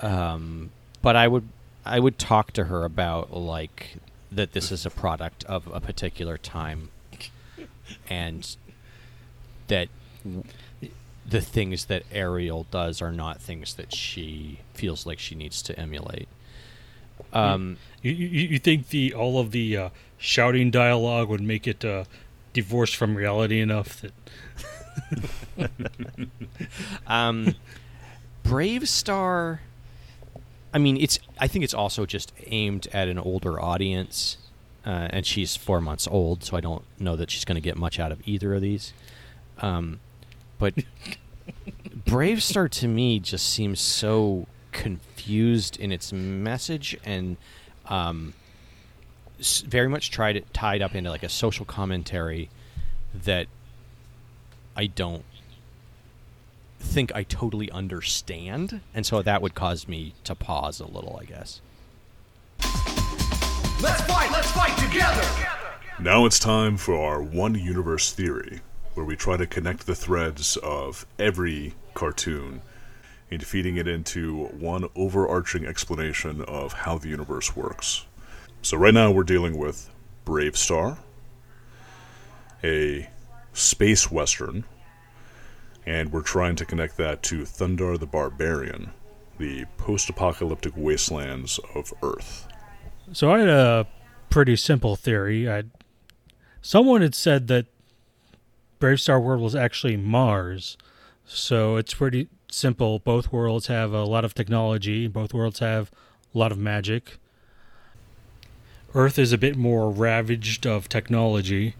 um, 0.00 0.70
but 1.02 1.16
I 1.16 1.28
would 1.28 1.48
I 1.84 1.98
would 1.98 2.18
talk 2.18 2.52
to 2.52 2.64
her 2.64 2.84
about 2.84 3.32
like 3.32 3.96
that 4.30 4.52
this 4.52 4.72
is 4.72 4.86
a 4.86 4.90
product 4.90 5.44
of 5.44 5.68
a 5.72 5.80
particular 5.80 6.38
time, 6.38 6.88
and 8.08 8.56
that 9.68 9.88
the 11.28 11.40
things 11.40 11.86
that 11.86 12.04
Ariel 12.12 12.66
does 12.70 13.00
are 13.00 13.12
not 13.12 13.40
things 13.40 13.74
that 13.74 13.94
she 13.94 14.58
feels 14.74 15.06
like 15.06 15.18
she 15.18 15.34
needs 15.34 15.62
to 15.62 15.78
emulate. 15.78 16.28
Um, 17.32 17.76
You, 18.02 18.12
you, 18.12 18.48
you 18.48 18.58
think 18.58 18.88
the 18.88 19.14
all 19.14 19.38
of 19.38 19.52
the 19.52 19.76
uh, 19.76 19.88
shouting 20.18 20.70
dialogue 20.70 21.28
would 21.28 21.40
make 21.40 21.66
it 21.66 21.84
uh, 21.84 22.04
divorced 22.52 22.96
from 22.96 23.14
reality 23.14 23.60
enough 23.60 24.00
that 24.00 24.12
um, 27.06 27.54
BraveStarr. 28.44 29.60
I 30.74 30.78
mean, 30.78 30.96
it's. 30.96 31.18
I 31.38 31.46
think 31.48 31.64
it's 31.64 31.74
also 31.74 32.06
just 32.06 32.32
aimed 32.46 32.88
at 32.92 33.08
an 33.08 33.18
older 33.18 33.60
audience, 33.60 34.38
uh, 34.86 35.08
and 35.10 35.26
she's 35.26 35.56
four 35.56 35.80
months 35.80 36.08
old, 36.08 36.44
so 36.44 36.56
I 36.56 36.60
don't 36.60 36.84
know 36.98 37.16
that 37.16 37.30
she's 37.30 37.44
going 37.44 37.56
to 37.56 37.60
get 37.60 37.76
much 37.76 38.00
out 38.00 38.10
of 38.12 38.20
either 38.26 38.54
of 38.54 38.62
these. 38.62 38.92
Um, 39.58 40.00
but 40.58 40.74
BraveStarr 42.06 42.70
to 42.70 42.88
me 42.88 43.18
just 43.18 43.48
seems 43.48 43.80
so 43.80 44.46
confused 44.72 45.78
in 45.78 45.92
its 45.92 46.12
message 46.12 46.96
and 47.04 47.36
um, 47.86 48.34
s- 49.38 49.60
very 49.60 49.88
much 49.88 50.10
tried 50.10 50.36
it 50.36 50.52
tied 50.52 50.82
up 50.82 50.94
into 50.94 51.10
like 51.10 51.22
a 51.22 51.28
social 51.28 51.64
commentary 51.64 52.48
that 53.14 53.46
I 54.76 54.86
don't 54.86 55.24
think 56.80 57.14
I 57.14 57.22
totally 57.22 57.70
understand, 57.70 58.80
and 58.94 59.06
so 59.06 59.22
that 59.22 59.40
would 59.42 59.54
cause 59.54 59.86
me 59.86 60.14
to 60.24 60.34
pause 60.34 60.80
a 60.80 60.86
little, 60.86 61.18
I 61.20 61.24
guess. 61.24 61.60
Let's 63.80 64.00
fight, 64.02 64.30
let's 64.32 64.50
fight 64.50 64.76
together! 64.78 65.28
Now 66.00 66.24
it's 66.26 66.38
time 66.38 66.76
for 66.76 66.96
our 66.96 67.22
one 67.22 67.54
universe 67.54 68.12
theory, 68.12 68.60
where 68.94 69.06
we 69.06 69.14
try 69.14 69.36
to 69.36 69.46
connect 69.46 69.86
the 69.86 69.94
threads 69.94 70.56
of 70.56 71.06
every 71.18 71.74
cartoon 71.94 72.62
and 73.32 73.42
feeding 73.42 73.78
it 73.78 73.88
into 73.88 74.44
one 74.48 74.86
overarching 74.94 75.64
explanation 75.64 76.42
of 76.42 76.74
how 76.74 76.98
the 76.98 77.08
universe 77.08 77.56
works. 77.56 78.04
So, 78.60 78.76
right 78.76 78.92
now 78.92 79.10
we're 79.10 79.24
dealing 79.24 79.56
with 79.56 79.90
BraveStarr, 80.26 80.98
a 82.62 83.08
space 83.54 84.10
western, 84.10 84.64
and 85.86 86.12
we're 86.12 86.20
trying 86.20 86.56
to 86.56 86.66
connect 86.66 86.98
that 86.98 87.22
to 87.24 87.40
Thundarr 87.44 87.98
the 87.98 88.06
Barbarian, 88.06 88.90
the 89.38 89.64
post 89.78 90.10
apocalyptic 90.10 90.74
wastelands 90.76 91.58
of 91.74 91.92
Earth. 92.02 92.46
So 93.12 93.32
I 93.32 93.40
had 93.40 93.48
a 93.48 93.86
pretty 94.28 94.56
simple 94.56 94.94
theory. 94.94 95.50
I 95.50 95.64
someone 96.60 97.00
had 97.00 97.14
said 97.14 97.48
that 97.48 97.66
BraveStarr 98.78 99.22
World 99.22 99.40
was 99.40 99.56
actually 99.56 99.96
Mars, 99.96 100.76
so 101.24 101.76
it's 101.76 101.94
pretty 101.94 102.28
simple. 102.52 102.98
Both 102.98 103.32
worlds 103.32 103.66
have 103.66 103.92
a 103.92 104.04
lot 104.04 104.24
of 104.24 104.34
technology. 104.34 105.06
Both 105.06 105.34
worlds 105.34 105.58
have 105.60 105.90
a 106.34 106.38
lot 106.38 106.52
of 106.52 106.58
magic. 106.58 107.18
Earth 108.94 109.18
is 109.18 109.32
a 109.32 109.38
bit 109.38 109.56
more 109.56 109.90
ravaged 109.90 110.66
of 110.66 110.88
technology, 110.88 111.74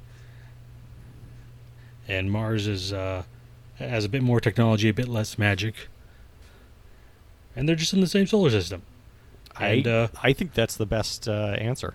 and 2.09 2.31
Mars 2.31 2.67
is 2.67 2.92
uh, 2.92 3.25
has 3.76 4.05
a 4.05 4.09
bit 4.09 4.23
more 4.23 4.41
technology, 4.41 4.89
a 4.89 4.94
bit 4.94 5.09
less 5.09 5.39
magic. 5.39 5.75
And 7.55 7.68
they're 7.68 7.76
just 7.76 7.92
in 7.92 8.01
the 8.01 8.07
same 8.07 8.26
solar 8.26 8.49
system. 8.51 8.83
And, 9.60 9.86
I 9.86 9.91
uh, 9.91 10.09
I 10.23 10.33
think 10.33 10.55
that's 10.55 10.76
the 10.76 10.86
best 10.86 11.28
uh, 11.28 11.57
answer. 11.59 11.94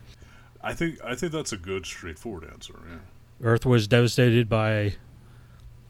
I 0.62 0.74
think 0.74 1.00
I 1.04 1.16
think 1.16 1.32
that's 1.32 1.52
a 1.52 1.58
good, 1.58 1.86
straightforward 1.86 2.44
answer. 2.44 2.76
Yeah. 2.88 2.98
Earth 3.42 3.66
was 3.66 3.88
devastated 3.88 4.50
by 4.50 4.96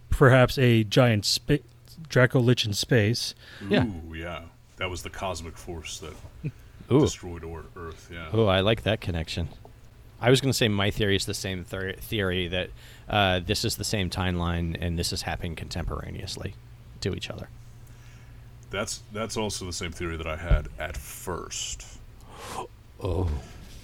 perhaps 0.10 0.58
a 0.58 0.84
giant 0.84 1.26
spa- 1.26 1.58
Draco 2.10 2.40
Lich 2.40 2.66
in 2.66 2.74
space. 2.74 3.36
Yeah. 3.70 3.86
Ooh, 3.86 4.14
yeah. 4.14 4.44
That 4.78 4.90
was 4.90 5.02
the 5.04 5.10
cosmic 5.10 5.58
force 5.58 6.00
that 6.00 6.14
Ooh, 6.92 7.02
destroyed 7.02 7.44
or- 7.44 7.66
Earth. 7.76 8.10
Yeah. 8.14 8.30
oh, 8.34 8.46
I 8.48 8.62
like 8.62 8.84
that 8.84 9.02
connection. 9.02 9.50
I 10.20 10.30
was 10.32 10.42
going 10.42 10.50
to 10.52 10.58
say 10.58 10.68
my 10.68 10.90
theory 10.90 11.16
is 11.16 11.26
the 11.26 11.34
same 11.34 11.64
ther- 11.64 11.94
theory 11.94 12.48
that 12.48 12.70
uh, 13.08 13.40
this 13.40 13.64
is 13.64 13.76
the 13.78 13.84
same 13.84 14.10
timeline 14.10 14.76
and 14.80 14.98
this 14.98 15.14
is 15.14 15.22
happening 15.24 15.56
contemporaneously 15.56 16.56
to 17.02 17.14
each 17.14 17.30
other. 17.30 17.50
That's 18.70 19.02
that's 19.14 19.38
also 19.38 19.66
the 19.66 19.72
same 19.74 19.92
theory 19.92 20.18
that 20.18 20.28
I 20.28 20.36
had 20.38 20.68
at 20.80 20.98
first. 20.98 21.86
Oh, 23.00 23.30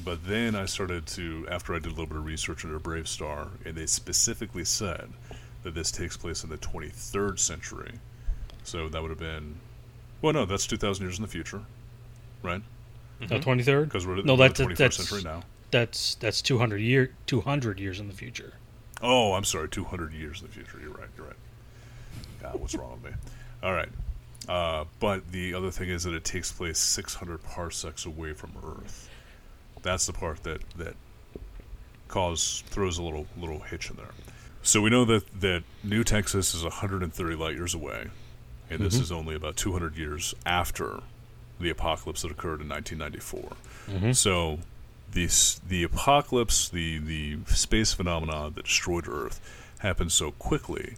But 0.04 0.26
then 0.26 0.56
I 0.56 0.66
started 0.66 1.06
to, 1.08 1.46
after 1.52 1.76
I 1.76 1.78
did 1.78 1.86
a 1.86 1.90
little 1.92 2.08
bit 2.08 2.18
of 2.18 2.26
research 2.26 2.64
into 2.64 2.80
BraveStarr, 2.80 3.48
and 3.64 3.76
they 3.76 3.86
specifically 3.86 4.66
said 4.66 5.08
that 5.62 5.76
this 5.76 5.92
takes 5.92 6.18
place 6.18 6.44
in 6.44 6.50
the 6.50 6.58
23rd 6.58 7.38
century. 7.38 7.92
So 8.64 8.90
that 8.90 9.02
would 9.02 9.10
have 9.10 9.20
been, 9.20 9.56
well, 10.22 10.34
no, 10.34 10.46
that's 10.46 10.66
2,000 10.68 11.06
years 11.06 11.18
in 11.18 11.22
the 11.22 11.28
future, 11.28 11.62
right? 12.42 12.62
No, 13.30 13.40
twenty 13.40 13.64
third. 13.64 13.88
Because 13.88 14.06
we're, 14.06 14.22
no, 14.22 14.34
we're 14.34 14.50
that's 14.50 14.60
in 14.60 14.68
the 14.68 14.74
21st 14.74 14.78
that's 14.78 14.98
century 14.98 15.22
now. 15.24 15.44
that's 15.72 16.16
that's 16.16 16.42
two 16.42 16.58
hundred 16.58 16.80
year 16.82 17.14
two 17.26 17.40
hundred 17.40 17.80
years 17.80 18.00
in 18.02 18.08
the 18.08 18.14
future. 18.14 18.54
Oh, 19.02 19.34
I'm 19.34 19.44
sorry, 19.44 19.68
200 19.70 20.14
years 20.14 20.42
in 20.42 20.48
the 20.48 20.54
future. 20.54 20.80
You're 20.82 20.92
right. 20.94 21.10
You're 21.18 21.28
right. 21.28 21.36
God, 22.42 22.60
what's 22.60 22.74
wrong 22.74 23.00
with 23.04 23.12
me? 23.12 23.18
All 23.64 23.74
right. 23.74 23.90
Uh, 24.48 24.86
but 25.00 25.30
the 25.32 25.54
other 25.54 25.72
thing 25.72 25.90
is 25.90 26.04
that 26.04 26.14
it 26.14 26.24
takes 26.24 26.52
place 26.52 26.80
600 26.80 27.44
parsecs 27.44 28.06
away 28.06 28.34
from 28.34 28.52
Earth. 28.66 29.10
That's 29.82 30.06
the 30.06 30.14
part 30.14 30.44
that 30.44 30.62
that 30.78 30.96
cause 32.08 32.64
throws 32.68 32.98
a 32.98 33.04
little 33.04 33.26
little 33.38 33.60
hitch 33.60 33.90
in 33.90 33.96
there. 33.98 34.12
So 34.64 34.82
we 34.82 34.90
know 34.90 35.04
that 35.06 35.42
that 35.42 35.64
New 35.84 36.04
Texas 36.04 36.54
is 36.54 36.64
130 36.64 37.36
light 37.36 37.56
years 37.56 37.74
away, 37.74 38.08
and 38.74 38.84
this 38.84 38.96
is 39.00 39.12
only 39.12 39.36
about 39.36 39.56
200 39.56 39.96
years 39.98 40.34
after 40.46 41.02
the 41.60 41.70
apocalypse 41.70 42.24
that 42.24 42.32
occurred 42.32 42.62
in 42.62 42.70
1994. 42.70 44.14
So 44.14 44.60
this 45.12 45.60
the 45.68 45.84
apocalypse, 45.84 46.70
the 46.70 46.98
the 47.00 47.38
space 47.48 47.94
phenomena 47.94 48.50
that 48.54 48.64
destroyed 48.66 49.08
Earth, 49.08 49.40
happened 49.80 50.12
so 50.12 50.32
quickly 50.32 50.96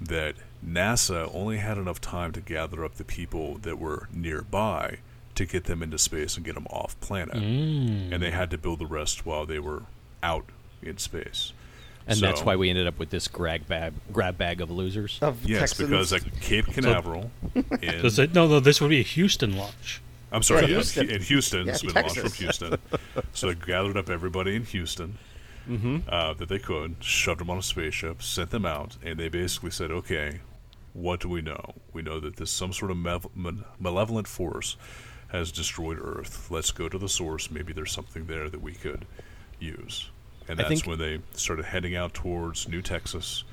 that 0.00 0.34
NASA 0.66 1.30
only 1.34 1.58
had 1.58 1.76
enough 1.78 2.00
time 2.00 2.32
to 2.32 2.40
gather 2.40 2.84
up 2.84 2.94
the 2.94 3.04
people 3.04 3.58
that 3.58 3.78
were 3.78 4.08
nearby 4.12 4.98
to 5.34 5.44
get 5.44 5.64
them 5.64 5.82
into 5.82 5.98
space 5.98 6.36
and 6.36 6.44
get 6.44 6.54
them 6.54 6.66
off 6.70 6.98
planet, 7.00 7.36
Mm. 7.36 8.12
and 8.12 8.22
they 8.22 8.30
had 8.32 8.50
to 8.50 8.58
build 8.58 8.78
the 8.80 8.86
rest 8.86 9.24
while 9.26 9.46
they 9.46 9.58
were 9.60 9.82
out 10.22 10.46
in 10.82 10.98
space. 10.98 11.52
And 12.08 12.18
that's 12.20 12.42
why 12.42 12.56
we 12.56 12.70
ended 12.70 12.86
up 12.86 12.98
with 12.98 13.10
this 13.10 13.28
grab 13.28 13.66
bag, 13.68 13.92
grab 14.12 14.36
bag 14.38 14.60
of 14.60 14.70
losers. 14.70 15.18
Of 15.22 15.44
Yes, 15.44 15.60
Texans. 15.60 15.88
because 15.90 16.12
at 16.12 16.40
Cape 16.40 16.66
Canaveral, 16.66 17.30
in, 17.54 18.02
Does 18.02 18.18
it, 18.18 18.34
no, 18.34 18.46
no, 18.46 18.60
this 18.60 18.80
would 18.80 18.90
be 18.90 19.00
a 19.00 19.04
Houston 19.04 19.56
launch. 19.56 20.00
I'm 20.32 20.42
sorry, 20.42 20.62
Yeah, 20.62 20.66
yeah, 20.68 20.74
Houston. 20.74 21.10
in 21.10 21.22
Houston, 21.22 21.66
Yeah, 21.66 21.72
it's 21.72 21.82
been 21.82 21.94
launched 21.94 22.18
from 22.18 22.32
Houston. 22.32 22.78
so 23.32 23.46
they 23.48 23.54
gathered 23.54 23.96
up 23.96 24.10
everybody 24.10 24.56
in 24.56 24.64
Houston 24.64 25.18
uh, 26.08 26.32
that 26.34 26.48
they 26.48 26.58
could, 26.58 26.96
shoved 27.00 27.40
them 27.40 27.50
on 27.50 27.58
a 27.58 27.62
spaceship, 27.62 28.22
sent 28.22 28.50
them 28.50 28.64
out, 28.64 28.96
and 29.04 29.18
they 29.18 29.28
basically 29.28 29.70
said, 29.70 29.90
"Okay, 29.90 30.40
what 30.94 31.20
do 31.20 31.28
we 31.28 31.42
know? 31.42 31.74
We 31.92 32.00
know 32.00 32.20
that 32.20 32.36
this 32.36 32.50
some 32.50 32.72
sort 32.72 32.90
of 32.90 32.96
mev- 32.96 33.28
ma- 33.34 33.52
malevolent 33.78 34.26
force 34.26 34.76
has 35.28 35.52
destroyed 35.52 35.98
Earth. 36.00 36.50
Let's 36.50 36.70
go 36.70 36.88
to 36.88 36.96
the 36.96 37.08
source. 37.08 37.50
Maybe 37.50 37.74
there's 37.74 37.92
something 37.92 38.24
there 38.26 38.48
that 38.48 38.62
we 38.62 38.72
could 38.72 39.04
use." 39.60 40.08
And 40.48 40.58
that's 40.58 40.68
think- 40.68 40.86
when 40.86 40.98
they 40.98 41.20
started 41.32 41.66
heading 41.66 41.94
out 41.94 42.14
towards 42.14 42.68
New 42.68 42.82
Texas. 42.82 43.44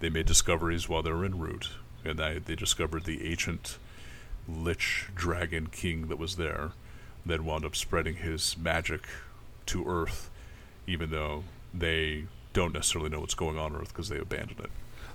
They 0.00 0.08
made 0.08 0.26
discoveries 0.26 0.88
while 0.88 1.02
they 1.02 1.12
were 1.12 1.26
en 1.26 1.38
route, 1.38 1.68
and 2.04 2.18
they, 2.18 2.38
they 2.38 2.54
discovered 2.54 3.04
the 3.04 3.30
ancient 3.30 3.76
lich 4.48 5.08
dragon 5.14 5.66
king 5.66 6.08
that 6.08 6.18
was 6.18 6.36
there 6.36 6.72
then 7.26 7.44
wound 7.44 7.64
up 7.64 7.76
spreading 7.76 8.16
his 8.16 8.56
magic 8.56 9.06
to 9.66 9.84
Earth, 9.86 10.30
even 10.86 11.10
though 11.10 11.44
they 11.72 12.24
don't 12.52 12.74
necessarily 12.74 13.10
know 13.10 13.20
what's 13.20 13.34
going 13.34 13.58
on 13.58 13.74
Earth 13.76 13.88
because 13.88 14.08
they 14.08 14.18
abandoned 14.18 14.60
it. 14.60 14.70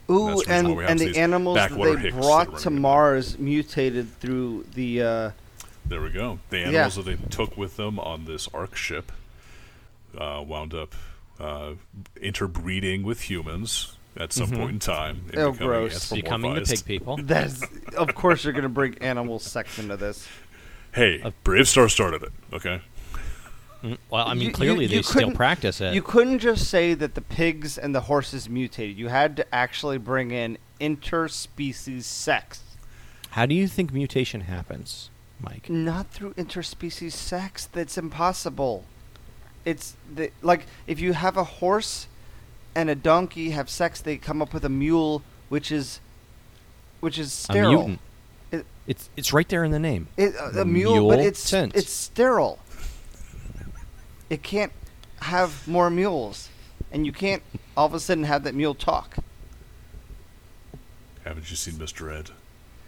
Ooh, 0.10 0.28
That's 0.28 0.46
the 0.46 0.54
reason 0.54 0.54
and, 0.54 0.68
why 0.68 0.74
we 0.76 0.84
have 0.84 0.92
and 0.92 1.00
the 1.00 1.18
animals 1.18 1.56
that 1.56 1.72
they 1.72 1.96
hicks 1.96 2.16
that 2.16 2.22
brought 2.22 2.58
to 2.60 2.70
running 2.70 2.82
Mars 2.82 3.40
mutated 3.40 4.20
through 4.20 4.66
the. 4.76 5.02
Uh, 5.02 5.32
There 5.86 6.02
we 6.02 6.10
go. 6.10 6.40
The 6.50 6.60
animals 6.60 6.96
that 6.96 7.06
they 7.06 7.18
took 7.30 7.58
with 7.58 7.76
them 7.76 8.00
on 8.00 8.26
this 8.26 8.48
Ark 8.54 8.76
ship 8.76 9.12
uh, 10.18 10.44
wound 10.46 10.74
up 10.74 10.94
uh, 11.40 11.74
interbreeding 12.22 13.04
with 13.04 13.30
humans 13.30 13.96
at 14.18 14.32
some 14.32 14.50
point 14.52 14.72
in 14.72 14.80
time. 14.80 15.26
and 15.32 15.40
Oh, 15.40 15.52
becoming 15.52 15.68
gross. 15.68 16.10
Becoming 16.12 16.54
the 16.56 16.62
pig 16.62 16.86
people. 16.86 17.18
that's 17.24 17.62
of 17.98 18.16
course 18.16 18.44
you're 18.44 18.54
gonna 18.54 18.70
bring 18.70 18.98
animal 19.00 19.40
sex 19.40 19.78
into 19.80 19.98
this. 19.98 20.28
Hey, 20.94 21.20
BraveStarr 21.44 21.90
started 21.92 22.24
it. 22.24 22.32
Okay. 22.54 22.82
Mm, 23.84 23.98
Well, 24.10 24.26
I 24.26 24.34
mean, 24.34 24.42
You- 24.44 24.48
you- 24.48 24.54
clearly 24.54 24.86
you 24.86 24.90
they 24.90 25.02
still 25.02 25.32
practice 25.32 25.82
it. 25.82 25.94
You 25.94 26.02
couldn't 26.02 26.40
just 26.40 26.70
say 26.70 26.94
that 26.94 27.16
the 27.16 27.22
pigs 27.22 27.78
and 27.78 27.94
the 27.94 28.02
horses 28.02 28.50
mutated. 28.50 28.98
You 28.98 29.10
had 29.10 29.36
to 29.38 29.54
actually 29.56 29.98
bring 29.98 30.32
in 30.32 30.58
interspecies 30.80 32.04
sex. 32.04 32.62
How 33.32 33.46
do 33.46 33.54
you 33.54 33.68
think 33.68 33.92
mutation 33.92 34.42
happens, 34.42 35.10
Mike? 35.42 35.70
Not 35.70 36.10
through 36.12 36.34
interspecies 36.36 37.12
sex. 37.12 37.66
That's 37.66 37.98
impossible. 37.98 38.86
It's 39.66 39.96
the, 40.14 40.32
like 40.42 40.66
if 40.88 41.00
you 41.00 41.14
have 41.14 41.38
a 41.38 41.44
horse 41.44 42.08
and 42.76 42.90
a 42.90 42.96
donkey 42.96 43.50
have 43.52 43.70
sex, 43.70 44.00
they 44.02 44.18
come 44.18 44.42
up 44.42 44.54
with 44.54 44.64
a 44.64 44.70
mule, 44.70 45.24
which 45.50 45.72
is 45.72 46.00
which 47.00 47.18
is 47.20 47.28
A 47.28 47.32
sterile. 47.32 47.72
mutant. 47.72 48.00
It- 48.52 48.66
It's 48.88 49.10
it's 49.18 49.34
right 49.34 49.50
there 49.50 49.64
in 49.64 49.72
the 49.72 49.80
name. 49.80 50.08
It, 50.18 50.36
a, 50.36 50.62
a 50.62 50.66
mule, 50.66 51.10
but 51.10 51.20
it's 51.20 51.50
tent. 51.50 51.74
it's 51.76 51.92
sterile. 51.92 52.60
It 54.30 54.42
can't 54.44 54.72
have 55.22 55.68
more 55.68 55.90
mules, 55.90 56.50
and 56.92 57.06
you 57.06 57.12
can't 57.12 57.42
all 57.76 57.86
of 57.88 57.94
a 57.94 58.00
sudden 58.00 58.24
have 58.26 58.44
that 58.44 58.54
mule 58.56 58.76
talk. 58.76 59.16
Haven't 61.24 61.50
you 61.50 61.56
seen 61.58 61.74
Mr. 61.76 62.14
Ed? 62.16 62.30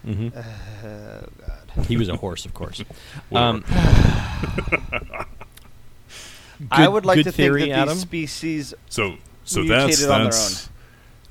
hmm 0.03 0.29
Oh 0.35 1.23
God. 1.75 1.85
He 1.87 1.97
was 1.97 2.07
a 2.07 2.15
horse, 2.17 2.45
of 2.45 2.53
course. 2.53 2.83
Whatever. 3.29 3.63
um, 6.59 6.67
I 6.71 6.87
would 6.87 7.05
like 7.05 7.17
good 7.17 7.23
to 7.25 7.31
theory, 7.31 7.61
think 7.63 7.73
that 7.73 7.79
Adam. 7.81 7.93
these 7.95 8.01
species 8.01 8.73
So 8.89 9.15
so 9.43 9.63
that's 9.63 10.03
on 10.05 10.23
that's 10.25 10.69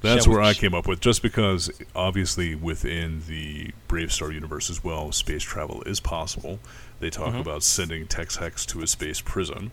that's 0.02 0.24
Shall 0.24 0.34
where 0.34 0.42
I 0.42 0.52
came 0.54 0.74
up 0.74 0.86
with 0.86 1.00
just 1.00 1.22
because 1.22 1.70
obviously 1.94 2.54
within 2.54 3.22
the 3.26 3.72
BraveStarr 3.88 4.32
universe 4.32 4.70
as 4.70 4.84
well, 4.84 5.10
space 5.10 5.42
travel 5.42 5.82
is 5.84 6.00
possible. 6.00 6.60
They 7.00 7.10
talk 7.10 7.32
Mhm. 7.34 7.40
about 7.40 7.62
sending 7.62 8.06
Tex 8.06 8.36
Hex 8.36 8.64
to 8.66 8.82
a 8.82 8.86
space 8.86 9.20
prison. 9.20 9.70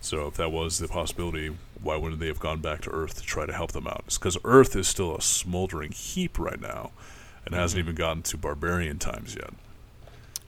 So 0.00 0.26
if 0.28 0.34
that 0.34 0.52
was 0.52 0.78
the 0.78 0.88
possibility, 0.88 1.54
why 1.82 1.96
wouldn't 1.96 2.20
they 2.20 2.28
have 2.28 2.38
gone 2.40 2.60
back 2.60 2.82
to 2.82 2.90
Earth 2.90 3.16
to 3.16 3.22
try 3.22 3.46
to 3.46 3.52
help 3.52 3.72
them 3.72 3.86
out? 3.86 4.04
It's 4.06 4.16
because 4.18 4.38
Earth 4.44 4.76
is 4.76 4.86
still 4.86 5.14
a 5.16 5.20
smoldering 5.22 5.92
heap 5.92 6.38
right 6.38 6.60
now, 6.60 6.92
and 7.44 7.54
hasn't 7.54 7.80
Mm-hmm. 7.80 7.88
even 7.90 7.94
gotten 7.96 8.22
to 8.22 8.36
barbarian 8.36 8.98
times 8.98 9.34
yet. 9.34 9.50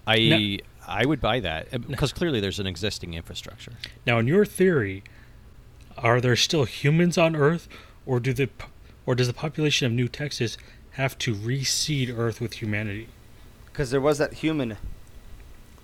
I 0.07 0.19
No. 0.19 0.57
I 0.87 1.05
would 1.05 1.21
buy 1.21 1.41
that 1.41 1.69
uh, 1.73 1.79
because 1.79 2.13
clearly 2.13 2.41
there's 2.41 2.61
an 2.61 2.67
existing 2.67 3.15
infrastructure. 3.15 3.73
Now, 4.07 4.19
in 4.19 4.27
your 4.27 4.45
theory, 4.45 5.03
are 5.99 6.21
there 6.21 6.37
still 6.37 6.65
humans 6.65 7.19
on 7.19 7.35
Earth, 7.35 7.69
or 8.05 8.21
do 8.21 8.33
the 8.33 8.49
or 9.05 9.15
does 9.15 9.27
the 9.27 9.35
population 9.35 9.87
of 9.87 9.93
New 9.93 10.09
Texas 10.09 10.57
have 10.93 11.19
to 11.19 11.35
reseed 11.35 12.17
Earth 12.17 12.41
with 12.41 12.55
humanity? 12.55 13.09
because 13.77 13.91
there 13.91 14.01
was 14.01 14.17
that 14.17 14.33
human. 14.33 14.79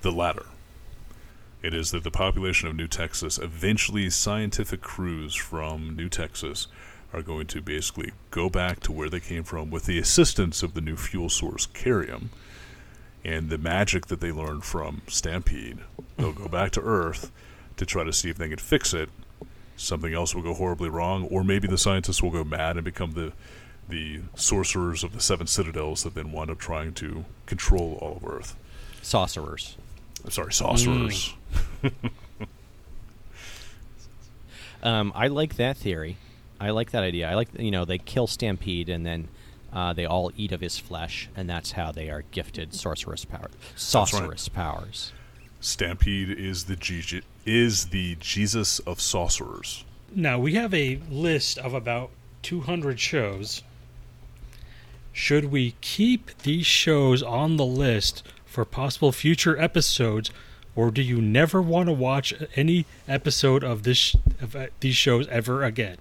The 0.01 0.11
latter. 0.11 0.47
It 1.61 1.75
is 1.75 1.91
that 1.91 2.05
the 2.05 2.11
population 2.11 2.67
of 2.67 2.75
New 2.75 2.89
Texas, 2.89 3.37
eventually 3.37 4.09
scientific 4.09 4.81
crews 4.81 5.35
from 5.35 5.95
New 5.95 6.09
Texas, 6.09 6.69
are 7.13 7.21
going 7.21 7.49
to 7.49 7.61
basically 7.61 8.13
go 8.31 8.49
back 8.49 8.81
to 8.81 8.93
where 8.93 9.11
they 9.11 9.21
came 9.21 9.45
from 9.45 9.71
with 9.71 9.85
the 9.85 9.99
assistance 9.99 10.63
of 10.63 10.73
the 10.73 10.81
new 10.81 10.97
fuel 10.97 11.29
source, 11.29 11.67
Kerium, 11.67 12.29
and 13.25 13.51
the 13.51 13.59
magic 13.59 14.07
that 14.07 14.21
they 14.21 14.33
learned 14.33 14.65
from 14.65 15.03
Stampede. 15.07 15.79
They'll 16.17 16.33
go 16.33 16.49
back 16.49 16.73
to 16.73 16.81
Earth 16.81 17.31
to 17.77 17.87
try 17.87 18.05
to 18.05 18.13
see 18.13 18.31
if 18.31 18.37
they 18.39 18.49
can 18.49 18.59
fix 18.59 18.93
it. 18.95 19.09
Something 19.77 20.15
else 20.15 20.35
will 20.35 20.43
go 20.43 20.55
horribly 20.55 20.89
wrong, 20.89 21.25
or 21.25 21.43
maybe 21.43 21.67
the 21.67 21.79
scientists 21.79 22.23
will 22.23 22.31
go 22.31 22.45
mad 22.45 22.77
and 22.77 22.85
become 22.85 23.13
the 23.13 23.33
the 23.89 24.21
sorcerers 24.37 25.03
of 25.03 25.13
the 25.13 25.21
seven 25.21 25.47
citadels 25.47 26.05
that 26.05 26.15
then 26.15 26.33
wind 26.33 26.51
up 26.51 26.59
trying 26.59 26.95
to 26.95 27.25
control 27.47 27.99
all 28.01 28.17
of 28.17 28.27
Earth. 28.27 28.57
Sorcerers. 29.03 29.77
I'm 30.25 30.31
sorry, 30.31 30.53
sorcerers. 30.53 31.35
Um, 34.83 35.13
I 35.15 35.29
like 35.29 35.57
that 35.57 35.77
theory. 35.77 36.17
I 36.61 36.71
like 36.71 36.91
that 36.91 37.03
idea. 37.03 37.31
I 37.31 37.35
like 37.35 37.49
you 37.59 37.71
know 37.71 37.85
they 37.85 37.99
kill 37.99 38.27
Stampede 38.27 38.89
and 38.89 39.07
then 39.07 39.29
uh, 39.73 39.93
they 39.93 40.05
all 40.05 40.31
eat 40.37 40.53
of 40.53 40.61
his 40.61 40.79
flesh, 40.79 41.29
and 41.35 41.49
that's 41.49 41.73
how 41.73 41.93
they 41.93 42.11
are 42.11 42.25
gifted 42.31 42.75
sorceress 42.75 43.25
power. 43.25 43.51
Sorceress 43.77 44.49
powers. 44.49 45.13
Stampede 45.61 46.31
is 46.31 46.65
the 46.65 46.77
G- 46.77 47.23
is 47.47 47.87
the 47.87 48.17
Jesus 48.21 48.79
of 48.81 49.01
sorcerers. 49.01 49.85
Now 50.15 50.39
we 50.39 50.55
have 50.55 50.75
a 50.75 51.01
list 51.11 51.57
of 51.59 51.73
about 51.75 52.11
200 52.43 52.99
shows. 53.01 53.63
Should 55.13 55.47
we 55.47 55.75
keep 55.81 56.37
these 56.43 56.67
shows 56.67 57.23
on 57.23 57.57
the 57.57 57.65
list 57.67 58.23
for 58.45 58.65
possible 58.65 59.13
future 59.13 59.59
episodes, 59.59 60.31
or 60.75 60.91
do 60.91 61.01
you 61.03 61.21
never 61.23 61.63
want 61.63 61.87
to 61.87 61.93
watch 61.93 62.35
any 62.57 62.85
episode 63.07 63.63
of 63.63 63.83
this 63.85 64.17
of 64.41 64.57
uh, 64.57 64.67
these 64.81 64.97
shows 64.97 65.29
ever 65.29 65.63
again? 65.65 65.97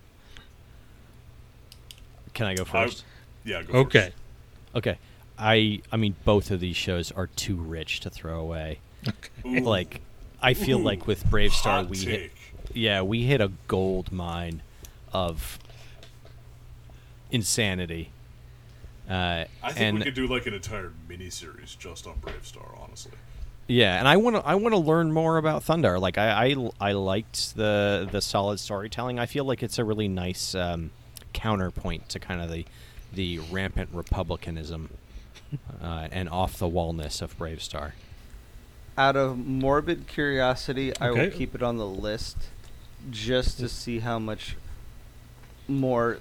Can 2.34 2.48
I 2.48 2.56
go 2.56 2.64
I- 2.64 2.66
first? 2.66 3.04
Yeah. 3.44 3.64
Go 3.64 3.80
Okay. 3.80 4.00
first. 4.06 4.16
Okay. 4.76 4.98
I 5.38 5.82
I 5.92 5.98
mean 5.98 6.16
both 6.26 6.52
of 6.52 6.60
these 6.60 6.76
shows 6.76 7.12
are 7.12 7.28
too 7.28 7.56
rich 7.56 8.00
to 8.02 8.10
throw 8.10 8.40
away. 8.40 8.80
Ooh, 9.46 9.60
Like 9.60 10.02
I 10.42 10.54
feel 10.54 10.80
Ooh, 10.80 10.84
like 10.84 11.08
with 11.08 11.26
BraveStarr 11.26 11.88
we 11.90 11.98
take. 11.98 12.08
hit 12.08 12.32
yeah, 12.74 13.02
we 13.02 13.24
hit 13.24 13.42
a 13.42 13.52
gold 13.68 14.12
mine 14.12 14.62
of 15.14 15.60
insanity. 17.32 18.12
Uh, 19.10 19.46
I 19.62 19.72
think 19.72 19.80
and 19.80 19.98
we 19.98 20.04
could 20.06 20.14
do 20.14 20.28
like 20.28 20.46
an 20.46 20.54
entire 20.54 20.94
miniseries 21.10 21.78
just 21.78 22.08
on 22.08 22.16
BraveStarr. 22.22 22.80
Honestly, 22.82 23.12
yeah, 23.68 23.98
and 24.00 24.08
I 24.08 24.18
want 24.18 24.38
to 24.38 24.46
I 24.46 24.56
want 24.56 24.74
to 24.74 24.80
learn 24.80 25.12
more 25.12 25.38
about 25.38 25.64
Thundarr. 25.64 26.00
Like 26.00 26.18
I, 26.18 26.52
I 26.52 26.70
I 26.80 26.92
liked 26.94 27.56
the 27.56 28.08
the 28.10 28.22
solid 28.22 28.60
storytelling. 28.60 29.20
I 29.20 29.26
feel 29.26 29.44
like 29.44 29.64
it's 29.64 29.80
a 29.80 29.84
really 29.84 30.08
nice 30.08 30.56
um, 30.56 30.92
counterpoint 31.34 32.08
to 32.10 32.20
kind 32.20 32.42
of 32.42 32.50
the 32.52 32.66
the 33.14 33.40
rampant 33.40 33.90
republicanism 33.94 34.90
uh, 35.82 36.08
and 36.12 36.30
off 36.30 36.58
the 36.58 36.68
wallness 36.68 37.22
of 37.22 37.38
BraveStarr. 37.38 37.92
Out 38.98 39.16
of 39.16 39.38
morbid 39.38 40.08
curiosity, 40.08 40.96
I 41.00 41.12
will 41.12 41.32
keep 41.32 41.56
it 41.56 41.64
on 41.64 41.78
the 41.78 41.88
list 41.88 42.38
just 43.10 43.58
to 43.60 43.68
see 43.70 44.00
how 44.00 44.20
much 44.20 44.56
more 45.68 46.20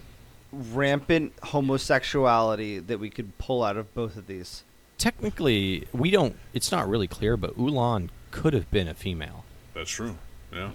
rampant 0.52 1.33
homosexuality 1.43 2.78
that 2.78 2.99
we 2.99 3.10
could 3.10 3.36
pull 3.39 3.62
out 3.62 3.77
of 3.77 3.93
both 3.94 4.17
of 4.17 4.27
these. 4.27 4.65
Technically, 4.99 5.86
we 5.93 6.10
don't. 6.10 6.36
It's 6.52 6.70
not 6.70 6.89
really 6.89 7.07
clear, 7.07 7.36
but 7.36 7.57
Ulan 7.59 8.10
could 8.31 8.52
have 8.52 8.70
been 8.70 8.89
a 8.89 8.94
female. 8.94 9.44
that's 9.75 9.91
true. 9.91 10.17
Yeah. 10.52 10.70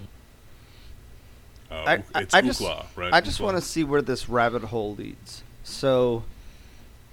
Uh, 1.70 1.74
I, 1.74 2.04
I, 2.14 2.22
it's 2.22 2.34
I 2.34 2.42
just, 2.42 2.62
Ookla, 2.62 2.86
right? 2.96 3.14
I 3.14 3.22
just 3.22 3.40
want 3.40 3.58
to 3.58 3.62
see 3.62 3.84
where 3.84 4.02
this 4.02 4.30
rabbit 4.30 4.64
hole 4.64 4.96
leads. 4.96 5.44
So, 5.66 6.24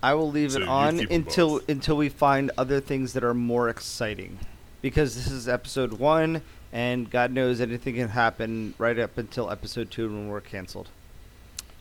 I 0.03 0.15
will 0.15 0.31
leave 0.31 0.53
So 0.53 0.61
it 0.63 0.69
on 0.69 1.01
until 1.11 1.59
both. 1.59 1.69
until 1.69 1.97
we 1.97 2.09
find 2.11 2.51
other 2.59 2.81
things 2.81 3.15
that 3.15 3.25
are 3.25 3.33
more 3.35 3.69
exciting, 3.71 4.39
because 4.83 5.15
this 5.17 5.31
is 5.31 5.49
episode 5.49 5.95
one, 5.95 6.43
and 6.73 7.11
God 7.11 7.33
knows 7.33 7.61
anything 7.63 7.95
can 7.95 8.09
happen 8.11 8.75
right 8.79 8.99
up 8.99 9.17
until 9.17 9.51
episode 9.51 9.91
two 9.91 10.07
when 10.09 10.29
we're 10.29 10.41
canceled. 10.43 10.89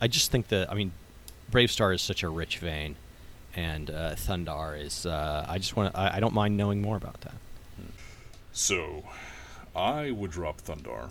I 0.00 0.08
just 0.08 0.30
think 0.30 0.48
that 0.48 0.70
I 0.72 0.74
mean, 0.74 0.92
BraveStarr 1.50 1.94
is 1.94 2.00
such 2.02 2.22
a 2.22 2.28
rich 2.30 2.56
vein, 2.58 2.96
and 3.54 3.90
uh, 3.90 4.14
Thundarr 4.14 4.80
is. 4.82 5.04
Uh, 5.04 5.44
I 5.46 5.58
just 5.58 5.76
want. 5.76 5.92
to 5.92 6.00
I, 6.00 6.16
I 6.16 6.20
don't 6.20 6.34
mind 6.34 6.56
knowing 6.56 6.80
more 6.80 6.96
about 6.96 7.20
that. 7.20 7.34
So, 8.54 9.04
I 9.76 10.10
would 10.10 10.30
drop 10.30 10.60
Thundarr, 10.62 11.10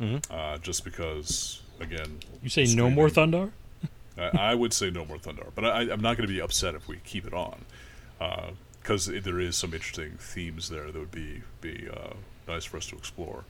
Mm-hmm. 0.00 0.32
uh, 0.32 0.56
just 0.58 0.84
because, 0.84 1.60
again, 1.80 2.20
You 2.42 2.48
say 2.48 2.64
no 2.64 2.88
more 2.90 3.08
Thundarr? 3.08 3.50
I, 4.18 4.30
I 4.50 4.54
would 4.54 4.72
say 4.72 4.90
no 4.90 5.04
more 5.04 5.18
Thundarr, 5.18 5.50
but 5.54 5.64
I, 5.64 5.80
I'm 5.82 6.00
not 6.00 6.16
going 6.16 6.28
to 6.28 6.32
be 6.32 6.40
upset 6.40 6.74
if 6.74 6.88
we 6.88 6.96
keep 7.04 7.26
it 7.26 7.34
on, 7.34 7.64
because 8.82 9.06
there 9.06 9.40
is 9.40 9.56
some 9.56 9.74
interesting 9.74 10.12
themes 10.18 10.68
there 10.68 10.90
that 10.90 10.98
would 10.98 11.10
be 11.10 11.42
be 11.60 11.88
uh, 11.88 12.14
nice 12.48 12.64
for 12.64 12.76
us 12.76 12.86
to 12.86 12.96
explore. 12.96 13.44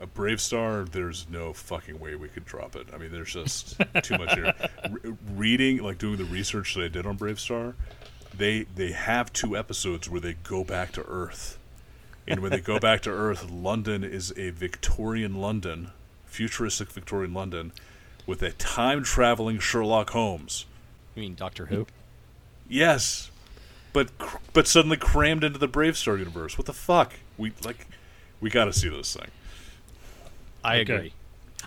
A 0.00 0.06
BraveStarr, 0.06 0.88
there's 0.90 1.26
no 1.28 1.52
fucking 1.52 2.00
way 2.00 2.14
we 2.14 2.28
could 2.28 2.46
drop 2.46 2.74
it. 2.74 2.86
I 2.94 2.96
mean, 2.96 3.12
there's 3.12 3.34
just 3.34 3.78
too 4.02 4.16
much 4.16 4.32
here. 4.32 4.54
Re- 4.88 5.14
reading, 5.34 5.82
like 5.82 5.98
doing 5.98 6.16
the 6.16 6.24
research 6.24 6.74
that 6.74 6.84
I 6.84 6.88
did 6.88 7.06
on 7.06 7.18
BraveStarr, 7.18 7.74
they 8.36 8.62
they 8.62 8.92
have 8.92 9.32
two 9.32 9.56
episodes 9.56 10.08
where 10.08 10.20
they 10.20 10.34
go 10.34 10.64
back 10.64 10.92
to 10.92 11.02
Earth, 11.02 11.58
and 12.26 12.40
when 12.40 12.50
they 12.50 12.60
go 12.60 12.78
back 12.78 13.02
to 13.02 13.10
Earth, 13.10 13.50
London 13.50 14.04
is 14.04 14.32
a 14.36 14.50
Victorian 14.50 15.40
London, 15.40 15.90
futuristic 16.26 16.90
Victorian 16.90 17.34
London, 17.34 17.72
with 18.30 18.42
a 18.42 18.52
time 18.52 19.02
traveling 19.02 19.58
Sherlock 19.58 20.10
Holmes. 20.10 20.64
You 21.16 21.22
mean 21.22 21.34
Doctor 21.34 21.66
Who? 21.66 21.88
Yes, 22.68 23.28
but 23.92 24.16
cr- 24.18 24.38
but 24.52 24.68
suddenly 24.68 24.96
crammed 24.96 25.42
into 25.42 25.58
the 25.58 25.68
BraveStarr 25.68 26.16
universe. 26.16 26.56
What 26.56 26.68
the 26.68 26.72
fuck? 26.72 27.14
We 27.36 27.52
like, 27.64 27.88
we 28.40 28.48
got 28.48 28.66
to 28.66 28.72
see 28.72 28.88
this 28.88 29.14
thing. 29.16 29.30
I 30.62 30.78
Okay. 30.78 30.94
agree. 30.94 31.12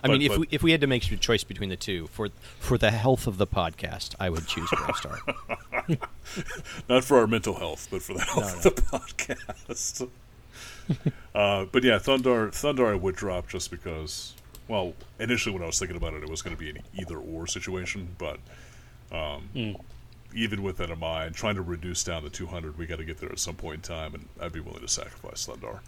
I 0.02 0.08
But- 0.08 0.10
mean, 0.12 0.22
if 0.22 0.28
but- 0.30 0.40
we 0.40 0.46
if 0.50 0.62
we 0.62 0.70
had 0.72 0.80
to 0.80 0.86
make 0.86 1.12
a 1.12 1.16
choice 1.18 1.44
between 1.44 1.68
the 1.68 1.76
two 1.76 2.06
for 2.08 2.30
for 2.58 2.78
the 2.78 2.90
health 2.92 3.26
of 3.26 3.36
the 3.36 3.46
podcast, 3.46 4.14
I 4.18 4.30
would 4.30 4.46
choose 4.46 4.70
BraveStarr. 4.70 5.98
Not 6.88 7.04
for 7.04 7.18
our 7.18 7.26
mental 7.26 7.56
health, 7.58 7.88
but 7.90 8.00
for 8.02 8.14
the 8.14 8.20
health 8.24 8.64
of 8.64 8.74
the 8.74 8.82
podcast. 8.82 10.08
uh, 11.34 11.66
but 11.70 11.84
yeah, 11.84 11.98
Thundarr, 11.98 12.48
Thundarr, 12.52 12.90
I 12.92 12.94
would 12.94 13.16
drop 13.16 13.48
just 13.48 13.70
because. 13.70 14.32
Well, 14.68 14.94
initially 15.18 15.52
when 15.52 15.62
I 15.62 15.66
was 15.66 15.78
thinking 15.78 15.96
about 15.96 16.14
it, 16.14 16.22
it 16.22 16.30
was 16.30 16.42
going 16.42 16.56
to 16.56 16.60
be 16.60 16.70
an 16.70 16.78
either 16.94 17.18
or 17.18 17.46
situation, 17.46 18.16
but 18.18 18.38
um, 19.12 19.76
even 20.34 20.62
with 20.62 20.78
that 20.78 20.90
in 20.90 20.98
mind, 20.98 21.34
trying 21.34 21.56
to 21.56 21.62
reduce 21.62 22.02
down 22.02 22.22
to 22.22 22.30
200, 22.30 22.78
we 22.78 22.86
got 22.86 22.98
to 22.98 23.04
get 23.04 23.18
there 23.18 23.30
at 23.30 23.38
some 23.38 23.54
point 23.54 23.76
in 23.76 23.80
time, 23.82 24.14
and 24.14 24.28
I'd 24.40 24.52
be 24.52 24.60
willing 24.60 24.80
to 24.80 24.88
sacrifice 24.88 25.46
Thundarr. 25.46 25.80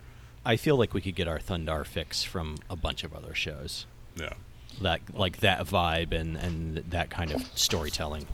I 0.44 0.56
feel 0.56 0.76
like 0.76 0.94
we 0.94 1.00
could 1.00 1.16
get 1.16 1.26
our 1.26 1.38
Thundarr 1.38 1.84
fix 1.84 2.22
from 2.22 2.56
a 2.70 2.76
bunch 2.76 3.02
of 3.02 3.14
other 3.14 3.34
shows. 3.34 3.86
Yeah. 4.14 4.34
That 4.80 5.00
like 5.14 5.38
that 5.38 5.60
vibe 5.66 6.12
and 6.12 6.36
and 6.36 6.76
that 6.76 7.08
kind 7.10 7.32
of 7.32 7.42
storytelling. 7.55 8.26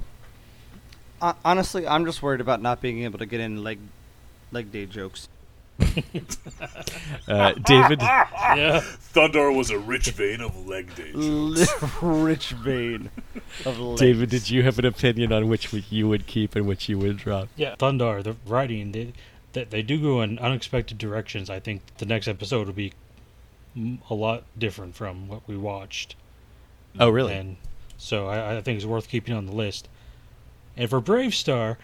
Uh, 1.21 1.35
honestly, 1.45 1.87
I'm 1.87 2.05
just 2.05 2.21
worried 2.21 2.41
about 2.41 2.61
not 2.61 2.81
being 2.81 3.05
able 3.05 3.19
to 3.21 3.27
get 3.27 3.41
in 3.41 3.62
leg 3.62 3.79
leg 4.51 4.73
day 4.73 4.87
jokes. 4.87 5.29
Uh, 7.28 7.52
David, 7.52 8.01
Yeah. 8.01 8.81
Thundarr 9.15 9.55
was 9.57 9.70
a 9.70 9.78
rich 9.78 10.11
vein 10.11 10.41
of 10.41 10.67
leg 10.67 10.94
day. 10.94 11.12
Rich 12.02 12.51
vein 12.51 13.11
of 13.65 13.78
legs. 13.78 14.01
David, 14.01 14.31
did 14.31 14.51
you 14.51 14.62
have 14.65 14.78
an 14.78 14.85
opinion 14.85 15.33
on 15.33 15.49
which 15.49 15.73
you 15.73 16.09
would 16.09 16.27
keep 16.27 16.57
and 16.57 16.67
which 16.67 16.89
you 16.89 16.99
would 16.99 17.19
drop? 17.19 17.49
Yeah. 17.57 17.77
Thundarr, 17.77 18.23
the 18.23 18.36
writing, 18.47 18.93
they, 18.93 19.12
they, 19.52 19.65
they 19.65 19.83
do 19.83 20.01
go 20.01 20.20
in 20.20 20.39
unexpected 20.39 20.99
directions. 20.99 21.49
I 21.49 21.61
think 21.61 21.83
the 21.99 22.07
next 22.07 22.27
episode 22.28 22.67
will 22.67 22.75
be 22.75 22.93
mm, 23.77 23.99
a 24.11 24.15
lot 24.15 24.44
different 24.59 24.94
from 24.97 25.28
what 25.28 25.47
we 25.47 25.57
watched. 25.57 26.17
Oh, 26.99 27.09
really? 27.09 27.35
And 27.35 27.57
so 27.97 28.27
I, 28.27 28.57
I 28.57 28.61
think 28.62 28.77
it's 28.77 28.86
worth 28.86 29.09
keeping 29.09 29.35
on 29.35 29.47
the 29.47 29.52
list. 29.55 29.89
And 30.77 30.91
for 30.91 31.01
BraveStarr, 31.01 31.77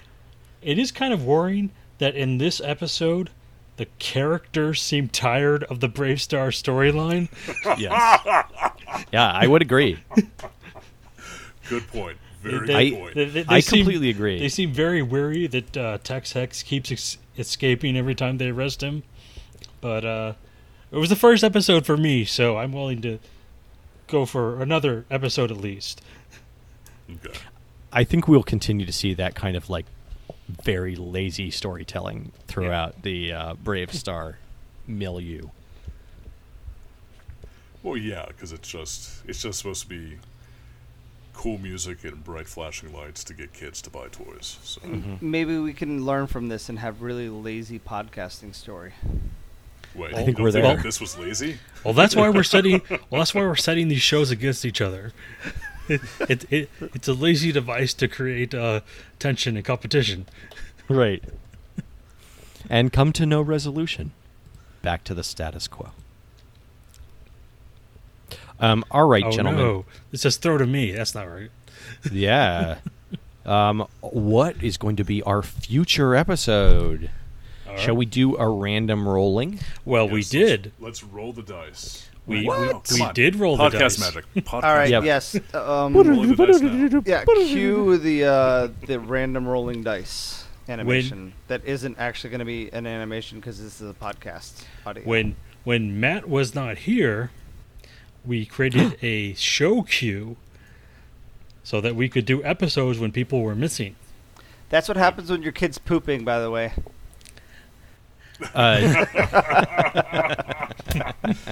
it 0.62 0.78
is 0.78 0.90
kind 0.90 1.12
of 1.12 1.24
worrying 1.24 1.70
that 1.98 2.16
in 2.16 2.38
this 2.38 2.60
episode, 2.62 3.30
the 3.78 3.86
characters 3.98 4.80
seem 4.82 5.08
tired 5.08 5.64
of 5.64 5.80
the 5.80 5.88
BraveStarr 5.88 6.50
storyline. 6.52 7.28
yes. 7.78 9.06
yeah, 9.12 9.32
I 9.32 9.46
would 9.46 9.62
agree. 9.62 9.98
Good 11.68 11.86
point. 11.88 12.18
Very 12.42 12.66
They- 12.66 12.90
good 12.90 12.98
point. 13.00 13.14
they- 13.14 13.24
they- 13.24 13.42
they 13.42 13.54
I 13.56 13.60
seem- 13.60 13.78
completely 13.84 14.10
agree. 14.10 14.38
They 14.38 14.48
seem 14.48 14.72
very 14.72 15.02
weary 15.02 15.46
that 15.48 15.76
uh, 15.76 15.98
Tex 16.04 16.32
Hex 16.32 16.62
keeps 16.62 16.92
ex- 16.92 17.18
escaping 17.36 17.96
every 17.96 18.14
time 18.14 18.38
they 18.38 18.48
arrest 18.50 18.82
him. 18.82 19.02
But 19.80 20.04
uh, 20.04 20.32
it 20.90 20.96
was 20.96 21.08
the 21.08 21.16
first 21.16 21.42
episode 21.44 21.86
for 21.86 21.96
me, 21.96 22.24
so 22.24 22.56
I'm 22.58 22.72
willing 22.72 23.00
to 23.02 23.18
go 24.06 24.24
for 24.26 24.62
another 24.62 25.04
episode 25.10 25.50
at 25.50 25.56
least. 25.58 26.00
okay. 27.10 27.38
I 27.92 28.04
think 28.04 28.28
we'll 28.28 28.42
continue 28.42 28.84
to 28.86 28.92
see 28.92 29.14
that 29.14 29.34
kind 29.34 29.56
of 29.56 29.70
like 29.70 29.86
very 30.48 30.96
lazy 30.96 31.50
storytelling 31.50 32.32
throughout 32.46 33.02
the 33.02 33.32
uh, 33.32 33.54
BraveStarr 33.54 34.36
milieu. 34.86 35.48
Well, 37.82 37.96
yeah, 37.96 38.26
because 38.28 38.52
it's 38.52 38.68
just 38.68 39.22
it's 39.26 39.42
just 39.42 39.58
supposed 39.58 39.82
to 39.82 39.88
be 39.88 40.18
cool 41.34 41.58
music 41.58 42.02
and 42.02 42.24
bright 42.24 42.48
flashing 42.48 42.92
lights 42.92 43.22
to 43.24 43.32
get 43.32 43.52
kids 43.52 43.80
to 43.82 43.90
buy 43.90 44.08
toys. 44.08 44.58
So 44.64 44.80
Maybe 45.20 45.56
we 45.58 45.72
can 45.72 46.04
learn 46.04 46.26
from 46.26 46.48
this 46.48 46.68
and 46.68 46.80
have 46.80 47.00
really 47.00 47.28
lazy 47.28 47.78
podcasting 47.78 48.54
story. 48.54 48.92
wait, 49.94 50.14
I 50.14 50.24
think 50.24 50.38
we're 50.40 50.50
there. 50.50 50.62
that 50.62 50.82
This 50.82 51.00
was 51.00 51.16
lazy. 51.16 51.58
Well, 51.84 51.94
that's 51.94 52.16
why 52.16 52.28
we're 52.28 52.42
setting. 52.42 52.82
Well, 52.90 53.20
that's 53.20 53.34
why 53.34 53.42
we're 53.42 53.54
setting 53.54 53.86
these 53.88 54.02
shows 54.02 54.30
against 54.32 54.64
each 54.64 54.80
other. 54.80 55.12
It, 55.88 56.00
it, 56.28 56.52
it 56.52 56.70
it's 56.80 57.08
a 57.08 57.14
lazy 57.14 57.52
device 57.52 57.94
to 57.94 58.08
create 58.08 58.54
uh, 58.54 58.80
tension 59.18 59.56
and 59.56 59.64
competition. 59.64 60.26
Right. 60.88 61.22
and 62.70 62.92
come 62.92 63.12
to 63.14 63.26
no 63.26 63.42
resolution. 63.42 64.12
Back 64.82 65.04
to 65.04 65.14
the 65.14 65.22
status 65.24 65.68
quo. 65.68 65.90
Um, 68.60 68.84
all 68.90 69.06
right, 69.06 69.24
oh 69.24 69.30
gentlemen. 69.30 69.60
no! 69.64 69.84
It 70.12 70.18
says 70.18 70.36
throw 70.36 70.58
to 70.58 70.66
me. 70.66 70.92
That's 70.92 71.14
not 71.14 71.24
right. 71.24 71.50
Yeah. 72.12 72.78
um, 73.46 73.86
what 74.00 74.62
is 74.62 74.76
going 74.76 74.96
to 74.96 75.04
be 75.04 75.22
our 75.22 75.42
future 75.42 76.14
episode? 76.14 77.10
All 77.68 77.76
Shall 77.76 77.96
we 77.96 78.04
do 78.04 78.36
a 78.36 78.48
random 78.48 79.08
rolling? 79.08 79.60
Well, 79.84 80.08
we 80.08 80.22
did. 80.22 80.72
Let's, 80.78 81.02
let's 81.02 81.04
roll 81.04 81.32
the 81.32 81.42
dice. 81.42 82.07
We 82.28 82.44
What? 82.44 82.90
we, 82.92 83.00
we 83.00 83.12
did 83.14 83.36
roll 83.36 83.56
the 83.56 83.64
Podcast 83.64 83.78
dice. 83.78 83.98
magic. 84.00 84.24
Podcast 84.44 84.52
All 84.62 84.74
right. 84.74 84.90
Yep. 84.90 85.04
Yes. 85.04 85.36
Um, 85.54 85.94
Rolling 85.94 86.34
the 86.36 86.46
dice 86.46 86.60
now. 86.60 87.02
yeah. 87.06 87.24
Cue 87.24 87.96
the 87.98 88.24
uh, 88.24 88.68
the 88.86 89.00
random 89.00 89.48
rolling 89.48 89.82
dice 89.82 90.44
animation. 90.68 91.32
that 91.48 91.64
isn't 91.64 91.98
actually 91.98 92.30
going 92.30 92.40
to 92.40 92.44
be 92.44 92.70
an 92.72 92.86
animation 92.86 93.40
because 93.40 93.62
this 93.62 93.80
is 93.80 93.90
a 93.90 93.94
podcast 93.94 94.62
audio. 94.84 95.02
When 95.04 95.36
when 95.64 95.98
Matt 95.98 96.28
was 96.28 96.54
not 96.54 96.78
here, 96.78 97.30
we 98.24 98.44
created 98.44 98.98
a 99.02 99.32
show 99.34 99.82
cue 99.82 100.36
so 101.64 101.80
that 101.80 101.96
we 101.96 102.08
could 102.10 102.26
do 102.26 102.44
episodes 102.44 102.98
when 102.98 103.10
people 103.10 103.40
were 103.42 103.54
missing. 103.54 103.96
That's 104.68 104.86
what 104.86 104.98
happens 104.98 105.30
when 105.30 105.42
your 105.42 105.52
kid's 105.52 105.78
pooping. 105.78 106.24
By 106.26 106.40
the 106.40 106.50
way. 106.50 106.72
Uh, 108.54 109.04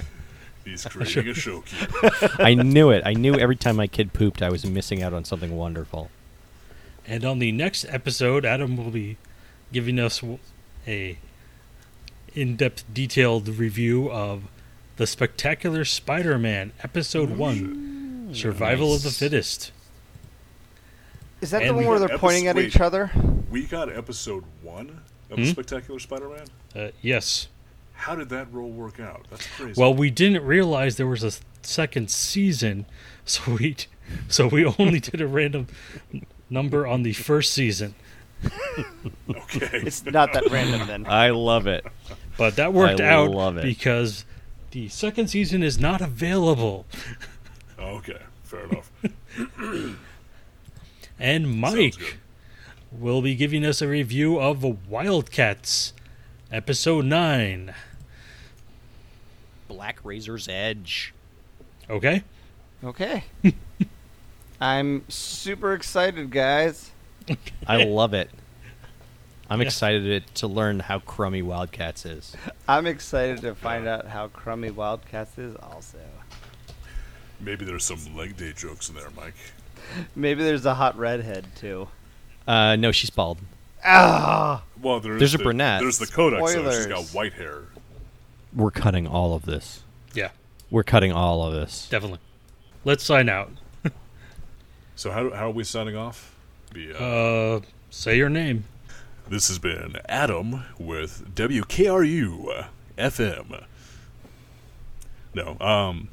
He's 0.67 0.85
creating 0.89 1.29
a 1.29 1.33
show 1.33 1.61
queue. 1.61 1.87
I 2.39 2.53
knew 2.53 2.89
it. 2.91 3.03
I 3.05 3.13
knew 3.13 3.35
every 3.35 3.55
time 3.55 3.75
my 3.77 3.87
kid 3.87 4.13
pooped, 4.13 4.41
I 4.41 4.49
was 4.49 4.65
missing 4.65 5.01
out 5.01 5.13
on 5.13 5.23
something 5.25 5.55
wonderful. 5.55 6.09
And 7.05 7.23
on 7.23 7.39
the 7.39 7.51
next 7.51 7.85
episode, 7.89 8.45
Adam 8.45 8.75
will 8.75 8.91
be 8.91 9.17
giving 9.71 9.97
us 9.99 10.21
a 10.85 11.17
in-depth, 12.35 12.83
detailed 12.93 13.47
review 13.47 14.11
of 14.11 14.43
the 14.97 15.07
Spectacular 15.07 15.85
Spider-Man, 15.85 16.73
Episode 16.83 17.29
One, 17.31 18.29
Survival 18.33 18.93
of 18.93 19.03
the 19.03 19.09
Fittest. 19.11 19.71
Is 21.39 21.51
that 21.51 21.61
And 21.61 21.69
the 21.71 21.73
one 21.75 21.85
where 21.85 21.99
they're 21.99 22.17
pointing 22.17 22.47
at 22.47 22.55
epis- 22.55 22.63
each 22.65 22.79
other? 22.81 23.11
We 23.49 23.63
got 23.65 23.89
episode 23.91 24.43
one 24.61 25.01
of 25.29 25.37
Hmm? 25.37 25.45
Spectacular 25.45 25.99
Spider-Man. 25.99 26.47
Uh, 26.75 26.89
yes. 27.01 27.47
How 27.97 28.15
did 28.15 28.29
that 28.29 28.51
roll 28.53 28.69
work 28.69 28.99
out? 28.99 29.25
That's 29.29 29.45
crazy. 29.57 29.79
Well, 29.79 29.93
we 29.93 30.09
didn't 30.09 30.43
realize 30.43 30.95
there 30.95 31.07
was 31.07 31.23
a 31.23 31.31
second 31.61 32.09
season, 32.09 32.85
so 33.25 33.53
we 33.59 33.75
so 34.29 34.47
we 34.47 34.65
only 34.65 34.99
did 34.99 35.19
a 35.19 35.27
random 35.27 35.67
number 36.49 36.87
on 36.87 37.03
the 37.03 37.13
first 37.13 37.53
season. 37.53 37.95
okay. 39.29 39.69
It's 39.73 40.05
not 40.05 40.31
that 40.33 40.49
random 40.51 40.87
then. 40.87 41.05
I 41.07 41.31
love 41.31 41.65
it. 41.67 41.85
But 42.37 42.55
that 42.57 42.71
worked 42.71 43.01
I 43.01 43.07
out 43.09 43.31
love 43.31 43.57
it. 43.57 43.63
because 43.63 44.25
the 44.71 44.87
second 44.89 45.27
season 45.27 45.63
is 45.63 45.79
not 45.79 46.01
available. 46.01 46.85
Oh, 47.79 47.97
okay. 47.97 48.21
Fair 48.43 48.65
enough. 48.69 48.91
And 51.19 51.59
Mike 51.59 52.17
will 52.91 53.21
be 53.23 53.33
giving 53.35 53.65
us 53.65 53.81
a 53.81 53.87
review 53.87 54.39
of 54.39 54.63
Wildcats, 54.87 55.93
episode 56.51 57.05
9. 57.05 57.73
Black 59.67 59.99
Razor's 60.03 60.47
Edge. 60.47 61.13
Okay? 61.89 62.23
Okay. 62.83 63.23
I'm 64.61 65.03
super 65.09 65.73
excited, 65.73 66.31
guys. 66.31 66.91
I 67.67 67.83
love 67.83 68.13
it. 68.13 68.29
I'm 69.49 69.61
Yeah. 69.61 69.67
excited 69.67 70.23
to 70.35 70.47
learn 70.47 70.79
how 70.79 70.99
crummy 70.99 71.41
Wildcats 71.41 72.05
is. 72.05 72.35
I'm 72.67 72.85
excited 72.87 73.41
to 73.41 73.55
find 73.55 73.87
out 73.87 74.07
how 74.07 74.27
crummy 74.29 74.71
Wildcats 74.71 75.37
is 75.37 75.55
also. 75.61 75.99
Maybe 77.39 77.63
there's 77.65 77.85
some 77.85 77.99
leg 78.15 78.35
day 78.35 78.51
jokes 78.53 78.89
in 78.89 78.95
there, 78.95 79.09
Mike. 79.15 79.35
Maybe 80.15 80.43
there's 80.43 80.65
a 80.65 80.73
hot 80.73 80.97
redhead 80.97 81.45
too. 81.55 81.87
Uh, 82.47 82.75
no, 82.75 82.91
she's 82.91 83.09
bald. 83.09 83.37
Ah! 83.85 84.63
Well, 84.81 84.99
there's, 84.99 85.19
There's 85.19 85.35
a 85.35 85.37
the, 85.37 85.43
brunette. 85.43 85.81
There's 85.81 85.99
the 85.99 86.07
Kodak. 86.07 86.45
So 86.49 86.71
she's 86.71 86.87
got 86.87 87.05
white 87.09 87.33
hair. 87.33 87.61
We're 88.53 88.71
cutting 88.71 89.05
all 89.07 89.33
of 89.33 89.45
this. 89.45 89.83
Yeah, 90.13 90.29
We're 90.71 90.83
cutting 90.83 91.11
all 91.11 91.43
of 91.45 91.53
this. 91.53 91.87
definitely. 91.89 92.19
Let's 92.85 93.03
sign 93.03 93.29
out. 93.29 93.51
So 94.95 95.11
how, 95.11 95.29
how 95.29 95.47
are 95.49 95.51
we 95.51 95.63
signing 95.63 95.95
off? 95.95 96.35
Be, 96.73 96.91
uh, 96.91 96.97
Uh, 96.97 97.59
say 97.91 98.17
your 98.17 98.29
name. 98.29 98.63
This 99.29 99.47
has 99.49 99.59
been 99.59 99.97
Adam 100.09 100.63
with 100.79 101.35
WKRU 101.35 102.65
FM. 102.97 103.63
No, 105.35 105.55
um, 105.59 106.09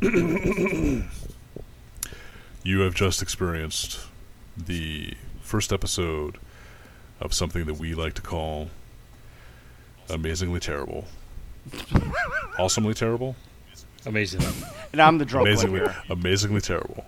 you 2.62 2.80
have 2.80 2.94
just 2.94 3.20
experienced 3.22 4.00
the 4.56 5.14
first 5.42 5.72
episode 5.72 6.38
of 7.20 7.34
something 7.34 7.66
that 7.66 7.74
we 7.78 7.94
like 7.94 8.14
to 8.14 8.22
call 8.22 8.70
amazingly 10.08 10.60
terrible. 10.60 11.04
Awesomely 12.58 12.94
terrible? 12.94 13.36
Amazing. 14.06 14.42
And 14.92 15.00
I'm 15.02 15.18
the 15.18 15.24
drunk 15.24 15.44
one 15.44 15.52
Amazingly, 15.52 15.80
here. 15.80 15.96
amazingly 16.10 16.60
terrible. 16.60 17.04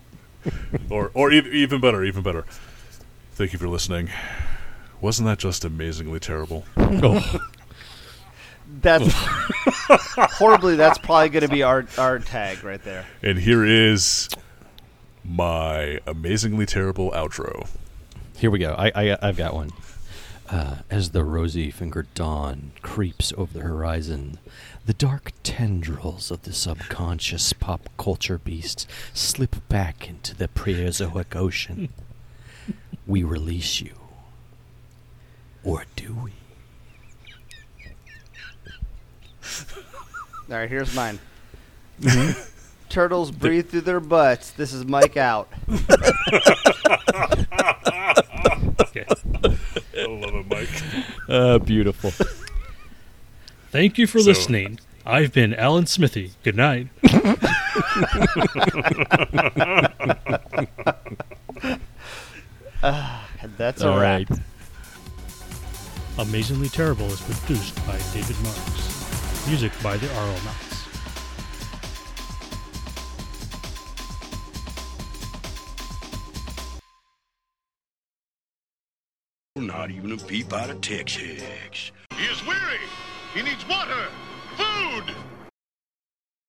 or, 0.91 1.11
or 1.15 1.33
e- 1.33 1.49
even 1.53 1.81
better, 1.81 2.05
even 2.05 2.23
better. 2.23 2.45
Thank 3.33 3.53
you 3.53 3.59
for 3.59 3.69
listening. 3.69 4.11
Wasn't 5.01 5.27
that 5.27 5.39
just 5.39 5.65
amazingly 5.65 6.21
terrible? 6.21 6.65
oh. 6.77 7.41
That's 8.83 9.13
horribly. 9.13 10.77
That's 10.77 10.99
probably 10.99 11.29
going 11.31 11.43
to 11.43 11.49
be 11.49 11.63
our 11.65 11.85
our 11.99 12.19
tag 12.21 12.63
right 12.63 12.83
there. 12.85 13.05
And 13.23 13.37
here 13.39 13.65
is 13.65 14.29
my 15.25 15.99
amazingly 16.07 16.67
terrible 16.67 17.11
outro. 17.11 17.69
Here 18.37 18.51
we 18.51 18.61
go. 18.61 18.75
I, 18.79 18.93
I 18.95 19.19
I've 19.21 19.37
got 19.37 19.55
one. 19.55 19.71
Uh, 20.51 20.79
as 20.91 21.11
the 21.11 21.23
rosy-fingered 21.23 22.13
dawn 22.15 22.73
creeps 22.83 23.33
over 23.37 23.53
the 23.53 23.61
horizon, 23.61 24.37
the 24.85 24.93
dark 24.93 25.33
tendrils 25.45 26.33
of 26.33 26.43
the 26.43 26.53
subconscious 26.53 27.53
pop 27.53 27.89
culture 27.97 28.37
beasts 28.39 28.85
slip 29.15 29.57
back 29.69 30.09
into 30.09 30.35
the 30.35 30.49
Preozoic 30.49 31.37
ocean. 31.37 31.89
we 33.07 33.23
release 33.23 33.81
you. 33.81 33.95
Or 35.63 35.85
do 35.95 36.15
we? 36.15 36.33
All 40.51 40.57
right, 40.57 40.69
here's 40.69 40.95
mine. 40.97 41.21
Turtles 42.89 43.31
breathe 43.31 43.69
through 43.71 43.83
their 43.83 44.01
butts. 44.01 44.51
This 44.51 44.73
is 44.73 44.85
Mike 44.85 45.17
out. 45.17 45.49
Okay. 48.91 49.07
I 50.11 50.27
love 50.27 50.35
it, 50.35 50.47
Mike. 50.49 50.69
Uh, 51.29 51.59
beautiful. 51.59 52.11
Thank 53.71 53.99
you 53.99 54.07
for 54.09 54.19
So- 54.19 54.27
listening. 54.31 54.81
I've 55.07 55.33
been 55.33 55.55
Alan 55.55 55.87
Smithee. 55.87 56.33
Good 56.43 56.57
night. 56.57 56.89
And 62.83 63.53
that's 63.57 63.83
a 63.83 63.99
wrap. 63.99 64.27
Amazingly 66.19 66.69
Terrible 66.69 67.07
is 67.07 67.21
produced 67.21 67.75
by 67.87 67.99
David 68.13 68.37
Marks. 68.43 69.47
Music 69.49 69.73
by 69.83 69.97
the 69.97 70.07
Arlenauts. 70.09 70.60
not 79.61 79.91
even 79.91 80.13
a 80.13 80.17
peep 80.17 80.53
out 80.53 80.71
of 80.71 80.81
Tex 80.81 81.17
Hex. 81.17 81.93
He 82.17 82.25
is 82.25 82.45
weary. 82.47 82.81
He 83.35 83.43
needs 83.43 83.67
water, 83.69 84.07
food, 84.57 85.15